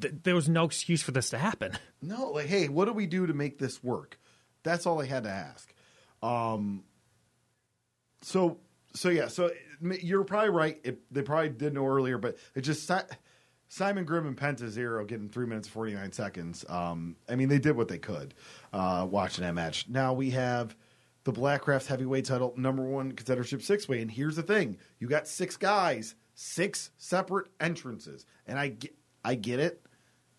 th- 0.00 0.14
there 0.22 0.34
was 0.34 0.48
no 0.48 0.64
excuse 0.64 1.02
for 1.02 1.12
this 1.12 1.30
to 1.30 1.38
happen. 1.38 1.72
No, 2.02 2.30
like, 2.30 2.46
hey, 2.46 2.68
what 2.68 2.86
do 2.86 2.92
we 2.92 3.06
do 3.06 3.26
to 3.26 3.34
make 3.34 3.58
this 3.58 3.82
work? 3.82 4.18
That's 4.62 4.86
all 4.86 5.00
I 5.00 5.06
had 5.06 5.24
to 5.24 5.30
ask. 5.30 5.74
Um, 6.22 6.84
so, 8.22 8.58
so 8.94 9.10
yeah, 9.10 9.28
so 9.28 9.50
you're 9.80 10.24
probably 10.24 10.50
right. 10.50 10.80
It, 10.84 11.00
they 11.12 11.22
probably 11.22 11.50
didn't 11.50 11.74
know 11.74 11.86
earlier, 11.86 12.18
but 12.18 12.38
it 12.54 12.62
just 12.62 12.86
Si- 12.86 13.16
Simon 13.68 14.04
Grimm 14.04 14.26
and 14.26 14.36
Penta 14.36 14.68
Zero 14.68 15.04
getting 15.04 15.28
three 15.28 15.46
minutes 15.46 15.68
forty 15.68 15.94
nine 15.94 16.12
seconds. 16.12 16.64
Um, 16.68 17.16
I 17.28 17.36
mean, 17.36 17.48
they 17.48 17.58
did 17.58 17.76
what 17.76 17.88
they 17.88 17.98
could 17.98 18.34
uh, 18.72 19.06
watching 19.10 19.44
that 19.44 19.54
match. 19.54 19.86
Now 19.88 20.14
we 20.14 20.30
have 20.30 20.76
the 21.24 21.32
Blackcraft 21.32 21.86
heavyweight 21.86 22.26
title, 22.26 22.54
number 22.56 22.84
one 22.84 23.12
contendership 23.12 23.62
six 23.62 23.88
way, 23.88 24.00
and 24.00 24.10
here's 24.10 24.36
the 24.36 24.42
thing: 24.42 24.78
you 24.98 25.08
got 25.08 25.26
six 25.28 25.56
guys, 25.56 26.14
six 26.34 26.90
separate 26.96 27.48
entrances, 27.60 28.24
and 28.46 28.58
I 28.58 28.68
get, 28.68 28.94
I 29.24 29.34
get 29.34 29.60
it. 29.60 29.83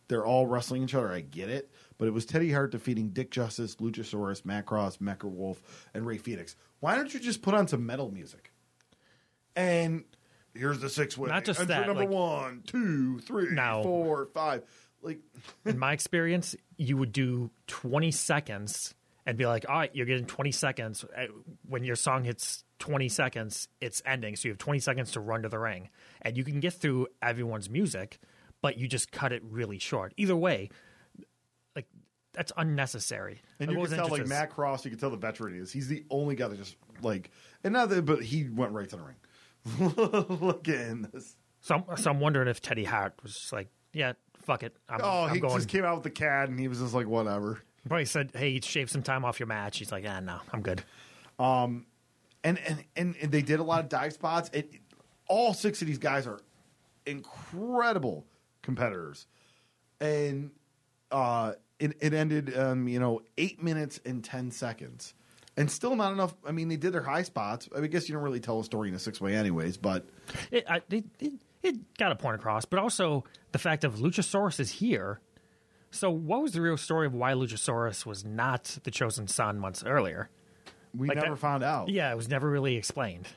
They're 0.07 0.25
all 0.25 0.45
wrestling 0.47 0.83
each 0.83 0.93
other. 0.95 1.11
I 1.11 1.21
get 1.21 1.49
it. 1.49 1.71
But 1.97 2.07
it 2.07 2.11
was 2.11 2.25
Teddy 2.25 2.51
Hart 2.51 2.71
defeating 2.71 3.09
Dick 3.09 3.31
Justice, 3.31 3.77
Luchasaurus, 3.77 4.43
Matt 4.45 4.65
Cross, 4.65 4.97
Mecha 4.97 5.23
Wolf, 5.25 5.87
and 5.93 6.05
Rey 6.05 6.17
Fenix. 6.17 6.55
Why 6.79 6.95
don't 6.95 7.13
you 7.13 7.19
just 7.19 7.41
put 7.41 7.53
on 7.53 7.67
some 7.67 7.85
metal 7.85 8.11
music? 8.11 8.51
And 9.55 10.03
here's 10.53 10.79
the 10.79 10.89
six 10.89 11.17
way. 11.17 11.29
Not 11.29 11.45
just 11.45 11.65
that, 11.67 11.87
Number 11.87 12.01
like- 12.01 12.09
one, 12.09 12.63
two, 12.67 13.19
three, 13.19 13.49
No. 13.51 13.81
four, 13.83 14.25
five. 14.33 14.63
Like, 15.01 15.19
in 15.65 15.77
my 15.79 15.93
experience, 15.93 16.55
you 16.77 16.97
would 16.97 17.11
do 17.11 17.51
20 17.67 18.11
seconds 18.11 18.93
and 19.25 19.37
be 19.37 19.45
like, 19.45 19.65
all 19.67 19.75
right, 19.79 19.91
you're 19.95 20.05
getting 20.05 20.25
20 20.25 20.51
seconds. 20.51 21.03
Uh, 21.03 21.27
When 21.67 21.83
your 21.83 21.95
song 21.95 22.23
hits 22.25 22.63
20 22.79 23.07
seconds, 23.09 23.67
it's 23.81 24.01
ending. 24.05 24.35
So 24.35 24.47
you 24.47 24.51
have 24.51 24.59
20 24.59 24.79
seconds 24.79 25.11
to 25.13 25.19
run 25.19 25.43
to 25.43 25.49
the 25.49 25.57
ring. 25.59 25.89
And 26.21 26.35
you 26.37 26.43
can 26.43 26.59
get 26.59 26.73
through 26.73 27.07
everyone's 27.21 27.69
music, 27.69 28.19
but 28.65 28.79
you 28.79 28.87
just 28.87 29.11
cut 29.11 29.31
it 29.31 29.43
really 29.45 29.77
short. 29.77 30.11
Either 30.17 30.35
way, 30.35 30.69
like, 31.75 31.85
that's 32.33 32.51
unnecessary. 32.57 33.39
and 33.59 33.69
Like, 33.69 33.77
you 33.79 33.85
can 33.87 33.97
tell, 33.97 34.07
like 34.09 34.25
Matt 34.25 34.49
Cross, 34.49 34.85
you 34.85 34.89
can 34.89 34.99
tell 34.99 35.11
the 35.11 35.17
veteran 35.17 35.53
he 35.53 35.59
is. 35.59 35.71
He's 35.71 35.87
the 35.87 36.03
only 36.09 36.35
guy 36.35 36.47
that 36.47 36.57
just 36.57 36.75
like, 37.03 37.29
and 37.63 37.73
not 37.73 37.89
that, 37.89 38.05
but 38.05 38.23
he 38.23 38.49
went 38.49 38.71
right 38.71 38.89
to 38.89 38.95
the 38.95 39.03
ring. 39.03 39.15
Look 40.41 40.67
at 40.67 41.11
this. 41.11 41.35
So, 41.61 41.75
I'm- 41.75 41.97
so 41.97 42.09
I'm 42.09 42.19
wondering 42.19 42.47
if 42.47 42.59
Teddy 42.59 42.85
Hart 42.85 43.13
was 43.21 43.33
just 43.33 43.53
like, 43.53 43.67
yeah, 43.93 44.13
fuck 44.41 44.63
it. 44.63 44.75
I'm, 44.89 44.99
Oh, 45.03 45.23
I'm 45.25 45.35
he 45.35 45.39
going. 45.39 45.55
just 45.57 45.69
came 45.69 45.85
out 45.85 45.93
with 45.93 46.03
the 46.03 46.09
cat, 46.09 46.49
and 46.49 46.59
he 46.59 46.67
was 46.67 46.79
just 46.79 46.95
like, 46.95 47.05
whatever. 47.07 47.61
Probably 47.87 48.05
said, 48.05 48.31
hey, 48.33 48.59
shave 48.61 48.89
some 48.89 49.03
time 49.03 49.23
off 49.23 49.39
your 49.39 49.45
match. 49.47 49.77
He's 49.77 49.91
like, 49.91 50.05
ah, 50.07 50.19
no, 50.21 50.39
I'm 50.51 50.61
good. 50.63 50.83
and 51.37 51.85
and 52.43 52.83
and, 52.95 53.15
and 53.21 53.31
they 53.31 53.43
did 53.43 53.59
a 53.59 53.63
lot 53.63 53.81
of 53.83 53.89
dive 53.89 54.13
spots. 54.13 54.49
It, 54.53 54.71
all 55.27 55.53
six 55.53 55.81
of 55.83 55.87
these 55.87 55.99
guys 55.99 56.25
are 56.25 56.39
incredible 57.05 58.25
competitors, 58.65 59.27
and 60.01 60.51
uh, 61.11 61.53
it, 61.79 61.95
it 62.01 62.13
ended, 62.13 62.57
um, 62.57 62.87
you 62.87 62.99
know, 62.99 63.21
eight 63.37 63.61
minutes 63.63 63.99
and 64.05 64.23
ten 64.23 64.51
seconds, 64.51 65.13
and 65.55 65.69
still 65.71 65.95
not 65.95 66.11
enough. 66.11 66.33
I 66.45 66.51
mean, 66.51 66.67
they 66.67 66.75
did 66.77 66.91
their 66.93 67.03
high 67.03 67.23
spots. 67.23 67.69
I, 67.71 67.75
mean, 67.77 67.85
I 67.85 67.87
guess 67.87 68.09
you 68.09 68.13
don't 68.15 68.23
really 68.23 68.39
tell 68.41 68.59
a 68.59 68.63
story 68.63 68.89
in 68.89 68.95
a 68.95 68.99
six 68.99 69.21
way, 69.21 69.35
anyways. 69.35 69.77
But 69.77 70.05
it, 70.51 70.65
I, 70.69 70.81
it, 70.89 71.05
it, 71.19 71.33
it 71.63 71.97
got 71.97 72.11
a 72.11 72.15
point 72.15 72.35
across, 72.35 72.65
but 72.65 72.79
also 72.79 73.23
the 73.53 73.59
fact 73.59 73.83
of 73.85 73.95
Luchasaurus 73.95 74.59
is 74.59 74.71
here, 74.71 75.19
So, 75.91 76.09
what 76.09 76.41
was 76.41 76.51
the 76.51 76.61
real 76.61 76.77
story 76.77 77.07
of 77.07 77.13
why 77.13 77.33
Luchasaurus 77.33 78.05
was 78.05 78.25
not 78.25 78.79
the 78.83 78.91
chosen 78.91 79.27
son 79.27 79.59
months 79.59 79.83
earlier? 79.85 80.29
We 80.93 81.07
Like 81.07 81.17
never 81.17 81.31
that- 81.31 81.37
found 81.39 81.63
out. 81.63 81.89
Yeah, 81.89 82.11
it 82.11 82.15
was 82.15 82.27
never 82.29 82.49
really 82.49 82.75
explained. 82.75 83.27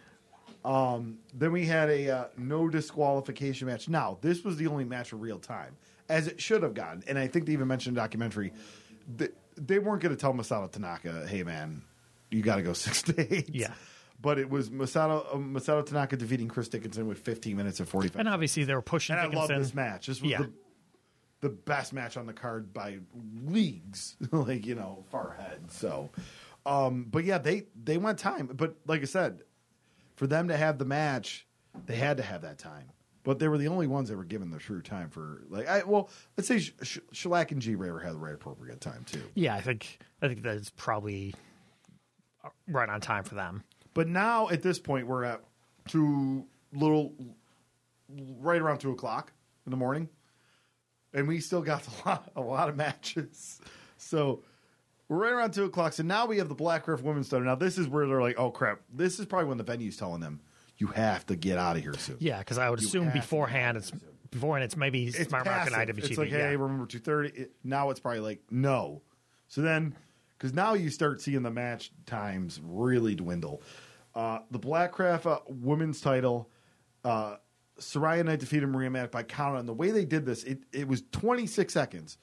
Then 0.65 1.53
we 1.53 1.67
had 1.67 1.89
a 1.91 2.11
uh, 2.11 2.25
no 2.37 2.69
disqualification 2.69 3.67
match. 3.69 3.89
Now, 3.89 4.19
this 4.21 4.45
was 4.45 4.57
the 4.57 4.67
only 4.67 4.85
match 4.85 5.13
in 5.13 5.21
real 5.21 5.39
time, 5.39 5.77
as 6.09 6.27
it 6.27 6.41
should 6.41 6.63
have 6.63 6.75
gone. 6.75 7.03
And 7.07 7.19
I 7.19 7.27
think 7.29 7.47
they 7.47 7.53
even 7.53 7.69
mentioned 7.69 7.93
in 7.93 7.95
the 7.97 8.01
documentary 8.01 8.53
that 9.17 9.35
they 9.57 9.79
weren't 9.79 10.03
going 10.03 10.15
to 10.15 10.21
tell 10.21 10.33
Masato 10.35 10.71
Tanaka, 10.71 11.27
hey, 11.27 11.43
man, 11.43 11.83
you 12.31 12.43
got 12.43 12.57
to 12.57 12.63
go 12.63 12.73
six 12.75 13.03
to 13.03 13.35
eight. 13.35 13.49
Yeah. 13.55 13.73
But 14.21 14.39
it 14.41 14.51
was 14.51 14.69
Masato, 14.71 15.25
uh, 15.33 15.37
Masato 15.39 15.87
Tanaka 15.87 16.17
defeating 16.17 16.49
Chris 16.49 16.69
Dickinson 16.69 17.07
with 17.07 17.19
15 17.21 17.57
minutes 17.57 17.79
and 17.79 17.89
45 17.89 18.19
And 18.19 18.29
obviously, 18.29 18.65
they 18.65 18.75
were 18.75 18.83
pushing 18.83 19.15
And 19.17 19.21
I 19.21 19.25
love 19.27 19.49
Dickinson. 19.49 19.59
this 19.63 19.75
match. 19.75 20.07
This 20.09 20.21
was 20.21 20.31
Yeah. 20.31 20.39
the, 20.39 20.51
the 21.41 21.49
best 21.51 21.93
match 21.93 22.17
on 22.17 22.27
the 22.27 22.33
card 22.33 22.73
by 22.75 22.99
leagues, 23.47 24.17
like 24.33 24.67
you 24.67 24.75
know, 24.75 25.05
far 25.11 25.37
ahead. 25.39 25.71
So, 25.71 26.11
um, 26.67 27.07
but 27.09 27.23
yeah, 27.25 27.39
they 27.39 27.67
they 27.81 27.97
went 27.97 28.19
time. 28.19 28.51
But 28.53 28.75
like 28.89 29.03
I 29.03 29.05
said, 29.05 29.43
for 30.19 30.27
them 30.27 30.49
to 30.49 30.57
have 30.57 30.79
the 30.79 30.85
match, 30.85 31.47
they 31.87 31.95
had 31.95 32.17
to 32.17 32.23
have 32.25 32.43
that 32.43 32.59
time. 32.59 32.91
But 33.23 33.39
they 33.39 33.47
were 33.47 33.59
the 33.59 33.69
only 33.69 33.87
ones 33.87 34.09
that 34.09 34.17
were 34.17 34.25
given 34.25 34.51
the 34.51 34.59
true 34.59 34.83
time 34.83 35.11
for 35.11 35.43
like. 35.49 35.69
I 35.69 35.85
well, 35.85 36.11
let's 36.37 36.49
say 36.49 36.59
Sh- 36.59 36.73
Sh- 36.83 36.99
Shlak 37.13 37.53
and 37.53 37.61
G 37.61 37.75
Raver 37.75 38.01
had 38.01 38.15
the 38.15 38.19
right 38.19 38.35
appropriate 38.35 38.81
time 38.81 39.05
too. 39.05 39.23
Yeah, 39.35 39.55
I 39.55 39.61
think 39.61 39.99
I 40.23 40.29
think 40.29 40.43
that's 40.43 40.71
probably 40.71 41.35
uh, 42.43 42.49
right 42.67 42.89
on 42.89 43.01
time 43.01 43.25
for 43.25 43.35
them. 43.35 43.65
But 43.95 44.09
now 44.09 44.49
at 44.49 44.63
this 44.63 44.79
point, 44.79 45.07
we're 45.07 45.25
at 45.25 45.43
two 45.89 46.47
little, 46.73 47.13
right 48.09 48.61
around 48.61 48.79
two 48.79 48.93
o'clock 48.93 49.33
in 49.67 49.71
the 49.71 49.77
morning, 49.77 50.09
and 51.13 51.29
we 51.29 51.41
still 51.41 51.63
got 51.63 51.87
a 52.05 52.09
lot, 52.09 52.33
a 52.35 52.41
lot 52.41 52.69
of 52.69 52.77
matches. 52.77 53.61
So 53.99 54.43
we're 55.09 55.17
right 55.19 55.33
around 55.33 55.53
two 55.53 55.65
o'clock. 55.65 55.93
So 55.95 56.03
now 56.03 56.27
we 56.27 56.39
have 56.39 56.49
the 56.49 56.55
Blackcraft 56.55 57.03
Women's 57.03 57.29
Thunder. 57.29 57.47
Now 57.47 57.55
this 57.55 57.79
is 57.79 57.89
where 57.89 58.07
they're 58.07 58.21
like, 58.23 58.39
oh 58.39 58.51
crap! 58.51 58.81
This 58.93 59.19
is 59.19 59.27
probably 59.27 59.49
when 59.49 59.59
the 59.59 59.65
venue's 59.65 59.97
telling 59.97 60.21
them 60.21 60.41
you 60.77 60.89
have 60.89 61.27
to 61.27 61.37
get 61.37 61.59
out 61.59 61.77
of 61.77 61.83
here 61.83 61.95
soon. 61.95 62.17
Yeah, 62.21 62.39
because 62.39 62.59
I 62.59 62.71
would 62.71 62.81
You 62.81 62.87
assume 62.87 63.05
have 63.05 63.15
to 63.15 63.21
beforehand 63.21 63.77
it's 63.77 63.91
beforehand 64.31 64.65
it's 64.65 64.77
maybe 64.77 65.07
it's 65.07 65.29
smart 65.29 65.47
market 65.47 65.73
passive. 65.73 65.97
IWTV. 65.97 66.05
It's 66.11 66.19
like, 66.19 66.31
yeah. 66.31 66.51
hey, 66.51 66.57
remember 66.57 66.87
two 66.87 66.99
thirty. 66.99 67.47
Now 67.65 67.91
it's 67.91 68.01
probably 68.01 68.21
like 68.21 68.41
no. 68.51 69.03
So 69.49 69.63
then, 69.63 69.97
because 70.37 70.53
now 70.53 70.75
you 70.75 70.91
start 70.91 71.21
seeing 71.23 71.43
the 71.43 71.51
match 71.51 71.91
times 72.07 72.61
really 72.63 73.15
dwindle. 73.15 73.63
Uh, 74.15 74.41
the 74.51 74.59
Blackcraft 74.59 75.27
uh, 75.27 75.39
women's 75.49 76.01
title, 76.01 76.51
uh, 77.05 77.37
Saraya 77.81 78.25
Knight 78.25 78.41
defeated 78.41 78.67
Maria 78.67 78.91
Matt 78.91 79.11
by 79.11 79.23
count. 79.23 79.59
And 79.59 79.69
the 79.69 79.73
way 79.75 79.91
they 79.91 80.05
did 80.05 80.27
this, 80.27 80.45
it, 80.45 80.59
it 80.73 80.87
was 80.89 81.03
26 81.13 81.73
seconds 81.73 82.19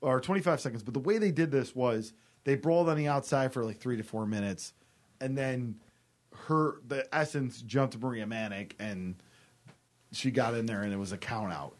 or 0.00 0.20
25 0.20 0.60
seconds. 0.60 0.82
But 0.82 0.94
the 0.94 1.00
way 1.00 1.18
they 1.18 1.30
did 1.30 1.50
this 1.50 1.74
was 1.74 2.12
they 2.44 2.54
brawled 2.54 2.88
on 2.88 2.96
the 2.96 3.08
outside 3.08 3.52
for 3.52 3.64
like 3.64 3.78
three 3.78 3.96
to 3.96 4.02
four 4.02 4.26
minutes, 4.26 4.72
and 5.20 5.36
then 5.36 5.76
her 6.46 6.80
the 6.86 7.06
essence 7.14 7.60
jumped 7.62 7.98
Maria 7.98 8.26
Manic 8.26 8.76
and 8.78 9.16
she 10.12 10.30
got 10.30 10.54
in 10.54 10.66
there 10.66 10.82
and 10.82 10.92
it 10.92 10.98
was 10.98 11.12
a 11.12 11.18
count 11.18 11.52
out. 11.52 11.74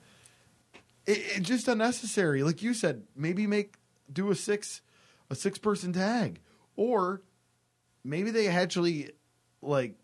It, 1.07 1.37
it 1.37 1.43
just 1.43 1.69
unnecessary. 1.69 2.43
Like 2.43 2.63
you 2.63 2.75
said, 2.75 3.05
maybe 3.17 3.47
make 3.47 3.77
do 4.13 4.31
a 4.31 4.35
six 4.35 4.83
a 5.31 5.35
six 5.35 5.59
person 5.59 5.93
tag, 5.93 6.41
or 6.77 7.23
maybe 8.05 8.31
they 8.31 8.49
actually 8.49 9.13
like 9.63 9.95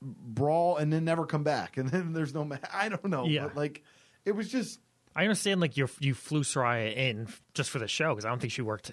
brawl 0.00 0.76
and 0.76 0.92
then 0.92 1.04
never 1.04 1.26
come 1.26 1.42
back, 1.42 1.76
and 1.78 1.88
then 1.88 2.12
there's 2.12 2.34
no. 2.34 2.44
Ma- 2.44 2.56
I 2.72 2.88
don't 2.88 3.06
know. 3.06 3.26
Yeah. 3.26 3.44
But 3.44 3.56
like 3.56 3.82
it 4.24 4.32
was 4.32 4.48
just 4.48 4.80
I 5.16 5.22
understand 5.22 5.62
like 5.62 5.78
you 5.78 5.88
you 5.98 6.12
flew 6.12 6.42
Saraya 6.42 6.94
in 6.94 7.28
just 7.54 7.70
for 7.70 7.78
the 7.78 7.88
show 7.88 8.10
because 8.10 8.26
I 8.26 8.28
don't 8.28 8.38
think 8.38 8.52
she 8.52 8.60
worked 8.60 8.92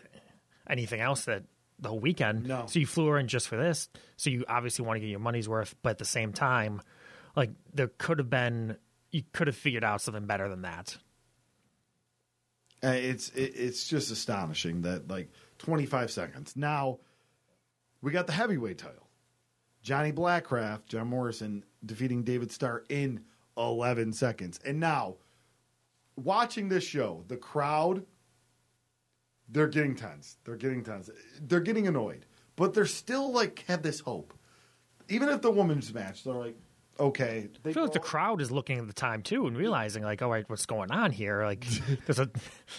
anything 0.68 1.02
else 1.02 1.26
that 1.26 1.44
the 1.80 1.90
whole 1.90 2.00
weekend. 2.00 2.48
No. 2.48 2.66
So 2.66 2.80
you 2.80 2.88
flew 2.88 3.08
her 3.08 3.20
in 3.20 3.28
just 3.28 3.50
for 3.50 3.58
this. 3.58 3.90
So 4.16 4.30
you 4.30 4.46
obviously 4.48 4.86
want 4.86 4.96
to 4.96 5.02
get 5.02 5.10
your 5.10 5.20
money's 5.20 5.50
worth, 5.50 5.76
but 5.84 5.92
at 5.92 5.98
the 5.98 6.06
same 6.06 6.32
time, 6.32 6.82
like 7.36 7.52
there 7.74 7.90
could 7.98 8.20
have 8.20 8.30
been 8.30 8.78
you 9.12 9.24
could 9.34 9.48
have 9.48 9.58
figured 9.58 9.84
out 9.84 10.02
something 10.02 10.26
better 10.26 10.48
than 10.48 10.62
that. 10.62 10.98
Uh, 12.82 12.88
it's 12.88 13.28
it, 13.30 13.52
it's 13.56 13.86
just 13.86 14.10
astonishing 14.10 14.84
that 14.84 15.10
like 15.10 15.30
25 15.58 16.10
seconds. 16.10 16.56
Now 16.56 17.00
we 18.02 18.14
got 18.14 18.28
the 18.28 18.34
heavyweight 18.34 18.78
title. 18.78 19.10
Johnny 19.82 20.14
Blackcraft, 20.14 20.86
John 20.86 21.08
Morrison 21.08 21.66
defeating 21.86 22.24
David 22.24 22.50
Starr 22.50 22.86
in 22.88 23.26
11 23.58 24.14
seconds. 24.14 24.58
And 24.66 24.80
now 24.80 25.18
watching 26.16 26.70
this 26.70 26.84
show, 26.84 27.24
the 27.28 27.38
crowd 27.38 28.06
they're 29.50 29.68
getting 29.68 29.96
tense. 29.96 30.38
They're 30.44 30.56
getting 30.56 30.84
tense. 30.84 31.10
They're 31.42 31.60
getting 31.60 31.88
annoyed. 31.88 32.26
But 32.56 32.74
they're 32.74 32.86
still 32.86 33.32
like 33.32 33.64
have 33.68 33.84
this 33.84 34.00
hope. 34.00 34.34
Even 35.10 35.30
if 35.30 35.42
the 35.42 35.52
women's 35.52 35.94
match, 35.94 36.24
they're 36.24 36.34
like 36.34 36.58
okay, 37.00 37.50
they 37.64 37.72
I 37.72 37.74
feel 37.74 37.84
like 37.84 37.94
the 37.94 38.00
crowd 38.00 38.42
is 38.42 38.52
looking 38.52 38.78
at 38.78 38.88
the 38.88 38.94
time 38.94 39.22
too 39.24 39.48
and 39.48 39.58
realizing 39.58 40.04
like, 40.04 40.22
all 40.22 40.30
right, 40.30 40.48
what's 40.50 40.66
going 40.66 40.92
on 40.92 41.12
here? 41.12 41.44
Like, 41.44 41.66
there's 42.06 42.20
a 42.20 42.30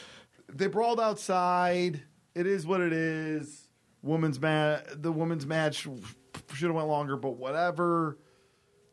they 0.49 0.67
brawled 0.67 1.01
outside. 1.01 2.03
It 2.35 2.47
is 2.47 2.67
what 2.67 2.81
it 2.81 2.93
is. 2.93 3.69
Women's 4.03 4.41
match. 4.41 4.85
The 4.95 5.13
women's 5.13 5.47
match 5.47 5.87
should 6.53 6.67
have 6.67 6.75
went 6.75 6.89
longer, 6.89 7.17
but 7.17 7.37
whatever. 7.37 8.19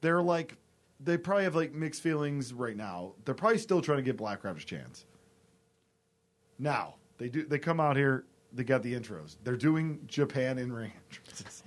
They're 0.01 0.21
like, 0.21 0.57
they 1.03 1.17
probably 1.17 1.43
have 1.43 1.55
like 1.55 1.73
mixed 1.73 2.01
feelings 2.01 2.53
right 2.53 2.75
now. 2.75 3.13
They're 3.25 3.35
probably 3.35 3.57
still 3.57 3.81
trying 3.81 3.97
to 3.97 4.03
give 4.03 4.17
Black 4.17 4.43
a 4.43 4.53
chance. 4.55 5.05
Now 6.59 6.95
they 7.17 7.29
do. 7.29 7.45
They 7.45 7.59
come 7.59 7.79
out 7.79 7.95
here. 7.95 8.25
They 8.53 8.63
got 8.63 8.83
the 8.83 8.93
intros. 8.93 9.37
They're 9.43 9.55
doing 9.55 9.99
Japan 10.07 10.57
in 10.57 10.71
ring 10.73 10.91
entrances, 11.09 11.63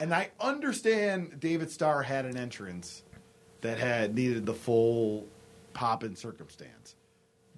and 0.00 0.14
I 0.14 0.30
understand 0.40 1.38
David 1.40 1.70
Starr 1.70 2.02
had 2.02 2.24
an 2.24 2.36
entrance 2.36 3.02
that 3.60 3.78
had 3.78 4.14
needed 4.14 4.46
the 4.46 4.54
full 4.54 5.26
pop 5.74 6.02
and 6.02 6.16
circumstance. 6.16 6.96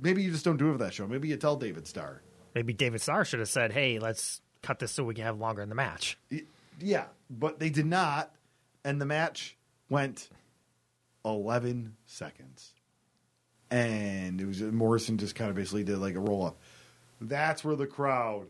Maybe 0.00 0.22
you 0.22 0.30
just 0.30 0.44
don't 0.44 0.56
do 0.56 0.70
it 0.70 0.72
for 0.72 0.78
that 0.78 0.92
show. 0.92 1.06
Maybe 1.06 1.28
you 1.28 1.36
tell 1.36 1.56
David 1.56 1.86
Starr. 1.86 2.22
maybe 2.54 2.72
David 2.72 3.00
Starr 3.00 3.24
should 3.24 3.38
have 3.40 3.48
said, 3.48 3.72
hey, 3.72 3.98
let's 3.98 4.40
cut 4.62 4.78
this 4.78 4.92
so 4.92 5.04
we 5.04 5.14
can 5.14 5.24
have 5.24 5.38
longer 5.38 5.62
in 5.62 5.68
the 5.68 5.74
match. 5.74 6.18
Yeah, 6.80 7.04
but 7.30 7.58
they 7.58 7.70
did 7.70 7.86
not, 7.86 8.34
and 8.84 9.00
the 9.00 9.06
match 9.06 9.56
went 9.88 10.28
eleven 11.24 11.96
seconds, 12.06 12.72
and 13.70 14.40
it 14.40 14.46
was 14.46 14.60
Morrison 14.62 15.18
just 15.18 15.34
kind 15.34 15.50
of 15.50 15.56
basically 15.56 15.84
did 15.84 15.98
like 15.98 16.14
a 16.14 16.20
roll 16.20 16.46
up. 16.46 16.60
That's 17.20 17.64
where 17.64 17.76
the 17.76 17.86
crowd. 17.86 18.46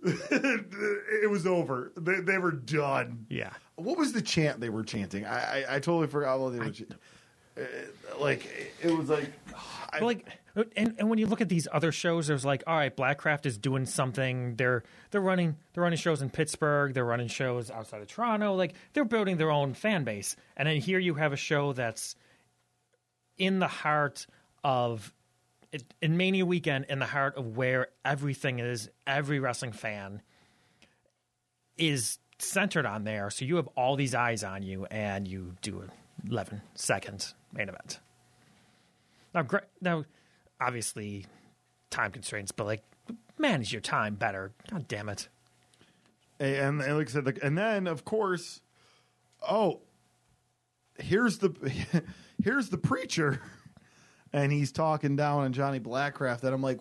it 0.04 1.28
was 1.28 1.46
over. 1.46 1.92
They, 1.96 2.20
they 2.20 2.38
were 2.38 2.52
done. 2.52 3.26
Yeah. 3.28 3.50
What 3.74 3.98
was 3.98 4.12
the 4.12 4.22
chant 4.22 4.60
they 4.60 4.68
were 4.68 4.84
chanting? 4.84 5.26
I 5.26 5.62
I, 5.62 5.76
I 5.76 5.78
totally 5.80 6.06
forgot 6.06 6.38
what 6.38 6.52
they 6.52 6.58
were. 6.60 6.70
ch- 6.70 6.84
uh, 7.56 7.62
like 8.20 8.46
it 8.82 8.96
was 8.96 9.08
like, 9.08 9.32
I, 9.92 9.98
like 10.00 10.26
and, 10.76 10.94
and 10.98 11.10
when 11.10 11.18
you 11.18 11.26
look 11.26 11.40
at 11.40 11.48
these 11.48 11.68
other 11.72 11.92
shows 11.92 12.26
there's 12.26 12.44
like 12.44 12.62
all 12.66 12.76
right 12.76 12.96
blackcraft 12.96 13.46
is 13.46 13.58
doing 13.58 13.86
something. 13.86 14.56
They're 14.56 14.82
they're 15.10 15.20
running 15.20 15.56
they're 15.72 15.82
running 15.82 15.98
shows 15.98 16.22
in 16.22 16.30
pittsburgh. 16.30 16.94
They're 16.94 17.04
running 17.04 17.28
shows 17.28 17.70
outside 17.70 18.00
of 18.02 18.08
toronto. 18.08 18.54
Like 18.54 18.74
they're 18.92 19.04
building 19.04 19.36
their 19.36 19.50
own 19.50 19.74
fan 19.74 20.04
base. 20.04 20.36
And 20.56 20.68
then 20.68 20.76
here 20.78 20.98
you 20.98 21.14
have 21.14 21.32
a 21.32 21.36
show 21.36 21.72
that's 21.72 22.16
in 23.36 23.58
the 23.58 23.68
heart 23.68 24.26
of 24.64 25.12
in 26.00 26.16
mania 26.16 26.46
weekend 26.46 26.86
in 26.88 26.98
the 26.98 27.06
heart 27.06 27.36
of 27.36 27.56
where 27.56 27.88
everything 28.04 28.58
is 28.58 28.88
every 29.06 29.38
wrestling 29.38 29.72
fan 29.72 30.22
is 31.76 32.18
centered 32.38 32.86
on 32.86 33.04
there. 33.04 33.30
So 33.30 33.44
you 33.44 33.56
have 33.56 33.68
all 33.76 33.96
these 33.96 34.14
eyes 34.14 34.44
on 34.44 34.62
you 34.62 34.86
and 34.86 35.26
you 35.26 35.54
do 35.62 35.80
an 35.80 35.90
11 36.28 36.62
second 36.74 37.32
main 37.52 37.68
event. 37.68 38.00
Now, 39.34 39.46
now, 39.80 40.04
obviously, 40.60 41.26
time 41.90 42.10
constraints, 42.10 42.52
but 42.52 42.66
like, 42.66 42.82
manage 43.38 43.72
your 43.72 43.80
time 43.80 44.14
better. 44.14 44.52
God 44.70 44.88
damn 44.88 45.08
it! 45.08 45.28
and, 46.40 46.80
and 46.80 46.96
like 46.96 47.08
I 47.08 47.12
said, 47.12 47.24
the, 47.24 47.38
and 47.42 47.56
then 47.56 47.86
of 47.86 48.04
course, 48.04 48.60
oh, 49.48 49.80
here's 50.98 51.38
the 51.38 51.52
here's 52.42 52.68
the 52.68 52.78
preacher, 52.78 53.40
and 54.32 54.52
he's 54.52 54.72
talking 54.72 55.16
down 55.16 55.40
on 55.44 55.52
Johnny 55.52 55.80
Blackcraft, 55.80 56.42
and 56.44 56.54
I'm 56.54 56.62
like, 56.62 56.80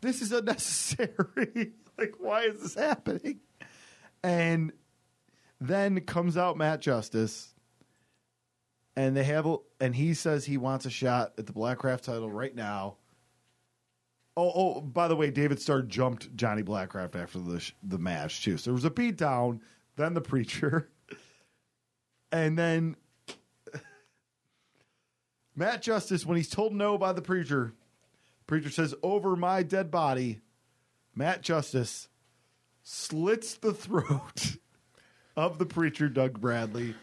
this 0.00 0.22
is 0.22 0.32
unnecessary. 0.32 1.72
like, 1.98 2.14
why 2.18 2.42
is 2.42 2.60
this 2.60 2.74
happening? 2.74 3.40
And 4.22 4.72
then 5.60 6.00
comes 6.00 6.36
out 6.36 6.56
Matt 6.56 6.80
Justice, 6.80 7.53
and 8.96 9.16
they 9.16 9.24
have, 9.24 9.46
a, 9.46 9.56
and 9.80 9.94
he 9.94 10.14
says 10.14 10.44
he 10.44 10.56
wants 10.56 10.86
a 10.86 10.90
shot 10.90 11.32
at 11.38 11.46
the 11.46 11.52
Blackcraft 11.52 12.02
title 12.02 12.30
right 12.30 12.54
now. 12.54 12.96
Oh, 14.36 14.52
oh! 14.54 14.80
By 14.80 15.06
the 15.06 15.14
way, 15.14 15.30
David 15.30 15.60
Starr 15.60 15.82
jumped 15.82 16.34
Johnny 16.34 16.62
Blackcraft 16.62 17.14
after 17.14 17.38
the 17.38 17.60
sh- 17.60 17.72
the 17.84 17.98
match 17.98 18.42
too. 18.42 18.56
So 18.56 18.70
there 18.70 18.74
was 18.74 18.84
a 18.84 18.90
beatdown, 18.90 19.60
then 19.94 20.14
the 20.14 20.20
preacher, 20.20 20.90
and 22.32 22.58
then 22.58 22.96
Matt 25.54 25.82
Justice, 25.82 26.26
when 26.26 26.36
he's 26.36 26.50
told 26.50 26.74
no 26.74 26.98
by 26.98 27.12
the 27.12 27.22
preacher, 27.22 27.74
Preacher 28.46 28.70
says, 28.70 28.94
"Over 29.02 29.36
my 29.36 29.62
dead 29.62 29.90
body." 29.90 30.40
Matt 31.14 31.42
Justice 31.42 32.08
slits 32.82 33.54
the 33.54 33.72
throat 33.74 34.56
of 35.36 35.58
the 35.58 35.66
preacher, 35.66 36.08
Doug 36.08 36.40
Bradley. 36.40 36.94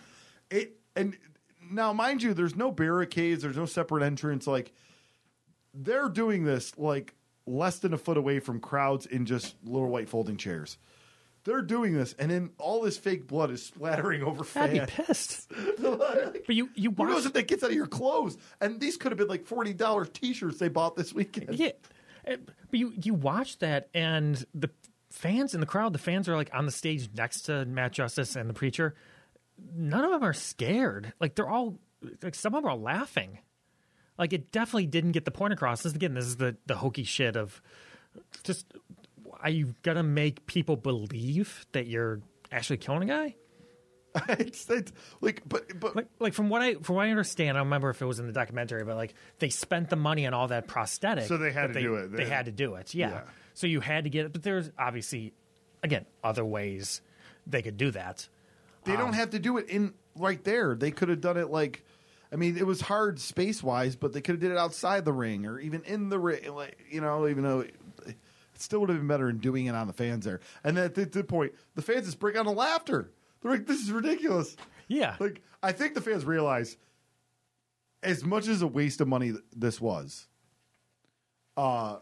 It 0.49 0.79
and 0.95 1.17
now, 1.71 1.93
mind 1.93 2.21
you, 2.23 2.33
there's 2.33 2.55
no 2.55 2.71
barricades, 2.71 3.41
there's 3.43 3.57
no 3.57 3.65
separate 3.65 4.03
entrance. 4.03 4.45
Like 4.47 4.71
they're 5.73 6.09
doing 6.09 6.43
this 6.43 6.77
like 6.77 7.15
less 7.45 7.79
than 7.79 7.93
a 7.93 7.97
foot 7.97 8.17
away 8.17 8.39
from 8.39 8.59
crowds 8.59 9.05
in 9.05 9.25
just 9.25 9.55
little 9.63 9.89
white 9.89 10.09
folding 10.09 10.37
chairs. 10.37 10.77
They're 11.43 11.63
doing 11.63 11.93
this, 11.93 12.13
and 12.19 12.29
then 12.29 12.51
all 12.59 12.83
this 12.83 12.97
fake 12.99 13.25
blood 13.25 13.49
is 13.49 13.65
splattering 13.65 14.21
over 14.21 14.45
I'd 14.55 14.71
be 14.73 14.77
fans. 14.79 14.91
pissed. 14.91 15.51
Like, 15.79 16.43
But 16.45 16.55
you 16.55 16.69
you 16.75 16.91
who 16.91 17.05
knows 17.05 17.15
watch 17.15 17.25
if 17.25 17.33
that 17.33 17.47
gets 17.47 17.63
out 17.63 17.71
of 17.71 17.75
your 17.75 17.87
clothes? 17.87 18.37
And 18.59 18.79
these 18.79 18.95
could 18.97 19.11
have 19.11 19.17
been 19.17 19.27
like 19.27 19.45
forty 19.47 19.73
dollars 19.73 20.09
T-shirts 20.13 20.59
they 20.59 20.67
bought 20.69 20.95
this 20.95 21.13
weekend. 21.13 21.55
Yeah, 21.57 21.71
Uh, 22.29 22.35
but 22.69 22.79
you 22.79 22.93
you 23.01 23.15
watch 23.15 23.57
that, 23.59 23.89
and 23.95 24.45
the 24.53 24.69
fans 25.09 25.55
in 25.55 25.59
the 25.61 25.65
crowd, 25.65 25.93
the 25.93 25.99
fans 25.99 26.29
are 26.29 26.35
like 26.35 26.51
on 26.53 26.67
the 26.67 26.71
stage 26.71 27.09
next 27.15 27.41
to 27.43 27.65
Matt 27.65 27.93
Justice 27.93 28.35
and 28.35 28.47
the 28.47 28.53
preacher. 28.53 28.93
None 29.75 30.03
of 30.03 30.11
them 30.11 30.23
are 30.23 30.33
scared. 30.33 31.13
Like 31.19 31.35
they're 31.35 31.49
all 31.49 31.79
like 32.21 32.35
some 32.35 32.55
of 32.55 32.63
them 32.63 32.71
are 32.71 32.77
laughing. 32.77 33.39
Like 34.17 34.33
it 34.33 34.51
definitely 34.51 34.87
didn't 34.87 35.13
get 35.13 35.25
the 35.25 35.31
point 35.31 35.53
across. 35.53 35.83
This 35.83 35.93
again, 35.93 36.13
this 36.13 36.25
is 36.25 36.37
the 36.37 36.55
the 36.67 36.75
hokey 36.75 37.03
shit 37.03 37.35
of 37.35 37.61
just 38.43 38.65
are 39.39 39.49
you 39.49 39.73
gonna 39.83 40.03
make 40.03 40.45
people 40.45 40.75
believe 40.75 41.65
that 41.71 41.87
you're 41.87 42.21
actually 42.51 42.77
killing 42.77 43.03
a 43.03 43.13
guy? 43.13 43.35
it's, 44.27 44.69
it's 44.69 44.91
like, 45.21 45.41
but 45.47 45.79
but 45.79 45.95
like 45.95 46.07
like 46.19 46.33
from 46.33 46.49
what 46.49 46.61
I 46.61 46.75
from 46.75 46.97
what 46.97 47.05
I 47.05 47.11
understand, 47.11 47.51
I 47.57 47.59
don't 47.61 47.67
remember 47.67 47.89
if 47.89 48.01
it 48.01 48.05
was 48.05 48.19
in 48.19 48.27
the 48.27 48.33
documentary, 48.33 48.83
but 48.83 48.97
like 48.97 49.13
they 49.39 49.49
spent 49.49 49.89
the 49.89 49.95
money 49.95 50.27
on 50.27 50.33
all 50.33 50.49
that 50.49 50.67
prosthetic, 50.67 51.25
So 51.27 51.37
they 51.37 51.51
had 51.51 51.73
to 51.73 51.81
do 51.81 51.95
it. 51.95 52.11
They 52.11 52.25
They- 52.25 52.29
had 52.29 52.45
to 52.45 52.51
do 52.51 52.75
it, 52.75 52.93
yeah. 52.93 53.09
Yeah. 53.09 53.21
So 53.53 53.67
you 53.67 53.79
had 53.79 54.03
to 54.03 54.09
get 54.09 54.25
it, 54.25 54.33
but 54.33 54.43
there's 54.43 54.69
obviously, 54.77 55.33
again, 55.81 56.05
other 56.23 56.43
ways 56.43 57.01
they 57.47 57.61
could 57.61 57.77
do 57.77 57.91
that. 57.91 58.27
They 58.83 58.95
don't 58.95 59.13
have 59.13 59.31
to 59.31 59.39
do 59.39 59.57
it 59.57 59.67
in 59.69 59.93
right 60.15 60.43
there. 60.43 60.75
They 60.75 60.91
could 60.91 61.09
have 61.09 61.21
done 61.21 61.37
it 61.37 61.49
like, 61.49 61.85
I 62.31 62.35
mean, 62.35 62.57
it 62.57 62.65
was 62.65 62.81
hard 62.81 63.19
space 63.19 63.61
wise, 63.61 63.95
but 63.95 64.13
they 64.13 64.21
could 64.21 64.33
have 64.33 64.39
did 64.41 64.51
it 64.51 64.57
outside 64.57 65.05
the 65.05 65.13
ring 65.13 65.45
or 65.45 65.59
even 65.59 65.83
in 65.83 66.09
the 66.09 66.19
ring. 66.19 66.53
Like 66.53 66.77
you 66.89 67.01
know, 67.01 67.27
even 67.27 67.43
though 67.43 67.59
it, 67.61 67.75
it 68.05 68.15
still 68.55 68.79
would 68.79 68.89
have 68.89 68.97
been 68.97 69.07
better 69.07 69.29
in 69.29 69.37
doing 69.39 69.65
it 69.67 69.75
on 69.75 69.87
the 69.87 69.93
fans 69.93 70.25
there. 70.25 70.39
And 70.63 70.77
then 70.77 70.85
at 70.85 70.95
the, 70.95 71.05
the 71.05 71.23
point, 71.23 71.53
the 71.75 71.81
fans 71.81 72.05
just 72.05 72.19
break 72.19 72.35
out 72.35 72.47
of 72.47 72.55
laughter. 72.55 73.11
They're 73.41 73.51
like, 73.51 73.67
"This 73.67 73.81
is 73.81 73.91
ridiculous." 73.91 74.55
Yeah, 74.87 75.15
Like 75.19 75.41
I 75.63 75.71
think 75.71 75.93
the 75.93 76.01
fans 76.01 76.25
realize, 76.25 76.75
as 78.03 78.23
much 78.25 78.47
as 78.47 78.61
a 78.61 78.67
waste 78.67 78.99
of 78.99 79.07
money 79.07 79.31
th- 79.31 79.43
this 79.55 79.79
was, 79.79 80.27
uh, 81.55 81.97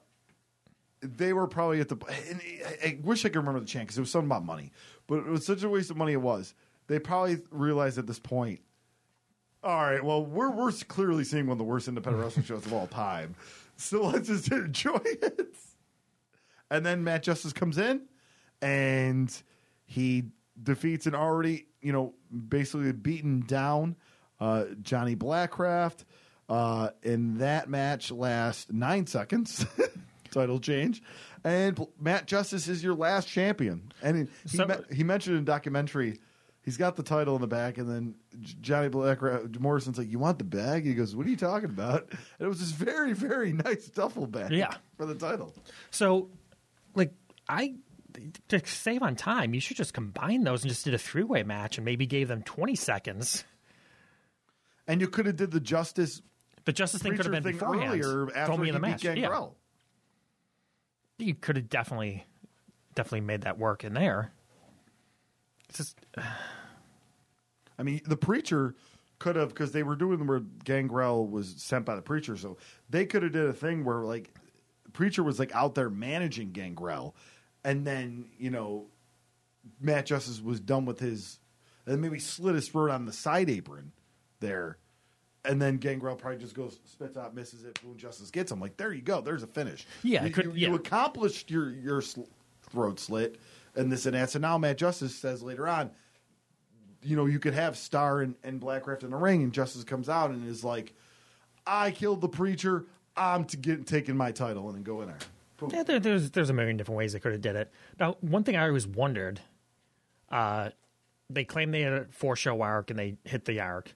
they 1.01 1.33
were 1.33 1.47
probably 1.47 1.79
at 1.79 1.89
the. 1.89 1.97
And 2.29 2.41
I, 2.65 2.87
I 2.87 2.99
wish 3.03 3.25
I 3.25 3.29
could 3.29 3.37
remember 3.37 3.59
the 3.59 3.65
chant 3.65 3.87
because 3.87 3.97
it 3.97 4.01
was 4.01 4.11
something 4.11 4.27
about 4.27 4.45
money, 4.45 4.71
but 5.07 5.19
it 5.19 5.25
was 5.27 5.45
such 5.45 5.63
a 5.63 5.69
waste 5.69 5.91
of 5.91 5.97
money. 5.97 6.13
It 6.13 6.21
was. 6.21 6.53
They 6.89 6.99
probably 6.99 7.37
realized 7.51 7.97
at 7.97 8.07
this 8.07 8.19
point. 8.19 8.59
All 9.63 9.79
right, 9.81 10.03
well, 10.03 10.25
we're 10.25 10.49
we're 10.51 10.71
clearly 10.71 11.23
seeing 11.23 11.45
one 11.45 11.53
of 11.53 11.57
the 11.59 11.63
worst 11.63 11.87
independent 11.87 12.23
wrestling 12.25 12.45
shows 12.45 12.65
of 12.65 12.73
all 12.73 12.87
time, 12.87 13.35
so 13.77 14.07
let's 14.07 14.27
just 14.27 14.51
enjoy 14.51 14.99
it. 15.05 15.55
And 16.71 16.85
then 16.85 17.03
Matt 17.03 17.23
Justice 17.23 17.53
comes 17.53 17.77
in, 17.77 18.01
and 18.61 19.31
he 19.85 20.25
defeats 20.61 21.05
an 21.07 21.15
already, 21.15 21.67
you 21.81 21.91
know, 21.91 22.13
basically 22.49 22.91
beaten 22.91 23.41
down 23.41 23.95
uh, 24.39 24.65
Johnny 24.81 25.15
Blackcraft. 25.15 26.05
Uh, 26.47 26.89
and 27.03 27.39
that 27.39 27.69
match 27.69 28.11
lasts 28.11 28.67
nine 28.71 29.05
seconds. 29.07 29.65
Title 30.31 30.59
change, 30.59 31.01
and 31.43 31.79
Matt 31.99 32.27
Justice 32.27 32.67
is 32.67 32.83
your 32.83 32.93
last 32.95 33.27
champion. 33.27 33.91
And 34.01 34.15
he 34.17 34.27
he, 34.49 34.57
So- 34.57 34.65
me- 34.67 34.95
he 34.95 35.03
mentioned 35.03 35.35
in 35.37 35.41
a 35.43 35.45
documentary. 35.45 36.19
He's 36.61 36.77
got 36.77 36.95
the 36.95 37.03
title 37.03 37.35
in 37.35 37.41
the 37.41 37.47
back, 37.47 37.77
and 37.77 37.89
then 37.89 38.15
Johnny 38.61 38.89
Black 38.89 39.19
Morrison's 39.59 39.97
like, 39.97 40.09
"You 40.09 40.19
want 40.19 40.37
the 40.37 40.43
bag?" 40.43 40.85
He 40.85 40.93
goes, 40.93 41.15
"What 41.15 41.25
are 41.25 41.29
you 41.29 41.37
talking 41.37 41.69
about?" 41.69 42.07
And 42.11 42.19
it 42.45 42.47
was 42.47 42.59
this 42.59 42.71
very, 42.71 43.13
very 43.13 43.53
nice 43.65 43.87
duffel 43.87 44.27
bag, 44.27 44.51
Yeah. 44.51 44.75
for 44.97 45.05
the 45.05 45.15
title. 45.15 45.53
So, 45.89 46.29
like, 46.95 47.13
I 47.47 47.75
to 48.49 48.61
save 48.65 49.01
on 49.01 49.15
time, 49.15 49.53
you 49.53 49.61
should 49.61 49.77
just 49.77 49.93
combine 49.93 50.43
those 50.43 50.63
and 50.63 50.69
just 50.69 50.83
did 50.83 50.93
a 50.93 50.97
three 50.97 51.23
way 51.23 51.43
match 51.43 51.77
and 51.77 51.85
maybe 51.85 52.05
gave 52.05 52.27
them 52.27 52.43
twenty 52.43 52.75
seconds. 52.75 53.45
And 54.87 54.99
you 55.01 55.07
could 55.07 55.27
have 55.27 55.37
did 55.37 55.51
the 55.51 55.59
Justice 55.59 56.21
The 56.65 56.73
justice 56.73 57.01
thing 57.01 57.15
could 57.15 57.25
have 57.25 57.31
been 57.31 57.43
thing 57.43 57.53
beforehand. 57.53 58.03
earlier 58.03 58.35
after 58.35 58.57
me 58.57 58.67
in 58.69 58.73
the 58.73 58.79
match. 58.81 59.03
Yeah. 59.05 59.47
You 61.19 61.35
could 61.35 61.55
have 61.57 61.69
definitely, 61.69 62.25
definitely 62.95 63.21
made 63.21 63.41
that 63.41 63.57
work 63.57 63.83
in 63.83 63.93
there. 63.93 64.31
Just 65.73 65.97
I 67.77 67.83
mean, 67.83 68.01
the 68.05 68.17
preacher 68.17 68.75
could 69.19 69.35
have 69.35 69.49
because 69.49 69.71
they 69.71 69.83
were 69.83 69.95
doing 69.95 70.25
where 70.27 70.39
Gangrel 70.63 71.27
was 71.27 71.55
sent 71.57 71.85
by 71.85 71.95
the 71.95 72.01
preacher, 72.01 72.35
so 72.37 72.57
they 72.89 73.05
could 73.05 73.23
have 73.23 73.31
did 73.31 73.45
a 73.47 73.53
thing 73.53 73.83
where 73.83 73.99
like 73.99 74.33
preacher 74.93 75.23
was 75.23 75.39
like 75.39 75.53
out 75.55 75.75
there 75.75 75.89
managing 75.89 76.51
Gangrel, 76.51 77.15
and 77.63 77.85
then 77.85 78.25
you 78.37 78.49
know 78.49 78.85
Matt 79.79 80.05
Justice 80.05 80.41
was 80.41 80.59
done 80.59 80.85
with 80.85 80.99
his, 80.99 81.39
and 81.85 82.01
maybe 82.01 82.19
slit 82.19 82.55
his 82.55 82.67
throat 82.69 82.91
on 82.91 83.05
the 83.05 83.13
side 83.13 83.49
apron 83.49 83.91
there, 84.39 84.77
and 85.45 85.61
then 85.61 85.77
Gangrel 85.77 86.15
probably 86.15 86.39
just 86.39 86.55
goes 86.55 86.79
spits 86.85 87.17
out, 87.17 87.35
misses 87.35 87.63
it, 87.65 87.79
boom, 87.81 87.97
Justice 87.97 88.31
gets 88.31 88.51
him. 88.51 88.59
Like 88.59 88.75
there 88.77 88.93
you 88.93 89.01
go, 89.01 89.21
there's 89.21 89.43
a 89.43 89.47
finish. 89.47 89.85
Yeah, 90.03 90.23
you, 90.25 90.31
could- 90.31 90.45
you, 90.45 90.51
you 90.69 90.75
accomplished 90.75 91.49
your 91.51 91.69
your 91.71 92.01
sl- 92.01 92.21
throat 92.71 92.99
slit 92.99 93.39
and 93.79 93.91
this 93.91 94.05
and 94.05 94.15
that. 94.15 94.29
So 94.29 94.39
now 94.39 94.57
Matt 94.57 94.77
Justice 94.77 95.15
says 95.15 95.41
later 95.41 95.67
on 95.67 95.91
you 97.03 97.15
know, 97.15 97.25
you 97.25 97.39
could 97.39 97.53
have 97.53 97.77
Star 97.77 98.21
and, 98.21 98.35
and 98.43 98.59
Blackcraft 98.59 99.03
in 99.03 99.11
the 99.11 99.17
ring, 99.17 99.43
and 99.43 99.53
Justice 99.53 99.83
comes 99.83 100.09
out 100.09 100.31
and 100.31 100.47
is 100.47 100.63
like, 100.63 100.93
"I 101.65 101.91
killed 101.91 102.21
the 102.21 102.29
preacher. 102.29 102.85
I'm 103.15 103.45
to 103.45 103.57
get 103.57 103.87
taking 103.87 104.17
my 104.17 104.31
title 104.31 104.67
and 104.67 104.75
then 104.75 104.83
go 104.83 105.01
in 105.01 105.07
there." 105.07 105.17
Boom. 105.57 105.71
Yeah, 105.73 105.83
there, 105.83 105.99
there's 105.99 106.31
there's 106.31 106.49
a 106.49 106.53
million 106.53 106.77
different 106.77 106.97
ways 106.97 107.13
they 107.13 107.19
could 107.19 107.31
have 107.31 107.41
did 107.41 107.55
it. 107.55 107.71
Now, 107.99 108.17
one 108.21 108.43
thing 108.43 108.55
I 108.55 108.67
always 108.67 108.87
wondered, 108.87 109.39
uh, 110.29 110.69
they 111.29 111.45
claim 111.45 111.71
they 111.71 111.81
had 111.81 111.93
a 111.93 112.05
four 112.11 112.35
show 112.35 112.61
arc 112.61 112.89
and 112.89 112.99
they 112.99 113.15
hit 113.23 113.45
the 113.45 113.59
arc, 113.61 113.93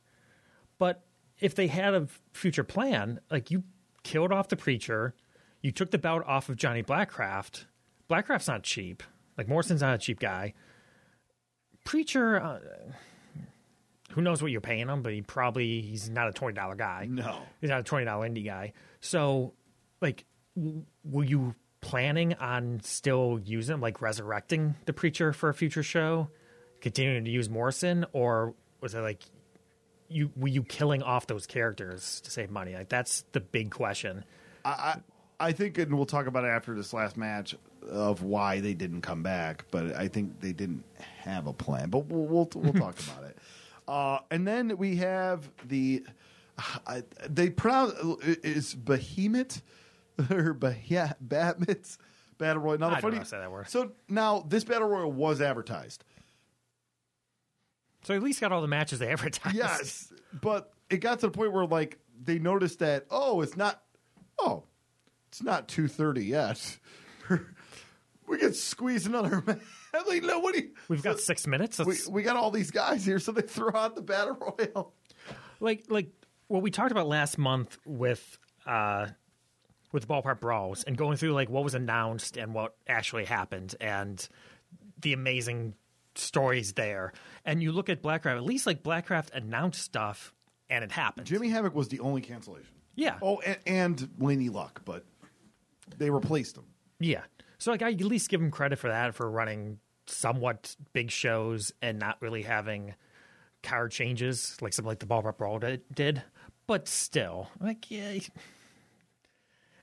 but 0.77 1.03
if 1.39 1.55
they 1.55 1.67
had 1.67 1.93
a 1.93 2.07
future 2.31 2.63
plan, 2.63 3.19
like 3.29 3.51
you 3.51 3.63
killed 4.03 4.31
off 4.31 4.47
the 4.47 4.55
preacher, 4.55 5.13
you 5.61 5.71
took 5.71 5.91
the 5.91 5.97
belt 5.97 6.23
off 6.25 6.47
of 6.47 6.55
Johnny 6.55 6.83
Blackcraft. 6.83 7.65
Blackcraft's 8.09 8.47
not 8.47 8.63
cheap. 8.63 9.03
Like 9.37 9.47
Morrison's 9.47 9.81
not 9.81 9.95
a 9.95 9.97
cheap 9.97 10.19
guy. 10.19 10.53
Preacher, 11.85 12.39
uh, 12.41 12.59
who 14.11 14.21
knows 14.21 14.41
what 14.41 14.51
you're 14.51 14.61
paying 14.61 14.87
him, 14.87 15.01
but 15.01 15.13
he 15.13 15.21
probably 15.21 15.81
he's 15.81 16.09
not 16.09 16.29
a 16.29 16.31
twenty 16.31 16.53
dollar 16.55 16.75
guy. 16.75 17.07
No. 17.09 17.39
He's 17.61 17.69
not 17.69 17.79
a 17.81 17.83
twenty 17.83 18.05
dollar 18.05 18.27
indie 18.27 18.45
guy. 18.45 18.73
So, 19.01 19.53
like, 20.01 20.25
w- 20.55 20.85
were 21.03 21.23
you 21.23 21.55
planning 21.81 22.33
on 22.35 22.79
still 22.83 23.39
using 23.43 23.81
like 23.81 24.01
resurrecting 24.01 24.75
the 24.85 24.93
preacher 24.93 25.33
for 25.33 25.49
a 25.49 25.53
future 25.53 25.83
show, 25.83 26.29
continuing 26.79 27.25
to 27.25 27.31
use 27.31 27.49
Morrison, 27.49 28.05
or 28.13 28.53
was 28.79 28.93
it 28.93 29.01
like 29.01 29.23
you 30.07 30.31
were 30.37 30.47
you 30.47 30.63
killing 30.63 31.03
off 31.03 31.27
those 31.27 31.45
characters 31.47 32.21
to 32.21 32.31
save 32.31 32.49
money? 32.51 32.75
Like 32.75 32.89
that's 32.89 33.25
the 33.33 33.41
big 33.41 33.71
question. 33.71 34.23
I, 34.63 34.69
I 34.69 35.47
I 35.47 35.51
think, 35.51 35.77
and 35.77 35.93
we'll 35.93 36.05
talk 36.05 36.27
about 36.27 36.45
it 36.45 36.49
after 36.49 36.73
this 36.75 36.93
last 36.93 37.17
match 37.17 37.55
of 37.89 38.23
why 38.23 38.59
they 38.59 38.73
didn't 38.73 39.01
come 39.01 39.23
back, 39.23 39.65
but 39.71 39.95
I 39.95 40.07
think 40.07 40.39
they 40.41 40.53
didn't 40.53 40.83
have 41.21 41.47
a 41.47 41.53
plan. 41.53 41.89
But 41.89 42.05
we'll 42.05 42.25
we'll, 42.25 42.49
we'll 42.55 42.73
talk 42.73 42.97
about 43.07 43.23
it. 43.25 43.37
Uh, 43.87 44.19
and 44.31 44.47
then 44.47 44.77
we 44.77 44.97
have 44.97 45.49
the 45.67 46.03
I, 46.87 47.03
they 47.27 47.49
pronounce 47.49 47.93
it's 48.21 48.73
Behemoth 48.73 49.61
or 50.29 50.53
Behemoth 50.53 51.97
Battle 52.37 52.61
Royal. 52.61 52.77
Now 52.77 52.89
the 52.89 52.95
I 52.95 52.95
don't 52.95 53.01
funny 53.01 53.15
know 53.17 53.23
to 53.23 53.29
say 53.29 53.39
that 53.39 53.51
word. 53.51 53.69
So 53.69 53.91
now 54.07 54.45
this 54.47 54.63
Battle 54.63 54.87
Royal 54.87 55.11
was 55.11 55.41
advertised. 55.41 56.03
So 58.03 58.13
at 58.13 58.21
least 58.21 58.41
got 58.41 58.51
all 58.51 58.61
the 58.61 58.67
matches 58.67 58.99
they 58.99 59.07
advertised. 59.07 59.55
Yes, 59.55 60.11
but 60.41 60.73
it 60.89 60.97
got 60.97 61.19
to 61.21 61.27
the 61.27 61.31
point 61.31 61.53
where 61.53 61.65
like 61.65 61.99
they 62.21 62.39
noticed 62.39 62.79
that 62.79 63.05
oh, 63.09 63.41
it's 63.41 63.57
not 63.57 63.81
oh, 64.39 64.63
it's 65.29 65.41
not 65.41 65.67
two 65.67 65.87
thirty 65.87 66.25
yet. 66.25 66.77
we 68.27 68.37
could 68.37 68.55
squeeze 68.55 69.05
another. 69.05 69.43
ma- 69.45 69.55
I'm 69.93 70.05
like 70.07 70.23
nobody. 70.23 70.69
we've 70.87 71.03
got 71.03 71.19
six 71.19 71.45
minutes. 71.47 71.79
We, 71.79 71.85
Let's- 71.85 72.07
we 72.07 72.23
got 72.23 72.35
all 72.35 72.51
these 72.51 72.71
guys 72.71 73.05
here, 73.05 73.19
so 73.19 73.31
they 73.31 73.41
throw 73.41 73.71
out 73.73 73.95
the 73.95 74.01
battle 74.01 74.35
royal. 74.39 74.93
like 75.59 75.85
like 75.89 76.09
what 76.47 76.61
we 76.61 76.71
talked 76.71 76.91
about 76.91 77.07
last 77.07 77.37
month 77.37 77.77
with 77.85 78.37
uh 78.65 79.07
with 79.91 80.07
ballpark 80.07 80.39
brawls 80.39 80.83
and 80.83 80.97
going 80.97 81.17
through 81.17 81.33
like 81.33 81.49
what 81.49 81.63
was 81.63 81.75
announced 81.75 82.37
and 82.37 82.53
what 82.53 82.75
actually 82.87 83.25
happened 83.25 83.75
and 83.79 84.27
the 85.01 85.13
amazing 85.13 85.73
stories 86.15 86.73
there 86.73 87.11
and 87.45 87.61
you 87.61 87.71
look 87.71 87.89
at 87.89 88.01
blackcraft 88.01 88.37
at 88.37 88.43
least 88.43 88.65
like 88.65 88.83
blackcraft 88.83 89.31
announced 89.33 89.81
stuff 89.81 90.33
and 90.69 90.83
it 90.83 90.91
happened 90.91 91.27
Jimmy 91.27 91.49
Havoc 91.49 91.73
was 91.75 91.87
the 91.89 91.99
only 91.99 92.21
cancellation. 92.21 92.67
yeah 92.95 93.17
Oh, 93.21 93.39
and, 93.41 93.57
and 93.65 94.09
Laney 94.19 94.49
Luck, 94.49 94.81
but 94.85 95.05
they 95.97 96.09
replaced 96.09 96.57
him. 96.57 96.63
Yeah. 96.99 97.21
So 97.63 97.71
like 97.71 97.81
I 97.81 97.91
at 97.91 98.01
least 98.01 98.27
give 98.27 98.41
him 98.41 98.51
credit 98.51 98.77
for 98.77 98.89
that 98.89 99.15
for 99.15 99.31
running 99.31 99.79
somewhat 100.05 100.75
big 100.91 101.09
shows 101.09 101.71
and 101.81 101.97
not 101.97 102.21
really 102.21 102.41
having 102.41 102.93
card 103.63 103.93
changes 103.93 104.57
like 104.59 104.73
something 104.73 104.89
like 104.89 104.99
the 104.99 105.05
Ballpark 105.05 105.37
Brawl 105.37 105.59
did- 105.59 105.83
did. 105.95 106.23
But 106.67 106.89
still, 106.89 107.51
like 107.61 107.89
yeah, 107.89 108.19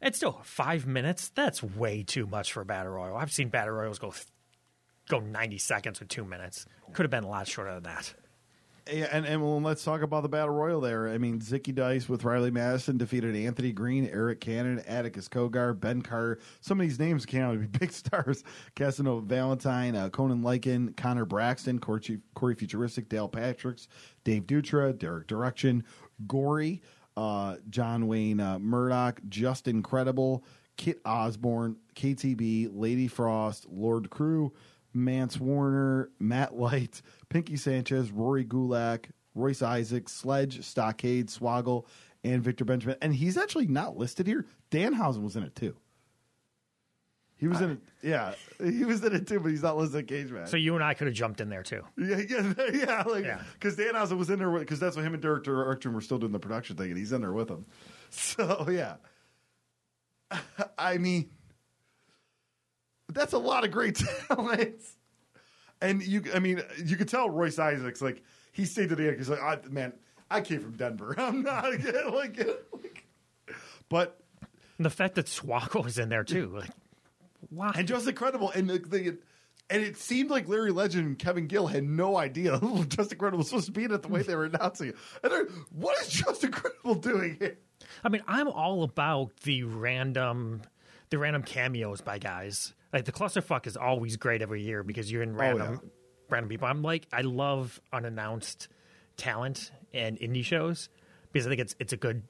it's 0.02 0.18
still 0.18 0.42
five 0.44 0.86
minutes. 0.86 1.30
That's 1.30 1.62
way 1.62 2.02
too 2.02 2.26
much 2.26 2.52
for 2.52 2.60
a 2.60 2.66
battle 2.66 2.92
royal. 2.92 3.16
I've 3.16 3.32
seen 3.32 3.48
battle 3.48 3.72
royals 3.72 3.98
go 3.98 4.12
go 5.08 5.20
ninety 5.20 5.56
seconds 5.56 6.02
or 6.02 6.04
two 6.04 6.26
minutes. 6.26 6.66
Could 6.92 7.04
have 7.04 7.10
been 7.10 7.24
a 7.24 7.30
lot 7.30 7.48
shorter 7.48 7.72
than 7.72 7.84
that. 7.84 8.12
Yeah, 8.90 9.08
and, 9.12 9.26
and 9.26 9.42
well, 9.42 9.60
let's 9.60 9.84
talk 9.84 10.02
about 10.02 10.22
the 10.22 10.28
battle 10.28 10.54
royal 10.54 10.80
there. 10.80 11.08
I 11.08 11.18
mean, 11.18 11.40
Ziggy 11.40 11.74
Dice 11.74 12.08
with 12.08 12.24
Riley 12.24 12.50
Madison 12.50 12.96
defeated 12.96 13.36
Anthony 13.36 13.72
Green, 13.72 14.08
Eric 14.08 14.40
Cannon, 14.40 14.80
Atticus 14.86 15.28
Cogar, 15.28 15.78
Ben 15.78 16.02
Carter. 16.02 16.38
Some 16.60 16.80
of 16.80 16.86
these 16.86 16.98
names 16.98 17.26
can 17.26 17.42
out 17.42 17.52
to 17.52 17.58
be 17.58 17.66
big 17.78 17.92
stars. 17.92 18.44
Casanova 18.74 19.20
Valentine, 19.22 19.96
uh, 19.96 20.08
Conan 20.08 20.42
Lycan, 20.42 20.96
Connor 20.96 21.24
Braxton, 21.24 21.78
Corey, 21.78 22.20
Corey 22.34 22.54
Futuristic, 22.54 23.08
Dale 23.08 23.28
Patricks, 23.28 23.86
Dave 24.24 24.44
Dutra, 24.44 24.96
Derek 24.96 25.26
Direction, 25.26 25.84
Gory, 26.26 26.82
uh, 27.16 27.56
John 27.68 28.06
Wayne 28.06 28.40
uh, 28.40 28.58
Murdoch, 28.58 29.20
Just 29.28 29.68
Incredible, 29.68 30.44
Kit 30.76 31.00
Osborne, 31.04 31.76
KTB, 31.94 32.70
Lady 32.72 33.08
Frost, 33.08 33.66
Lord 33.68 34.08
Crew, 34.10 34.52
Mance 34.92 35.38
Warner, 35.38 36.10
Matt 36.18 36.56
Light, 36.56 37.02
Pinky 37.28 37.56
Sanchez, 37.56 38.10
Rory 38.10 38.44
Gulak, 38.44 39.06
Royce 39.34 39.62
Isaacs, 39.62 40.12
Sledge, 40.12 40.64
Stockade, 40.64 41.28
Swaggle, 41.28 41.86
and 42.24 42.42
Victor 42.42 42.64
Benjamin. 42.64 42.96
And 43.00 43.14
he's 43.14 43.36
actually 43.38 43.66
not 43.66 43.96
listed 43.96 44.26
here. 44.26 44.44
Danhausen 44.70 45.22
was 45.22 45.36
in 45.36 45.42
it 45.44 45.54
too. 45.54 45.76
He 47.36 47.48
was 47.48 47.62
in 47.62 47.70
it. 47.70 47.78
Yeah, 48.02 48.34
he 48.62 48.84
was 48.84 49.02
in 49.02 49.14
it 49.14 49.26
too, 49.26 49.40
but 49.40 49.48
he's 49.48 49.62
not 49.62 49.78
listed 49.78 50.06
Cage 50.06 50.30
Match. 50.30 50.50
So 50.50 50.58
you 50.58 50.74
and 50.74 50.84
I 50.84 50.92
could 50.92 51.06
have 51.06 51.16
jumped 51.16 51.40
in 51.40 51.48
there 51.48 51.62
too. 51.62 51.82
yeah, 51.96 52.18
yeah, 52.28 52.52
yeah. 52.74 53.02
Like 53.06 53.24
Yeah. 53.24 53.40
because 53.54 53.76
Danhausen 53.76 54.18
was 54.18 54.28
in 54.28 54.38
there 54.38 54.50
because 54.58 54.78
that's 54.78 54.94
what 54.94 55.06
him 55.06 55.14
and 55.14 55.22
Derek 55.22 55.44
Direction 55.44 55.94
were 55.94 56.02
still 56.02 56.18
doing 56.18 56.32
the 56.32 56.38
production 56.38 56.76
thing, 56.76 56.90
and 56.90 56.98
he's 56.98 57.12
in 57.12 57.22
there 57.22 57.32
with 57.32 57.48
him. 57.48 57.64
So 58.10 58.68
yeah, 58.68 58.96
I 60.78 60.98
mean, 60.98 61.30
that's 63.14 63.32
a 63.32 63.38
lot 63.38 63.64
of 63.64 63.70
great 63.70 64.00
talents. 64.28 64.96
And 65.80 66.02
you, 66.02 66.24
I 66.34 66.38
mean, 66.38 66.62
you 66.84 66.96
could 66.96 67.08
tell 67.08 67.30
Royce 67.30 67.58
Isaacs 67.58 68.02
like 68.02 68.22
he 68.52 68.64
stayed 68.64 68.90
to 68.90 68.96
the 68.96 69.08
end. 69.08 69.16
He's 69.16 69.30
like, 69.30 69.40
I, 69.40 69.58
man, 69.68 69.92
I 70.30 70.40
came 70.40 70.60
from 70.60 70.72
Denver. 70.76 71.14
I'm 71.18 71.42
not 71.42 71.64
like, 72.12 72.38
like 72.38 72.66
but 73.88 74.20
And 74.76 74.84
the 74.84 74.90
fact 74.90 75.14
that 75.16 75.26
Swoggle 75.26 75.84
was 75.84 75.98
in 75.98 76.08
there 76.08 76.24
too, 76.24 76.48
like 76.48 76.70
why? 77.48 77.72
and 77.74 77.88
just 77.88 78.06
incredible. 78.06 78.50
And 78.50 78.68
the, 78.68 78.78
the 78.78 79.18
and 79.70 79.84
it 79.84 79.96
seemed 79.96 80.30
like 80.30 80.48
Larry 80.48 80.72
Legend 80.72 81.06
and 81.06 81.18
Kevin 81.18 81.46
Gill 81.46 81.68
had 81.68 81.84
no 81.84 82.16
idea 82.16 82.58
Just 82.88 83.12
Incredible 83.12 83.38
was 83.38 83.48
supposed 83.48 83.66
to 83.66 83.72
be 83.72 83.84
in 83.84 83.92
it 83.92 84.02
the 84.02 84.08
way 84.08 84.22
they 84.22 84.34
were 84.34 84.46
announcing 84.46 84.88
it. 84.88 84.96
And 85.22 85.32
they're, 85.32 85.46
what 85.70 85.96
is 86.02 86.08
Just 86.08 86.42
Incredible 86.42 86.96
doing 86.96 87.36
here? 87.38 87.56
I 88.02 88.08
mean, 88.08 88.22
I'm 88.26 88.48
all 88.48 88.82
about 88.82 89.36
the 89.44 89.62
random, 89.62 90.62
the 91.10 91.18
random 91.18 91.44
cameos 91.44 92.00
by 92.00 92.18
guys. 92.18 92.74
Like 92.92 93.04
the 93.04 93.12
clusterfuck 93.12 93.66
is 93.66 93.76
always 93.76 94.16
great 94.16 94.42
every 94.42 94.62
year 94.62 94.82
because 94.82 95.10
you're 95.10 95.22
in 95.22 95.34
oh, 95.34 95.38
random, 95.38 95.90
random 96.28 96.48
people. 96.48 96.66
I'm 96.66 96.82
like, 96.82 97.06
I 97.12 97.22
love 97.22 97.80
unannounced 97.92 98.68
talent 99.16 99.70
and 99.92 100.18
indie 100.18 100.44
shows 100.44 100.88
because 101.32 101.46
I 101.46 101.50
think 101.50 101.60
it's 101.60 101.76
it's 101.78 101.92
a 101.92 101.96
good 101.96 102.22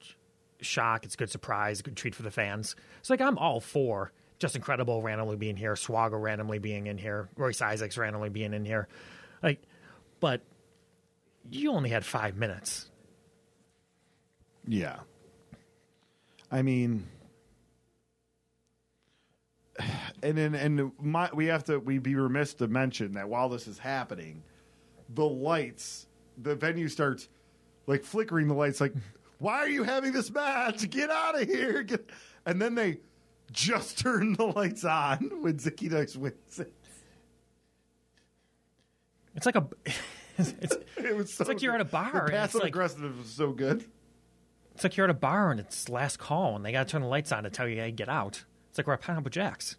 shock, 0.61 1.05
it's 1.05 1.15
a 1.15 1.17
good 1.17 1.31
surprise, 1.31 1.79
a 1.79 1.83
good 1.83 1.95
treat 1.97 2.15
for 2.15 2.23
the 2.23 2.31
fans. 2.31 2.75
So 3.01 3.13
like, 3.13 3.21
I'm 3.21 3.37
all 3.37 3.59
for 3.59 4.11
just 4.39 4.55
incredible 4.55 5.01
randomly 5.01 5.35
being 5.35 5.55
here, 5.55 5.73
Swoggle 5.73 6.21
randomly 6.21 6.59
being 6.59 6.87
in 6.87 6.97
here, 6.97 7.29
Royce 7.35 7.61
Isaacs 7.61 7.97
randomly 7.97 8.29
being 8.29 8.53
in 8.53 8.65
here, 8.65 8.87
like, 9.43 9.61
but 10.19 10.41
you 11.49 11.71
only 11.71 11.89
had 11.89 12.05
five 12.05 12.37
minutes. 12.37 12.89
Yeah. 14.67 14.99
I 16.51 16.61
mean, 16.61 17.07
and 20.23 20.37
then 20.37 20.55
and 20.55 20.91
my 21.01 21.29
we 21.33 21.47
have 21.47 21.63
to 21.65 21.79
we 21.79 21.97
be 21.97 22.15
remiss 22.15 22.53
to 22.55 22.67
mention 22.67 23.13
that 23.13 23.27
while 23.29 23.49
this 23.49 23.67
is 23.67 23.77
happening, 23.77 24.43
the 25.13 25.25
lights, 25.25 26.07
the 26.37 26.55
venue 26.55 26.87
starts 26.87 27.29
like 27.87 28.03
flickering 28.03 28.47
the 28.47 28.53
lights, 28.53 28.79
like, 28.81 28.93
why 29.39 29.55
are 29.59 29.69
you 29.69 29.83
having 29.83 30.11
this 30.13 30.29
match? 30.31 30.89
Get 30.89 31.09
out 31.09 31.41
of 31.41 31.47
here! 31.47 31.83
Get, 31.83 32.09
and 32.45 32.61
then 32.61 32.75
they 32.75 32.99
just 33.51 33.97
turn 34.03 34.33
the 34.33 34.45
lights 34.45 34.85
on 34.85 35.29
when 35.41 35.57
Ziggy 35.57 35.89
Dice 35.89 36.15
wins 36.15 36.59
it. 36.59 36.73
It's 39.35 39.45
like 39.45 39.55
a, 39.55 39.67
it's, 40.37 40.77
It 40.97 41.15
was 41.15 41.33
so 41.33 41.45
like 41.45 41.61
you're 41.61 41.73
at 41.73 41.81
a 41.81 41.85
bar 41.85 42.11
The 42.11 42.17
and 42.19 42.27
it's 42.29 42.35
passive 42.37 42.61
like- 42.61 42.69
aggressive 42.69 43.17
was 43.17 43.29
so 43.29 43.51
good. 43.51 43.85
It's 44.73 44.83
like 44.85 44.95
you're 44.97 45.03
at 45.05 45.09
a 45.09 45.13
bar 45.13 45.51
and 45.51 45.59
it's 45.59 45.89
last 45.89 46.17
call 46.17 46.55
and 46.55 46.65
they 46.65 46.71
got 46.71 46.87
to 46.87 46.91
turn 46.91 47.01
the 47.01 47.07
lights 47.07 47.31
on 47.31 47.43
to 47.43 47.49
tell 47.49 47.67
you 47.67 47.75
hey, 47.75 47.91
get 47.91 48.09
out. 48.09 48.45
It's 48.71 48.77
like 48.77 48.87
we're 48.87 48.93
at 48.93 49.01
Pineapple 49.01 49.29
Jacks. 49.31 49.75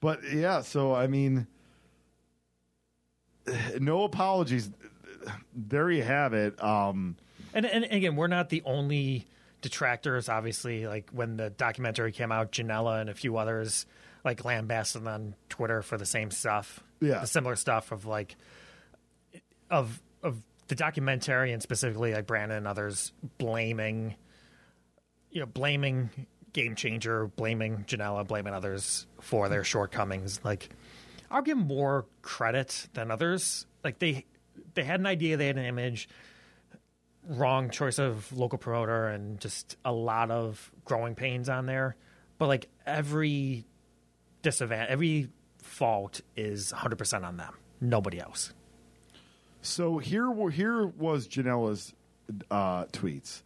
But 0.00 0.20
yeah, 0.32 0.62
so 0.62 0.94
I 0.94 1.06
mean, 1.06 1.46
no 3.78 4.02
apologies. 4.04 4.70
There 5.54 5.90
you 5.90 6.02
have 6.02 6.34
it. 6.34 6.62
Um, 6.62 7.16
And, 7.54 7.66
and 7.66 7.84
again, 7.84 8.16
we're 8.16 8.26
not 8.26 8.48
the 8.48 8.62
only 8.64 9.26
detractors. 9.60 10.28
Obviously, 10.28 10.86
like 10.86 11.10
when 11.10 11.36
the 11.36 11.50
documentary 11.50 12.12
came 12.12 12.32
out, 12.32 12.50
Janela 12.52 13.00
and 13.00 13.10
a 13.10 13.14
few 13.14 13.36
others 13.36 13.86
like 14.24 14.44
lambasted 14.44 15.06
on 15.06 15.34
Twitter 15.48 15.82
for 15.82 15.96
the 15.96 16.06
same 16.06 16.30
stuff. 16.30 16.80
Yeah. 17.00 17.20
the 17.20 17.26
similar 17.26 17.56
stuff 17.56 17.92
of 17.92 18.04
like 18.06 18.36
of 19.70 20.02
of 20.22 20.36
the 20.68 20.74
documentary 20.74 21.52
and 21.52 21.62
specifically 21.62 22.12
like 22.12 22.26
Brandon 22.26 22.58
and 22.58 22.66
others 22.66 23.12
blaming, 23.38 24.16
you 25.30 25.40
know, 25.40 25.46
blaming 25.46 26.10
Game 26.52 26.74
Changer, 26.74 27.26
blaming 27.28 27.84
Janela, 27.86 28.26
blaming 28.26 28.54
others 28.54 29.06
for 29.20 29.48
their 29.48 29.64
shortcomings. 29.64 30.40
Like, 30.44 30.70
I'll 31.30 31.42
give 31.42 31.58
more 31.58 32.06
credit 32.22 32.88
than 32.94 33.10
others. 33.10 33.66
Like 33.84 33.98
they 33.98 34.26
they 34.74 34.84
had 34.84 35.00
an 35.00 35.06
idea, 35.06 35.36
they 35.36 35.46
had 35.46 35.56
an 35.56 35.64
image, 35.64 36.08
wrong 37.26 37.70
choice 37.70 37.98
of 37.98 38.32
local 38.36 38.58
promoter, 38.58 39.06
and 39.06 39.40
just 39.40 39.76
a 39.84 39.92
lot 39.92 40.30
of 40.30 40.70
growing 40.84 41.14
pains 41.14 41.48
on 41.48 41.66
there. 41.66 41.96
But 42.38 42.46
like 42.46 42.68
every 42.86 43.64
disadvantage, 44.42 44.90
every 44.90 45.28
fault 45.58 46.20
is 46.36 46.72
100% 46.72 47.24
on 47.24 47.36
them, 47.36 47.54
nobody 47.80 48.18
else. 48.18 48.52
so 49.62 49.98
here, 49.98 50.32
here 50.50 50.86
was 50.86 51.28
Janela's 51.28 51.92
uh, 52.50 52.86
tweets. 52.86 53.42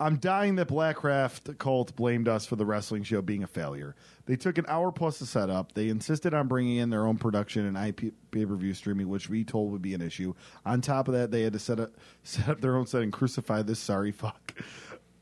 I'm 0.00 0.16
dying 0.16 0.56
that 0.56 0.68
Blackcraft 0.68 1.58
cult 1.58 1.94
blamed 1.94 2.26
us 2.26 2.46
for 2.46 2.56
the 2.56 2.64
wrestling 2.64 3.02
show 3.02 3.22
being 3.22 3.42
a 3.42 3.46
failure. 3.46 3.94
They 4.26 4.36
took 4.36 4.58
an 4.58 4.64
hour 4.66 4.90
plus 4.90 5.18
to 5.18 5.26
set 5.26 5.50
up. 5.50 5.72
They 5.72 5.88
insisted 5.88 6.34
on 6.34 6.48
bringing 6.48 6.78
in 6.78 6.90
their 6.90 7.06
own 7.06 7.18
production 7.18 7.66
and 7.66 7.76
IP 7.76 8.12
pay 8.30 8.46
per 8.46 8.56
view 8.56 8.74
streaming, 8.74 9.08
which 9.08 9.28
we 9.28 9.44
told 9.44 9.70
would 9.72 9.82
be 9.82 9.94
an 9.94 10.00
issue. 10.00 10.34
On 10.64 10.80
top 10.80 11.08
of 11.08 11.14
that, 11.14 11.30
they 11.30 11.42
had 11.42 11.52
to 11.52 11.58
set 11.58 11.78
up 11.78 11.92
set 12.22 12.48
up 12.48 12.60
their 12.60 12.76
own 12.76 12.86
set 12.86 13.02
and 13.02 13.12
crucify 13.12 13.62
this 13.62 13.78
sorry 13.78 14.12
fuck. 14.12 14.54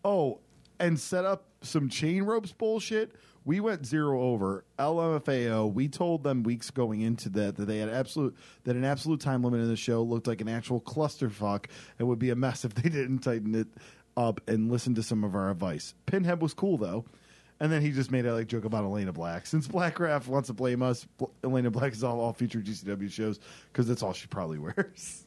Oh, 0.05 0.41
and 0.79 0.99
set 0.99 1.25
up 1.25 1.45
some 1.63 1.89
chain 1.89 2.23
ropes 2.23 2.53
bullshit. 2.53 3.15
We 3.45 3.61
went 3.61 3.87
zero 3.87 4.21
over 4.21 4.65
LMFAO. 4.79 5.73
We 5.73 5.89
told 5.89 6.23
them 6.25 6.43
weeks 6.43 6.71
going 6.71 7.01
into 7.01 7.31
that 7.31 7.57
that 7.57 7.65
they 7.67 7.79
had 7.79 7.89
absolute 7.89 8.37
that 8.65 8.77
an 8.77 8.85
absolute 8.85 9.21
time 9.21 9.43
limit 9.43 9.61
in 9.61 9.69
the 9.69 9.77
show 9.77 10.03
looked 10.03 10.27
like 10.27 10.41
an 10.41 10.49
actual 10.49 10.81
clusterfuck 10.81 11.67
and 11.99 12.07
would 12.09 12.19
be 12.19 12.31
a 12.31 12.37
mess 12.37 12.65
if 12.65 12.75
they 12.75 12.89
didn't 12.89 13.21
tighten 13.21 13.55
it 13.55 13.69
up 14.29 14.41
and 14.49 14.71
listen 14.71 14.95
to 14.95 15.03
some 15.03 15.25
of 15.25 15.35
our 15.35 15.51
advice. 15.51 15.95
Pinhead 16.07 16.41
was 16.41 16.55
cool 16.55 16.77
though. 16.77 17.05
And 17.63 17.71
then 17.71 17.83
he 17.83 17.91
just 17.91 18.11
made 18.11 18.25
a 18.25 18.33
like 18.33 18.47
joke 18.47 18.65
about 18.65 18.85
Elena 18.85 19.13
Black. 19.13 19.47
Since 19.47 19.69
Blackcraft 19.69 20.27
wants 20.29 20.47
to 20.47 20.55
blame 20.55 20.83
us, 20.83 21.05
Bl- 21.19 21.27
Elena 21.45 21.71
Black 21.71 21.93
is 21.93 22.03
all, 22.03 22.21
all 22.21 22.33
featured 22.33 22.65
GCW 22.65 23.11
shows 23.11 23.39
because 23.73 23.87
that's 23.87 24.03
all 24.03 24.13
she 24.13 24.27
probably 24.29 24.59
wears. 24.59 25.27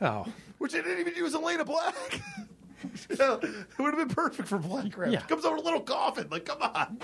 Oh, 0.00 0.26
Which 0.58 0.72
they 0.72 0.82
didn't 0.82 1.00
even 1.00 1.14
use 1.14 1.34
Elena 1.34 1.64
Black. 1.64 1.94
it 3.10 3.18
would 3.78 3.94
have 3.94 3.96
been 3.96 4.08
perfect 4.08 4.48
for 4.48 4.58
Blackcraft. 4.58 5.12
Yeah. 5.12 5.20
Comes 5.22 5.44
out 5.44 5.52
in 5.54 5.58
a 5.58 5.62
little 5.62 5.80
coffin. 5.80 6.28
Like, 6.30 6.44
come 6.44 6.62
on. 6.62 6.98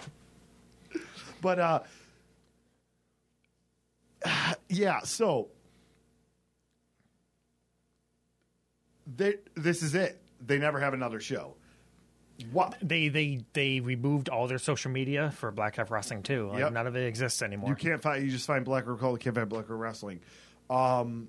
But 1.40 1.58
uh 1.58 1.80
yeah, 4.68 5.00
so 5.00 5.48
they, 9.16 9.34
this 9.54 9.82
is 9.82 9.94
it. 9.94 10.21
They 10.44 10.58
never 10.58 10.80
have 10.80 10.94
another 10.94 11.20
show. 11.20 11.54
What? 12.50 12.76
they 12.82 13.08
they 13.08 13.44
they 13.52 13.80
removed 13.80 14.28
all 14.28 14.48
their 14.48 14.58
social 14.58 14.90
media 14.90 15.30
for 15.36 15.52
Blackcraft 15.52 15.90
Wrestling 15.90 16.22
too. 16.22 16.48
Like 16.48 16.58
Yep. 16.60 16.72
none 16.72 16.86
of 16.86 16.96
it 16.96 17.06
exists 17.06 17.42
anymore. 17.42 17.68
You 17.70 17.76
can't 17.76 18.02
find. 18.02 18.24
You 18.24 18.30
just 18.30 18.46
find 18.46 18.64
Blackcraft 18.66 18.98
Cult. 19.00 19.12
You 19.24 19.32
can't 19.32 19.36
find 19.36 19.48
Blackcraft 19.48 19.78
Wrestling. 19.78 20.20
Um, 20.70 21.28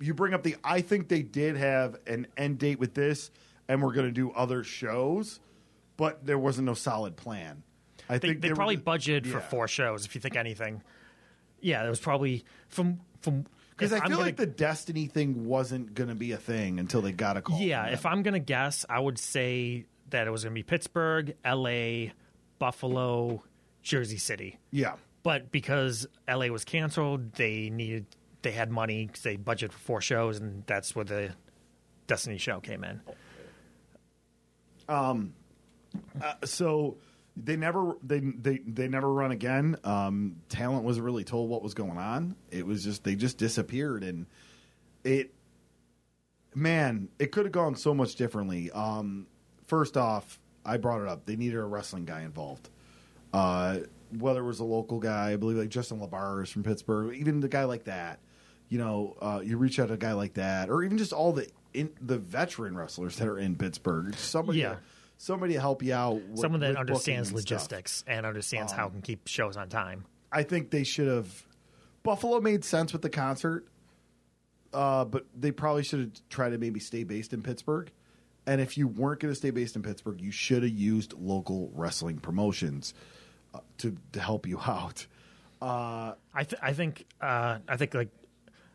you 0.00 0.14
bring 0.14 0.34
up 0.34 0.42
the. 0.42 0.56
I 0.64 0.80
think 0.80 1.08
they 1.08 1.22
did 1.22 1.56
have 1.56 1.96
an 2.06 2.26
end 2.36 2.58
date 2.58 2.78
with 2.80 2.94
this, 2.94 3.30
and 3.68 3.82
we're 3.82 3.92
going 3.92 4.06
to 4.06 4.12
do 4.12 4.30
other 4.32 4.64
shows. 4.64 5.38
but 5.96 6.24
there 6.26 6.38
wasn't 6.38 6.66
no 6.66 6.74
solid 6.74 7.16
plan. 7.16 7.62
I 8.08 8.18
They, 8.18 8.28
think 8.30 8.40
they 8.40 8.48
were 8.48 8.56
probably 8.56 8.78
budgeted 8.78 9.26
for 9.26 9.38
yeah. 9.38 9.48
four 9.48 9.68
shows, 9.68 10.04
if 10.06 10.14
you 10.16 10.20
think 10.20 10.34
anything. 10.36 10.82
Yeah, 11.60 11.86
it 11.86 11.88
was 11.88 12.00
probably 12.00 12.44
from 12.68 13.00
from 13.20 13.46
Because 13.76 13.92
I 13.92 14.00
feel 14.00 14.10
gonna- 14.10 14.22
like 14.22 14.36
the 14.36 14.46
Destiny 14.46 15.06
thing 15.06 15.46
wasn't 15.46 15.94
going 15.94 16.08
to 16.08 16.14
be 16.14 16.32
a 16.32 16.36
thing 16.36 16.78
until 16.78 17.02
they 17.02 17.12
got 17.12 17.36
a 17.36 17.42
call. 17.42 17.58
Yeah, 17.60 17.86
if. 17.86 18.06
I'm 18.06 18.22
gonna 18.22 18.38
guess, 18.38 18.84
I 18.88 19.00
would 19.00 19.18
say 19.18 19.86
that 20.10 20.26
it 20.26 20.30
was 20.30 20.44
gonna 20.44 20.54
be 20.54 20.62
Pittsburgh, 20.62 21.34
L.A., 21.44 22.12
Buffalo, 22.58 23.42
Jersey 23.82 24.18
City. 24.18 24.58
yeah, 24.70 24.94
But 25.24 25.50
because 25.50 26.06
LA 26.28 26.46
was 26.48 26.64
canceled, 26.64 27.32
they 27.34 27.70
needed 27.70 28.06
they 28.42 28.50
had 28.52 28.70
money 28.70 29.06
because 29.06 29.22
they 29.22 29.36
budgeted 29.36 29.72
for 29.72 29.78
four 29.78 30.00
shows, 30.00 30.38
and 30.38 30.64
that's 30.66 30.94
where 30.96 31.04
the 31.04 31.30
Destiny 32.08 32.38
show 32.38 32.60
came 32.60 32.82
in. 32.84 33.00
Um, 34.88 35.34
so 36.44 36.96
they 37.36 37.56
never 37.56 37.96
they 38.02 38.20
they 38.20 38.58
they 38.58 38.88
never 38.88 39.12
run 39.12 39.30
again. 39.30 39.76
Um, 39.84 40.36
talent 40.48 40.84
wasn't 40.84 41.04
really 41.04 41.24
told 41.24 41.48
what 41.48 41.62
was 41.62 41.74
going 41.74 41.98
on. 41.98 42.36
It 42.50 42.66
was 42.66 42.84
just 42.84 43.04
they 43.04 43.14
just 43.14 43.38
disappeared, 43.38 44.04
and 44.04 44.26
it 45.04 45.32
man, 46.54 47.08
it 47.18 47.32
could 47.32 47.44
have 47.46 47.52
gone 47.52 47.74
so 47.74 47.94
much 47.94 48.16
differently. 48.16 48.70
Um, 48.70 49.26
first 49.66 49.96
off, 49.96 50.38
I 50.64 50.76
brought 50.76 51.00
it 51.00 51.08
up. 51.08 51.24
They 51.26 51.36
needed 51.36 51.56
a 51.56 51.64
wrestling 51.64 52.04
guy 52.04 52.22
involved. 52.22 52.68
Uh, 53.32 53.78
whether 54.18 54.40
it 54.40 54.46
was 54.46 54.60
a 54.60 54.64
local 54.64 54.98
guy, 55.00 55.32
I 55.32 55.36
believe 55.36 55.56
like 55.56 55.70
Justin 55.70 56.00
LaBar 56.00 56.42
is 56.42 56.50
from 56.50 56.62
Pittsburgh, 56.62 57.16
even 57.16 57.40
the 57.40 57.48
guy 57.48 57.64
like 57.64 57.84
that. 57.84 58.20
You 58.68 58.78
know, 58.78 59.16
uh, 59.20 59.40
you 59.42 59.56
reach 59.56 59.78
out 59.78 59.88
to 59.88 59.94
a 59.94 59.98
guy 59.98 60.12
like 60.12 60.34
that, 60.34 60.70
or 60.70 60.82
even 60.82 60.98
just 60.98 61.12
all 61.12 61.32
the 61.32 61.48
in, 61.72 61.90
the 62.00 62.18
veteran 62.18 62.76
wrestlers 62.76 63.16
that 63.16 63.28
are 63.28 63.38
in 63.38 63.56
Pittsburgh. 63.56 64.14
Somebody, 64.16 64.60
Yeah. 64.60 64.76
Somebody 65.22 65.54
to 65.54 65.60
help 65.60 65.84
you 65.84 65.94
out. 65.94 66.16
With, 66.16 66.40
Someone 66.40 66.62
that 66.62 66.76
understands 66.76 67.30
and 67.30 67.38
stuff. 67.38 67.52
logistics 67.52 68.02
and 68.08 68.26
understands 68.26 68.72
how 68.72 68.88
can 68.88 69.02
keep 69.02 69.28
shows 69.28 69.56
on 69.56 69.68
time. 69.68 70.04
I 70.32 70.42
think 70.42 70.70
they 70.70 70.82
should 70.82 71.06
have. 71.06 71.46
Buffalo 72.02 72.40
made 72.40 72.64
sense 72.64 72.92
with 72.92 73.02
the 73.02 73.08
concert, 73.08 73.64
uh, 74.74 75.04
but 75.04 75.24
they 75.38 75.52
probably 75.52 75.84
should 75.84 76.00
have 76.00 76.10
tried 76.28 76.50
to 76.50 76.58
maybe 76.58 76.80
stay 76.80 77.04
based 77.04 77.32
in 77.32 77.40
Pittsburgh. 77.40 77.88
And 78.48 78.60
if 78.60 78.76
you 78.76 78.88
weren't 78.88 79.20
going 79.20 79.30
to 79.30 79.36
stay 79.36 79.50
based 79.50 79.76
in 79.76 79.82
Pittsburgh, 79.84 80.20
you 80.20 80.32
should 80.32 80.64
have 80.64 80.72
used 80.72 81.12
local 81.12 81.70
wrestling 81.72 82.18
promotions 82.18 82.92
uh, 83.54 83.60
to 83.78 83.96
to 84.14 84.20
help 84.20 84.44
you 84.48 84.58
out. 84.66 85.06
Uh, 85.60 86.14
I 86.34 86.42
th- 86.42 86.60
I 86.60 86.72
think 86.72 87.06
uh, 87.20 87.58
I 87.68 87.76
think 87.76 87.94
like 87.94 88.08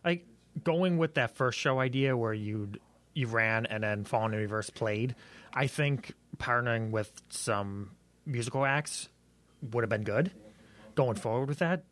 like 0.06 0.26
going 0.64 0.98
with 0.98 1.16
that 1.16 1.35
first 1.35 1.59
show 1.59 1.82
idea 1.82 2.16
where 2.16 2.34
you 2.34 2.69
you 3.14 3.27
ran 3.27 3.66
and 3.66 3.84
then 3.84 4.06
Falling 4.06 4.32
in 4.32 4.40
Reverse 4.40 4.69
played. 4.69 5.14
I 5.53 5.67
think 5.67 6.14
partnering 6.38 6.92
with 6.92 7.12
some 7.30 7.92
musical 8.26 8.66
acts 8.66 9.10
would 9.62 9.84
have 9.84 9.90
been 9.90 10.04
good. 10.04 10.32
Going 10.96 11.16
forward 11.16 11.48
with 11.48 11.60
that, 11.60 11.84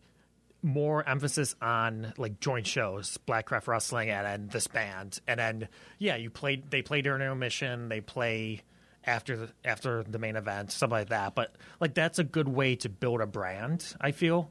more 0.64 1.08
emphasis 1.08 1.56
on 1.62 2.14
like 2.18 2.40
joint 2.40 2.66
shows, 2.66 3.20
Blackcraft 3.28 3.68
Wrestling, 3.68 4.10
and 4.10 4.26
then 4.26 4.48
this 4.52 4.68
band, 4.68 5.20
and 5.28 5.40
then 5.40 5.68
yeah, 6.00 6.16
you 6.16 6.32
played. 6.32 6.72
They 6.72 6.82
play 6.82 7.02
during 7.04 7.22
intermission. 7.22 7.88
They 7.88 8.02
play 8.02 8.62
after 9.04 9.38
the, 9.38 9.50
after 9.64 10.04
the 10.04 10.18
main 10.18 10.36
event, 10.36 10.72
something 10.72 10.98
like 10.98 11.10
that. 11.10 11.36
But 11.36 11.56
like 11.80 11.94
that's 11.94 12.18
a 12.18 12.24
good 12.24 12.48
way 12.48 12.76
to 12.78 12.90
build 12.90 13.22
a 13.22 13.28
brand. 13.28 13.96
I 14.02 14.12
feel 14.12 14.50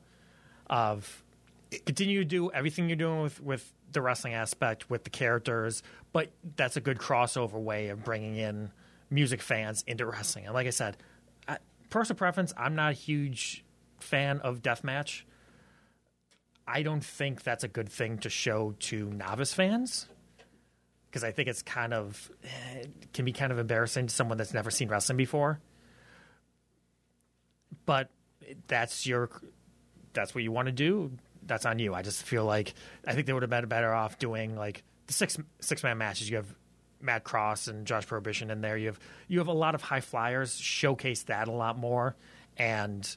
of 0.70 1.24
continue 1.84 2.20
to 2.20 2.24
do 2.24 2.50
everything 2.52 2.88
you're 2.88 2.96
doing 2.96 3.22
with 3.22 3.40
with 3.42 3.72
the 3.92 4.00
wrestling 4.00 4.34
aspect 4.34 4.88
with 4.88 5.04
the 5.04 5.10
characters, 5.10 5.82
but 6.12 6.30
that's 6.56 6.76
a 6.76 6.80
good 6.80 6.98
crossover 6.98 7.60
way 7.60 7.88
of 7.88 8.04
bringing 8.04 8.36
in 8.36 8.70
music 9.14 9.40
fans 9.40 9.84
into 9.86 10.04
wrestling. 10.04 10.46
And 10.46 10.54
like 10.54 10.66
I 10.66 10.70
said, 10.70 10.96
I, 11.48 11.58
personal 11.88 12.18
preference, 12.18 12.52
I'm 12.56 12.74
not 12.74 12.90
a 12.90 12.94
huge 12.94 13.64
fan 14.00 14.40
of 14.40 14.60
deathmatch. 14.60 15.22
I 16.66 16.82
don't 16.82 17.04
think 17.04 17.42
that's 17.42 17.62
a 17.62 17.68
good 17.68 17.88
thing 17.88 18.18
to 18.18 18.30
show 18.30 18.74
to 18.80 19.10
novice 19.10 19.54
fans 19.54 20.08
because 21.06 21.22
I 21.22 21.30
think 21.30 21.48
it's 21.48 21.62
kind 21.62 21.94
of 21.94 22.30
eh, 22.42 22.78
it 22.80 23.12
can 23.12 23.24
be 23.24 23.32
kind 23.32 23.52
of 23.52 23.58
embarrassing 23.58 24.08
to 24.08 24.14
someone 24.14 24.38
that's 24.38 24.54
never 24.54 24.70
seen 24.70 24.88
wrestling 24.88 25.16
before. 25.16 25.60
But 27.86 28.08
that's 28.66 29.06
your 29.06 29.30
that's 30.14 30.34
what 30.34 30.42
you 30.42 30.52
want 30.52 30.66
to 30.66 30.72
do. 30.72 31.12
That's 31.46 31.66
on 31.66 31.78
you. 31.78 31.94
I 31.94 32.02
just 32.02 32.22
feel 32.22 32.44
like 32.44 32.74
I 33.06 33.12
think 33.12 33.26
they 33.26 33.32
would 33.32 33.42
have 33.42 33.50
been 33.50 33.66
better 33.66 33.92
off 33.92 34.18
doing 34.18 34.56
like 34.56 34.82
the 35.06 35.12
six 35.12 35.36
six 35.60 35.82
man 35.82 35.98
matches. 35.98 36.30
You 36.30 36.36
have 36.36 36.54
Matt 37.04 37.24
Cross 37.24 37.68
and 37.68 37.86
Josh 37.86 38.06
Prohibition 38.06 38.50
in 38.50 38.60
there. 38.60 38.76
You 38.76 38.86
have 38.86 39.00
you 39.28 39.38
have 39.38 39.48
a 39.48 39.52
lot 39.52 39.74
of 39.74 39.82
high 39.82 40.00
flyers. 40.00 40.56
Showcase 40.56 41.24
that 41.24 41.48
a 41.48 41.52
lot 41.52 41.78
more 41.78 42.16
and 42.56 43.16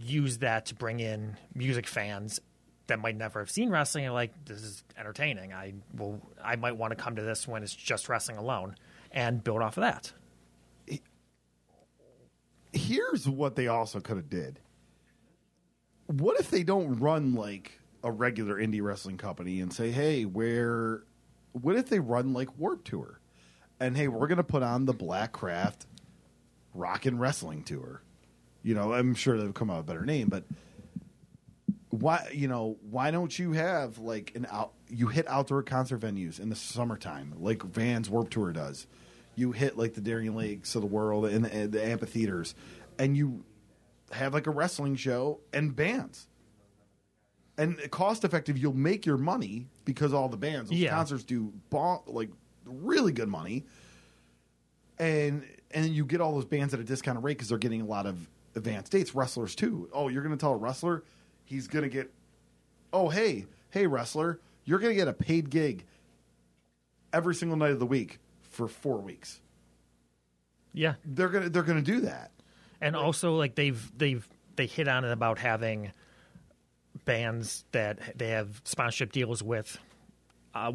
use 0.00 0.38
that 0.38 0.66
to 0.66 0.74
bring 0.74 1.00
in 1.00 1.36
music 1.54 1.86
fans 1.86 2.40
that 2.86 2.98
might 2.98 3.16
never 3.16 3.40
have 3.40 3.50
seen 3.50 3.70
wrestling 3.70 4.04
and 4.04 4.14
like 4.14 4.32
this 4.44 4.62
is 4.62 4.84
entertaining. 4.96 5.52
I 5.52 5.74
will 5.96 6.20
I 6.42 6.56
might 6.56 6.76
want 6.76 6.90
to 6.92 6.96
come 6.96 7.16
to 7.16 7.22
this 7.22 7.48
when 7.48 7.62
it's 7.62 7.74
just 7.74 8.08
wrestling 8.08 8.36
alone 8.36 8.76
and 9.10 9.42
build 9.42 9.62
off 9.62 9.76
of 9.76 9.82
that. 9.82 10.12
here's 12.72 13.28
what 13.28 13.54
they 13.54 13.68
also 13.68 14.00
could 14.00 14.16
have 14.16 14.30
did. 14.30 14.58
What 16.06 16.40
if 16.40 16.50
they 16.50 16.62
don't 16.62 16.98
run 16.98 17.34
like 17.34 17.78
a 18.02 18.10
regular 18.10 18.56
indie 18.56 18.82
wrestling 18.82 19.18
company 19.18 19.60
and 19.60 19.72
say, 19.72 19.90
"Hey, 19.90 20.24
where?" 20.24 21.04
What 21.52 21.76
if 21.76 21.88
they 21.88 22.00
run 22.00 22.32
like 22.32 22.58
Warped 22.58 22.86
Tour, 22.86 23.20
and 23.78 23.96
hey, 23.96 24.08
we're 24.08 24.26
going 24.26 24.36
to 24.36 24.44
put 24.44 24.62
on 24.62 24.86
the 24.86 24.92
Black 24.92 25.32
Craft 25.32 25.86
Rock 26.74 27.06
and 27.06 27.20
Wrestling 27.20 27.62
Tour. 27.62 28.02
You 28.62 28.74
know, 28.74 28.92
I'm 28.92 29.14
sure 29.14 29.38
they've 29.38 29.52
come 29.52 29.70
out 29.70 29.78
with 29.78 29.86
a 29.86 29.92
better 29.92 30.06
name, 30.06 30.28
but 30.28 30.44
why? 31.90 32.28
You 32.32 32.48
know, 32.48 32.78
why 32.90 33.10
don't 33.10 33.36
you 33.38 33.52
have 33.52 33.98
like 33.98 34.32
an 34.34 34.46
out? 34.50 34.72
You 34.88 35.08
hit 35.08 35.28
outdoor 35.28 35.62
concert 35.62 36.00
venues 36.00 36.40
in 36.40 36.48
the 36.48 36.56
summertime, 36.56 37.34
like 37.38 37.62
Vans 37.62 38.08
Warped 38.08 38.32
Tour 38.32 38.52
does. 38.52 38.86
You 39.34 39.52
hit 39.52 39.76
like 39.76 39.94
the 39.94 40.00
Darien 40.00 40.34
Lakes 40.34 40.74
of 40.74 40.82
the 40.82 40.86
world 40.86 41.26
and 41.26 41.44
the, 41.44 41.54
and 41.54 41.72
the 41.72 41.84
amphitheaters, 41.84 42.54
and 42.98 43.16
you 43.16 43.44
have 44.12 44.32
like 44.32 44.46
a 44.46 44.50
wrestling 44.50 44.96
show 44.96 45.40
and 45.52 45.74
bands. 45.74 46.28
And 47.62 47.90
cost 47.90 48.24
effective, 48.24 48.56
you'll 48.58 48.72
make 48.74 49.04
your 49.06 49.16
money 49.18 49.66
because 49.84 50.12
all 50.12 50.28
the 50.28 50.36
bands, 50.36 50.70
those 50.70 50.78
Yeah. 50.78 50.90
concerts 50.90 51.22
do 51.24 51.52
bon- 51.70 52.00
like 52.06 52.30
really 52.64 53.12
good 53.12 53.28
money, 53.28 53.64
and 54.98 55.44
and 55.70 55.94
you 55.94 56.04
get 56.04 56.20
all 56.20 56.32
those 56.34 56.44
bands 56.44 56.74
at 56.74 56.80
a 56.80 56.84
discounted 56.84 57.24
rate 57.24 57.38
because 57.38 57.48
they're 57.48 57.58
getting 57.58 57.80
a 57.80 57.86
lot 57.86 58.06
of 58.06 58.28
advanced 58.54 58.92
dates. 58.92 59.14
Wrestlers 59.14 59.54
too. 59.54 59.88
Oh, 59.92 60.08
you're 60.08 60.22
going 60.22 60.36
to 60.36 60.40
tell 60.40 60.52
a 60.52 60.56
wrestler 60.56 61.02
he's 61.44 61.66
going 61.66 61.82
to 61.84 61.88
get. 61.88 62.12
Oh, 62.92 63.08
hey, 63.08 63.46
hey, 63.70 63.86
wrestler, 63.86 64.38
you're 64.64 64.78
going 64.78 64.90
to 64.90 64.96
get 64.96 65.08
a 65.08 65.12
paid 65.14 65.48
gig 65.50 65.84
every 67.12 67.34
single 67.34 67.56
night 67.56 67.70
of 67.70 67.78
the 67.78 67.86
week 67.86 68.18
for 68.42 68.68
four 68.68 68.98
weeks. 68.98 69.40
Yeah. 70.74 70.94
They're 71.04 71.28
gonna 71.28 71.48
they're 71.48 71.62
gonna 71.62 71.82
do 71.82 72.00
that. 72.02 72.30
and 72.80 72.96
also 72.96 73.36
like 73.36 73.54
they've 73.54 73.92
they've 73.96 74.26
they 74.56 74.66
hit 74.66 74.88
on 74.88 75.04
it 75.04 75.12
about 75.12 75.38
having 75.38 75.92
bands 77.04 77.64
that 77.72 77.98
they 78.18 78.28
have 78.28 78.60
sponsorship 78.64 79.12
deals 79.12 79.42
with. 79.42 79.78
Uh, 80.54 80.72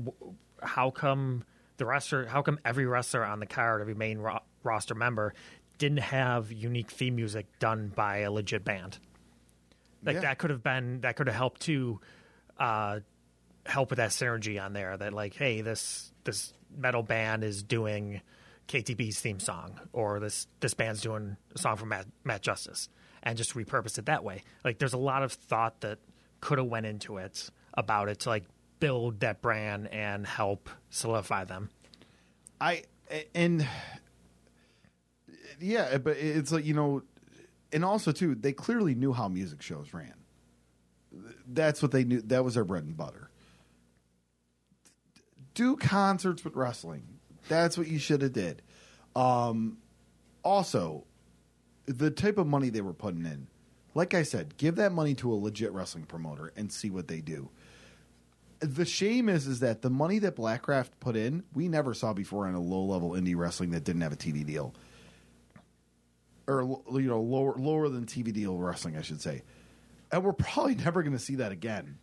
how 0.62 0.90
come 0.90 1.44
the 1.78 1.86
wrestler? 1.86 2.26
How 2.26 2.42
come 2.42 2.60
every 2.66 2.86
wrestler 2.86 3.24
on 3.26 3.40
the 3.40 3.46
card, 3.46 3.82
every 3.82 3.94
main 3.96 4.18
ro- 4.18 4.40
roster 4.64 4.96
member, 4.96 5.34
didn't 5.78 6.00
have 6.00 6.52
unique 6.52 6.90
theme 6.92 7.16
music 7.16 7.46
done 7.60 7.92
by 7.96 8.20
a 8.20 8.32
legit 8.32 8.64
band? 8.64 8.98
Like 10.04 10.16
Yeah. 10.16 10.22
that 10.22 10.38
could 10.40 10.50
have 10.50 10.64
been 10.64 11.02
that 11.02 11.16
could 11.16 11.28
have 11.28 11.36
helped 11.36 11.62
to 11.62 12.00
uh, 12.60 13.00
help 13.66 13.90
with 13.90 13.98
that 13.98 14.10
synergy 14.12 14.62
on 14.64 14.74
there. 14.74 14.98
That 14.98 15.14
like, 15.14 15.34
hey, 15.36 15.62
this 15.62 16.12
this 16.24 16.54
metal 16.76 17.04
band 17.04 17.44
is 17.44 17.64
doing 17.64 18.22
KTB's 18.68 19.20
theme 19.20 19.40
song, 19.40 19.80
or 19.94 20.20
this 20.20 20.48
this 20.60 20.74
band's 20.74 21.02
doing 21.02 21.38
a 21.56 21.60
song 21.60 21.78
from 21.78 21.90
Matt, 21.90 22.06
Matt 22.24 22.42
Justice, 22.42 22.90
and 23.24 23.38
just 23.38 23.54
repurpose 23.54 23.98
it 23.98 24.06
that 24.08 24.24
way. 24.24 24.44
Like, 24.66 24.78
there's 24.80 24.94
a 24.94 24.98
lot 24.98 25.24
of 25.24 25.32
thought 25.34 25.82
that 25.82 26.00
could 26.42 26.58
have 26.58 26.68
went 26.68 26.86
into 26.86 27.18
it 27.18 27.50
about 27.74 28.10
it 28.10 28.20
to 28.22 28.30
like 28.30 28.46
build 28.80 29.20
that 29.22 29.42
brand 29.42 29.88
and 29.88 30.26
help 30.26 30.70
solidify 30.90 31.44
them. 31.46 31.70
I 32.60 32.84
and 33.34 33.68
yeah, 35.60 35.98
but 35.98 36.18
it's 36.18 36.52
like 36.52 36.66
you 36.66 36.74
know, 36.74 37.04
and 37.72 37.84
also 37.86 38.12
too, 38.12 38.36
they 38.36 38.54
clearly 38.54 38.96
knew 38.96 39.14
how 39.14 39.28
music 39.28 39.62
shows 39.62 39.94
ran. 39.94 40.14
That's 41.48 41.82
what 41.82 41.92
they 41.92 42.04
knew. 42.04 42.22
That 42.22 42.44
was 42.44 42.56
their 42.56 42.66
bread 42.66 42.84
and 42.84 42.96
butter. 42.96 43.30
Do 45.54 45.76
concerts 45.76 46.44
with 46.44 46.56
wrestling. 46.56 47.20
That's 47.48 47.78
what 47.78 47.88
you 47.88 47.98
should 47.98 48.22
have 48.22 48.34
did. 48.34 48.62
Um, 49.16 49.78
also, 50.44 51.06
the 51.86 52.12
type 52.12 52.38
of 52.38 52.46
money 52.46 52.70
they 52.70 52.82
were 52.82 52.94
putting 52.94 53.26
in. 53.26 53.48
Like 53.98 54.14
I 54.14 54.24
said, 54.24 54.56
give 54.58 54.76
that 54.76 54.94
money 54.94 55.14
to 55.16 55.34
a 55.34 55.36
legit 55.36 55.74
wrestling 55.74 56.06
promoter 56.06 56.54
and 56.56 56.72
see 56.72 56.90
what 56.90 57.08
they 57.08 57.20
do 57.20 57.50
the 58.60 58.86
shame 58.86 59.30
is 59.30 59.48
is 59.48 59.60
that 59.60 59.82
the 59.82 59.90
money 59.90 60.20
that 60.20 60.36
Blackcraft 60.36 60.90
put 61.00 61.16
in, 61.16 61.44
we 61.54 61.68
never 61.68 61.94
saw 61.94 62.14
before 62.14 62.48
in 62.48 62.56
a 62.56 62.60
low 62.60 62.84
level 62.84 63.12
indie 63.12 63.36
wrestling 63.36 63.72
that 63.72 63.84
didn't 63.84 64.02
have 64.02 64.14
a 64.14 64.18
TV 64.18 64.46
deal. 64.46 64.74
or 66.48 66.82
you 66.94 67.08
know 67.08 67.22
lower 67.22 67.56
lower 67.58 67.90
than 67.90 68.06
TV 68.06 68.34
deal 68.34 68.58
wrestling, 68.58 68.98
I 68.98 69.02
should 69.02 69.22
say. 69.22 69.44
And 70.12 70.24
we're 70.24 70.34
probably 70.34 70.76
never 70.86 71.04
going 71.04 71.14
to 71.14 71.20
see 71.20 71.36
that 71.36 71.52
again. 71.52 71.98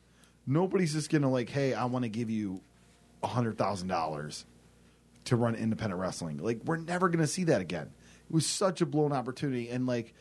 Nobody's 0.47 0.93
just 0.93 1.11
going 1.11 1.23
to 1.23 1.29
like, 1.29 1.49
hey, 1.49 1.73
I 1.73 1.87
want 1.87 2.05
to 2.05 2.09
give 2.09 2.31
you 2.31 2.61
hundred 3.23 3.57
thousand 3.57 3.89
dollars 3.89 4.45
to 5.25 5.35
run 5.37 5.55
independent 5.55 5.99
wrestling. 5.99 6.37
Like 6.37 6.61
we're 6.65 6.77
never 6.77 7.09
going 7.09 7.21
to 7.21 7.27
see 7.27 7.45
that 7.45 7.63
again. 7.63 7.91
It 8.29 8.35
was 8.35 8.47
such 8.47 8.81
a 8.81 8.87
blown 8.87 9.13
opportunity, 9.13 9.71
and 9.71 9.87
like 9.87 10.15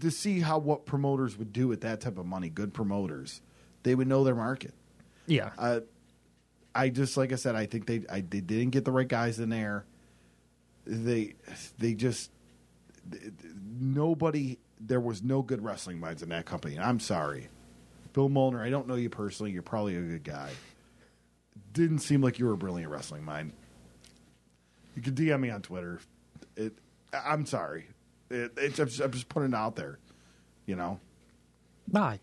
to 0.00 0.10
see 0.10 0.40
how 0.40 0.58
what 0.58 0.86
promoters 0.86 1.38
would 1.38 1.52
do 1.52 1.68
with 1.68 1.82
that 1.82 2.00
type 2.00 2.18
of 2.18 2.26
money. 2.26 2.48
Good 2.48 2.74
promoters, 2.74 3.40
they 3.82 3.94
would 3.94 4.08
know 4.08 4.24
their 4.24 4.34
market. 4.34 4.74
Yeah. 5.26 5.50
Uh, 5.56 5.80
I 6.74 6.88
just 6.88 7.16
like 7.16 7.32
I 7.32 7.36
said, 7.36 7.54
I 7.54 7.66
think 7.66 7.86
they 7.86 8.02
I, 8.10 8.20
they 8.20 8.40
didn't 8.40 8.70
get 8.70 8.84
the 8.84 8.92
right 8.92 9.08
guys 9.08 9.38
in 9.38 9.50
there. 9.50 9.84
They 10.86 11.34
they 11.78 11.94
just 11.94 12.30
nobody. 13.80 14.58
There 14.80 15.00
was 15.00 15.22
no 15.22 15.40
good 15.40 15.62
wrestling 15.62 16.00
minds 16.00 16.22
in 16.22 16.28
that 16.30 16.46
company. 16.46 16.78
I'm 16.78 17.00
sorry, 17.00 17.48
Bill 18.12 18.28
Molnar. 18.28 18.62
I 18.62 18.70
don't 18.70 18.88
know 18.88 18.96
you 18.96 19.08
personally. 19.08 19.52
You're 19.52 19.62
probably 19.62 19.96
a 19.96 20.00
good 20.00 20.24
guy. 20.24 20.50
Didn't 21.72 22.00
seem 22.00 22.20
like 22.20 22.38
you 22.38 22.46
were 22.46 22.52
a 22.52 22.56
brilliant 22.56 22.90
wrestling 22.90 23.24
mind. 23.24 23.52
You 24.96 25.02
can 25.02 25.14
DM 25.14 25.40
me 25.40 25.50
on 25.50 25.62
Twitter. 25.62 26.00
It. 26.56 26.76
I'm 27.12 27.46
sorry. 27.46 27.86
It, 28.30 28.52
it's, 28.56 28.78
I'm, 28.78 28.88
just, 28.88 29.00
I'm 29.00 29.12
just 29.12 29.28
putting 29.28 29.50
it 29.50 29.54
out 29.54 29.76
there. 29.76 29.98
You 30.66 30.76
know. 30.76 31.00
No, 31.92 32.00
I, 32.00 32.20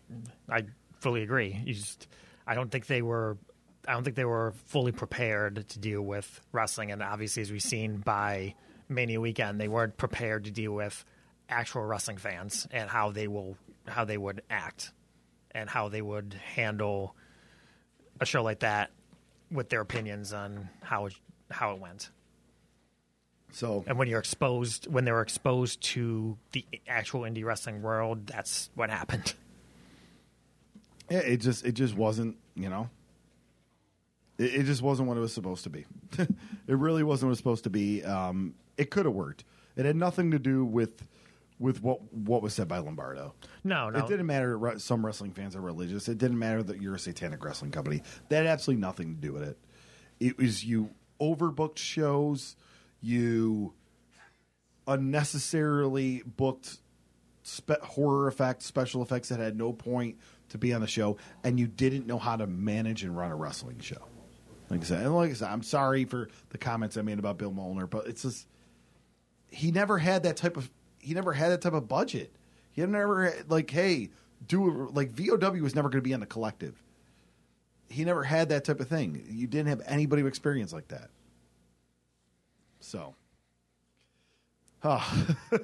I 0.50 0.64
fully 1.00 1.22
agree. 1.22 1.60
You 1.64 1.74
just, 1.74 2.08
I 2.46 2.54
don't 2.54 2.70
think 2.70 2.86
they 2.86 3.02
were, 3.02 3.38
I 3.86 3.92
don't 3.92 4.02
think 4.02 4.16
they 4.16 4.24
were 4.24 4.52
fully 4.66 4.92
prepared 4.92 5.68
to 5.68 5.78
deal 5.78 6.02
with 6.02 6.40
wrestling, 6.50 6.90
and 6.90 7.02
obviously, 7.02 7.42
as 7.42 7.52
we've 7.52 7.62
seen 7.62 7.98
by 7.98 8.54
Mania 8.88 9.20
weekend, 9.20 9.60
they 9.60 9.68
weren't 9.68 9.96
prepared 9.96 10.44
to 10.44 10.50
deal 10.50 10.72
with 10.72 11.04
actual 11.48 11.82
wrestling 11.82 12.16
fans 12.16 12.66
and 12.70 12.88
how 12.88 13.10
they 13.10 13.28
will, 13.28 13.56
how 13.86 14.04
they 14.04 14.18
would 14.18 14.42
act, 14.50 14.92
and 15.52 15.68
how 15.68 15.88
they 15.88 16.02
would 16.02 16.34
handle 16.54 17.14
a 18.20 18.26
show 18.26 18.42
like 18.42 18.60
that 18.60 18.90
with 19.50 19.68
their 19.68 19.80
opinions 19.80 20.32
on 20.32 20.68
how 20.80 21.08
how 21.50 21.72
it 21.72 21.80
went. 21.80 22.10
So 23.52 23.84
And 23.86 23.98
when 23.98 24.08
you're 24.08 24.18
exposed, 24.18 24.86
when 24.86 25.04
they 25.04 25.12
were 25.12 25.20
exposed 25.20 25.80
to 25.82 26.36
the 26.52 26.64
actual 26.88 27.22
indie 27.22 27.44
wrestling 27.44 27.82
world, 27.82 28.26
that's 28.26 28.70
what 28.74 28.90
happened. 28.90 29.34
Yeah, 31.10 31.18
it 31.18 31.38
just 31.38 31.64
it 31.66 31.72
just 31.72 31.94
wasn't, 31.94 32.36
you 32.54 32.70
know. 32.70 32.88
It, 34.38 34.54
it 34.54 34.62
just 34.64 34.80
wasn't 34.80 35.08
what 35.08 35.18
it 35.18 35.20
was 35.20 35.32
supposed 35.32 35.64
to 35.64 35.70
be. 35.70 35.84
it 36.18 36.28
really 36.66 37.02
wasn't 37.02 37.26
what 37.26 37.30
it 37.30 37.32
was 37.32 37.38
supposed 37.38 37.64
to 37.64 37.70
be. 37.70 38.02
Um, 38.02 38.54
it 38.78 38.90
could 38.90 39.04
have 39.04 39.14
worked. 39.14 39.44
It 39.76 39.84
had 39.84 39.96
nothing 39.96 40.30
to 40.30 40.38
do 40.38 40.64
with 40.64 41.06
with 41.58 41.82
what 41.82 42.00
what 42.12 42.42
was 42.42 42.54
said 42.54 42.68
by 42.68 42.78
Lombardo. 42.78 43.34
No, 43.64 43.90
no. 43.90 43.98
It 43.98 44.08
didn't 44.08 44.26
matter. 44.26 44.58
Some 44.78 45.04
wrestling 45.04 45.32
fans 45.32 45.54
are 45.54 45.60
religious. 45.60 46.08
It 46.08 46.18
didn't 46.18 46.38
matter 46.38 46.62
that 46.62 46.80
you're 46.80 46.94
a 46.94 46.98
satanic 46.98 47.44
wrestling 47.44 47.70
company. 47.70 48.02
That 48.30 48.38
had 48.38 48.46
absolutely 48.46 48.80
nothing 48.80 49.14
to 49.14 49.20
do 49.20 49.32
with 49.32 49.42
it. 49.42 49.58
It 50.18 50.38
was 50.38 50.64
you 50.64 50.90
overbooked 51.20 51.78
shows. 51.78 52.56
You 53.02 53.74
unnecessarily 54.86 56.22
booked 56.24 56.78
spe- 57.42 57.80
horror 57.82 58.28
effects, 58.28 58.64
special 58.64 59.02
effects 59.02 59.28
that 59.28 59.40
had 59.40 59.56
no 59.56 59.72
point 59.72 60.16
to 60.50 60.58
be 60.58 60.72
on 60.72 60.80
the 60.80 60.86
show, 60.86 61.16
and 61.44 61.58
you 61.58 61.66
didn't 61.66 62.06
know 62.06 62.18
how 62.18 62.36
to 62.36 62.46
manage 62.46 63.02
and 63.02 63.16
run 63.16 63.30
a 63.30 63.36
wrestling 63.36 63.80
show. 63.80 64.08
Like 64.70 64.80
I 64.80 64.84
said, 64.84 65.02
and 65.02 65.14
like 65.14 65.30
I 65.30 65.34
said, 65.34 65.48
I'm 65.48 65.62
sorry 65.62 66.04
for 66.04 66.28
the 66.50 66.58
comments 66.58 66.96
I 66.96 67.02
made 67.02 67.18
about 67.18 67.38
Bill 67.38 67.52
Molnar, 67.52 67.86
but 67.86 68.06
it's 68.06 68.22
just 68.22 68.46
he 69.50 69.70
never 69.70 69.98
had 69.98 70.22
that 70.22 70.36
type 70.36 70.56
of 70.56 70.70
he 70.98 71.14
never 71.14 71.32
had 71.32 71.50
that 71.50 71.60
type 71.60 71.74
of 71.74 71.88
budget. 71.88 72.34
He 72.70 72.80
never 72.86 73.26
had, 73.26 73.50
like, 73.50 73.70
hey, 73.70 74.10
do 74.46 74.88
like 74.92 75.10
VOW 75.10 75.60
was 75.62 75.74
never 75.74 75.88
going 75.88 76.02
to 76.02 76.08
be 76.08 76.14
on 76.14 76.20
the 76.20 76.26
collective. 76.26 76.82
He 77.88 78.04
never 78.04 78.22
had 78.22 78.48
that 78.48 78.64
type 78.64 78.80
of 78.80 78.88
thing. 78.88 79.26
You 79.28 79.46
didn't 79.46 79.68
have 79.68 79.82
anybody 79.84 80.22
with 80.22 80.30
experience 80.30 80.72
like 80.72 80.88
that. 80.88 81.10
So, 82.82 83.14
oh. 84.82 85.36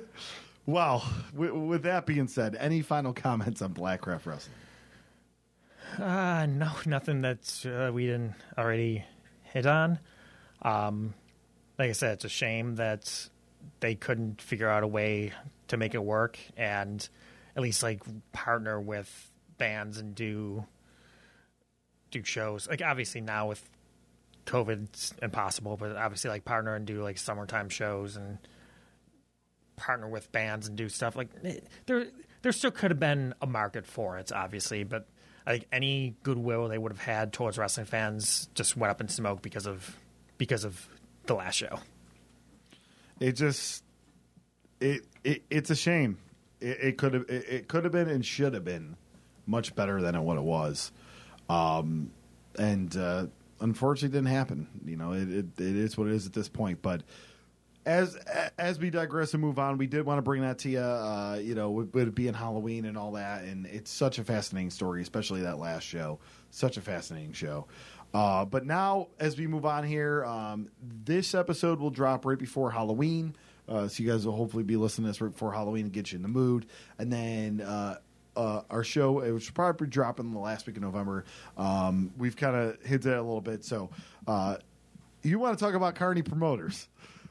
well, 0.67 1.05
with, 1.35 1.51
with 1.51 1.83
that 1.83 2.07
being 2.07 2.29
said, 2.29 2.57
any 2.59 2.83
final 2.83 3.13
comments 3.13 3.61
on 3.61 3.75
Blackcraft 3.75 4.27
Wrestling? 4.27 4.55
Uh, 5.99 6.47
no, 6.47 6.71
nothing 6.87 7.23
that 7.23 7.67
uh, 7.67 7.91
we 7.93 8.07
didn't 8.07 8.35
already 8.57 9.05
hit 9.43 9.67
on. 9.67 9.99
Um, 10.63 11.15
like 11.79 11.91
I 11.91 11.93
said, 11.93 12.15
it's 12.15 12.25
a 12.25 12.29
shame 12.29 12.77
that 12.77 13.29
they 13.81 13.95
couldn't 13.95 14.41
figure 14.41 14.69
out 14.69 14.83
a 14.83 14.87
way 14.87 15.33
to 15.69 15.77
make 15.77 15.95
it 15.95 16.03
work 16.03 16.39
and 16.57 17.07
at 17.57 17.63
least 17.63 17.83
like 17.83 18.03
partner 18.33 18.81
with 18.81 19.31
bands 19.59 19.99
and 19.99 20.15
do 20.15 20.65
do 22.11 22.25
shows. 22.25 22.69
Like 22.69 22.83
obviously 22.83 23.21
now 23.21 23.49
with 23.49 23.69
COVID, 24.49 24.85
it's 24.85 25.15
impossible, 25.23 25.77
but 25.77 25.97
obviously 25.97 26.31
like 26.31 26.45
partner 26.45 26.75
and 26.75 26.87
do 26.87 27.03
like 27.03 27.19
summertime 27.19 27.69
shows 27.69 28.17
and 28.17 28.39
partner 29.77 30.09
with 30.09 30.33
bands 30.33 30.67
and 30.67 30.77
do 30.77 30.89
stuff 30.89 31.17
like 31.17 31.29
eh, 31.45 31.61
there. 31.87 32.07
There 32.41 32.53
still 32.53 32.71
could 32.71 32.91
have 32.91 33.01
been 33.01 33.35
a 33.43 33.47
market 33.47 33.85
for 33.85 34.17
it, 34.17 34.33
obviously, 34.33 34.85
but 34.85 35.09
I 35.47 35.53
think 35.53 35.67
any 35.73 36.15
goodwill 36.23 36.69
they 36.69 36.79
would 36.79 36.93
have 36.93 37.01
had 37.01 37.33
towards 37.33 37.59
wrestling 37.59 37.87
fans 37.87 38.49
just 38.55 38.77
went 38.77 38.91
up 38.91 39.01
in 39.01 39.09
smoke 39.09 39.43
because 39.43 39.67
of 39.67 39.97
because 40.39 40.65
of 40.65 40.89
the 41.27 41.35
last 41.35 41.57
show. 41.57 41.81
It 43.21 43.33
just 43.33 43.83
it, 44.81 45.05
it 45.25 45.43
it's 45.51 45.71
a 45.71 45.77
shame. 45.77 46.19
It, 46.61 46.79
it 46.81 46.99
could 46.99 47.15
have 47.15 47.25
it, 47.29 47.45
it 47.49 47.69
could 47.69 47.85
have 47.85 47.93
been 47.93 48.09
and 48.09 48.25
should 48.25 48.55
have 48.55 48.65
been 48.65 48.97
much 49.47 49.75
better 49.75 50.01
than 50.01 50.21
what 50.23 50.37
it 50.37 50.45
was, 50.45 50.93
um, 51.49 52.13
and 52.59 52.97
uh, 52.97 53.27
unfortunately 53.61 54.17
didn't 54.17 54.35
happen. 54.35 54.69
You 54.85 54.97
know, 54.97 55.13
it, 55.13 55.29
it 55.31 55.47
it 55.59 55.77
is 55.77 55.97
what 55.97 56.09
it 56.09 56.15
is 56.15 56.27
at 56.27 56.33
this 56.33 56.49
point. 56.49 56.83
But 56.83 57.03
as 57.87 58.17
as 58.59 58.79
we 58.79 58.91
digress 58.91 59.33
and 59.33 59.43
move 59.43 59.59
on, 59.59 59.79
we 59.79 59.87
did 59.87 60.05
want 60.05 60.19
to 60.19 60.23
bring 60.23 60.43
that 60.43 60.59
to 60.59 60.69
you. 60.69 60.81
Uh, 60.81 61.41
you 61.43 61.55
know, 61.55 61.71
with, 61.71 61.95
with 61.95 62.09
it 62.09 62.15
being 62.15 62.35
Halloween 62.35 62.85
and 62.85 62.97
all 62.99 63.13
that, 63.13 63.45
and 63.45 63.67
it's 63.67 63.91
such 63.91 64.19
a 64.19 64.25
fascinating 64.25 64.71
story, 64.71 65.03
especially 65.03 65.43
that 65.43 65.59
last 65.59 65.85
show. 65.85 66.19
Such 66.51 66.77
a 66.77 66.81
fascinating 66.81 67.33
show. 67.33 67.67
Uh, 68.15 68.45
but 68.45 68.65
now, 68.65 69.09
as 69.19 69.37
we 69.37 69.47
move 69.47 69.67
on 69.67 69.85
here, 69.85 70.25
um, 70.25 70.71
this 71.05 71.35
episode 71.35 71.79
will 71.79 71.91
drop 71.91 72.25
right 72.25 72.39
before 72.39 72.71
Halloween. 72.71 73.37
Uh, 73.69 73.87
so 73.87 74.03
you 74.03 74.11
guys 74.11 74.25
will 74.25 74.35
hopefully 74.35 74.63
be 74.63 74.77
listening 74.77 75.05
to 75.05 75.11
this 75.11 75.21
right 75.21 75.33
before 75.33 75.53
Halloween 75.53 75.85
and 75.85 75.93
get 75.93 76.11
you 76.11 76.17
in 76.17 76.23
the 76.23 76.29
mood. 76.29 76.67
And 76.99 77.13
then 77.13 77.61
uh, 77.61 77.99
uh, 78.39 78.63
our 78.71 78.85
show, 78.85 79.21
it 79.21 79.41
should 79.41 79.55
probably 79.55 79.89
dropping 79.89 80.33
the 80.33 80.39
last 80.39 80.67
week 80.67 80.77
of 80.77 80.83
November. 80.83 81.25
Um, 81.57 82.13
we've 82.17 82.37
kind 82.37 82.55
of 82.55 82.81
hit 82.85 83.03
that 83.03 83.17
a 83.17 83.23
little 83.23 83.41
bit. 83.41 83.65
So 83.65 83.91
uh, 84.27 84.57
you 85.23 85.39
want 85.39 85.59
to 85.59 85.65
talk 85.65 85.75
about 85.75 85.97
Carney 85.97 86.23
promoters? 86.23 86.89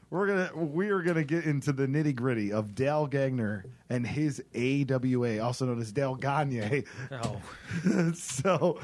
We're 0.09 0.27
gonna 0.27 0.65
we 0.65 0.89
are 0.89 1.01
gonna 1.01 1.25
get 1.25 1.45
into 1.45 1.73
the 1.73 1.85
nitty 1.85 2.15
gritty 2.15 2.53
of 2.53 2.75
Dale 2.75 3.07
Gagner 3.07 3.65
and 3.89 4.07
his 4.07 4.41
AWA, 4.55 5.39
also 5.39 5.65
known 5.65 5.81
as 5.81 5.91
Dale 5.91 6.15
Gagne. 6.15 6.83
Oh, 7.11 7.41
so 8.13 8.79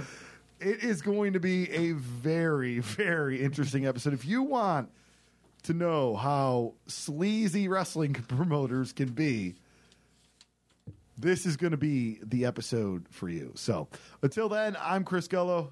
it 0.60 0.84
is 0.84 1.02
going 1.02 1.34
to 1.34 1.40
be 1.40 1.70
a 1.72 1.94
very, 1.94 2.80
very 2.80 3.42
interesting 3.42 3.86
episode. 3.86 4.14
If 4.14 4.26
you 4.26 4.44
want 4.44 4.90
to 5.64 5.74
know 5.74 6.16
how 6.16 6.74
sleazy 6.88 7.68
wrestling 7.70 8.14
promoters 8.28 8.92
can 8.92 9.10
be, 9.10 9.56
this 11.18 11.46
is 11.46 11.58
going 11.58 11.72
to 11.72 11.78
be 11.78 12.20
the 12.24 12.46
episode 12.46 13.06
for 13.10 13.30
you. 13.30 13.52
So 13.56 13.88
until 14.22 14.50
then, 14.50 14.76
I'm 14.80 15.04
Chris 15.04 15.28
Gullo. 15.28 15.72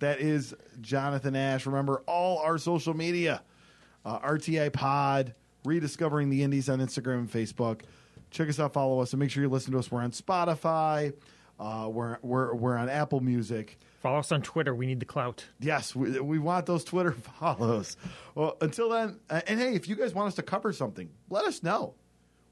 That 0.00 0.20
is 0.20 0.54
Jonathan 0.80 1.36
Ash. 1.36 1.64
Remember 1.66 2.02
all 2.06 2.38
our 2.38 2.58
social 2.58 2.94
media 2.94 3.42
uh, 4.04 4.18
RTI 4.20 4.72
Pod, 4.72 5.34
Rediscovering 5.64 6.28
the 6.28 6.42
Indies 6.42 6.68
on 6.68 6.80
Instagram 6.80 7.18
and 7.20 7.30
Facebook. 7.30 7.82
Check 8.30 8.48
us 8.48 8.58
out, 8.58 8.72
follow 8.72 9.00
us, 9.00 9.12
and 9.12 9.20
make 9.20 9.30
sure 9.30 9.42
you 9.42 9.48
listen 9.48 9.72
to 9.72 9.78
us. 9.78 9.90
We're 9.90 10.00
on 10.00 10.10
Spotify. 10.10 11.12
Uh, 11.60 11.88
we're, 11.88 12.18
we're, 12.22 12.54
we're 12.54 12.76
on 12.76 12.88
Apple 12.88 13.20
Music. 13.20 13.78
follow 14.00 14.18
us 14.18 14.32
on 14.32 14.42
Twitter. 14.42 14.74
We 14.74 14.86
need 14.86 14.98
the 14.98 15.06
clout. 15.06 15.44
Yes, 15.60 15.94
we, 15.94 16.18
we 16.18 16.38
want 16.38 16.66
those 16.66 16.82
Twitter 16.82 17.12
follows. 17.40 17.96
Well, 18.34 18.56
until 18.60 18.88
then, 18.88 19.20
uh, 19.30 19.42
and 19.46 19.60
hey, 19.60 19.74
if 19.74 19.88
you 19.88 19.94
guys 19.94 20.12
want 20.14 20.28
us 20.28 20.34
to 20.36 20.42
cover 20.42 20.72
something, 20.72 21.10
let 21.30 21.44
us 21.44 21.62
know. 21.62 21.94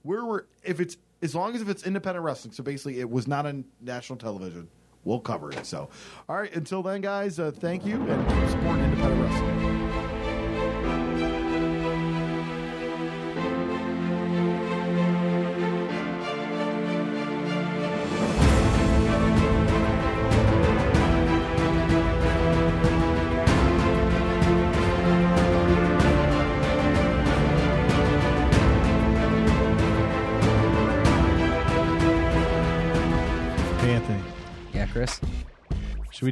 We're, 0.05 0.25
we're 0.25 0.43
if 0.63 0.79
it's 0.81 0.97
as 1.23 1.35
long 1.35 1.55
as 1.55 1.63
if 1.63 1.69
it's 1.69 1.85
independent 1.85 2.25
wrestling. 2.25 2.53
So 2.53 2.63
basically, 2.63 3.01
it 3.01 3.11
was 3.11 3.27
not 3.27 3.47
on 3.47 3.65
national 3.81 4.19
television. 4.19 4.69
We'll 5.05 5.21
cover 5.21 5.51
it. 5.51 5.65
So, 5.65 5.89
all 6.29 6.37
right. 6.37 6.55
Until 6.55 6.83
then, 6.83 7.01
guys, 7.01 7.39
uh, 7.39 7.51
thank 7.51 7.87
you 7.87 7.97
and 8.03 8.29
keep 8.29 8.51
supporting 8.51 8.85
independent 8.85 9.23
wrestling. 9.23 10.00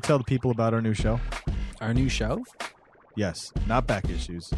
Tell 0.09 0.17
the 0.17 0.25
people 0.25 0.51
about 0.51 0.73
our 0.73 0.81
new 0.81 0.95
show? 0.95 1.21
Our 1.83 1.93
new 1.93 2.09
show, 2.09 2.43
Yes, 3.15 3.53
not 3.67 3.87
back 3.87 4.09
issues. 4.09 4.51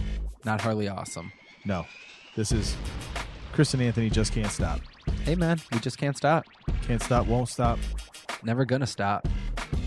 Not 0.44 0.60
Hardly 0.60 0.86
Awesome. 0.88 1.32
No, 1.64 1.86
this 2.36 2.52
is 2.52 2.76
Chris 3.52 3.74
and 3.74 3.82
Anthony 3.82 4.10
just 4.10 4.32
can't 4.32 4.52
stop. 4.52 4.80
Hey, 5.24 5.34
man, 5.34 5.60
we 5.72 5.80
just 5.80 5.98
can't 5.98 6.16
stop. 6.16 6.44
Can't 6.82 7.02
stop, 7.02 7.26
won't 7.26 7.48
stop. 7.48 7.80
Never 8.44 8.64
gonna 8.64 8.86
stop. 8.86 9.26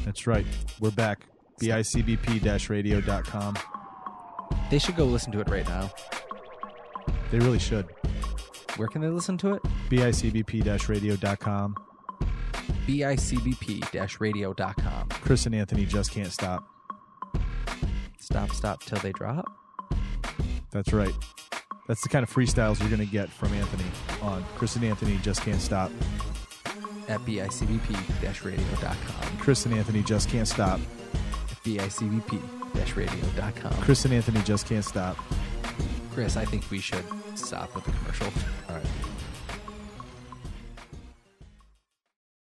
That's 0.04 0.28
right. 0.28 0.46
We're 0.82 0.92
back. 0.92 1.28
bicbp-radio.com. 1.62 3.56
They 4.70 4.80
should 4.80 4.98
go 4.98 5.06
listen 5.06 5.32
to 5.32 5.40
it 5.40 5.50
right 5.50 5.68
now. 5.70 5.92
They 7.32 7.40
really 7.40 7.60
should. 7.60 7.88
Where 8.76 8.90
can 8.90 9.02
they 9.02 9.08
listen 9.08 9.38
to 9.38 9.54
it? 9.54 9.62
bicbp-radio.com. 12.88 13.90
bicbp-radio.com. 13.92 15.10
Chris 15.10 15.46
and 15.46 15.56
Anthony 15.56 15.86
just 15.86 16.12
can't 16.12 16.32
stop. 16.32 16.64
Stop, 18.20 18.52
stop 18.52 18.84
till 18.84 19.00
they 19.00 19.12
drop. 19.12 19.46
That's 20.72 20.94
right. 20.94 21.14
That's 21.88 22.02
the 22.02 22.10
kind 22.10 22.24
of 22.24 22.30
freestyles 22.30 22.80
you're 22.80 22.90
going 22.90 23.00
to 23.00 23.06
get 23.06 23.30
from 23.30 23.54
Anthony 23.54 23.86
on 24.22 24.44
Chris 24.56 24.76
and 24.76 24.86
Anthony 24.86 25.18
just 25.22 25.42
can't 25.42 25.62
stop. 25.62 25.92
At 27.10 27.20
bicbp-radio.com. 27.22 29.38
Chris 29.38 29.66
and 29.66 29.76
Anthony 29.76 30.04
just 30.04 30.30
can't 30.30 30.48
stop. 30.48 30.80
At 31.52 31.62
bicbp-radio.com. 31.64 33.74
Chris 33.82 34.06
and 34.06 34.14
Anthony 34.14 34.42
just 34.44 34.68
can't 34.68 34.86
stop. 34.86 35.18
Chris, 36.14 36.38
I 36.38 36.46
think 36.46 36.70
we 36.72 36.80
should 36.80 37.04
stop 37.36 37.76
with 37.76 37.84
the 37.84 37.92
commercial. 37.92 38.28
All 38.70 38.76
right. 38.76 38.86